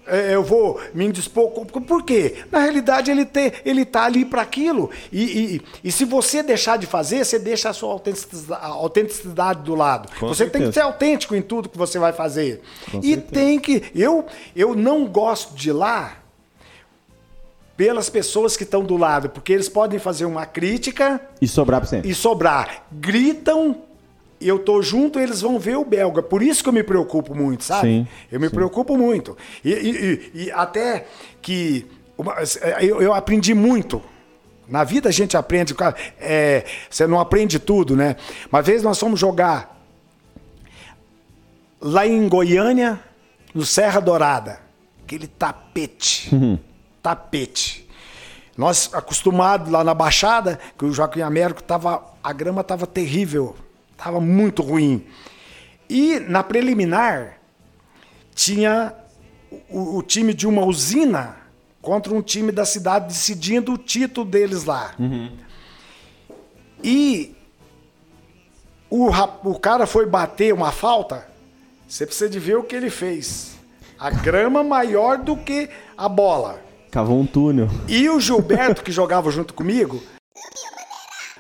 eu 0.08 0.44
vou 0.44 0.80
me 0.94 1.06
indispor. 1.06 1.50
Por 1.50 2.04
quê? 2.04 2.36
Na 2.52 2.60
realidade, 2.60 3.10
ele, 3.12 3.26
te, 3.26 3.54
ele 3.66 3.84
tá 3.86 4.04
ali 4.06 4.24
para 4.26 4.42
aquilo. 4.42 4.90
E, 5.12 5.24
e, 5.24 5.62
e 5.84 5.92
se 5.92 6.06
você 6.06 6.44
deixar 6.44 6.78
de 6.78 6.86
fazer, 6.86 7.26
você 7.26 7.40
deixa 7.40 7.70
a 7.70 7.74
sua 7.74 7.92
autenticidade, 7.92 8.62
a 8.64 8.68
autenticidade 8.68 9.64
do 9.64 9.74
lado. 9.76 10.10
Com 10.20 10.28
você 10.28 10.44
tem 10.44 10.62
certeza. 10.62 10.68
que 10.72 10.74
ser 10.74 10.82
autêntico 10.82 11.36
em 11.36 11.42
tudo 11.42 11.70
que 11.70 11.78
você 11.78 11.98
vai 12.00 12.14
fazer. 12.14 12.62
Com 12.92 13.00
e 13.00 13.14
certeza. 13.14 13.32
tem 13.32 13.60
que. 13.60 13.84
Eu, 13.96 14.26
eu 14.56 14.76
não 14.76 15.06
gosto 15.08 15.56
de 15.56 15.70
ir 15.70 15.74
lá 15.74 16.18
pelas 17.78 18.10
pessoas 18.10 18.56
que 18.56 18.64
estão 18.64 18.84
do 18.86 18.96
lado, 18.96 19.30
porque 19.30 19.52
eles 19.52 19.68
podem 19.68 20.00
fazer 20.00 20.24
uma 20.26 20.46
crítica 20.46 21.20
E 21.42 21.48
sobrar 21.48 21.82
pra 21.82 21.90
sempre. 21.90 22.10
e 22.10 22.16
sobrar. 22.16 22.86
Gritam, 22.92 23.82
eu 24.42 24.60
tô 24.60 24.82
junto, 24.82 25.20
eles 25.20 25.42
vão 25.42 25.58
ver 25.60 25.78
o 25.78 25.86
belga. 25.86 26.22
Por 26.22 26.42
isso 26.42 26.62
que 26.64 26.70
eu 26.70 26.74
me 26.74 26.84
preocupo 26.84 27.34
muito, 27.36 27.64
sabe? 27.64 27.88
Sim, 27.88 28.08
eu 28.32 28.40
me 28.40 28.50
sim. 28.50 28.54
preocupo 28.56 28.98
muito. 28.98 29.38
E, 29.64 29.72
e- 29.72 30.32
e- 30.36 30.44
e 30.46 30.52
até 30.52 31.06
que 31.42 31.86
uma- 32.18 32.36
eu, 32.82 33.02
eu 33.02 33.14
aprendi 33.14 33.54
muito. 33.54 34.02
Na 34.68 34.84
vida 34.84 35.10
a 35.10 35.12
gente 35.12 35.38
aprende, 35.38 35.76
é, 36.20 36.66
você 36.90 37.06
não 37.08 37.20
aprende 37.20 37.60
tudo, 37.60 37.96
né? 37.96 38.16
Uma 38.52 38.62
vez 38.62 38.82
nós 38.84 39.00
fomos 39.00 39.20
jogar 39.20 39.80
lá 41.80 42.06
em 42.08 42.28
Goiânia, 42.28 43.00
no 43.54 43.66
Serra 43.66 44.00
Dourada, 44.00 44.60
aquele 45.04 45.28
tapete, 45.28 46.30
tapete. 47.02 47.88
Nós 48.58 48.90
acostumados 48.94 49.70
lá 49.70 49.84
na 49.84 49.94
Baixada, 49.94 50.60
que 50.78 50.86
o 50.86 50.92
Joaquim 50.92 51.22
Américo 51.22 51.62
tava, 51.62 52.04
a 52.24 52.34
grama 52.34 52.64
tava 52.64 52.88
terrível, 52.88 53.56
tava 53.98 54.20
muito 54.20 54.62
ruim. 54.62 55.06
E 55.90 56.20
na 56.20 56.44
preliminar 56.44 57.40
tinha 58.34 58.94
o, 59.70 59.98
o 59.98 60.04
time 60.04 60.34
de 60.34 60.48
uma 60.48 60.64
usina 60.66 61.38
contra 61.82 62.14
um 62.14 62.22
time 62.22 62.52
da 62.52 62.66
cidade 62.66 63.08
decidindo 63.08 63.74
o 63.74 63.78
título 63.78 64.26
deles 64.26 64.64
lá. 64.64 64.96
E 66.84 67.36
o, 68.90 69.10
o 69.44 69.60
cara 69.60 69.86
foi 69.86 70.06
bater 70.06 70.54
uma 70.54 70.72
falta, 70.72 71.28
você 71.88 72.06
precisa 72.06 72.30
de 72.30 72.40
ver 72.40 72.58
o 72.58 72.64
que 72.64 72.76
ele 72.76 72.90
fez. 72.90 73.56
A 73.98 74.10
grama 74.10 74.64
maior 74.64 75.18
do 75.18 75.38
que 75.38 75.70
a 75.98 76.10
bola. 76.10 76.62
Cavou 76.92 77.20
um 77.20 77.26
túnel. 77.26 77.70
E 77.88 78.10
o 78.10 78.20
Gilberto, 78.20 78.84
que 78.84 78.92
jogava 78.92 79.32
junto 79.32 79.54
comigo, 79.54 80.02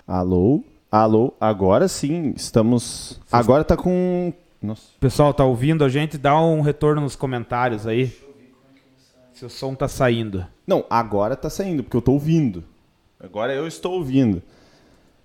Alô? 0.07 0.63
Alô? 0.95 1.33
Agora 1.41 1.89
sim, 1.89 2.31
estamos. 2.37 3.19
Agora 3.29 3.65
tá 3.65 3.75
com. 3.75 4.31
Nossa. 4.61 4.83
Pessoal, 4.97 5.33
tá 5.33 5.43
ouvindo 5.43 5.83
a 5.83 5.89
gente? 5.89 6.17
Dá 6.17 6.39
um 6.39 6.61
retorno 6.61 7.01
nos 7.01 7.17
comentários 7.17 7.85
aí. 7.85 8.15
Se 9.33 9.43
o 9.45 9.49
som 9.49 9.75
tá 9.75 9.89
saindo. 9.89 10.47
Não, 10.65 10.85
agora 10.89 11.35
tá 11.35 11.49
saindo, 11.49 11.83
porque 11.83 11.97
eu 11.97 12.01
tô 12.01 12.13
ouvindo. 12.13 12.63
Agora 13.19 13.53
eu 13.53 13.67
estou 13.67 13.91
ouvindo. 13.95 14.41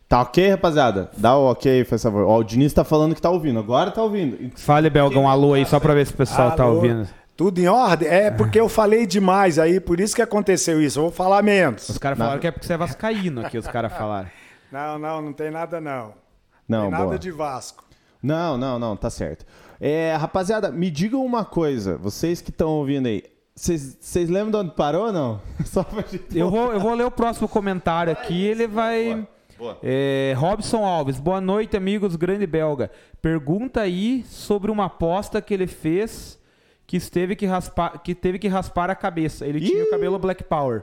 Tá 0.09 0.23
ok, 0.23 0.51
rapaziada? 0.51 1.09
Dá 1.17 1.37
o 1.37 1.53
ok, 1.53 1.85
faz 1.85 2.03
favor. 2.03 2.25
Ó, 2.25 2.39
o 2.39 2.43
Diniz 2.43 2.73
tá 2.73 2.83
falando 2.83 3.15
que 3.15 3.23
tá 3.23 3.31
ouvindo. 3.31 3.61
Agora 3.61 3.93
tá 3.93 4.03
ouvindo. 4.03 4.51
Fale, 4.57 4.91
Belga, 4.91 5.21
um 5.21 5.29
alô 5.29 5.55
aí, 5.55 5.65
só 5.65 5.79
pra 5.79 5.95
ver 5.95 6.05
se 6.05 6.13
o 6.13 6.17
pessoal 6.17 6.51
tá 6.51 6.65
Alô? 6.65 6.79
ouvindo. 6.79 7.09
Tudo 7.37 7.61
em 7.61 7.69
ordem? 7.69 8.09
É 8.09 8.29
porque 8.29 8.59
eu 8.59 8.69
falei 8.69 9.07
demais 9.07 9.57
aí, 9.57 9.79
por 9.79 10.01
isso 10.01 10.17
que 10.17 10.21
aconteceu 10.21 10.83
isso. 10.83 10.99
Eu 10.99 11.05
vou 11.05 11.13
falar 11.13 11.45
menos. 11.45 11.89
Os 11.89 11.97
caras 11.97 12.19
falaram 12.19 12.41
que 12.41 12.49
é 12.49 12.51
porque 12.51 12.67
você 12.67 12.73
é 12.73 12.77
vascaíno 12.77 13.47
aqui, 13.47 13.57
os 13.57 13.69
caras 13.69 13.93
falaram. 13.93 14.40
Não, 14.71 14.99
não, 14.99 15.23
não 15.23 15.33
tem 15.33 15.51
nada 15.51 15.81
não. 15.81 16.15
Não, 16.69 16.83
tem 16.83 16.91
nada 16.91 17.05
boa. 17.05 17.19
de 17.19 17.31
Vasco. 17.31 17.85
Não, 18.23 18.57
não, 18.57 18.79
não, 18.79 18.97
tá 18.97 19.11
certo. 19.11 19.47
É, 19.81 20.15
rapaziada, 20.15 20.71
me 20.71 20.91
digam 20.91 21.25
uma 21.25 21.45
coisa, 21.45 21.97
vocês 21.97 22.41
que 22.41 22.51
estão 22.51 22.69
ouvindo 22.71 23.07
aí. 23.07 23.25
Vocês 23.55 24.29
lembram 24.29 24.51
de 24.51 24.57
onde 24.57 24.77
parou 24.77 25.07
ou 25.07 25.13
não? 25.13 25.41
Só 25.67 25.83
pra 25.83 26.03
gente... 26.03 26.39
eu, 26.39 26.51
vou, 26.51 26.73
eu 26.73 26.81
vou 26.81 26.95
ler 26.95 27.05
o 27.05 27.11
próximo 27.11 27.49
comentário 27.49 28.13
aqui. 28.13 28.45
Ele 28.45 28.67
vai. 28.67 29.15
Boa. 29.15 29.29
Boa. 29.59 29.79
É, 29.83 30.35
Robson 30.39 30.87
Alves, 30.87 31.21
boa 31.21 31.39
noite, 31.39 31.77
amigos 31.77 32.17
grande 32.17 32.47
belga. 32.47 32.91
Pergunta 33.21 33.83
aí 33.83 34.25
sobre 34.25 34.71
uma 34.71 34.87
aposta 34.87 35.43
que 35.43 35.53
ele 35.53 35.67
fez 35.67 36.41
que 36.87 36.97
esteve 36.97 37.37
que 37.37 37.45
raspar, 37.45 38.03
que 38.03 38.15
teve 38.15 38.39
que 38.39 38.49
raspar 38.49 38.89
a 38.89 38.95
cabeça. 38.95 39.47
Ele 39.47 39.59
Ih! 39.59 39.67
tinha 39.67 39.85
o 39.85 39.91
cabelo 39.91 40.19
Black 40.19 40.43
Power. 40.45 40.83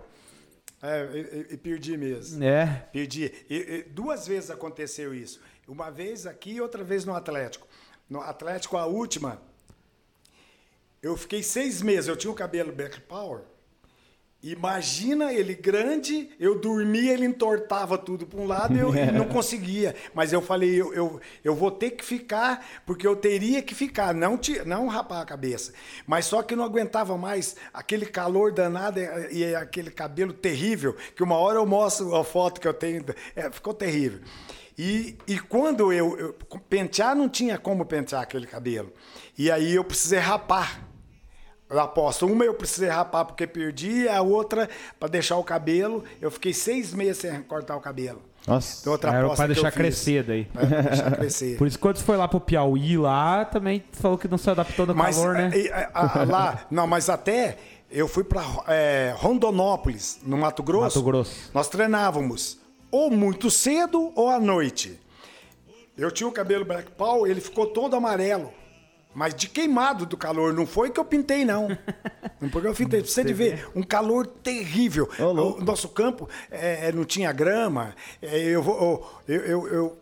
É, 0.81 1.47
e 1.49 1.57
perdi 1.57 1.97
mesmo. 1.97 2.43
É. 2.43 2.87
Perdi. 2.91 3.33
E, 3.49 3.85
duas 3.89 4.27
vezes 4.27 4.51
aconteceu 4.51 5.13
isso. 5.13 5.41
Uma 5.67 5.89
vez 5.89 6.25
aqui 6.27 6.51
e 6.51 6.61
outra 6.61 6.83
vez 6.83 7.03
no 7.03 7.15
Atlético. 7.15 7.67
No 8.09 8.21
Atlético, 8.21 8.77
a 8.77 8.85
última, 8.85 9.41
eu 11.01 11.17
fiquei 11.17 11.41
seis 11.41 11.81
meses. 11.81 12.07
Eu 12.07 12.15
tinha 12.15 12.31
o 12.31 12.35
cabelo 12.35 12.71
Black 12.71 13.01
Power. 13.01 13.41
Imagina 14.47 15.33
ele 15.33 15.53
grande, 15.53 16.29
eu 16.39 16.57
dormia, 16.57 17.11
ele 17.11 17.25
entortava 17.25 17.97
tudo 17.97 18.25
para 18.25 18.39
um 18.39 18.47
lado 18.47 18.73
e 18.77 18.79
eu 18.79 18.93
não 19.11 19.27
conseguia. 19.27 19.93
Mas 20.13 20.31
eu 20.31 20.41
falei, 20.41 20.73
eu, 20.73 20.93
eu, 20.93 21.19
eu 21.43 21.53
vou 21.53 21.69
ter 21.69 21.91
que 21.91 22.05
ficar, 22.05 22.65
porque 22.85 23.05
eu 23.05 23.13
teria 23.13 23.61
que 23.61 23.75
ficar, 23.75 24.13
não, 24.13 24.37
te, 24.37 24.65
não 24.65 24.87
rapar 24.87 25.21
a 25.21 25.25
cabeça. 25.25 25.73
Mas 26.05 26.27
só 26.27 26.41
que 26.41 26.55
não 26.55 26.63
aguentava 26.63 27.17
mais 27.17 27.57
aquele 27.73 28.05
calor 28.05 28.53
danado 28.53 29.01
e, 29.01 29.39
e 29.39 29.53
aquele 29.53 29.91
cabelo 29.91 30.31
terrível, 30.31 30.95
que 31.13 31.21
uma 31.21 31.35
hora 31.35 31.59
eu 31.59 31.65
mostro 31.65 32.15
a 32.15 32.23
foto 32.23 32.61
que 32.61 32.67
eu 32.69 32.73
tenho, 32.73 33.03
é, 33.35 33.51
ficou 33.51 33.73
terrível. 33.73 34.21
E, 34.77 35.17
e 35.27 35.37
quando 35.39 35.91
eu, 35.91 36.17
eu 36.17 36.33
pentear, 36.69 37.13
não 37.13 37.27
tinha 37.27 37.57
como 37.57 37.85
pentear 37.85 38.21
aquele 38.21 38.47
cabelo. 38.47 38.93
E 39.37 39.51
aí 39.51 39.75
eu 39.75 39.83
precisei 39.83 40.19
rapar 40.19 40.86
eu 41.69 41.79
aposto. 41.79 42.25
Uma 42.25 42.45
eu 42.45 42.53
precisei 42.53 42.89
rapar 42.89 43.25
porque 43.25 43.45
perdi, 43.45 44.07
a 44.07 44.21
outra 44.21 44.69
para 44.99 45.09
deixar 45.09 45.37
o 45.37 45.43
cabelo. 45.43 46.03
Eu 46.21 46.31
fiquei 46.31 46.53
seis 46.53 46.93
meses 46.93 47.17
sem 47.17 47.41
cortar 47.43 47.75
o 47.75 47.81
cabelo. 47.81 48.21
Nossa, 48.47 48.79
então, 48.79 48.93
outra 48.93 49.11
era 49.11 49.29
para 49.29 49.47
deixar 49.47 49.71
crescer 49.71 50.23
daí. 50.23 50.47
É, 50.55 50.81
deixar 50.83 51.11
crescer. 51.17 51.57
Por 51.57 51.67
isso, 51.67 51.77
quando 51.77 51.97
você 51.97 52.03
foi 52.03 52.15
lá 52.15 52.29
pro 52.29 52.39
Piauí, 52.39 52.97
lá 52.97 53.43
também 53.43 53.83
falou 53.91 54.17
que 54.17 54.27
não 54.27 54.37
se 54.37 54.49
adaptou 54.49 54.85
no 54.85 54.95
mas, 54.95 55.17
calor, 55.17 55.33
né? 55.33 55.51
A, 55.93 56.21
a, 56.21 56.23
lá, 56.23 56.65
não, 56.71 56.87
mas 56.87 57.09
até 57.09 57.57
eu 57.91 58.07
fui 58.07 58.23
para 58.23 58.41
é, 58.67 59.13
Rondonópolis, 59.17 60.19
no 60.23 60.37
Mato 60.37 60.63
Grosso. 60.63 60.97
Mato 60.97 61.05
Grosso. 61.05 61.51
Nós 61.53 61.67
treinávamos 61.67 62.57
ou 62.89 63.11
muito 63.11 63.51
cedo 63.51 64.13
ou 64.15 64.29
à 64.29 64.39
noite. 64.39 64.97
Eu 65.97 66.11
tinha 66.11 66.27
o 66.27 66.31
cabelo 66.31 66.63
black 66.63 66.91
power, 66.91 67.29
ele 67.29 67.41
ficou 67.41 67.67
todo 67.67 67.95
amarelo. 67.95 68.53
Mas 69.17 69.33
de 69.33 69.49
queimado 69.49 70.05
do 70.05 70.15
calor, 70.15 70.53
não 70.53 70.67
foi 70.67 70.91
que 70.91 70.99
eu 70.99 71.03
pintei, 71.03 71.43
não. 71.43 71.69
Não 72.39 72.51
foi 72.51 72.61
que 72.61 72.67
eu 72.67 72.73
pintei. 72.75 73.01
Você 73.01 73.23
de 73.23 73.33
ver, 73.33 73.67
um 73.75 73.81
calor 73.81 74.27
terrível. 74.27 75.09
o 75.19 75.59
nosso 75.63 75.89
campo 75.89 76.29
é, 76.51 76.89
é, 76.89 76.91
não 76.91 77.03
tinha 77.03 77.31
grama. 77.31 77.95
É, 78.21 78.37
eu, 78.37 78.63
eu, 79.27 79.35
eu, 79.35 79.67
eu, 79.69 79.97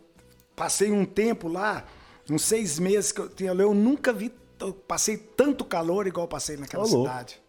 passei 0.54 0.92
um 0.92 1.06
tempo 1.06 1.48
lá, 1.48 1.86
uns 2.30 2.42
seis 2.42 2.78
meses 2.78 3.10
que 3.10 3.22
eu 3.22 3.28
tinha 3.30 3.52
eu 3.52 3.72
nunca 3.72 4.12
vi, 4.12 4.30
eu 4.60 4.74
passei 4.74 5.16
tanto 5.16 5.64
calor 5.64 6.06
igual 6.06 6.28
passei 6.28 6.58
naquela 6.58 6.84
cidade. 6.84 7.40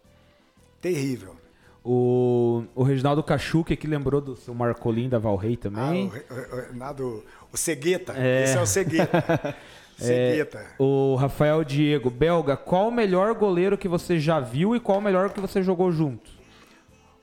Terrível. 0.80 1.36
O, 1.84 2.64
o 2.74 2.82
Reginaldo 2.82 3.22
Cachuque 3.22 3.76
que 3.76 3.86
lembrou 3.86 4.22
do 4.22 4.36
seu 4.36 4.54
Marcolim 4.54 5.10
da 5.10 5.18
Valrei 5.18 5.54
também. 5.54 6.10
Ah, 6.30 6.94
o, 6.98 7.04
o, 7.04 7.16
o, 7.18 7.24
o 7.52 7.56
Cegueta. 7.58 8.14
É. 8.16 8.44
Esse 8.44 8.56
é 8.56 8.62
o 8.62 8.66
Cegueta. 8.66 9.54
É, 10.00 10.46
o 10.78 11.16
Rafael 11.16 11.64
Diego, 11.64 12.08
belga, 12.08 12.56
qual 12.56 12.88
o 12.88 12.92
melhor 12.92 13.34
goleiro 13.34 13.76
que 13.76 13.88
você 13.88 14.18
já 14.20 14.38
viu 14.38 14.76
e 14.76 14.80
qual 14.80 14.98
o 14.98 15.02
melhor 15.02 15.30
que 15.30 15.40
você 15.40 15.60
jogou 15.60 15.90
junto? 15.90 16.30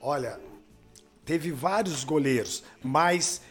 Olha, 0.02 0.38
teve 1.23 1.52
vários 1.52 2.03
goleiros, 2.03 2.64
mas 2.84 3.41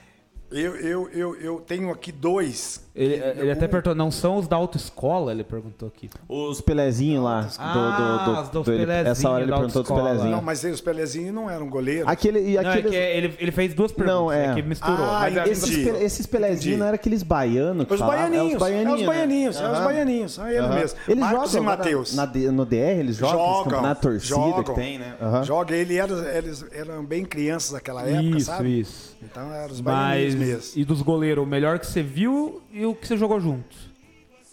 eu, 0.51 0.77
eu, 0.77 1.09
eu, 1.11 1.37
eu 1.41 1.61
tenho 1.61 1.91
aqui 1.91 2.13
dois. 2.13 2.84
Ele, 2.95 3.15
ele 3.15 3.51
até 3.51 3.67
perguntou, 3.67 3.95
não 3.95 4.11
são 4.11 4.37
os 4.37 4.47
da 4.47 4.57
autoescola? 4.57 5.33
Ele 5.33 5.43
perguntou 5.43 5.89
aqui. 5.89 6.09
Os 6.29 6.61
Pelezinhos 6.61 7.25
lá. 7.25 7.49
Ah, 7.59 7.73
do, 7.73 8.35
do, 8.35 8.51
do, 8.51 8.63
do 8.63 8.73
ele, 8.73 8.93
essa 8.93 9.29
hora 9.29 9.43
ele 9.43 9.53
perguntou 9.53 9.83
dos 9.83 9.91
Pelezinhos. 9.91 10.31
Não, 10.31 10.43
mas 10.43 10.63
os 10.63 10.81
Pelezinhos 10.81 11.35
não 11.35 11.51
eram 11.51 11.69
goleiros. 11.69 12.07
Aquele, 12.07 12.51
e 12.51 12.59
aquele... 12.59 12.89
Não, 12.89 12.95
é 12.95 13.17
ele, 13.17 13.35
ele 13.39 13.51
fez 13.51 13.75
duas 13.75 13.91
perguntas, 13.91 14.21
não, 14.21 14.33
é. 14.33 14.47
é 14.47 14.55
que 14.55 14.63
misturou. 14.63 15.05
Ah, 15.05 15.21
mas 15.23 15.51
esses, 15.51 15.87
esses 15.87 16.27
Pelezinhos 16.27 16.79
não 16.79 16.87
eram 16.87 16.95
aqueles 16.95 17.23
baianos 17.23 17.87
os 17.95 18.01
baianinhos, 18.01 18.53
é 18.53 18.55
os 18.55 18.61
baianinhos. 18.61 19.01
É 19.01 19.03
os 19.03 19.07
baianinhos, 19.07 19.57
é 19.57 19.73
os 19.73 19.79
baianinhos. 19.79 20.39
É 20.39 20.57
ele 20.57 20.69
mesmo. 20.69 20.99
Eles 21.09 21.21
Marcos 21.21 21.51
jogam, 21.51 21.63
e 21.63 21.77
Matheus. 21.77 22.15
Na, 22.15 22.27
no 22.27 22.67
DR 22.67 22.77
eles 22.77 23.17
jogam? 23.17 23.39
Jogam. 23.39 23.83
Na 23.83 23.95
torcida 23.95 24.35
jogam, 24.35 24.65
que 24.65 24.75
tem, 24.75 24.99
né? 24.99 25.15
Joga. 25.45 25.75
Ele 25.75 25.97
era, 25.97 26.37
eles 26.37 26.65
eram 26.73 27.05
bem 27.05 27.25
crianças 27.25 27.73
naquela 27.73 28.03
época, 28.03 28.41
sabe? 28.41 28.81
Isso, 28.81 28.91
isso. 28.91 29.17
Então 29.23 29.53
eram 29.53 29.73
os 29.73 29.81
baianinhos 29.81 30.35
mesmo. 30.35 30.73
E 30.77 30.85
dos 30.85 31.03
goleiros, 31.03 31.45
o 31.45 31.47
melhor 31.47 31.79
que 31.79 31.87
você 31.87 32.03
viu 32.03 32.63
o 32.87 32.95
que 32.95 33.07
você 33.07 33.17
jogou 33.17 33.41
junto? 33.41 33.77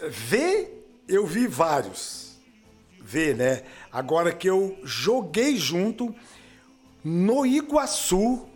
Ver, 0.10 1.04
eu 1.08 1.26
vi 1.26 1.48
vários. 1.48 2.40
Ver, 3.00 3.36
né? 3.36 3.64
Agora 3.92 4.32
que 4.32 4.50
eu 4.50 4.78
joguei 4.84 5.58
junto 5.58 6.14
no 7.04 7.46
Iguaçu, 7.46 8.48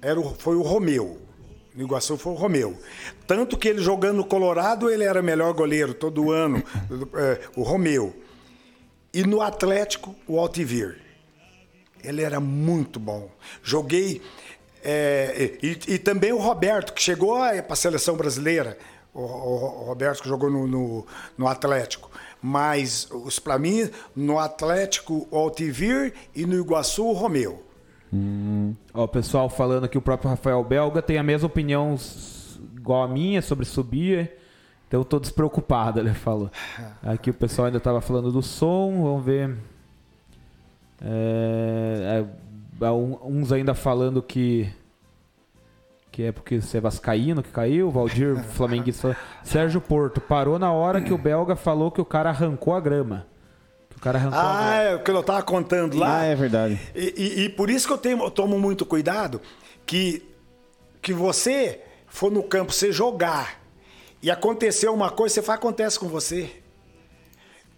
era 0.00 0.18
o, 0.18 0.34
foi 0.34 0.56
o 0.56 0.62
Romeu. 0.62 1.20
No 1.74 1.84
Iguaçu 1.84 2.18
foi 2.18 2.32
o 2.32 2.36
Romeu. 2.36 2.78
Tanto 3.26 3.56
que 3.56 3.68
ele 3.68 3.80
jogando 3.80 4.16
no 4.16 4.24
Colorado, 4.24 4.90
ele 4.90 5.04
era 5.04 5.22
melhor 5.22 5.52
goleiro 5.54 5.94
todo 5.94 6.30
ano, 6.30 6.62
é, 7.14 7.40
o 7.56 7.62
Romeu. 7.62 8.14
E 9.12 9.22
no 9.24 9.40
Atlético, 9.40 10.14
o 10.26 10.38
Altivir. 10.38 10.98
Ele 12.02 12.22
era 12.22 12.40
muito 12.40 12.98
bom. 12.98 13.30
Joguei. 13.62 14.20
É, 14.82 15.58
e, 15.62 15.78
e, 15.86 15.98
também 15.98 16.32
o 16.32 16.38
Roberto, 16.38 16.92
que 16.92 17.00
chegou 17.00 17.36
para 17.36 17.64
a 17.68 17.76
seleção 17.76 18.16
brasileira 18.16 18.76
o, 19.14 19.20
o 19.20 19.84
Roberto 19.86 20.22
que 20.22 20.28
jogou 20.28 20.50
no, 20.50 20.66
no, 20.66 21.06
no 21.36 21.46
Atlético. 21.46 22.10
Mas 22.40 23.08
para 23.42 23.58
mim, 23.58 23.88
no 24.16 24.38
Atlético, 24.38 25.26
o 25.30 25.36
Altivir 25.36 26.12
e 26.34 26.44
no 26.44 26.54
Iguaçu, 26.54 27.06
o 27.06 27.12
Romeu. 27.12 27.62
Hum. 28.12 28.74
Ó, 28.92 29.04
o 29.04 29.08
pessoal 29.08 29.48
falando 29.48 29.88
que 29.88 29.96
o 29.96 30.02
próprio 30.02 30.30
Rafael 30.30 30.62
Belga 30.62 31.00
tem 31.00 31.18
a 31.18 31.22
mesma 31.22 31.46
opinião 31.46 31.96
igual 32.76 33.04
a 33.04 33.08
minha 33.08 33.40
sobre 33.40 33.64
subir. 33.64 34.32
Então 34.88 35.00
eu 35.00 35.04
tô 35.04 35.18
despreocupado, 35.18 35.98
ele 36.00 36.12
falou. 36.12 36.50
Aqui 37.02 37.30
o 37.30 37.34
pessoal 37.34 37.66
ainda 37.66 37.78
estava 37.78 38.00
falando 38.00 38.30
do 38.30 38.42
som, 38.42 39.02
vamos 39.02 39.24
ver. 39.24 39.56
É, 41.00 42.24
é, 42.80 42.90
uns 42.90 43.52
ainda 43.52 43.74
falando 43.74 44.22
que 44.22 44.70
que 46.12 46.24
é 46.24 46.30
porque 46.30 46.60
você 46.60 46.76
é 46.76 46.80
vascaíno 46.80 47.42
que 47.42 47.48
caiu, 47.48 47.90
Valdir 47.90 48.36
Flamenguista. 48.52 49.16
Sérgio 49.42 49.80
Porto 49.80 50.20
parou 50.20 50.58
na 50.58 50.70
hora 50.70 51.00
que 51.00 51.12
o 51.12 51.16
belga 51.16 51.56
falou 51.56 51.90
que 51.90 52.02
o 52.02 52.04
cara 52.04 52.28
arrancou 52.28 52.74
a 52.74 52.80
grama. 52.80 53.26
Que 53.88 53.96
o 53.96 54.00
cara 54.00 54.18
arrancou 54.18 54.38
ah, 54.38 54.74
é 54.74 54.94
o 54.94 55.02
que 55.02 55.10
eu 55.10 55.22
tava 55.22 55.42
contando 55.42 55.96
lá. 55.96 56.20
Ah, 56.20 56.24
é 56.24 56.34
verdade. 56.34 56.78
E, 56.94 57.14
e, 57.16 57.44
e 57.44 57.48
por 57.48 57.70
isso 57.70 57.86
que 57.86 57.92
eu, 57.94 57.98
tenho, 57.98 58.22
eu 58.22 58.30
tomo 58.30 58.58
muito 58.58 58.84
cuidado 58.84 59.40
que, 59.86 60.22
que 61.00 61.14
você 61.14 61.80
for 62.06 62.30
no 62.30 62.42
campo, 62.42 62.72
você 62.72 62.92
jogar 62.92 63.62
e 64.22 64.30
acontecer 64.30 64.88
uma 64.88 65.10
coisa, 65.10 65.36
você 65.36 65.42
faz, 65.42 65.58
acontece 65.58 65.98
com 65.98 66.08
você. 66.08 66.61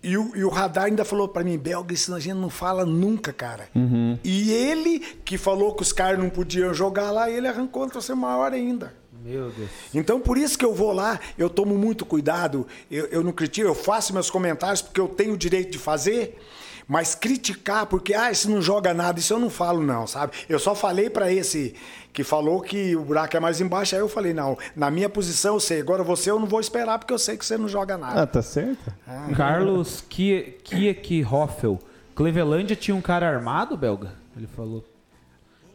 E 0.05 0.19
o, 0.19 0.37
e 0.37 0.45
o 0.45 0.51
radar 0.51 0.85
ainda 0.85 1.03
falou 1.03 1.27
para 1.27 1.43
mim, 1.43 1.57
Belga, 1.57 1.95
isso 1.95 2.15
a 2.15 2.21
gente 2.21 2.37
não 2.37 2.51
fala 2.51 2.85
nunca, 2.85 3.33
cara. 3.33 3.71
Uhum. 3.75 4.19
E 4.23 4.53
ele, 4.53 5.01
que 5.25 5.39
falou 5.39 5.75
que 5.75 5.81
os 5.81 5.95
caras 5.95 6.19
não 6.19 6.29
podiam 6.29 6.75
jogar 6.75 7.11
lá, 7.11 7.31
ele 7.31 7.49
arrancou 7.49 7.89
para 7.89 8.03
ser 8.03 8.15
maior 8.15 8.53
ainda. 8.53 8.93
Meu 9.25 9.51
Deus. 9.51 9.71
Então, 9.95 10.21
por 10.21 10.37
isso 10.37 10.59
que 10.59 10.65
eu 10.65 10.75
vou 10.75 10.93
lá, 10.93 11.19
eu 11.39 11.49
tomo 11.49 11.79
muito 11.79 12.05
cuidado, 12.05 12.67
eu, 12.91 13.07
eu 13.07 13.25
não 13.25 13.33
critico, 13.33 13.67
eu 13.67 13.75
faço 13.75 14.13
meus 14.13 14.29
comentários 14.29 14.83
porque 14.83 15.01
eu 15.01 15.09
tenho 15.09 15.33
o 15.33 15.39
direito 15.39 15.71
de 15.71 15.79
fazer. 15.79 16.39
Mas 16.87 17.15
criticar, 17.15 17.87
porque, 17.87 18.15
ah, 18.15 18.31
isso 18.31 18.51
não 18.51 18.61
joga 18.61 18.93
nada, 18.93 19.19
isso 19.19 19.33
eu 19.33 19.39
não 19.39 19.51
falo, 19.51 19.83
não, 19.83 20.07
sabe? 20.07 20.33
Eu 20.49 20.59
só 20.59 20.75
falei 20.75 21.09
para 21.09 21.33
esse 21.33 21.75
que 22.13 22.23
falou 22.23 22.61
que 22.61 22.95
o 22.95 23.03
buraco 23.03 23.37
é 23.37 23.41
mais 23.41 23.61
embaixo, 23.61 23.95
aí 23.95 24.01
eu 24.01 24.09
falei, 24.09 24.33
não, 24.33 24.57
na 24.77 24.91
minha 24.91 25.09
posição 25.09 25.55
eu 25.55 25.61
sei, 25.61 25.81
agora 25.81 26.05
você 26.05 26.31
eu 26.31 26.39
não 26.39 26.47
vou 26.47 26.61
esperar 26.61 26.99
porque 26.99 27.13
eu 27.13 27.19
sei 27.19 27.37
que 27.37 27.45
você 27.45 27.59
não 27.59 27.69
joga 27.69 27.99
nada. 27.99 28.23
Ah, 28.23 28.27
tá 28.27 28.41
certo. 28.43 28.93
Ah. 29.07 29.29
Carlos 29.37 30.05
Kiek 30.09 31.25
Hoffel, 31.25 31.79
Clevelândia 32.15 32.77
tinha 32.77 32.95
um 32.95 33.01
cara 33.01 33.29
armado, 33.29 33.77
Belga? 33.77 34.13
Ele 34.37 34.47
falou. 34.47 34.85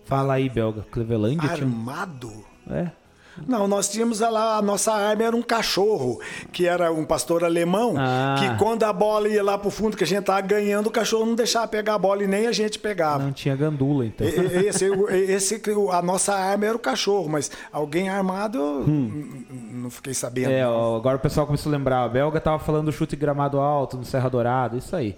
Fala 0.06 0.36
aí, 0.36 0.50
Belga. 0.50 0.86
Clevelândia 0.90 1.50
armado? 1.50 2.30
tinha... 2.66 2.80
É. 2.80 2.99
Não, 3.48 3.68
nós 3.68 3.90
tínhamos 3.90 4.20
lá, 4.20 4.58
a 4.58 4.62
nossa 4.62 4.94
arma 4.94 5.24
era 5.24 5.36
um 5.36 5.42
cachorro, 5.42 6.20
que 6.52 6.68
era 6.68 6.92
um 6.92 7.06
pastor 7.06 7.44
alemão, 7.44 7.96
ah. 7.98 8.36
que 8.40 8.58
quando 8.58 8.84
a 8.84 8.92
bola 8.92 9.28
ia 9.28 9.44
lá 9.44 9.58
pro 9.58 9.70
fundo, 9.70 9.96
que 9.96 10.04
a 10.04 10.08
gente 10.08 10.26
tava 10.26 10.42
ganhando, 10.42 10.88
o 10.88 10.92
cachorro 10.92 11.26
não 11.26 11.36
deixava 11.36 11.68
pegar 11.68 11.96
a 11.96 11.98
bola 11.98 12.24
e 12.24 12.28
nem 12.28 12.48
a 12.48 12.52
gente 12.52 12.78
pegava. 12.78 13.24
Não 13.24 13.32
tinha 13.32 13.56
gandula, 13.56 14.06
então. 14.06 14.28
Esse, 14.28 14.86
esse, 15.30 15.62
a 15.92 16.02
nossa 16.02 16.34
arma 16.34 16.66
era 16.66 16.76
o 16.76 16.80
cachorro, 16.80 17.30
mas 17.30 17.52
alguém 17.72 18.10
armado, 18.10 18.62
hum. 18.62 19.44
não 19.72 19.90
fiquei 19.90 20.14
sabendo. 20.14 20.52
É, 20.52 20.64
agora 20.64 21.18
o 21.18 21.20
pessoal 21.20 21.46
começou 21.46 21.72
a 21.72 21.78
lembrar, 21.78 22.04
a 22.04 22.10
belga 22.10 22.40
tava 22.40 22.60
falando 22.60 22.86
do 22.86 22.92
chute 22.92 23.16
gramado 23.16 23.60
alto 23.60 23.98
no 23.98 24.04
Serra 24.04 24.30
Dourada, 24.30 24.78
isso 24.78 24.96
aí. 24.96 25.16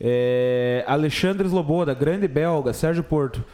É, 0.00 0.82
Alexandre 0.86 1.46
Sloboda, 1.46 1.92
grande 1.92 2.26
belga, 2.26 2.72
Sérgio 2.72 3.04
Porto. 3.04 3.44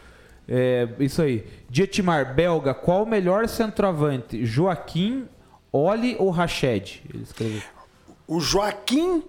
É, 0.47 0.87
isso 0.99 1.21
aí. 1.21 1.45
Dietimar, 1.69 2.33
belga, 2.33 2.73
qual 2.73 3.03
o 3.03 3.05
melhor 3.05 3.47
centroavante? 3.47 4.45
Joaquim, 4.45 5.27
Oli 5.71 6.15
ou 6.17 6.29
Rached? 6.29 7.03
Ele 7.13 7.23
escreveu. 7.23 7.61
O 8.25 8.39
Joaquim, 8.39 9.23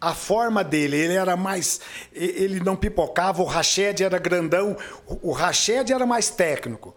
a 0.00 0.14
forma 0.14 0.64
dele, 0.64 0.96
ele 0.96 1.14
era 1.14 1.36
mais. 1.36 1.80
Ele 2.12 2.60
não 2.60 2.74
pipocava, 2.74 3.42
o 3.42 3.46
Rached 3.46 4.02
era 4.02 4.18
grandão, 4.18 4.76
o 5.06 5.32
Rached 5.32 5.92
era 5.92 6.06
mais 6.06 6.30
técnico. 6.30 6.94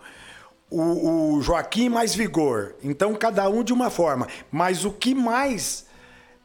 O, 0.70 1.36
o, 1.36 1.42
Joaquim 1.42 1.90
mais 1.90 2.16
vigor. 2.16 2.76
Então, 2.84 3.14
cada 3.14 3.48
um 3.50 3.64
de 3.64 3.72
uma 3.72 3.90
forma. 3.90 4.28
Mas 4.52 4.84
o 4.84 4.92
que 4.92 5.14
mais 5.14 5.86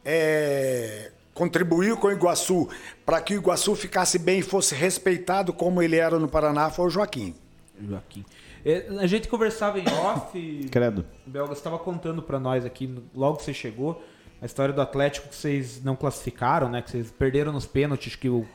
é, 0.05 1.11
contribuiu 1.33 1.97
com 1.97 2.07
o 2.07 2.11
Iguaçu 2.11 2.69
para 3.05 3.21
que 3.21 3.33
o 3.33 3.37
Iguaçu 3.37 3.75
ficasse 3.75 4.19
bem 4.19 4.39
e 4.39 4.43
fosse 4.43 4.75
respeitado 4.75 5.53
como 5.53 5.81
ele 5.81 5.95
era 5.95 6.19
no 6.19 6.27
Paraná 6.27 6.69
foi 6.69 6.87
o 6.87 6.89
Joaquim. 6.89 7.35
Joaquim. 7.79 8.25
É, 8.63 8.87
a 8.99 9.07
gente 9.07 9.27
conversava 9.27 9.79
em 9.79 9.87
off. 9.87 10.69
Credo. 10.71 11.05
O 11.25 11.29
Belga 11.29 11.53
estava 11.53 11.79
contando 11.79 12.21
para 12.21 12.39
nós 12.39 12.63
aqui, 12.63 12.93
logo 13.15 13.37
que 13.37 13.43
você 13.43 13.53
chegou, 13.53 14.03
a 14.41 14.45
história 14.45 14.73
do 14.73 14.81
Atlético 14.81 15.29
que 15.29 15.35
vocês 15.35 15.83
não 15.83 15.95
classificaram, 15.95 16.69
né? 16.69 16.81
Que 16.81 16.91
vocês 16.91 17.11
perderam 17.11 17.51
nos 17.51 17.65
pênaltis. 17.65 18.15
Que, 18.15 18.29
o, 18.29 18.45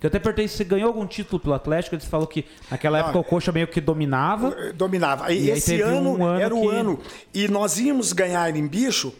que 0.00 0.06
eu 0.06 0.08
até 0.08 0.18
perguntei 0.18 0.46
se 0.46 0.56
você 0.56 0.64
ganhou 0.64 0.88
algum 0.88 1.06
título 1.06 1.40
pelo 1.40 1.54
Atlético. 1.54 1.94
Ele 1.94 2.02
falou 2.02 2.26
que 2.26 2.44
naquela 2.70 2.98
época 2.98 3.18
o 3.18 3.24
Coxa 3.24 3.50
meio 3.50 3.66
que 3.66 3.80
dominava. 3.80 4.54
Eh, 4.58 4.72
dominava. 4.72 5.32
E, 5.32 5.50
esse 5.50 5.80
ano, 5.80 6.18
um 6.18 6.24
ano, 6.24 6.40
era 6.40 6.54
o 6.54 6.68
ano. 6.68 7.00
E 7.32 7.48
nós 7.48 7.78
íamos 7.78 8.12
ganhar 8.12 8.54
em 8.54 8.66
bicho 8.66 9.12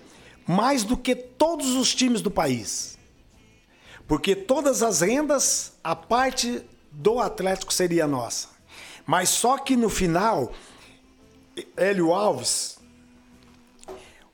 mais 0.46 0.84
do 0.84 0.96
que 0.96 1.16
todos 1.16 1.74
os 1.74 1.94
times 1.94 2.20
do 2.20 2.30
país. 2.30 2.93
Porque 4.06 4.36
todas 4.36 4.82
as 4.82 5.00
rendas, 5.00 5.72
a 5.82 5.96
parte 5.96 6.62
do 6.90 7.20
Atlético 7.20 7.72
seria 7.72 8.06
nossa. 8.06 8.48
Mas 9.06 9.28
só 9.30 9.58
que 9.58 9.76
no 9.76 9.88
final, 9.88 10.52
Hélio 11.76 12.12
Alves, 12.12 12.78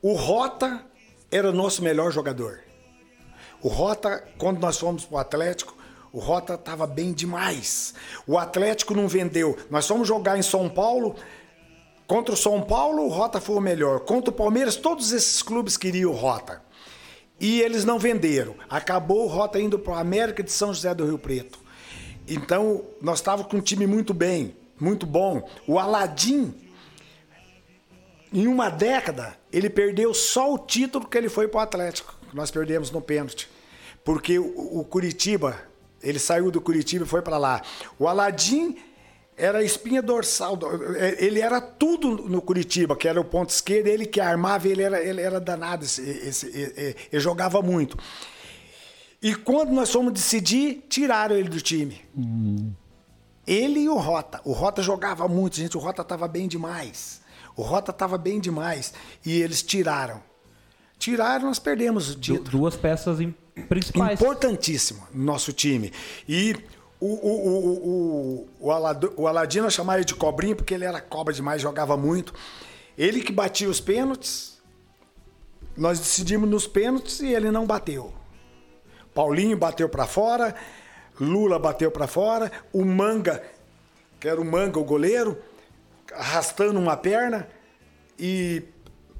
o 0.02 0.12
Rota 0.14 0.84
era 1.30 1.50
o 1.50 1.52
nosso 1.52 1.82
melhor 1.82 2.10
jogador. 2.12 2.60
O 3.62 3.68
Rota, 3.68 4.26
quando 4.38 4.58
nós 4.60 4.78
fomos 4.78 5.04
para 5.04 5.16
o 5.16 5.18
Atlético, 5.18 5.76
o 6.12 6.18
Rota 6.18 6.54
estava 6.54 6.86
bem 6.86 7.12
demais. 7.12 7.94
O 8.26 8.38
Atlético 8.38 8.94
não 8.94 9.06
vendeu. 9.06 9.56
Nós 9.70 9.86
fomos 9.86 10.08
jogar 10.08 10.38
em 10.38 10.42
São 10.42 10.68
Paulo. 10.68 11.14
Contra 12.06 12.34
o 12.34 12.36
São 12.36 12.62
Paulo, 12.62 13.04
o 13.04 13.08
Rota 13.08 13.40
foi 13.40 13.56
o 13.56 13.60
melhor. 13.60 14.00
Contra 14.00 14.30
o 14.30 14.34
Palmeiras, 14.34 14.74
todos 14.76 15.12
esses 15.12 15.42
clubes 15.42 15.76
queriam 15.76 16.10
o 16.10 16.14
Rota. 16.14 16.62
E 17.40 17.62
eles 17.62 17.84
não 17.84 17.98
venderam. 17.98 18.54
Acabou 18.68 19.24
o 19.24 19.26
Rota 19.26 19.58
indo 19.58 19.78
para 19.78 19.94
o 19.94 19.96
América 19.96 20.42
de 20.42 20.52
São 20.52 20.74
José 20.74 20.94
do 20.94 21.06
Rio 21.06 21.18
Preto. 21.18 21.58
Então, 22.28 22.84
nós 23.00 23.18
estávamos 23.18 23.50
com 23.50 23.56
um 23.56 23.62
time 23.62 23.86
muito 23.86 24.12
bem, 24.12 24.54
muito 24.78 25.06
bom. 25.06 25.48
O 25.66 25.78
Aladim, 25.78 26.54
em 28.32 28.46
uma 28.46 28.68
década, 28.68 29.36
ele 29.50 29.70
perdeu 29.70 30.12
só 30.12 30.52
o 30.52 30.58
título 30.58 31.08
que 31.08 31.16
ele 31.16 31.30
foi 31.30 31.48
para 31.48 31.58
o 31.58 31.62
Atlético. 31.62 32.14
Nós 32.32 32.50
perdemos 32.50 32.90
no 32.90 33.00
pênalti. 33.00 33.48
Porque 34.04 34.38
o, 34.38 34.78
o 34.80 34.84
Curitiba, 34.84 35.58
ele 36.02 36.18
saiu 36.18 36.50
do 36.50 36.60
Curitiba 36.60 37.04
e 37.04 37.08
foi 37.08 37.22
para 37.22 37.38
lá. 37.38 37.62
O 37.98 38.06
Aladim 38.06 38.76
era 39.40 39.58
a 39.58 39.62
espinha 39.64 40.02
dorsal. 40.02 40.58
É, 40.96 41.24
ele 41.24 41.40
era 41.40 41.60
tudo 41.60 42.28
no 42.28 42.42
Curitiba, 42.42 42.94
que 42.94 43.08
era 43.08 43.20
o 43.20 43.24
ponto 43.24 43.50
esquerdo, 43.50 43.86
ele 43.86 44.06
que 44.06 44.20
armava, 44.20 44.68
ele 44.68 44.82
era, 44.82 45.02
ele 45.02 45.20
era 45.20 45.40
danado, 45.40 45.84
esse, 45.84 46.02
esse, 46.02 46.46
ele, 46.46 46.96
ele 47.10 47.20
jogava 47.20 47.62
muito. 47.62 47.96
E 49.22 49.34
quando 49.34 49.70
nós 49.70 49.90
fomos 49.90 50.12
decidir, 50.12 50.86
tiraram 50.88 51.36
ele 51.36 51.48
do 51.48 51.60
time. 51.60 52.00
Hum. 52.16 52.72
Ele 53.46 53.80
e 53.80 53.88
o 53.88 53.96
Rota. 53.96 54.40
O 54.44 54.52
Rota 54.52 54.82
jogava 54.82 55.26
muito, 55.26 55.56
gente. 55.56 55.76
O 55.76 55.80
Rota 55.80 56.02
estava 56.02 56.28
bem 56.28 56.46
demais. 56.46 57.20
O 57.56 57.62
Rota 57.62 57.90
estava 57.90 58.16
bem 58.16 58.40
demais. 58.40 58.94
E 59.24 59.40
eles 59.40 59.62
tiraram. 59.62 60.22
Tiraram, 60.98 61.46
nós 61.46 61.58
perdemos 61.58 62.10
o 62.10 62.18
título. 62.18 62.50
duas 62.50 62.76
peças 62.76 63.18
principais. 63.68 64.20
Importantíssimo 64.20 65.02
no 65.12 65.24
nosso 65.24 65.52
time. 65.52 65.92
E 66.28 66.54
o, 67.00 67.06
o, 67.06 67.48
o, 67.48 67.88
o, 67.88 68.48
o, 68.60 68.70
Alad, 68.70 69.04
o 69.16 69.26
Aladino 69.26 69.70
chamava 69.70 69.98
ele 69.98 70.04
de 70.04 70.14
cobrinha 70.14 70.54
porque 70.54 70.74
ele 70.74 70.84
era 70.84 71.00
cobra 71.00 71.32
demais, 71.32 71.62
jogava 71.62 71.96
muito. 71.96 72.34
Ele 72.96 73.22
que 73.22 73.32
batia 73.32 73.68
os 73.68 73.80
pênaltis. 73.80 74.60
Nós 75.76 75.98
decidimos 75.98 76.48
nos 76.48 76.66
pênaltis 76.66 77.20
e 77.20 77.32
ele 77.32 77.50
não 77.50 77.66
bateu. 77.66 78.12
Paulinho 79.14 79.56
bateu 79.56 79.88
para 79.88 80.06
fora, 80.06 80.54
Lula 81.18 81.58
bateu 81.58 81.90
para 81.90 82.06
fora, 82.06 82.52
o 82.72 82.84
Manga, 82.84 83.42
que 84.18 84.28
era 84.28 84.40
o 84.40 84.44
Manga, 84.44 84.78
o 84.78 84.84
goleiro, 84.84 85.38
arrastando 86.12 86.78
uma 86.78 86.96
perna 86.96 87.48
e 88.18 88.62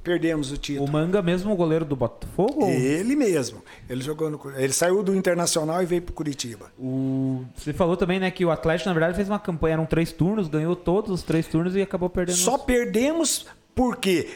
Perdemos 0.03 0.51
o 0.51 0.57
título. 0.57 0.87
O 0.87 0.91
Manga 0.91 1.21
mesmo, 1.21 1.53
o 1.53 1.55
goleiro 1.55 1.85
do 1.85 1.95
Botafogo? 1.95 2.65
Ele 2.65 3.15
mesmo. 3.15 3.63
Ele 3.87 4.01
jogou 4.01 4.31
no, 4.31 4.41
ele 4.57 4.73
saiu 4.73 5.03
do 5.03 5.15
Internacional 5.15 5.81
e 5.83 5.85
veio 5.85 6.01
para 6.01 6.13
Curitiba. 6.13 6.71
O, 6.77 7.45
você 7.55 7.71
falou 7.71 7.95
também, 7.95 8.19
né, 8.19 8.31
que 8.31 8.43
o 8.43 8.49
Atlético 8.49 8.89
na 8.89 8.93
verdade 8.93 9.15
fez 9.15 9.29
uma 9.29 9.39
campanha, 9.39 9.73
eram 9.73 9.85
três 9.85 10.11
turnos, 10.11 10.47
ganhou 10.47 10.75
todos 10.75 11.11
os 11.11 11.21
três 11.21 11.45
turnos 11.45 11.75
e 11.75 11.81
acabou 11.81 12.09
perdendo. 12.09 12.37
Só 12.37 12.55
os... 12.55 12.63
perdemos 12.63 13.45
porque 13.75 14.27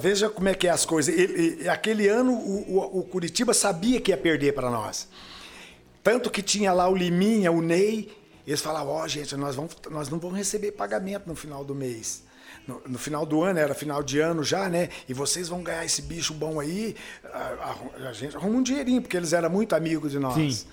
veja 0.00 0.28
como 0.28 0.48
é 0.50 0.54
que 0.54 0.68
é 0.68 0.70
as 0.70 0.84
coisas. 0.84 1.16
Ele, 1.16 1.66
aquele 1.66 2.06
ano 2.06 2.32
o, 2.32 2.78
o, 2.78 2.98
o 3.00 3.02
Curitiba 3.04 3.54
sabia 3.54 4.00
que 4.02 4.10
ia 4.10 4.18
perder 4.18 4.52
para 4.52 4.70
nós. 4.70 5.08
Tanto 6.02 6.30
que 6.30 6.42
tinha 6.42 6.72
lá 6.72 6.88
o 6.88 6.94
Liminha, 6.94 7.50
o 7.50 7.62
Ney, 7.62 8.10
eles 8.46 8.60
falavam, 8.60 8.92
ó, 8.92 9.04
oh, 9.04 9.08
gente, 9.08 9.34
nós, 9.36 9.56
vamos, 9.56 9.76
nós 9.90 10.10
não 10.10 10.18
vamos 10.18 10.36
receber 10.36 10.72
pagamento 10.72 11.26
no 11.26 11.34
final 11.34 11.64
do 11.64 11.74
mês 11.74 12.28
no, 12.70 12.82
no, 12.86 12.98
final 12.98 13.26
do 13.26 13.42
ano, 13.42 13.58
era 13.58 13.74
final 13.74 14.02
de 14.02 14.20
ano 14.20 14.44
já, 14.44 14.68
né? 14.68 14.88
E 15.08 15.14
vocês 15.14 15.48
vão 15.48 15.62
ganhar 15.62 15.84
esse 15.84 16.02
bicho 16.02 16.32
bom 16.32 16.60
aí. 16.60 16.94
A, 17.24 17.74
a, 18.04 18.08
a 18.08 18.12
gente 18.12 18.36
arruma 18.36 18.58
um 18.58 18.62
dinheirinho, 18.62 19.02
porque 19.02 19.16
eles 19.16 19.32
eram 19.32 19.50
muito 19.50 19.74
amigos 19.74 20.12
de 20.12 20.18
nós. 20.18 20.34
Sim. 20.34 20.66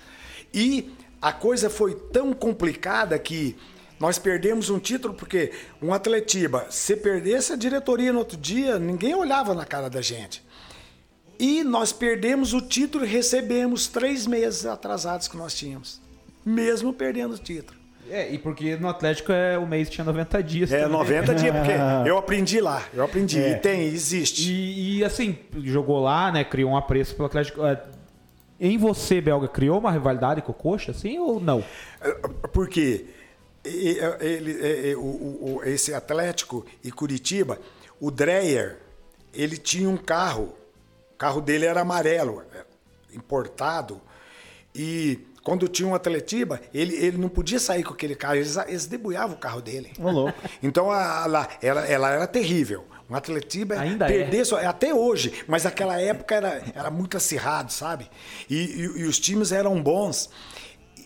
E 0.54 0.94
a 1.20 1.32
coisa 1.32 1.68
foi 1.68 1.94
tão 1.94 2.32
complicada 2.32 3.18
que 3.18 3.56
nós 3.98 4.18
perdemos 4.18 4.70
um 4.70 4.78
título 4.78 5.12
porque 5.12 5.52
um 5.82 5.92
Atletiba, 5.92 6.66
se 6.70 6.96
perdesse 6.96 7.52
a 7.52 7.56
diretoria 7.56 8.12
no 8.12 8.20
outro 8.20 8.36
dia, 8.36 8.78
ninguém 8.78 9.14
olhava 9.14 9.54
na 9.54 9.64
cara 9.64 9.90
da 9.90 10.00
gente. 10.00 10.46
E 11.38 11.64
nós 11.64 11.92
perdemos 11.92 12.52
o 12.52 12.60
título 12.60 13.04
e 13.04 13.08
recebemos 13.08 13.88
três 13.88 14.26
meses 14.26 14.66
atrasados 14.66 15.28
que 15.28 15.36
nós 15.36 15.54
tínhamos, 15.54 16.00
mesmo 16.44 16.92
perdendo 16.92 17.34
o 17.34 17.38
título. 17.38 17.77
É, 18.10 18.32
e 18.32 18.38
porque 18.38 18.76
no 18.76 18.88
Atlético 18.88 19.32
é 19.32 19.58
o 19.58 19.66
mês 19.66 19.90
tinha 19.90 20.04
90 20.04 20.42
dias. 20.42 20.72
É, 20.72 20.82
também. 20.82 20.98
90 20.98 21.34
dias, 21.34 21.54
porque 21.54 21.72
eu 22.08 22.18
aprendi 22.18 22.60
lá. 22.60 22.82
Eu 22.92 23.04
aprendi. 23.04 23.38
É. 23.38 23.52
E 23.52 23.56
tem, 23.56 23.82
existe. 23.82 24.50
E, 24.50 24.98
e, 24.98 25.04
assim, 25.04 25.38
jogou 25.64 26.00
lá, 26.00 26.32
né? 26.32 26.44
Criou 26.44 26.70
um 26.70 26.76
apreço 26.76 27.14
pelo 27.14 27.26
Atlético. 27.26 27.64
É, 27.64 27.82
em 28.60 28.76
você, 28.76 29.20
Belga, 29.20 29.46
criou 29.46 29.78
uma 29.78 29.92
rivalidade 29.92 30.42
com 30.42 30.52
o 30.52 30.54
Coxa, 30.54 30.90
assim, 30.90 31.18
ou 31.18 31.38
não? 31.38 31.62
É, 32.00 32.12
porque 32.52 33.06
ele, 33.64 34.50
ele, 34.50 34.94
o, 34.96 35.00
o, 35.00 35.60
esse 35.64 35.94
Atlético 35.94 36.66
e 36.82 36.90
Curitiba, 36.90 37.58
o 38.00 38.10
Dreyer, 38.10 38.78
ele 39.32 39.56
tinha 39.56 39.88
um 39.88 39.96
carro. 39.96 40.54
O 41.14 41.18
carro 41.18 41.40
dele 41.40 41.66
era 41.66 41.80
amarelo, 41.80 42.42
importado. 43.12 44.00
E 44.74 45.18
quando 45.48 45.66
tinha 45.66 45.88
um 45.88 45.94
Atletiba, 45.94 46.60
ele, 46.74 46.94
ele 46.94 47.16
não 47.16 47.30
podia 47.30 47.58
sair 47.58 47.82
com 47.82 47.94
aquele 47.94 48.14
carro, 48.14 48.34
eles, 48.34 48.54
eles 48.66 48.84
debuiavam 48.84 49.34
o 49.34 49.38
carro 49.38 49.62
dele. 49.62 49.92
Louco. 49.98 50.38
Então 50.62 50.90
a, 50.90 51.24
a, 51.24 51.48
ela, 51.62 51.86
ela 51.86 52.10
era 52.10 52.26
terrível. 52.26 52.84
Um 53.08 53.14
Atletiba 53.14 53.76
Ainda 53.76 54.04
perder 54.04 54.40
é. 54.40 54.44
só, 54.44 54.58
até 54.58 54.92
hoje, 54.92 55.32
mas 55.46 55.64
aquela 55.64 55.98
época 55.98 56.34
era, 56.34 56.62
era 56.74 56.90
muito 56.90 57.16
acirrado, 57.16 57.72
sabe? 57.72 58.10
E, 58.50 58.56
e, 58.56 58.80
e 59.00 59.04
os 59.04 59.18
times 59.18 59.50
eram 59.50 59.82
bons 59.82 60.28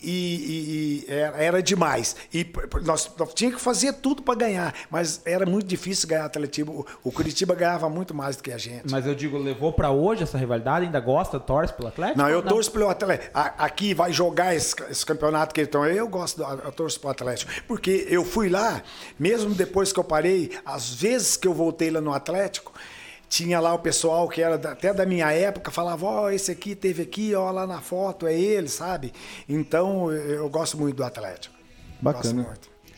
e, 0.02 1.04
e, 1.06 1.06
e 1.08 1.12
era, 1.12 1.62
demais. 1.62 2.16
E 2.32 2.46
nós, 2.84 3.10
nós 3.18 3.34
tínhamos 3.34 3.58
que 3.58 3.64
fazer 3.64 3.92
tudo 3.94 4.22
para 4.22 4.34
ganhar, 4.34 4.74
mas 4.90 5.20
era 5.24 5.46
muito 5.46 5.66
difícil 5.66 6.08
ganhar 6.08 6.24
Atletiba. 6.24 6.72
O, 6.72 6.86
o 7.04 7.12
Curitiba 7.12 7.54
ganhava 7.54 7.88
muito 7.88 8.14
mais 8.14 8.36
do 8.36 8.42
que 8.42 8.52
a 8.52 8.58
gente. 8.58 8.90
Mas 8.90 9.06
eu 9.06 9.14
digo, 9.14 9.38
levou 9.38 9.72
para 9.72 9.90
hoje 9.90 10.22
essa 10.22 10.38
rivalidade? 10.38 10.86
Ainda 10.86 11.00
gosta, 11.00 11.38
torce 11.38 11.72
pelo 11.72 11.88
Atlético? 11.88 12.18
Não, 12.18 12.28
eu 12.28 12.42
não? 12.42 12.48
torço 12.48 12.70
pelo 12.70 12.88
Atlético. 12.88 13.30
Aqui 13.34 13.94
vai 13.94 14.12
jogar 14.12 14.54
esse, 14.54 14.74
esse 14.90 15.04
campeonato 15.04 15.54
que 15.54 15.60
eles 15.60 15.68
estão. 15.68 15.84
Eu 15.84 16.08
gosto, 16.08 16.42
eu 16.42 16.72
torço 16.72 17.00
pelo 17.00 17.10
Atlético. 17.12 17.50
Porque 17.66 18.06
eu 18.08 18.24
fui 18.24 18.48
lá, 18.48 18.82
mesmo 19.18 19.54
depois 19.54 19.92
que 19.92 20.00
eu 20.00 20.04
parei, 20.04 20.50
às 20.64 20.92
vezes 20.94 21.36
que 21.36 21.46
eu 21.46 21.54
voltei 21.54 21.90
lá 21.90 22.00
no 22.00 22.12
Atlético, 22.12 22.72
tinha 23.32 23.58
lá 23.60 23.72
o 23.72 23.78
pessoal 23.78 24.28
que 24.28 24.42
era 24.42 24.56
até 24.56 24.92
da 24.92 25.06
minha 25.06 25.32
época, 25.32 25.70
falava, 25.70 26.04
ó, 26.04 26.24
oh, 26.24 26.30
esse 26.30 26.50
aqui 26.50 26.74
teve 26.74 27.00
aqui, 27.00 27.34
ó, 27.34 27.50
lá 27.50 27.66
na 27.66 27.80
foto, 27.80 28.26
é 28.26 28.38
ele, 28.38 28.68
sabe? 28.68 29.10
Então, 29.48 30.12
eu 30.12 30.46
gosto 30.50 30.76
muito 30.76 30.96
do 30.96 31.02
Atlético. 31.02 31.54
Bacana. 31.98 32.46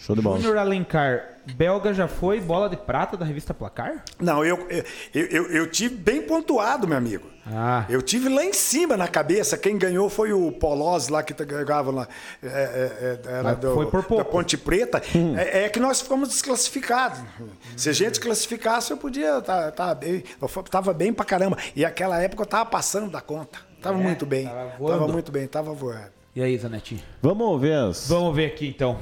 Show 0.04 0.14
de 0.14 0.20
bola. 0.20 0.36
Júnior 0.36 0.58
Alencar, 0.58 1.38
belga 1.56 1.94
já 1.94 2.06
foi 2.06 2.38
bola 2.38 2.68
de 2.68 2.76
prata 2.76 3.16
da 3.16 3.24
revista 3.24 3.54
Placar? 3.54 4.04
Não, 4.20 4.44
eu, 4.44 4.66
eu, 4.68 5.24
eu, 5.24 5.50
eu 5.50 5.70
tive 5.70 5.94
bem 5.94 6.20
pontuado, 6.20 6.86
meu 6.86 6.98
amigo. 6.98 7.26
Ah. 7.46 7.86
Eu 7.88 8.02
tive 8.02 8.28
lá 8.28 8.44
em 8.44 8.52
cima 8.52 8.98
na 8.98 9.08
cabeça. 9.08 9.56
Quem 9.56 9.78
ganhou 9.78 10.10
foi 10.10 10.30
o 10.34 10.52
Polozzi 10.52 11.10
lá 11.10 11.22
que 11.22 11.32
ganhava 11.44 11.90
lá. 11.90 12.08
É, 12.42 12.46
é, 12.46 13.20
é, 13.26 13.32
era 13.38 13.54
do, 13.54 13.72
foi 13.72 13.86
por 13.86 14.04
pouco. 14.04 14.22
da 14.22 14.30
Ponte 14.30 14.58
Preta. 14.58 15.02
É, 15.38 15.64
é 15.64 15.68
que 15.70 15.80
nós 15.80 16.02
fomos 16.02 16.28
desclassificados. 16.28 17.20
Se 17.74 17.88
a 17.88 17.92
gente 17.92 18.20
classificasse, 18.20 18.90
eu 18.90 18.98
podia 18.98 19.38
estar 19.38 19.72
tá, 19.72 19.94
bem. 19.94 20.22
Eu 20.40 20.48
fo- 20.48 20.62
tava 20.62 20.92
bem 20.92 21.14
pra 21.14 21.24
caramba. 21.24 21.56
E 21.74 21.82
aquela 21.82 22.20
época 22.22 22.42
eu 22.42 22.46
tava 22.46 22.66
passando 22.66 23.10
da 23.10 23.22
conta. 23.22 23.58
Tava 23.80 23.96
muito 23.96 24.26
bem. 24.26 24.46
É, 24.46 24.50
tava 24.50 24.72
voando. 24.78 24.98
Tava 24.98 25.12
muito 25.12 25.32
bem, 25.32 25.46
tava 25.46 25.72
voando. 25.72 26.12
E 26.36 26.42
aí, 26.42 26.58
Zanetti? 26.58 27.02
Vamos 27.22 27.60
ver 27.60 27.74
as. 27.74 28.08
Vamos 28.08 28.34
ver 28.34 28.46
aqui 28.46 28.66
então. 28.68 28.98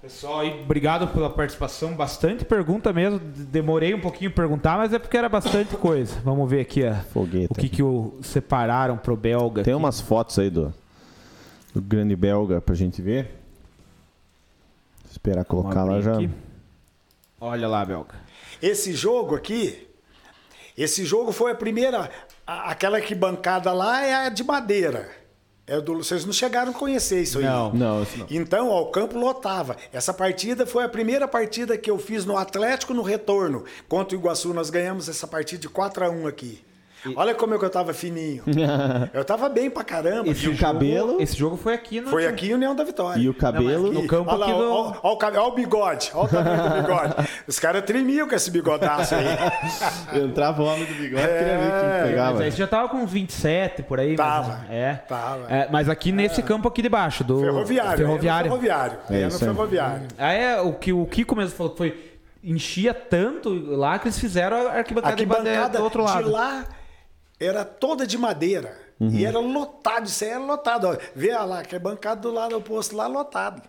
Pessoal, 0.00 0.40
aí, 0.40 0.60
obrigado 0.62 1.08
pela 1.08 1.28
participação. 1.28 1.92
Bastante 1.94 2.44
pergunta 2.44 2.92
mesmo. 2.92 3.18
Demorei 3.18 3.92
um 3.94 4.00
pouquinho 4.00 4.30
a 4.30 4.32
perguntar, 4.34 4.78
mas 4.78 4.92
é 4.92 4.98
porque 4.98 5.16
era 5.16 5.28
bastante 5.28 5.74
coisa. 5.76 6.20
Vamos 6.24 6.48
ver 6.48 6.60
aqui 6.60 6.82
Fogueta 7.12 7.52
o 7.52 7.56
que, 7.56 7.68
que 7.68 7.82
o 7.82 8.16
separaram 8.22 8.96
pro 8.96 9.16
belga. 9.16 9.64
Tem 9.64 9.74
aqui. 9.74 9.82
umas 9.82 10.00
fotos 10.00 10.38
aí 10.38 10.50
do, 10.50 10.72
do 11.74 11.82
grande 11.82 12.14
belga 12.14 12.60
pra 12.60 12.74
gente 12.76 13.02
ver. 13.02 13.34
Esperar 15.10 15.44
colocar 15.44 15.82
lá 15.82 16.00
já. 16.00 16.14
aqui. 16.14 16.30
Olha 17.40 17.66
lá, 17.66 17.84
belga. 17.84 18.14
Esse 18.62 18.92
jogo 18.92 19.34
aqui, 19.34 19.88
esse 20.76 21.04
jogo 21.04 21.32
foi 21.32 21.50
a 21.50 21.54
primeira, 21.56 22.08
a- 22.46 22.70
aquela 22.70 23.00
que 23.00 23.16
bancada 23.16 23.72
lá 23.72 24.04
é 24.04 24.26
a 24.26 24.28
de 24.28 24.44
madeira. 24.44 25.08
É 25.68 25.80
do, 25.80 25.96
vocês 25.96 26.24
não 26.24 26.32
chegaram 26.32 26.70
a 26.72 26.74
conhecer 26.74 27.20
isso 27.20 27.38
aí. 27.38 27.44
Não. 27.44 27.72
Não, 27.72 28.02
isso 28.02 28.18
não. 28.18 28.26
Então, 28.30 28.70
ó, 28.70 28.82
o 28.82 28.86
campo 28.86 29.18
lotava. 29.18 29.76
Essa 29.92 30.14
partida 30.14 30.66
foi 30.66 30.84
a 30.84 30.88
primeira 30.88 31.28
partida 31.28 31.76
que 31.76 31.90
eu 31.90 31.98
fiz 31.98 32.24
no 32.24 32.36
Atlético 32.36 32.94
no 32.94 33.02
retorno. 33.02 33.64
Contra 33.86 34.16
o 34.16 34.20
Iguaçu, 34.20 34.54
nós 34.54 34.70
ganhamos 34.70 35.08
essa 35.08 35.26
partida 35.26 35.60
de 35.60 35.68
4 35.68 36.06
a 36.06 36.10
1 36.10 36.26
aqui. 36.26 36.60
Olha 37.16 37.34
como 37.34 37.54
é 37.54 37.58
que 37.58 37.64
eu 37.64 37.70
tava 37.70 37.92
fininho. 37.94 38.42
eu 39.14 39.24
tava 39.24 39.48
bem 39.48 39.70
pra 39.70 39.84
caramba. 39.84 40.28
E 40.28 40.48
o 40.48 40.56
cabelo? 40.56 41.20
Esse 41.20 41.36
jogo 41.36 41.56
foi 41.56 41.74
aqui 41.74 42.00
no. 42.00 42.08
Foi 42.10 42.26
aqui 42.26 42.50
em 42.50 42.54
União 42.54 42.74
da 42.74 42.84
Vitória. 42.84 43.20
E 43.20 43.28
o 43.28 43.34
cabelo? 43.34 43.92
Não, 43.92 44.02
No 44.02 44.06
campo 44.08 44.30
olha 44.30 44.38
lá, 44.38 44.46
aqui 44.46 44.54
do- 44.58 44.70
ó, 44.72 44.94
ó, 45.02 45.10
ó 45.10 45.14
o 45.14 45.18
ó 45.38 45.48
o 45.48 45.52
bigode. 45.52 46.10
Olha 46.14 46.24
o 46.24 46.28
tamanho 46.28 46.70
do 46.70 46.82
bigode. 46.82 47.14
Os 47.46 47.58
caras 47.58 47.82
tremiam 47.84 48.28
com 48.28 48.34
esse 48.34 48.50
bigodaço 48.50 49.14
aí. 49.14 49.26
Entrava 50.22 50.62
o 50.62 50.66
homem 50.66 50.84
do 50.84 50.94
bigode, 50.94 51.22
queria 51.26 51.58
ver 51.58 51.72
É, 51.72 52.00
quem 52.02 52.10
pegava. 52.10 52.32
Mas 52.32 52.40
aí 52.42 52.50
você 52.52 52.56
já 52.58 52.66
tava 52.66 52.88
com 52.88 53.06
27 53.06 53.82
por 53.82 54.00
aí. 54.00 54.16
Tava. 54.16 54.60
Mas, 54.62 54.70
é. 54.70 54.94
Tava. 55.08 55.46
É, 55.52 55.68
mas 55.70 55.88
aqui 55.88 56.10
nesse 56.12 56.42
campo 56.42 56.68
aqui 56.68 56.82
debaixo 56.82 57.22
do 57.24 57.40
Ferroviário. 57.40 57.98
Ferroviário. 57.98 58.46
É 58.46 58.50
no 58.50 58.60
ferroviário. 58.60 58.98
É 59.10 59.14
É, 59.16 59.26
no 59.26 59.32
aí. 59.32 59.38
ferroviário. 59.38 60.08
Ah, 60.18 60.32
é, 60.32 60.60
o 60.60 60.72
que 60.72 60.92
o 60.92 61.06
Kiko 61.06 61.36
mesmo 61.36 61.56
falou 61.56 61.72
que 61.72 61.78
foi 61.78 62.04
enchia 62.42 62.94
tanto 62.94 63.50
lá 63.50 63.98
que 63.98 64.06
eles 64.06 64.18
fizeram 64.18 64.68
a 64.68 64.72
arquibancada, 64.74 65.16
de 65.16 65.22
arquibancada 65.24 65.78
do 65.78 65.84
outro 65.84 66.02
lado. 66.02 66.24
de 66.24 66.30
lá 66.30 66.64
era 67.38 67.64
toda 67.64 68.06
de 68.06 68.18
madeira. 68.18 68.76
Uhum. 68.98 69.10
E 69.10 69.24
era 69.24 69.38
lotado, 69.38 70.06
isso 70.06 70.24
aí 70.24 70.30
era 70.30 70.40
lotado. 70.44 70.86
Ó. 70.88 70.96
Vê 71.14 71.32
lá, 71.32 71.62
que 71.62 71.76
é 71.76 71.78
bancada 71.78 72.20
do 72.20 72.32
lado 72.32 72.56
oposto 72.56 72.96
lá, 72.96 73.06
lotado. 73.06 73.62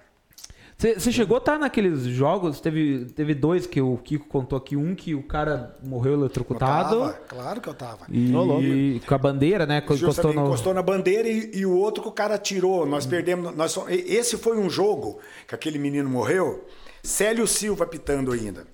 Você 0.77 1.11
chegou 1.11 1.35
a 1.35 1.39
estar 1.39 1.59
naqueles 1.59 2.03
jogos? 2.03 2.61
Teve, 2.61 3.03
teve 3.14 3.35
dois 3.35 3.67
que 3.67 3.81
o 3.81 3.98
Kiko 3.98 4.30
contou 4.30 4.57
aqui. 4.57 4.77
Um 4.77 4.95
que 4.95 5.14
o 5.14 5.22
cara 5.22 5.75
morreu 5.83 6.14
Eu 6.14 6.19
eletrocutado. 6.19 6.99
tava, 7.01 7.14
claro 7.27 7.59
que 7.59 7.67
eu 7.67 7.73
tava. 7.73 8.06
E, 8.07 8.31
louco. 8.31 9.06
com 9.06 9.14
a 9.14 9.17
bandeira, 9.17 9.65
né? 9.65 9.80
Encostou 9.80 10.33
no... 10.33 10.45
encostou 10.45 10.73
na 10.73 10.81
bandeira 10.81 11.27
e, 11.27 11.51
e 11.53 11.65
o 11.65 11.75
outro 11.75 12.01
que 12.01 12.07
o 12.07 12.14
cara 12.14 12.38
tirou. 12.38 12.85
Nós 12.85 13.06
perdemos. 13.06 13.53
Nós, 13.57 13.75
e- 13.89 14.15
esse 14.15 14.38
foi 14.38 14.57
um 14.57 14.69
jogo 14.69 15.19
que 15.45 15.53
aquele 15.53 15.77
menino 15.77 16.09
morreu. 16.09 16.65
Célio 17.03 17.45
Silva 17.45 17.85
pitando 17.85 18.31
ainda. 18.31 18.65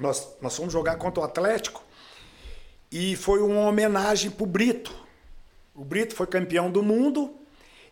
Nós, 0.00 0.36
nós 0.42 0.56
fomos 0.56 0.72
jogar 0.72 0.96
contra 0.96 1.20
o 1.20 1.24
Atlético 1.24 1.84
e 2.92 3.16
foi 3.16 3.40
uma 3.40 3.62
homenagem 3.62 4.30
pro 4.30 4.44
Brito. 4.46 4.94
O 5.74 5.84
Brito 5.84 6.14
foi 6.14 6.26
campeão 6.26 6.70
do 6.70 6.82
mundo. 6.82 7.34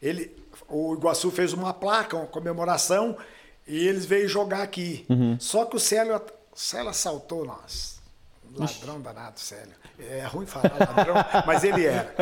Ele, 0.02 0.36
o 0.68 0.94
Iguaçu 0.94 1.30
fez 1.30 1.52
uma 1.54 1.72
placa, 1.72 2.16
uma 2.16 2.26
comemoração, 2.26 3.16
e 3.66 3.86
eles 3.88 4.04
veio 4.04 4.28
jogar 4.28 4.62
aqui. 4.62 5.06
Só 5.38 5.64
que 5.64 5.76
o 5.76 5.80
Célio, 5.80 6.14
o 6.16 6.20
Célio 6.54 6.90
assaltou 6.90 7.46
nós. 7.46 7.98
Ladrão 8.54 9.00
danado, 9.00 9.38
Célio. 9.40 9.74
É 9.98 10.24
ruim 10.26 10.44
falar 10.44 10.72
ladrão, 10.78 11.14
mas 11.46 11.62
ele 11.64 11.86
era. 11.86 12.12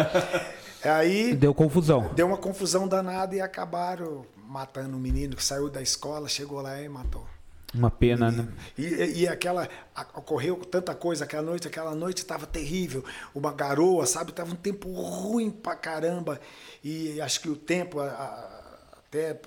Aí 0.84 1.34
Deu 1.34 1.54
confusão. 1.54 2.10
deu 2.14 2.26
uma 2.26 2.36
confusão 2.36 2.86
danada 2.86 3.34
e 3.34 3.40
acabaram 3.40 4.24
matando 4.46 4.96
um 4.96 5.00
menino 5.00 5.34
que 5.34 5.42
saiu 5.44 5.68
da 5.68 5.80
escola, 5.82 6.28
chegou 6.28 6.60
lá 6.60 6.80
e 6.80 6.88
matou. 6.88 7.26
Uma 7.74 7.90
pena, 7.90 8.30
né? 8.30 8.48
E, 8.78 8.82
e- 8.86 9.18
e 9.20 9.28
aquela. 9.28 9.68
a- 9.94 10.06
ocorreu 10.14 10.56
tanta 10.56 10.94
coisa 10.94 11.24
aquela 11.24 11.42
noite, 11.42 11.68
aquela 11.68 11.94
noite 11.94 12.18
estava 12.18 12.46
terrível. 12.46 13.04
Uma 13.34 13.52
garoa, 13.52 14.06
sabe? 14.06 14.32
Tava 14.32 14.52
um 14.52 14.56
tempo 14.56 14.88
ruim 14.90 15.50
pra 15.50 15.76
caramba. 15.76 16.40
E 16.82 17.20
acho 17.20 17.40
que 17.40 17.48
o 17.50 17.56
tempo 17.56 18.00
a- 18.00 18.06
a- 18.06 18.98
até 19.06 19.38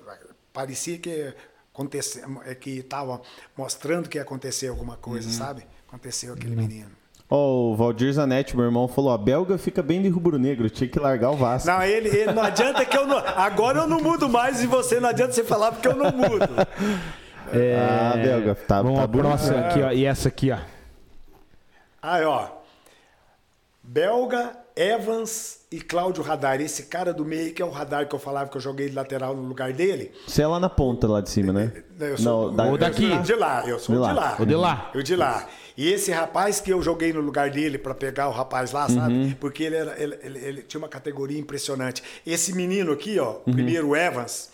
parecia 0.53 0.99
que 0.99 1.33
acontecia, 1.73 2.23
é 2.45 2.53
que 2.53 2.79
estava 2.79 3.21
mostrando 3.57 4.07
que 4.07 4.17
ia 4.19 4.21
acontecer 4.21 4.67
alguma 4.67 4.97
coisa, 4.97 5.29
sabe? 5.31 5.65
Aconteceu 5.87 6.33
aquele 6.33 6.55
menino. 6.55 6.91
Ó, 7.27 7.71
o 7.71 7.75
Valdir 7.77 8.11
Zanetti, 8.13 8.55
meu 8.55 8.65
irmão, 8.65 8.87
falou: 8.87 9.11
a 9.11 9.17
belga 9.17 9.57
fica 9.57 9.81
bem 9.81 10.01
de 10.01 10.09
rubro-negro, 10.09 10.69
tinha 10.69 10.87
que 10.89 10.99
largar 10.99 11.31
o 11.31 11.37
Vasco. 11.37 11.67
Não, 11.69 11.81
ele, 11.81 12.09
ele 12.09 12.33
não 12.33 12.43
adianta 12.43 12.85
que 12.85 12.95
eu 12.95 13.07
não. 13.07 13.17
Agora 13.17 13.79
eu 13.79 13.87
não 13.87 13.99
mudo 14.01 14.29
mais 14.29 14.61
e 14.61 14.67
você 14.67 14.99
não 14.99 15.09
adianta 15.09 15.31
você 15.33 15.43
falar 15.43 15.71
porque 15.71 15.87
eu 15.87 15.95
não 15.95 16.11
mudo. 16.11 16.45
Ah, 17.53 18.13
belga, 18.17 18.55
tá, 18.55 18.81
Vamos 18.81 18.99
tá 18.99 19.07
bonito. 19.07 19.27
próxima 19.27 19.59
aqui, 19.67 19.81
ó. 19.81 19.91
E 19.91 20.05
essa 20.05 20.27
aqui, 20.29 20.51
ó. 20.51 20.57
Aí, 22.01 22.23
ó. 22.25 22.47
Belga, 23.83 24.55
Evans 24.75 25.61
e 25.71 25.81
Cláudio 25.81 26.23
Radar. 26.23 26.61
Esse 26.61 26.83
cara 26.83 27.13
do 27.13 27.25
meio 27.25 27.53
que 27.53 27.61
é 27.61 27.65
o 27.65 27.69
Radar 27.71 28.07
que 28.07 28.13
eu 28.15 28.19
falava 28.19 28.49
que 28.49 28.55
eu 28.57 28.61
joguei 28.61 28.87
de 28.89 28.95
lateral 28.95 29.35
no 29.35 29.41
lugar 29.41 29.73
dele. 29.73 30.11
Você 30.27 30.43
é 30.43 30.47
lá 30.47 30.59
na 30.59 30.69
ponta, 30.69 31.07
lá 31.07 31.19
de 31.19 31.29
cima, 31.29 31.51
né? 31.51 31.71
Eu 31.99 32.17
sou 32.17 32.47
Não, 32.49 32.55
da- 32.55 32.65
Ou 32.65 32.77
daqui. 32.77 33.05
eu 33.05 33.15
sou 33.15 33.21
de 33.23 33.33
lá, 33.35 33.63
eu 33.67 33.79
sou 33.79 33.95
De 33.95 34.01
de 34.01 34.07
lá. 34.07 34.13
lá. 34.13 34.35
O 34.39 34.45
de 34.45 34.55
lá. 34.55 34.91
Eu 34.93 35.01
de 35.03 35.15
lá. 35.15 35.47
E 35.75 35.91
esse 35.91 36.11
rapaz 36.11 36.61
que 36.61 36.71
eu 36.71 36.81
joguei 36.81 37.11
no 37.11 37.21
lugar 37.21 37.49
dele 37.49 37.77
pra 37.77 37.95
pegar 37.95 38.29
o 38.29 38.31
rapaz 38.31 38.71
lá, 38.71 38.87
sabe? 38.87 39.35
Porque 39.39 39.63
ele, 39.63 39.75
era, 39.77 40.01
ele, 40.01 40.17
ele- 40.21 40.39
ele 40.39 40.61
tinha 40.61 40.79
uma 40.79 40.89
categoria 40.89 41.39
impressionante. 41.39 42.03
Esse 42.25 42.53
menino 42.53 42.91
aqui, 42.91 43.19
ó, 43.19 43.37
o 43.45 43.51
primeiro 43.51 43.95
Evans, 43.95 44.51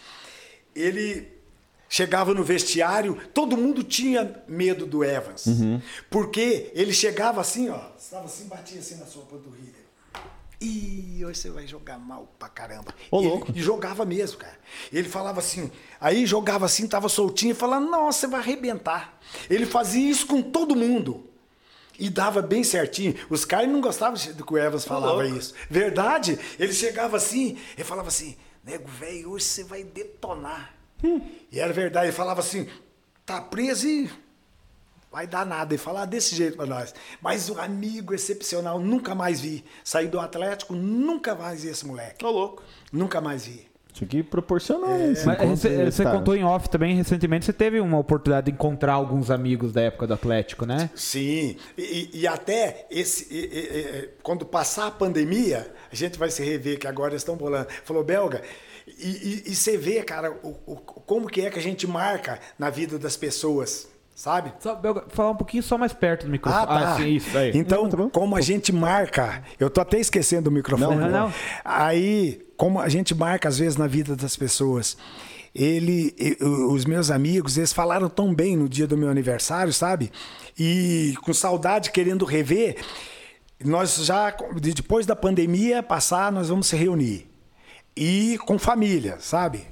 ele 0.75 1.27
chegava 1.89 2.33
no 2.33 2.43
vestiário, 2.43 3.17
todo 3.33 3.55
mundo 3.57 3.83
tinha 3.83 4.43
medo 4.47 4.85
do 4.85 5.03
Evans. 5.03 5.45
Porque 6.09 6.71
ele 6.73 6.93
chegava 6.93 7.41
assim, 7.41 7.69
ó, 7.69 7.79
estava 7.97 8.25
assim, 8.25 8.47
batia 8.47 8.79
assim 8.79 8.95
na 8.95 9.05
sua 9.05 9.23
panturrilha. 9.23 9.77
Ih, 10.59 11.23
hoje 11.23 11.39
você 11.39 11.49
vai 11.51 11.67
jogar 11.67 11.99
mal 11.99 12.33
pra 12.39 12.49
caramba. 12.49 12.91
Ô, 13.11 13.17
E 13.17 13.19
ele- 13.23 13.29
louco. 13.29 13.51
e 13.55 13.61
jogava 13.61 14.03
mesmo, 14.05 14.37
cara. 14.39 14.57
Ele 14.91 15.07
falava 15.07 15.39
assim, 15.39 15.69
aí 16.01 16.25
jogava 16.25 16.65
assim, 16.65 16.87
tava 16.87 17.07
soltinho, 17.09 17.51
e 17.51 17.55
falava, 17.55 17.85
nossa, 17.85 18.21
você 18.21 18.27
vai 18.27 18.39
arrebentar. 18.39 19.19
Ele 19.49 19.67
fazia 19.67 20.09
isso 20.09 20.25
com 20.25 20.41
todo 20.41 20.75
mundo. 20.75 21.29
E 21.99 22.09
dava 22.09 22.41
bem 22.41 22.63
certinho. 22.63 23.15
Os 23.29 23.45
caras 23.45 23.69
não 23.69 23.81
gostavam 23.81 24.19
do 24.33 24.43
que 24.45 24.53
o 24.53 24.57
Evans 24.57 24.83
falava 24.85 25.27
isso. 25.27 25.53
Verdade? 25.69 26.39
Ele 26.59 26.73
chegava 26.73 27.17
assim, 27.17 27.57
ele 27.75 27.83
falava 27.83 28.07
assim, 28.07 28.35
nego, 28.63 28.87
velho, 28.87 29.31
hoje 29.31 29.45
você 29.45 29.63
vai 29.63 29.83
detonar. 29.83 30.73
E 31.51 31.59
era 31.59 31.71
verdade, 31.73 32.07
ele 32.07 32.13
falava 32.13 32.39
assim, 32.41 32.67
tá 33.25 33.41
preso 33.41 33.87
e 33.87 34.09
vai 35.11 35.27
dar 35.27 35.45
nada. 35.45 35.73
Ele 35.73 35.81
falava 35.81 36.07
desse 36.07 36.35
jeito 36.35 36.57
pra 36.57 36.65
nós. 36.65 36.93
Mas 37.21 37.49
o 37.49 37.59
amigo 37.59 38.13
excepcional, 38.13 38.79
nunca 38.79 39.13
mais 39.15 39.39
vi. 39.41 39.63
Saí 39.83 40.07
do 40.07 40.19
Atlético, 40.19 40.73
nunca 40.75 41.35
mais 41.35 41.63
vi 41.63 41.69
esse 41.69 41.85
moleque. 41.85 42.25
Ô, 42.25 42.31
louco. 42.31 42.63
Nunca 42.91 43.21
mais 43.21 43.45
vi. 43.45 43.67
Tinha 43.93 44.07
que 44.07 44.21
proporcionar 44.21 44.99
esse 45.09 45.25
Mas 45.25 45.37
encontro 45.37 45.55
você, 45.57 45.67
aí, 45.69 45.91
você 45.91 46.03
tá? 46.03 46.11
contou 46.11 46.35
em 46.35 46.43
off 46.43 46.69
também, 46.69 46.95
recentemente, 46.95 47.45
você 47.45 47.53
teve 47.53 47.79
uma 47.79 47.97
oportunidade 47.97 48.45
de 48.45 48.51
encontrar 48.51 48.93
alguns 48.93 49.31
amigos 49.31 49.73
da 49.73 49.81
época 49.81 50.05
do 50.05 50.13
Atlético, 50.13 50.67
né? 50.67 50.87
Sim, 50.93 51.57
e, 51.75 52.11
e 52.13 52.27
até 52.27 52.85
esse, 52.91 53.25
e- 53.33 53.37
e- 53.39 54.03
e- 54.03 54.09
quando 54.21 54.45
passar 54.45 54.85
a 54.85 54.91
pandemia, 54.91 55.73
a 55.91 55.95
gente 55.95 56.15
vai 56.19 56.29
se 56.29 56.43
rever, 56.43 56.77
que 56.77 56.85
agora 56.85 57.13
eles 57.13 57.23
estão 57.23 57.35
bolando. 57.35 57.69
Falou, 57.83 58.03
Belga, 58.03 58.43
e, 58.87 59.43
e- 59.47 59.51
e 59.51 59.55
você 59.55 59.77
vê, 59.77 60.01
cara, 60.03 60.31
o, 60.43 60.55
o- 60.65 60.75
como 60.77 61.27
que 61.27 61.41
é 61.41 61.49
que 61.49 61.59
a 61.59 61.61
gente 61.61 61.85
marca 61.87 62.39
na 62.57 62.69
vida 62.69 62.97
das 62.97 63.15
pessoas, 63.17 63.87
sabe? 64.15 64.53
Só, 64.59 64.75
Belga, 64.75 65.05
falar 65.09 65.31
um 65.31 65.35
pouquinho 65.35 65.61
só 65.63 65.77
mais 65.77 65.93
perto 65.93 66.25
do 66.25 66.31
microfone. 66.31 66.65
Ah, 66.69 66.79
tá. 66.79 66.97
sim, 66.97 67.15
isso 67.15 67.37
aí. 67.37 67.51
Então, 67.53 67.83
Não, 67.83 68.09
tá 68.09 68.19
como 68.19 68.35
a 68.35 68.41
gente 68.41 68.71
marca, 68.71 69.43
eu 69.59 69.69
tô 69.69 69.81
até 69.81 69.99
esquecendo 69.99 70.49
o 70.49 70.53
microfone. 70.53 70.95
Não, 70.95 71.09
não, 71.09 71.27
não. 71.27 71.33
Aí, 71.63 72.41
como 72.55 72.79
a 72.79 72.89
gente 72.89 73.13
marca 73.13 73.47
às 73.49 73.59
vezes 73.59 73.77
na 73.77 73.87
vida 73.87 74.15
das 74.15 74.35
pessoas. 74.35 74.97
Ele, 75.55 76.13
e- 76.19 76.37
os 76.43 76.85
meus 76.85 77.09
amigos, 77.09 77.57
eles 77.57 77.73
falaram 77.73 78.07
tão 78.09 78.33
bem 78.33 78.55
no 78.55 78.69
dia 78.69 78.85
do 78.85 78.95
meu 78.95 79.09
aniversário, 79.09 79.73
sabe? 79.73 80.11
E 80.57 81.15
com 81.23 81.33
saudade, 81.33 81.89
querendo 81.91 82.25
rever. 82.25 82.77
Nós 83.65 83.95
já, 84.05 84.29
de- 84.59 84.73
depois 84.73 85.05
da 85.07 85.15
pandemia 85.15 85.81
passar, 85.81 86.31
nós 86.31 86.49
vamos 86.49 86.67
se 86.67 86.75
reunir. 86.75 87.27
E 87.97 88.37
com 88.45 88.59
família, 88.59 89.17
sabe? 89.19 89.65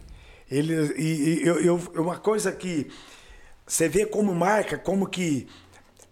Ele, 0.50 0.74
e, 0.98 1.44
e 1.44 1.48
eu, 1.48 1.60
eu, 1.60 1.76
uma 1.95 2.18
coisa 2.18 2.52
que 2.52 2.88
você 3.66 3.88
vê 3.88 4.04
como 4.04 4.34
marca, 4.34 4.80
como 4.80 5.08
que 5.08 5.48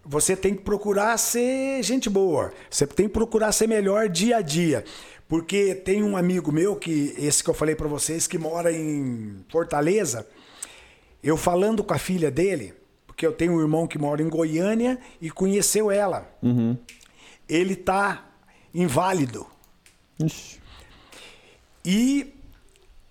você 0.04 0.36
tem 0.36 0.54
que 0.54 0.62
procurar 0.62 1.16
ser 1.18 1.82
gente 1.82 2.08
boa. 2.08 2.52
Você 2.70 2.86
tem 2.86 3.08
que 3.08 3.12
procurar 3.12 3.50
ser 3.50 3.66
melhor 3.66 4.08
dia 4.08 4.36
a 4.36 4.40
dia. 4.40 4.84
Porque 5.26 5.74
tem 5.74 6.04
um 6.04 6.16
amigo 6.16 6.52
meu, 6.52 6.76
que 6.76 7.14
esse 7.18 7.42
que 7.42 7.50
eu 7.50 7.54
falei 7.54 7.74
para 7.74 7.88
vocês, 7.88 8.28
que 8.28 8.38
mora 8.38 8.70
em 8.70 9.44
Fortaleza. 9.48 10.24
Eu 11.22 11.36
falando 11.36 11.82
com 11.82 11.94
a 11.94 11.98
filha 11.98 12.30
dele, 12.30 12.74
porque 13.06 13.26
eu 13.26 13.32
tenho 13.32 13.54
um 13.54 13.60
irmão 13.60 13.88
que 13.88 13.98
mora 13.98 14.22
em 14.22 14.28
Goiânia 14.28 14.98
e 15.20 15.30
conheceu 15.30 15.90
ela. 15.90 16.30
Uhum. 16.42 16.76
Ele 17.48 17.74
tá 17.74 18.30
inválido. 18.72 19.46
Ixi. 20.20 20.63
E 21.84 22.32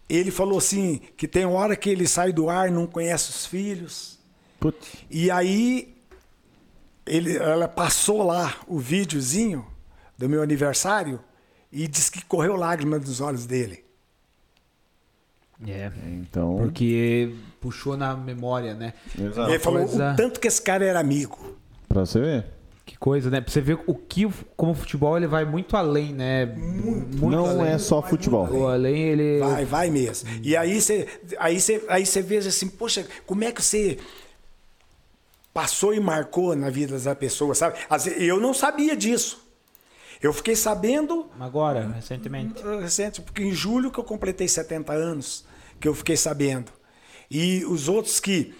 ele 0.09 0.31
falou 0.31 0.57
assim 0.57 0.99
que 1.15 1.27
tem 1.27 1.45
hora 1.45 1.75
que 1.75 1.89
ele 1.89 2.07
sai 2.07 2.31
do 2.33 2.49
ar, 2.49 2.71
não 2.71 2.87
conhece 2.87 3.29
os 3.29 3.45
filhos. 3.45 4.19
Putz. 4.59 4.87
E 5.09 5.29
aí 5.29 5.93
ele, 7.05 7.35
ela 7.37 7.67
passou 7.67 8.23
lá 8.23 8.55
o 8.67 8.79
videozinho 8.79 9.65
do 10.17 10.29
meu 10.29 10.41
aniversário 10.41 11.19
e 11.71 11.87
disse 11.87 12.11
que 12.11 12.23
correu 12.25 12.55
lágrimas 12.55 13.01
dos 13.03 13.19
olhos 13.21 13.45
dele. 13.45 13.83
É. 15.67 15.91
Então. 16.07 16.57
Porque 16.57 17.33
puxou 17.61 17.95
na 17.95 18.15
memória, 18.15 18.73
né? 18.73 18.93
Exato. 19.17 19.49
ele 19.49 19.59
falou 19.59 19.85
coisa- 19.87 20.13
o 20.13 20.15
tanto 20.15 20.39
que 20.39 20.47
esse 20.47 20.61
cara 20.61 20.83
era 20.85 20.99
amigo. 20.99 21.57
Pra 21.87 22.05
você 22.05 22.19
ver. 22.19 22.45
Que 22.85 22.97
coisa, 22.97 23.29
né? 23.29 23.39
Pra 23.39 23.51
você 23.51 23.61
ver 23.61 23.79
o 23.87 23.95
que, 23.95 24.27
como 24.57 24.73
o 24.73 24.75
futebol, 24.75 25.15
ele 25.15 25.27
vai 25.27 25.45
muito 25.45 25.77
além, 25.77 26.13
né? 26.13 26.45
Muito, 26.45 27.29
não 27.29 27.45
além. 27.45 27.73
é 27.73 27.77
só 27.77 28.01
futebol. 28.01 28.45
O 28.51 28.67
além, 28.67 29.03
ele... 29.03 29.39
Vai, 29.39 29.65
vai 29.65 29.89
mesmo. 29.89 30.29
E 30.41 30.55
aí 30.57 30.81
você 30.81 31.07
aí 31.39 31.59
você 31.59 31.83
aí 31.87 32.05
você 32.05 32.21
vê 32.21 32.37
assim, 32.37 32.67
poxa, 32.67 33.07
como 33.25 33.43
é 33.45 33.51
que 33.53 33.63
você 33.63 33.97
passou 35.53 35.93
e 35.93 35.99
marcou 35.99 36.55
na 36.55 36.69
vida 36.69 36.99
da 36.99 37.15
pessoa, 37.15 37.55
sabe? 37.55 37.77
Eu 38.17 38.39
não 38.39 38.53
sabia 38.53 38.97
disso. 38.97 39.41
Eu 40.21 40.33
fiquei 40.33 40.55
sabendo 40.55 41.29
Agora, 41.39 41.87
recentemente. 41.87 42.65
uh, 42.65 42.79
recente, 42.79 43.21
porque 43.21 43.43
em 43.43 43.51
julho 43.51 43.91
que 43.91 43.99
eu 43.99 44.03
completei 44.05 44.47
70 44.47 44.93
anos, 44.93 45.45
que 45.79 45.87
eu 45.87 45.93
fiquei 45.93 46.15
sabendo. 46.15 46.71
E 47.29 47.65
os 47.65 47.89
outros 47.89 48.19
que 48.19 48.53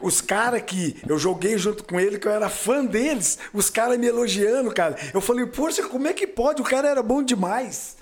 os 0.00 0.20
caras 0.20 0.62
que 0.62 0.96
eu 1.08 1.18
joguei 1.18 1.56
junto 1.58 1.84
com 1.84 1.98
ele, 1.98 2.18
que 2.18 2.26
eu 2.26 2.32
era 2.32 2.48
fã 2.48 2.84
deles, 2.84 3.38
os 3.52 3.68
caras 3.70 3.98
me 3.98 4.06
elogiando, 4.06 4.72
cara. 4.72 4.96
Eu 5.12 5.20
falei, 5.20 5.46
poxa, 5.46 5.86
como 5.88 6.06
é 6.08 6.12
que 6.12 6.26
pode? 6.26 6.62
O 6.62 6.64
cara 6.64 6.88
era 6.88 7.02
bom 7.02 7.22
demais. 7.22 7.96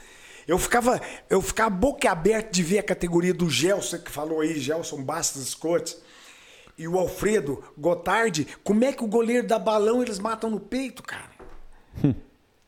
Eu 0.46 0.58
ficava, 0.58 1.00
eu 1.28 1.42
ficava 1.42 1.70
boca 1.70 2.10
aberta 2.10 2.50
de 2.50 2.62
ver 2.62 2.78
a 2.78 2.82
categoria 2.82 3.34
do 3.34 3.50
Gelson, 3.50 3.98
que 3.98 4.10
falou 4.10 4.40
aí, 4.40 4.58
Gelson 4.58 5.02
Bastos 5.02 5.46
Scott. 5.48 5.96
E 6.76 6.86
o 6.86 6.96
Alfredo 6.96 7.62
Gotardi, 7.76 8.46
como 8.62 8.84
é 8.84 8.92
que 8.92 9.02
o 9.04 9.08
goleiro 9.08 9.46
dá 9.46 9.58
balão 9.58 10.00
eles 10.00 10.18
matam 10.18 10.48
no 10.48 10.60
peito, 10.60 11.02
cara? 11.02 11.30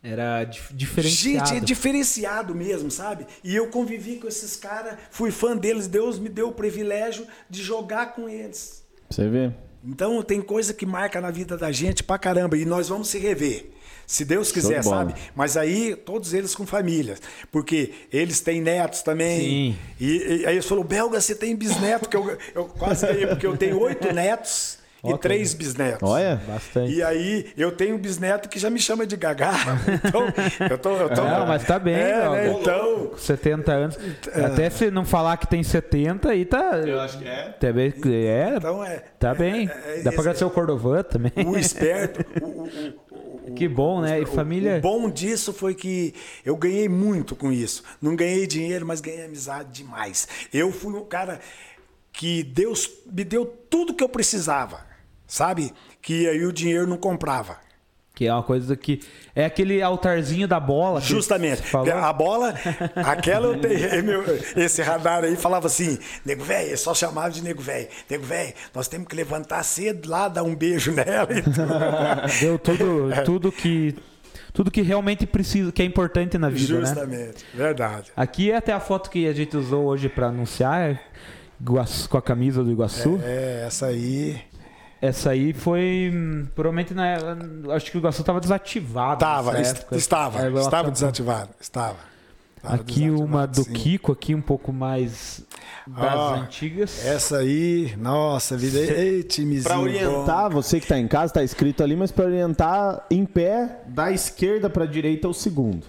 Era 0.02 0.44
dif- 0.44 0.73
diferenciado. 0.74 1.49
Gente, 1.49 1.57
é 1.58 1.60
diferenciado 1.65 2.55
mesmo, 2.55 2.90
sabe? 2.90 3.26
E 3.44 3.55
eu 3.55 3.68
convivi 3.68 4.16
com 4.16 4.26
esses 4.26 4.57
caras, 4.57 4.97
fui 5.10 5.31
fã 5.31 5.55
deles, 5.57 5.86
Deus 5.86 6.18
me 6.18 6.28
deu 6.28 6.49
o 6.49 6.52
privilégio 6.52 7.26
de 7.49 7.62
jogar 7.62 8.15
com 8.15 8.28
eles. 8.28 8.82
Você 9.10 9.28
ver. 9.28 9.52
Então 9.84 10.22
tem 10.22 10.40
coisa 10.40 10.72
que 10.72 10.86
marca 10.86 11.20
na 11.20 11.30
vida 11.30 11.56
da 11.56 11.72
gente 11.72 12.02
pra 12.02 12.18
caramba 12.18 12.56
e 12.56 12.64
nós 12.64 12.89
vamos 12.89 13.08
se 13.08 13.18
rever. 13.18 13.70
Se 14.06 14.24
Deus 14.24 14.50
quiser, 14.50 14.82
sabe? 14.82 15.14
Mas 15.36 15.56
aí, 15.56 15.94
todos 15.94 16.34
eles 16.34 16.55
com 16.55 16.66
famílias. 16.66 17.22
Porque 17.50 17.92
eles 18.12 18.40
têm 18.40 18.60
netos 18.60 19.02
também. 19.02 19.40
Sim. 19.40 19.78
E, 20.00 20.40
e 20.40 20.47
aí 20.47 20.55
eles 20.55 20.66
falaram, 20.66 20.86
Belga, 20.86 21.20
você 21.20 21.34
tem 21.34 21.55
bisneto? 21.55 22.08
Que 22.08 22.16
eu, 22.16 22.36
eu 22.55 22.64
quase 22.66 23.06
ganhei, 23.06 23.26
porque 23.28 23.47
eu 23.47 23.56
tenho 23.56 23.80
oito 23.80 24.12
netos 24.12 24.80
e 25.04 25.18
três 25.18 25.54
bisnetos. 25.54 26.08
Olha. 26.08 26.40
Bastante. 26.46 26.92
E 26.92 27.02
aí, 27.02 27.50
eu 27.56 27.72
tenho 27.72 27.94
um 27.96 27.98
bisneto 27.98 28.48
que 28.48 28.58
já 28.58 28.68
me 28.70 28.78
chama 28.78 29.06
de 29.06 29.16
Gagá. 29.16 29.52
Então, 30.04 30.22
eu 30.68 30.78
tô. 30.78 30.96
Eu 30.96 31.08
tô 31.10 31.22
Não, 31.24 31.46
mas 31.46 31.64
tá 31.64 31.78
bem, 31.78 31.94
é, 31.94 32.28
né? 32.28 32.50
Então. 32.52 33.06
Com 33.08 33.16
70 33.16 33.72
anos. 33.72 33.98
Até 34.44 34.68
se 34.70 34.90
não 34.90 35.04
falar 35.04 35.36
que 35.36 35.46
tem 35.46 35.62
70, 35.62 36.30
aí 36.30 36.44
tá... 36.44 36.78
Eu 36.78 37.00
acho 37.00 37.18
que 37.18 37.26
é. 37.28 37.48
Tá 37.60 37.72
bem, 37.72 37.92
é, 38.06 38.54
Então 38.56 38.84
é. 38.84 39.02
tá 39.18 39.34
bem. 39.34 39.68
é, 39.86 40.02
Dá 40.02 40.10
pra 40.12 40.20
agradecer 40.20 40.44
o 40.44 40.50
Cordovan 40.50 41.02
também. 41.02 41.32
O 41.46 41.56
esperto. 41.58 42.24
o- 42.42 42.46
o- 42.46 42.68
o- 43.48 43.54
Que 43.54 43.66
bom, 43.68 44.00
né? 44.00 44.20
E 44.20 44.26
família... 44.26 44.78
O 44.78 44.80
bom 44.80 45.10
disso 45.10 45.52
foi 45.52 45.74
que 45.74 46.14
eu 46.44 46.56
ganhei 46.56 46.88
muito 46.88 47.34
com 47.34 47.50
isso. 47.52 47.82
Não 48.00 48.14
ganhei 48.14 48.46
dinheiro, 48.46 48.86
mas 48.86 49.00
ganhei 49.00 49.24
amizade 49.24 49.70
demais. 49.72 50.28
Eu 50.52 50.70
fui 50.72 50.92
um 50.94 51.04
cara 51.04 51.40
que 52.12 52.42
Deus 52.42 52.88
me 53.10 53.24
deu 53.24 53.46
tudo 53.68 53.94
que 53.94 54.02
eu 54.04 54.08
precisava, 54.08 54.80
sabe? 55.31 55.73
Que 56.02 56.28
aí 56.28 56.44
o 56.44 56.52
dinheiro 56.52 56.86
não 56.86 56.97
comprava. 56.97 57.57
Que 58.15 58.26
é 58.26 58.34
uma 58.34 58.42
coisa 58.42 58.76
que... 58.76 59.00
É 59.34 59.47
aquele 59.47 59.81
altarzinho 59.81 60.47
da 60.47 60.60
bola. 60.60 61.00
Justamente. 61.00 61.62
A 61.75 62.12
bola, 62.12 62.52
aquela 62.97 63.47
eu 63.47 63.59
tenho. 63.60 64.05
meu- 64.05 64.25
Esse 64.57 64.83
radar 64.83 65.25
aí 65.25 65.36
falava 65.36 65.68
assim: 65.68 65.99
nego 66.26 66.44
velho, 66.44 66.76
só 66.76 66.92
chamava 66.92 67.31
de 67.31 67.42
nego 67.42 67.62
velho. 67.62 67.89
Nego 68.10 68.25
velho, 68.25 68.52
nós 68.75 68.89
temos 68.89 69.07
que 69.09 69.17
levantar 69.17 69.62
cedo 69.62 70.10
lá, 70.10 70.28
dar 70.28 70.42
um 70.42 70.55
beijo 70.55 70.92
nela. 70.92 71.28
Então, 71.31 71.67
Deu 72.41 72.59
tudo, 72.59 73.12
É. 73.12 73.23
tudo 73.23 73.50
que... 73.52 73.94
Tudo 74.52 74.68
que 74.70 74.83
realmente 74.83 75.26
precisa, 75.26 75.70
que 75.70 75.81
é 75.81 75.84
importante 75.84 76.36
na 76.36 76.50
vida, 76.50 76.75
né? 76.75 76.81
Justamente, 76.81 77.47
verdade. 77.55 78.10
Aqui 78.17 78.50
é 78.50 78.57
até 78.57 78.73
a 78.73 78.81
foto 78.81 79.09
que 79.09 79.28
a 79.28 79.33
gente 79.33 79.57
usou 79.57 79.84
hoje 79.86 80.09
pra 80.09 80.26
anunciar, 80.26 80.91
é 80.91 81.00
com 81.65 82.17
a 82.18 82.20
camisa 82.23 82.65
do 82.65 82.70
Iguaçu. 82.73 83.20
É, 83.23 83.62
essa 83.65 83.86
aí. 83.86 84.41
Essa 85.02 85.30
aí 85.30 85.52
foi. 85.52 86.12
Provavelmente 86.54 86.92
na. 86.92 87.16
Acho 87.74 87.90
que 87.90 87.96
o 87.96 88.00
Iguaçu 88.00 88.20
estava 88.20 88.40
desativado. 88.40 89.20
Tava, 89.20 89.52
nessa 89.52 89.72
est- 89.72 89.92
estava, 89.92 90.44
É, 90.46 90.52
estava 90.60 90.90
desativado, 90.90 91.50
estava. 91.60 91.96
Estava 92.56 92.74
Aqui 92.74 93.00
desativado, 93.04 93.24
uma 93.24 93.46
do 93.46 93.62
sim. 93.64 93.72
Kiko, 93.72 94.12
aqui 94.12 94.34
um 94.34 94.42
pouco 94.42 94.70
mais 94.70 95.42
das 95.86 96.14
Ó, 96.14 96.34
antigas. 96.34 97.06
Essa 97.06 97.38
aí, 97.38 97.94
nossa, 97.96 98.54
vida. 98.58 98.78
Ei, 98.78 99.22
timezinho. 99.22 99.62
Pra 99.64 99.76
bom. 99.76 99.82
orientar, 99.84 100.50
você 100.50 100.78
que 100.78 100.86
tá 100.86 100.98
em 100.98 101.08
casa, 101.08 101.32
tá 101.32 101.42
escrito 101.42 101.82
ali, 101.82 101.96
mas 101.96 102.12
pra 102.12 102.26
orientar 102.26 103.06
em 103.10 103.24
pé, 103.24 103.80
da 103.86 104.12
esquerda 104.12 104.68
pra 104.68 104.84
direita 104.84 105.26
o 105.26 105.32
segundo. 105.32 105.86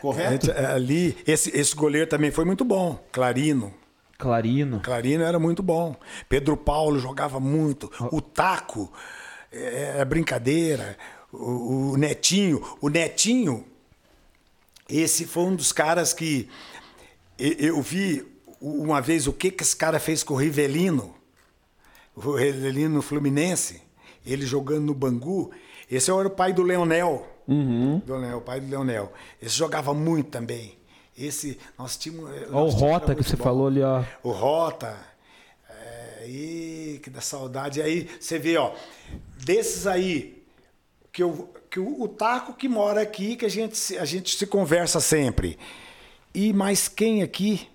Correto? 0.00 0.52
É, 0.52 0.66
Ali, 0.66 1.16
esse, 1.26 1.50
esse 1.58 1.74
goleiro 1.74 2.06
também 2.08 2.30
foi 2.30 2.44
muito 2.44 2.64
bom. 2.64 2.96
Clarino. 3.10 3.74
Clarino. 4.18 4.80
Clarino 4.80 5.22
era 5.22 5.38
muito 5.38 5.62
bom. 5.62 5.94
Pedro 6.28 6.56
Paulo 6.56 6.98
jogava 6.98 7.38
muito. 7.38 7.88
O 8.10 8.20
Taco 8.20 8.92
é, 9.52 9.98
é 9.98 10.04
brincadeira. 10.04 10.98
O, 11.32 11.92
o 11.92 11.96
Netinho. 11.96 12.60
O 12.80 12.88
Netinho, 12.88 13.64
esse 14.88 15.24
foi 15.24 15.44
um 15.44 15.54
dos 15.54 15.70
caras 15.70 16.12
que 16.12 16.48
eu 17.38 17.80
vi 17.80 18.26
uma 18.60 19.00
vez 19.00 19.28
o 19.28 19.32
que, 19.32 19.52
que 19.52 19.62
esse 19.62 19.76
cara 19.76 20.00
fez 20.00 20.24
com 20.24 20.34
o 20.34 20.36
Rivelino. 20.36 21.14
O 22.16 22.32
Rivelino 22.34 22.96
no 22.96 23.02
Fluminense. 23.02 23.80
Ele 24.26 24.44
jogando 24.44 24.86
no 24.86 24.94
Bangu. 24.94 25.52
Esse 25.88 26.10
era 26.10 26.26
o 26.26 26.30
pai 26.30 26.52
do 26.52 26.64
Leonel. 26.64 27.24
Do 28.04 28.14
Leonel, 28.14 28.38
o 28.38 28.42
pai 28.42 28.60
do 28.60 28.68
Leonel. 28.68 29.12
Esse 29.40 29.54
jogava 29.54 29.94
muito 29.94 30.28
também. 30.30 30.77
Esse, 31.18 31.58
nós 31.78 31.96
tínhamos. 31.96 32.30
Ó, 32.30 32.62
o 32.62 32.64
nosso 32.64 32.76
time 32.76 32.88
era 32.88 32.98
Rota 32.98 33.14
que 33.14 33.22
você 33.24 33.36
bom. 33.36 33.42
falou 33.44 33.66
ali, 33.66 33.82
ó. 33.82 34.04
O 34.22 34.30
Rota. 34.30 34.96
É, 35.68 36.24
ih, 36.28 37.00
que 37.02 37.10
dá 37.10 37.20
saudade. 37.20 37.82
Aí 37.82 38.08
você 38.20 38.38
vê, 38.38 38.56
ó, 38.56 38.72
desses 39.44 39.86
aí, 39.86 40.42
que, 41.12 41.22
eu, 41.22 41.52
que 41.70 41.80
o, 41.80 42.02
o 42.02 42.08
Taco 42.08 42.52
que 42.54 42.68
mora 42.68 43.00
aqui, 43.02 43.34
que 43.36 43.44
a 43.44 43.48
gente, 43.48 43.76
se- 43.76 43.98
a 43.98 44.04
gente 44.04 44.36
se 44.36 44.46
conversa 44.46 45.00
sempre. 45.00 45.58
E 46.34 46.52
mais 46.52 46.86
quem 46.88 47.22
aqui? 47.22 47.66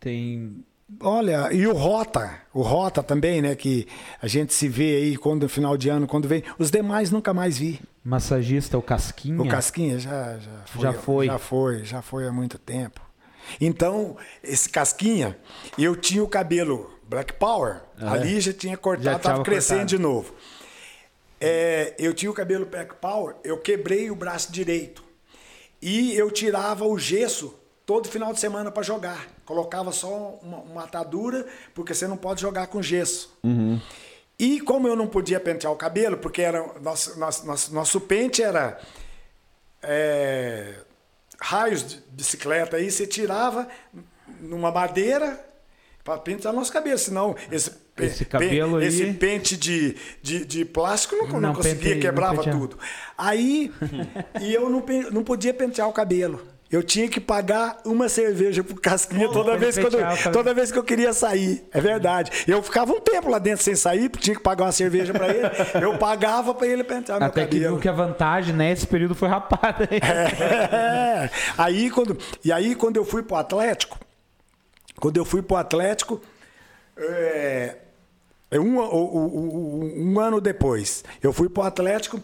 Tem. 0.00 0.64
Olha, 1.00 1.52
e 1.52 1.66
o 1.66 1.72
Rota, 1.72 2.40
o 2.52 2.62
Rota 2.62 3.02
também, 3.02 3.40
né? 3.42 3.56
Que 3.56 3.88
a 4.20 4.28
gente 4.28 4.52
se 4.54 4.68
vê 4.68 4.96
aí 4.96 5.16
quando 5.16 5.42
no 5.44 5.48
final 5.48 5.76
de 5.76 5.88
ano, 5.88 6.06
quando 6.06 6.28
vem. 6.28 6.44
Os 6.58 6.70
demais 6.70 7.10
nunca 7.10 7.32
mais 7.34 7.58
vi. 7.58 7.80
Massagista, 8.04 8.76
o 8.76 8.82
Casquinha. 8.82 9.40
O 9.40 9.48
Casquinha 9.48 9.98
já, 9.98 10.38
já 10.38 10.50
foi. 10.66 10.82
Já 10.82 10.92
foi. 10.92 11.26
Já 11.26 11.38
foi, 11.38 11.84
já 11.84 12.02
foi 12.02 12.28
há 12.28 12.32
muito 12.32 12.58
tempo. 12.58 13.00
Então, 13.60 14.16
esse 14.42 14.68
Casquinha, 14.68 15.36
eu 15.78 15.96
tinha 15.96 16.22
o 16.22 16.28
cabelo 16.28 16.90
Black 17.08 17.32
Power, 17.34 17.80
ali 17.98 18.40
já 18.40 18.52
tinha 18.52 18.76
cortado, 18.76 19.08
É. 19.08 19.12
Já 19.12 19.16
estava 19.16 19.34
tava 19.36 19.44
crescendo 19.44 19.78
cortado. 19.80 19.96
de 19.96 19.98
novo. 19.98 20.34
É, 21.40 21.94
eu 21.98 22.14
tinha 22.14 22.30
o 22.30 22.34
cabelo 22.34 22.64
Black 22.66 22.94
Power, 22.96 23.36
eu 23.44 23.58
quebrei 23.58 24.10
o 24.10 24.14
braço 24.16 24.50
direito. 24.52 25.02
E 25.80 26.14
eu 26.14 26.30
tirava 26.30 26.86
o 26.86 26.98
gesso 26.98 27.54
todo 27.84 28.08
final 28.08 28.32
de 28.32 28.40
semana 28.40 28.70
para 28.70 28.82
jogar. 28.82 29.26
Colocava 29.44 29.92
só 29.92 30.38
uma, 30.42 30.58
uma 30.58 30.84
atadura, 30.84 31.46
porque 31.74 31.92
você 31.92 32.06
não 32.06 32.16
pode 32.16 32.40
jogar 32.40 32.66
com 32.68 32.80
gesso. 32.80 33.36
E 34.38 34.60
como 34.60 34.88
eu 34.88 34.96
não 34.96 35.06
podia 35.06 35.38
pentear 35.38 35.72
o 35.72 35.76
cabelo, 35.76 36.16
porque 36.18 36.42
era 36.42 36.64
nosso, 36.80 37.18
nosso, 37.18 37.46
nosso, 37.46 37.74
nosso 37.74 38.00
pente 38.00 38.42
era 38.42 38.78
é, 39.82 40.74
raios 41.40 41.86
de 41.86 42.02
bicicleta, 42.10 42.76
aí 42.76 42.90
você 42.90 43.06
tirava, 43.06 43.68
numa 44.40 44.70
madeira 44.72 45.38
para 46.02 46.18
pentear 46.18 46.52
nosso 46.52 46.72
cabelo, 46.72 46.98
senão 46.98 47.34
esse, 47.50 47.70
Esse 47.98 48.24
cabelo 48.24 48.78
pe- 48.78 48.82
aí- 48.84 48.88
esse 48.88 49.12
pente 49.14 49.56
de, 49.56 49.96
de, 50.22 50.44
de 50.44 50.64
plástico 50.64 51.16
não, 51.16 51.26
não, 51.28 51.40
Não 51.40 51.54
conseguia, 51.54 51.78
pente- 51.80 51.94
não 51.94 52.00
quebrava 52.00 52.36
penteava. 52.38 52.58
tudo. 52.58 52.78
Aí, 53.16 53.72
e 54.42 54.52
eu 54.52 54.68
não, 54.68 54.84
não 55.12 55.22
podia 55.24 55.54
pentear 55.54 55.88
o 55.88 55.92
cabelo. 55.92 56.44
Eu 56.74 56.82
tinha 56.82 57.08
que 57.08 57.20
pagar 57.20 57.78
uma 57.84 58.08
cerveja 58.08 58.64
pro 58.64 58.74
Casquinha 58.80 59.28
toda 59.30 59.56
vez, 59.56 59.78
quando, 59.78 59.96
cabelo. 59.98 60.32
toda 60.32 60.52
vez 60.52 60.72
que 60.72 60.78
eu 60.78 60.82
queria 60.82 61.12
sair. 61.12 61.64
É 61.72 61.80
verdade. 61.80 62.30
Eu 62.48 62.60
ficava 62.62 62.92
um 62.92 63.00
tempo 63.00 63.28
lá 63.28 63.38
dentro 63.38 63.62
sem 63.62 63.74
sair, 63.76 64.08
porque 64.08 64.24
tinha 64.24 64.36
que 64.36 64.42
pagar 64.42 64.64
uma 64.64 64.72
cerveja 64.72 65.12
pra 65.12 65.28
ele. 65.28 65.48
Eu 65.80 65.96
pagava 65.98 66.52
pra 66.52 66.66
ele 66.66 66.82
pentear 66.82 67.18
meu 67.20 67.28
Até 67.28 67.46
que 67.46 67.54
cabelo. 67.58 67.74
viu 67.74 67.80
que 67.82 67.88
a 67.88 67.92
vantagem 67.92 68.54
nesse 68.54 68.86
período 68.88 69.14
foi 69.14 69.28
rapada. 69.28 69.88
É. 69.92 71.30
Aí 71.56 71.90
quando, 71.90 72.18
e 72.44 72.50
aí 72.52 72.74
quando 72.74 72.96
eu 72.96 73.04
fui 73.04 73.22
pro 73.22 73.36
Atlético, 73.36 73.98
quando 75.00 75.16
eu 75.16 75.24
fui 75.24 75.42
pro 75.42 75.56
Atlético, 75.56 76.20
é, 76.96 77.76
é 78.50 78.58
um, 78.60 78.78
o- 78.78 79.92
um 79.96 80.18
ano 80.20 80.40
depois, 80.40 81.04
eu 81.22 81.32
fui 81.32 81.48
pro 81.48 81.62
Atlético, 81.62 82.20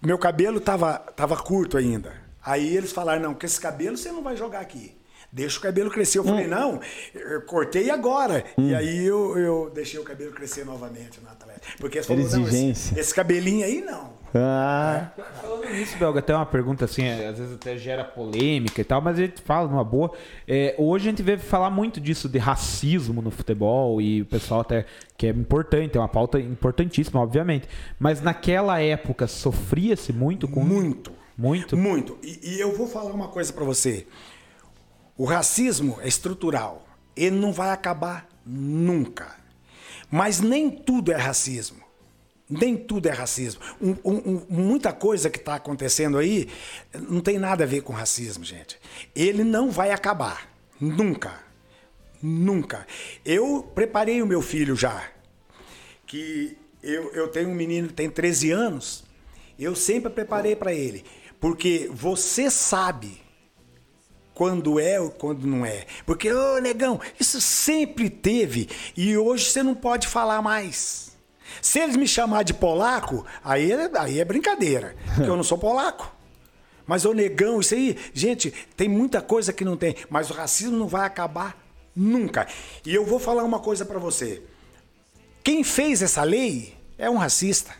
meu 0.00 0.18
cabelo 0.18 0.60
tava, 0.60 0.94
tava 1.16 1.36
curto 1.36 1.76
ainda. 1.76 2.12
Aí 2.50 2.76
eles 2.76 2.90
falaram, 2.90 3.22
não, 3.22 3.34
com 3.34 3.46
esse 3.46 3.60
cabelo 3.60 3.96
você 3.96 4.10
não 4.10 4.22
vai 4.24 4.36
jogar 4.36 4.58
aqui. 4.58 4.96
Deixa 5.32 5.60
o 5.60 5.62
cabelo 5.62 5.88
crescer. 5.88 6.18
Eu 6.18 6.24
falei, 6.24 6.48
não, 6.48 6.80
eu 7.14 7.42
cortei 7.42 7.88
agora. 7.88 8.44
E 8.58 8.74
aí 8.74 9.06
eu, 9.06 9.38
eu 9.38 9.70
deixei 9.72 10.00
o 10.00 10.02
cabelo 10.02 10.32
crescer 10.32 10.64
novamente 10.64 11.20
no 11.20 11.28
Atlético. 11.28 11.78
Porque 11.78 11.98
eles 11.98 12.06
falaram, 12.08 12.26
não, 12.28 12.32
esse, 12.32 12.56
Exigência. 12.56 13.00
esse 13.00 13.14
cabelinho 13.14 13.64
aí 13.64 13.80
não. 13.80 14.18
Ah, 14.34 15.10
Falando 15.40 15.70
nisso, 15.70 15.96
Belga, 15.96 16.18
até 16.18 16.34
uma 16.34 16.46
pergunta 16.46 16.84
assim, 16.84 17.04
é, 17.04 17.28
às 17.28 17.38
vezes 17.38 17.54
até 17.54 17.76
gera 17.76 18.02
polêmica 18.04 18.80
e 18.80 18.84
tal, 18.84 19.00
mas 19.00 19.18
a 19.18 19.22
gente 19.22 19.40
fala 19.42 19.68
numa 19.68 19.84
boa. 19.84 20.12
É, 20.48 20.74
hoje 20.76 21.06
a 21.06 21.10
gente 21.10 21.22
vê 21.22 21.38
falar 21.38 21.70
muito 21.70 22.00
disso 22.00 22.28
de 22.28 22.38
racismo 22.38 23.22
no 23.22 23.30
futebol 23.30 24.00
e 24.00 24.22
o 24.22 24.26
pessoal 24.26 24.60
até 24.60 24.84
que 25.16 25.28
é 25.28 25.30
importante, 25.30 25.96
é 25.96 26.00
uma 26.00 26.08
pauta 26.08 26.40
importantíssima, 26.40 27.20
obviamente. 27.20 27.68
Mas 27.98 28.20
naquela 28.20 28.80
época 28.80 29.28
sofria-se 29.28 30.12
muito 30.12 30.48
com 30.48 30.64
Muito. 30.64 31.19
Muito. 31.40 31.76
Muito. 31.76 32.18
E, 32.22 32.54
e 32.56 32.60
eu 32.60 32.76
vou 32.76 32.86
falar 32.86 33.12
uma 33.12 33.28
coisa 33.28 33.52
pra 33.52 33.64
você. 33.64 34.06
O 35.16 35.24
racismo 35.24 35.98
é 36.02 36.08
estrutural. 36.08 36.86
Ele 37.16 37.36
não 37.36 37.52
vai 37.52 37.70
acabar 37.70 38.28
nunca. 38.44 39.36
Mas 40.10 40.40
nem 40.40 40.70
tudo 40.70 41.12
é 41.12 41.16
racismo. 41.16 41.78
Nem 42.48 42.76
tudo 42.76 43.06
é 43.08 43.12
racismo. 43.12 43.60
Um- 43.80 43.96
um- 44.04 44.46
muita 44.48 44.92
coisa 44.92 45.30
que 45.30 45.38
está 45.38 45.54
acontecendo 45.54 46.18
aí 46.18 46.48
não 47.08 47.20
tem 47.20 47.38
nada 47.38 47.62
a 47.64 47.66
ver 47.66 47.82
com 47.82 47.92
racismo, 47.92 48.44
gente. 48.44 48.78
Ele 49.14 49.44
não 49.44 49.70
vai 49.70 49.92
acabar. 49.92 50.48
Nunca. 50.80 51.40
Nunca. 52.22 52.86
Eu 53.24 53.62
preparei 53.74 54.20
o 54.20 54.26
meu 54.26 54.42
filho 54.42 54.74
já. 54.74 55.02
Que 56.06 56.56
eu, 56.82 57.12
eu 57.12 57.28
tenho 57.28 57.48
um 57.50 57.54
menino 57.54 57.88
que 57.88 57.94
tem 57.94 58.10
13 58.10 58.50
anos. 58.50 59.04
Eu 59.58 59.76
sempre 59.76 60.10
preparei 60.10 60.56
para 60.56 60.72
ele. 60.72 61.04
Porque 61.40 61.90
você 61.92 62.50
sabe 62.50 63.20
quando 64.34 64.78
é 64.78 65.00
ou 65.00 65.10
quando 65.10 65.46
não 65.46 65.64
é. 65.64 65.86
Porque, 66.06 66.32
ô 66.32 66.58
negão, 66.58 67.00
isso 67.18 67.40
sempre 67.40 68.08
teve 68.08 68.68
e 68.96 69.16
hoje 69.16 69.46
você 69.46 69.62
não 69.62 69.74
pode 69.74 70.06
falar 70.06 70.42
mais. 70.42 71.10
Se 71.60 71.78
eles 71.78 71.96
me 71.96 72.06
chamar 72.06 72.42
de 72.42 72.54
polaco, 72.54 73.24
aí 73.42 73.72
é, 73.72 73.90
aí 73.98 74.20
é 74.20 74.24
brincadeira, 74.24 74.96
porque 75.14 75.28
eu 75.28 75.36
não 75.36 75.44
sou 75.44 75.58
polaco. 75.58 76.10
Mas 76.86 77.04
o 77.04 77.12
negão, 77.12 77.60
isso 77.60 77.74
aí, 77.74 77.96
gente, 78.12 78.50
tem 78.76 78.88
muita 78.88 79.22
coisa 79.22 79.52
que 79.52 79.64
não 79.64 79.76
tem, 79.76 79.94
mas 80.08 80.28
o 80.28 80.32
racismo 80.32 80.76
não 80.76 80.88
vai 80.88 81.06
acabar 81.06 81.56
nunca. 81.94 82.48
E 82.84 82.92
eu 82.92 83.04
vou 83.06 83.20
falar 83.20 83.44
uma 83.44 83.60
coisa 83.60 83.84
pra 83.84 84.00
você. 84.00 84.42
Quem 85.44 85.62
fez 85.62 86.02
essa 86.02 86.24
lei 86.24 86.74
é 86.98 87.08
um 87.08 87.16
racista. 87.16 87.72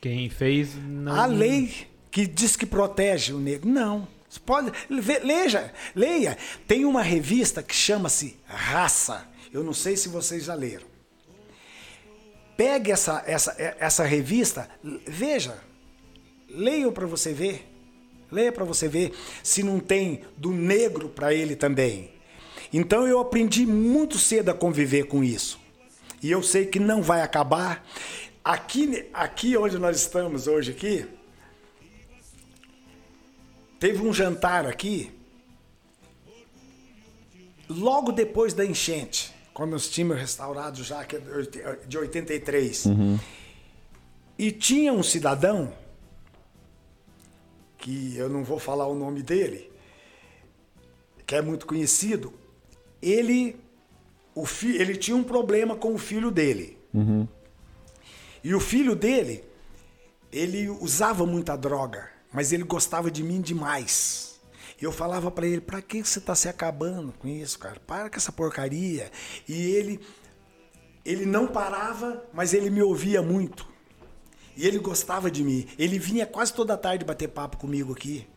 Quem 0.00 0.28
fez 0.28 0.74
não. 0.74 1.12
A 1.12 1.26
lei 1.26 1.86
que 2.10 2.26
diz 2.26 2.56
que 2.56 2.66
protege 2.66 3.32
o 3.32 3.38
negro. 3.38 3.68
Não. 3.68 4.08
Você 4.28 4.40
pode. 4.40 4.72
Leia, 4.88 5.72
leia. 5.94 6.38
Tem 6.66 6.84
uma 6.84 7.02
revista 7.02 7.62
que 7.62 7.74
chama-se 7.74 8.36
Raça. 8.46 9.26
Eu 9.52 9.62
não 9.62 9.72
sei 9.72 9.96
se 9.96 10.08
vocês 10.08 10.44
já 10.44 10.54
leram. 10.54 10.86
Pegue 12.56 12.90
essa, 12.90 13.22
essa, 13.26 13.54
essa 13.58 14.04
revista, 14.04 14.68
veja. 15.06 15.58
Leia 16.48 16.90
para 16.90 17.06
você 17.06 17.32
ver. 17.32 17.70
Leia 18.30 18.50
para 18.50 18.64
você 18.64 18.88
ver 18.88 19.12
se 19.42 19.62
não 19.62 19.78
tem 19.78 20.22
do 20.36 20.50
negro 20.50 21.08
para 21.08 21.32
ele 21.32 21.54
também. 21.54 22.10
Então 22.72 23.06
eu 23.06 23.20
aprendi 23.20 23.64
muito 23.64 24.18
cedo 24.18 24.50
a 24.50 24.54
conviver 24.54 25.04
com 25.04 25.22
isso. 25.22 25.60
E 26.22 26.30
eu 26.30 26.42
sei 26.42 26.66
que 26.66 26.80
não 26.80 27.02
vai 27.02 27.20
acabar. 27.20 27.86
Aqui, 28.46 29.10
aqui 29.12 29.56
onde 29.56 29.76
nós 29.76 29.96
estamos 29.96 30.46
hoje 30.46 30.70
aqui, 30.70 31.04
teve 33.80 34.00
um 34.00 34.12
jantar 34.12 34.64
aqui 34.64 35.12
logo 37.68 38.12
depois 38.12 38.54
da 38.54 38.64
enchente, 38.64 39.34
quando 39.52 39.72
nós 39.72 39.90
tínhamos 39.90 40.18
restaurado 40.18 40.84
já 40.84 41.04
que 41.04 41.16
é 41.16 41.20
de 41.88 41.98
83. 41.98 42.84
E 44.38 44.52
tinha 44.52 44.92
um 44.92 45.02
cidadão 45.02 45.74
que 47.78 48.16
eu 48.16 48.28
não 48.28 48.44
vou 48.44 48.60
falar 48.60 48.86
o 48.86 48.94
nome 48.94 49.24
dele, 49.24 49.72
que 51.26 51.34
é 51.34 51.42
muito 51.42 51.66
conhecido. 51.66 52.32
Ele 53.02 53.56
o 54.36 54.46
fi, 54.46 54.76
ele 54.76 54.96
tinha 54.96 55.16
um 55.16 55.24
problema 55.24 55.74
com 55.74 55.92
o 55.92 55.98
filho 55.98 56.30
dele. 56.30 56.78
E 58.46 58.54
o 58.54 58.60
filho 58.60 58.94
dele, 58.94 59.42
ele 60.30 60.68
usava 60.68 61.26
muita 61.26 61.56
droga, 61.56 62.08
mas 62.32 62.52
ele 62.52 62.62
gostava 62.62 63.10
de 63.10 63.20
mim 63.20 63.40
demais. 63.40 64.38
E 64.80 64.84
eu 64.84 64.92
falava 64.92 65.32
pra 65.32 65.48
ele, 65.48 65.60
pra 65.60 65.82
que 65.82 66.04
você 66.04 66.20
tá 66.20 66.32
se 66.36 66.48
acabando 66.48 67.12
com 67.18 67.26
isso, 67.26 67.58
cara? 67.58 67.80
Para 67.84 68.08
com 68.08 68.14
essa 68.14 68.30
porcaria. 68.30 69.10
E 69.48 69.70
ele 69.72 70.00
ele 71.04 71.26
não 71.26 71.48
parava, 71.48 72.24
mas 72.32 72.54
ele 72.54 72.70
me 72.70 72.80
ouvia 72.80 73.20
muito. 73.20 73.66
E 74.56 74.64
ele 74.64 74.78
gostava 74.78 75.28
de 75.28 75.42
mim. 75.42 75.66
Ele 75.76 75.98
vinha 75.98 76.24
quase 76.24 76.54
toda 76.54 76.76
tarde 76.76 77.04
bater 77.04 77.26
papo 77.26 77.56
comigo 77.56 77.94
aqui. 77.94 78.28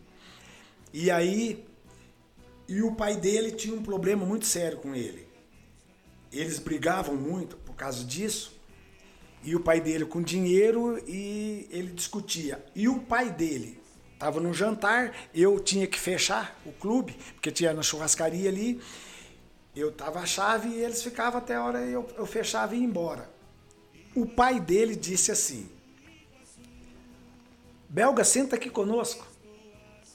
E 0.92 1.12
aí 1.12 1.68
e 2.68 2.82
o 2.82 2.96
pai 2.96 3.16
dele 3.16 3.52
tinha 3.52 3.76
um 3.76 3.84
problema 3.84 4.26
muito 4.26 4.48
sério 4.48 4.80
com 4.80 4.96
ele. 4.96 5.28
Eles 6.32 6.58
brigavam 6.58 7.16
muito 7.16 7.58
por 7.58 7.76
causa 7.76 8.04
disso. 8.04 8.59
E 9.44 9.56
o 9.56 9.60
pai 9.60 9.80
dele 9.80 10.06
com 10.06 10.22
dinheiro 10.22 11.02
e 11.08 11.68
ele 11.72 11.92
discutia. 11.92 12.64
E 12.76 12.88
o 12.90 13.00
pai 13.00 13.32
dele 13.32 13.80
estava 14.14 14.40
no 14.40 14.54
jantar, 14.54 15.16
eu 15.34 15.60
tinha 15.60 15.88
que 15.88 15.98
fechar 15.98 16.60
o 16.66 16.72
clube, 16.74 17.18
porque 17.36 17.52
tinha 17.52 17.74
na 17.74 17.82
churrascaria 17.82 18.50
ali. 18.50 18.82
Eu 19.76 19.92
tava 19.92 20.20
a 20.20 20.26
chave 20.26 20.70
e 20.70 20.84
eles 20.84 21.02
ficavam 21.02 21.40
até 21.40 21.56
a 21.56 21.64
hora 21.64 21.80
eu, 21.80 22.06
eu 22.18 22.26
fechava 22.26 22.76
e 22.76 22.80
ia 22.80 22.86
embora. 22.86 23.30
O 24.14 24.26
pai 24.26 24.60
dele 24.60 24.96
disse 24.96 25.32
assim: 25.32 25.70
Belga, 27.88 28.24
senta 28.24 28.56
aqui 28.56 28.70
conosco. 28.70 29.26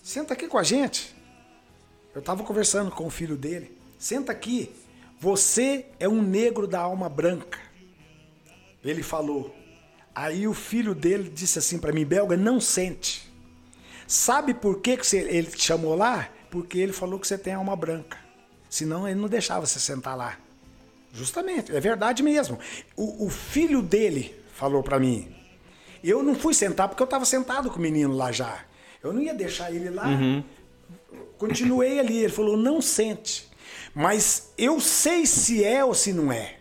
Senta 0.02 0.34
aqui 0.34 0.46
com 0.46 0.58
a 0.58 0.62
gente. 0.62 1.14
Eu 2.14 2.20
estava 2.20 2.44
conversando 2.44 2.90
com 2.90 3.06
o 3.06 3.10
filho 3.10 3.36
dele. 3.36 3.76
Senta 3.98 4.30
aqui. 4.32 4.70
Você 5.18 5.86
é 5.98 6.06
um 6.06 6.20
negro 6.20 6.66
da 6.66 6.80
alma 6.80 7.08
branca. 7.08 7.58
Ele 8.84 9.02
falou. 9.02 9.54
Aí 10.14 10.46
o 10.46 10.54
filho 10.54 10.94
dele 10.94 11.28
disse 11.32 11.58
assim 11.58 11.78
para 11.78 11.92
mim, 11.92 12.04
Belga, 12.04 12.36
não 12.36 12.60
sente. 12.60 13.28
Sabe 14.06 14.54
por 14.54 14.80
que, 14.80 14.96
que 14.96 15.06
você- 15.06 15.18
ele 15.28 15.48
te 15.50 15.62
chamou 15.64 15.94
lá? 15.94 16.28
Porque 16.50 16.78
ele 16.78 16.92
falou 16.92 17.18
que 17.18 17.26
você 17.26 17.38
tem 17.38 17.54
alma 17.54 17.74
branca. 17.74 18.18
Senão 18.68 19.08
ele 19.08 19.18
não 19.20 19.28
deixava 19.28 19.66
você 19.66 19.80
sentar 19.80 20.16
lá. 20.16 20.38
Justamente, 21.12 21.74
é 21.74 21.80
verdade 21.80 22.22
mesmo. 22.22 22.58
O, 22.96 23.26
o 23.26 23.30
filho 23.30 23.80
dele 23.80 24.34
falou 24.52 24.82
para 24.82 24.98
mim. 25.00 25.34
Eu 26.02 26.22
não 26.22 26.34
fui 26.34 26.52
sentar 26.52 26.88
porque 26.88 27.02
eu 27.02 27.06
estava 27.06 27.24
sentado 27.24 27.70
com 27.70 27.78
o 27.78 27.82
menino 27.82 28.14
lá 28.14 28.30
já. 28.30 28.64
Eu 29.02 29.12
não 29.12 29.20
ia 29.22 29.32
deixar 29.34 29.72
ele 29.72 29.90
lá. 29.90 30.06
Continuei 31.38 31.98
ali. 31.98 32.18
Ele 32.18 32.32
falou: 32.32 32.56
não 32.56 32.80
sente. 32.82 33.48
Mas 33.94 34.50
eu 34.58 34.80
sei 34.80 35.24
se 35.26 35.64
é 35.64 35.84
ou 35.84 35.94
se 35.94 36.12
não 36.12 36.32
é. 36.32 36.58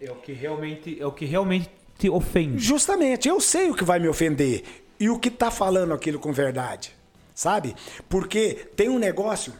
É 0.00 0.10
o 0.10 0.16
que 0.16 0.32
realmente, 0.32 0.96
é 1.00 1.06
o 1.06 1.12
que 1.12 1.24
realmente 1.24 1.70
te 1.98 2.10
ofende. 2.10 2.58
Justamente, 2.58 3.28
eu 3.28 3.40
sei 3.40 3.70
o 3.70 3.74
que 3.74 3.84
vai 3.84 3.98
me 3.98 4.08
ofender 4.08 4.62
e 5.00 5.08
o 5.08 5.18
que 5.18 5.30
tá 5.30 5.50
falando 5.50 5.94
aquilo 5.94 6.18
com 6.18 6.32
verdade, 6.32 6.94
sabe? 7.34 7.74
Porque 8.08 8.68
tem 8.76 8.88
um 8.88 8.98
negócio 8.98 9.52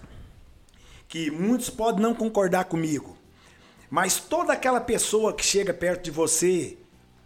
que 1.08 1.30
muitos 1.30 1.70
podem 1.70 2.02
não 2.02 2.14
concordar 2.14 2.64
comigo, 2.64 3.16
mas 3.88 4.18
toda 4.18 4.52
aquela 4.52 4.80
pessoa 4.80 5.32
que 5.32 5.44
chega 5.44 5.72
perto 5.72 6.04
de 6.04 6.10
você, 6.10 6.76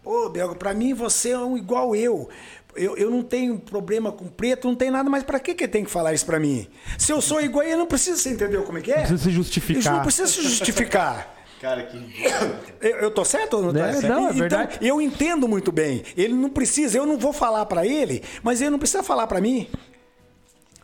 ô 0.05 0.29
Belga, 0.29 0.55
pra 0.55 0.73
mim 0.73 0.93
você 0.93 1.31
é 1.31 1.37
um 1.37 1.57
igual 1.57 1.95
eu, 1.95 2.29
eu, 2.75 2.95
eu 2.95 3.09
não 3.11 3.23
tenho 3.23 3.59
problema 3.59 4.11
com 4.11 4.27
preto, 4.27 4.67
não 4.67 4.75
tem 4.75 4.89
nada, 4.89 5.09
mas 5.09 5.23
para 5.23 5.39
que 5.39 5.53
que 5.53 5.67
tem 5.67 5.83
que 5.83 5.91
falar 5.91 6.13
isso 6.13 6.25
para 6.25 6.39
mim? 6.39 6.67
Se 6.97 7.11
eu 7.11 7.21
sou 7.21 7.41
igual, 7.41 7.65
ele 7.65 7.75
não 7.75 7.87
precisa, 7.87 8.17
você 8.17 8.29
entendeu 8.29 8.63
como 8.63 8.77
é 8.77 8.81
que 8.81 8.91
é? 8.91 8.97
Não 8.97 9.07
precisa 9.07 9.23
se 9.23 9.31
justificar. 9.31 9.79
Isso 9.79 9.91
não 9.91 10.01
precisa 10.01 10.27
se 10.27 10.41
justificar. 10.41 11.40
Cara, 11.61 11.83
que. 11.83 11.97
Eu, 12.81 12.97
eu 12.97 13.11
tô 13.11 13.23
certo 13.23 13.57
ou 13.57 13.71
não 13.71 13.83
É, 13.85 13.93
certo? 13.93 14.07
não, 14.07 14.17
é 14.27 14.31
então, 14.31 14.39
verdade. 14.39 14.77
eu 14.81 14.99
entendo 14.99 15.47
muito 15.47 15.71
bem. 15.71 16.01
Ele 16.17 16.33
não 16.33 16.49
precisa, 16.49 16.97
eu 16.97 17.05
não 17.05 17.15
vou 17.17 17.31
falar 17.31 17.63
para 17.67 17.85
ele, 17.85 18.23
mas 18.41 18.59
ele 18.59 18.71
não 18.71 18.79
precisa 18.79 19.03
falar 19.03 19.27
para 19.27 19.39
mim. 19.39 19.67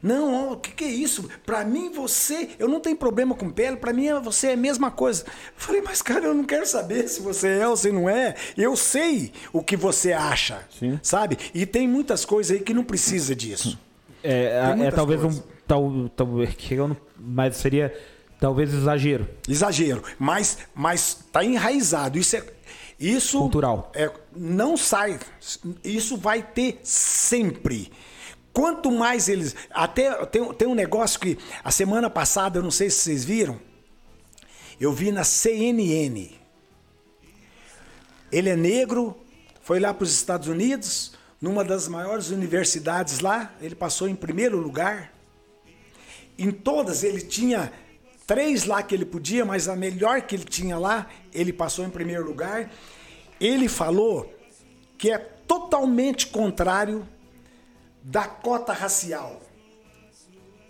Não, 0.02 0.52
o 0.52 0.58
que, 0.58 0.72
que 0.72 0.84
é 0.84 0.88
isso? 0.90 1.28
Para 1.44 1.66
mim, 1.66 1.90
você, 1.92 2.50
eu 2.60 2.70
não 2.70 2.80
tenho 2.80 2.96
problema 2.96 3.34
com 3.34 3.50
pele, 3.50 3.78
para 3.78 3.92
mim 3.92 4.08
você 4.22 4.50
é 4.50 4.54
a 4.54 4.58
mesma 4.58 4.92
coisa. 4.92 5.24
Eu 5.26 5.32
falei, 5.56 5.82
mas 5.82 6.04
cara, 6.04 6.26
eu 6.26 6.36
não 6.36 6.44
quero 6.44 6.68
saber 6.68 7.08
se 7.08 7.20
você 7.20 7.48
é 7.60 7.68
ou 7.68 7.76
se 7.76 7.92
não 7.92 8.08
é. 8.08 8.36
Eu 8.56 8.76
sei 8.76 9.34
o 9.52 9.64
que 9.64 9.76
você 9.76 10.14
acha, 10.14 10.60
Sim. 10.78 11.00
sabe? 11.02 11.36
E 11.54 11.66
tem 11.66 11.88
muitas 11.88 12.24
coisas 12.24 12.56
aí 12.56 12.64
que 12.64 12.76
não 12.76 12.84
precisa 12.84 13.36
disso. 13.36 13.78
É, 14.24 14.62
é 14.86 14.92
talvez 14.92 15.20
coisas. 15.20 15.40
um. 15.40 15.44
Tal, 15.68 16.10
tal, 16.16 16.28
que 16.56 16.76
eu 16.76 16.88
não- 16.90 16.98
mas 17.20 17.58
seria 17.58 17.92
talvez 18.40 18.74
exagero. 18.74 19.28
Exagero, 19.48 20.04
mas 20.18 20.58
mas 20.74 21.26
tá 21.32 21.44
enraizado. 21.44 22.18
Isso 22.18 22.38
é 22.38 22.58
isso 23.00 23.38
Cultural. 23.38 23.92
É, 23.94 24.12
não 24.36 24.76
sai. 24.76 25.20
Isso 25.84 26.18
vai 26.18 26.42
ter 26.42 26.80
sempre. 26.84 27.92
Quanto 28.52 28.92
mais 28.92 29.30
eles. 29.30 29.56
Até 29.70 30.26
tem, 30.26 30.54
tem 30.54 30.68
um 30.68 30.74
negócio 30.74 31.20
que 31.20 31.38
a 31.64 31.70
semana 31.70 32.10
passada, 32.10 32.58
eu 32.58 32.64
não 32.64 32.72
sei 32.72 32.90
se 32.90 32.98
vocês 33.02 33.24
viram, 33.24 33.60
eu 34.80 34.92
vi 34.92 35.12
na 35.12 35.24
CNN. 35.24 36.32
Ele 38.32 38.50
é 38.50 38.56
negro, 38.56 39.16
foi 39.62 39.80
lá 39.80 39.94
para 39.94 40.04
os 40.04 40.12
Estados 40.12 40.48
Unidos, 40.48 41.14
numa 41.40 41.64
das 41.64 41.88
maiores 41.88 42.30
universidades 42.30 43.20
lá, 43.20 43.54
ele 43.62 43.76
passou 43.76 44.10
em 44.10 44.16
primeiro 44.16 44.58
lugar. 44.58 45.14
Em 46.38 46.52
todas 46.52 47.04
ele 47.04 47.22
tinha 47.22 47.72
três 48.28 48.66
lá 48.66 48.84
que 48.84 48.94
ele 48.94 49.06
podia, 49.06 49.46
mas 49.46 49.70
a 49.70 49.76
melhor 49.76 50.22
que 50.22 50.36
ele 50.36 50.44
tinha 50.44 50.78
lá, 50.78 51.08
ele 51.34 51.54
passou 51.54 51.86
em 51.86 51.90
primeiro 51.90 52.26
lugar. 52.26 52.70
Ele 53.40 53.70
falou 53.70 54.32
que 54.98 55.10
é 55.10 55.18
totalmente 55.18 56.28
contrário 56.28 57.08
da 58.04 58.26
cota 58.26 58.74
racial 58.74 59.42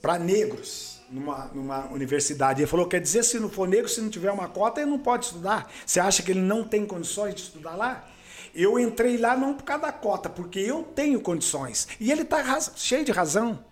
para 0.01 0.19
negros 0.19 1.01
numa, 1.09 1.45
numa 1.53 1.85
universidade. 1.87 2.61
Ele 2.61 2.69
falou: 2.69 2.85
quer 2.87 3.01
dizer, 3.01 3.23
se 3.23 3.39
não 3.39 3.49
for 3.49 3.67
negro, 3.67 3.89
se 3.89 3.99
não 4.01 4.09
tiver 4.09 4.31
uma 4.31 4.47
cota, 4.47 4.81
ele 4.81 4.91
não 4.91 4.99
pode 4.99 5.25
estudar. 5.25 5.71
Você 5.85 5.99
acha 5.99 6.21
que 6.21 6.31
ele 6.31 6.41
não 6.41 6.63
tem 6.63 6.85
condições 6.85 7.33
de 7.33 7.41
estudar 7.41 7.75
lá? 7.75 8.07
Eu 8.53 8.79
entrei 8.79 9.17
lá 9.17 9.35
não 9.35 9.53
por 9.53 9.63
causa 9.63 9.83
da 9.83 9.91
cota, 9.91 10.29
porque 10.29 10.59
eu 10.59 10.83
tenho 10.83 11.19
condições. 11.19 11.87
E 11.99 12.11
ele 12.11 12.21
está 12.21 12.59
cheio 12.75 13.03
de 13.03 13.11
razão. 13.11 13.63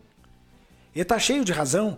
Ele 0.94 1.02
está 1.02 1.20
cheio 1.20 1.44
de 1.44 1.52
razão. 1.52 1.98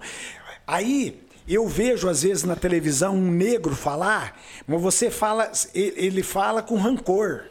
Aí 0.65 1.26
eu 1.47 1.67
vejo 1.67 2.09
às 2.09 2.23
vezes 2.23 2.43
na 2.43 2.55
televisão 2.55 3.15
um 3.15 3.31
negro 3.31 3.75
falar, 3.75 4.39
mas 4.67 4.81
você 4.81 5.09
fala, 5.09 5.51
ele 5.73 6.21
fala 6.21 6.61
com 6.61 6.75
rancor. 6.75 7.45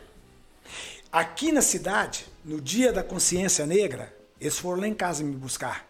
Aqui 1.11 1.51
na 1.51 1.63
cidade, 1.63 2.27
no 2.45 2.61
dia 2.61 2.93
da 2.93 3.03
consciência 3.03 3.65
negra, 3.65 4.15
eles 4.39 4.59
foram 4.59 4.83
lá 4.83 4.89
em 4.89 4.95
casa 4.95 5.25
me 5.25 5.35
buscar. 5.35 5.89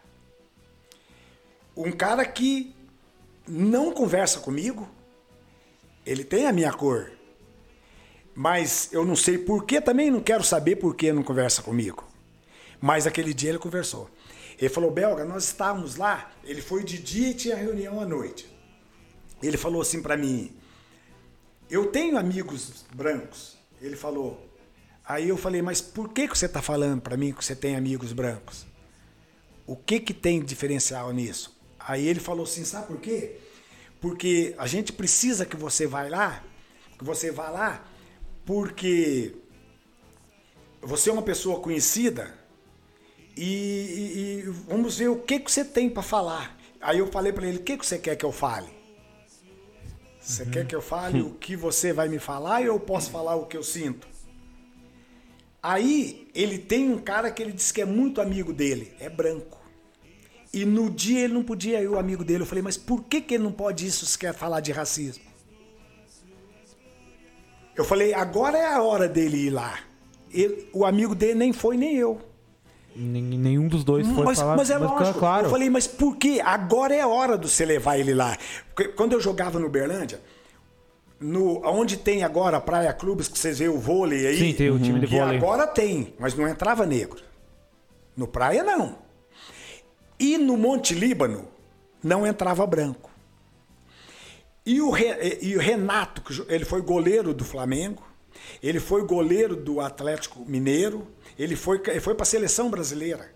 Um 1.76 1.90
cara 1.90 2.24
que 2.24 2.74
não 3.46 3.90
conversa 3.90 4.38
comigo, 4.38 4.88
ele 6.04 6.22
tem 6.22 6.46
a 6.46 6.52
minha 6.52 6.72
cor, 6.72 7.10
mas 8.34 8.88
eu 8.92 9.04
não 9.04 9.16
sei 9.16 9.36
por 9.36 9.64
que, 9.64 9.80
também 9.80 10.10
não 10.10 10.20
quero 10.20 10.44
saber 10.44 10.76
por 10.76 10.94
que 10.94 11.12
não 11.12 11.22
conversa 11.24 11.60
comigo. 11.60 12.04
Mas 12.80 13.06
aquele 13.06 13.34
dia 13.34 13.50
ele 13.50 13.58
conversou. 13.58 14.08
Ele 14.58 14.68
falou, 14.68 14.90
Belga, 14.90 15.24
nós 15.24 15.44
estávamos 15.44 15.96
lá, 15.96 16.32
ele 16.42 16.62
foi 16.62 16.82
de 16.82 16.98
dia 16.98 17.30
e 17.30 17.34
tinha 17.34 17.56
reunião 17.56 18.00
à 18.00 18.06
noite. 18.06 18.50
Ele 19.42 19.56
falou 19.56 19.82
assim 19.82 20.00
para 20.00 20.16
mim, 20.16 20.56
eu 21.68 21.86
tenho 21.86 22.16
amigos 22.16 22.84
brancos. 22.94 23.56
Ele 23.80 23.96
falou, 23.96 24.50
aí 25.04 25.28
eu 25.28 25.36
falei, 25.36 25.60
mas 25.60 25.80
por 25.80 26.08
que, 26.10 26.26
que 26.26 26.36
você 26.36 26.46
está 26.46 26.62
falando 26.62 27.02
para 27.02 27.16
mim 27.16 27.32
que 27.32 27.44
você 27.44 27.54
tem 27.54 27.76
amigos 27.76 28.12
brancos? 28.12 28.66
O 29.66 29.76
que, 29.76 30.00
que 30.00 30.14
tem 30.14 30.40
de 30.40 30.46
diferencial 30.46 31.12
nisso? 31.12 31.54
Aí 31.78 32.06
ele 32.06 32.20
falou 32.20 32.44
assim, 32.44 32.64
sabe 32.64 32.86
por 32.86 32.98
quê? 32.98 33.38
Porque 34.00 34.54
a 34.56 34.66
gente 34.66 34.92
precisa 34.92 35.44
que 35.44 35.56
você 35.56 35.86
vá 35.86 36.02
lá, 36.04 36.42
que 36.98 37.04
você 37.04 37.30
vá 37.30 37.50
lá, 37.50 37.84
porque 38.44 39.34
você 40.80 41.10
é 41.10 41.12
uma 41.12 41.22
pessoa 41.22 41.60
conhecida 41.60 42.35
e, 43.36 43.42
e- 43.44 44.38
e 44.38 44.42
vamos 44.68 44.98
ver 44.98 45.08
o 45.08 45.16
que, 45.16 45.38
que 45.40 45.50
você 45.52 45.64
tem 45.64 45.88
para 45.90 46.02
falar. 46.02 46.56
Aí 46.80 46.98
eu 46.98 47.06
falei 47.08 47.32
para 47.32 47.46
ele, 47.46 47.58
o 47.58 47.62
que, 47.62 47.76
que 47.76 47.84
você 47.86 47.98
quer 47.98 48.16
que 48.16 48.24
eu 48.24 48.32
fale? 48.32 48.68
Você 50.20 50.44
quer 50.46 50.66
que 50.66 50.74
eu 50.74 50.82
fale 50.82 51.20
o 51.22 51.30
que 51.34 51.54
você 51.56 51.92
vai 51.92 52.08
me 52.08 52.18
falar 52.18 52.60
ou 52.62 52.66
eu 52.66 52.80
posso 52.80 53.10
falar 53.10 53.36
o 53.36 53.46
que 53.46 53.56
eu 53.56 53.62
sinto? 53.62 54.08
Aí 55.62 56.28
ele 56.34 56.58
tem 56.58 56.90
um 56.92 56.98
cara 56.98 57.30
que 57.30 57.42
ele 57.42 57.52
diz 57.52 57.70
que 57.72 57.80
é 57.80 57.84
muito 57.84 58.20
amigo 58.20 58.52
dele, 58.52 58.92
é 59.00 59.08
branco. 59.08 59.58
E 60.52 60.64
no 60.64 60.88
dia 60.90 61.20
ele 61.24 61.34
não 61.34 61.42
podia 61.42 61.80
ir, 61.82 61.88
o 61.88 61.98
amigo 61.98 62.24
dele. 62.24 62.42
Eu 62.42 62.46
falei, 62.46 62.62
mas 62.62 62.76
por 62.76 63.04
que, 63.04 63.20
que 63.20 63.34
ele 63.34 63.42
não 63.44 63.52
pode 63.52 63.86
isso 63.86 64.06
se 64.06 64.16
quer 64.18 64.32
falar 64.32 64.60
de 64.60 64.72
racismo? 64.72 65.24
Eu 67.74 67.84
falei, 67.84 68.14
agora 68.14 68.56
é 68.56 68.66
a 68.66 68.82
hora 68.82 69.08
dele 69.08 69.36
ir 69.46 69.50
lá. 69.50 69.78
Ele- 70.32 70.68
o 70.72 70.84
amigo 70.84 71.14
dele 71.14 71.34
nem 71.34 71.52
foi, 71.52 71.76
nem 71.76 71.94
eu. 71.96 72.20
Nen- 72.96 73.38
Nenhum 73.38 73.68
dos 73.68 73.84
dois 73.84 74.06
foi 74.08 74.24
Mas, 74.24 74.38
falar. 74.38 74.56
mas 74.56 74.70
é 74.70 74.78
lógico. 74.78 75.18
Claro. 75.18 75.46
Eu 75.46 75.50
falei, 75.50 75.68
mas 75.70 75.86
por 75.86 76.16
quê? 76.16 76.40
Agora 76.44 76.94
é 76.94 77.06
hora 77.06 77.36
de 77.36 77.48
você 77.48 77.64
levar 77.64 77.98
ele 77.98 78.14
lá. 78.14 78.36
Porque 78.74 78.90
quando 78.92 79.12
eu 79.12 79.20
jogava 79.20 79.58
no 79.58 79.68
Berlândia, 79.68 80.20
no, 81.20 81.60
onde 81.66 81.96
tem 81.96 82.22
agora 82.24 82.56
a 82.56 82.60
Praia 82.60 82.92
Clubes, 82.92 83.28
que 83.28 83.38
vocês 83.38 83.58
veem 83.58 83.70
o 83.70 83.78
vôlei 83.78 84.26
aí. 84.26 84.38
Sim, 84.38 84.52
tem 84.52 84.70
o 84.70 84.78
time 84.78 85.00
de 85.00 85.06
que 85.06 85.18
vôlei. 85.18 85.36
agora 85.38 85.66
tem, 85.66 86.14
mas 86.18 86.34
não 86.34 86.46
entrava 86.48 86.84
negro. 86.86 87.20
No 88.16 88.26
Praia, 88.26 88.62
não. 88.62 88.96
E 90.18 90.38
no 90.38 90.56
Monte 90.56 90.94
Líbano, 90.94 91.46
não 92.02 92.26
entrava 92.26 92.66
branco. 92.66 93.10
E 94.64 94.80
o, 94.80 94.92
e 95.42 95.54
o 95.56 95.60
Renato, 95.60 96.22
que 96.22 96.52
ele 96.52 96.64
foi 96.64 96.80
goleiro 96.82 97.32
do 97.32 97.44
Flamengo, 97.44 98.02
ele 98.62 98.80
foi 98.80 99.06
goleiro 99.06 99.54
do 99.54 99.80
Atlético 99.80 100.44
Mineiro, 100.46 101.06
ele 101.38 101.56
foi, 101.56 101.80
ele 101.86 102.00
foi 102.00 102.14
para 102.14 102.22
a 102.22 102.26
seleção 102.26 102.70
brasileira. 102.70 103.30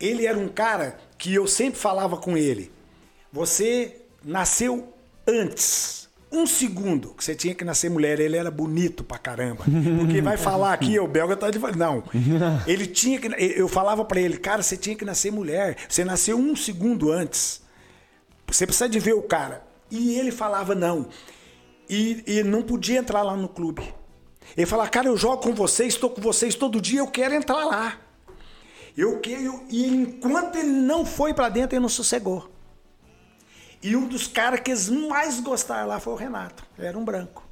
Ele 0.00 0.26
era 0.26 0.38
um 0.38 0.48
cara 0.48 0.98
que 1.18 1.34
eu 1.34 1.46
sempre 1.46 1.78
falava 1.78 2.16
com 2.16 2.36
ele: 2.36 2.72
você 3.32 3.96
nasceu 4.24 4.92
antes. 5.26 6.02
Um 6.34 6.46
segundo 6.46 7.12
que 7.12 7.22
você 7.22 7.34
tinha 7.34 7.54
que 7.54 7.62
nascer 7.62 7.90
mulher, 7.90 8.18
ele 8.18 8.38
era 8.38 8.50
bonito 8.50 9.04
pra 9.04 9.18
caramba. 9.18 9.64
Porque 9.98 10.22
vai 10.22 10.38
falar 10.38 10.72
aqui, 10.72 10.98
o 10.98 11.06
belga 11.06 11.36
tá 11.36 11.50
de. 11.50 11.58
Não. 11.76 12.02
Ele 12.66 12.86
tinha 12.86 13.20
que. 13.20 13.28
Eu 13.38 13.68
falava 13.68 14.02
pra 14.02 14.18
ele, 14.18 14.38
cara, 14.38 14.62
você 14.62 14.74
tinha 14.74 14.96
que 14.96 15.04
nascer 15.04 15.30
mulher. 15.30 15.76
Você 15.86 16.04
nasceu 16.04 16.38
um 16.38 16.56
segundo 16.56 17.12
antes. 17.12 17.60
Você 18.46 18.66
precisa 18.66 18.88
de 18.88 18.98
ver 18.98 19.12
o 19.12 19.22
cara. 19.22 19.62
E 19.90 20.18
ele 20.18 20.30
falava 20.30 20.74
não. 20.74 21.06
E, 21.88 22.22
e 22.26 22.42
não 22.42 22.62
podia 22.62 22.98
entrar 22.98 23.22
lá 23.22 23.36
no 23.36 23.48
clube. 23.48 23.82
Ele 24.56 24.66
falava, 24.66 24.90
cara, 24.90 25.08
eu 25.08 25.16
jogo 25.16 25.38
com 25.38 25.54
vocês, 25.54 25.94
estou 25.94 26.10
com 26.10 26.20
vocês 26.20 26.54
todo 26.54 26.80
dia, 26.80 27.00
eu 27.00 27.06
quero 27.06 27.34
entrar 27.34 27.64
lá. 27.64 27.98
Eu 28.96 29.20
quero. 29.20 29.62
E 29.70 29.86
enquanto 29.86 30.56
ele 30.56 30.68
não 30.68 31.04
foi 31.04 31.32
pra 31.32 31.48
dentro, 31.48 31.76
ele 31.76 31.82
não 31.82 31.88
sossegou. 31.88 32.50
E 33.82 33.96
um 33.96 34.06
dos 34.06 34.26
caras 34.26 34.60
que 34.60 34.70
eles 34.70 34.88
mais 34.88 35.40
gostaram 35.40 35.88
lá 35.88 35.98
foi 35.98 36.12
o 36.12 36.16
Renato. 36.16 36.64
Era 36.78 36.96
um 36.96 37.04
branco. 37.04 37.42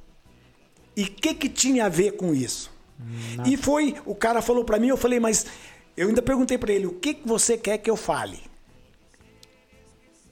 E 0.95 1.03
o 1.03 1.11
que, 1.11 1.33
que 1.33 1.49
tinha 1.49 1.85
a 1.85 1.89
ver 1.89 2.11
com 2.11 2.33
isso? 2.33 2.71
E 3.45 3.57
foi, 3.57 3.95
o 4.05 4.13
cara 4.13 4.41
falou 4.41 4.63
pra 4.63 4.77
mim, 4.77 4.87
eu 4.87 4.97
falei, 4.97 5.19
mas 5.19 5.45
eu 5.97 6.07
ainda 6.07 6.21
perguntei 6.21 6.57
pra 6.57 6.71
ele, 6.71 6.85
o 6.85 6.93
que, 6.93 7.15
que 7.15 7.27
você 7.27 7.57
quer 7.57 7.77
que 7.79 7.89
eu 7.89 7.97
fale? 7.97 8.39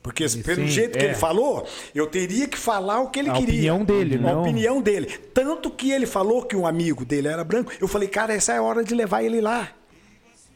Porque 0.02 0.26
pelo 0.30 0.62
sim, 0.62 0.68
jeito 0.68 0.98
que 0.98 1.04
é. 1.04 1.10
ele 1.10 1.16
falou, 1.16 1.68
eu 1.94 2.08
teria 2.08 2.48
que 2.48 2.58
falar 2.58 3.02
o 3.02 3.10
que 3.10 3.20
ele 3.20 3.30
A 3.30 3.34
queria. 3.34 3.74
opinião 3.74 3.84
dele, 3.84 4.16
A 4.16 4.20
não- 4.34 4.42
opinião 4.42 4.82
dele. 4.82 5.08
Tanto 5.34 5.70
que 5.70 5.92
ele 5.92 6.06
falou 6.06 6.44
que 6.44 6.56
um 6.56 6.66
amigo 6.66 7.04
dele 7.04 7.28
era 7.28 7.44
branco, 7.44 7.72
eu 7.82 7.88
falei, 7.88 8.08
cara, 8.08 8.34
essa 8.34 8.54
é 8.54 8.58
a 8.58 8.62
hora 8.62 8.84
de 8.84 8.96
levar 8.96 9.24
ele 9.24 9.42
lá. 9.42 9.68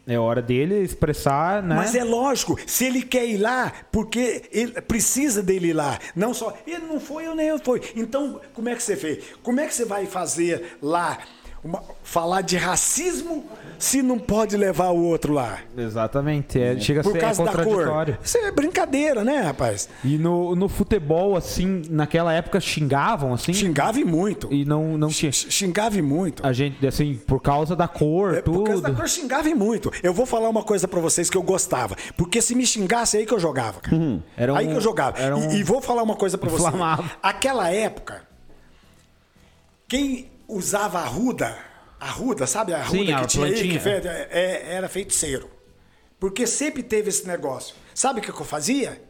É 0.05 0.19
hora 0.19 0.41
dele 0.41 0.81
expressar, 0.81 1.63
né? 1.63 1.75
Mas 1.75 1.95
é 1.95 2.03
lógico, 2.03 2.57
se 2.67 2.85
ele 2.85 3.01
quer 3.01 3.25
ir 3.25 3.37
lá, 3.37 3.71
porque 3.91 4.43
ele 4.51 4.73
precisa 4.81 5.41
dele 5.41 5.69
ir 5.69 5.73
lá. 5.73 5.97
Não 6.13 6.33
só, 6.33 6.53
ele 6.67 6.85
não 6.85 6.99
foi, 6.99 7.25
eu 7.25 7.33
nem 7.35 7.47
eu 7.47 7.57
fui. 7.59 7.81
Então, 7.95 8.41
como 8.53 8.67
é 8.67 8.75
que 8.75 8.83
você 8.83 8.97
fez? 8.97 9.23
Como 9.41 9.61
é 9.61 9.65
que 9.67 9.73
você 9.73 9.85
vai 9.85 10.05
fazer 10.05 10.77
lá 10.81 11.19
uma- 11.63 11.83
falar 12.03 12.41
de 12.41 12.57
racismo 12.57 13.45
se 13.79 14.01
não 14.01 14.17
pode 14.19 14.55
levar 14.55 14.89
o 14.89 15.03
outro 15.03 15.33
lá? 15.33 15.59
Exatamente. 15.77 16.59
É, 16.61 16.79
chega 16.79 17.01
a 17.01 17.03
Por 17.03 17.11
ser 17.11 17.17
é 17.17 17.21
causa 17.21 17.43
da 17.43 17.51
cor. 17.51 17.63
contraditório. 17.63 18.17
Isso 18.23 18.37
é 18.37 18.51
brincadeira, 18.51 19.23
né, 19.23 19.41
rapaz? 19.41 19.89
E 20.03 20.17
no, 20.17 20.55
no 20.55 20.69
futebol, 20.69 21.35
assim, 21.35 21.81
naquela 21.89 22.31
época 22.33 22.59
xingavam, 22.59 23.33
assim. 23.33 23.53
Xingava 23.53 23.99
e 23.99 24.05
muito. 24.05 24.47
E 24.53 24.63
não, 24.65 24.97
não 24.97 25.09
tinha. 25.09 25.31
Xingava 25.31 25.97
e 25.97 26.01
muito. 26.01 26.45
A 26.45 26.53
gente, 26.53 26.85
assim, 26.85 27.15
por 27.27 27.41
causa 27.41 27.75
da 27.75 27.87
cor, 27.87 28.35
É, 28.35 28.41
tudo. 28.41 28.59
Por 28.59 28.67
causa 28.67 28.81
da 28.81 28.91
cor, 28.91 29.07
xingava 29.09 29.49
e 29.49 29.55
muito. 29.55 29.91
Eu 30.01 30.13
vou 30.13 30.25
falar 30.25 30.49
uma 30.49 30.63
coisa 30.63 30.87
pra 30.87 30.99
vocês 31.01 31.29
que 31.29 31.37
eu 31.37 31.43
gostava. 31.43 31.95
Porque 32.15 32.41
se 32.41 32.55
me 32.55 32.65
xingasse, 32.65 33.17
é 33.17 33.21
aí 33.21 33.25
que 33.25 33.33
eu 33.33 33.39
jogava, 33.39 33.81
cara. 33.81 34.57
Aí 34.57 34.65
um- 34.67 34.71
que 34.71 34.75
eu 34.77 34.81
jogava. 34.81 35.17
um- 35.35 35.51
E, 35.51 35.57
e 35.59 35.63
vou 35.63 35.81
falar 35.81 36.03
uma 36.03 36.15
coisa 36.15 36.37
pra 36.37 36.49
vocês. 36.49 36.73
Aquela 37.21 37.69
época, 37.69 38.21
quem 39.87 40.31
usava 40.53 40.99
a 40.99 41.05
ruda, 41.05 41.57
a 41.99 42.09
ruda, 42.09 42.45
sabe? 42.47 42.73
A 42.73 42.81
ruda 42.83 42.97
Sim, 42.97 43.15
que 43.21 43.27
tinha 43.27 43.45
aí, 43.45 43.51
plantinha. 43.53 43.73
que 43.73 43.79
fe- 43.79 44.07
é- 44.31 44.73
era 44.75 44.87
feiticeiro. 44.89 45.49
Porque 46.19 46.47
sempre 46.47 46.81
teve 46.83 47.09
esse 47.09 47.27
negócio. 47.27 47.75
Sabe 47.93 48.19
o 48.19 48.23
que 48.23 48.31
que 48.31 48.39
eu 48.41 48.45
fazia? 48.45 49.01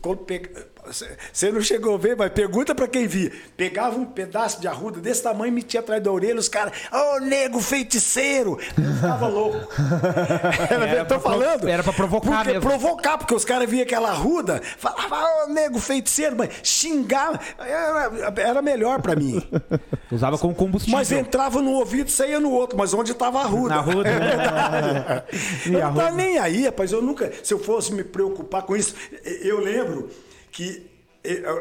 Quando 0.00 0.18
pe- 0.18 0.48
Você 0.84 1.50
não 1.52 1.60
chegou 1.60 1.94
a 1.94 1.98
ver, 1.98 2.16
mas 2.16 2.32
pergunta 2.32 2.74
pra 2.74 2.88
quem 2.88 3.06
via. 3.06 3.30
Pegava 3.56 3.96
um 3.96 4.04
pedaço 4.04 4.60
de 4.60 4.66
arruda 4.66 5.00
desse 5.00 5.22
tamanho, 5.22 5.52
metia 5.52 5.78
atrás 5.78 6.02
da 6.02 6.10
orelha, 6.10 6.40
os 6.40 6.48
caras, 6.48 6.72
ô 6.92 7.20
nego 7.20 7.60
feiticeiro! 7.60 8.58
Eu 8.76 8.94
ficava 8.94 9.28
louco. 9.28 9.58
Era, 10.68 10.86
Era 10.86 11.04
tô 11.04 11.20
falando? 11.20 11.68
era 11.68 11.82
pra 11.84 11.92
provocar 11.92 12.36
porque, 12.36 12.52
mesmo. 12.52 12.68
Provocar, 12.68 13.18
porque 13.18 13.34
os 13.34 13.44
caras 13.44 13.70
viam 13.70 13.82
aquela 13.82 14.10
arruda, 14.10 14.60
falavam, 14.76 15.44
ô 15.44 15.52
nego 15.52 15.78
feiticeiro, 15.78 16.34
mas 16.36 16.50
xingava. 16.64 17.38
Era, 17.58 18.32
era 18.36 18.62
melhor 18.62 19.00
pra 19.00 19.14
mim. 19.14 19.40
Usava 20.10 20.36
como 20.36 20.54
combustível. 20.54 20.98
Mas 20.98 21.12
entrava 21.12 21.62
no 21.62 21.72
ouvido 21.72 22.08
e 22.08 22.12
saía 22.12 22.40
no 22.40 22.50
outro, 22.50 22.76
mas 22.76 22.92
onde 22.92 23.12
estava 23.12 23.40
a 23.40 23.44
ruda? 23.44 23.76
Na 23.76 23.80
ruda. 23.80 24.10
eu 25.64 25.72
não 25.72 25.80
tava 25.80 26.10
nem 26.10 26.38
aí, 26.38 26.64
rapaz. 26.64 26.90
Eu 26.90 27.00
nunca, 27.00 27.32
se 27.42 27.54
eu 27.54 27.58
fosse 27.58 27.92
me 27.92 28.02
preocupar 28.02 28.62
com 28.62 28.76
isso, 28.76 28.94
eu 29.24 29.60
lembro 29.60 30.10
que 30.52 30.88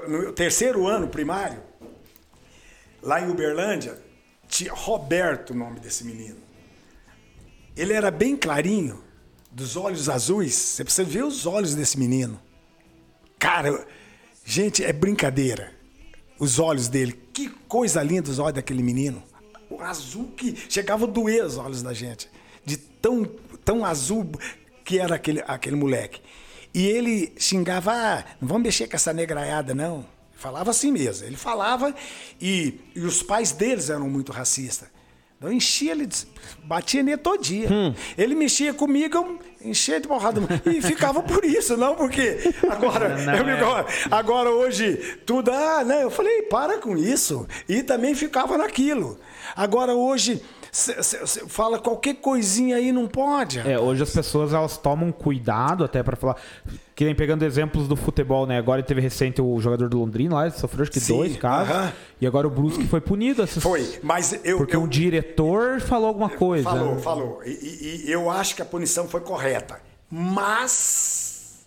no 0.07 0.33
terceiro 0.33 0.85
ano 0.85 1.07
primário, 1.07 1.63
lá 3.01 3.21
em 3.21 3.29
Uberlândia, 3.29 3.97
tinha 4.47 4.73
Roberto 4.73 5.51
o 5.51 5.55
nome 5.55 5.79
desse 5.79 6.03
menino. 6.03 6.37
Ele 7.75 7.93
era 7.93 8.11
bem 8.11 8.35
clarinho, 8.35 9.01
dos 9.49 9.75
olhos 9.75 10.09
azuis. 10.09 10.53
Você 10.53 10.83
precisa 10.83 11.07
ver 11.07 11.23
os 11.23 11.45
olhos 11.45 11.73
desse 11.73 11.97
menino. 11.97 12.39
Cara, 13.39 13.87
gente, 14.45 14.83
é 14.83 14.91
brincadeira. 14.93 15.73
Os 16.37 16.59
olhos 16.59 16.87
dele. 16.87 17.13
Que 17.33 17.49
coisa 17.49 18.03
linda 18.03 18.29
os 18.29 18.39
olhos 18.39 18.55
daquele 18.55 18.83
menino. 18.83 19.23
O 19.69 19.81
azul 19.81 20.31
que 20.35 20.55
chegava 20.69 21.05
a 21.05 21.07
doer 21.07 21.45
os 21.45 21.57
olhos 21.57 21.81
da 21.81 21.93
gente. 21.93 22.29
De 22.65 22.77
tão, 22.77 23.25
tão 23.63 23.85
azul 23.85 24.29
que 24.83 24.99
era 24.99 25.15
aquele, 25.15 25.41
aquele 25.47 25.75
moleque. 25.75 26.21
E 26.73 26.85
ele 26.85 27.33
xingava, 27.37 27.91
ah, 27.93 28.23
não 28.39 28.47
vamos 28.47 28.63
mexer 28.63 28.87
com 28.87 28.95
essa 28.95 29.11
negraiada, 29.13 29.73
não. 29.75 30.05
Falava 30.33 30.71
assim 30.71 30.91
mesmo. 30.91 31.25
Ele 31.27 31.35
falava 31.35 31.93
e, 32.41 32.79
e 32.95 32.99
os 33.01 33.21
pais 33.21 33.51
deles 33.51 33.89
eram 33.89 34.09
muito 34.09 34.31
racistas. 34.31 34.87
Eu 35.39 35.51
enchia 35.51 35.91
ele, 35.93 36.07
batia 36.63 37.01
nele 37.01 37.17
todo 37.17 37.41
dia. 37.41 37.67
Ele 38.15 38.35
mexia 38.35 38.73
comigo, 38.75 39.17
eu 39.17 39.39
enchia 39.69 39.99
de 39.99 40.07
porrada. 40.07 40.39
E 40.67 40.79
ficava 40.83 41.21
por 41.23 41.43
isso, 41.43 41.75
não 41.75 41.95
porque 41.95 42.37
agora, 42.69 43.17
Não, 43.17 43.35
eu 43.35 43.43
me- 43.45 43.51
é. 43.51 43.85
agora 44.11 44.51
hoje 44.51 44.97
tudo, 45.25 45.51
ah, 45.51 45.83
né? 45.83 46.03
Eu 46.03 46.11
falei, 46.11 46.43
para 46.43 46.77
com 46.77 46.95
isso. 46.95 47.47
E 47.67 47.81
também 47.81 48.13
ficava 48.13 48.55
naquilo. 48.55 49.19
Agora 49.55 49.95
hoje, 49.95 50.41
cê- 50.71 51.03
cê- 51.03 51.27
cê 51.27 51.47
fala 51.47 51.77
qualquer 51.79 52.15
coisinha 52.15 52.77
aí, 52.77 52.91
não 52.91 53.07
pode. 53.07 53.59
É, 53.59 53.77
hoje 53.79 54.03
as 54.03 54.09
pessoas 54.11 54.53
elas 54.53 54.77
tomam 54.77 55.11
cuidado 55.11 55.83
até 55.83 56.01
pra 56.01 56.15
falar. 56.15 56.37
Que 56.95 57.05
nem 57.05 57.15
pegando 57.15 57.43
exemplos 57.43 57.87
do 57.87 57.95
futebol, 57.95 58.45
né? 58.45 58.57
Agora 58.59 58.81
teve 58.83 59.01
recente 59.01 59.41
o 59.41 59.59
jogador 59.59 59.89
do 59.89 59.97
Londrina 59.99 60.35
lá, 60.35 60.49
sofreu 60.51 60.83
acho 60.83 60.91
que 60.91 60.99
Sim, 60.99 61.17
dois 61.17 61.35
casos. 61.37 61.73
aham. 61.75 61.93
E 62.19 62.27
agora 62.27 62.47
o 62.47 62.49
Brusque 62.51 62.85
foi 62.87 63.01
punido. 63.01 63.45
Foi, 63.47 63.99
mas 64.03 64.39
eu. 64.43 64.57
Porque 64.57 64.75
eu, 64.75 64.81
um 64.83 64.87
diretor 64.87 65.81
falou 65.81 66.07
alguma 66.07 66.29
coisa. 66.29 66.63
Falou, 66.69 66.99
falou. 66.99 67.41
E, 67.43 67.49
e- 67.49 68.05
e 68.07 68.11
eu 68.11 68.29
acho 68.29 68.55
que 68.55 68.61
a 68.61 68.65
punição 68.65 69.07
foi 69.07 69.21
correta. 69.21 69.79
Mas. 70.09 71.65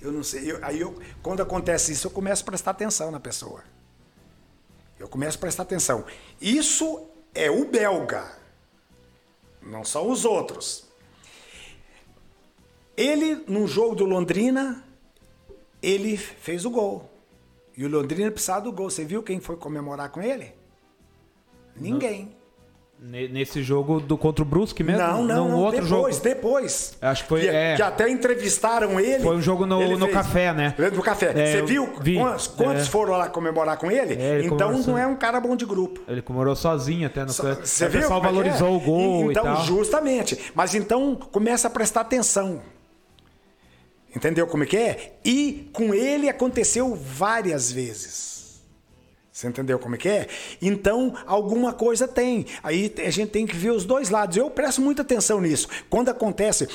Eu 0.00 0.12
não 0.12 0.22
sei. 0.22 0.52
eu- 0.52 0.58
aí 0.62 0.80
eu, 0.80 0.94
quando 1.22 1.40
acontece 1.42 1.92
isso, 1.92 2.06
eu 2.06 2.10
começo 2.10 2.42
a 2.42 2.46
prestar 2.46 2.72
atenção 2.72 3.10
na 3.10 3.18
pessoa. 3.18 3.60
Eu 5.00 5.08
começo 5.08 5.36
a 5.38 5.40
prestar 5.40 5.62
atenção. 5.62 6.04
Isso 6.40 7.02
é 7.34 7.50
o 7.50 7.64
belga. 7.66 8.24
Não 9.66 9.84
são 9.84 10.10
os 10.10 10.24
outros. 10.24 10.86
Ele, 12.96 13.44
num 13.48 13.66
jogo 13.66 13.94
do 13.94 14.04
Londrina, 14.04 14.84
ele 15.82 16.16
fez 16.16 16.64
o 16.64 16.70
gol. 16.70 17.10
E 17.76 17.84
o 17.84 17.88
Londrina 17.88 18.30
precisava 18.30 18.62
do 18.62 18.72
gol. 18.72 18.88
Você 18.88 19.04
viu 19.04 19.22
quem 19.22 19.40
foi 19.40 19.56
comemorar 19.56 20.10
com 20.10 20.22
ele? 20.22 20.54
Ninguém. 21.74 22.35
Ne- 22.98 23.28
Nesse 23.28 23.62
jogo 23.62 24.00
do 24.00 24.16
contra 24.16 24.42
o 24.42 24.46
Brusque 24.46 24.82
mesmo? 24.82 25.02
Não, 25.02 25.22
não, 25.22 25.48
não. 25.50 25.58
outro 25.58 25.82
depois, 25.84 26.14
jogo. 26.16 26.24
depois. 26.24 26.96
Acho 27.00 27.22
que 27.24 27.28
foi- 27.28 27.40
Que, 27.42 27.48
é. 27.48 27.76
que 27.76 27.82
até 27.82 28.08
entrevistaram 28.08 28.98
ele. 28.98 29.22
Foi 29.22 29.36
um 29.36 29.42
jogo 29.42 29.66
no- 29.66 29.98
no 29.98 30.08
café, 30.08 30.52
né? 30.54 30.74
No 30.92 31.02
café. 31.02 31.32
É, 31.36 31.52
Você 31.52 31.62
viu 31.62 31.92
vi. 32.00 32.14
quantos, 32.16 32.46
quantos 32.46 32.82
É. 32.86 32.90
foram 32.90 33.12
lá 33.12 33.28
comemorar 33.28 33.76
com 33.76 33.90
ele? 33.90 34.14
É, 34.14 34.38
ele 34.38 34.46
então 34.46 34.72
não 34.78 34.96
é 34.96 35.06
um 35.06 35.14
cara 35.14 35.38
bom 35.40 35.54
de 35.54 35.66
grupo. 35.66 36.00
Ele 36.08 36.22
comemorou 36.22 36.56
sozinho 36.56 37.06
até 37.06 37.20
no 37.24 37.34
canto. 37.34 37.66
Você 37.66 37.84
o 37.84 37.90
viu? 37.90 38.00
pessoal 38.00 38.18
é 38.18 38.22
que 38.22 38.26
valorizou 38.28 38.68
é? 38.68 38.76
o 38.76 38.80
gol 38.80 39.30
então, 39.30 39.64
justamente. 39.64 40.50
Mas 40.54 40.74
então 40.74 41.14
começa 41.16 41.68
a 41.68 41.70
prestar 41.70 42.00
atenção. 42.00 42.62
Entendeu 44.14 44.46
como 44.46 44.62
é 44.62 44.66
que 44.66 44.76
é? 44.78 45.12
E 45.22 45.68
com 45.72 45.92
ele 45.92 46.30
aconteceu 46.30 46.94
várias 46.96 47.70
vezes. 47.70 48.35
Você 49.36 49.48
entendeu 49.48 49.78
como 49.78 49.96
é 49.96 49.98
que 49.98 50.08
é? 50.08 50.28
Então, 50.62 51.14
alguma 51.26 51.70
coisa 51.70 52.08
tem. 52.08 52.46
Aí 52.62 52.90
a 53.04 53.10
gente 53.10 53.32
tem 53.32 53.46
que 53.46 53.54
ver 53.54 53.70
os 53.70 53.84
dois 53.84 54.08
lados. 54.08 54.34
Eu 54.34 54.48
presto 54.48 54.80
muita 54.80 55.02
atenção 55.02 55.42
nisso. 55.42 55.68
Quando 55.90 56.08
acontece. 56.08 56.66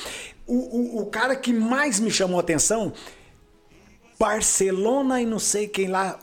O, 0.45 0.99
o, 0.99 1.01
o 1.01 1.05
cara 1.07 1.35
que 1.35 1.51
mais 1.51 1.99
me 1.99 2.11
chamou 2.11 2.39
atenção, 2.39 2.93
Barcelona 4.19 5.19
e 5.19 5.25
não 5.25 5.39
sei 5.39 5.67
quem 5.67 5.87
lá, 5.87 6.19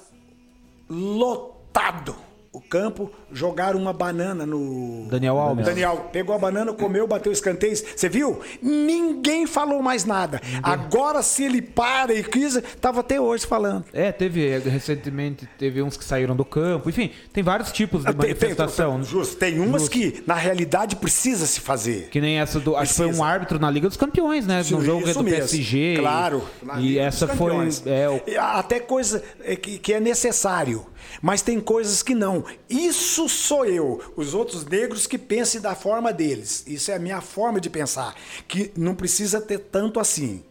lotado 0.88 2.14
o 2.52 2.60
campo, 2.60 3.10
jogaram 3.32 3.78
uma 3.78 3.92
banana 3.92 4.44
no. 4.46 5.06
Daniel 5.10 5.38
Alves. 5.38 5.64
Daniel 5.66 6.08
pegou 6.12 6.34
a 6.34 6.38
banana, 6.38 6.72
comeu, 6.72 7.06
bateu 7.06 7.32
escanteio. 7.32 7.76
Você 7.76 8.08
viu? 8.08 8.40
Ninguém 8.62 9.46
falou 9.46 9.82
mais 9.82 10.04
nada. 10.04 10.40
Agora, 10.62 11.22
se 11.22 11.44
ele 11.44 11.60
para 11.62 12.12
e 12.14 12.22
quis, 12.22 12.60
tava 12.80 13.00
até 13.00 13.20
hoje 13.20 13.46
falando. 13.46 13.84
É, 13.92 14.10
teve 14.12 14.46
eh, 14.48 14.58
recentemente, 14.58 15.48
teve 15.58 15.82
uns 15.82 15.96
que 15.96 16.04
saíram 16.04 16.34
do 16.36 16.44
campo. 16.44 16.88
Enfim, 16.88 17.10
tem 17.32 17.42
vários 17.42 17.72
tipos 17.72 18.00
de 18.00 18.06
Tem- 18.06 18.14
tem- 18.16 18.28
manifestação. 18.28 19.02
justo, 19.02 19.36
tem 19.36 19.58
umas 19.58 19.82
Justo. 19.82 19.90
que, 19.92 20.22
na 20.26 20.34
realidade, 20.34 20.96
precisa 20.96 21.46
se 21.46 21.60
fazer. 21.60 22.08
Que 22.10 22.20
nem 22.20 22.38
essa 22.38 22.58
do. 22.60 22.76
Acho 22.76 22.92
que 22.92 22.96
foi 22.96 23.06
um 23.12 23.22
árbitro 23.22 23.58
na 23.58 23.70
Liga 23.70 23.88
dos 23.88 23.96
Campeões, 23.96 24.46
né? 24.46 24.60
Isso- 24.60 24.76
no 24.76 24.84
jogo 24.84 25.04
isso 25.08 25.18
do 25.18 25.24
mesmo. 25.24 25.38
PSG. 25.38 25.96
Claro. 25.98 26.42
E 26.78 26.80
Liga 26.80 27.02
essa 27.02 27.26
foi. 27.28 27.52
É, 27.86 28.08
o- 28.08 28.20
E 28.26 28.36
Até 28.36 28.80
coisa 28.80 29.22
é, 29.44 29.56
que, 29.56 29.78
que 29.78 29.92
é 29.92 30.00
necessário. 30.00 30.86
Mas 31.22 31.42
tem 31.42 31.58
coisas 31.60 32.02
que 32.02 32.14
não. 32.14 32.44
Isso 32.68 33.17
sou 33.26 33.64
eu. 33.64 34.00
Os 34.14 34.34
outros 34.34 34.64
negros 34.66 35.06
que 35.06 35.16
pensem 35.16 35.60
da 35.60 35.74
forma 35.74 36.12
deles. 36.12 36.62
Isso 36.66 36.90
é 36.90 36.94
a 36.96 36.98
minha 36.98 37.22
forma 37.22 37.58
de 37.60 37.70
pensar. 37.70 38.14
Que 38.46 38.70
não 38.76 38.94
precisa 38.94 39.40
ter 39.40 39.58
tanto 39.58 39.98
assim. 39.98 40.44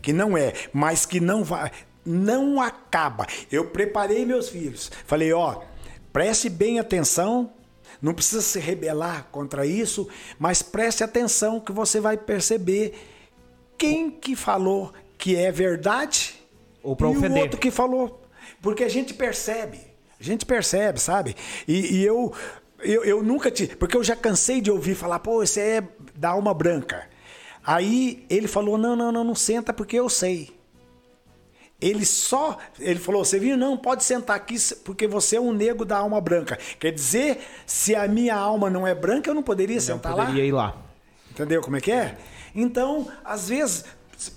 Que 0.00 0.12
não 0.12 0.38
é. 0.38 0.52
Mas 0.72 1.04
que 1.04 1.18
não 1.18 1.42
vai. 1.42 1.72
Não 2.06 2.60
acaba. 2.60 3.26
Eu 3.50 3.66
preparei 3.66 4.24
meus 4.24 4.48
filhos. 4.48 4.90
Falei, 5.06 5.32
ó, 5.32 5.62
preste 6.12 6.48
bem 6.48 6.78
atenção. 6.78 7.50
Não 8.00 8.14
precisa 8.14 8.42
se 8.42 8.58
rebelar 8.58 9.28
contra 9.32 9.66
isso, 9.66 10.08
mas 10.38 10.60
preste 10.62 11.02
atenção 11.02 11.58
que 11.58 11.72
você 11.72 12.00
vai 12.00 12.16
perceber 12.18 12.92
quem 13.78 14.10
que 14.10 14.36
falou 14.36 14.92
que 15.16 15.36
é 15.36 15.50
verdade 15.50 16.34
Ou 16.82 16.94
pra 16.94 17.08
e 17.08 17.10
ofender. 17.16 17.38
o 17.38 17.40
outro 17.42 17.58
que 17.58 17.70
falou. 17.70 18.22
Porque 18.60 18.84
a 18.84 18.88
gente 18.88 19.14
percebe. 19.14 19.80
A 20.24 20.26
gente 20.26 20.46
percebe, 20.46 20.98
sabe? 20.98 21.36
E, 21.68 21.98
e 21.98 22.04
eu, 22.04 22.32
eu, 22.80 23.04
eu 23.04 23.22
nunca 23.22 23.50
tive. 23.50 23.76
Porque 23.76 23.96
eu 23.96 24.02
já 24.02 24.16
cansei 24.16 24.60
de 24.60 24.70
ouvir 24.70 24.94
falar, 24.94 25.18
pô, 25.18 25.44
você 25.44 25.60
é 25.60 25.88
da 26.14 26.30
alma 26.30 26.54
branca. 26.54 27.06
Aí 27.64 28.24
ele 28.30 28.48
falou: 28.48 28.78
não, 28.78 28.96
não, 28.96 29.12
não, 29.12 29.22
não 29.22 29.34
senta 29.34 29.72
porque 29.72 29.98
eu 29.98 30.08
sei. 30.08 30.50
Ele 31.80 32.06
só. 32.06 32.58
Ele 32.80 32.98
falou: 32.98 33.24
você 33.24 33.38
viu? 33.38 33.56
Não, 33.56 33.76
pode 33.76 34.02
sentar 34.04 34.36
aqui 34.36 34.56
porque 34.84 35.06
você 35.06 35.36
é 35.36 35.40
um 35.40 35.52
negro 35.52 35.84
da 35.84 35.98
alma 35.98 36.20
branca. 36.20 36.58
Quer 36.78 36.92
dizer, 36.92 37.40
se 37.66 37.94
a 37.94 38.08
minha 38.08 38.34
alma 38.34 38.70
não 38.70 38.86
é 38.86 38.94
branca, 38.94 39.28
eu 39.28 39.34
não 39.34 39.42
poderia 39.42 39.76
não 39.76 39.82
sentar 39.82 40.14
lá? 40.14 40.24
poderia 40.24 40.46
ir 40.46 40.52
lá. 40.52 40.76
Entendeu 41.30 41.60
como 41.60 41.76
é 41.76 41.80
que 41.80 41.92
é? 41.92 42.16
Então, 42.54 43.08
às 43.24 43.48
vezes, 43.48 43.84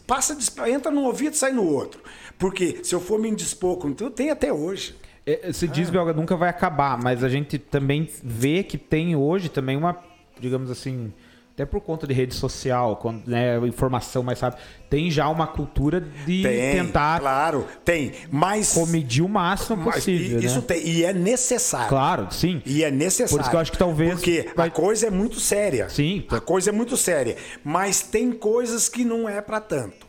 passa, 0.07 0.35
entra 0.67 0.91
num 0.91 1.05
ouvido 1.05 1.33
e 1.33 1.37
sai 1.37 1.51
no 1.51 1.65
outro. 1.65 2.01
Porque 2.37 2.79
se 2.83 2.95
eu 2.95 2.99
for 2.99 3.19
me 3.19 3.29
indispor 3.29 3.77
com 3.77 3.93
tudo, 3.93 4.11
tem 4.11 4.29
até 4.29 4.51
hoje. 4.51 4.95
É, 5.27 5.51
Você 5.51 5.67
diz, 5.67 5.89
Belga, 5.89 6.13
nunca 6.13 6.35
vai 6.37 6.49
acabar, 6.49 6.97
mas 7.03 7.23
a 7.23 7.29
gente 7.29 7.57
também 7.59 8.09
vê 8.23 8.63
que 8.63 8.77
tem 8.77 9.15
hoje 9.15 9.49
também 9.49 9.75
uma, 9.75 9.97
digamos 10.39 10.71
assim, 10.71 11.11
até 11.53 11.65
por 11.65 11.81
conta 11.81 12.05
de 12.07 12.13
rede 12.13 12.33
social, 12.35 12.95
quando, 12.97 13.27
né, 13.27 13.57
informação 13.67 14.23
mais 14.23 14.39
rápida, 14.39 14.61
tem 14.89 15.09
já 15.11 15.27
uma 15.27 15.45
cultura 15.47 15.99
de 15.99 16.43
Tem, 16.43 16.71
tentar 16.85 17.19
claro, 17.19 17.65
tem. 17.83 18.13
Mas, 18.31 18.73
comedir 18.73 19.21
o 19.23 19.27
máximo 19.27 19.75
mas 19.83 19.95
possível, 19.95 20.39
isso 20.39 20.59
né? 20.59 20.65
tem. 20.67 20.87
E 20.87 21.03
é 21.03 21.11
necessário. 21.11 21.89
Claro, 21.89 22.27
sim. 22.31 22.61
E 22.65 22.83
é 22.83 22.91
necessário. 22.91 23.31
Por 23.35 23.41
isso 23.41 23.49
que 23.49 23.55
eu 23.55 23.59
acho 23.59 23.71
que 23.71 23.77
talvez 23.77 24.13
Porque 24.13 24.49
vai- 24.55 24.67
a 24.69 24.71
coisa 24.71 25.07
é 25.07 25.09
muito 25.09 25.39
séria. 25.41 25.89
Sim. 25.89 26.25
A 26.29 26.39
coisa 26.39 26.69
é 26.69 26.71
muito 26.73 26.95
séria. 26.95 27.35
Mas 27.65 28.01
tem 28.01 28.31
coisas 28.31 28.87
que 28.87 29.03
não 29.03 29.27
é 29.27 29.41
pra 29.41 29.59
tanto. 29.59 30.06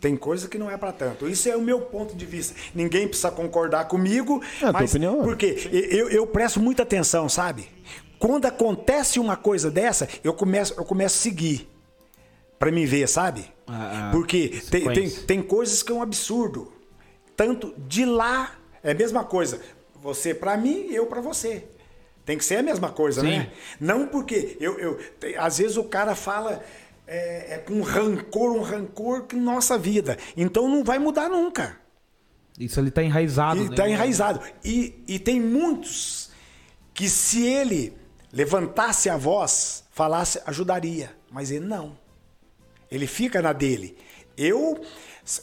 Tem 0.00 0.16
coisa 0.16 0.48
que 0.48 0.58
não 0.58 0.70
é 0.70 0.76
pra 0.76 0.92
tanto. 0.92 1.28
Isso 1.28 1.48
é 1.48 1.56
o 1.56 1.60
meu 1.60 1.80
ponto 1.80 2.14
de 2.14 2.26
vista. 2.26 2.54
Ninguém 2.74 3.08
precisa 3.08 3.30
concordar 3.30 3.88
comigo. 3.88 4.42
É 4.60 4.66
a 4.66 4.70
tua 4.70 4.72
mas 4.72 4.90
opinião, 4.90 5.20
é. 5.20 5.24
Porque 5.24 5.68
eu, 5.72 6.10
eu 6.10 6.26
presto 6.26 6.60
muita 6.60 6.82
atenção, 6.82 7.28
sabe? 7.28 7.68
Quando 8.18 8.46
acontece 8.46 9.18
uma 9.18 9.36
coisa 9.36 9.70
dessa, 9.70 10.08
eu 10.22 10.34
começo, 10.34 10.74
eu 10.76 10.84
começo 10.84 11.16
a 11.18 11.22
seguir. 11.22 11.68
Pra 12.58 12.70
me 12.70 12.86
ver, 12.86 13.06
sabe? 13.06 13.44
Ah, 13.66 14.08
ah, 14.08 14.10
Porque 14.12 14.62
tem, 14.70 14.84
tem, 14.92 15.10
tem 15.10 15.42
coisas 15.42 15.82
que 15.82 15.92
é 15.92 15.94
um 15.94 16.00
absurdo. 16.00 16.72
Tanto 17.36 17.74
de 17.76 18.06
lá, 18.06 18.52
é 18.82 18.92
a 18.92 18.94
mesma 18.94 19.24
coisa. 19.24 19.60
Você 19.96 20.32
pra 20.34 20.56
mim, 20.56 20.86
eu 20.90 21.06
pra 21.06 21.20
você. 21.20 21.64
Tem 22.24 22.38
que 22.38 22.44
ser 22.44 22.56
a 22.56 22.62
mesma 22.62 22.90
coisa, 22.90 23.20
Sim. 23.20 23.28
né? 23.28 23.52
Não 23.78 24.06
porque 24.06 24.56
eu, 24.58 24.78
eu 24.78 24.98
às 25.38 25.58
vezes 25.58 25.76
o 25.76 25.84
cara 25.84 26.14
fala 26.14 26.62
é, 27.06 27.54
é 27.54 27.58
com 27.58 27.80
rancor, 27.80 28.52
um 28.52 28.62
rancor 28.62 29.24
que 29.24 29.36
nossa 29.36 29.78
vida. 29.78 30.18
Então 30.36 30.68
não 30.68 30.82
vai 30.82 30.98
mudar 30.98 31.28
nunca. 31.28 31.78
Isso 32.58 32.80
ali 32.80 32.90
tá 32.90 33.02
enraizado. 33.02 33.60
E 33.60 33.68
né? 33.68 33.76
tá 33.76 33.88
enraizado. 33.88 34.40
E, 34.64 35.02
e 35.06 35.18
tem 35.18 35.40
muitos 35.40 36.30
que 36.94 37.08
se 37.08 37.46
ele 37.46 37.92
levantasse 38.32 39.08
a 39.08 39.16
voz, 39.16 39.84
falasse, 39.90 40.40
ajudaria. 40.46 41.14
Mas 41.30 41.50
ele 41.50 41.66
não. 41.66 41.96
Ele 42.90 43.06
fica 43.06 43.42
na 43.42 43.52
dele. 43.52 43.96
Eu, 44.36 44.80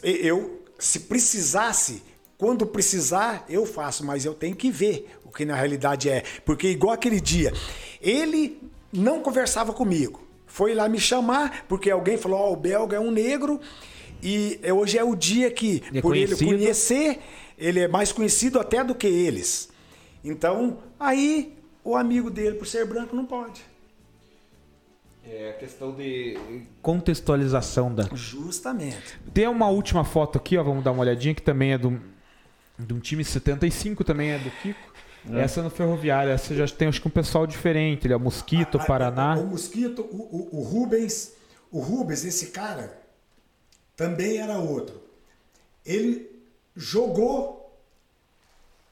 eu 0.04 0.64
se 0.80 1.02
precisasse, 1.02 2.04
quando 2.38 2.66
precisar, 2.66 3.46
eu 3.48 3.66
faço, 3.66 4.06
mas 4.06 4.26
eu 4.26 4.34
tenho 4.34 4.56
que 4.56 4.72
ver 4.72 5.18
o 5.24 5.30
que 5.30 5.46
na 5.46 5.56
realidade 5.56 6.10
é. 6.10 6.24
Porque 6.46 6.68
igual 6.68 6.94
aquele 6.94 7.22
dia, 7.22 7.54
ele 8.02 8.60
não 8.92 9.22
conversava 9.22 9.72
comigo. 9.72 10.23
Foi 10.54 10.76
lá 10.76 10.88
me 10.88 11.00
chamar, 11.00 11.66
porque 11.68 11.90
alguém 11.90 12.16
falou, 12.16 12.40
ó, 12.40 12.54
o 12.54 12.56
belga 12.56 12.96
é 12.96 13.00
um 13.00 13.10
negro, 13.10 13.60
e 14.22 14.60
hoje 14.72 15.00
é 15.00 15.04
o 15.04 15.16
dia 15.16 15.50
que, 15.50 15.82
Ele 15.88 15.98
é 15.98 16.02
por 16.04 16.16
ele 16.16 16.28
conhecido. 16.28 16.52
conhecer, 16.52 17.20
ele 17.58 17.80
é 17.80 17.88
mais 17.88 18.12
conhecido 18.12 18.60
até 18.60 18.84
do 18.84 18.94
que 18.94 19.08
eles. 19.08 19.70
Então, 20.24 20.78
aí 21.00 21.58
o 21.84 21.96
amigo 21.96 22.30
dele, 22.30 22.56
por 22.56 22.68
ser 22.68 22.86
branco, 22.86 23.16
não 23.16 23.26
pode. 23.26 23.66
É 25.28 25.50
a 25.50 25.54
questão 25.54 25.92
de 25.92 26.38
contextualização 26.84 27.92
da. 27.92 28.08
Justamente. 28.14 29.20
Tem 29.34 29.48
uma 29.48 29.70
última 29.70 30.04
foto 30.04 30.38
aqui, 30.38 30.56
ó, 30.56 30.62
vamos 30.62 30.84
dar 30.84 30.92
uma 30.92 31.02
olhadinha, 31.02 31.34
que 31.34 31.42
também 31.42 31.72
é 31.74 31.80
do, 31.80 32.00
de 32.78 32.94
um 32.94 33.00
time 33.00 33.26
75, 33.26 34.04
também 34.04 34.30
é 34.30 34.38
do 34.38 34.52
Kiko. 34.52 34.94
Essa 35.32 35.62
é 35.62 35.64
no 35.64 35.70
Ferroviário, 35.70 36.32
essa 36.32 36.54
já 36.54 36.68
tem 36.68 36.88
acho 36.90 37.02
que 37.02 37.08
um 37.08 37.12
pessoal 37.12 37.48
diferente, 37.48 38.06
ele 38.08 38.14
é 38.14 38.18
Mosquito, 38.18 38.78
A- 38.78 38.82
a- 38.82 38.86
Paraná. 38.86 39.36
O 39.38 39.46
Mosquito, 39.48 40.02
o, 40.02 40.50
o, 40.52 40.60
o 40.60 40.64
Rubens, 40.64 41.32
o 41.72 41.80
Rubens, 41.80 42.26
esse 42.26 42.48
cara, 42.48 43.00
também 43.96 44.38
era 44.38 44.58
outro. 44.58 45.02
Ele 45.86 46.30
jogou 46.76 47.62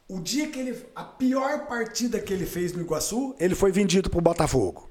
o 0.08 0.20
dia 0.20 0.48
que 0.50 0.60
ele. 0.60 0.86
A 0.96 1.04
pior 1.04 1.68
partida 1.68 2.20
que 2.20 2.32
ele 2.34 2.46
fez 2.46 2.72
no 2.74 2.82
Iguaçu, 2.82 3.36
ele 3.40 3.56
foi 3.56 3.72
vendido 3.72 4.10
pro 4.10 4.22
Botafogo. 4.22 4.90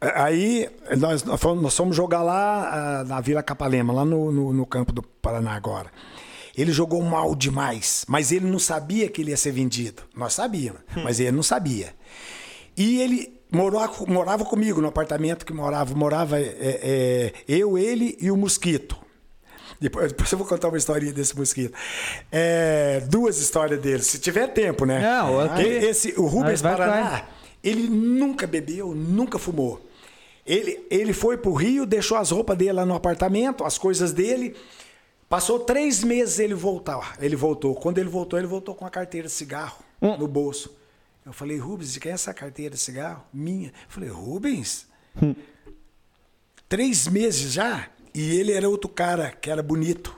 Aí 0.00 0.68
nós, 0.98 1.22
nós 1.24 1.40
fomos, 1.40 1.62
nós 1.62 1.76
fomos 1.76 1.96
jogar 1.96 2.22
lá 2.22 3.00
ah, 3.00 3.04
na 3.04 3.20
Vila 3.20 3.42
Capalema, 3.42 3.92
lá 3.92 4.04
no, 4.04 4.30
no, 4.30 4.52
no 4.52 4.66
campo 4.66 4.92
do 4.92 5.02
Paraná 5.02 5.52
agora. 5.54 5.90
Ele 6.58 6.72
jogou 6.72 7.00
mal 7.02 7.34
demais, 7.36 8.04
mas 8.08 8.32
ele 8.32 8.46
não 8.46 8.58
sabia 8.58 9.08
que 9.08 9.22
ele 9.22 9.30
ia 9.30 9.36
ser 9.36 9.52
vendido. 9.52 10.02
Nós 10.16 10.32
sabíamos, 10.34 10.80
mas 11.04 11.20
ele 11.20 11.30
não 11.30 11.42
sabia. 11.42 11.94
E 12.76 13.00
ele 13.00 13.40
morou, 13.50 13.80
morava 14.08 14.44
comigo 14.44 14.80
no 14.80 14.88
apartamento 14.88 15.46
que 15.46 15.52
morava. 15.52 15.94
Morava 15.94 16.40
é, 16.40 16.44
é, 16.60 17.32
eu, 17.48 17.78
ele 17.78 18.16
e 18.20 18.28
o 18.30 18.36
Mosquito. 18.36 18.96
Depois, 19.80 20.08
depois 20.08 20.32
eu 20.32 20.38
vou 20.38 20.46
contar 20.46 20.66
uma 20.68 20.76
historinha 20.76 21.12
desse 21.12 21.36
mosquito. 21.38 21.72
É, 22.32 23.00
duas 23.08 23.38
histórias 23.38 23.80
dele, 23.80 24.02
se 24.02 24.18
tiver 24.18 24.48
tempo, 24.48 24.84
né? 24.84 24.98
Não, 25.00 25.38
aqui- 25.40 25.62
Esse, 25.62 26.14
o 26.16 26.26
Rubens 26.26 26.60
Paraná, 26.60 27.08
vai. 27.10 27.24
ele 27.62 27.88
nunca 27.88 28.44
bebeu, 28.44 28.92
nunca 28.94 29.38
fumou. 29.38 29.80
Ele, 30.44 30.84
ele 30.90 31.12
foi 31.12 31.36
pro 31.36 31.52
Rio, 31.52 31.86
deixou 31.86 32.16
as 32.18 32.30
roupas 32.32 32.56
dele 32.58 32.72
lá 32.72 32.84
no 32.84 32.94
apartamento, 32.94 33.64
as 33.64 33.78
coisas 33.78 34.12
dele. 34.12 34.56
Passou 35.28 35.60
três 35.60 36.02
meses 36.02 36.38
ele 36.38 36.54
voltar. 36.54 37.16
Ele 37.20 37.36
voltou. 37.36 37.74
Quando 37.74 37.98
ele 37.98 38.08
voltou, 38.08 38.38
ele 38.38 38.48
voltou 38.48 38.74
com 38.74 38.86
a 38.86 38.90
carteira 38.90 39.26
de 39.28 39.32
cigarro 39.32 39.78
no 40.00 40.26
bolso. 40.26 40.74
Eu 41.24 41.32
falei, 41.32 41.58
Rubens, 41.58 41.92
de 41.92 42.00
quem 42.00 42.10
é 42.10 42.14
essa 42.14 42.32
carteira 42.32 42.74
de 42.74 42.80
cigarro? 42.80 43.22
Minha. 43.32 43.68
Eu 43.68 43.88
falei, 43.88 44.08
Rubens? 44.08 44.86
Três 46.68 47.06
meses 47.06 47.52
já? 47.52 47.88
E 48.14 48.36
ele 48.38 48.52
era 48.52 48.68
outro 48.68 48.88
cara 48.88 49.30
que 49.30 49.50
era 49.50 49.62
bonito. 49.62 50.16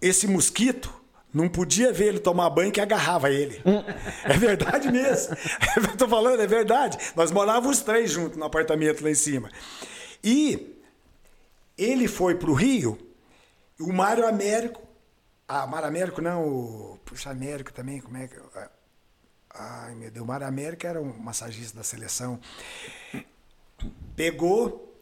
Esse 0.00 0.26
mosquito 0.26 0.92
não 1.32 1.48
podia 1.48 1.92
ver 1.92 2.06
ele 2.06 2.18
tomar 2.18 2.50
banho 2.50 2.72
que 2.72 2.80
agarrava 2.80 3.30
ele. 3.30 3.62
É 4.24 4.36
verdade 4.36 4.90
mesmo. 4.90 5.36
Eu 5.76 5.96
tô 5.96 6.08
falando, 6.08 6.40
é 6.40 6.46
verdade. 6.46 6.98
Nós 7.14 7.30
morávamos 7.30 7.78
os 7.78 7.84
três 7.84 8.10
juntos 8.10 8.36
no 8.36 8.44
apartamento 8.44 9.04
lá 9.04 9.10
em 9.10 9.14
cima. 9.14 9.48
E 10.24 10.74
ele 11.78 12.08
foi 12.08 12.34
pro 12.34 12.52
Rio, 12.52 12.98
o 13.80 13.92
Mário 13.92 14.26
Américo. 14.26 14.80
Ah, 15.48 15.66
Mário 15.66 15.88
Américo 15.88 16.20
não, 16.20 16.46
o. 16.48 16.98
Puxa, 17.04 17.30
Américo 17.30 17.72
também, 17.72 18.00
como 18.00 18.16
é 18.16 18.26
que. 18.28 18.36
Ai, 19.58 19.94
meu 19.94 20.10
Deus, 20.10 20.24
o 20.24 20.28
Mário 20.28 20.46
Américo 20.46 20.86
era 20.86 21.00
um 21.00 21.16
massagista 21.18 21.78
da 21.78 21.84
seleção. 21.84 22.38
Pegou, 24.14 24.94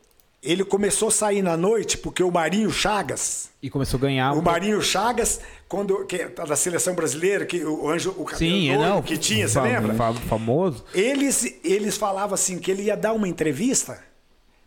ele 0.43 0.65
começou 0.65 1.09
a 1.09 1.11
sair 1.11 1.43
na 1.43 1.57
noite, 1.57 1.97
porque 1.97 2.23
o 2.23 2.31
Marinho 2.31 2.70
Chagas. 2.70 3.49
E 3.62 3.70
começou 3.70 3.99
a 3.99 4.01
ganhar. 4.03 4.33
O 4.35 4.39
um- 4.39 4.43
Marinho 4.43 4.81
Chagas, 4.83 5.41
quando 5.69 6.05
que, 6.07 6.25
da 6.27 6.55
seleção 6.57 6.94
brasileira, 6.94 7.47
que 7.47 7.65
o 7.65 7.89
anjo, 7.89 8.11
o 8.11 8.25
cabelo 8.25 8.39
Sim, 8.39 8.70
é, 8.70 8.77
doido 8.77 8.89
não. 8.91 9.03
que 9.03 9.17
tinha, 9.17 9.49
você 9.49 9.61
lembra? 9.61 9.94
fa- 9.94 10.12
Famoso. 10.12 10.85
Eles, 10.93 11.44
eles 11.65 11.97
falavam 11.97 12.35
assim 12.35 12.59
que 12.59 12.70
ele 12.70 12.83
ia 12.83 12.97
dar 12.97 13.12
uma 13.12 13.27
entrevista, 13.28 14.03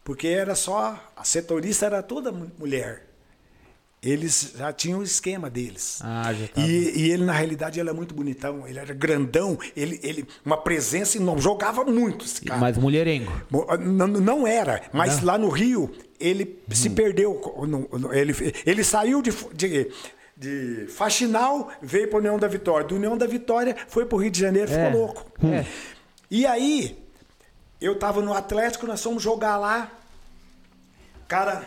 porque 0.04 0.28
era 0.28 0.56
só. 0.56 1.00
A 1.16 1.24
setorista 1.24 1.86
era 1.86 2.02
toda 2.02 2.32
mu- 2.32 2.52
mulher. 2.58 3.07
Eles 4.02 4.54
já 4.56 4.72
tinham 4.72 5.00
o 5.00 5.04
esquema 5.04 5.50
deles. 5.50 6.00
Ah, 6.04 6.32
já 6.32 6.48
tava. 6.50 6.68
E, 6.68 7.00
e 7.08 7.12
ele, 7.12 7.26
na 7.26 7.34
realidade, 7.34 7.80
ele 7.80 7.90
é 7.90 7.94
muito 7.94 8.14
bonitão, 8.14 8.68
ele 8.68 8.78
era 8.78 8.94
grandão, 8.94 9.58
ele, 9.76 10.00
ele 10.04 10.28
uma 10.46 10.56
presença 10.56 11.18
enorme, 11.18 11.42
jogava 11.42 11.84
muito 11.84 12.24
esse 12.24 12.42
cara. 12.42 12.60
Mas 12.60 12.78
mulherengo. 12.78 13.32
Bom, 13.50 13.66
Não, 13.80 14.08
não 14.08 14.48
era, 14.48 14.84
mas 14.94 15.22
lá 15.24 15.38
no 15.38 15.50
Rio 15.50 15.92
ele 16.20 16.60
Hum. 16.72 16.76
se 16.76 16.92
perdeu. 16.92 17.42
Não- 17.68 17.88
não- 18.00 18.14
Ele, 18.14 18.34
ele 18.66 18.84
saiu 18.84 19.20
de, 19.22 19.32
de, 19.56 19.92
de 20.38 20.86
Faxinal, 20.90 21.70
veio 21.82 22.08
para 22.08 22.20
União 22.20 22.38
da 22.38 22.48
Vitória. 22.48 22.86
Do 22.88 22.96
União 22.96 23.18
da 23.18 23.26
Vitória 23.26 23.76
foi 23.88 24.06
para 24.06 24.16
o 24.16 24.22
Rio 24.22 24.30
de 24.32 24.40
Janeiro, 24.40 24.68
ficou 24.70 24.84
É. 24.86 24.90
louco. 24.94 25.26
É. 25.44 25.66
E 26.30 26.46
aí, 26.46 26.98
eu 27.82 27.98
tava 27.98 28.22
no 28.22 28.32
Atlético, 28.34 28.86
nós 28.86 29.02
fomos 29.02 29.24
jogar 29.24 29.58
lá. 29.58 29.92
Cara 31.28 31.64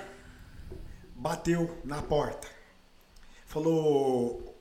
bateu 1.20 1.78
na 1.84 2.00
porta. 2.00 2.48
Falou, 3.44 4.56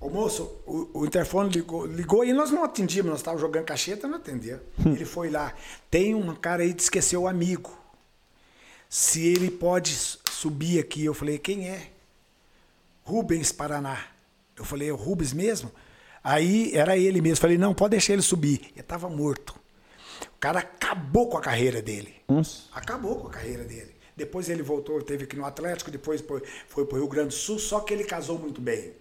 ô 0.00 0.08
moço, 0.08 0.44
o, 0.64 1.00
o 1.00 1.06
interfone 1.06 1.50
ligou, 1.50 1.86
ligou 1.86 2.24
e 2.24 2.32
nós 2.32 2.50
não 2.52 2.62
atendíamos, 2.62 3.10
nós 3.10 3.20
estávamos 3.20 3.40
jogando 3.40 3.64
cacheta, 3.64 4.06
não 4.06 4.18
atendeu. 4.18 4.60
Ele 4.86 5.04
foi 5.04 5.28
lá. 5.28 5.52
Tem 5.90 6.14
um 6.14 6.34
cara 6.36 6.62
aí 6.62 6.72
que 6.72 6.82
esqueceu 6.82 7.22
o 7.22 7.28
amigo. 7.28 7.76
Se 8.88 9.26
ele 9.26 9.50
pode 9.50 9.92
subir 10.30 10.78
aqui, 10.78 11.04
eu 11.04 11.14
falei, 11.14 11.36
quem 11.36 11.68
é? 11.68 11.90
Rubens 13.02 13.50
Paraná. 13.50 13.98
Eu 14.56 14.64
falei, 14.64 14.90
é 14.90 14.92
o 14.92 14.96
Rubens 14.96 15.32
mesmo? 15.32 15.72
Aí 16.22 16.72
era 16.74 16.96
ele 16.96 17.20
mesmo. 17.20 17.38
Falei, 17.38 17.58
não, 17.58 17.74
pode 17.74 17.90
deixar 17.90 18.12
ele 18.12 18.22
subir. 18.22 18.60
Ele 18.70 18.80
estava 18.80 19.10
morto. 19.10 19.58
O 20.36 20.38
cara 20.38 20.60
acabou 20.60 21.28
com 21.28 21.36
a 21.36 21.40
carreira 21.40 21.82
dele. 21.82 22.14
Acabou 22.72 23.16
com 23.16 23.26
a 23.26 23.30
carreira 23.30 23.64
dele. 23.64 23.93
Depois 24.16 24.48
ele 24.48 24.62
voltou, 24.62 25.02
teve 25.02 25.24
aqui 25.24 25.36
no 25.36 25.44
Atlético, 25.44 25.90
depois 25.90 26.22
foi, 26.68 26.84
para 26.86 26.96
o 26.96 26.98
Rio 27.00 27.08
Grande 27.08 27.28
do 27.28 27.34
Sul, 27.34 27.58
só 27.58 27.80
que 27.80 27.92
ele 27.92 28.04
casou 28.04 28.38
muito 28.38 28.60
bem. 28.60 28.92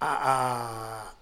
A- 0.00 0.30
a- 1.08 1.14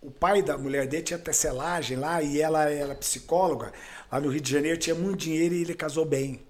o 0.00 0.10
pai 0.10 0.40
da 0.42 0.56
mulher 0.56 0.86
dele 0.86 1.02
tinha 1.02 1.18
tecelagem 1.18 1.96
lá 1.98 2.22
e 2.22 2.40
ela 2.40 2.64
era 2.70 2.94
psicóloga. 2.94 3.72
Lá 4.10 4.18
no 4.20 4.30
Rio 4.30 4.40
de 4.40 4.50
Janeiro 4.50 4.78
tinha 4.78 4.94
muito 4.94 5.18
dinheiro 5.18 5.54
e 5.54 5.60
ele 5.60 5.74
casou 5.74 6.04
bem. 6.06 6.40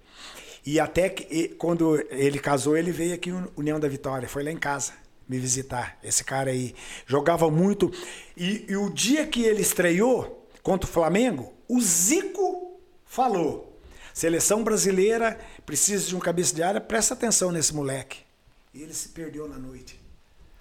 E 0.64 0.78
até 0.78 1.08
que 1.08 1.48
quando 1.58 1.98
ele 2.10 2.38
casou, 2.38 2.76
ele 2.76 2.92
veio 2.92 3.14
aqui 3.14 3.30
no 3.32 3.50
União 3.56 3.80
da 3.80 3.88
Vitória, 3.88 4.28
foi 4.28 4.44
lá 4.44 4.50
em 4.52 4.58
casa, 4.58 4.92
me 5.28 5.38
visitar, 5.38 5.98
esse 6.04 6.22
cara 6.22 6.50
aí. 6.50 6.74
Jogava 7.06 7.50
muito. 7.50 7.90
E, 8.36 8.66
e 8.68 8.76
o 8.76 8.90
dia 8.90 9.26
que 9.26 9.42
ele 9.42 9.62
estreou 9.62 10.46
contra 10.62 10.88
o 10.88 10.92
Flamengo, 10.92 11.52
o 11.66 11.80
Zico 11.80 12.78
falou: 13.06 13.69
seleção 14.14 14.62
brasileira 14.64 15.38
precisa 15.64 16.06
de 16.06 16.16
um 16.16 16.20
cabeça 16.20 16.54
de 16.54 16.62
área, 16.62 16.80
presta 16.80 17.14
atenção 17.14 17.50
nesse 17.52 17.74
moleque. 17.74 18.18
E 18.74 18.82
ele 18.82 18.94
se 18.94 19.08
perdeu 19.08 19.48
na 19.48 19.56
noite. 19.58 19.98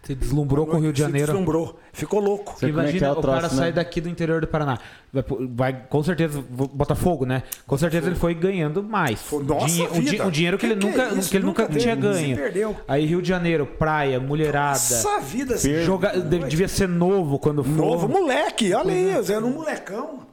Se 0.01 0.15
deslumbrou 0.15 0.65
com 0.65 0.77
o 0.77 0.79
Rio 0.79 0.93
de 0.93 0.99
Janeiro. 0.99 1.27
Se 1.27 1.31
deslumbrou, 1.33 1.77
ficou 1.91 2.21
louco. 2.21 2.55
Você- 2.57 2.67
é 2.67 2.69
Imagina, 2.69 3.07
é 3.07 3.11
o 3.11 3.19
o, 3.19 3.21
cara 3.21 3.41
né? 3.43 3.49
sai 3.49 3.73
daqui 3.73 3.99
do 3.99 4.07
interior 4.07 4.39
do 4.39 4.47
Paraná. 4.47 4.79
Vai, 5.11 5.23
vai, 5.53 5.85
com 5.89 6.01
certeza, 6.01 6.41
Botafogo, 6.49 7.25
né? 7.25 7.43
Com 7.67 7.77
certeza 7.77 8.07
ele 8.07 8.15
foi 8.15 8.33
ganhando 8.33 8.81
mais. 8.81 9.21
Foi- 9.21 9.43
nossa 9.43 9.65
Dinhe- 9.67 9.87
um, 9.89 9.91
vida. 9.91 10.11
di- 10.11 10.21
um 10.21 10.29
dinheiro 10.31 10.57
que, 10.57 10.65
Que 10.65 10.71
ele 10.73 10.79
que 10.79 10.87
é 10.87 10.89
nunca, 10.89 11.19
isso? 11.19 11.29
que 11.29 11.35
ele 11.37 11.45
nunca, 11.45 11.63
Nunca 11.67 11.77
tinha 11.79 11.95
ganho. 11.95 12.35
perdeu. 12.37 12.77
Aí 12.87 13.05
Rio 13.05 13.21
de 13.21 13.27
Janeiro, 13.27 13.65
praia, 13.67 14.21
mulherada. 14.21 14.77
Essa 14.77 15.19
vida 15.19 15.55
assim, 15.55 15.83
Joga, 15.83 16.17
de- 16.17 16.39
devia 16.47 16.69
ser 16.69 16.87
novo 16.87 17.37
quando 17.37 17.61
foi. 17.61 17.73
Novo 17.73 18.07
moleque, 18.07 18.73
olha 18.73 18.93
aí, 18.93 19.09
era 19.09 19.45
um 19.45 19.51
molecão. 19.53 20.28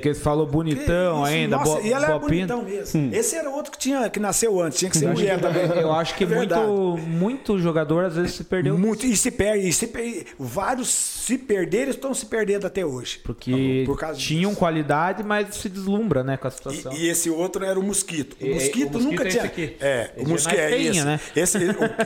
Que 0.00 0.08
ele 0.08 0.14
falou 0.14 0.46
bonitão 0.46 1.22
Que 1.22 1.28
isso, 1.28 1.34
ainda, 1.34 1.56
nossa, 1.56 1.72
bo- 1.80 1.80
e 1.86 1.92
ela 1.92 2.06
pinta. 2.20 2.56
bonitão 2.56 2.62
mesmo. 2.62 3.14
Esse 3.14 3.36
era 3.36 3.48
outro 3.48 3.72
que, 3.72 3.78
tinha, 3.78 4.08
que 4.10 4.20
nasceu 4.20 4.60
antes, 4.60 4.78
tinha 4.78 4.90
que 4.90 4.98
ser 4.98 5.08
mulher 5.08 5.40
também. 5.40 5.62
Eu 5.80 5.92
acho 5.92 6.14
que 6.14 6.24
É 6.24 6.26
muito, 6.26 6.98
muito 7.08 7.58
jogador 7.58 8.04
às 8.04 8.14
vezes 8.16 8.32
se 8.34 8.44
perdeu. 8.44 8.76
Muito, 8.78 9.06
e 9.06 9.16
se 9.16 9.30
perde, 9.30 9.68
e 9.68 9.72
se 9.72 9.86
per- 9.86 10.26
vários 10.38 10.88
se 10.88 11.38
perderam, 11.38 11.90
estão 11.90 12.12
se 12.12 12.26
perdendo 12.26 12.66
até 12.66 12.84
hoje. 12.84 13.18
Porque 13.24 13.82
Por 13.86 13.98
causa 13.98 14.18
tinham 14.18 14.50
disso. 14.50 14.58
qualidade, 14.60 15.22
mas 15.24 15.54
se 15.56 15.68
deslumbra, 15.68 16.22
né, 16.22 16.36
com 16.36 16.46
a 16.48 16.50
situação. 16.50 16.92
E, 16.92 17.04
e 17.06 17.08
esse 17.08 17.30
outro 17.30 17.64
era 17.64 17.78
o 17.80 17.82
mosquito. 17.82 18.36
O 18.40 18.44
E- 18.46 18.54
mosquito, 18.54 18.90
o 18.90 18.92
mosquito 18.94 19.10
nunca 19.10 19.24
é 19.24 19.28
tinha. 19.28 19.42
esse 19.42 19.46
aqui. 19.46 19.76
É, 19.80 20.10
Esse 20.16 20.20
o 20.20 20.22
é 20.26 20.28
mosquito 20.28 20.56
mais 20.58 20.66
é 20.66 20.68
feinho, 20.76 20.90
esse. 20.90 21.04
né? 21.04 21.20
Esse 21.34 21.58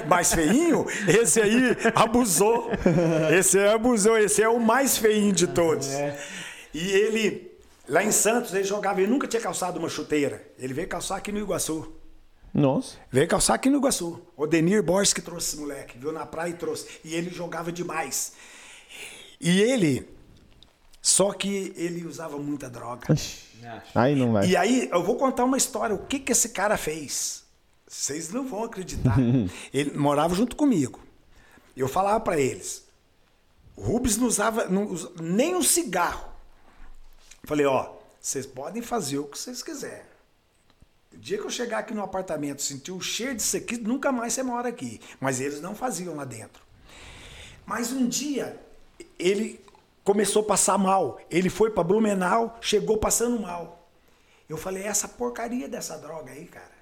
o 0.04 0.08
mais 0.08 0.32
feinho, 0.34 0.86
esse 1.20 1.40
aí 1.40 1.76
abusou. 1.94 2.70
Esse 3.36 3.58
abusou, 3.58 4.16
esse 4.16 4.42
é 4.42 4.48
o 4.48 4.60
mais 4.60 4.96
feinho 4.96 5.32
de 5.32 5.46
todos. 5.48 5.88
É. 5.92 6.16
E 6.72 6.90
ele, 6.90 7.58
lá 7.88 8.02
em 8.02 8.12
Santos, 8.12 8.54
ele 8.54 8.64
jogava, 8.64 9.00
ele 9.00 9.10
nunca 9.10 9.26
tinha 9.26 9.42
calçado 9.42 9.78
uma 9.78 9.88
chuteira. 9.88 10.46
Ele 10.58 10.74
veio 10.74 10.88
calçar 10.88 11.16
aqui 11.16 11.32
no 11.32 11.38
Iguaçu. 11.38 11.92
Nossa. 12.52 12.96
Veio 13.10 13.28
calçar 13.28 13.54
aqui 13.54 13.70
no 13.70 13.78
Iguaçu. 13.78 14.20
O 14.36 14.46
Denir 14.46 14.82
Borges 14.82 15.12
que 15.12 15.22
trouxe 15.22 15.48
esse 15.48 15.56
moleque. 15.60 15.98
Viu 15.98 16.12
na 16.12 16.26
praia 16.26 16.50
e 16.50 16.54
trouxe. 16.54 16.86
E 17.04 17.14
ele 17.14 17.30
jogava 17.30 17.70
demais. 17.70 18.32
E 19.40 19.60
ele. 19.60 20.08
Só 21.00 21.32
que 21.32 21.72
ele 21.76 22.04
usava 22.04 22.36
muita 22.38 22.68
droga. 22.68 23.06
Aí 23.94 24.14
não 24.14 24.32
vai. 24.32 24.48
E 24.48 24.56
aí, 24.56 24.88
eu 24.92 25.02
vou 25.02 25.16
contar 25.16 25.44
uma 25.44 25.56
história. 25.56 25.94
O 25.94 26.06
que, 26.06 26.18
que 26.18 26.32
esse 26.32 26.50
cara 26.50 26.76
fez? 26.76 27.44
Vocês 27.86 28.30
não 28.30 28.46
vão 28.46 28.64
acreditar. 28.64 29.16
ele 29.72 29.96
morava 29.96 30.34
junto 30.34 30.56
comigo. 30.56 31.00
Eu 31.76 31.88
falava 31.88 32.20
pra 32.20 32.38
eles. 32.38 32.84
O 33.76 33.82
Rubens 33.82 34.16
não 34.16 34.26
usava 34.26 34.66
não 34.68 34.94
nem 35.20 35.56
um 35.56 35.62
cigarro. 35.62 36.29
Falei, 37.44 37.66
ó, 37.66 37.94
vocês 38.20 38.46
podem 38.46 38.82
fazer 38.82 39.18
o 39.18 39.24
que 39.24 39.38
vocês 39.38 39.62
quiserem. 39.62 40.10
O 41.12 41.18
dia 41.18 41.38
que 41.38 41.44
eu 41.44 41.50
chegar 41.50 41.78
aqui 41.78 41.92
no 41.92 42.02
apartamento, 42.02 42.62
sentir 42.62 42.92
o 42.92 43.00
cheiro 43.00 43.34
disso 43.34 43.56
aqui, 43.56 43.76
nunca 43.76 44.12
mais 44.12 44.32
você 44.32 44.42
mora 44.42 44.68
aqui. 44.68 45.00
Mas 45.18 45.40
eles 45.40 45.60
não 45.60 45.74
faziam 45.74 46.14
lá 46.14 46.24
dentro. 46.24 46.62
Mas 47.66 47.92
um 47.92 48.06
dia 48.06 48.60
ele 49.18 49.60
começou 50.04 50.42
a 50.42 50.46
passar 50.46 50.78
mal. 50.78 51.20
Ele 51.30 51.48
foi 51.48 51.70
para 51.70 51.82
Blumenau, 51.82 52.58
chegou 52.60 52.98
passando 52.98 53.40
mal. 53.40 53.88
Eu 54.48 54.56
falei, 54.56 54.82
essa 54.82 55.06
porcaria 55.06 55.68
dessa 55.68 55.96
droga 55.96 56.32
aí, 56.32 56.46
cara. 56.46 56.80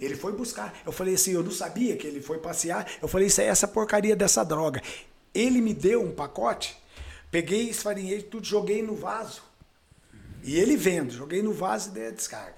ele 0.00 0.16
foi 0.16 0.32
buscar. 0.32 0.74
Eu 0.86 0.92
falei 0.92 1.14
assim, 1.14 1.32
eu 1.32 1.42
não 1.42 1.50
sabia 1.50 1.96
que 1.96 2.06
ele 2.06 2.20
foi 2.20 2.38
passear. 2.38 2.86
Eu 3.00 3.08
falei, 3.08 3.26
isso 3.26 3.40
é 3.40 3.46
essa 3.46 3.68
porcaria 3.68 4.16
dessa 4.16 4.44
droga. 4.44 4.82
Ele 5.34 5.60
me 5.60 5.74
deu 5.74 6.02
um 6.02 6.12
pacote, 6.12 6.76
peguei, 7.30 7.68
esfarinhei 7.68 8.22
tudo, 8.22 8.46
joguei 8.46 8.82
no 8.82 8.94
vaso. 8.94 9.42
E 10.42 10.56
ele 10.58 10.76
vendo, 10.76 11.12
joguei 11.12 11.42
no 11.42 11.52
vaso 11.52 11.90
e 11.90 11.92
dei 11.92 12.08
a 12.08 12.10
descarga. 12.10 12.54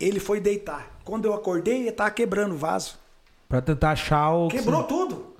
Ele 0.00 0.18
foi 0.18 0.40
deitar. 0.40 0.98
Quando 1.04 1.26
eu 1.26 1.34
acordei, 1.34 1.80
ele 1.80 1.88
estava 1.90 2.10
quebrando 2.10 2.54
o 2.54 2.58
vaso. 2.58 2.98
Pra 3.48 3.60
tentar 3.60 3.90
achar 3.92 4.32
o. 4.32 4.48
Quebrou 4.48 4.82
tudo. 4.84 5.34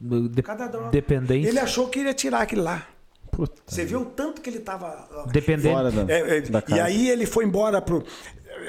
de- 0.00 0.42
Cada 0.42 0.66
droga. 0.66 0.90
dependência. 0.90 1.48
Ele 1.48 1.58
achou 1.58 1.88
que 1.88 1.98
iria 2.00 2.12
tirar 2.14 2.42
aquilo 2.42 2.62
lá. 2.62 2.86
Puta. 3.30 3.62
Você 3.66 3.84
viu 3.84 4.02
o 4.02 4.04
tanto 4.04 4.40
que 4.40 4.48
ele 4.50 4.58
estava. 4.58 5.26
Dependente. 5.32 5.72
Fora 5.74 5.90
da, 5.90 6.12
É, 6.12 6.36
é, 6.36 6.40
da 6.42 6.62
e 6.68 6.80
aí 6.80 7.08
ele 7.10 7.26
foi 7.26 7.44
embora 7.44 7.80
pro. 7.82 8.04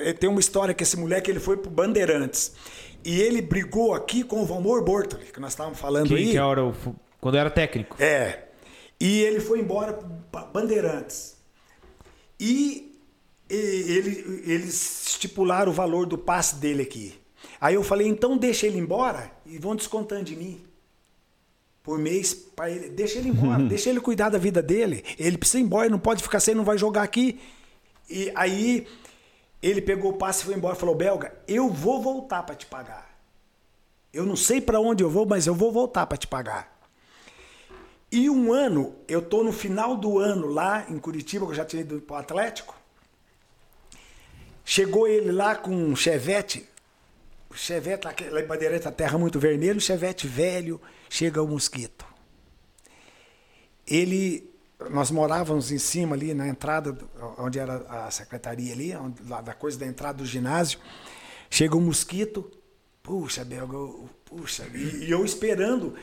é, 0.03 0.13
Tem 0.13 0.29
uma 0.29 0.39
história 0.39 0.73
que 0.73 0.81
esse 0.83 0.97
moleque 0.97 1.29
ele 1.29 1.39
foi 1.39 1.57
pro 1.57 1.69
Bandeirantes. 1.69 2.53
E 3.03 3.21
ele 3.21 3.41
brigou 3.41 3.93
aqui 3.93 4.23
com 4.23 4.41
o 4.41 4.45
Valmor 4.45 4.83
Bortoli, 4.83 5.25
que 5.25 5.39
nós 5.39 5.51
estávamos 5.51 5.77
falando 5.79 6.07
Que, 6.07 6.15
aí. 6.15 6.31
que 6.31 6.37
era 6.37 6.63
o, 6.65 6.73
quando 7.21 7.37
era 7.37 7.51
técnico. 7.51 7.95
É. 8.01 8.45
E 8.99 9.21
ele 9.21 9.39
foi 9.39 9.59
embora 9.59 9.93
para 10.31 10.45
Bandeirantes. 10.45 11.34
E 12.45 12.95
ele, 13.49 14.43
eles 14.45 15.07
estipularam 15.07 15.71
o 15.71 15.73
valor 15.73 16.05
do 16.05 16.15
passe 16.15 16.57
dele 16.57 16.83
aqui. 16.83 17.19
Aí 17.59 17.73
eu 17.73 17.81
falei, 17.81 18.07
então 18.07 18.37
deixa 18.37 18.67
ele 18.67 18.77
embora 18.77 19.31
e 19.47 19.57
vão 19.57 19.75
descontando 19.75 20.25
de 20.25 20.35
mim. 20.35 20.61
Por 21.81 21.97
mês, 21.97 22.35
para 22.35 22.69
ele. 22.69 22.89
Deixa 22.89 23.17
ele 23.17 23.29
embora, 23.29 23.61
deixa 23.65 23.89
ele 23.89 23.99
cuidar 23.99 24.29
da 24.29 24.37
vida 24.37 24.61
dele. 24.61 25.03
Ele 25.17 25.39
precisa 25.39 25.59
ir 25.59 25.63
embora, 25.63 25.89
não 25.89 25.97
pode 25.97 26.21
ficar 26.21 26.39
sem, 26.39 26.53
não 26.53 26.63
vai 26.63 26.77
jogar 26.77 27.01
aqui. 27.01 27.39
E 28.07 28.31
aí 28.35 28.87
ele 29.59 29.81
pegou 29.81 30.11
o 30.11 30.17
passe 30.17 30.43
e 30.43 30.45
foi 30.45 30.53
embora 30.53 30.75
falou: 30.75 30.93
Belga, 30.93 31.33
eu 31.47 31.71
vou 31.71 31.99
voltar 31.99 32.43
para 32.43 32.53
te 32.53 32.67
pagar. 32.67 33.09
Eu 34.13 34.23
não 34.23 34.35
sei 34.35 34.61
para 34.61 34.79
onde 34.79 35.03
eu 35.03 35.09
vou, 35.09 35.25
mas 35.25 35.47
eu 35.47 35.55
vou 35.55 35.71
voltar 35.71 36.05
para 36.05 36.17
te 36.17 36.27
pagar. 36.27 36.74
E 38.11 38.29
um 38.29 38.53
ano, 38.53 38.95
eu 39.07 39.21
tô 39.21 39.43
no 39.43 39.51
final 39.51 39.97
do 39.97 40.19
ano 40.19 40.47
lá 40.47 40.85
em 40.89 40.97
Curitiba, 40.97 41.45
que 41.45 41.51
eu 41.51 41.55
já 41.55 41.65
tinha 41.65 41.81
ido 41.81 41.99
pro 42.01 42.15
Atlético. 42.15 42.75
Chegou 44.63 45.07
ele 45.07 45.31
lá 45.31 45.55
com 45.55 45.71
um 45.75 45.95
chevette. 45.95 46.67
Chevette, 47.53 48.05
lá, 48.05 48.13
que- 48.13 48.29
lá 48.29 48.41
em 48.41 48.45
Bandeirante, 48.45 48.87
a 48.87 48.91
terra 48.91 49.17
muito 49.17 49.39
vermelha, 49.39 49.75
um 49.77 49.79
chevette 49.79 50.27
velho, 50.27 50.79
chega 51.09 51.41
o 51.41 51.47
mosquito. 51.47 52.05
Ele, 53.87 54.49
nós 54.89 55.11
morávamos 55.11 55.71
em 55.71 55.77
cima 55.77 56.15
ali, 56.15 56.33
na 56.33 56.47
entrada, 56.47 56.97
onde 57.37 57.59
era 57.59 57.75
a 57.87 58.11
secretaria 58.11 58.73
ali, 58.73 58.95
onde- 58.95 59.23
lá 59.23 59.41
da 59.41 59.53
coisa 59.53 59.77
da 59.77 59.85
entrada 59.85 60.17
do 60.17 60.25
ginásio. 60.25 60.79
Chega 61.49 61.77
o 61.77 61.81
mosquito, 61.81 62.51
puxa, 63.01 63.45
Belga, 63.45 63.77
puxa, 64.25 64.65
e, 64.73 65.05
e 65.05 65.11
eu 65.11 65.23
esperando 65.23 65.95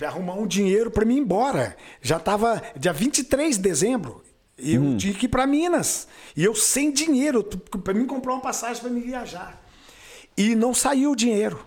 para 0.00 0.08
arrumar 0.08 0.32
um 0.32 0.46
dinheiro 0.46 0.90
para 0.90 1.04
mim 1.04 1.16
ir 1.16 1.20
embora. 1.20 1.76
Já 2.00 2.16
estava 2.16 2.62
dia 2.74 2.90
23 2.90 3.56
de 3.56 3.62
dezembro. 3.62 4.24
E 4.56 4.74
eu 4.74 4.96
tinha 4.96 5.12
que 5.12 5.26
ir 5.26 5.28
para 5.28 5.46
Minas. 5.46 6.08
E 6.34 6.42
eu 6.42 6.54
sem 6.54 6.90
dinheiro, 6.90 7.44
para 7.44 7.92
mim 7.92 8.06
comprar 8.06 8.32
uma 8.32 8.40
passagem 8.40 8.80
para 8.80 8.90
me 8.90 9.02
viajar. 9.02 9.62
E 10.38 10.54
não 10.54 10.72
saiu 10.72 11.10
o 11.10 11.16
dinheiro. 11.16 11.60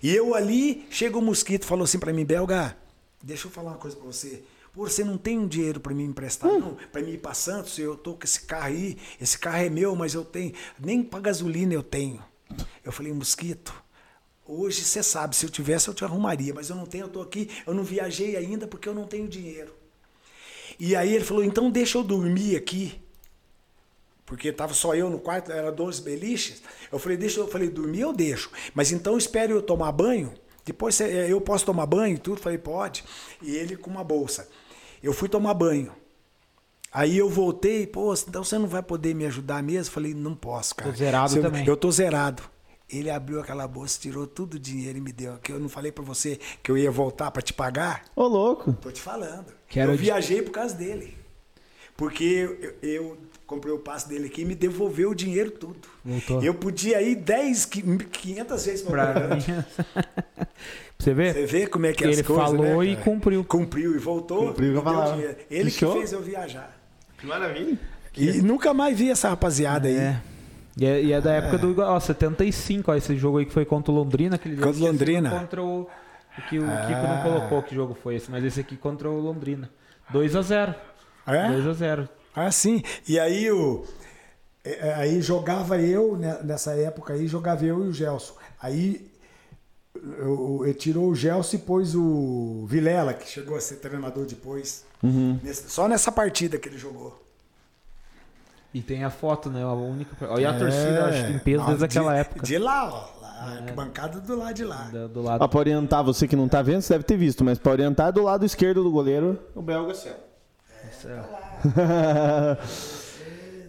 E 0.00 0.14
eu 0.14 0.36
ali, 0.36 0.86
chega 0.88 1.18
o 1.18 1.22
mosquito 1.22 1.64
e 1.64 1.66
falou 1.66 1.82
assim 1.82 1.98
para 1.98 2.12
mim, 2.12 2.24
Belga, 2.24 2.76
deixa 3.20 3.48
eu 3.48 3.50
falar 3.50 3.72
uma 3.72 3.78
coisa 3.78 3.96
para 3.96 4.06
você. 4.06 4.44
Pô, 4.72 4.88
você 4.88 5.02
não 5.02 5.18
tem 5.18 5.36
um 5.36 5.48
dinheiro 5.48 5.80
para 5.80 5.92
me 5.92 6.04
emprestar, 6.04 6.52
não? 6.52 6.76
Para 6.92 7.02
mim 7.02 7.14
ir 7.14 7.18
para 7.18 7.34
Santos, 7.34 7.76
eu 7.76 7.96
tô 7.96 8.14
com 8.14 8.22
esse 8.22 8.42
carro 8.42 8.66
aí, 8.66 8.96
esse 9.20 9.36
carro 9.36 9.64
é 9.64 9.68
meu, 9.68 9.96
mas 9.96 10.14
eu 10.14 10.24
tenho, 10.24 10.52
nem 10.78 11.02
para 11.02 11.18
gasolina 11.18 11.74
eu 11.74 11.82
tenho. 11.82 12.22
Eu 12.84 12.92
falei, 12.92 13.12
mosquito, 13.12 13.83
hoje 14.46 14.82
você 14.82 15.02
sabe, 15.02 15.34
se 15.36 15.46
eu 15.46 15.50
tivesse 15.50 15.88
eu 15.88 15.94
te 15.94 16.04
arrumaria, 16.04 16.52
mas 16.54 16.70
eu 16.70 16.76
não 16.76 16.86
tenho, 16.86 17.04
eu 17.04 17.08
tô 17.08 17.20
aqui, 17.20 17.50
eu 17.66 17.74
não 17.74 17.84
viajei 17.84 18.36
ainda 18.36 18.66
porque 18.66 18.88
eu 18.88 18.94
não 18.94 19.06
tenho 19.06 19.28
dinheiro. 19.28 19.72
E 20.78 20.96
aí 20.96 21.14
ele 21.14 21.24
falou, 21.24 21.44
então 21.44 21.70
deixa 21.70 21.98
eu 21.98 22.02
dormir 22.02 22.56
aqui. 22.56 23.00
Porque 24.26 24.50
tava 24.50 24.72
só 24.72 24.94
eu 24.94 25.10
no 25.10 25.18
quarto, 25.18 25.52
era 25.52 25.70
12 25.70 26.00
beliches. 26.02 26.62
Eu 26.90 26.98
falei, 26.98 27.16
deixa 27.16 27.40
eu 27.40 27.46
falei, 27.46 27.68
dormir 27.68 28.00
eu 28.00 28.12
deixo. 28.12 28.50
Mas 28.74 28.90
então 28.90 29.18
espere 29.18 29.52
eu 29.52 29.60
tomar 29.62 29.92
banho. 29.92 30.32
Depois 30.64 30.98
eu 31.00 31.40
posso 31.42 31.66
tomar 31.66 31.84
banho 31.86 32.14
e 32.14 32.18
tudo? 32.18 32.40
Falei, 32.40 32.56
pode. 32.56 33.04
E 33.42 33.54
ele 33.54 33.76
com 33.76 33.90
uma 33.90 34.02
bolsa. 34.02 34.48
Eu 35.02 35.12
fui 35.12 35.28
tomar 35.28 35.52
banho. 35.52 35.92
Aí 36.90 37.18
eu 37.18 37.28
voltei, 37.28 37.86
pô, 37.86 38.14
então 38.14 38.42
você 38.42 38.56
não 38.56 38.66
vai 38.66 38.82
poder 38.82 39.14
me 39.14 39.26
ajudar 39.26 39.62
mesmo? 39.62 39.92
Falei, 39.92 40.14
não 40.14 40.34
posso, 40.34 40.74
cara. 40.74 40.90
Tô 40.90 40.96
zerado 40.96 41.30
Você- 41.32 41.40
também. 41.42 41.66
Eu 41.66 41.76
tô 41.76 41.90
zerado. 41.90 42.42
Ele 42.88 43.10
abriu 43.10 43.40
aquela 43.40 43.66
bolsa, 43.66 43.98
tirou 44.00 44.26
tudo 44.26 44.54
o 44.54 44.58
dinheiro 44.58 44.98
e 44.98 45.00
me 45.00 45.10
deu. 45.12 45.36
Que 45.38 45.52
eu 45.52 45.58
não 45.58 45.68
falei 45.68 45.90
pra 45.90 46.04
você 46.04 46.38
que 46.62 46.70
eu 46.70 46.76
ia 46.78 46.90
voltar 46.90 47.30
pra 47.30 47.40
te 47.42 47.52
pagar? 47.52 48.04
Ô, 48.14 48.26
louco. 48.26 48.72
Tô 48.74 48.90
te 48.92 49.00
falando. 49.00 49.46
Quero 49.68 49.92
eu 49.92 49.96
de- 49.96 50.02
viajei 50.02 50.42
por 50.42 50.50
causa 50.52 50.74
dele. 50.74 51.16
Porque 51.96 52.24
eu, 52.82 52.88
eu 52.88 53.18
comprei 53.46 53.72
o 53.72 53.78
passe 53.78 54.08
dele 54.08 54.26
aqui 54.26 54.42
e 54.42 54.44
me 54.44 54.54
devolveu 54.54 55.10
o 55.10 55.14
dinheiro 55.14 55.50
tudo. 55.52 55.76
Voltou. 56.04 56.42
Eu 56.42 56.54
podia 56.54 57.00
ir 57.00 57.14
10, 57.16 57.64
qui- 57.66 57.82
500 57.82 58.66
vezes 58.66 58.82
Pra. 58.82 59.14
Você 60.98 61.12
vê? 61.12 61.32
Você 61.32 61.46
vê 61.46 61.66
como 61.66 61.86
é 61.86 61.92
que 61.92 62.04
é 62.04 62.08
Ele 62.08 62.20
as 62.20 62.26
coisas, 62.26 62.44
falou 62.46 62.82
né, 62.82 62.86
e 62.90 62.96
cumpriu. 62.96 63.44
Cumpriu 63.44 63.94
e 63.94 63.98
voltou. 63.98 64.48
Cumpriu, 64.48 64.82
dinheiro. 65.14 65.36
Ele 65.50 65.70
Que 65.70 65.78
que 65.86 65.92
fez 65.92 66.12
eu 66.12 66.22
viajar. 66.22 66.74
Que 67.18 67.26
maravilha. 67.26 67.78
E 68.16 68.40
nunca 68.42 68.72
mais 68.72 68.96
vi 68.96 69.10
essa 69.10 69.28
rapaziada 69.28 69.88
aí. 69.88 70.16
E 70.76 70.84
é, 70.86 71.02
e 71.02 71.12
é 71.12 71.20
da 71.20 71.32
época 71.32 71.56
do 71.58 71.80
ó, 71.80 72.00
75, 72.00 72.90
ó, 72.90 72.94
esse 72.96 73.16
jogo 73.16 73.38
aí 73.38 73.46
que 73.46 73.52
foi 73.52 73.64
contra 73.64 73.92
o 73.92 73.94
Londrina, 73.94 74.34
aquele 74.36 74.56
Contra 74.56 74.72
jogo 74.72 74.86
Londrina. 74.86 75.30
Contra 75.30 75.62
o 75.62 75.82
O 75.82 76.42
que 76.48 76.58
o 76.58 76.62
Kiko 76.62 77.06
não 77.08 77.22
colocou 77.22 77.62
que 77.62 77.74
jogo 77.74 77.94
foi 77.94 78.16
esse, 78.16 78.28
mas 78.30 78.42
esse 78.44 78.58
aqui 78.60 78.76
contra 78.76 79.08
o 79.08 79.20
Londrina. 79.20 79.70
2 80.10 80.34
a 80.34 80.42
0 80.42 80.74
É? 81.26 81.48
2 81.48 81.66
a 81.68 81.72
0 81.72 82.08
Ah, 82.34 82.50
sim. 82.50 82.82
E 83.08 83.20
aí 83.20 83.50
o. 83.52 83.84
é, 84.64 84.88
é, 84.88 84.94
Aí 84.94 85.22
jogava 85.22 85.78
eu, 85.80 86.16
né, 86.16 86.40
nessa 86.42 86.72
época 86.74 87.12
aí, 87.12 87.28
jogava 87.28 87.64
eu 87.64 87.84
e 87.84 87.88
o 87.88 87.92
Gelson. 87.92 88.34
Aí 88.60 89.08
ele 90.64 90.74
tirou 90.74 91.08
o 91.08 91.14
Gelson 91.14 91.56
e 91.56 91.58
pôs 91.60 91.94
o 91.94 92.66
Vilela, 92.68 93.14
que 93.14 93.28
chegou 93.28 93.56
a 93.56 93.60
ser 93.60 93.76
treinador 93.76 94.26
depois. 94.26 94.84
Nesse- 95.42 95.70
só 95.70 95.86
nessa 95.86 96.10
partida 96.10 96.58
que 96.58 96.68
ele 96.68 96.78
jogou. 96.78 97.23
E 98.74 98.82
tem 98.82 99.04
a 99.04 99.10
foto, 99.10 99.48
né? 99.48 99.62
A 99.62 99.72
única. 99.72 100.16
Olha 100.28 100.50
a 100.50 100.58
torcida, 100.58 101.04
acho 101.06 101.26
que 101.26 101.32
em 101.32 101.38
peso 101.38 101.64
desde 101.64 101.84
aquela 101.84 102.16
É. 102.16 102.20
época. 102.20 102.44
De 102.44 102.58
lá, 102.58 102.88
ó. 102.92 103.22
Lá, 103.22 103.58
a 103.68 103.72
bancada 103.72 104.20
do 104.20 104.36
lado 104.36 104.52
de 104.54 104.64
lá. 104.64 104.88
Da- 104.92 105.06
do 105.06 105.22
lado. 105.22 105.42
Ah, 105.44 105.48
pra 105.48 105.58
orientar, 105.60 106.02
você 106.02 106.26
que 106.26 106.34
não 106.34 106.48
tá 106.48 106.60
vendo, 106.60 106.82
você 106.82 106.92
deve 106.94 107.04
ter 107.04 107.16
visto, 107.16 107.44
mas 107.44 107.56
pra 107.58 107.70
orientar 107.72 108.12
do 108.12 108.22
lado 108.22 108.44
esquerdo 108.44 108.82
do 108.82 108.90
goleiro, 108.90 109.38
o 109.54 109.62
belga 109.62 109.94
céu. 109.94 110.16
Vamos, 111.02 111.24
Muito 111.64 113.03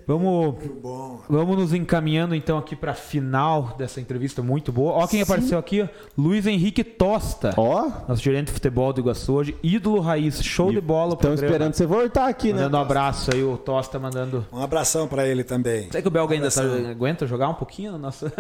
bom. 0.08 1.22
vamos 1.28 1.58
nos 1.58 1.74
encaminhando 1.74 2.36
então 2.36 2.58
aqui 2.58 2.76
pra 2.76 2.94
final 2.94 3.76
dessa 3.78 4.00
entrevista 4.00 4.42
muito 4.44 4.72
boa. 4.72 4.94
Ó 4.94 5.08
quem 5.08 5.22
apareceu 5.22 5.58
aqui, 5.58 5.82
ó. 5.82 5.88
Luiz 6.18 6.46
Henrique 6.46 6.84
Tosta. 6.84 7.54
Ó, 7.58 7.90
Nosso 8.08 8.22
gerente 8.22 8.48
de 8.48 8.54
futebol 8.54 8.94
do 8.94 9.02
Iguaçu 9.02 9.34
hoje, 9.34 9.58
ídolo 9.64 10.00
raiz, 10.00 10.44
show 10.44 10.72
de 10.72 10.80
bola. 10.80 11.12
o 11.12 11.14
estão 11.16 11.30
programa. 11.32 11.46
esperando 11.48 11.74
você 11.74 11.86
voltar 11.86 12.28
aqui, 12.28 12.48
né? 12.54 12.64
Mandando 12.64 12.78
um 12.78 12.82
abraço 12.82 13.32
aí, 13.34 13.44
o 13.44 13.58
Tosta 13.58 13.98
mandando. 13.98 14.46
Um 14.52 14.62
abração 14.62 15.08
pra 15.08 15.28
ele 15.28 15.44
também. 15.44 15.88
Será 15.90 16.02
que 16.02 16.08
o 16.08 16.12
Belga 16.12 16.36
ainda 16.36 16.52
tá- 16.52 16.62
aguenta 16.92 17.26
jogar 17.26 17.50
um 17.50 17.56
pouquinho 17.56 17.94
no 17.94 17.98
nosso. 17.98 18.26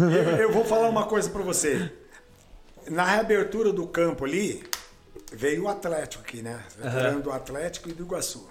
Eu, 0.00 0.36
eu 0.36 0.52
vou 0.52 0.64
falar 0.64 0.88
uma 0.88 1.04
coisa 1.06 1.28
pra 1.28 1.42
você. 1.42 1.90
Na 2.88 3.04
reabertura 3.04 3.72
do 3.72 3.86
campo 3.86 4.24
ali, 4.24 4.62
veio 5.32 5.64
o 5.64 5.68
Atlético 5.68 6.22
aqui, 6.22 6.42
né? 6.42 6.58
Veterano 6.80 7.20
do 7.20 7.30
Atlético 7.32 7.88
e 7.88 7.92
do 7.92 8.04
Iguaçu. 8.04 8.48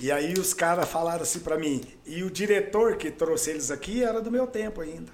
E 0.00 0.10
aí 0.10 0.32
os 0.32 0.54
caras 0.54 0.88
falaram 0.88 1.22
assim 1.22 1.40
pra 1.40 1.58
mim, 1.58 1.82
e 2.06 2.22
o 2.22 2.30
diretor 2.30 2.96
que 2.96 3.10
trouxe 3.10 3.50
eles 3.50 3.70
aqui 3.70 4.02
era 4.02 4.22
do 4.22 4.30
meu 4.30 4.46
tempo 4.46 4.80
ainda. 4.80 5.12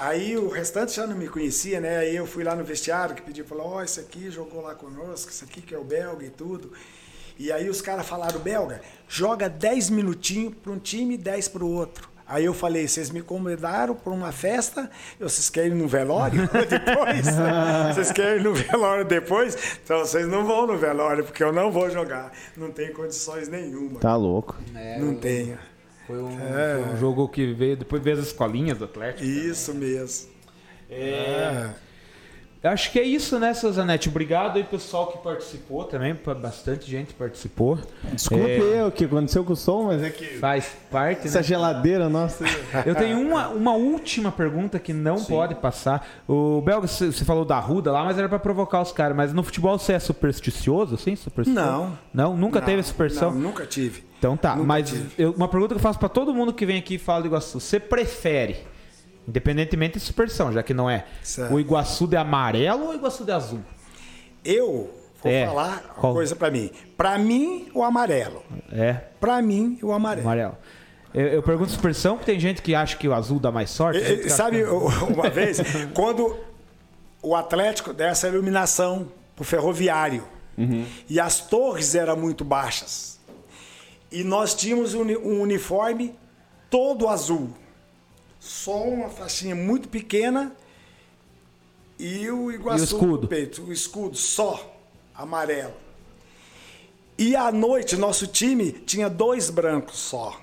Aí 0.00 0.36
o 0.36 0.48
restante 0.48 0.96
já 0.96 1.06
não 1.06 1.16
me 1.16 1.28
conhecia, 1.28 1.80
né? 1.80 1.98
Aí 1.98 2.16
eu 2.16 2.26
fui 2.26 2.42
lá 2.42 2.56
no 2.56 2.64
vestiário 2.64 3.14
que 3.14 3.22
pedi, 3.22 3.44
falou, 3.44 3.66
ó, 3.66 3.82
esse 3.82 4.00
aqui 4.00 4.32
jogou 4.32 4.62
lá 4.62 4.74
conosco, 4.74 5.30
esse 5.30 5.44
aqui 5.44 5.62
que 5.62 5.72
é 5.72 5.78
o 5.78 5.84
belga 5.84 6.26
e 6.26 6.30
tudo. 6.30 6.72
E 7.38 7.52
aí 7.52 7.68
os 7.68 7.80
caras 7.80 8.04
falaram, 8.04 8.40
belga, 8.40 8.82
joga 9.06 9.48
10 9.48 9.90
minutinhos 9.90 10.54
para 10.60 10.72
um 10.72 10.78
time 10.78 11.14
e 11.14 11.18
10 11.18 11.46
para 11.46 11.64
o 11.64 11.72
outro. 11.72 12.08
Aí 12.28 12.44
eu 12.44 12.52
falei, 12.52 12.86
vocês 12.86 13.10
me 13.10 13.22
convidaram 13.22 13.94
para 13.94 14.12
uma 14.12 14.30
festa, 14.32 14.90
vocês 15.18 15.48
querem 15.48 15.70
ir 15.70 15.74
no 15.74 15.88
velório 15.88 16.42
depois? 16.68 17.26
vocês 17.94 18.12
querem 18.12 18.40
ir 18.40 18.44
no 18.44 18.52
velório 18.52 19.04
depois? 19.04 19.56
Então 19.82 20.00
vocês 20.00 20.28
não 20.28 20.44
vão 20.46 20.66
no 20.66 20.76
velório, 20.76 21.24
porque 21.24 21.42
eu 21.42 21.52
não 21.52 21.70
vou 21.72 21.88
jogar. 21.88 22.30
Não 22.56 22.70
tem 22.70 22.92
condições 22.92 23.48
nenhuma. 23.48 23.98
Tá 23.98 24.14
louco. 24.14 24.54
não 25.00 25.14
tenho. 25.14 25.58
Foi 26.06 26.22
um, 26.22 26.38
É. 26.38 26.82
foi 26.84 26.92
um 26.94 26.96
jogo 26.98 27.28
que 27.28 27.52
veio 27.54 27.76
depois 27.78 28.02
veio 28.02 28.18
as 28.18 28.26
escolinhas 28.26 28.76
do 28.78 28.84
Atlético. 28.84 29.24
Isso 29.24 29.74
mesmo. 29.74 30.28
É. 30.90 31.70
Eu 31.70 31.87
Acho 32.62 32.90
que 32.90 32.98
é 32.98 33.04
isso, 33.04 33.38
né, 33.38 33.54
seu 33.54 33.72
Zanetti? 33.72 34.08
Obrigado 34.08 34.56
aí, 34.56 34.64
pessoal 34.64 35.06
que 35.06 35.18
participou 35.18 35.84
também. 35.84 36.16
Bastante 36.42 36.90
gente 36.90 37.14
participou. 37.14 37.78
Desculpe 38.12 38.44
É, 38.50 38.80
eu, 38.82 38.88
o 38.88 38.90
que 38.90 39.04
aconteceu 39.04 39.44
com 39.44 39.52
o 39.52 39.56
som, 39.56 39.84
mas 39.84 40.02
é 40.02 40.10
que 40.10 40.24
Faz 40.38 40.76
parte, 40.90 41.28
essa 41.28 41.38
né? 41.38 41.44
geladeira, 41.44 42.08
nossa. 42.08 42.44
Eu 42.84 42.96
tenho 42.96 43.20
uma, 43.20 43.48
uma 43.48 43.74
última 43.74 44.32
pergunta 44.32 44.78
que 44.80 44.92
não 44.92 45.22
pode 45.24 45.54
passar. 45.54 46.04
O 46.26 46.60
Belga, 46.60 46.88
você 46.88 47.12
falou 47.24 47.44
da 47.44 47.60
Ruda 47.60 47.92
lá, 47.92 48.02
mas 48.04 48.18
era 48.18 48.28
pra 48.28 48.38
provocar 48.40 48.80
os 48.82 48.90
caras. 48.90 49.16
Mas 49.16 49.32
no 49.32 49.42
futebol 49.44 49.78
você 49.78 49.92
é 49.92 49.98
supersticioso, 50.00 50.96
assim? 50.96 51.14
Supersticioso? 51.14 51.70
Não. 51.70 51.98
Não? 52.12 52.36
Nunca 52.36 52.58
Não, 52.58 52.66
teve 52.66 52.80
essa 52.80 52.88
superstição? 52.88 53.30
Não, 53.32 53.38
nunca 53.40 53.66
tive. 53.66 54.02
Então 54.18 54.36
tá, 54.36 54.56
Nunca 54.56 54.66
mas 54.66 54.92
eu- 55.16 55.30
uma 55.30 55.46
pergunta 55.46 55.74
que 55.74 55.78
eu 55.78 55.82
faço 55.82 55.98
pra 55.98 56.08
todo 56.08 56.34
mundo 56.34 56.52
que 56.52 56.66
vem 56.66 56.76
aqui 56.78 56.96
e 56.96 56.98
fala 56.98 57.20
do 57.22 57.28
Iguaçu. 57.28 57.60
Você 57.60 57.78
prefere, 57.78 58.56
independentemente 59.28 59.98
de 59.98 60.00
superstição, 60.04 60.50
já 60.52 60.62
que 60.62 60.72
não 60.74 60.88
é, 60.88 61.04
Certo. 61.22 61.52
o 61.54 61.60
Iguaçu 61.60 62.06
de 62.06 62.16
amarelo 62.16 62.84
ou 62.86 62.90
o 62.92 62.94
Iguaçu 62.94 63.24
de 63.24 63.30
azul? 63.32 63.60
Eu 64.44 64.90
vou 65.22 65.30
É. 65.32 65.46
falar 65.46 65.82
uma 65.84 65.94
Qual? 66.00 66.14
coisa 66.14 66.34
pra 66.34 66.50
mim. 66.50 66.70
Pra 66.96 67.18
mim, 67.18 67.68
o 67.74 67.82
amarelo. 67.84 68.42
É, 68.72 68.94
Pra 69.20 69.42
mim, 69.42 69.78
o 69.82 69.92
amarelo. 69.92 70.26
amarelo. 70.26 70.56
Eu, 71.12 71.26
eu 71.26 71.42
pergunto 71.42 71.70
superstição 71.70 72.16
porque 72.16 72.30
tem 72.32 72.40
gente 72.40 72.62
que 72.62 72.74
acha 72.74 72.96
que 72.96 73.06
o 73.08 73.14
azul 73.14 73.38
dá 73.38 73.50
mais 73.50 73.70
sorte. 73.70 74.28
Sabe, 74.30 74.62
que- 74.64 74.68
uma 75.12 75.28
vez, 75.30 75.58
quando 75.94 76.36
o 77.22 77.34
Atlético 77.34 77.92
deu 77.92 78.06
essa 78.06 78.28
iluminação 78.28 79.08
pro 79.36 79.44
ferroviário 79.44 80.24
e 81.08 81.20
as 81.20 81.40
torres 81.40 81.94
eram 81.94 82.16
muito 82.16 82.44
baixas. 82.44 83.18
E 84.10 84.24
nós 84.24 84.54
tínhamos 84.54 84.94
um 84.94 85.40
uniforme 85.40 86.14
todo 86.70 87.08
azul. 87.08 87.50
Só 88.40 88.82
uma 88.84 89.08
faixinha 89.08 89.54
muito 89.54 89.88
pequena 89.88 90.54
e 91.98 92.30
o 92.30 92.50
Iguaçu 92.52 92.78
E 92.78 92.82
o 92.82 92.84
escudo? 92.84 93.22
no 93.22 93.28
peito. 93.28 93.62
O 93.62 93.72
escudo 93.72 94.16
só 94.16 94.76
amarelo. 95.14 95.74
E 97.16 97.34
à 97.34 97.50
noite, 97.50 97.96
nosso 97.96 98.26
time 98.28 98.70
tinha 98.72 99.08
dois 99.10 99.50
brancos 99.50 99.98
só. 99.98 100.40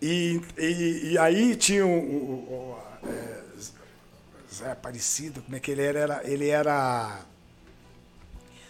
E, 0.00 0.40
e, 0.58 1.12
e 1.12 1.18
aí 1.18 1.54
tinha 1.56 1.86
o, 1.86 1.90
o- 1.90 2.76
o- 3.02 3.08
é, 3.08 3.42
Zé 4.52 4.70
Aparecido, 4.72 5.40
como 5.42 5.56
é 5.56 5.60
que 5.60 5.70
ele 5.70 5.80
era? 5.82 5.98
Era- 6.00 6.20
Ele 6.30 6.48
era 6.48 7.20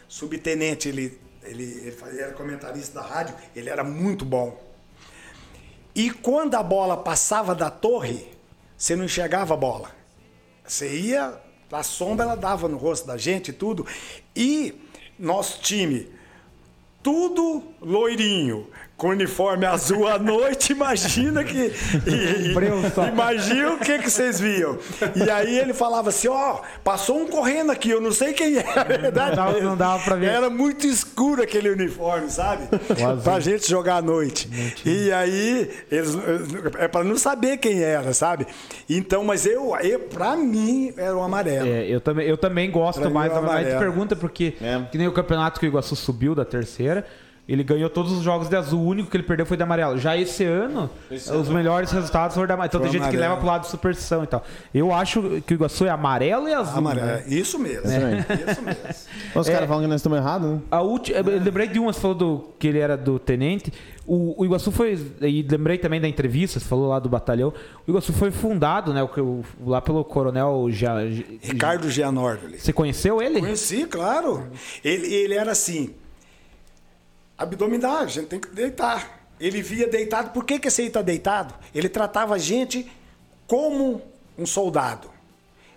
subtenente, 0.09 0.89
ele, 0.89 1.19
ele, 1.43 1.65
ele 1.65 1.93
fazia- 1.93 2.23
era 2.27 2.33
comentarista 2.35 3.01
da 3.01 3.07
rádio, 3.07 3.35
ele 3.57 3.69
era 3.69 3.83
muito 3.83 4.25
bom. 4.25 4.61
E 5.95 6.11
quando 6.11 6.55
a 6.55 6.63
bola 6.63 6.97
passava 6.97 7.55
da 7.55 7.71
torre, 7.71 8.29
você 8.77 8.97
não 8.97 9.05
enxergava 9.05 9.55
a 9.55 9.57
bola. 9.57 9.91
Você 10.67 10.99
ia, 10.99 11.39
a 11.71 11.83
sombra 11.83 12.25
ela 12.25 12.37
dava 12.37 12.69
no 12.69 12.77
rosto 12.77 13.07
da 13.07 13.17
gente 13.17 13.49
e 13.49 13.53
tudo. 13.53 13.87
E 14.35 14.75
nosso 15.19 15.61
time, 15.61 16.11
tudo 17.03 17.63
loirinho, 17.81 18.69
com 19.03 19.09
uniforme 19.09 19.67
azul 19.67 20.07
à 20.07 20.17
noite, 20.17 20.71
imagina 20.73 21.43
que. 21.43 21.73
e- 22.07 22.53
e- 22.53 23.09
imagina 23.13 23.73
o 23.73 23.79
que, 23.81 23.99
que 23.99 24.09
vocês 24.09 24.39
viam. 24.39 24.79
E 25.17 25.29
aí 25.29 25.59
ele 25.59 25.75
falava 25.75 26.11
assim: 26.11 26.29
ó, 26.29 26.61
passou 26.85 27.19
um 27.21 27.27
correndo 27.27 27.73
aqui, 27.73 27.91
eu 27.91 28.01
não 28.01 28.13
sei 28.13 28.33
quem 28.33 28.59
era. 28.59 28.81
é 28.95 28.99
verdade 28.99 29.35
dava- 29.37 29.53
mesmo. 29.55 29.69
não 29.71 29.77
dava 29.77 30.05
pra 30.05 30.15
ver. 30.15 30.27
Era 30.29 30.49
muito 30.49 30.87
escuro 30.87 31.43
aquele 31.43 31.69
uniforme, 31.71 32.31
sabe? 32.31 32.69
pra 33.25 33.41
gente 33.41 33.69
jogar 33.69 33.97
à 33.97 34.03
noite. 34.03 34.49
E 34.87 35.11
aí, 35.11 35.69
eles, 35.91 36.17
é 36.79 36.87
pra 36.87 37.03
não 37.03 37.17
saber 37.19 37.57
quem 37.57 37.83
era, 37.83 38.13
sabe? 38.15 38.47
Então, 38.89 39.25
mas 39.25 39.47
eu, 39.47 39.75
eu 39.83 39.99
pra 39.99 40.37
mim, 40.37 40.95
era 40.97 41.17
o 41.17 41.23
amarelo. 41.23 41.67
É, 41.67 41.87
eu 41.89 42.01
também, 42.01 42.29
eu 42.29 42.37
também 42.37 42.71
gosto 42.71 43.01
Pra 43.01 43.11
mais. 43.11 43.33
amarelo. 43.37 43.81
pergunta 43.81 44.15
porque, 44.15 44.55
É. 44.63 44.81
que 44.93 44.97
nem 44.97 45.09
o 45.09 45.13
campeonato 45.13 45.59
que 45.59 45.67
o 45.67 45.69
Iguaçu 45.69 45.97
subiu 45.97 46.37
da 46.37 46.45
terceira, 46.45 47.05
ele 47.49 47.65
ganhou 47.65 47.91
todos 47.91 48.13
os 48.13 48.23
jogos 48.23 48.49
de 48.49 48.57
azul. 48.57 48.81
O 48.81 48.87
único 48.87 49.11
que 49.11 49.17
ele 49.17 49.25
perdeu 49.25 49.45
foi 49.45 49.57
de 49.57 49.63
amarelo. 49.63 49.99
Já 49.99 50.17
esse 50.17 50.45
ano, 50.45 50.89
os 51.11 51.49
melhores 51.49 51.91
resultados 51.91 52.35
foram 52.35 52.47
de 52.47 52.53
amarelo. 52.53 52.69
Então 52.71 52.81
Foi 52.81 52.89
tem 52.91 52.93
gente 53.01 53.03
que 53.11 53.17
amarelo. 53.17 53.31
leva 53.31 53.37
pro 53.37 53.47
lado 53.47 53.63
de 53.63 53.69
superstição 53.69 54.23
e 54.23 54.27
tal. 54.27 54.45
Eu 54.73 54.93
acho 54.95 55.43
que 55.47 55.53
o 55.53 55.57
Iguaçu 55.57 55.85
é 55.85 55.91
amarelo 55.91 56.49
e 56.49 56.55
azul. 56.55 56.79
Amarelo. 56.79 57.07
né? 57.07 57.25
é 57.27 57.35
Isso 57.35 57.59
mesmo. 57.59 57.83
Isso 57.87 58.63
mesmo. 58.63 58.85
Os 59.35 59.49
É. 59.49 59.53
caras 59.53 59.69
falam 59.69 59.83
que 59.83 59.89
nós 59.89 59.97
estamos 60.01 60.19
errados, 60.19 60.49
né? 60.49 60.61
A 60.71 60.81
última, 60.83 61.19
eu 61.19 61.25
lembrei 61.41 61.67
de 61.67 61.79
uma, 61.79 61.93
você 61.93 62.01
falou 62.01 62.17
do, 62.17 62.49
que 62.59 62.69
ele 62.69 62.79
era 62.79 62.97
do 62.97 63.19
tenente. 63.19 63.73
O, 64.07 64.41
o 64.41 64.45
Iguaçu 64.45 64.71
foi. 64.73 64.99
E 65.21 65.43
lembrei 65.43 65.79
também 65.79 66.01
da 66.01 66.09
entrevista, 66.09 66.59
você 66.59 66.67
falou 66.67 66.89
lá 66.89 66.99
do 66.99 67.09
batalhão. 67.09 67.53
O 67.87 67.91
Iguaçu 67.91 68.13
foi 68.13 68.31
fundado, 68.31 68.93
né? 68.93 69.03
o 69.03 69.09
que 69.09 69.21
o- 69.21 69.45
lá 69.65 69.81
pelo 69.81 70.05
coronel. 70.05 70.69
Ja, 70.71 70.95
Ricardo 71.41 71.89
Gianordoli. 71.91 72.59
Você 72.59 72.73
conheceu 72.73 73.21
ele? 73.23 73.41
Conheci, 73.41 73.85
claro. 73.87 74.45
Ele, 74.85 75.13
ele 75.13 75.35
era 75.35 75.53
assim. 75.53 75.95
Abdominal, 77.43 77.99
a 77.99 78.07
gente 78.07 78.27
tem 78.27 78.41
que 78.41 78.49
deitar. 78.49 79.21
Ele 79.41 79.61
via 79.61 79.89
deitado. 79.89 80.31
Por 80.31 80.45
que, 80.45 80.59
que 80.59 80.69
esse 80.69 80.83
aí 80.83 80.87
está 80.87 81.03
deitado? 81.03 81.55
Ele 81.75 81.89
tratava 81.89 82.35
a 82.35 82.39
gente 82.39 82.91
como 83.47 84.01
um 84.39 84.47
soldado. 84.47 85.11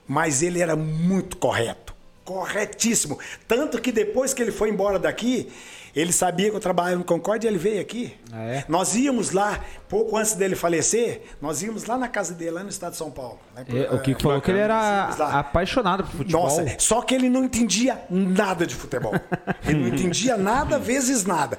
Mas 0.08 0.42
ele 0.42 0.62
era 0.62 0.76
muito 0.76 1.38
correto. 1.38 1.96
Corretíssimo. 2.24 3.20
Tanto 3.48 3.82
que 3.82 3.92
depois 3.92 4.34
que 4.34 4.42
ele 4.42 4.52
foi 4.52 4.70
embora 4.70 5.00
daqui, 5.00 5.52
ele 5.96 6.12
sabia 6.12 6.50
que 6.50 6.56
eu 6.56 6.60
trabalhava 6.60 6.98
no 6.98 7.04
Concorde 7.06 7.46
e 7.46 7.50
ele 7.50 7.58
veio 7.58 7.80
aqui. 7.82 8.14
Ah, 8.32 8.44
é? 8.44 8.66
Nós 8.68 8.96
íamos 8.96 9.32
lá, 9.32 9.64
pouco 9.88 10.18
antes 10.18 10.34
dele 10.34 10.56
falecer, 10.56 11.22
nós 11.42 11.62
íamos 11.64 11.86
lá 11.86 11.98
na 11.98 12.08
casa 12.08 12.34
dele, 12.34 12.52
lá 12.52 12.64
no 12.64 12.70
estado 12.70 12.92
de 12.92 12.98
São 12.98 13.10
Paulo. 13.12 13.40
Lá 13.56 13.62
em- 13.68 13.78
É, 13.84 13.92
o 13.92 14.02
Kiko 14.02 14.20
é, 14.20 14.24
falou 14.24 14.42
que 14.42 14.52
ele 14.52 14.60
era 14.60 15.08
apaixonado 15.40 16.04
por 16.04 16.12
futebol. 16.18 16.44
Nossa, 16.44 16.66
só 16.80 17.02
que 17.02 17.16
ele 17.16 17.30
não 17.30 17.46
entendia 17.46 18.02
nada 18.10 18.68
de 18.68 18.76
futebol. 18.76 19.14
Ele 19.66 19.80
não 19.80 19.88
entendia 19.88 20.38
nada 20.38 20.78
vezes 20.78 21.26
nada. 21.26 21.58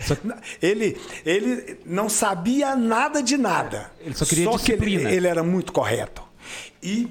Ele, 0.63 0.97
ele 1.25 1.81
não 1.85 2.09
sabia 2.09 2.77
nada 2.77 3.23
de 3.23 3.37
nada. 3.37 3.91
Ele 4.01 4.15
só 4.15 4.25
queria 4.25 4.45
que 4.45 4.51
ele, 4.51 4.57
disciplina. 4.59 5.11
ele 5.11 5.27
era 5.27 5.43
muito 5.43 5.73
correto. 5.73 6.23
E 6.83 7.09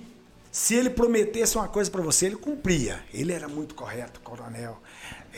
Se 0.52 0.74
ele 0.74 0.90
prometesse 0.90 1.58
uma 1.58 1.68
coisa 1.68 1.92
para 1.92 2.02
você, 2.02 2.28
ele 2.28 2.38
cumpria. 2.38 3.00
Ele 3.14 3.34
era 3.34 3.46
muito 3.50 3.76
correto, 3.76 4.22
coronel. 4.22 4.78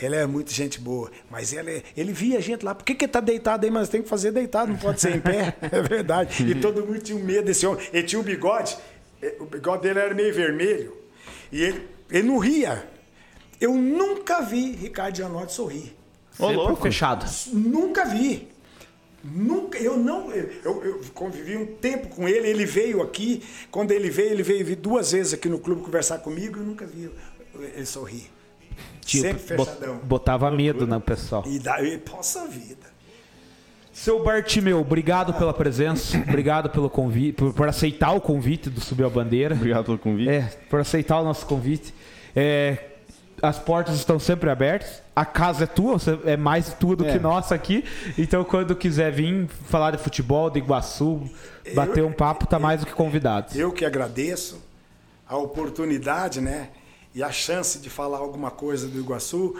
Ele 0.00 0.16
é 0.16 0.26
muito 0.26 0.52
gente 0.52 0.80
boa, 0.80 1.10
mas 1.30 1.52
ele, 1.52 1.82
ele 1.96 2.12
via 2.12 2.38
a 2.38 2.40
gente 2.40 2.64
lá. 2.64 2.74
Por 2.74 2.84
que, 2.84 2.94
que 2.94 3.04
ele 3.04 3.12
tá 3.12 3.20
deitado 3.20 3.64
aí? 3.64 3.70
Mas 3.70 3.88
tem 3.88 4.00
que 4.00 4.08
fazer 4.08 4.30
deitado, 4.30 4.70
não 4.70 4.78
pode 4.78 5.00
ser 5.00 5.16
em 5.16 5.20
pé. 5.20 5.56
É 5.70 5.82
verdade. 5.82 6.48
E 6.48 6.54
todo 6.54 6.86
mundo 6.86 7.00
tinha 7.00 7.18
medo 7.18 7.44
desse 7.44 7.66
homem. 7.66 7.84
Ele 7.92 8.02
tinha 8.04 8.20
um 8.20 8.22
bigode, 8.22 8.76
eh, 9.20 9.36
o 9.40 9.44
bigode 9.44 9.82
dele 9.82 9.98
era 9.98 10.14
meio 10.14 10.32
vermelho. 10.32 10.96
E 11.52 11.62
ele, 11.62 11.88
ele 12.10 12.28
não 12.28 12.38
ria. 12.38 12.88
Eu 13.60 13.74
nunca 13.74 14.40
vi 14.40 14.72
Ricardo 14.72 15.16
Gianotti 15.16 15.52
sorrir. 15.52 15.96
Ô, 16.38 16.48
louco. 16.50 16.82
fechado. 16.82 17.26
Nunca 17.52 18.04
vi. 18.04 18.48
Nunca, 19.22 19.78
eu 19.78 19.96
não, 19.96 20.32
eu, 20.32 20.48
eu, 20.64 21.00
convivi 21.12 21.56
um 21.56 21.66
tempo 21.66 22.08
com 22.08 22.28
ele, 22.28 22.48
ele 22.48 22.64
veio 22.64 23.02
aqui, 23.02 23.42
quando 23.68 23.90
ele 23.90 24.08
veio, 24.08 24.30
ele 24.30 24.44
veio 24.44 24.76
duas 24.76 25.10
vezes 25.10 25.34
aqui 25.34 25.48
no 25.48 25.58
clube 25.58 25.82
conversar 25.82 26.18
comigo, 26.18 26.60
eu 26.60 26.64
nunca 26.64 26.86
vi 26.86 27.10
ele 27.74 27.84
sorrir. 27.84 28.30
Tipo, 29.00 29.22
Sempre 29.22 29.42
fechadão. 29.42 29.98
Botava 30.04 30.50
medo 30.50 30.86
no 30.86 31.00
pessoal. 31.00 31.44
E 31.46 31.58
daí, 31.58 31.98
possa 31.98 32.46
vida. 32.46 32.98
Seu 33.92 34.22
Bartimeu, 34.22 34.80
obrigado 34.80 35.34
pela 35.34 35.52
presença, 35.52 36.16
obrigado 36.18 36.70
pelo 36.70 36.88
convite, 36.88 37.32
por, 37.34 37.52
por, 37.52 37.68
aceitar 37.68 38.12
o 38.12 38.20
convite 38.20 38.70
do 38.70 38.80
Subir 38.80 39.04
a 39.04 39.10
Bandeira. 39.10 39.56
Obrigado 39.56 39.86
pelo 39.86 39.98
convite. 39.98 40.30
É, 40.30 40.42
por 40.70 40.78
aceitar 40.78 41.20
o 41.20 41.24
nosso 41.24 41.44
convite. 41.46 41.92
É, 42.36 42.78
as 43.42 43.58
portas 43.58 43.96
estão 43.96 44.18
sempre 44.18 44.50
abertas. 44.50 45.02
A 45.16 45.24
casa 45.24 45.64
é 45.64 45.66
tua, 45.66 45.96
é 46.24 46.36
mais 46.36 46.72
tua 46.74 46.94
do 46.94 47.06
é. 47.06 47.12
que 47.12 47.18
nossa 47.18 47.54
aqui. 47.54 47.84
Então, 48.16 48.44
quando 48.44 48.76
quiser 48.76 49.10
vir 49.10 49.48
falar 49.64 49.90
de 49.90 49.98
futebol, 49.98 50.48
de 50.48 50.60
Iguaçu, 50.60 51.28
bater 51.74 52.00
eu, 52.00 52.06
um 52.06 52.12
papo, 52.12 52.46
tá 52.46 52.56
eu, 52.56 52.60
mais 52.60 52.80
do 52.80 52.86
que 52.86 52.92
convidado. 52.92 53.56
Eu 53.58 53.72
que 53.72 53.84
agradeço 53.84 54.62
a 55.26 55.36
oportunidade, 55.36 56.40
né? 56.40 56.68
E 57.14 57.22
a 57.22 57.32
chance 57.32 57.78
de 57.78 57.90
falar 57.90 58.18
alguma 58.18 58.50
coisa 58.50 58.86
do 58.86 58.98
Iguaçu. 58.98 59.56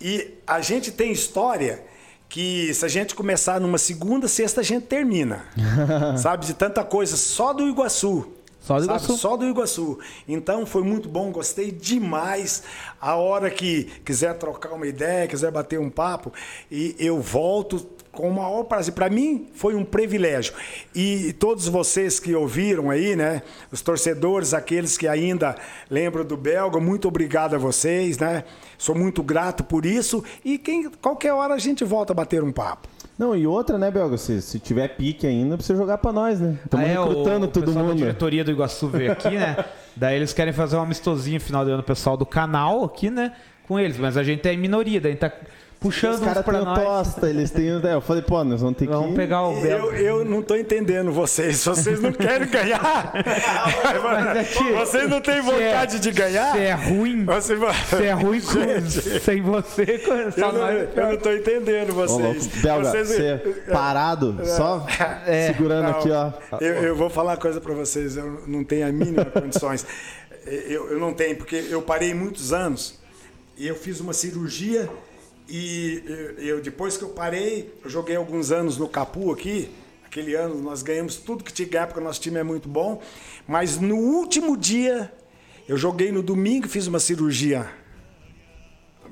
E 0.00 0.34
a 0.46 0.60
gente 0.60 0.92
tem 0.92 1.12
história 1.12 1.84
que 2.28 2.72
se 2.72 2.84
a 2.84 2.88
gente 2.88 3.14
começar 3.14 3.60
numa 3.60 3.78
segunda, 3.78 4.28
sexta, 4.28 4.60
a 4.60 4.64
gente 4.64 4.86
termina. 4.86 5.44
sabe? 6.16 6.46
De 6.46 6.54
tanta 6.54 6.84
coisa 6.84 7.16
só 7.16 7.52
do 7.52 7.66
Iguaçu. 7.68 8.26
Só 8.60 8.78
do 8.78 8.84
Iguaçu. 8.84 9.16
Só 9.16 9.36
do 9.36 9.46
Iguaçu. 9.46 9.98
Então 10.28 10.64
foi 10.64 10.82
muito 10.82 11.08
bom, 11.08 11.32
gostei 11.32 11.72
demais. 11.72 12.62
A 13.00 13.16
hora 13.16 13.50
que 13.50 13.84
quiser 14.04 14.34
trocar 14.38 14.72
uma 14.72 14.86
ideia, 14.86 15.26
quiser 15.26 15.50
bater 15.50 15.80
um 15.80 15.90
papo, 15.90 16.32
e 16.70 16.94
eu 16.98 17.20
volto 17.20 17.88
com 18.12 18.28
o 18.28 18.34
maior 18.34 18.64
prazer. 18.64 18.94
Para 18.94 19.08
mim 19.08 19.48
foi 19.54 19.74
um 19.74 19.84
privilégio. 19.84 20.52
E 20.94 21.32
todos 21.34 21.68
vocês 21.68 22.18
que 22.18 22.34
ouviram 22.34 22.90
aí, 22.90 23.14
né? 23.14 23.42
Os 23.70 23.80
torcedores, 23.80 24.52
aqueles 24.52 24.98
que 24.98 25.06
ainda 25.06 25.56
lembram 25.88 26.24
do 26.24 26.36
Belga, 26.36 26.80
muito 26.80 27.08
obrigado 27.08 27.54
a 27.54 27.58
vocês, 27.58 28.18
né? 28.18 28.44
Sou 28.76 28.94
muito 28.94 29.22
grato 29.22 29.62
por 29.62 29.86
isso. 29.86 30.24
E 30.44 30.58
quem, 30.58 30.90
qualquer 30.90 31.32
hora 31.32 31.54
a 31.54 31.58
gente 31.58 31.84
volta 31.84 32.12
a 32.12 32.16
bater 32.16 32.42
um 32.42 32.52
papo. 32.52 32.88
Não, 33.18 33.36
e 33.36 33.46
outra, 33.46 33.76
né, 33.76 33.90
Belga? 33.90 34.16
Se, 34.16 34.40
se 34.40 34.58
tiver 34.58 34.88
pique 34.96 35.26
ainda, 35.26 35.56
precisa 35.56 35.78
jogar 35.78 35.98
pra 35.98 36.10
nós, 36.10 36.40
né? 36.40 36.58
Estamos 36.64 36.86
ah, 36.86 36.88
é, 36.88 36.98
recrutando 36.98 37.46
o, 37.46 37.48
todo 37.50 37.70
o 37.70 37.74
mundo. 37.74 37.92
A 37.92 37.94
diretoria 37.94 38.42
do 38.42 38.50
Iguaçu 38.50 38.88
veio 38.88 39.12
aqui, 39.12 39.30
né? 39.30 39.62
daí 39.94 40.16
eles 40.16 40.32
querem 40.32 40.54
fazer 40.54 40.76
um 40.76 40.80
amistosinho 40.80 41.38
final 41.38 41.62
de 41.62 41.70
ano, 41.70 41.82
pessoal 41.82 42.16
do 42.16 42.24
canal 42.24 42.82
aqui, 42.82 43.10
né? 43.10 43.34
Com 43.68 43.78
eles, 43.78 43.98
mas 43.98 44.16
a 44.16 44.22
gente 44.22 44.48
é 44.48 44.56
minoria, 44.56 45.00
daí 45.00 45.14
tá 45.14 45.30
puxando 45.80 46.14
os 46.14 46.20
caras 46.20 46.44
pra 46.44 46.60
nós. 46.62 46.78
tosta, 46.78 47.30
eles 47.30 47.50
têm. 47.50 47.68
Eu 47.68 48.00
falei, 48.02 48.22
pô, 48.22 48.44
nós 48.44 48.60
vamos 48.60 48.76
ter 48.76 48.86
vamos 48.86 49.00
que. 49.00 49.06
Vamos 49.06 49.16
pegar 49.16 49.44
o 49.44 49.60
Belo. 49.60 49.92
Eu, 49.92 50.18
eu 50.18 50.24
não 50.24 50.42
tô 50.42 50.54
entendendo 50.54 51.10
vocês. 51.10 51.64
Vocês 51.64 52.00
não 52.00 52.12
querem 52.12 52.46
ganhar. 52.46 53.12
É 53.80 54.74
vocês 54.74 55.08
não 55.08 55.20
têm 55.20 55.40
vontade 55.40 55.96
é, 55.96 55.98
de 55.98 56.10
ganhar. 56.10 56.52
Você 56.52 56.58
é 56.58 56.74
ruim. 56.74 57.24
Você, 57.24 57.54
é 58.04 58.12
ruim 58.12 58.40
com, 58.40 59.20
sem 59.20 59.40
você. 59.40 60.02
eu, 60.36 60.52
não, 60.52 60.70
eu 60.70 61.06
não 61.12 61.16
tô 61.16 61.32
entendendo 61.32 61.94
vocês. 61.94 62.46
Ô, 62.46 62.62
Belga, 62.62 62.90
vocês, 62.90 63.08
você 63.08 63.38
parado, 63.70 64.36
é, 64.40 64.44
só 64.44 64.86
é, 65.26 65.46
segurando 65.46 65.84
não, 65.84 65.98
aqui, 65.98 66.10
ó. 66.10 66.32
Eu, 66.60 66.74
eu, 66.74 66.96
vou 66.96 67.08
falar 67.08 67.32
uma 67.32 67.36
coisa 67.38 67.60
para 67.60 67.72
vocês. 67.72 68.16
Eu 68.16 68.42
não 68.46 68.62
tenho 68.64 68.86
a 68.86 68.92
mínima 68.92 69.24
condições. 69.30 69.86
Eu, 70.44 70.90
eu 70.90 70.98
não 70.98 71.14
tenho, 71.14 71.36
porque 71.36 71.64
eu 71.70 71.80
parei 71.80 72.12
muitos 72.12 72.52
anos 72.52 72.98
e 73.56 73.66
eu 73.66 73.74
fiz 73.74 74.00
uma 74.00 74.12
cirurgia 74.12 74.88
e 75.50 76.04
eu, 76.38 76.60
depois 76.60 76.96
que 76.96 77.02
eu 77.02 77.08
parei, 77.08 77.74
eu 77.84 77.90
joguei 77.90 78.14
alguns 78.14 78.52
anos 78.52 78.78
no 78.78 78.88
Capu 78.88 79.32
aqui. 79.32 79.68
Aquele 80.06 80.34
ano 80.34 80.54
nós 80.60 80.82
ganhamos 80.82 81.16
tudo 81.16 81.42
que 81.42 81.52
tinha 81.52 81.66
que 81.66 81.72
ganhar, 81.72 81.86
porque 81.86 82.00
o 82.00 82.04
nosso 82.04 82.20
time 82.20 82.38
é 82.38 82.42
muito 82.42 82.68
bom. 82.68 83.02
Mas 83.46 83.78
no 83.78 83.96
último 83.96 84.56
dia, 84.56 85.12
eu 85.68 85.76
joguei 85.76 86.12
no 86.12 86.22
domingo 86.22 86.66
e 86.66 86.68
fiz 86.68 86.86
uma 86.86 87.00
cirurgia 87.00 87.68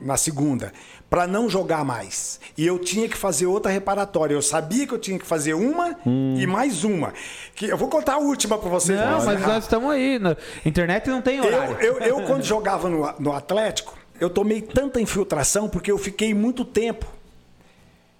na 0.01 0.17
segunda, 0.17 0.73
para 1.11 1.27
não 1.27 1.49
jogar 1.49 1.85
mais. 1.85 2.39
E 2.57 2.67
eu 2.67 2.79
tinha 2.79 3.09
que 3.09 3.17
fazer 3.17 3.47
outra 3.47 3.71
reparatória. 3.71 4.35
Eu 4.35 4.43
sabia 4.43 4.87
que 4.87 4.95
eu 4.95 4.99
tinha 4.99 5.19
que 5.19 5.27
fazer 5.27 5.55
uma 5.55 5.97
hum. 6.07 6.37
e 6.39 6.47
mais 6.47 6.85
uma. 6.85 7.13
Que 7.55 7.67
eu 7.67 7.77
vou 7.77 7.89
contar 7.89 8.15
a 8.15 8.19
última 8.19 8.59
para 8.59 8.69
vocês. 8.69 8.99
Não, 8.99 9.25
mas 9.25 9.41
nós 9.41 9.65
estamos 9.65 9.91
aí. 9.91 10.19
Na 10.19 10.37
internet 10.65 11.09
não 11.09 11.21
tem 11.21 11.41
horário. 11.41 11.77
Eu, 11.81 11.99
eu, 11.99 12.21
eu 12.21 12.23
quando 12.27 12.45
jogava 12.45 12.89
no, 12.89 13.13
no 13.19 13.33
Atlético, 13.33 13.98
eu 14.21 14.29
tomei 14.29 14.61
tanta 14.61 15.01
infiltração 15.01 15.69
porque 15.69 15.91
eu 15.91 15.99
fiquei 15.99 16.35
muito 16.35 16.65
tempo. 16.65 17.07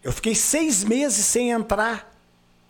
Eu 0.03 0.13
fiquei 0.13 0.35
seis 0.35 0.85
meses 0.85 1.25
sem 1.25 1.51
entrar 1.51 2.15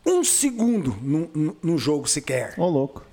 um 0.05 0.23
segundo 0.23 0.95
no, 1.01 1.57
no, 1.61 1.77
jogo 1.77 2.07
sequer. 2.07 2.55
Ô, 2.57 2.63
oh, 2.63 2.69
louco. 2.69 3.05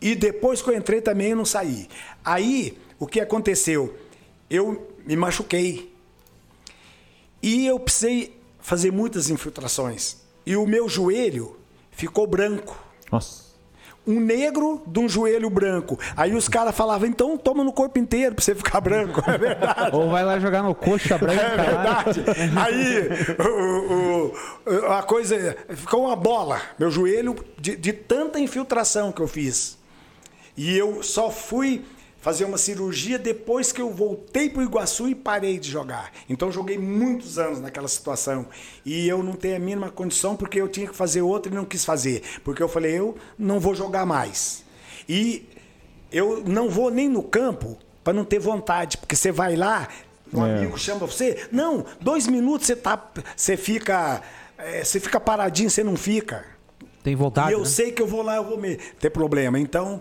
E 0.00 0.14
depois 0.14 0.60
que 0.60 0.68
eu 0.68 0.76
entrei 0.76 1.00
também 1.00 1.30
eu 1.30 1.36
não 1.36 1.44
saí. 1.44 1.88
Aí, 2.24 2.76
o 2.98 3.06
que 3.06 3.20
aconteceu? 3.20 3.96
Eu 4.50 4.90
me 5.06 5.16
machuquei. 5.16 5.92
E 7.42 7.66
eu 7.66 7.78
precisei 7.78 8.36
fazer 8.60 8.90
muitas 8.90 9.30
infiltrações. 9.30 10.16
E 10.44 10.56
o 10.56 10.66
meu 10.66 10.88
joelho 10.88 11.56
ficou 11.90 12.26
branco. 12.26 12.76
Nossa 13.10 13.43
um 14.06 14.20
negro 14.20 14.82
de 14.86 15.00
um 15.00 15.08
joelho 15.08 15.48
branco. 15.48 15.98
Aí 16.16 16.34
os 16.34 16.48
caras 16.48 16.74
falavam, 16.76 17.08
então 17.08 17.36
toma 17.38 17.64
no 17.64 17.72
corpo 17.72 17.98
inteiro 17.98 18.34
pra 18.34 18.44
você 18.44 18.54
ficar 18.54 18.80
branco. 18.80 19.22
É 19.34 19.38
verdade. 19.38 19.96
Ou 19.96 20.10
vai 20.10 20.24
lá 20.24 20.38
jogar 20.38 20.62
no 20.62 20.74
coxa 20.74 21.18
branca. 21.18 21.42
É 21.42 21.56
verdade. 21.56 22.24
Aí 22.56 23.08
o, 23.42 24.32
o, 24.66 24.92
a 24.92 25.02
coisa 25.02 25.56
ficou 25.70 26.04
uma 26.04 26.14
bola. 26.14 26.60
Meu 26.78 26.90
joelho, 26.90 27.34
de, 27.58 27.74
de 27.74 27.92
tanta 27.92 28.38
infiltração 28.38 29.10
que 29.10 29.20
eu 29.20 29.26
fiz. 29.26 29.76
E 30.56 30.76
eu 30.76 31.02
só 31.02 31.30
fui 31.30 31.84
fazer 32.24 32.46
uma 32.46 32.56
cirurgia 32.56 33.18
depois 33.18 33.70
que 33.70 33.82
eu 33.82 33.90
voltei 33.90 34.48
para 34.48 34.60
o 34.60 34.62
Iguaçu 34.62 35.06
e 35.06 35.14
parei 35.14 35.58
de 35.58 35.70
jogar. 35.70 36.10
Então 36.26 36.50
joguei 36.50 36.78
muitos 36.78 37.38
anos 37.38 37.60
naquela 37.60 37.86
situação 37.86 38.46
e 38.82 39.06
eu 39.06 39.22
não 39.22 39.34
tenho 39.34 39.56
a 39.56 39.58
mínima 39.58 39.90
condição 39.90 40.34
porque 40.34 40.58
eu 40.58 40.66
tinha 40.66 40.88
que 40.88 40.96
fazer 40.96 41.20
outra 41.20 41.52
e 41.52 41.54
não 41.54 41.66
quis 41.66 41.84
fazer, 41.84 42.22
porque 42.42 42.62
eu 42.62 42.68
falei 42.68 42.98
eu 42.98 43.14
não 43.38 43.60
vou 43.60 43.74
jogar 43.74 44.06
mais. 44.06 44.64
E 45.06 45.46
eu 46.10 46.42
não 46.46 46.70
vou 46.70 46.90
nem 46.90 47.10
no 47.10 47.22
campo 47.22 47.76
para 48.02 48.14
não 48.14 48.24
ter 48.24 48.38
vontade, 48.38 48.96
porque 48.96 49.14
você 49.14 49.30
vai 49.30 49.54
lá, 49.54 49.86
um 50.32 50.46
é. 50.46 50.56
amigo 50.56 50.78
chama 50.78 51.00
você, 51.00 51.46
não, 51.52 51.84
dois 52.00 52.26
minutos 52.26 52.66
você 52.66 52.74
tá, 52.74 53.06
você 53.36 53.54
fica, 53.54 54.22
é, 54.56 54.82
você 54.82 54.98
fica 54.98 55.20
paradinho, 55.20 55.68
você 55.68 55.84
não 55.84 55.94
fica. 55.94 56.42
Tem 57.02 57.14
vontade. 57.14 57.50
E 57.50 57.52
eu 57.52 57.60
né? 57.60 57.66
sei 57.66 57.92
que 57.92 58.00
eu 58.00 58.06
vou 58.06 58.22
lá, 58.22 58.36
eu 58.36 58.44
vou 58.44 58.58
me 58.58 58.76
ter 58.76 59.10
problema. 59.10 59.60
Então 59.60 60.00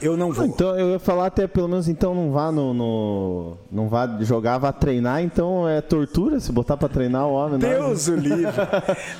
eu 0.00 0.16
não 0.16 0.32
vou. 0.32 0.46
Então, 0.46 0.78
eu 0.78 0.90
ia 0.90 0.98
falar 0.98 1.26
até 1.26 1.46
pelo 1.46 1.68
menos, 1.68 1.88
então 1.88 2.14
não 2.14 2.30
vá 2.32 2.52
no. 2.52 2.74
no 2.74 3.58
não 3.70 3.88
vá 3.88 4.06
jogar, 4.20 4.58
vá 4.58 4.72
treinar, 4.72 5.22
então 5.22 5.68
é 5.68 5.80
tortura 5.80 6.38
se 6.40 6.52
botar 6.52 6.76
para 6.76 6.88
treinar 6.88 7.26
o 7.26 7.32
homem. 7.32 7.58
Deus 7.58 8.06
não. 8.08 8.14
o 8.14 8.18
livre. 8.18 8.52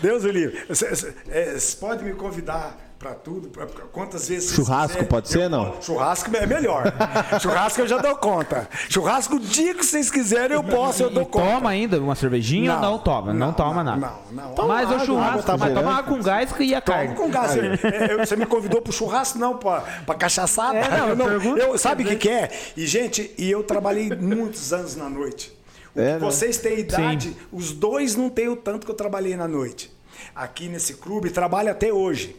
Deus 0.03 0.25
o 0.25 0.29
livre. 0.29 0.65
Você 0.69 1.15
é, 1.29 1.57
pode 1.79 2.05
me 2.05 2.13
convidar 2.15 2.90
para 3.01 3.15
tudo, 3.15 3.49
pra, 3.49 3.65
quantas 3.91 4.29
vezes 4.29 4.53
Churrasco 4.53 4.99
quiser, 4.99 5.09
pode 5.09 5.29
ser, 5.31 5.49
não? 5.49 5.81
Churrasco 5.81 6.37
é 6.37 6.45
melhor. 6.45 6.85
churrasco 7.41 7.81
eu 7.81 7.89
já 7.89 7.97
dou 7.97 8.15
conta. 8.15 8.69
Churrasco 8.91 9.37
o 9.37 9.41
dia 9.41 9.75
que 9.75 9.87
vocês 9.87 10.11
quiserem 10.11 10.55
eu 10.55 10.62
posso, 10.62 11.05
eu 11.05 11.09
dou 11.09 11.25
conta. 11.25 11.47
Toma 11.47 11.70
ainda 11.70 11.99
uma 11.99 12.15
cervejinha 12.15 12.75
não, 12.75 12.77
ou 12.77 12.83
não 12.83 12.99
toma? 12.99 13.33
Não, 13.33 13.47
não 13.47 13.53
toma 13.55 13.83
não, 13.83 13.97
nada. 13.97 14.15
Não, 14.31 14.43
não. 14.43 14.55
Toma 14.55 14.69
mas 14.69 14.87
água, 14.87 15.03
o 15.03 15.07
churrasco, 15.07 15.43
tá 15.45 15.57
mas 15.57 15.73
toma 15.73 16.03
com 16.03 16.20
gás 16.20 16.51
e 16.61 16.75
a 16.75 16.81
carne. 16.83 17.15
com 17.15 17.31
gás. 17.31 17.57
É, 17.57 18.19
você 18.19 18.37
me 18.37 18.45
convidou 18.45 18.83
pro 18.83 18.93
churrasco 18.93 19.39
não, 19.39 19.57
pra, 19.57 19.81
pra 20.05 20.15
cachaçada? 20.15 20.77
É, 20.77 21.15
não, 21.15 21.27
eu 21.27 21.41
não, 21.41 21.57
eu, 21.57 21.79
sabe 21.79 22.03
o 22.03 22.07
que, 22.07 22.17
que 22.17 22.29
é? 22.29 22.51
E 22.77 22.87
gente, 22.87 23.35
e 23.39 23.51
eu 23.51 23.62
trabalhei 23.62 24.11
muitos 24.15 24.75
anos 24.75 24.95
na 24.95 25.09
noite. 25.09 25.59
É, 25.97 26.01
né? 26.01 26.19
Vocês 26.19 26.59
têm 26.59 26.81
idade, 26.81 27.31
Sim. 27.31 27.37
os 27.51 27.73
dois 27.73 28.15
não 28.15 28.29
têm 28.29 28.51
o 28.51 28.57
tanto 28.57 28.85
que 28.85 28.93
eu 28.93 28.97
trabalhei 28.97 29.39
na 29.39 29.49
noite. 29.49 29.91
Aqui 30.35 30.69
nesse 30.69 30.95
clube, 30.95 31.31
trabalho 31.31 31.70
até 31.70 31.91
hoje 31.91 32.37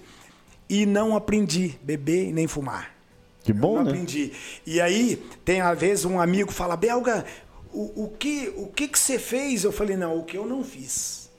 e 0.72 0.86
não 0.86 1.18
aprendi 1.18 1.78
beber 1.84 2.32
nem 2.32 2.48
fumar. 2.48 2.96
Que 3.44 3.52
bom, 3.52 3.72
eu 3.72 3.76
não 3.80 3.84
né? 3.84 3.92
aprendi. 3.92 4.32
E 4.66 4.80
aí, 4.80 5.22
tem 5.44 5.60
às 5.60 5.78
vezes 5.78 6.06
um 6.06 6.18
amigo 6.18 6.50
fala, 6.50 6.78
Belga, 6.78 7.26
o, 7.74 8.06
o, 8.06 8.08
que, 8.08 8.54
o 8.56 8.68
que 8.68 8.88
que 8.88 8.98
você 8.98 9.20
fez? 9.20 9.66
Eu 9.66 9.74
falei, 9.74 9.98
não, 9.98 10.18
o 10.18 10.24
que 10.24 10.38
eu 10.38 10.46
não 10.46 10.64
fiz. 10.64 11.30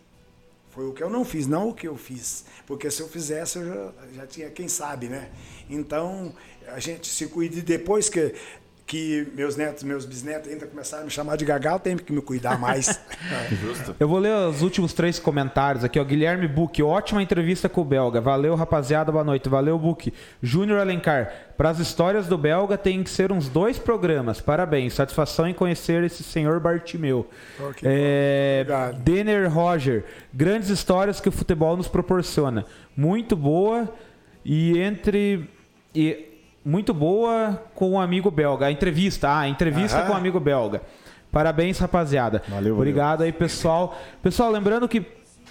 Foi 0.69 0.87
o 0.87 0.93
que 0.93 1.03
eu 1.03 1.09
não 1.09 1.25
fiz, 1.25 1.47
não 1.47 1.71
o 1.71 1.75
que 1.75 1.89
eu 1.89 1.97
fiz. 1.97 2.45
Porque 2.67 2.91
se 2.91 3.01
eu 3.01 3.09
fizesse, 3.09 3.57
eu 3.57 3.67
já, 3.67 3.93
já 4.17 4.27
tinha, 4.27 4.51
quem 4.51 4.69
sabe, 4.69 5.09
né? 5.09 5.31
Então, 5.71 6.35
a 6.69 6.79
gente 6.79 7.09
se 7.09 7.27
cuida. 7.27 7.57
E 7.57 7.63
depois 7.63 8.11
que 8.11 8.35
que 8.93 9.27
meus 9.35 9.57
netos, 9.57 9.83
meus 9.85 10.05
bisnetos 10.05 10.53
ainda 10.53 10.67
começaram 10.67 11.05
a 11.05 11.07
me 11.07 11.11
chamar 11.11 11.37
de 11.37 11.47
gagal, 11.47 11.81
tenho 11.81 11.97
que 11.97 12.13
me 12.13 12.21
cuidar 12.21 12.59
mais. 12.59 13.01
Justo. 13.51 13.97
Eu 13.99 14.07
vou 14.07 14.19
ler 14.19 14.35
os 14.35 14.61
últimos 14.61 14.93
três 14.93 15.19
comentários 15.19 15.83
aqui, 15.83 15.99
ó. 15.99 16.05
Guilherme 16.05 16.47
Buck, 16.47 16.83
ótima 16.83 17.23
entrevista 17.23 17.71
com 17.71 17.81
o 17.81 17.85
Belga. 17.87 18.21
Valeu, 18.21 18.55
rapaziada, 18.55 19.11
boa 19.11 19.25
noite. 19.25 19.49
Valeu, 19.49 19.79
Buck. 19.79 20.13
Júnior 20.43 20.79
Alencar, 20.79 21.33
para 21.57 21.71
as 21.71 21.79
histórias 21.79 22.27
do 22.27 22.37
Belga 22.37 22.77
tem 22.77 23.03
que 23.03 23.09
ser 23.09 23.33
uns 23.33 23.49
dois 23.49 23.79
programas. 23.79 24.43
Parabéns, 24.43 24.93
satisfação 24.93 25.49
em 25.49 25.55
conhecer 25.55 26.05
esse 26.05 26.23
senhor 26.23 26.61
Bartimeu. 26.61 27.27
Okay, 27.59 27.89
é... 27.91 28.67
Denner 28.99 29.51
Roger, 29.51 30.05
grandes 30.35 30.69
histórias 30.69 31.19
que 31.19 31.31
o 31.31 31.33
futebol 31.33 31.79
nos 31.79 31.89
proporciona. 31.89 32.67
Muito 32.95 33.35
boa 33.37 33.91
e 34.45 34.79
entre. 34.79 35.49
E 35.95 36.32
muito 36.65 36.95
boa 36.95 37.63
com 37.75 37.91
o 37.91 37.93
um 37.93 38.01
amigo 38.01 38.31
belga. 38.31 38.67
A 38.67 38.71
entrevista, 38.71 39.29
ah, 39.29 39.41
a 39.41 39.49
entrevista 39.49 39.99
Aham. 39.99 40.07
com 40.07 40.13
o 40.13 40.15
um 40.15 40.19
amigo 40.19 40.41
belga. 40.41 40.83
Parabéns, 41.31 41.79
rapaziada. 41.79 42.43
Valeu, 42.49 42.77
Obrigado 42.77 43.19
valeu. 43.19 43.33
aí, 43.33 43.33
pessoal. 43.33 43.99
Pessoal, 44.23 44.51
lembrando 44.51 44.87
que 44.89 45.05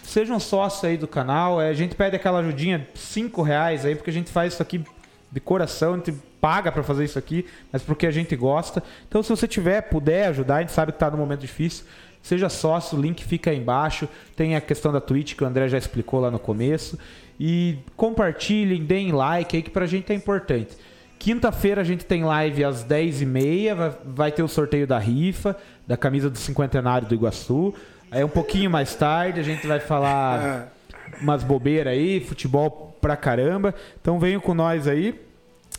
sejam 0.03 0.39
sócios 0.39 0.83
aí 0.83 0.97
do 0.97 1.07
canal. 1.07 1.61
É, 1.61 1.69
a 1.69 1.73
gente 1.73 1.95
pede 1.95 2.15
aquela 2.15 2.39
ajudinha, 2.39 2.87
cinco 2.93 3.41
reais 3.41 3.85
aí, 3.85 3.95
porque 3.95 4.09
a 4.09 4.13
gente 4.13 4.31
faz 4.31 4.53
isso 4.53 4.61
aqui 4.61 4.83
de 5.31 5.39
coração, 5.39 5.93
a 5.93 5.97
gente 5.97 6.13
paga 6.39 6.71
para 6.71 6.83
fazer 6.83 7.05
isso 7.05 7.17
aqui, 7.17 7.45
mas 7.71 7.81
porque 7.81 8.05
a 8.05 8.11
gente 8.11 8.35
gosta. 8.35 8.83
Então, 9.07 9.23
se 9.23 9.29
você 9.29 9.47
tiver, 9.47 9.81
puder 9.81 10.27
ajudar, 10.27 10.57
a 10.57 10.61
gente 10.61 10.71
sabe 10.71 10.91
que 10.91 10.97
está 10.97 11.09
num 11.09 11.17
momento 11.17 11.39
difícil. 11.39 11.85
Seja 12.21 12.49
sócio, 12.49 12.97
o 12.97 13.01
link 13.01 13.23
fica 13.23 13.49
aí 13.49 13.57
embaixo. 13.57 14.07
Tem 14.35 14.55
a 14.55 14.61
questão 14.61 14.91
da 14.91 15.01
Twitch 15.01 15.35
que 15.35 15.43
o 15.43 15.47
André 15.47 15.67
já 15.67 15.77
explicou 15.77 16.19
lá 16.19 16.29
no 16.29 16.37
começo. 16.37 16.97
E 17.39 17.79
compartilhem, 17.95 18.83
deem 18.83 19.11
like 19.11 19.55
aí, 19.55 19.63
que 19.63 19.71
pra 19.71 19.87
gente 19.87 20.11
é 20.11 20.15
importante. 20.15 20.77
Quinta-feira 21.21 21.81
a 21.81 21.83
gente 21.83 22.03
tem 22.03 22.23
live 22.23 22.63
às 22.63 22.83
10h30, 22.83 23.75
vai, 23.75 23.93
vai, 24.03 24.31
ter 24.31 24.41
o 24.41 24.47
sorteio 24.47 24.87
da 24.87 24.97
rifa, 24.97 25.55
da 25.85 25.95
camisa 25.95 26.31
do 26.31 26.37
cinquentenário 26.39 27.07
do 27.07 27.13
Iguaçu. 27.13 27.75
Aí 28.09 28.23
um 28.23 28.27
pouquinho 28.27 28.71
mais 28.71 28.95
tarde 28.95 29.39
a 29.39 29.43
gente 29.43 29.67
vai 29.67 29.79
falar 29.79 30.71
umas 31.21 31.43
bobeiras 31.43 31.93
aí, 31.93 32.19
futebol 32.21 32.97
pra 32.99 33.15
caramba. 33.15 33.75
Então 34.01 34.17
venham 34.19 34.41
com 34.41 34.55
nós 34.55 34.87
aí. 34.87 35.13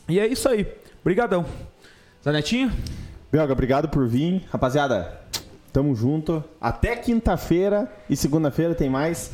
E 0.08 0.20
é 0.20 0.28
isso 0.28 0.48
aí. 0.48 0.64
Obrigadão. 1.00 1.44
Zanetinho? 2.22 2.70
Belga, 3.32 3.52
obrigado 3.52 3.88
por 3.88 4.06
vir. 4.06 4.44
Rapaziada, 4.48 5.22
tamo 5.72 5.92
junto. 5.96 6.44
Até 6.60 6.94
quinta-feira 6.94 7.92
e 8.08 8.14
segunda-feira 8.14 8.76
tem 8.76 8.88
mais. 8.88 9.32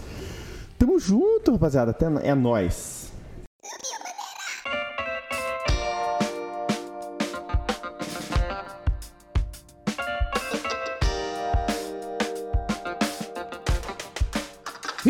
Tamo 0.78 0.98
junto, 0.98 1.52
rapaziada. 1.52 1.90
Até 1.90 2.06
é 2.26 2.34
nós. 2.34 3.12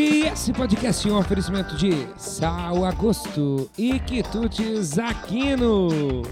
E 0.01 0.27
esse 0.27 0.53
podcast 0.53 1.09
é 1.09 1.13
um 1.13 1.19
oferecimento 1.19 1.75
de 1.75 2.07
Sal 2.17 2.85
Agosto 2.85 3.69
e 3.77 3.99
Quitutes 3.99 4.97
Aquino. 4.97 6.23